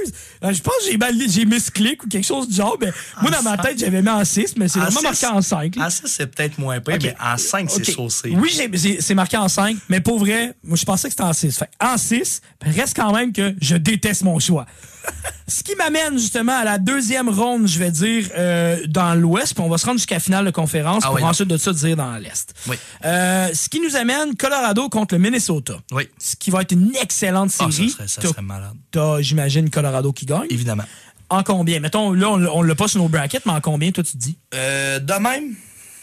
Euh, 0.43 0.53
Je 0.53 0.63
pense 0.63 0.75
que 0.79 0.91
j'ai 0.91 0.97
mal- 0.97 1.15
j'ai 1.29 1.45
misclick 1.45 2.03
ou 2.05 2.09
quelque 2.09 2.27
chose 2.27 2.49
du 2.49 2.55
genre. 2.57 2.77
Mais 2.81 2.91
moi, 3.21 3.31
dans 3.31 3.43
ma 3.43 3.59
tête, 3.59 3.79
j'avais 3.79 4.01
mis 4.03 4.09
en 4.09 4.25
6, 4.25 4.55
mais 4.57 4.69
c'est 4.69 4.79
En 4.81 4.85
vraiment 4.85 5.03
marqué 5.03 5.27
en 5.27 5.43
5. 5.43 5.75
Ah, 5.79 5.91
ça, 5.91 6.03
c'est 6.07 6.27
peut-être 6.27 6.59
moins 6.59 6.81
pire, 6.81 6.99
mais 7.03 7.15
en 7.23 7.37
5, 7.37 7.71
c'est 7.71 7.89
Ok. 7.89 7.95
saucé. 7.95 8.33
Oui, 8.35 8.51
j'ai- 8.73 9.01
c'est 9.01 9.15
marqué 9.15 9.37
en 9.37 9.49
5, 9.49 9.77
mais 9.91 10.01
pour 10.01 10.19
vrai, 10.19 10.55
moi, 10.65 10.77
je 10.77 10.85
pensais 10.85 11.09
que 11.09 11.13
c'était 11.13 11.23
en 11.25 11.33
6. 11.35 11.59
Fait, 11.59 11.69
en 11.81 11.99
6, 11.99 12.41
reste 12.63 12.97
quand 12.97 13.13
même 13.13 13.33
que 13.33 13.55
je 13.61 13.77
déteste 13.77 14.23
mon 14.23 14.39
choix. 14.41 14.65
Ce 15.49 15.63
qui 15.65 15.75
m'amène 15.75 16.17
justement 16.17 16.57
à 16.57 16.65
la 16.65 16.79
deuxième 16.79 17.29
ronde, 17.29 17.67
je 17.67 17.79
vais 17.79 17.91
dire, 17.91 18.29
euh, 18.39 18.79
dans 18.89 19.15
l'Ouest, 19.17 19.53
puis 19.55 19.63
on 19.63 19.69
va 19.69 19.77
se 19.77 19.85
rendre 19.85 19.99
jusqu'à 19.99 20.15
la 20.15 20.21
finale 20.21 20.45
de 20.47 20.51
conférence 20.53 21.03
Ah 21.05 21.09
pour 21.09 21.17
oui. 21.17 21.23
ensuite 21.25 21.49
de 21.49 21.57
ça 21.57 21.73
dire 21.73 21.97
dans 21.97 22.17
l'Est. 22.17 22.55
Oui. 22.69 22.77
Euh, 23.05 23.49
ce 23.53 23.69
qui 23.69 23.81
nous 23.81 23.97
amène 23.97 24.35
Colorado 24.37 24.62
contre 24.91 25.15
le 25.15 25.21
Minnesota. 25.21 25.75
Oui. 25.93 26.09
Ce 26.19 26.37
qui 26.37 26.51
va 26.51 26.63
être 26.63 26.73
une 26.73 26.93
excellente 27.01 27.51
Ah, 27.59 27.71
série. 27.71 27.91
ça 27.91 27.97
serait, 27.97 28.09
ça 28.09 28.21
T'as- 28.23 28.29
serait 28.29 28.43
malade. 28.43 28.75
T'as, 28.91 29.21
j'imagine, 29.21 29.71
Colorado 29.71 30.13
qui 30.13 30.27
gagne. 30.27 30.47
Évidemment. 30.51 30.85
En 31.29 31.43
combien? 31.43 31.81
Mettons, 31.81 32.13
là, 32.13 32.31
on, 32.31 32.45
on 32.59 32.63
l'a 32.63 32.75
pas 32.75 32.89
sur 32.89 33.01
nos 33.01 33.09
brackets, 33.09 33.47
mais 33.47 33.53
en 33.53 33.61
combien, 33.61 33.91
toi, 33.91 34.05
tu 34.05 34.13
te 34.13 34.17
dis? 34.19 34.37
Euh, 34.55 34.99
de 34.99 35.13
même, 35.15 35.55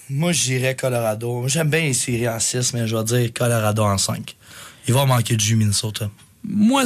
moi, 0.09 0.31
j'irais 0.31 0.75
Colorado. 0.75 1.43
J'aime 1.47 1.69
bien 1.69 1.81
les 1.81 1.93
séries 1.93 2.27
en 2.27 2.39
6, 2.39 2.73
mais 2.73 2.87
je 2.87 2.95
vais 2.95 3.03
dire 3.03 3.33
Colorado 3.33 3.83
en 3.83 3.97
5. 3.97 4.35
Il 4.87 4.93
va 4.93 5.05
manquer 5.05 5.35
de 5.35 5.41
jus, 5.41 5.55
Minnesota. 5.55 6.09
Moi, 6.43 6.83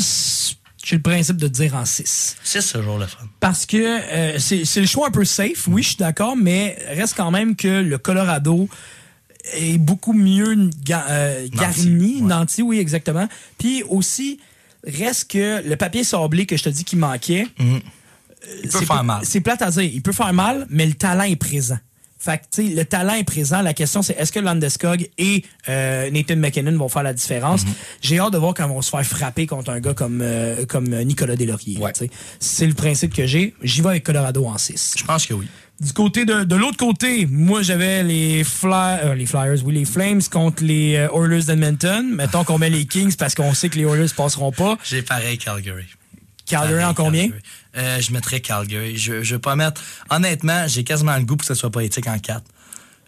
j'ai 0.84 0.98
le 0.98 1.02
principe 1.02 1.38
de 1.38 1.48
dire 1.48 1.74
en 1.76 1.86
6. 1.86 2.36
6, 2.44 2.62
c'est 2.62 2.78
toujours 2.80 2.98
le 2.98 3.08
fun. 3.08 3.20
Parce 3.40 3.66
que 3.66 3.78
euh, 3.78 4.40
c'est 4.40 4.66
c'est 4.66 4.82
le 4.82 4.88
choix 4.88 5.08
un 5.08 5.12
peu 5.12 5.24
safe, 5.24 5.68
oui, 5.70 5.82
je 5.84 5.88
suis 5.90 5.98
d'accord, 5.98 6.36
mais 6.36 6.78
reste 6.90 7.14
quand 7.16 7.32
même 7.32 7.56
que 7.56 7.68
le 7.82 7.98
Colorado 7.98 8.68
est 9.54 9.78
beaucoup 9.78 10.14
mieux 10.14 10.70
ga- 10.84 11.06
euh, 11.10 11.48
garni, 11.52 12.16
ouais. 12.16 12.28
nanti, 12.28 12.62
oui, 12.62 12.80
exactement. 12.80 13.28
Puis 13.58 13.84
aussi, 13.84 14.40
reste 14.86 15.32
que 15.32 15.62
le 15.68 15.76
papier 15.76 16.04
sablé 16.04 16.46
que 16.46 16.58
je 16.58 16.64
te 16.64 16.70
dis 16.70 16.84
qui 16.84 16.96
manquait, 16.96 17.48
Il 17.60 17.82
peut 18.70 18.70
c'est 18.80 18.86
faire 18.86 19.04
mal. 19.04 19.22
C'est 19.24 19.42
plate 19.42 19.62
à 19.62 19.72
dire. 19.72 19.84
Il 19.84 20.02
peut 20.02 20.12
faire 20.12 20.34
mal, 20.34 20.68
mais 20.70 20.86
le 20.86 20.94
talent 20.94 21.24
est 21.24 21.36
présent. 21.36 21.78
Fait 22.20 22.38
que, 22.38 22.44
tu 22.52 22.70
sais, 22.70 22.74
le 22.74 22.86
talent 22.86 23.16
est 23.16 23.26
présent. 23.26 23.62
La 23.62 23.74
question, 23.74 24.02
c'est 24.02 24.14
est-ce 24.18 24.32
que 24.32 24.40
Landeskog 24.40 25.10
et 25.18 25.44
euh, 25.68 26.10
Nathan 26.10 26.38
McKinnon 26.38 26.78
vont 26.78 26.88
faire 26.88 27.04
la 27.04 27.14
différence? 27.14 27.66
Mhm. 27.66 27.74
J'ai 28.02 28.20
hâte 28.20 28.32
de 28.32 28.38
voir 28.38 28.54
quand 28.54 28.64
ils 28.66 28.70
vont 28.70 28.82
se 28.82 28.92
faire 28.92 29.06
frapper 29.06 29.46
contre 29.46 29.72
un 29.72 29.82
gars 29.82 29.94
comme, 29.94 30.22
euh, 30.22 30.66
comme 30.66 30.88
Nicolas 31.04 31.36
Deslauriers. 31.36 31.80
Ouais. 31.80 31.92
C'est 32.40 32.66
le 32.66 32.74
principe 32.76 33.14
que 33.14 33.26
j'ai. 33.28 33.54
J'y 33.62 33.82
vais 33.82 33.90
avec 33.90 34.04
Colorado 34.06 34.46
en 34.46 34.58
6. 34.58 34.94
Je 34.98 35.04
pense 35.04 35.26
que 35.26 35.34
oui. 35.34 35.48
Du 35.80 35.92
côté 35.92 36.24
de, 36.24 36.44
de 36.44 36.56
l'autre 36.56 36.78
côté, 36.78 37.26
moi 37.26 37.62
j'avais 37.62 38.04
les 38.04 38.44
euh, 38.64 39.16
les 39.16 39.26
Flyers, 39.26 39.66
oui, 39.66 39.74
les 39.74 39.86
Flames 39.86 40.22
contre 40.32 40.64
les 40.64 40.96
euh, 40.96 41.10
Oilers 41.14 41.44
d'Edmonton. 41.44 42.14
Mettons 42.16 42.44
qu'on 42.44 42.58
met 42.58 42.70
les 42.70 42.86
Kings 42.86 43.16
parce 43.16 43.36
qu'on 43.36 43.54
sait 43.54 43.70
que 43.70 43.78
les 43.78 43.84
Oilers 43.84 44.14
passeront 44.16 44.52
pas. 44.52 44.78
J'ai 44.84 45.02
pareil 45.02 45.38
Calgary. 45.38 45.86
Calgary 46.46 46.74
Pareil, 46.74 46.86
en 46.86 46.94
combien? 46.94 47.24
Calgary. 47.24 47.44
Euh, 47.76 48.00
je 48.02 48.14
mettrais 48.14 48.40
Calgary. 48.40 48.98
Je, 48.98 49.24
je 49.24 49.36
vais 49.36 49.40
pas 49.40 49.56
mettre. 49.56 49.82
Honnêtement, 50.10 50.68
j'ai 50.68 50.84
quasiment 50.84 51.18
le 51.18 51.24
goût 51.24 51.36
pour 51.38 51.48
que 51.48 51.54
ce 51.54 51.60
soit 51.60 51.72
poétique 51.72 52.08
en 52.08 52.20
4. 52.20 52.44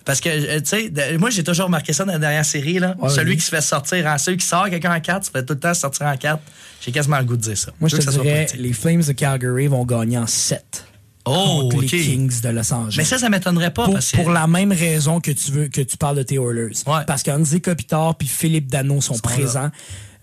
Parce 0.06 0.22
que, 0.22 0.60
tu 0.60 0.66
sais, 0.66 1.18
moi, 1.18 1.32
j'ai 1.32 1.44
toujours 1.44 1.66
remarqué 1.66 1.92
ça 1.92 2.06
dans 2.06 2.14
la 2.14 2.20
dernière 2.20 2.46
série. 2.46 2.78
Là. 2.78 2.96
Ouais, 3.00 3.10
celui 3.10 3.32
oui. 3.32 3.38
qui 3.38 3.44
se 3.44 3.50
fait 3.50 3.62
sortir 3.62 4.06
en. 4.06 4.18
Celui 4.18 4.38
qui 4.38 4.46
sort 4.46 4.70
quelqu'un 4.70 4.96
en 4.96 5.00
4, 5.00 5.26
se 5.26 5.32
fait 5.32 5.44
tout 5.44 5.54
le 5.54 5.60
temps 5.60 5.74
sortir 5.74 6.06
en 6.06 6.16
4. 6.16 6.42
J'ai 6.82 6.92
quasiment 6.92 7.18
le 7.18 7.26
goût 7.26 7.38
de 7.38 7.42
dire 7.42 7.58
ça. 7.58 7.72
Moi 7.80 7.90
je 7.90 7.96
veux 7.96 8.02
te 8.02 8.06
que 8.06 8.12
ça 8.12 8.16
soit 8.16 8.24
dirais 8.24 8.48
les 8.58 8.74
Flames 8.74 9.02
de 9.02 9.12
Calgary 9.12 9.68
vont 9.68 9.84
gagner 9.84 10.18
en 10.18 10.28
7. 10.28 10.86
Oh, 11.28 11.70
contre 11.72 11.82
les 11.82 11.88
Kings 11.88 12.42
de 12.42 12.50
Los 12.50 12.72
Angeles. 12.74 12.96
Mais 12.98 13.04
ça, 13.04 13.18
ça 13.18 13.30
m'étonnerait 13.30 13.72
pas. 13.74 13.86
pour, 13.86 13.94
parce 13.94 14.12
que- 14.12 14.18
pour 14.18 14.30
la 14.32 14.46
même 14.48 14.72
raison 14.72 15.20
que 15.20 15.32
tu 15.32 15.52
veux 15.52 15.68
que 15.68 15.82
tu 15.82 15.98
parles 15.98 16.18
de 16.18 16.24
tes 16.24 16.36
Oilers. 16.36 16.72
Ouais. 16.86 17.04
Parce 17.08 17.24
qu'Andy 17.24 17.62
Kopitar 17.62 18.16
puis 18.16 18.28
Philippe 18.28 18.70
Dano 18.70 19.02
sont, 19.02 19.14
là. 19.14 19.72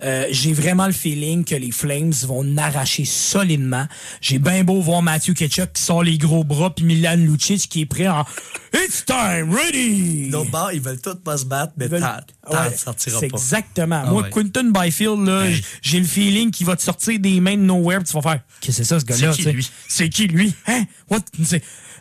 Euh, 0.04 0.26
j'ai 0.30 0.52
vraiment 0.52 0.86
le 0.86 0.92
feeling 0.92 1.44
que 1.44 1.54
les 1.54 1.70
Flames 1.70 2.12
vont 2.26 2.42
n'arracher 2.42 3.04
solidement. 3.04 3.86
J'ai 4.20 4.38
bien 4.38 4.64
beau 4.64 4.80
voir 4.80 5.00
Matthew 5.02 5.34
Ketchuk 5.34 5.72
qui 5.74 5.82
sort 5.82 6.02
les 6.02 6.18
gros 6.18 6.42
bras 6.44 6.74
puis 6.74 6.84
Milan 6.84 7.14
Lucic 7.16 7.68
qui 7.68 7.82
est 7.82 7.86
prêt 7.86 8.08
en 8.08 8.24
It's 8.74 9.04
time, 9.04 9.54
ready! 9.54 10.30
L'autre 10.30 10.50
bord, 10.50 10.72
ils 10.72 10.80
veulent 10.80 11.00
tous 11.00 11.14
pas 11.16 11.36
se 11.36 11.44
battre, 11.44 11.74
mais 11.76 11.86
veulent- 11.86 12.00
t'en 12.00 12.52
Ouais, 12.52 12.76
sortiras 12.76 13.18
c'est 13.20 13.28
pas. 13.28 13.36
exactement. 13.36 14.02
Ah 14.04 14.10
Moi, 14.10 14.22
ouais. 14.22 14.30
Quinton 14.30 14.72
Byfield, 14.74 15.26
là, 15.26 15.46
Hey. 15.46 15.62
j'ai 15.82 16.00
le 16.00 16.06
feeling 16.06 16.50
qu'il 16.50 16.66
va 16.66 16.74
te 16.76 16.82
sortir 16.82 17.20
des 17.20 17.40
mains 17.40 17.56
de 17.56 17.62
nowhere 17.62 17.98
pis 18.00 18.04
tu 18.06 18.14
vas 18.14 18.22
faire 18.22 18.40
Qu'est-ce 18.60 18.78
que 18.78 18.84
c'est 18.84 18.88
ça, 18.88 18.98
ce 19.00 19.04
gars-là? 19.04 19.32
C'est 19.34 19.42
qui, 19.42 19.52
lui? 19.52 19.70
C'est 19.88 20.08
qui, 20.08 20.26
lui? 20.26 20.54
Hein? 20.66 20.84
What? 21.10 21.20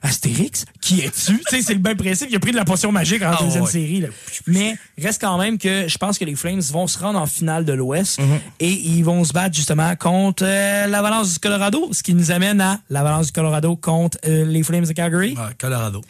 Astérix? 0.01 0.65
Qui 0.81 1.01
es-tu? 1.01 1.37
Tu 1.37 1.43
sais, 1.49 1.61
c'est 1.61 1.73
le 1.73 1.79
même 1.79 1.95
principe. 1.97 2.27
Il 2.31 2.35
a 2.35 2.39
pris 2.39 2.51
de 2.51 2.55
la 2.57 2.65
potion 2.65 2.91
magique 2.91 3.21
en 3.21 3.31
Ah 3.37 3.43
deuxième 3.43 3.63
ouais. 3.63 3.69
série. 3.71 4.01
Là. 4.01 4.07
Mais 4.47 4.75
reste 4.97 5.21
quand 5.21 5.37
même 5.37 5.57
que 5.57 5.87
je 5.87 5.97
pense 5.97 6.17
que 6.17 6.25
les 6.25 6.35
Flames 6.35 6.59
vont 6.71 6.87
se 6.87 6.97
rendre 6.97 7.19
en 7.19 7.25
finale 7.27 7.65
de 7.65 7.73
l'Ouest 7.73 8.19
Mm-hmm. 8.19 8.39
et 8.61 8.71
ils 8.71 9.03
vont 9.03 9.23
se 9.23 9.31
battre 9.33 9.55
justement 9.55 9.95
contre 9.95 10.43
euh, 10.45 10.87
l'Avalanche 10.87 11.33
du 11.33 11.39
Colorado, 11.39 11.89
ce 11.91 12.01
qui 12.03 12.13
nous 12.13 12.31
amène 12.31 12.59
à 12.61 12.79
l'Avalanche 12.89 13.27
du 13.27 13.31
Colorado 13.31 13.75
contre 13.75 14.17
euh, 14.27 14.45
les 14.45 14.63
Flames 14.63 14.85
de 14.85 14.93
Calgary. 14.93 15.31
Ouais, 15.35 15.53
Colorado. 15.59 16.01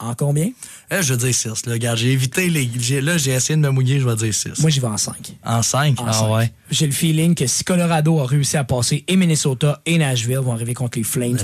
En 0.00 0.14
combien? 0.14 0.48
Eh, 0.90 1.02
je 1.02 1.12
veux 1.14 1.18
dire 1.18 1.34
6. 1.34 1.66
Là, 1.66 1.72
regarde, 1.74 1.96
j'ai 1.98 2.10
évité 2.12 2.50
les. 2.50 2.68
Là, 3.00 3.16
j'ai 3.16 3.30
essayé 3.32 3.56
de 3.56 3.62
me 3.62 3.70
mouiller, 3.70 4.00
je 4.00 4.06
vais 4.08 4.16
dire 4.16 4.34
6. 4.34 4.60
Moi, 4.60 4.70
j'y 4.70 4.80
vais 4.80 4.86
en 4.88 4.96
5. 4.96 5.34
En 5.44 5.62
5? 5.62 6.00
En 6.00 6.06
Ah 6.06 6.12
cinq. 6.12 6.30
ouais. 6.34 6.52
J'ai 6.70 6.86
le 6.86 6.92
feeling 6.92 7.34
que 7.34 7.46
si 7.46 7.62
Colorado 7.62 8.18
a 8.20 8.26
réussi 8.26 8.56
à 8.56 8.64
passer 8.64 9.04
et 9.06 9.16
Minnesota 9.16 9.80
et 9.86 9.96
Nashville 9.98 10.38
vont 10.38 10.52
arriver 10.52 10.74
contre 10.74 10.98
les 10.98 11.04
Flames, 11.04 11.36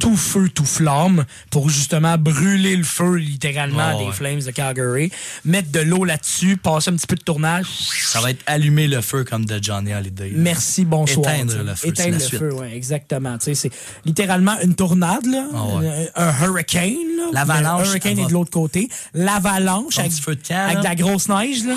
tout 0.00 0.16
feu, 0.16 0.48
tout 0.50 0.64
flamme, 0.66 1.24
pour 1.50 1.70
justement 1.70 2.18
brûler 2.18 2.76
le 2.76 2.82
feu 2.84 3.14
littéralement 3.14 3.92
Ah 3.94 3.98
des 3.98 4.04
ouais. 4.06 4.12
Flames 4.12 4.40
de 4.40 4.50
Calgary, 4.50 5.10
mettre 5.44 5.70
de 5.70 5.80
l'eau 5.80 6.04
là-dessus, 6.04 6.56
passer 6.56 6.90
un 6.90 6.96
petit 6.96 7.06
peu 7.06 7.14
de 7.16 7.22
tournage. 7.22 7.66
Ça 8.02 8.20
va 8.20 8.30
être 8.30 8.42
allumer 8.46 8.86
le 8.88 9.00
feu 9.00 9.24
comme 9.24 9.46
de 9.46 9.58
Johnny 9.62 9.92
Hallyday. 9.92 10.30
là. 10.30 10.36
Merci, 10.38 10.84
bonsoir. 10.84 11.32
Éteindre 11.32 11.62
le 11.62 11.74
feu, 11.74 11.88
Éteindre 11.88 12.14
le 12.14 12.20
suite. 12.20 12.38
feu, 12.40 12.50
oui, 12.60 12.66
exactement. 12.74 13.36
C'est 13.40 13.70
littéralement 14.04 14.60
une 14.62 14.74
tornade, 14.74 15.24
là, 15.26 15.46
Ah 15.54 15.76
ouais. 15.78 16.10
un, 16.16 16.28
un 16.28 16.44
hurricane. 16.46 16.92
L'avalanche, 17.32 17.93
Hurricane 17.94 18.18
est 18.18 18.28
de 18.28 18.32
l'autre 18.32 18.50
côté. 18.50 18.88
L'avalanche 19.14 19.98
avec, 19.98 20.12
de 20.12 20.54
avec 20.54 20.82
la 20.82 20.94
grosse 20.94 21.28
neige, 21.28 21.64
là. 21.64 21.76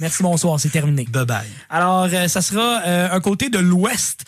Merci, 0.00 0.22
bonsoir, 0.22 0.58
c'est 0.58 0.70
terminé. 0.70 1.04
Bye 1.04 1.26
bye. 1.26 1.46
Alors, 1.70 2.08
euh, 2.12 2.28
ça 2.28 2.42
sera 2.42 2.82
euh, 2.84 3.08
un 3.10 3.20
côté 3.20 3.50
de 3.50 3.58
l'ouest. 3.58 4.24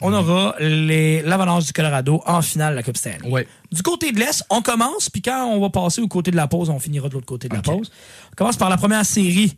On 0.00 0.12
aura 0.12 0.56
l'Avalanche 0.58 1.66
du 1.66 1.72
Colorado 1.72 2.22
en 2.26 2.42
finale 2.42 2.72
de 2.72 2.76
la 2.76 2.82
Coupe 2.82 2.96
Stanley. 2.96 3.28
Ouais. 3.28 3.46
Du 3.70 3.82
côté 3.82 4.10
de 4.10 4.18
l'Est, 4.18 4.44
on 4.50 4.60
commence, 4.60 5.08
puis 5.08 5.22
quand 5.22 5.46
on 5.46 5.60
va 5.60 5.70
passer 5.70 6.00
au 6.00 6.08
côté 6.08 6.32
de 6.32 6.36
la 6.36 6.48
pause, 6.48 6.70
on 6.70 6.80
finira 6.80 7.08
de 7.08 7.14
l'autre 7.14 7.26
côté 7.26 7.48
de 7.48 7.54
la 7.54 7.62
pause. 7.62 7.92
On 8.32 8.34
commence 8.34 8.56
par 8.56 8.68
la 8.68 8.76
première 8.76 9.06
série. 9.06 9.56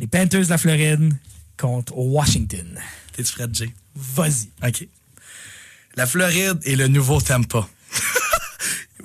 Les 0.00 0.08
Panthers 0.08 0.46
de 0.46 0.50
la 0.50 0.58
Floride 0.58 1.12
contre 1.56 1.96
Washington. 1.96 2.80
T'es-tu 3.12 3.32
prêt, 3.32 3.46
Jay? 3.52 3.72
Vas-y. 3.94 4.48
OK. 4.66 4.88
La 5.94 6.06
Floride 6.06 6.58
est 6.64 6.74
le 6.74 6.88
nouveau 6.88 7.20
Tampa. 7.20 7.68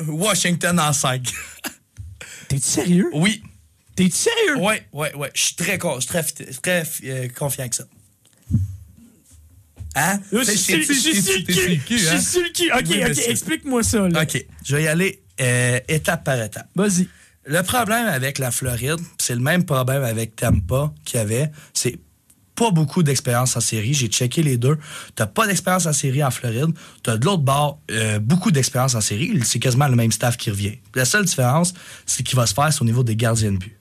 Washington 0.07 0.79
en 0.79 0.93
5. 0.93 1.27
T'es-tu 2.47 2.61
sérieux? 2.61 3.09
Oui. 3.13 3.43
T'es-tu 3.95 4.11
sérieux? 4.15 4.57
Ouais, 4.57 4.87
ouais, 4.93 5.13
ouais. 5.15 5.29
Je 5.33 5.41
suis 5.41 5.55
très, 5.55 5.77
très, 5.77 6.23
très 6.61 6.83
euh, 7.05 7.27
confiant 7.29 7.67
que 7.67 7.75
ça. 7.75 7.83
Hein? 9.95 10.19
Je 10.31 10.43
suis 10.43 10.57
sur- 10.57 10.77
le 10.77 11.83
cul. 11.83 12.71
OK, 12.71 12.83
Oui, 12.89 13.03
OK, 13.03 13.17
explique-moi 13.27 13.83
ça. 13.83 14.07
Là. 14.07 14.21
OK. 14.23 14.45
Je 14.63 14.75
vais 14.75 14.83
y 14.83 14.87
aller 14.87 15.21
euh, 15.41 15.79
étape 15.87 16.23
par 16.23 16.41
étape. 16.41 16.69
Vas-y. 16.75 17.07
Le 17.45 17.61
problème 17.63 18.05
avec 18.05 18.37
la 18.37 18.51
Floride, 18.51 18.99
c'est 19.17 19.33
le 19.33 19.41
même 19.41 19.65
problème 19.65 20.03
avec 20.03 20.35
Tampa 20.35 20.93
qu'il 21.05 21.17
y 21.17 21.21
avait, 21.21 21.49
c'est 21.73 21.97
pas 22.59 22.71
beaucoup 22.71 23.03
d'expérience 23.03 23.55
en 23.55 23.61
série. 23.61 23.93
J'ai 23.93 24.07
checké 24.07 24.43
les 24.43 24.57
deux. 24.57 24.77
T'as 25.15 25.27
pas 25.27 25.47
d'expérience 25.47 25.85
en 25.85 25.93
série 25.93 26.21
en 26.21 26.29
Floride. 26.29 26.71
T'as 27.03 27.15
de 27.15 27.25
l'autre 27.25 27.43
bord 27.43 27.79
euh, 27.89 28.19
beaucoup 28.19 28.51
d'expérience 28.51 28.95
en 28.95 29.01
série. 29.01 29.39
C'est 29.45 29.59
quasiment 29.59 29.87
le 29.87 29.95
même 29.95 30.11
staff 30.11 30.35
qui 30.35 30.49
revient. 30.51 30.77
La 30.93 31.05
seule 31.05 31.23
différence, 31.23 31.73
c'est 32.05 32.21
qu'il 32.23 32.35
va 32.35 32.45
se 32.45 32.53
faire 32.53 32.71
c'est 32.73 32.81
au 32.81 32.85
niveau 32.85 33.03
des 33.03 33.15
gardiens 33.15 33.53
de 33.53 33.57
but. 33.57 33.77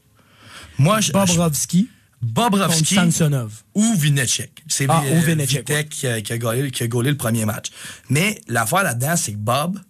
Moi, 0.78 1.00
je, 1.00 1.10
Bobrovski 1.10 1.88
Bobrovski 2.22 2.94
Samsonov. 2.94 3.50
ou 3.74 3.94
Vinecek. 3.96 4.62
C'est 4.68 4.86
Ah, 4.88 5.02
euh, 5.06 5.20
Vinecek, 5.26 5.68
Vitek 5.68 5.88
qui, 5.88 6.06
a, 6.06 6.20
qui 6.20 6.32
a 6.32 6.38
gaulé, 6.38 6.70
qui 6.70 6.84
a 6.84 6.86
gaulé 6.86 7.10
le 7.10 7.16
premier 7.16 7.44
match. 7.44 7.70
Mais 8.10 8.40
l'affaire 8.46 8.84
là-dedans, 8.84 9.16
c'est 9.16 9.32
que 9.32 9.38
Bob, 9.38 9.80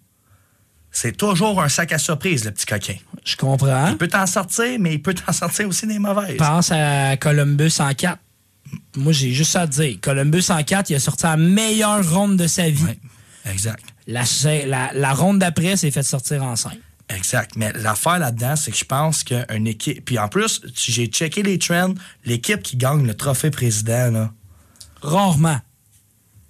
c'est 0.91 1.15
toujours 1.15 1.61
un 1.63 1.69
sac 1.69 1.93
à 1.93 1.99
surprise, 1.99 2.47
le 2.47 2.53
petit 2.53 2.65
coquin. 2.65 2.97
Je 3.23 3.37
comprends. 3.37 3.89
Il 3.89 3.99
peut 3.99 4.09
t'en 4.09 4.27
sortir, 4.27 4.79
mais 4.81 4.95
il 4.95 5.03
peut 5.03 5.15
t'en 5.15 5.33
sortir 5.33 5.69
aussi 5.69 5.87
des 5.87 5.99
mauvaises. 5.99 6.39
Pense 6.39 6.73
à 6.73 7.19
Columbus 7.19 7.73
en 7.81 7.93
4. 7.93 8.19
Moi, 8.97 9.13
j'ai 9.13 9.33
juste 9.33 9.53
ça 9.53 9.63
à 9.63 9.67
dire. 9.67 9.99
Columbus 10.01 10.45
en 10.51 10.63
4, 10.63 10.91
il 10.91 10.97
a 10.97 11.01
sorti 11.01 11.25
la 11.25 11.37
meilleure 11.37 12.09
ronde 12.13 12.37
de 12.37 12.47
sa 12.47 12.69
vie. 12.69 12.83
Ouais, 12.85 12.99
exact. 13.47 13.85
La, 14.07 14.23
la, 14.67 14.91
la 14.95 15.13
ronde 15.15 15.39
d'après 15.39 15.77
s'est 15.77 15.91
fait 15.91 16.03
sortir 16.03 16.43
en 16.43 16.57
5. 16.57 16.73
Exact. 17.11 17.53
Mais 17.57 17.73
l'affaire 17.73 18.19
là-dedans, 18.19 18.57
c'est 18.57 18.71
que 18.71 18.77
je 18.77 18.85
pense 18.85 19.25
qu'une 19.25 19.67
équipe. 19.67 20.05
Puis 20.05 20.19
en 20.19 20.29
plus, 20.29 20.61
j'ai 20.75 21.07
checké 21.07 21.43
les 21.43 21.59
trends. 21.59 21.95
L'équipe 22.25 22.63
qui 22.63 22.77
gagne 22.77 23.07
le 23.07 23.15
trophée 23.15 23.51
président, 23.51 24.11
là. 24.11 24.33
Rarement. 25.01 25.61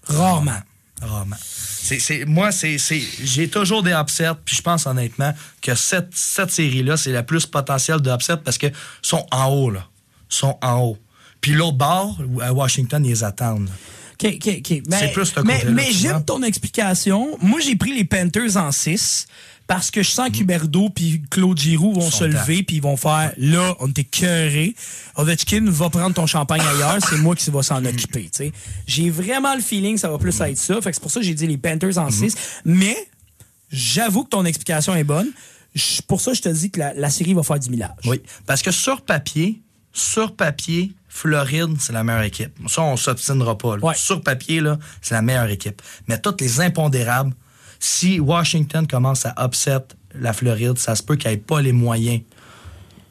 Rarement. 0.04 0.60
Rarement. 1.00 1.36
C'est, 1.40 2.24
moi, 2.24 2.50
c'est, 2.50 2.76
c'est- 2.78 3.02
j'ai 3.22 3.48
toujours 3.48 3.82
des 3.82 3.92
upsets, 3.92 4.34
puis 4.44 4.56
je 4.56 4.62
pense 4.62 4.86
honnêtement 4.86 5.32
que 5.62 5.74
cette, 5.74 6.10
cette 6.14 6.50
série-là, 6.50 6.96
c'est 6.96 7.12
la 7.12 7.22
plus 7.22 7.46
potentielle 7.46 8.00
de 8.00 8.10
upset 8.10 8.36
parce 8.38 8.58
que 8.58 8.66
sont 9.00 9.24
en 9.30 9.46
haut, 9.46 9.70
là. 9.70 9.86
sont 10.28 10.58
en 10.60 10.80
haut. 10.80 10.98
Puis 11.40 11.52
l'autre 11.52 11.76
bord, 11.76 12.18
à 12.42 12.52
Washington, 12.52 13.04
ils 13.04 13.10
les 13.10 13.24
attendent. 13.24 13.66
là. 13.68 13.72
OK, 14.20 14.34
OK, 14.34 14.54
OK. 14.58 14.82
Mais- 14.88 14.98
C'est 14.98 15.12
plus 15.12 15.26
ce 15.26 15.40
Mais, 15.40 15.64
mais 15.70 15.92
j'aime 15.92 16.24
ton 16.24 16.42
explication. 16.42 17.38
Moi, 17.40 17.60
j'ai 17.60 17.76
pris 17.76 17.94
les 17.96 18.04
Panthers 18.04 18.56
en 18.56 18.72
6 18.72 19.26
parce 19.68 19.90
que 19.92 20.02
je 20.02 20.10
sens 20.10 20.30
qu'Huberdo 20.30 20.88
puis 20.90 21.22
Claude 21.30 21.56
Giroux 21.58 21.92
vont 21.92 22.10
se 22.10 22.24
lever 22.24 22.62
puis 22.64 22.76
ils 22.76 22.82
vont 22.82 22.96
faire 22.96 23.32
là, 23.36 23.76
on 23.78 23.86
était 23.88 24.02
cœuré. 24.02 24.74
Ovechkin 25.14 25.66
va 25.68 25.88
prendre 25.90 26.14
ton 26.14 26.26
champagne 26.26 26.62
ailleurs, 26.62 26.98
c'est 27.08 27.18
moi 27.18 27.36
qui 27.36 27.48
va 27.50 27.62
s'en 27.62 27.84
occuper. 27.84 28.22
tu 28.24 28.28
sais. 28.32 28.52
J'ai 28.88 29.08
vraiment 29.10 29.54
le 29.54 29.60
feeling 29.60 29.94
que 29.94 30.00
ça 30.00 30.10
va 30.10 30.18
plus 30.18 30.40
être 30.40 30.58
ça. 30.58 30.80
Fait 30.80 30.90
que 30.90 30.96
c'est 30.96 31.02
pour 31.02 31.10
ça 31.12 31.20
que 31.20 31.26
j'ai 31.26 31.34
dit 31.34 31.46
les 31.46 31.58
Panthers 31.58 31.98
en 31.98 32.10
6. 32.10 32.34
Mais 32.64 32.96
j'avoue 33.70 34.24
que 34.24 34.30
ton 34.30 34.44
explication 34.44 34.96
est 34.96 35.04
bonne. 35.04 35.28
Pour 36.08 36.20
ça, 36.20 36.32
je 36.32 36.40
te 36.40 36.48
dis 36.48 36.70
que 36.70 36.80
la, 36.80 36.94
la 36.94 37.10
série 37.10 37.34
va 37.34 37.42
faire 37.44 37.60
du 37.60 37.70
millage. 37.70 37.90
Oui. 38.06 38.20
Parce 38.46 38.62
que 38.62 38.70
sur 38.72 39.02
papier, 39.02 39.60
sur 39.98 40.34
papier, 40.34 40.92
Floride, 41.08 41.76
c'est 41.80 41.92
la 41.92 42.04
meilleure 42.04 42.22
équipe. 42.22 42.52
Ça, 42.68 42.82
on 42.82 42.96
s'obstinera 42.96 43.58
pas. 43.58 43.76
là. 43.76 43.84
Ouais. 43.84 43.94
Sur 43.94 44.22
papier, 44.22 44.60
là, 44.60 44.78
c'est 45.02 45.14
la 45.14 45.22
meilleure 45.22 45.48
équipe. 45.48 45.82
Mais 46.06 46.18
toutes 46.20 46.40
les 46.40 46.60
impondérables, 46.60 47.32
si 47.80 48.20
Washington 48.20 48.86
commence 48.86 49.26
à 49.26 49.34
upset 49.44 49.78
la 50.14 50.32
Floride, 50.32 50.78
ça 50.78 50.94
se 50.94 51.02
peut 51.02 51.16
qu'elle 51.16 51.32
n'ait 51.32 51.38
pas 51.38 51.60
les 51.60 51.72
moyens 51.72 52.20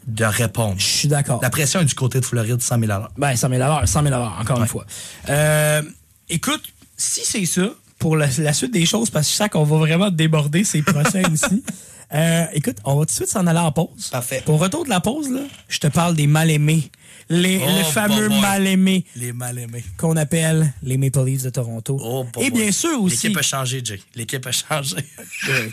de 0.07 0.23
répondre. 0.23 0.75
Je 0.77 0.85
suis 0.85 1.07
d'accord. 1.07 1.39
La 1.41 1.49
pression 1.49 1.81
est 1.81 1.85
du 1.85 1.93
côté 1.93 2.19
de 2.19 2.25
Floride, 2.25 2.61
100 2.61 2.79
000 2.79 2.91
Ben, 3.17 3.35
100 3.35 3.49
000 3.49 3.85
100 3.85 4.03
000 4.03 4.15
encore 4.15 4.61
une 4.61 4.67
fois. 4.67 4.85
Euh, 5.29 5.81
écoute, 6.29 6.63
si 6.95 7.21
c'est 7.25 7.45
ça, 7.45 7.69
pour 7.99 8.15
la, 8.15 8.27
la 8.37 8.53
suite 8.53 8.71
des 8.71 8.85
choses, 8.85 9.09
parce 9.09 9.27
que 9.27 9.33
je 9.33 9.37
sens 9.37 9.49
qu'on 9.49 9.63
va 9.63 9.77
vraiment 9.77 10.09
déborder 10.11 10.63
ces 10.63 10.81
prochains 10.81 11.23
ici. 11.33 11.63
Euh, 12.13 12.45
écoute, 12.53 12.77
on 12.85 12.95
va 12.95 13.01
tout 13.01 13.05
de 13.07 13.11
suite 13.11 13.27
s'en 13.27 13.45
aller 13.47 13.59
en 13.59 13.71
pause. 13.71 14.09
Parfait. 14.11 14.41
Pour 14.45 14.59
retour 14.59 14.85
de 14.85 14.89
la 14.89 15.01
pause, 15.01 15.29
là, 15.29 15.41
je 15.67 15.79
te 15.79 15.87
parle 15.87 16.15
des 16.15 16.27
mal-aimés. 16.27 16.89
Les, 17.29 17.59
Oh, 17.61 17.67
le 17.77 17.83
fameux 17.83 18.29
mal-aimés 18.29 19.03
Les 19.17 19.33
mal-aimés. 19.33 19.83
qu'on 19.97 20.15
appelle 20.15 20.73
les 20.81 20.97
Maple 20.97 21.25
Leafs 21.25 21.43
de 21.43 21.49
Toronto. 21.49 21.99
Oh, 22.01 22.25
bah, 22.33 22.41
Et 22.41 22.49
bien 22.49 22.71
sûr 22.71 23.01
aussi... 23.01 23.27
L'équipe 23.27 23.37
a 23.37 23.41
changé, 23.41 23.81
Jay. 23.83 23.99
L'équipe 24.15 24.45
a 24.45 24.51
changé. 24.51 24.95
Euh, 25.49 25.69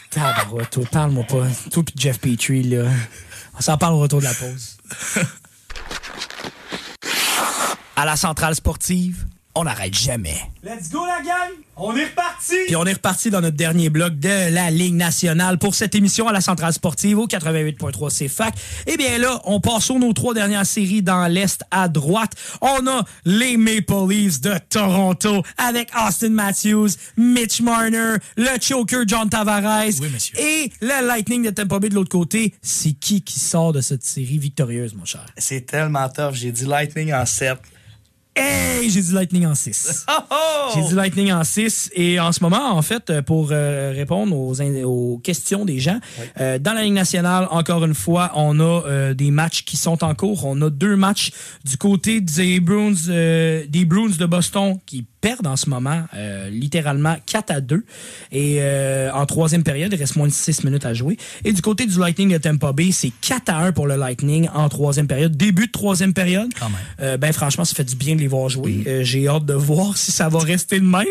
parle-moi 0.93 1.24
pas. 1.24 1.47
Toi 1.70 1.82
puis 1.82 1.94
Jeff 1.97 2.19
Petrie, 2.20 2.62
là. 2.65 2.85
On 3.56 3.61
s'en 3.61 3.77
parle 3.78 3.94
au 3.94 3.98
retour 3.98 4.20
de 4.20 4.24
la 4.24 4.35
pause. 4.35 4.77
à 7.97 8.05
la 8.05 8.16
centrale 8.16 8.55
sportive, 8.55 9.27
on 9.56 9.64
n'arrête 9.64 9.94
jamais. 9.94 10.36
Let's 10.62 10.90
go, 10.90 11.05
la 11.06 11.22
gang! 11.24 11.51
On 11.76 11.94
est 11.97 12.05
reparti! 12.06 12.55
Puis 12.66 12.76
on 12.76 12.85
est 12.86 12.93
reparti 12.94 13.31
dans 13.31 13.40
notre 13.40 13.56
dernier 13.56 13.89
bloc 13.90 14.18
de 14.18 14.52
la 14.52 14.70
Ligue 14.70 14.94
nationale 14.94 15.59
pour 15.59 15.74
cette 15.74 15.94
émission 15.94 16.26
à 16.28 16.32
la 16.32 16.40
Centrale 16.40 16.72
Sportive 16.72 17.18
au 17.18 17.26
88.3 17.26 18.26
CFAC. 18.26 18.55
Eh 18.86 18.97
bien 18.97 19.18
là, 19.18 19.40
on 19.44 19.60
passe 19.60 19.85
sur 19.85 19.98
nos 19.98 20.12
trois 20.12 20.35
dernières 20.35 20.66
séries 20.66 21.02
dans 21.02 21.26
l'Est 21.26 21.62
à 21.70 21.89
droite. 21.89 22.32
On 22.60 22.86
a 22.86 23.05
les 23.24 23.56
Maple 23.56 24.09
Leafs 24.09 24.40
de 24.40 24.55
Toronto 24.70 25.43
avec 25.59 25.90
Austin 25.97 26.31
Matthews, 26.31 26.90
Mitch 27.16 27.60
Marner, 27.60 28.14
le 28.36 28.60
choker 28.60 29.05
John 29.06 29.28
Tavares 29.28 29.86
Oui, 30.01 30.09
monsieur. 30.12 30.39
et 30.39 30.72
le 30.81 31.06
Lightning 31.06 31.44
de 31.44 31.51
Tampa 31.51 31.78
Bay 31.78 31.89
de 31.90 31.94
l'autre 31.94 32.10
côté. 32.10 32.55
C'est 32.62 32.93
qui 32.93 33.22
qui 33.22 33.39
sort 33.39 33.72
de 33.72 33.81
cette 33.81 34.05
série 34.05 34.39
victorieuse, 34.39 34.94
mon 34.94 35.05
cher? 35.05 35.26
C'est 35.39 35.66
tellement 35.66 36.09
tough. 36.09 36.35
J'ai 36.35 36.52
dit 36.52 36.64
Lightning 36.64 37.12
en 37.12 37.26
7. 37.26 37.59
Hey, 38.36 38.90
j'ai 38.90 39.01
dit 39.01 39.12
Lightning 39.12 39.47
en 39.47 39.55
6. 39.55 40.06
J'ai 40.74 40.82
dit 40.82 40.94
Lightning 40.94 41.32
en 41.32 41.44
6 41.44 41.90
et 41.94 42.19
en 42.19 42.32
ce 42.32 42.43
moment, 42.43 42.73
en 42.73 42.82
fait, 42.82 43.11
euh, 43.11 43.23
pour 43.23 43.51
euh, 43.52 43.93
répondre 43.94 44.35
aux, 44.36 45.19
questions 45.19 45.65
des 45.65 45.78
gens, 45.78 46.01
euh, 46.40 46.59
dans 46.59 46.73
la 46.73 46.82
Ligue 46.82 46.94
nationale, 46.94 47.47
encore 47.51 47.85
une 47.85 47.94
fois, 47.94 48.32
on 48.35 48.59
a 48.59 48.82
euh, 48.86 49.15
des 49.15 49.31
matchs 49.31 49.65
qui 49.65 49.77
sont 49.77 50.02
en 50.02 50.15
cours. 50.15 50.47
On 50.47 50.61
a 50.62 50.70
deux 50.70 50.97
matchs 50.97 51.31
du 51.65 51.77
côté 51.77 52.20
des 52.20 52.61
Bruins, 52.61 52.94
euh, 53.09 53.65
des 53.69 53.85
Bruins 53.85 54.16
de 54.19 54.27
Boston 54.27 54.78
qui 54.85 55.06
perdent 55.24 55.46
en 55.46 55.56
ce 55.56 55.70
moment, 55.70 56.02
euh, 56.14 56.51
littéralement 56.51 57.16
4 57.24 57.51
à 57.51 57.60
2. 57.62 57.82
Et 58.30 58.59
euh, 58.59 59.10
en 59.14 59.24
troisième 59.24 59.62
période, 59.62 59.90
il 59.90 59.98
reste 59.98 60.16
moins 60.16 60.26
de 60.26 60.32
6 60.32 60.64
minutes 60.64 60.84
à 60.84 60.92
jouer. 60.92 61.16
Et 61.44 61.55
du 61.55 61.62
côté 61.62 61.86
du 61.86 61.98
Lightning 61.98 62.30
de 62.30 62.36
Tampa 62.36 62.72
Bay, 62.72 62.90
c'est 62.92 63.10
4 63.22 63.48
à 63.48 63.56
1 63.64 63.72
pour 63.72 63.86
le 63.86 63.96
Lightning 63.96 64.51
en 64.52 64.68
troisième 64.68 65.06
période. 65.06 65.34
Début 65.34 65.68
de 65.68 65.72
troisième 65.72 66.12
période. 66.12 66.52
Quand 66.60 66.68
même. 66.68 66.78
Euh, 67.01 67.16
ben 67.16 67.32
franchement, 67.32 67.64
ça 67.64 67.74
fait 67.74 67.84
du 67.84 67.96
bien 67.96 68.16
de 68.16 68.20
les 68.20 68.26
voir 68.26 68.51
jouer. 68.51 68.84
J'ai 69.02 69.26
hâte 69.26 69.46
de 69.46 69.55
voir 69.55 69.96
si 69.96 70.12
ça 70.12 70.28
va 70.28 70.40
rester 70.40 70.78
de 70.78 70.84
même. 70.84 71.06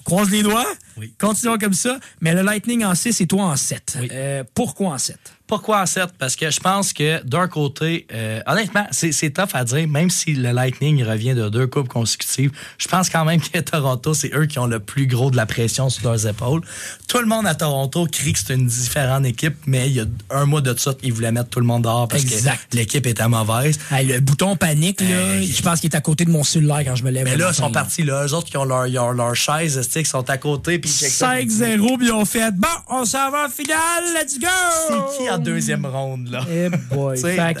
On 0.00 0.02
croise 0.02 0.30
les 0.30 0.42
doigts. 0.42 0.66
Oui. 0.96 1.14
Continuons 1.18 1.56
comme 1.56 1.74
ça. 1.74 2.00
Mais 2.20 2.34
le 2.34 2.42
Lightning 2.42 2.84
en 2.84 2.96
6 2.96 3.20
et 3.20 3.26
toi 3.28 3.44
en 3.44 3.56
7. 3.56 3.98
Oui. 4.00 4.08
Euh, 4.10 4.42
pourquoi 4.52 4.88
en 4.88 4.98
7? 4.98 5.16
Pourquoi 5.54 5.82
en 5.82 5.86
7? 5.86 6.06
Parce 6.18 6.34
que 6.34 6.50
je 6.50 6.58
pense 6.58 6.92
que 6.92 7.22
d'un 7.24 7.46
côté, 7.46 8.08
euh, 8.12 8.40
honnêtement, 8.48 8.84
c'est 8.90 9.30
tough 9.32 9.50
à 9.54 9.62
dire, 9.62 9.86
même 9.86 10.10
si 10.10 10.34
le 10.34 10.50
Lightning 10.50 11.04
revient 11.04 11.34
de 11.34 11.48
deux 11.48 11.68
coupes 11.68 11.86
consécutives, 11.86 12.50
je 12.76 12.88
pense 12.88 13.08
quand 13.08 13.24
même 13.24 13.40
que 13.40 13.58
Toronto, 13.60 14.14
c'est 14.14 14.34
eux 14.34 14.46
qui 14.46 14.58
ont 14.58 14.66
le 14.66 14.80
plus 14.80 15.06
gros 15.06 15.30
de 15.30 15.36
la 15.36 15.46
pression 15.46 15.88
sur 15.90 16.10
leurs 16.10 16.26
épaules. 16.26 16.60
Tout 17.06 17.18
le 17.20 17.26
monde 17.26 17.46
à 17.46 17.54
Toronto 17.54 18.04
crie 18.10 18.32
que 18.32 18.40
c'est 18.44 18.54
une 18.54 18.66
différente 18.66 19.24
équipe, 19.26 19.54
mais 19.66 19.86
il 19.88 19.92
y 19.94 20.00
a 20.00 20.06
un 20.30 20.44
mois 20.44 20.60
de 20.60 20.76
ça, 20.76 20.92
ils 21.04 21.12
voulaient 21.12 21.30
mettre 21.30 21.50
tout 21.50 21.60
le 21.60 21.66
monde 21.66 21.82
dehors 21.84 22.08
parce 22.08 22.22
Exact. 22.24 22.58
que 22.72 22.76
l'équipe 22.76 23.06
était 23.06 23.28
mauvaise. 23.28 23.78
Hey, 23.92 24.06
le 24.08 24.18
bouton 24.18 24.56
panique, 24.56 25.00
là, 25.02 25.06
Hey. 25.36 25.46
je 25.46 25.62
pense 25.62 25.78
qu'il 25.78 25.90
est 25.92 25.96
à 25.96 26.00
côté 26.00 26.24
de 26.24 26.30
mon 26.30 26.42
cellulaire 26.42 26.82
quand 26.84 26.96
je 26.96 27.04
me 27.04 27.12
lève. 27.12 27.22
Mais 27.24 27.36
là, 27.36 27.50
ils 27.52 27.54
sont 27.54 27.70
partis, 27.70 28.02
là. 28.02 28.26
Eux 28.26 28.34
autres 28.34 28.48
qui 28.48 28.56
ont 28.56 28.64
leur, 28.64 28.88
ils 28.88 28.98
ont 28.98 29.12
leur 29.12 29.36
chaise, 29.36 29.88
qui 29.88 30.04
sont 30.04 30.28
à 30.28 30.36
côté, 30.36 30.80
puis 30.80 30.90
ils 30.90 30.92
checkent 30.92 31.10
ça. 31.12 31.36
5-0, 31.36 31.96
puis 31.98 32.06
ils 32.08 32.12
ont 32.12 32.24
fait 32.24 32.50
Bon, 32.56 32.66
on 32.88 33.04
s'en 33.04 33.30
va 33.30 33.46
en 33.46 33.48
finale, 33.48 34.04
let's 34.20 34.38
go! 34.40 34.48
C'est 34.88 35.16
qui 35.24 35.30
deuxième 35.44 35.86
ronde, 35.86 36.28
là. 36.28 36.44
Eh 36.50 36.68
boy. 36.94 37.18
Fait, 37.20 37.54
que, 37.54 37.60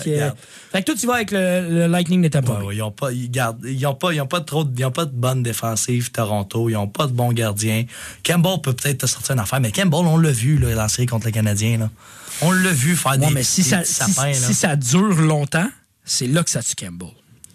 fait 0.72 0.80
que 0.80 0.84
toi, 0.86 0.94
tu 0.98 1.06
vas 1.06 1.14
avec 1.14 1.30
le, 1.30 1.68
le 1.70 1.86
Lightning 1.86 2.22
de 2.22 2.28
Tampa. 2.28 2.54
Ouais, 2.60 2.64
ouais, 2.66 2.76
ils 2.76 2.82
ont 2.82 2.90
pas, 2.90 3.12
ils 3.12 3.30
gardent, 3.30 3.64
ils 3.64 3.86
ont 3.86 3.94
pas, 3.94 4.12
ils 4.12 4.20
ont 4.20 4.26
pas 4.26 4.40
trop, 4.40 4.64
de- 4.64 4.78
ils 4.78 4.84
ont 4.84 4.90
pas 4.90 5.04
de 5.04 5.12
bonne 5.14 5.42
défensive 5.42 6.10
Toronto, 6.10 6.68
ils 6.68 6.76
ont 6.76 6.88
pas 6.88 7.06
de 7.06 7.12
bons 7.12 7.32
gardiens. 7.32 7.84
Campbell 8.24 8.60
peut 8.62 8.72
peut-être 8.72 8.98
te 8.98 9.06
sortir 9.06 9.34
une 9.34 9.40
affaire, 9.40 9.60
mais 9.60 9.70
Campbell, 9.70 10.00
on 10.06 10.16
l'a 10.18 10.32
vu 10.32 10.58
là, 10.58 10.70
dans 10.74 10.82
la 10.82 10.88
série 10.88 11.06
contre 11.06 11.26
les 11.26 11.32
Canadiens 11.32 11.78
là. 11.78 11.90
On 12.42 12.50
l'a 12.50 12.72
vu 12.72 12.96
faire 12.96 13.16
des, 13.18 13.30
mais 13.30 13.44
si 13.44 13.62
des 13.62 13.68
ça, 13.68 13.84
sapins, 13.84 14.32
si 14.32 14.54
ça 14.54 14.74
dure 14.74 15.14
longtemps, 15.22 15.68
c'est 16.04 16.26
là 16.26 16.42
que 16.42 16.50
ça 16.50 16.62
tue 16.62 16.74
Campbell. 16.74 17.08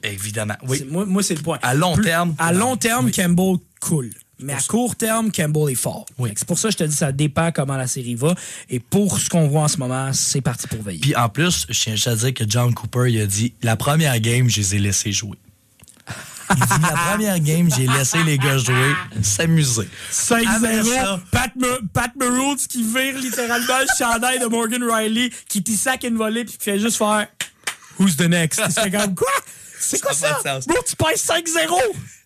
Évidemment, 0.03 0.55
oui. 0.67 0.87
Moi, 0.89 1.05
moi 1.05 1.21
c'est 1.21 1.35
le 1.35 1.41
point. 1.41 1.59
À 1.61 1.73
long 1.73 1.93
Plus- 1.95 2.05
terme, 2.05 2.33
À 2.37 2.53
long 2.53 2.77
terme, 2.77 3.07
oui. 3.07 3.11
Campbell 3.11 3.57
cool. 3.81 4.09
Mais 4.41 4.53
à 4.53 4.59
court 4.67 4.95
terme, 4.95 5.31
Campbell 5.31 5.69
est 5.71 5.75
fort. 5.75 6.05
Oui. 6.17 6.31
C'est 6.35 6.47
pour 6.47 6.57
ça 6.57 6.69
que 6.69 6.73
je 6.73 6.77
te 6.77 6.83
dis, 6.85 6.95
ça 6.95 7.11
dépend 7.11 7.51
comment 7.51 7.75
la 7.75 7.87
série 7.87 8.15
va. 8.15 8.33
Et 8.69 8.79
pour 8.79 9.19
ce 9.19 9.29
qu'on 9.29 9.47
voit 9.47 9.63
en 9.63 9.67
ce 9.67 9.77
moment, 9.77 10.11
c'est 10.13 10.41
parti 10.41 10.67
pour 10.67 10.81
veiller. 10.81 10.99
Puis 11.01 11.15
en 11.15 11.27
plus, 11.29 11.65
je 11.69 11.79
tiens 11.79 11.95
juste 11.95 12.07
à 12.07 12.15
dire 12.15 12.33
que 12.33 12.43
John 12.47 12.73
Cooper, 12.73 13.05
il 13.11 13.19
a 13.21 13.25
dit 13.25 13.53
la 13.61 13.75
première 13.75 14.19
game, 14.19 14.49
je 14.49 14.57
les 14.61 14.75
ai 14.75 14.79
laissés 14.79 15.11
jouer. 15.11 15.37
Il 16.51 16.55
dit 16.55 16.81
la 16.81 16.97
première 17.11 17.39
game, 17.39 17.69
j'ai 17.75 17.85
laissé 17.85 18.23
les 18.23 18.37
gars 18.39 18.57
jouer, 18.57 18.93
s'amuser. 19.21 19.87
Après 20.31 20.45
5-0, 20.81 20.83
ça- 20.95 21.19
Pat, 21.31 21.55
Me- 21.55 21.87
Pat 21.93 22.11
Maroons 22.15 22.55
qui 22.55 22.81
vire 22.81 23.17
littéralement 23.19 23.77
le 23.81 23.87
chandail 23.99 24.39
de 24.39 24.45
Morgan 24.47 24.83
Riley, 24.83 25.29
qui 25.47 25.61
t'y 25.61 25.77
sac 25.77 26.03
une 26.05 26.17
volée 26.17 26.45
puis 26.45 26.57
qui 26.57 26.63
fait 26.63 26.79
juste 26.79 26.97
faire 26.97 27.27
Who's 27.99 28.15
the 28.17 28.21
next? 28.29 28.59
Fais 28.71 28.89
comme 28.89 29.13
quoi? 29.13 29.27
C'est 29.79 29.99
quoi 30.01 30.13
Ça? 30.13 30.39
Bro, 30.65 30.77
tu 30.87 30.95
passes 30.95 31.23
5-0! 31.23 31.75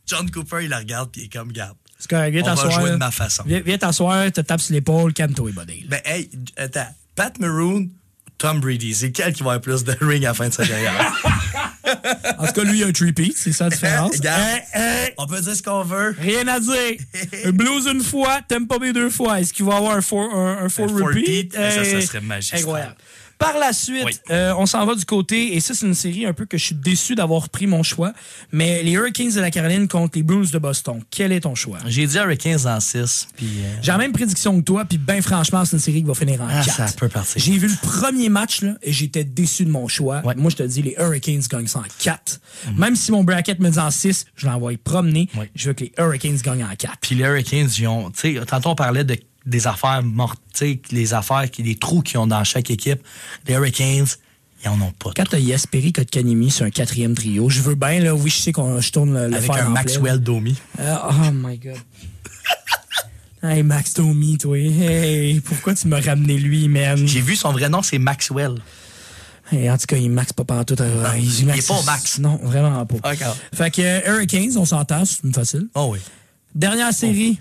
John 0.05 0.29
Cooper, 0.31 0.59
il 0.63 0.69
la 0.69 0.77
regarde, 0.79 1.09
puis 1.11 1.21
il 1.21 1.25
est 1.25 1.29
comme, 1.29 1.51
garde. 1.51 1.75
C'est 2.03 2.09
correct, 2.09 2.31
viens 2.33 2.41
On 2.43 2.45
va 2.47 2.55
t'asseoir. 2.55 2.81
jouer 2.81 2.89
de 2.91 2.95
ma 2.97 3.11
façon. 3.11 3.43
Viens, 3.45 3.61
viens 3.65 3.77
t'asseoir, 3.77 4.29
te 4.29 4.41
tapes 4.41 4.59
sur 4.59 4.73
l'épaule, 4.73 5.13
calme-toi, 5.13 5.51
buddy. 5.53 5.85
Ben, 5.87 6.01
hey, 6.03 6.29
attends. 6.57 6.87
Pat 7.15 7.39
Maroon, 7.39 7.87
Tom 8.37 8.59
Brady, 8.59 8.93
c'est 8.93 9.11
quel 9.11 9.31
qui 9.33 9.41
va 9.43 9.51
avoir 9.53 9.61
plus 9.61 9.85
de 9.85 9.95
ring 10.01 10.25
à 10.25 10.29
la 10.29 10.33
fin 10.33 10.49
de 10.49 10.53
sa 10.53 10.65
carrière? 10.67 11.13
En 12.39 12.47
tout 12.47 12.53
cas, 12.53 12.63
lui, 12.63 12.79
il 12.79 12.83
a 12.83 12.87
un 12.87 12.91
three-peat, 12.91 13.33
c'est 13.37 13.51
ça 13.53 13.65
la 13.65 13.69
différence. 13.71 14.11
Regarde. 14.17 14.41
Hein, 14.41 14.59
hein, 14.73 15.07
On 15.17 15.27
peut 15.27 15.39
dire 15.41 15.55
ce 15.55 15.61
qu'on 15.63 15.83
veut. 15.83 16.15
rien 16.19 16.47
à 16.47 16.59
dire. 16.59 16.97
Un 17.45 17.51
blues 17.51 17.87
une 17.87 18.01
fois, 18.01 18.39
t'aimes 18.47 18.67
pas 18.67 18.79
mes 18.79 18.93
deux 18.93 19.09
fois. 19.09 19.39
Est-ce 19.39 19.53
qu'il 19.53 19.65
va 19.65 19.75
avoir 19.77 19.95
un 19.97 20.01
four, 20.01 20.33
un, 20.33 20.63
un 20.65 20.69
four 20.69 20.89
Un 20.89 21.05
repeat? 21.05 21.53
ça, 21.53 21.71
ça 21.71 21.81
Hey, 21.83 22.01
serait 22.05 22.21
magistral. 22.21 22.61
Incroyable. 22.61 22.95
Par 23.43 23.57
la 23.59 23.73
suite, 23.73 24.03
Oui. 24.05 24.13
euh, 24.31 24.53
on 24.57 24.65
s'en 24.65 24.85
va 24.85 24.95
du 24.95 25.05
côté, 25.05 25.55
et 25.55 25.59
ça, 25.59 25.73
c'est 25.73 25.85
une 25.85 25.93
série 25.93 26.25
un 26.25 26.33
peu 26.33 26.45
que 26.45 26.57
je 26.57 26.65
suis 26.65 26.75
déçu 26.75 27.15
d'avoir 27.15 27.49
pris 27.49 27.67
mon 27.67 27.83
choix, 27.83 28.13
mais 28.51 28.81
les 28.83 28.91
Hurricanes 28.91 29.31
de 29.31 29.39
la 29.41 29.51
Caroline 29.51 29.87
contre 29.87 30.17
les 30.17 30.23
Bruins 30.23 30.45
de 30.51 30.57
Boston. 30.59 31.01
Quel 31.11 31.31
est 31.31 31.41
ton 31.41 31.55
choix? 31.55 31.79
J'ai 31.87 32.07
dit 32.07 32.17
Hurricanes 32.17 32.65
en 32.67 32.79
6, 32.79 33.27
puis... 33.35 33.47
euh, 33.63 33.75
J'ai 33.81 33.91
la 33.91 33.97
même 33.97 34.13
prédiction 34.13 34.57
que 34.59 34.63
toi, 34.65 34.85
puis 34.85 34.97
ben 34.97 35.21
franchement, 35.21 35.65
c'est 35.65 35.75
une 35.75 35.81
série 35.81 36.01
qui 36.01 36.07
va 36.07 36.13
finir 36.15 36.41
en 36.41 36.47
Ah, 36.49 36.63
4. 36.63 36.75
ça 36.75 36.85
peut 36.97 37.09
partir. 37.09 37.41
J'ai 37.41 37.57
vu 37.57 37.67
le 37.67 37.75
premier 37.87 38.29
match 38.29 38.61
là, 38.61 38.73
et 38.81 38.91
j'étais 38.93 39.23
déçu 39.23 39.65
de 39.65 39.69
mon 39.71 39.87
choix. 39.87 40.21
Ouais. 40.25 40.35
Moi, 40.35 40.49
je 40.51 40.55
te 40.57 40.63
dis, 40.63 40.81
les 40.81 40.95
Hurricanes 40.97 41.41
gagnent 41.49 41.67
ça 41.67 41.79
en 41.79 41.83
4. 41.99 42.39
Même 42.77 42.95
si 42.95 43.11
mon 43.11 43.23
bracket 43.23 43.59
me 43.59 43.69
dit 43.69 43.79
en 43.79 43.91
6, 43.91 44.25
je 44.35 44.45
l'envoie 44.47 44.71
promener. 44.83 45.27
Ouais. 45.37 45.49
Je 45.55 45.67
veux 45.69 45.73
que 45.73 45.83
les 45.83 45.91
Hurricanes 45.97 46.37
gagnent 46.37 46.63
en 46.63 46.75
4. 46.75 46.93
Puis 47.01 47.15
les 47.15 47.23
Hurricanes, 47.25 47.69
ils 47.77 47.87
ont, 47.87 48.09
tu 48.11 48.35
sais, 48.39 48.45
tantôt 48.45 48.69
on 48.69 48.75
parlait 48.75 49.03
de, 49.03 49.17
des 49.45 49.67
affaires 49.67 50.01
mortes, 50.03 50.41
tu 50.53 50.79
les 50.91 51.13
affaires, 51.13 51.49
qui- 51.51 51.63
les 51.63 51.75
trous 51.75 52.01
qu'ils 52.01 52.17
ont 52.19 52.27
dans 52.27 52.43
chaque 52.43 52.69
équipe. 52.71 53.01
Les 53.47 53.53
Hurricanes, 53.55 54.05
ils 54.63 54.69
en 54.69 54.79
ont 54.81 54.91
pas. 54.91 55.11
Quand 55.15 55.25
t'as 55.29 55.39
Yasperi, 55.39 55.91
Kotkanimi 55.91 56.49
sur 56.51 56.65
un 56.65 56.69
quatrième 56.69 57.13
trio, 57.15 57.49
je 57.49 57.61
veux 57.61 57.75
bien, 57.75 57.99
là, 57.99 58.15
oui, 58.15 58.29
je 58.29 58.37
sais 58.37 58.51
qu'on 58.51 58.79
je 58.79 58.91
tourne 58.91 59.13
le, 59.27 59.35
Avec 59.35 59.49
un 59.51 59.69
Maxwell 59.69 60.19
Domi. 60.19 60.55
Euh, 60.79 60.95
oh 61.09 61.31
my 61.33 61.57
God. 61.57 61.77
hey, 63.43 63.63
Max 63.63 63.93
Domi, 63.93 64.37
toi. 64.37 64.57
Hey, 64.57 65.39
pourquoi 65.41 65.73
tu 65.75 65.87
m'as 65.87 65.99
ramené 66.01 66.37
lui, 66.37 66.67
man? 66.69 67.05
J'ai 67.07 67.21
vu 67.21 67.35
son 67.35 67.51
vrai 67.51 67.67
nom, 67.69 67.81
c'est 67.81 67.99
Maxwell. 67.99 68.55
Hey, 69.51 69.69
en 69.69 69.77
tout 69.77 69.85
cas, 69.87 69.97
il 69.97 70.09
max 70.09 70.31
pas 70.31 70.45
pantoute. 70.45 70.79
euh, 70.81 71.03
il, 71.17 71.25
il 71.41 71.49
est 71.49 71.67
pas 71.67 71.73
au 71.75 71.83
max. 71.83 72.17
Non, 72.19 72.39
vraiment 72.41 72.85
pas. 72.85 73.13
Fait 73.53 73.69
que 73.71 73.81
euh, 73.81 74.01
Hurricanes, 74.15 74.57
on 74.57 74.65
s'entend, 74.65 75.03
c'est 75.05 75.33
facile. 75.35 75.67
Oh 75.75 75.89
oui. 75.91 75.99
Dernière 76.55 76.93
série, 76.93 77.39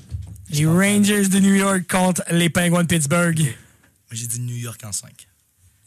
les 0.53 0.67
Rangers 0.67 1.29
de 1.29 1.39
New 1.41 1.55
York 1.55 1.83
contre 1.91 2.23
les 2.31 2.51
Penguins 2.51 2.83
de 2.83 2.87
Pittsburgh. 2.87 3.41
Moi, 3.41 4.13
j'ai 4.13 4.27
dit 4.27 4.41
New 4.41 4.57
York 4.57 4.81
en 4.85 4.93
5. 4.93 5.11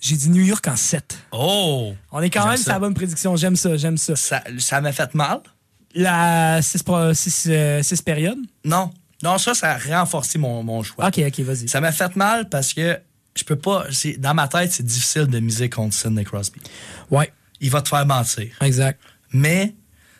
J'ai 0.02 0.16
dit 0.16 0.30
New 0.30 0.44
York 0.44 0.68
en 0.68 0.76
7. 0.76 1.18
Oh! 1.32 1.94
On 2.12 2.22
est 2.22 2.30
quand 2.30 2.48
même 2.48 2.58
sur 2.58 2.72
la 2.72 2.80
bonne 2.80 2.94
prédiction. 2.94 3.36
J'aime 3.36 3.56
ça, 3.56 3.78
j'aime 3.78 3.98
ça. 3.98 4.16
Ça 4.16 4.44
ça 4.58 4.82
m'a 4.82 4.92
fait 4.92 5.14
mal? 5.14 5.40
La 5.94 6.62
6 6.62 6.84
périodes? 8.04 8.40
Non. 8.64 8.92
Non, 9.24 9.38
ça, 9.38 9.54
ça 9.54 9.72
a 9.72 9.78
renforcé 10.00 10.38
mon, 10.38 10.62
mon 10.62 10.84
choix. 10.84 11.08
OK, 11.08 11.20
OK, 11.20 11.40
vas-y. 11.40 11.70
Ça 11.70 11.80
m'a 11.80 11.92
fait 11.92 12.16
mal 12.16 12.50
parce 12.50 12.74
que 12.74 13.00
je 13.36 13.44
peux 13.44 13.56
pas. 13.56 13.86
Dans 14.18 14.34
ma 14.34 14.48
tête, 14.48 14.72
c'est 14.74 14.86
difficile 14.86 15.28
de 15.28 15.40
miser 15.40 15.70
contre 15.70 15.96
Sidney 15.96 16.24
Crosby. 16.24 16.60
Ouais, 17.12 17.32
Il 17.62 17.72
va 17.72 17.82
te 17.82 17.90
faire 17.90 18.06
mentir. 18.06 18.48
exact. 18.62 19.00
Mais, 19.32 19.74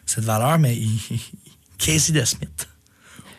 cette 0.06 0.24
valeur, 0.24 0.60
mais 0.60 0.76
il, 0.76 1.00
Casey 1.78 2.14
DeSmith 2.14 2.68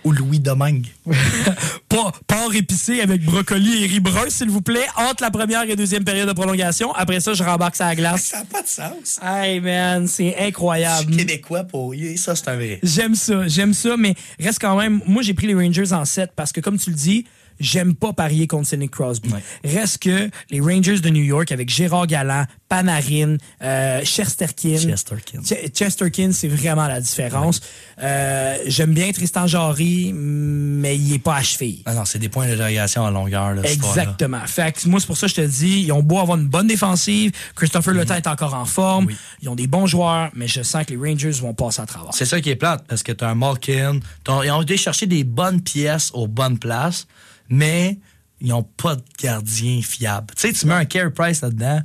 ou 0.06 0.12
Louis 0.12 0.38
Domingue? 0.38 0.86
Pas 1.88 2.12
porc 2.26 2.54
épicé 2.54 3.00
avec 3.00 3.24
brocoli 3.24 3.82
et 3.82 3.86
riz 3.86 4.00
brun, 4.00 4.28
s'il 4.28 4.50
vous 4.50 4.60
plaît, 4.62 4.86
entre 4.96 5.22
la 5.22 5.30
première 5.30 5.62
et 5.68 5.74
deuxième 5.76 6.04
période 6.04 6.28
de 6.28 6.32
prolongation. 6.32 6.92
Après 6.94 7.20
ça, 7.20 7.34
je 7.34 7.42
rembarque 7.42 7.74
ça 7.76 7.86
à 7.86 7.88
la 7.90 7.96
glace. 7.96 8.22
Ça 8.26 8.38
n'a 8.38 8.44
pas 8.44 8.62
de 8.62 8.68
sens. 8.68 9.18
Hey, 9.22 9.60
man, 9.60 10.06
c'est 10.06 10.34
Je 10.38 10.44
incroyable. 10.46 11.08
suis 11.12 11.16
québécois 11.16 11.64
pour. 11.64 11.92
Ça, 12.16 12.36
c'est 12.36 12.48
un 12.48 12.54
vrai. 12.56 12.78
J'aime 12.82 13.14
ça, 13.14 13.48
j'aime 13.48 13.74
ça, 13.74 13.96
mais 13.96 14.14
reste 14.38 14.60
quand 14.60 14.76
même. 14.76 15.00
Moi, 15.06 15.22
j'ai 15.22 15.34
pris 15.34 15.46
les 15.48 15.54
Rangers 15.54 15.92
en 15.92 16.04
7 16.04 16.30
parce 16.36 16.52
que, 16.52 16.60
comme 16.60 16.78
tu 16.78 16.90
le 16.90 16.96
dis, 16.96 17.26
j'aime 17.60 17.94
pas 17.94 18.12
parier 18.12 18.46
contre 18.46 18.68
Sidney 18.68 18.88
Crosby. 18.88 19.30
Ouais. 19.32 19.42
Reste 19.64 19.98
que 19.98 20.30
les 20.50 20.60
Rangers 20.60 21.00
de 21.00 21.08
New 21.10 21.22
York 21.22 21.50
avec 21.52 21.68
Gérard 21.68 22.06
Galland, 22.06 22.44
Panarin, 22.68 23.36
euh, 23.62 24.04
Chesterkin. 24.04 24.76
Chesterkin. 24.78 25.42
Ch- 25.44 25.70
Chesterkin, 25.72 26.32
c'est 26.32 26.48
vraiment 26.48 26.86
la 26.88 27.00
différence. 27.00 27.60
Euh, 28.02 28.56
j'aime 28.66 28.92
bien 28.92 29.10
Tristan 29.12 29.46
Jarry, 29.46 30.12
mais 30.14 30.96
il 30.96 31.14
est 31.14 31.18
pas 31.18 31.36
à 31.36 31.42
cheville. 31.42 31.82
Ah 31.86 31.94
non, 31.94 32.04
c'est 32.04 32.18
des 32.18 32.28
points 32.28 32.46
d'interrogation 32.46 33.06
à 33.06 33.10
longueur. 33.10 33.54
Là. 33.54 33.62
Exactement. 33.70 34.40
Fait 34.46 34.72
que 34.72 34.88
moi, 34.88 35.00
c'est 35.00 35.06
pour 35.06 35.16
ça 35.16 35.26
que 35.26 35.30
je 35.34 35.40
te 35.42 35.46
dis, 35.46 35.82
ils 35.82 35.92
ont 35.92 36.02
beau 36.02 36.18
avoir 36.18 36.38
une 36.38 36.46
bonne 36.48 36.66
défensive, 36.66 37.32
Christopher 37.54 37.94
Le 37.94 38.02
est 38.02 38.26
encore 38.26 38.54
en 38.54 38.64
forme. 38.64 39.06
Oui. 39.06 39.16
ils 39.42 39.48
ont 39.48 39.54
des 39.54 39.66
bons 39.66 39.86
joueurs, 39.86 40.30
mais 40.34 40.48
je 40.48 40.62
sens 40.62 40.84
que 40.84 40.94
les 40.94 40.96
Rangers 41.10 41.30
vont 41.40 41.54
passer 41.54 41.82
à 41.82 41.86
travers. 41.86 42.12
C'est 42.14 42.24
ça 42.24 42.40
qui 42.40 42.50
est 42.50 42.56
plate, 42.56 42.84
parce 42.88 43.02
que 43.02 43.12
tu 43.12 43.24
as 43.24 43.28
un 43.28 43.34
Malkin. 43.34 44.00
Ils 44.44 44.50
ont 44.50 44.62
été 44.62 44.76
chercher 44.76 45.06
des 45.06 45.24
bonnes 45.24 45.60
pièces 45.60 46.10
aux 46.14 46.26
bonnes 46.26 46.58
places, 46.58 47.06
mais 47.48 47.98
ils 48.40 48.48
n'ont 48.48 48.62
pas 48.62 48.96
de 48.96 49.04
gardien 49.20 49.80
fiable. 49.82 50.34
Tu 50.36 50.48
sais, 50.48 50.52
tu 50.52 50.66
mets 50.66 50.74
un 50.74 50.84
Carey 50.84 51.10
Price 51.10 51.40
là-dedans, 51.40 51.80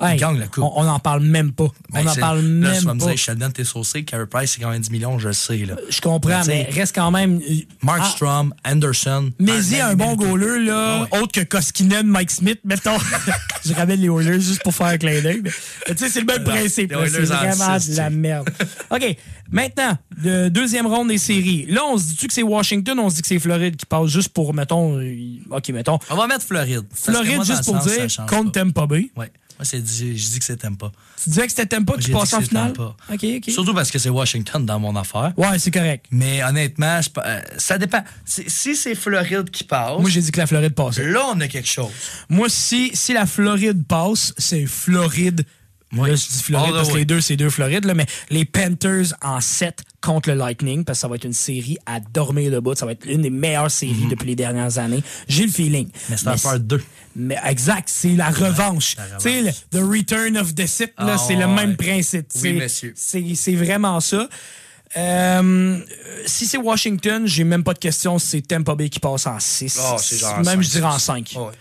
Hey, 0.00 0.16
il 0.16 0.20
gagne. 0.20 0.46
On 0.58 0.84
n'en 0.84 1.00
parle 1.00 1.22
même 1.24 1.50
pas. 1.52 1.66
Ben, 1.90 2.00
on 2.00 2.04
n'en 2.04 2.14
parle 2.14 2.38
là, 2.40 2.68
même 2.70 2.78
tu 2.78 2.84
vas 2.86 2.94
me 2.94 3.00
pas. 3.00 3.06
dire, 3.06 3.18
Sheldon, 3.18 3.50
t'es 3.50 3.64
saucé. 3.64 4.04
Carey 4.04 4.26
Price, 4.26 4.52
c'est 4.52 4.60
quand 4.60 4.70
même 4.70 4.80
10 4.80 4.90
millions, 4.92 5.18
je 5.18 5.26
le 5.28 5.34
sais. 5.34 5.56
Là. 5.58 5.74
Je 5.88 6.00
comprends, 6.00 6.40
mais 6.46 6.68
reste 6.70 6.94
quand 6.94 7.10
même. 7.10 7.40
Mark 7.82 8.00
ah, 8.04 8.08
Strom, 8.08 8.54
Anderson. 8.64 9.30
Mais 9.40 9.52
Ah, 9.56 9.60
il 9.60 9.76
y 9.76 9.80
a 9.80 9.94
ben, 9.94 10.04
un 10.10 10.14
bon 10.14 10.14
goaler, 10.14 10.64
là, 10.64 10.74
Ah 10.76 11.02
ouais. 11.16 11.20
autre 11.22 11.32
que 11.32 11.40
Koskinen, 11.40 12.06
Mike 12.06 12.30
Smith, 12.30 12.60
mettons. 12.64 12.96
je 13.66 13.72
ramène 13.74 14.00
les 14.00 14.08
Oilers 14.08 14.40
juste 14.40 14.62
pour 14.62 14.72
faire 14.74 14.86
un 14.86 14.98
clin 14.98 15.20
d'œil. 15.20 15.40
mais- 15.42 15.50
mais 15.88 15.94
Tu 15.96 16.04
sais, 16.04 16.10
c'est 16.10 16.20
le 16.20 16.26
même 16.26 16.44
principe. 16.44 16.92
là, 16.92 16.98
C'est 17.08 17.20
vraiment 17.22 17.76
de 17.78 17.96
la 17.96 18.10
merde. 18.10 18.48
OK. 18.90 19.16
Maintenant, 19.50 19.96
de 20.22 20.48
deuxième 20.48 20.86
ronde 20.86 21.08
des 21.08 21.18
séries. 21.18 21.66
Là, 21.68 21.80
on 21.90 21.96
se 21.98 22.04
dit-tu 22.08 22.26
que 22.28 22.34
c'est 22.34 22.42
Washington, 22.42 22.98
on 23.00 23.10
se 23.10 23.16
dit 23.16 23.22
que 23.22 23.28
c'est 23.28 23.38
Floride 23.38 23.76
qui 23.76 23.86
passe 23.86 24.06
juste 24.10 24.28
pour, 24.28 24.54
mettons, 24.54 24.98
euh, 25.00 25.38
OK, 25.50 25.70
mettons. 25.70 25.98
On 26.10 26.16
va 26.16 26.26
mettre 26.26 26.44
Floride. 26.44 26.84
Floride, 26.94 27.42
juste 27.44 27.64
pour 27.64 27.78
dire, 27.78 28.06
contre 28.28 28.52
pas. 28.52 28.60
Tampa 28.60 28.86
Bay. 28.86 29.10
Ouais. 29.16 29.32
Moi, 29.58 29.64
c'est 29.64 29.80
dit- 29.82 30.16
je 30.16 30.28
dis 30.30 30.38
que 30.38 30.44
c'est 30.44 30.56
Tampa. 30.58 30.92
Tu 31.22 31.30
disais 31.30 31.42
que 31.42 31.48
c'était 31.50 31.66
Tampa 31.66 31.94
J'ai 31.98 32.06
dit 32.06 32.12
passait 32.12 32.36
en 32.36 32.38
que 32.40 32.44
finale? 32.46 32.72
Tampa. 32.72 32.94
OK, 33.12 33.24
OK. 33.38 33.50
Surtout 33.50 33.74
parce 33.74 33.90
que 33.90 33.98
c'est 33.98 34.08
Washington 34.08 34.64
dans 34.64 34.78
mon 34.78 34.94
affaire. 34.94 35.32
Ouais, 35.36 35.58
c'est 35.58 35.72
correct. 35.72 36.06
Mais 36.12 36.44
honnêtement, 36.44 37.00
je 37.02 37.08
euh, 37.18 37.40
ça 37.56 37.76
dépend. 37.76 38.04
Si 38.24 38.76
c'est 38.76 38.94
Floride 38.94 39.50
qui 39.50 39.64
passe, 39.64 39.98
Moi, 40.00 40.10
j'ai 40.10 40.20
dit 40.20 40.30
que 40.30 40.38
la 40.38 40.46
Floride 40.46 40.74
passait. 40.74 41.04
là, 41.10 41.24
on 41.34 41.40
a 41.40 41.48
quelque 41.48 41.68
chose. 41.68 41.90
Moi, 42.28 42.46
si, 42.48 42.92
si 42.94 43.12
la 43.12 43.26
Floride 43.26 43.84
passe, 43.86 44.32
c'est 44.38 44.66
Floride. 44.66 45.44
Oui. 45.92 46.10
Là, 46.10 46.16
je 46.16 46.26
dis 46.28 46.42
Floride 46.42 46.70
the 46.72 46.74
parce 46.76 46.88
que 46.90 46.96
les 46.98 47.04
deux, 47.04 47.20
c'est 47.20 47.36
deux 47.36 47.48
Florides, 47.50 47.84
là, 47.86 47.94
mais 47.94 48.06
les 48.30 48.44
Panthers 48.44 49.14
en 49.22 49.40
7 49.40 49.80
contre 50.02 50.28
le 50.30 50.36
Lightning, 50.36 50.84
parce 50.84 50.98
que 50.98 51.00
ça 51.02 51.08
va 51.08 51.16
être 51.16 51.24
une 51.24 51.32
série 51.32 51.78
à 51.86 51.98
dormir 52.00 52.50
debout. 52.50 52.74
Ça 52.74 52.84
va 52.86 52.92
être 52.92 53.06
une 53.06 53.22
des 53.22 53.30
meilleures 53.30 53.70
séries 53.70 54.06
depuis 54.10 54.26
les 54.26 54.36
dernières 54.36 54.78
années. 54.78 55.02
J'ai 55.28 55.46
le 55.46 55.52
feeling. 55.52 55.86
Mhm. 55.86 55.92
Mais 56.10 56.16
c'est 56.16 56.28
un 56.28 56.36
part 56.36 56.60
2. 56.60 56.82
Mais 57.16 57.38
exact, 57.44 57.88
c'est 57.90 58.14
la 58.14 58.28
revanche. 58.30 58.96
Tu 59.18 59.22
sais, 59.30 59.42
le 59.42 59.50
The 59.70 59.82
Return 59.82 60.36
of 60.36 60.54
the 60.54 60.66
Sith, 60.66 60.92
là, 60.98 61.14
Ah, 61.14 61.18
c'est 61.18 61.36
le 61.36 61.46
même 61.46 61.76
principe. 61.76 62.26
Oui, 62.36 62.40
C'est- 62.40 62.52
monsieur. 62.52 63.34
C'est 63.34 63.54
vraiment 63.54 63.98
ça. 64.00 64.28
Euh, 64.96 65.78
si 66.26 66.46
c'est 66.46 66.56
Washington, 66.56 67.26
j'ai 67.26 67.44
même 67.44 67.62
pas 67.62 67.74
de 67.74 67.78
question, 67.78 68.18
c'est 68.18 68.40
Tampa 68.40 68.74
Bay 68.74 68.88
qui 68.88 69.00
passe 69.00 69.26
en 69.26 69.38
6. 69.38 69.78
Ah, 69.82 69.96
c'est 69.98 70.16
genre 70.18 70.38
en 70.38 70.42
même, 70.42 70.62
je 70.62 70.70
dirais 70.70 70.86
en 70.86 70.98
six. 70.98 71.04
5. 71.04 71.34
Ouais. 71.36 71.52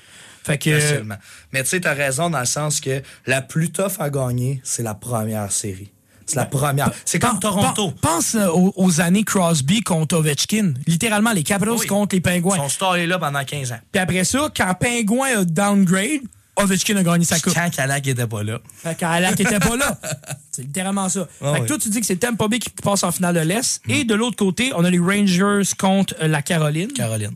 Fait 0.47 0.57
que. 0.57 0.79
Facilement. 0.79 1.15
Mais 1.53 1.61
tu 1.63 1.69
sais, 1.69 1.81
t'as 1.81 1.93
raison 1.93 2.29
dans 2.29 2.39
le 2.39 2.45
sens 2.45 2.79
que 2.81 3.01
la 3.25 3.41
plus 3.41 3.69
tough 3.71 3.99
à 3.99 4.09
gagner, 4.09 4.59
c'est 4.63 4.83
la 4.83 4.95
première 4.95 5.51
série. 5.51 5.91
C'est 6.25 6.35
la 6.35 6.45
première. 6.45 6.91
C'est 7.05 7.19
comme 7.19 7.39
Toronto. 7.39 7.91
pen- 7.91 7.99
Pense 8.01 8.35
euh, 8.35 8.47
aux, 8.49 8.73
aux 8.75 8.99
années 8.99 9.23
Crosby 9.23 9.79
contre 9.79 10.17
Ovechkin. 10.17 10.73
Littéralement, 10.85 11.31
les 11.31 11.43
Capitals 11.43 11.75
Oui. 11.79 11.87
contre 11.87 12.15
les 12.15 12.21
Pingouins. 12.21 12.57
Son 12.57 12.67
star 12.67 12.95
est 12.97 13.07
là 13.07 13.17
pendant 13.17 13.43
15 13.45 13.71
ans. 13.71 13.79
Puis 13.91 14.01
après 14.01 14.25
ça, 14.25 14.49
quand 14.55 14.73
Pingouin 14.73 15.39
a 15.39 15.45
downgrade, 15.45 16.19
Ovechkin 16.57 16.97
a 16.97 17.03
gagné 17.03 17.23
sa 17.23 17.39
coupe. 17.39 17.53
Quand 17.53 17.69
Kalak 17.69 18.05
était 18.07 18.27
pas 18.27 18.43
là. 18.43 18.59
Fait 18.73 18.97
qu'Alak 18.97 19.39
était 19.39 19.59
pas 19.59 19.77
là. 19.77 19.97
C'est 20.51 20.63
littéralement 20.63 21.07
ça. 21.07 21.27
Ah 21.41 21.53
fait 21.53 21.61
que 21.61 21.65
toi, 21.67 21.77
tu 21.77 21.87
dis 21.89 21.99
que 22.01 22.05
c'est 22.05 22.15
Tampa 22.17 22.47
Bay 22.49 22.57
qui 22.59 22.71
passe 22.71 23.03
en 23.03 23.11
finale 23.11 23.35
de 23.35 23.41
l'Est. 23.41 23.79
Mm. 23.87 23.91
Et 23.91 24.03
de 24.03 24.15
l'autre 24.15 24.35
côté, 24.35 24.71
on 24.75 24.83
a 24.83 24.89
les 24.89 24.97
Rangers 24.99 25.61
contre 25.77 26.15
euh, 26.21 26.27
la 26.27 26.41
Caroline. 26.41 26.91
Caroline. 26.93 27.35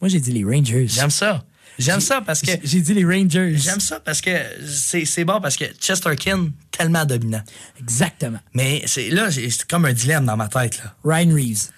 Moi, 0.00 0.08
j'ai 0.08 0.20
dit 0.20 0.32
les 0.32 0.42
Rangers. 0.44 0.86
J'aime 0.88 1.10
ça. 1.10 1.44
J'aime 1.78 2.00
ça 2.00 2.20
parce 2.20 2.42
que. 2.42 2.50
J'ai 2.64 2.80
dit 2.80 2.94
les 2.94 3.04
Rangers. 3.04 3.56
J'aime 3.56 3.80
ça 3.80 4.00
parce 4.00 4.20
que 4.20 4.30
c'est 4.66 5.24
bon 5.24 5.40
parce 5.40 5.56
que 5.56 5.64
Chesterkin, 5.80 6.50
tellement 6.70 7.04
dominant. 7.04 7.42
Exactement. 7.80 8.40
Mais 8.54 8.82
c'est 8.86 9.10
là, 9.10 9.30
c'est 9.30 9.64
comme 9.68 9.84
un 9.84 9.92
dilemme 9.92 10.24
dans 10.26 10.36
ma 10.36 10.48
tête. 10.48 10.78
Là. 10.78 10.94
Ryan 11.04 11.32
Reeves. 11.34 11.68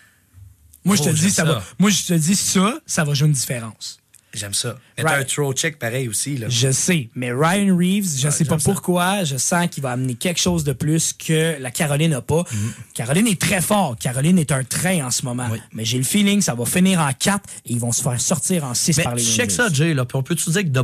Moi, 0.85 0.97
je 0.97 1.02
te 1.02 1.09
Oh, 1.10 1.12
dis, 1.12 1.31
ça. 1.31 1.44
va. 1.44 1.62
Moi, 1.78 1.90
je 1.90 2.02
te 2.06 2.14
dis 2.14 2.35
ça, 2.35 2.78
ça 2.86 3.05
va 3.05 3.12
jouer 3.12 3.28
une 3.28 3.35
différence. 3.35 3.99
J'aime 4.32 4.55
ça. 4.55 4.77
Mais 4.97 5.02
Right. 5.02 5.16
t'as 5.16 5.20
un 5.23 5.24
throw 5.24 5.52
check 5.52 5.77
pareil 5.78 6.07
aussi. 6.09 6.36
Là. 6.36 6.47
Je 6.48 6.70
sais, 6.70 7.09
mais 7.16 7.32
Ryan 7.32 7.77
Reeves, 7.77 8.16
je 8.16 8.27
Ouais, 8.27 8.31
sais 8.32 8.44
pas 8.44 8.61
ça. 8.61 8.70
pourquoi, 8.70 9.24
je 9.24 9.36
sens 9.36 9.66
qu'il 9.69 9.82
va 9.82 9.90
amener 9.90 10.15
quelque 10.15 10.39
chose 10.40 10.62
de 10.62 10.73
plus 10.73 11.12
que 11.12 11.57
la 11.61 11.73
Caroline 11.73 12.12
n'a 12.12 12.20
pas. 12.20 12.44
Mhm. 12.52 12.73
Caroline 12.94 13.27
est 13.27 13.40
très 13.40 13.61
fort. 13.61 13.97
Caroline 13.98 14.39
est 14.39 14.52
un 14.52 14.62
train 14.62 15.05
en 15.05 15.11
ce 15.11 15.24
moment. 15.24 15.48
Oui. 15.51 15.59
Mais 15.73 15.85
j'ai 15.85 15.98
le 15.98 16.05
feeling 16.05 16.39
que 16.39 16.44
ça 16.44 16.55
va 16.55 16.65
finir 16.65 17.01
en 17.01 17.11
4 17.12 17.43
et 17.66 17.73
ils 17.73 17.81
vont 17.81 17.90
se 17.90 18.02
faire 18.02 18.20
sortir 18.20 18.62
en 18.65 18.74
6 18.74 18.98
Mais 18.98 19.02
par 19.02 19.15
les 19.16 19.24
check 19.24 19.51
ça, 19.51 19.66
Jay. 19.73 19.94
Là. 19.94 20.05
Puis 20.05 20.16
on 20.16 20.23
peut-tu 20.23 20.48
dire 20.51 20.62
que 20.62 20.69
De 20.69 20.81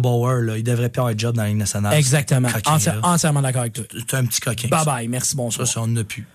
là, 0.46 0.56
il 0.56 0.64
devrait 0.64 0.88
pas 0.88 1.02
avoir 1.02 1.14
un 1.14 1.18
job 1.18 1.36
dans 1.36 1.42
la 1.42 1.48
Ligue 1.48 1.58
nationale? 1.58 1.94
Exactement. 1.94 2.48
Coquin, 2.50 2.76
Enti- 2.78 2.86
là. 2.86 2.98
entièrement 3.04 3.42
d'accord 3.42 3.60
avec 3.62 3.74
toi. 3.74 3.84
T'es 4.08 4.16
un 4.16 4.24
petit 4.26 4.40
coquin. 4.40 4.66
Bye 4.68 4.80
ça. 4.80 4.84
bye, 4.84 5.08
merci, 5.08 5.36
bonsoir. 5.36 5.68
ça, 5.68 5.80
on 5.82 5.86
n'a 5.86 6.02
plus. 6.02 6.26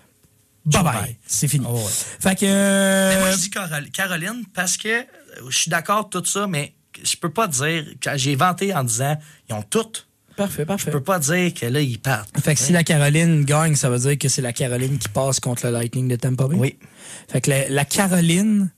Bye 0.64 0.82
Bye 0.82 0.92
bye. 0.92 1.02
bye. 1.02 1.16
C'est 1.26 1.48
fini. 1.48 1.66
Oh, 1.68 1.74
ouais. 1.74 1.82
Fait 2.20 2.36
que. 2.36 2.44
Mais 2.46 2.50
euh, 2.52 3.20
moi, 3.20 3.32
je 3.32 3.36
dis 3.38 3.50
Carol- 3.50 3.90
Caroline 3.90 4.44
parce 4.54 4.76
que 4.76 4.88
euh, 4.88 5.02
je 5.50 5.58
suis 5.58 5.70
d'accord 5.70 6.08
tout 6.08 6.24
ça, 6.24 6.46
mais 6.46 6.72
je 7.04 7.16
peux 7.16 7.30
pas 7.30 7.46
dire. 7.48 7.84
J'ai 8.16 8.34
vanté 8.36 8.74
en 8.74 8.84
disant 8.84 9.16
ils 9.48 9.54
ont 9.54 9.62
toutes, 9.62 10.06
Parfait, 10.36 10.64
parfait. 10.64 10.86
je 10.86 10.90
peux 10.92 11.02
pas 11.02 11.18
dire 11.18 11.52
que 11.52 11.66
là, 11.66 11.80
ils 11.80 11.98
partent. 11.98 12.30
Fait 12.40 12.54
que 12.54 12.60
si 12.60 12.72
la 12.72 12.82
Caroline 12.84 13.44
gagne, 13.44 13.74
ça 13.76 13.90
veut 13.90 13.98
dire 13.98 14.16
que 14.18 14.28
c'est 14.28 14.40
la 14.42 14.52
Caroline 14.54 14.98
qui 14.98 15.08
passe 15.08 15.40
contre 15.40 15.66
le 15.66 15.72
Lightning 15.72 16.08
de 16.08 16.16
Tampa 16.16 16.46
Bay? 16.48 16.56
Oui. 16.56 16.78
Fait 17.30 17.40
que 17.42 17.50
la, 17.50 17.68
la 17.68 17.84
Caroline 17.84 18.70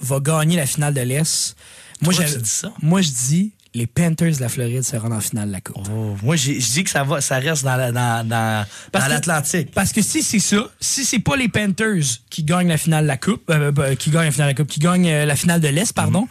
va 0.00 0.20
gagner 0.20 0.56
la 0.56 0.66
finale 0.66 0.94
de 0.94 1.02
l'Est. 1.02 1.54
Moi, 2.00 2.14
Toi, 2.14 2.24
tu 2.24 2.38
dis 2.38 2.48
ça? 2.48 2.72
Moi, 2.80 3.02
je 3.02 3.10
dis 3.10 3.52
les 3.74 3.86
Panthers 3.86 4.36
de 4.36 4.40
la 4.40 4.48
Floride 4.50 4.82
se 4.82 4.96
rendent 4.96 5.12
en 5.14 5.20
finale 5.20 5.48
de 5.48 5.52
la 5.52 5.60
Coupe. 5.62 5.86
Oh, 5.90 6.14
moi, 6.22 6.36
je 6.36 6.52
dis 6.52 6.84
que 6.84 6.90
ça 6.90 7.04
va, 7.04 7.20
ça 7.22 7.38
reste 7.38 7.62
dans 7.64 7.76
la- 7.76 7.90
dans, 7.92 8.26
dans, 8.28 8.66
Parce 8.90 9.08
l'Atlantique. 9.08 9.70
Parce 9.72 9.92
que 9.92 10.02
si 10.02 10.22
c'est 10.22 10.40
ça, 10.40 10.68
si 10.80 11.04
c'est 11.06 11.20
pas 11.20 11.36
les 11.36 11.48
Panthers 11.48 12.02
qui 12.28 12.42
gagnent 12.42 12.68
la 12.68 12.76
finale 12.76 13.04
de 13.04 13.08
la 13.08 13.16
Coupe, 13.16 13.48
euh, 13.50 13.72
euh, 13.78 13.94
qui 13.94 14.10
gagnent 14.10 14.26
la 14.26 14.30
finale 14.32 14.48
de 14.48 14.58
la 14.58 14.62
Coupe, 14.62 14.70
qui 14.72 14.80
gagnent 14.80 15.08
euh, 15.08 15.24
la 15.24 15.36
finale 15.36 15.60
de 15.60 15.68
l'Est, 15.68 15.92
pardon, 15.94 16.26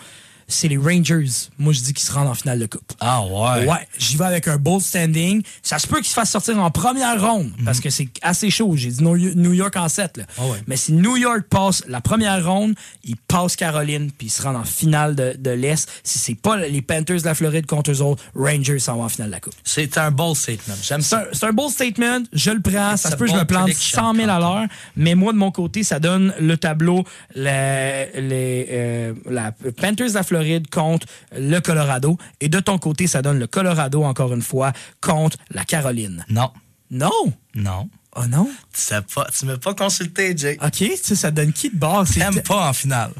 c'est 0.51 0.67
les 0.67 0.77
Rangers. 0.77 1.25
Moi, 1.57 1.73
je 1.73 1.81
dis 1.81 1.93
qu'ils 1.93 2.05
se 2.07 2.11
rendent 2.11 2.27
en 2.27 2.33
finale 2.33 2.59
de 2.59 2.65
Coupe. 2.65 2.93
Ah 2.99 3.23
ouais. 3.23 3.65
Ouais, 3.67 3.87
j'y 3.97 4.17
vais 4.17 4.25
avec 4.25 4.47
un 4.47 4.57
bold 4.57 4.81
standing. 4.81 5.41
Ça 5.63 5.79
se 5.79 5.87
peut 5.87 5.97
qu'il 5.97 6.07
se 6.07 6.13
fasse 6.13 6.29
sortir 6.31 6.57
en 6.59 6.69
première 6.71 7.19
ronde 7.21 7.51
parce 7.65 7.79
que 7.79 7.89
c'est 7.89 8.09
assez 8.21 8.49
chaud. 8.49 8.73
J'ai 8.75 8.89
dit 8.89 9.03
New 9.03 9.53
York 9.53 9.75
en 9.77 9.89
7. 9.89 10.17
Là. 10.17 10.23
Ah 10.37 10.45
ouais. 10.45 10.57
Mais 10.67 10.75
si 10.77 10.93
New 10.93 11.17
York 11.17 11.43
passe 11.49 11.83
la 11.87 12.01
première 12.01 12.45
ronde, 12.45 12.75
ils 13.03 13.15
passent 13.15 13.55
Caroline 13.55 14.11
puis 14.17 14.27
ils 14.27 14.31
se 14.31 14.41
rendent 14.41 14.57
en 14.57 14.63
finale 14.63 15.15
de, 15.15 15.35
de 15.37 15.51
l'Est. 15.51 15.89
Si 16.03 16.19
c'est 16.19 16.35
pas 16.35 16.57
les 16.57 16.81
Panthers 16.81 17.21
de 17.21 17.25
la 17.25 17.35
Floride 17.35 17.65
contre 17.65 17.91
eux 17.91 18.01
autres, 18.01 18.23
Rangers 18.35 18.79
s'en 18.79 18.95
vont 18.97 19.03
en 19.03 19.09
finale 19.09 19.29
de 19.29 19.35
la 19.35 19.39
Coupe. 19.39 19.53
C'est 19.63 19.97
un 19.97 20.11
bold 20.11 20.35
statement. 20.35 20.75
J'aime 20.81 21.01
C'est 21.01 21.09
ça. 21.09 21.19
un, 21.19 21.25
c'est 21.31 21.45
un 21.45 21.53
bold 21.53 21.71
statement, 21.71 22.23
je 22.33 22.51
le 22.51 22.61
prends. 22.61 22.97
Ça 22.97 23.11
se 23.11 23.15
peut 23.15 23.25
que 23.25 23.31
je 23.31 23.37
me 23.37 23.45
plante 23.45 23.63
prediction, 23.63 24.01
100 24.01 24.15
000 24.15 24.29
à 24.29 24.39
l'heure, 24.39 24.65
mais 24.95 25.15
moi, 25.15 25.31
de 25.33 25.37
mon 25.37 25.51
côté, 25.51 25.83
ça 25.83 25.99
donne 25.99 26.33
le 26.39 26.57
tableau, 26.57 27.03
la, 27.35 28.05
les, 28.19 28.67
euh, 28.71 29.13
la 29.29 29.51
Panthers 29.51 30.09
de 30.09 30.13
la 30.13 30.23
Floride 30.23 30.40
contre 30.71 31.07
le 31.37 31.59
Colorado. 31.59 32.17
Et 32.39 32.49
de 32.49 32.59
ton 32.59 32.77
côté, 32.77 33.07
ça 33.07 33.21
donne 33.21 33.39
le 33.39 33.47
Colorado, 33.47 34.03
encore 34.03 34.33
une 34.33 34.41
fois, 34.41 34.73
contre 35.01 35.37
la 35.51 35.63
Caroline. 35.65 36.25
Non. 36.29 36.51
Non! 36.89 37.33
Non. 37.55 37.89
Oh 38.15 38.25
non? 38.25 38.45
Tu 38.73 38.81
sais 38.81 39.01
pas, 39.13 39.27
tu 39.37 39.45
m'as 39.45 39.57
pas 39.57 39.73
consulté, 39.73 40.35
Jay. 40.35 40.57
OK, 40.61 40.71
tu 40.71 40.97
sais, 40.97 41.15
ça 41.15 41.31
donne 41.31 41.53
qui 41.53 41.69
de 41.69 41.77
bord? 41.77 42.05
C'est 42.05 42.19
T'aimes 42.19 42.41
pas 42.41 42.69
en 42.69 42.73
finale. 42.73 43.13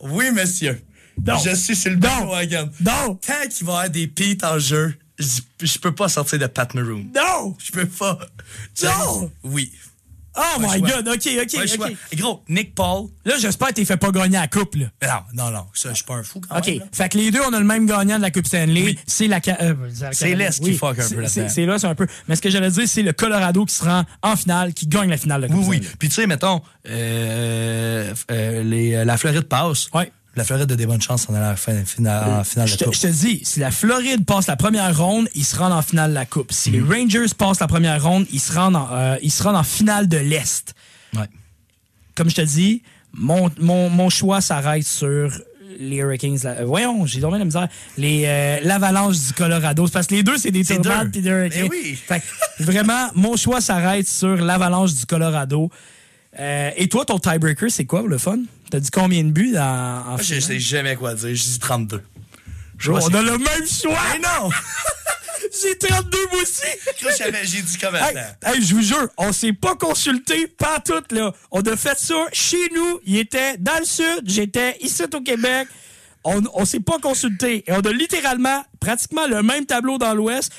Oui, 0.00 0.30
monsieur. 0.32 0.80
Non. 1.26 1.36
Je 1.38 1.54
suis 1.54 1.76
sur 1.76 1.90
le 1.90 1.96
Non. 1.98 2.08
bandwagon. 2.20 2.70
Non! 2.80 3.18
Quand 3.26 3.34
il 3.60 3.66
va 3.66 3.72
y 3.72 3.76
avoir 3.76 3.90
des 3.90 4.06
pites 4.06 4.42
en 4.44 4.58
jeu, 4.58 4.94
je, 5.18 5.40
je 5.60 5.78
peux 5.78 5.94
pas 5.94 6.08
sortir 6.08 6.38
de 6.38 6.46
Pat 6.46 6.72
Maroon. 6.72 7.06
Non! 7.14 7.54
Je 7.62 7.72
peux 7.72 7.86
pas. 7.86 8.18
Non. 8.82 9.30
Oui. 9.42 9.70
Oh 10.36 10.60
my 10.60 10.78
choix. 10.78 10.78
God, 11.02 11.08
OK, 11.08 11.28
OK, 11.42 11.66
choix. 11.68 11.86
OK. 11.88 11.96
Gros, 12.16 12.42
Nick 12.48 12.74
Paul. 12.74 13.08
Là, 13.24 13.34
j'espère 13.40 13.68
que 13.68 13.74
t'es 13.74 13.84
fait 13.84 13.96
pas 13.96 14.10
gagner 14.12 14.38
la 14.38 14.46
coupe, 14.48 14.76
là. 14.76 14.86
Non, 15.34 15.44
non, 15.44 15.50
non. 15.50 15.66
Ça, 15.74 15.90
je 15.90 15.96
suis 15.96 16.04
pas 16.04 16.14
un 16.14 16.22
fou 16.22 16.40
quand 16.48 16.56
OK. 16.58 16.66
même. 16.68 16.78
là. 16.78 16.84
Fait 16.92 17.08
que 17.08 17.18
les 17.18 17.30
deux, 17.30 17.40
on 17.48 17.52
a 17.52 17.58
le 17.58 17.64
même 17.64 17.86
gagnant 17.86 18.16
de 18.16 18.22
la 18.22 18.30
Coupe 18.30 18.46
Stanley. 18.46 18.82
Oui. 18.84 18.98
C'est 19.06 19.26
la. 19.26 19.40
euh, 19.60 19.74
C'est 20.12 20.34
l'Est 20.34 20.62
qui 20.62 20.74
fuck 20.76 20.92
un 20.98 21.02
peu 21.02 21.02
C'est- 21.02 21.16
là-dedans. 21.16 21.48
c'est- 21.48 21.66
là, 21.66 21.78
c'est 21.78 21.86
un 21.88 21.94
peu. 21.94 22.06
Mais 22.28 22.36
ce 22.36 22.42
que 22.42 22.50
j'allais 22.50 22.70
dire, 22.70 22.86
c'est 22.86 23.02
le 23.02 23.12
Colorado 23.12 23.64
qui 23.64 23.74
se 23.74 23.84
rend 23.84 24.04
en 24.22 24.36
finale, 24.36 24.72
qui 24.72 24.86
gagne 24.86 25.10
la 25.10 25.16
finale 25.16 25.42
de 25.42 25.46
la 25.48 25.52
Oui, 25.54 25.60
Coupe 25.60 25.70
oui. 25.70 25.76
Stanley. 25.78 25.96
Puis 25.98 26.08
tu 26.08 26.14
sais, 26.14 26.26
mettons, 26.26 26.62
euh, 26.88 28.14
euh, 28.30 28.62
les, 28.62 28.94
euh, 28.94 29.04
la 29.04 29.16
Floride 29.16 29.42
passe. 29.48 29.88
Ouais. 29.94 30.10
La 30.36 30.44
Floride 30.44 30.70
a 30.70 30.76
des 30.76 30.86
bonnes 30.86 31.02
chances 31.02 31.28
en 31.28 31.34
allant 31.34 31.52
en 31.52 31.56
fin- 31.56 31.84
finale, 31.84 32.28
en 32.30 32.44
finale 32.44 32.68
Je 32.68 32.74
de 32.74 32.78
te, 32.78 32.84
coupe. 32.84 32.94
je 32.94 33.00
te 33.00 33.06
dis, 33.08 33.40
si 33.42 33.58
la 33.58 33.70
Floride 33.72 34.24
passe 34.24 34.46
la 34.46 34.56
première 34.56 34.96
ronde, 34.96 35.28
ils 35.34 35.44
se 35.44 35.56
rendent 35.56 35.72
en 35.72 35.82
finale 35.82 36.10
de 36.10 36.14
la 36.14 36.24
Coupe. 36.26 36.52
Si 36.52 36.70
Mm. 36.70 36.72
les 36.72 36.80
Rangers 36.96 37.34
passent 37.36 37.58
la 37.60 37.66
première 37.66 38.02
ronde, 38.02 38.26
ils 38.32 38.38
se 38.40 38.52
rendent 38.52 38.76
en, 38.76 38.88
euh, 38.92 39.16
ils 39.22 39.32
se 39.32 39.42
rendent 39.42 39.56
en 39.56 39.64
finale 39.64 40.08
de 40.08 40.18
l'Est. 40.18 40.74
Ouais. 41.14 41.26
Comme 42.14 42.30
je 42.30 42.36
te 42.36 42.40
dis, 42.42 42.82
mon, 43.12 43.50
mon, 43.58 43.90
mon 43.90 44.08
choix 44.08 44.40
s'arrête 44.40 44.86
sur 44.86 45.32
les 45.80 45.96
Hurricanes. 45.96 46.38
Euh, 46.44 46.64
voyons, 46.64 47.06
j'ai 47.06 47.18
dormi 47.20 47.38
la 47.38 47.44
misère. 47.44 47.68
Les 47.98 48.22
euh, 48.26 48.58
l'Avalanche 48.62 49.18
du 49.18 49.32
Colorado. 49.32 49.88
Parce 49.88 50.06
que 50.06 50.14
les 50.14 50.22
deux, 50.22 50.36
c'est 50.38 50.50
des 50.52 50.64
tornades 50.64 51.10
puis 51.10 51.22
des 51.22 51.30
Hurricanes. 51.30 51.62
Mais 51.64 51.68
oui. 51.70 51.96
Fait 51.96 52.22
vraiment, 52.60 53.08
mon 53.16 53.36
choix 53.36 53.60
s'arrête 53.60 54.06
sur 54.08 54.36
l'Avalanche 54.36 54.94
du 54.94 55.06
Colorado. 55.06 55.70
Euh, 56.38 56.70
et 56.76 56.88
toi, 56.88 57.04
ton 57.04 57.18
tiebreaker, 57.18 57.70
c'est 57.70 57.86
quoi, 57.86 58.02
le 58.02 58.18
fun? 58.18 58.38
T'as 58.70 58.80
dit 58.80 58.90
combien 58.90 59.24
de 59.24 59.30
buts 59.30 59.52
dans, 59.52 60.04
en 60.06 60.10
Moi, 60.10 60.22
je 60.22 60.38
sais 60.38 60.60
jamais 60.60 60.94
quoi 60.96 61.14
dire. 61.14 61.34
Je 61.34 61.42
dis 61.42 61.58
32. 61.58 62.02
Je 62.78 62.90
On 62.92 62.96
a 62.96 63.22
le 63.22 63.36
même 63.38 63.66
choix! 63.68 63.98
Mais 64.12 64.20
non! 64.20 64.50
J'ai 65.62 65.76
32 65.76 66.18
moi 66.32 66.42
aussi! 66.42 66.62
J'ai 67.44 67.62
dit 67.62 67.78
combien 67.78 68.06
Hey, 68.06 68.62
je 68.62 68.74
vous 68.74 68.82
jure, 68.82 69.08
on 69.18 69.32
s'est 69.32 69.52
pas 69.52 69.74
consulté 69.74 70.46
pas 70.46 70.80
tout 70.80 71.02
là. 71.10 71.32
On 71.50 71.60
a 71.60 71.76
fait 71.76 71.98
ça 71.98 72.26
chez 72.32 72.70
nous. 72.74 73.00
Il 73.04 73.18
était 73.18 73.58
dans 73.58 73.78
le 73.78 73.84
sud, 73.84 74.22
j'étais 74.24 74.78
ici 74.80 75.02
au 75.02 75.20
Québec. 75.20 75.68
On, 76.24 76.42
on 76.54 76.64
s'est 76.64 76.80
pas 76.80 76.98
consulté 76.98 77.64
et 77.66 77.72
on 77.72 77.80
a 77.80 77.92
littéralement 77.92 78.62
pratiquement 78.78 79.26
le 79.26 79.42
même 79.42 79.66
tableau 79.66 79.98
dans 79.98 80.14
l'Ouest, 80.14 80.52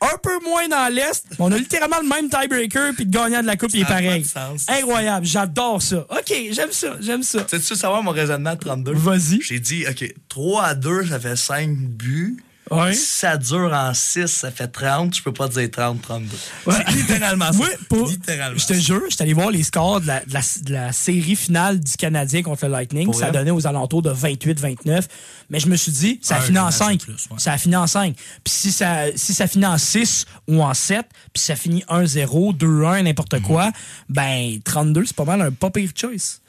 un 0.00 0.16
peu 0.22 0.38
moins 0.44 0.68
dans 0.68 0.92
l'Est. 0.92 1.24
On 1.38 1.50
a 1.50 1.56
littéralement 1.56 1.98
le 2.00 2.08
même 2.08 2.30
tiebreaker 2.30 2.94
puis 2.94 3.04
le 3.04 3.10
gagnant 3.10 3.40
de 3.40 3.46
la 3.46 3.56
coupe 3.56 3.70
il 3.74 3.82
est 3.82 3.84
pareil. 3.84 4.24
Incroyable, 4.68 5.26
j'adore 5.26 5.82
ça. 5.82 6.06
Ok, 6.10 6.32
j'aime 6.50 6.72
ça, 6.72 6.96
j'aime 7.00 7.22
ça. 7.22 7.42
Tu 7.42 7.56
veux 7.56 7.76
savoir 7.76 8.02
mon 8.02 8.12
raisonnement 8.12 8.54
de 8.54 8.60
32? 8.60 8.92
Vas-y. 8.92 9.40
J'ai 9.42 9.60
dit, 9.60 9.84
OK, 9.88 10.14
3 10.28 10.64
à 10.64 10.74
2, 10.74 11.06
ça 11.06 11.20
fait 11.20 11.36
5 11.36 11.76
buts. 11.76 12.42
Ouais. 12.70 12.92
Si 12.94 13.06
ça 13.06 13.36
dure 13.36 13.72
en 13.72 13.94
6, 13.94 14.26
ça 14.26 14.50
fait 14.50 14.68
30. 14.68 15.14
Je 15.16 15.22
peux 15.22 15.32
pas 15.32 15.48
dire 15.48 15.70
30, 15.70 16.02
32. 16.02 16.36
Ouais. 16.66 16.74
C'est 16.86 16.94
littéralement 16.94 17.52
ça. 17.52 17.58
Oui, 17.60 17.68
pour- 17.88 18.08
Littéralement. 18.08 18.58
Je 18.58 18.66
te 18.66 18.74
jure, 18.74 19.02
je 19.08 19.14
suis 19.14 19.22
allé 19.22 19.32
voir 19.32 19.50
les 19.50 19.62
scores 19.62 20.00
de 20.00 20.06
la, 20.06 20.20
de 20.24 20.32
la- 20.34 20.40
de 20.62 20.72
la 20.72 20.92
série 20.92 21.36
finale 21.36 21.80
du 21.80 21.92
Canadien 21.96 22.42
contre 22.42 22.66
le 22.66 22.72
Lightning. 22.72 23.12
Ça 23.12 23.30
donnait 23.30 23.50
aux 23.50 23.66
alentours 23.66 24.02
de 24.02 24.10
28-29. 24.10 25.06
Mais 25.50 25.60
je 25.60 25.68
me 25.68 25.76
suis 25.76 25.92
dit, 25.92 26.18
ça 26.22 26.36
a 26.36 26.38
Un 26.38 26.42
fini 26.42 26.58
en 26.58 26.64
match 26.64 26.74
de 26.74 26.78
5. 26.78 27.00
plus, 27.00 27.12
ouais. 27.30 27.38
Ça 27.38 27.52
a 27.52 27.58
fini 27.58 27.76
en 27.76 27.86
5. 27.86 28.14
Puis 28.44 28.52
si 28.54 28.72
ça, 28.72 29.04
si 29.16 29.32
ça 29.34 29.46
finit 29.46 29.66
en 29.66 29.78
6 29.78 30.26
ou 30.46 30.62
en 30.62 30.74
7, 30.74 31.06
puis 31.32 31.42
ça 31.42 31.56
finit 31.56 31.84
1-0, 31.88 32.52
2-1, 32.52 33.02
n'importe 33.02 33.34
Mhm. 33.34 33.42
quoi, 33.42 33.70
ben 34.08 34.58
32, 34.64 35.04
c'est 35.06 35.16
pas 35.16 35.24
mal 35.24 35.40
un 35.42 35.50
pas 35.52 35.70
pire 35.70 35.90
choice. 35.94 36.40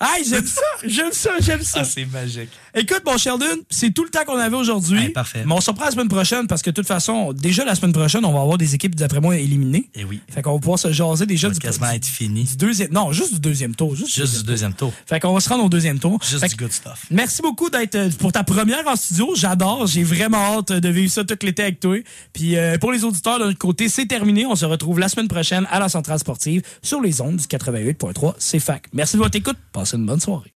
Hey, 0.00 0.24
j'aime 0.24 0.46
ça, 0.46 0.60
j'aime 0.84 1.12
ça, 1.12 1.30
j'aime 1.40 1.62
ça. 1.62 1.80
Ah, 1.80 1.84
c'est 1.84 2.04
magique. 2.06 2.50
Écoute, 2.74 3.02
mon 3.04 3.16
Sheldon, 3.18 3.44
c'est 3.68 3.92
tout 3.92 4.04
le 4.04 4.10
temps 4.10 4.24
qu'on 4.24 4.38
avait 4.38 4.56
aujourd'hui. 4.56 5.00
Hey, 5.06 5.08
parfait. 5.08 5.42
Mais 5.44 5.52
on 5.52 5.60
se 5.60 5.70
reprend 5.70 5.86
la 5.86 5.90
semaine 5.90 6.08
prochaine 6.08 6.46
parce 6.46 6.62
que 6.62 6.70
de 6.70 6.74
toute 6.76 6.86
façon, 6.86 7.32
déjà 7.32 7.64
la 7.64 7.74
semaine 7.74 7.92
prochaine, 7.92 8.24
on 8.24 8.32
va 8.32 8.40
avoir 8.40 8.58
des 8.58 8.74
équipes, 8.76 8.94
d'après 8.94 9.20
moi, 9.20 9.36
éliminées. 9.36 9.90
Eh 9.96 10.04
oui. 10.04 10.20
Fait 10.30 10.40
qu'on 10.42 10.52
va 10.52 10.58
pouvoir 10.60 10.78
se 10.78 10.92
jaser 10.92 11.26
déjà 11.26 11.50
du, 11.50 11.58
quasiment 11.58 11.90
être 11.90 12.06
fini. 12.06 12.44
du 12.44 12.56
deuxième. 12.56 12.92
Non, 12.92 13.10
juste 13.12 13.34
du 13.34 13.40
deuxième 13.40 13.74
tour. 13.74 13.96
Juste, 13.96 14.14
du 14.14 14.20
Juste 14.20 14.32
deuxième 14.32 14.42
du 14.44 14.46
deuxième 14.52 14.72
tour. 14.74 14.90
tour. 14.90 14.98
Fait 15.06 15.18
qu'on 15.18 15.34
va 15.34 15.40
se 15.40 15.48
rendre 15.48 15.64
au 15.64 15.68
deuxième 15.68 15.98
tour. 15.98 16.18
Juste 16.22 16.40
Fait 16.40 16.48
du 16.48 16.56
good 16.56 16.72
stuff. 16.72 17.06
Merci 17.10 17.42
beaucoup 17.42 17.68
d'être 17.68 17.96
euh, 17.96 18.10
pour 18.18 18.30
ta 18.30 18.44
première 18.44 18.86
en 18.86 18.94
studio. 18.94 19.32
J'adore. 19.34 19.88
J'ai 19.88 20.04
vraiment 20.04 20.58
hâte 20.58 20.70
de 20.72 20.88
vivre 20.88 21.10
ça 21.10 21.24
tout 21.24 21.36
l'été 21.42 21.62
avec 21.62 21.80
toi. 21.80 21.96
Puis 22.32 22.56
euh, 22.56 22.78
pour 22.78 22.92
les 22.92 23.02
auditeurs 23.02 23.40
de 23.40 23.46
notre 23.46 23.58
côté, 23.58 23.88
c'est 23.88 24.06
terminé. 24.06 24.46
On 24.46 24.54
se 24.54 24.64
retrouve 24.64 25.00
la 25.00 25.08
semaine 25.08 25.28
prochaine 25.28 25.66
à 25.72 25.80
la 25.80 25.88
Centrale 25.88 26.20
Sportive 26.20 26.62
sur 26.82 27.00
les 27.00 27.20
ondes 27.20 27.36
du 27.36 27.44
88.3 27.44 28.34
CFAC. 28.58 28.84
Merci 28.92 29.16
de 29.16 29.22
votre 29.22 29.34
écoute. 29.36 29.56
Passez 29.88 29.96
une 29.96 30.04
bonne 30.04 30.20
soirée. 30.20 30.44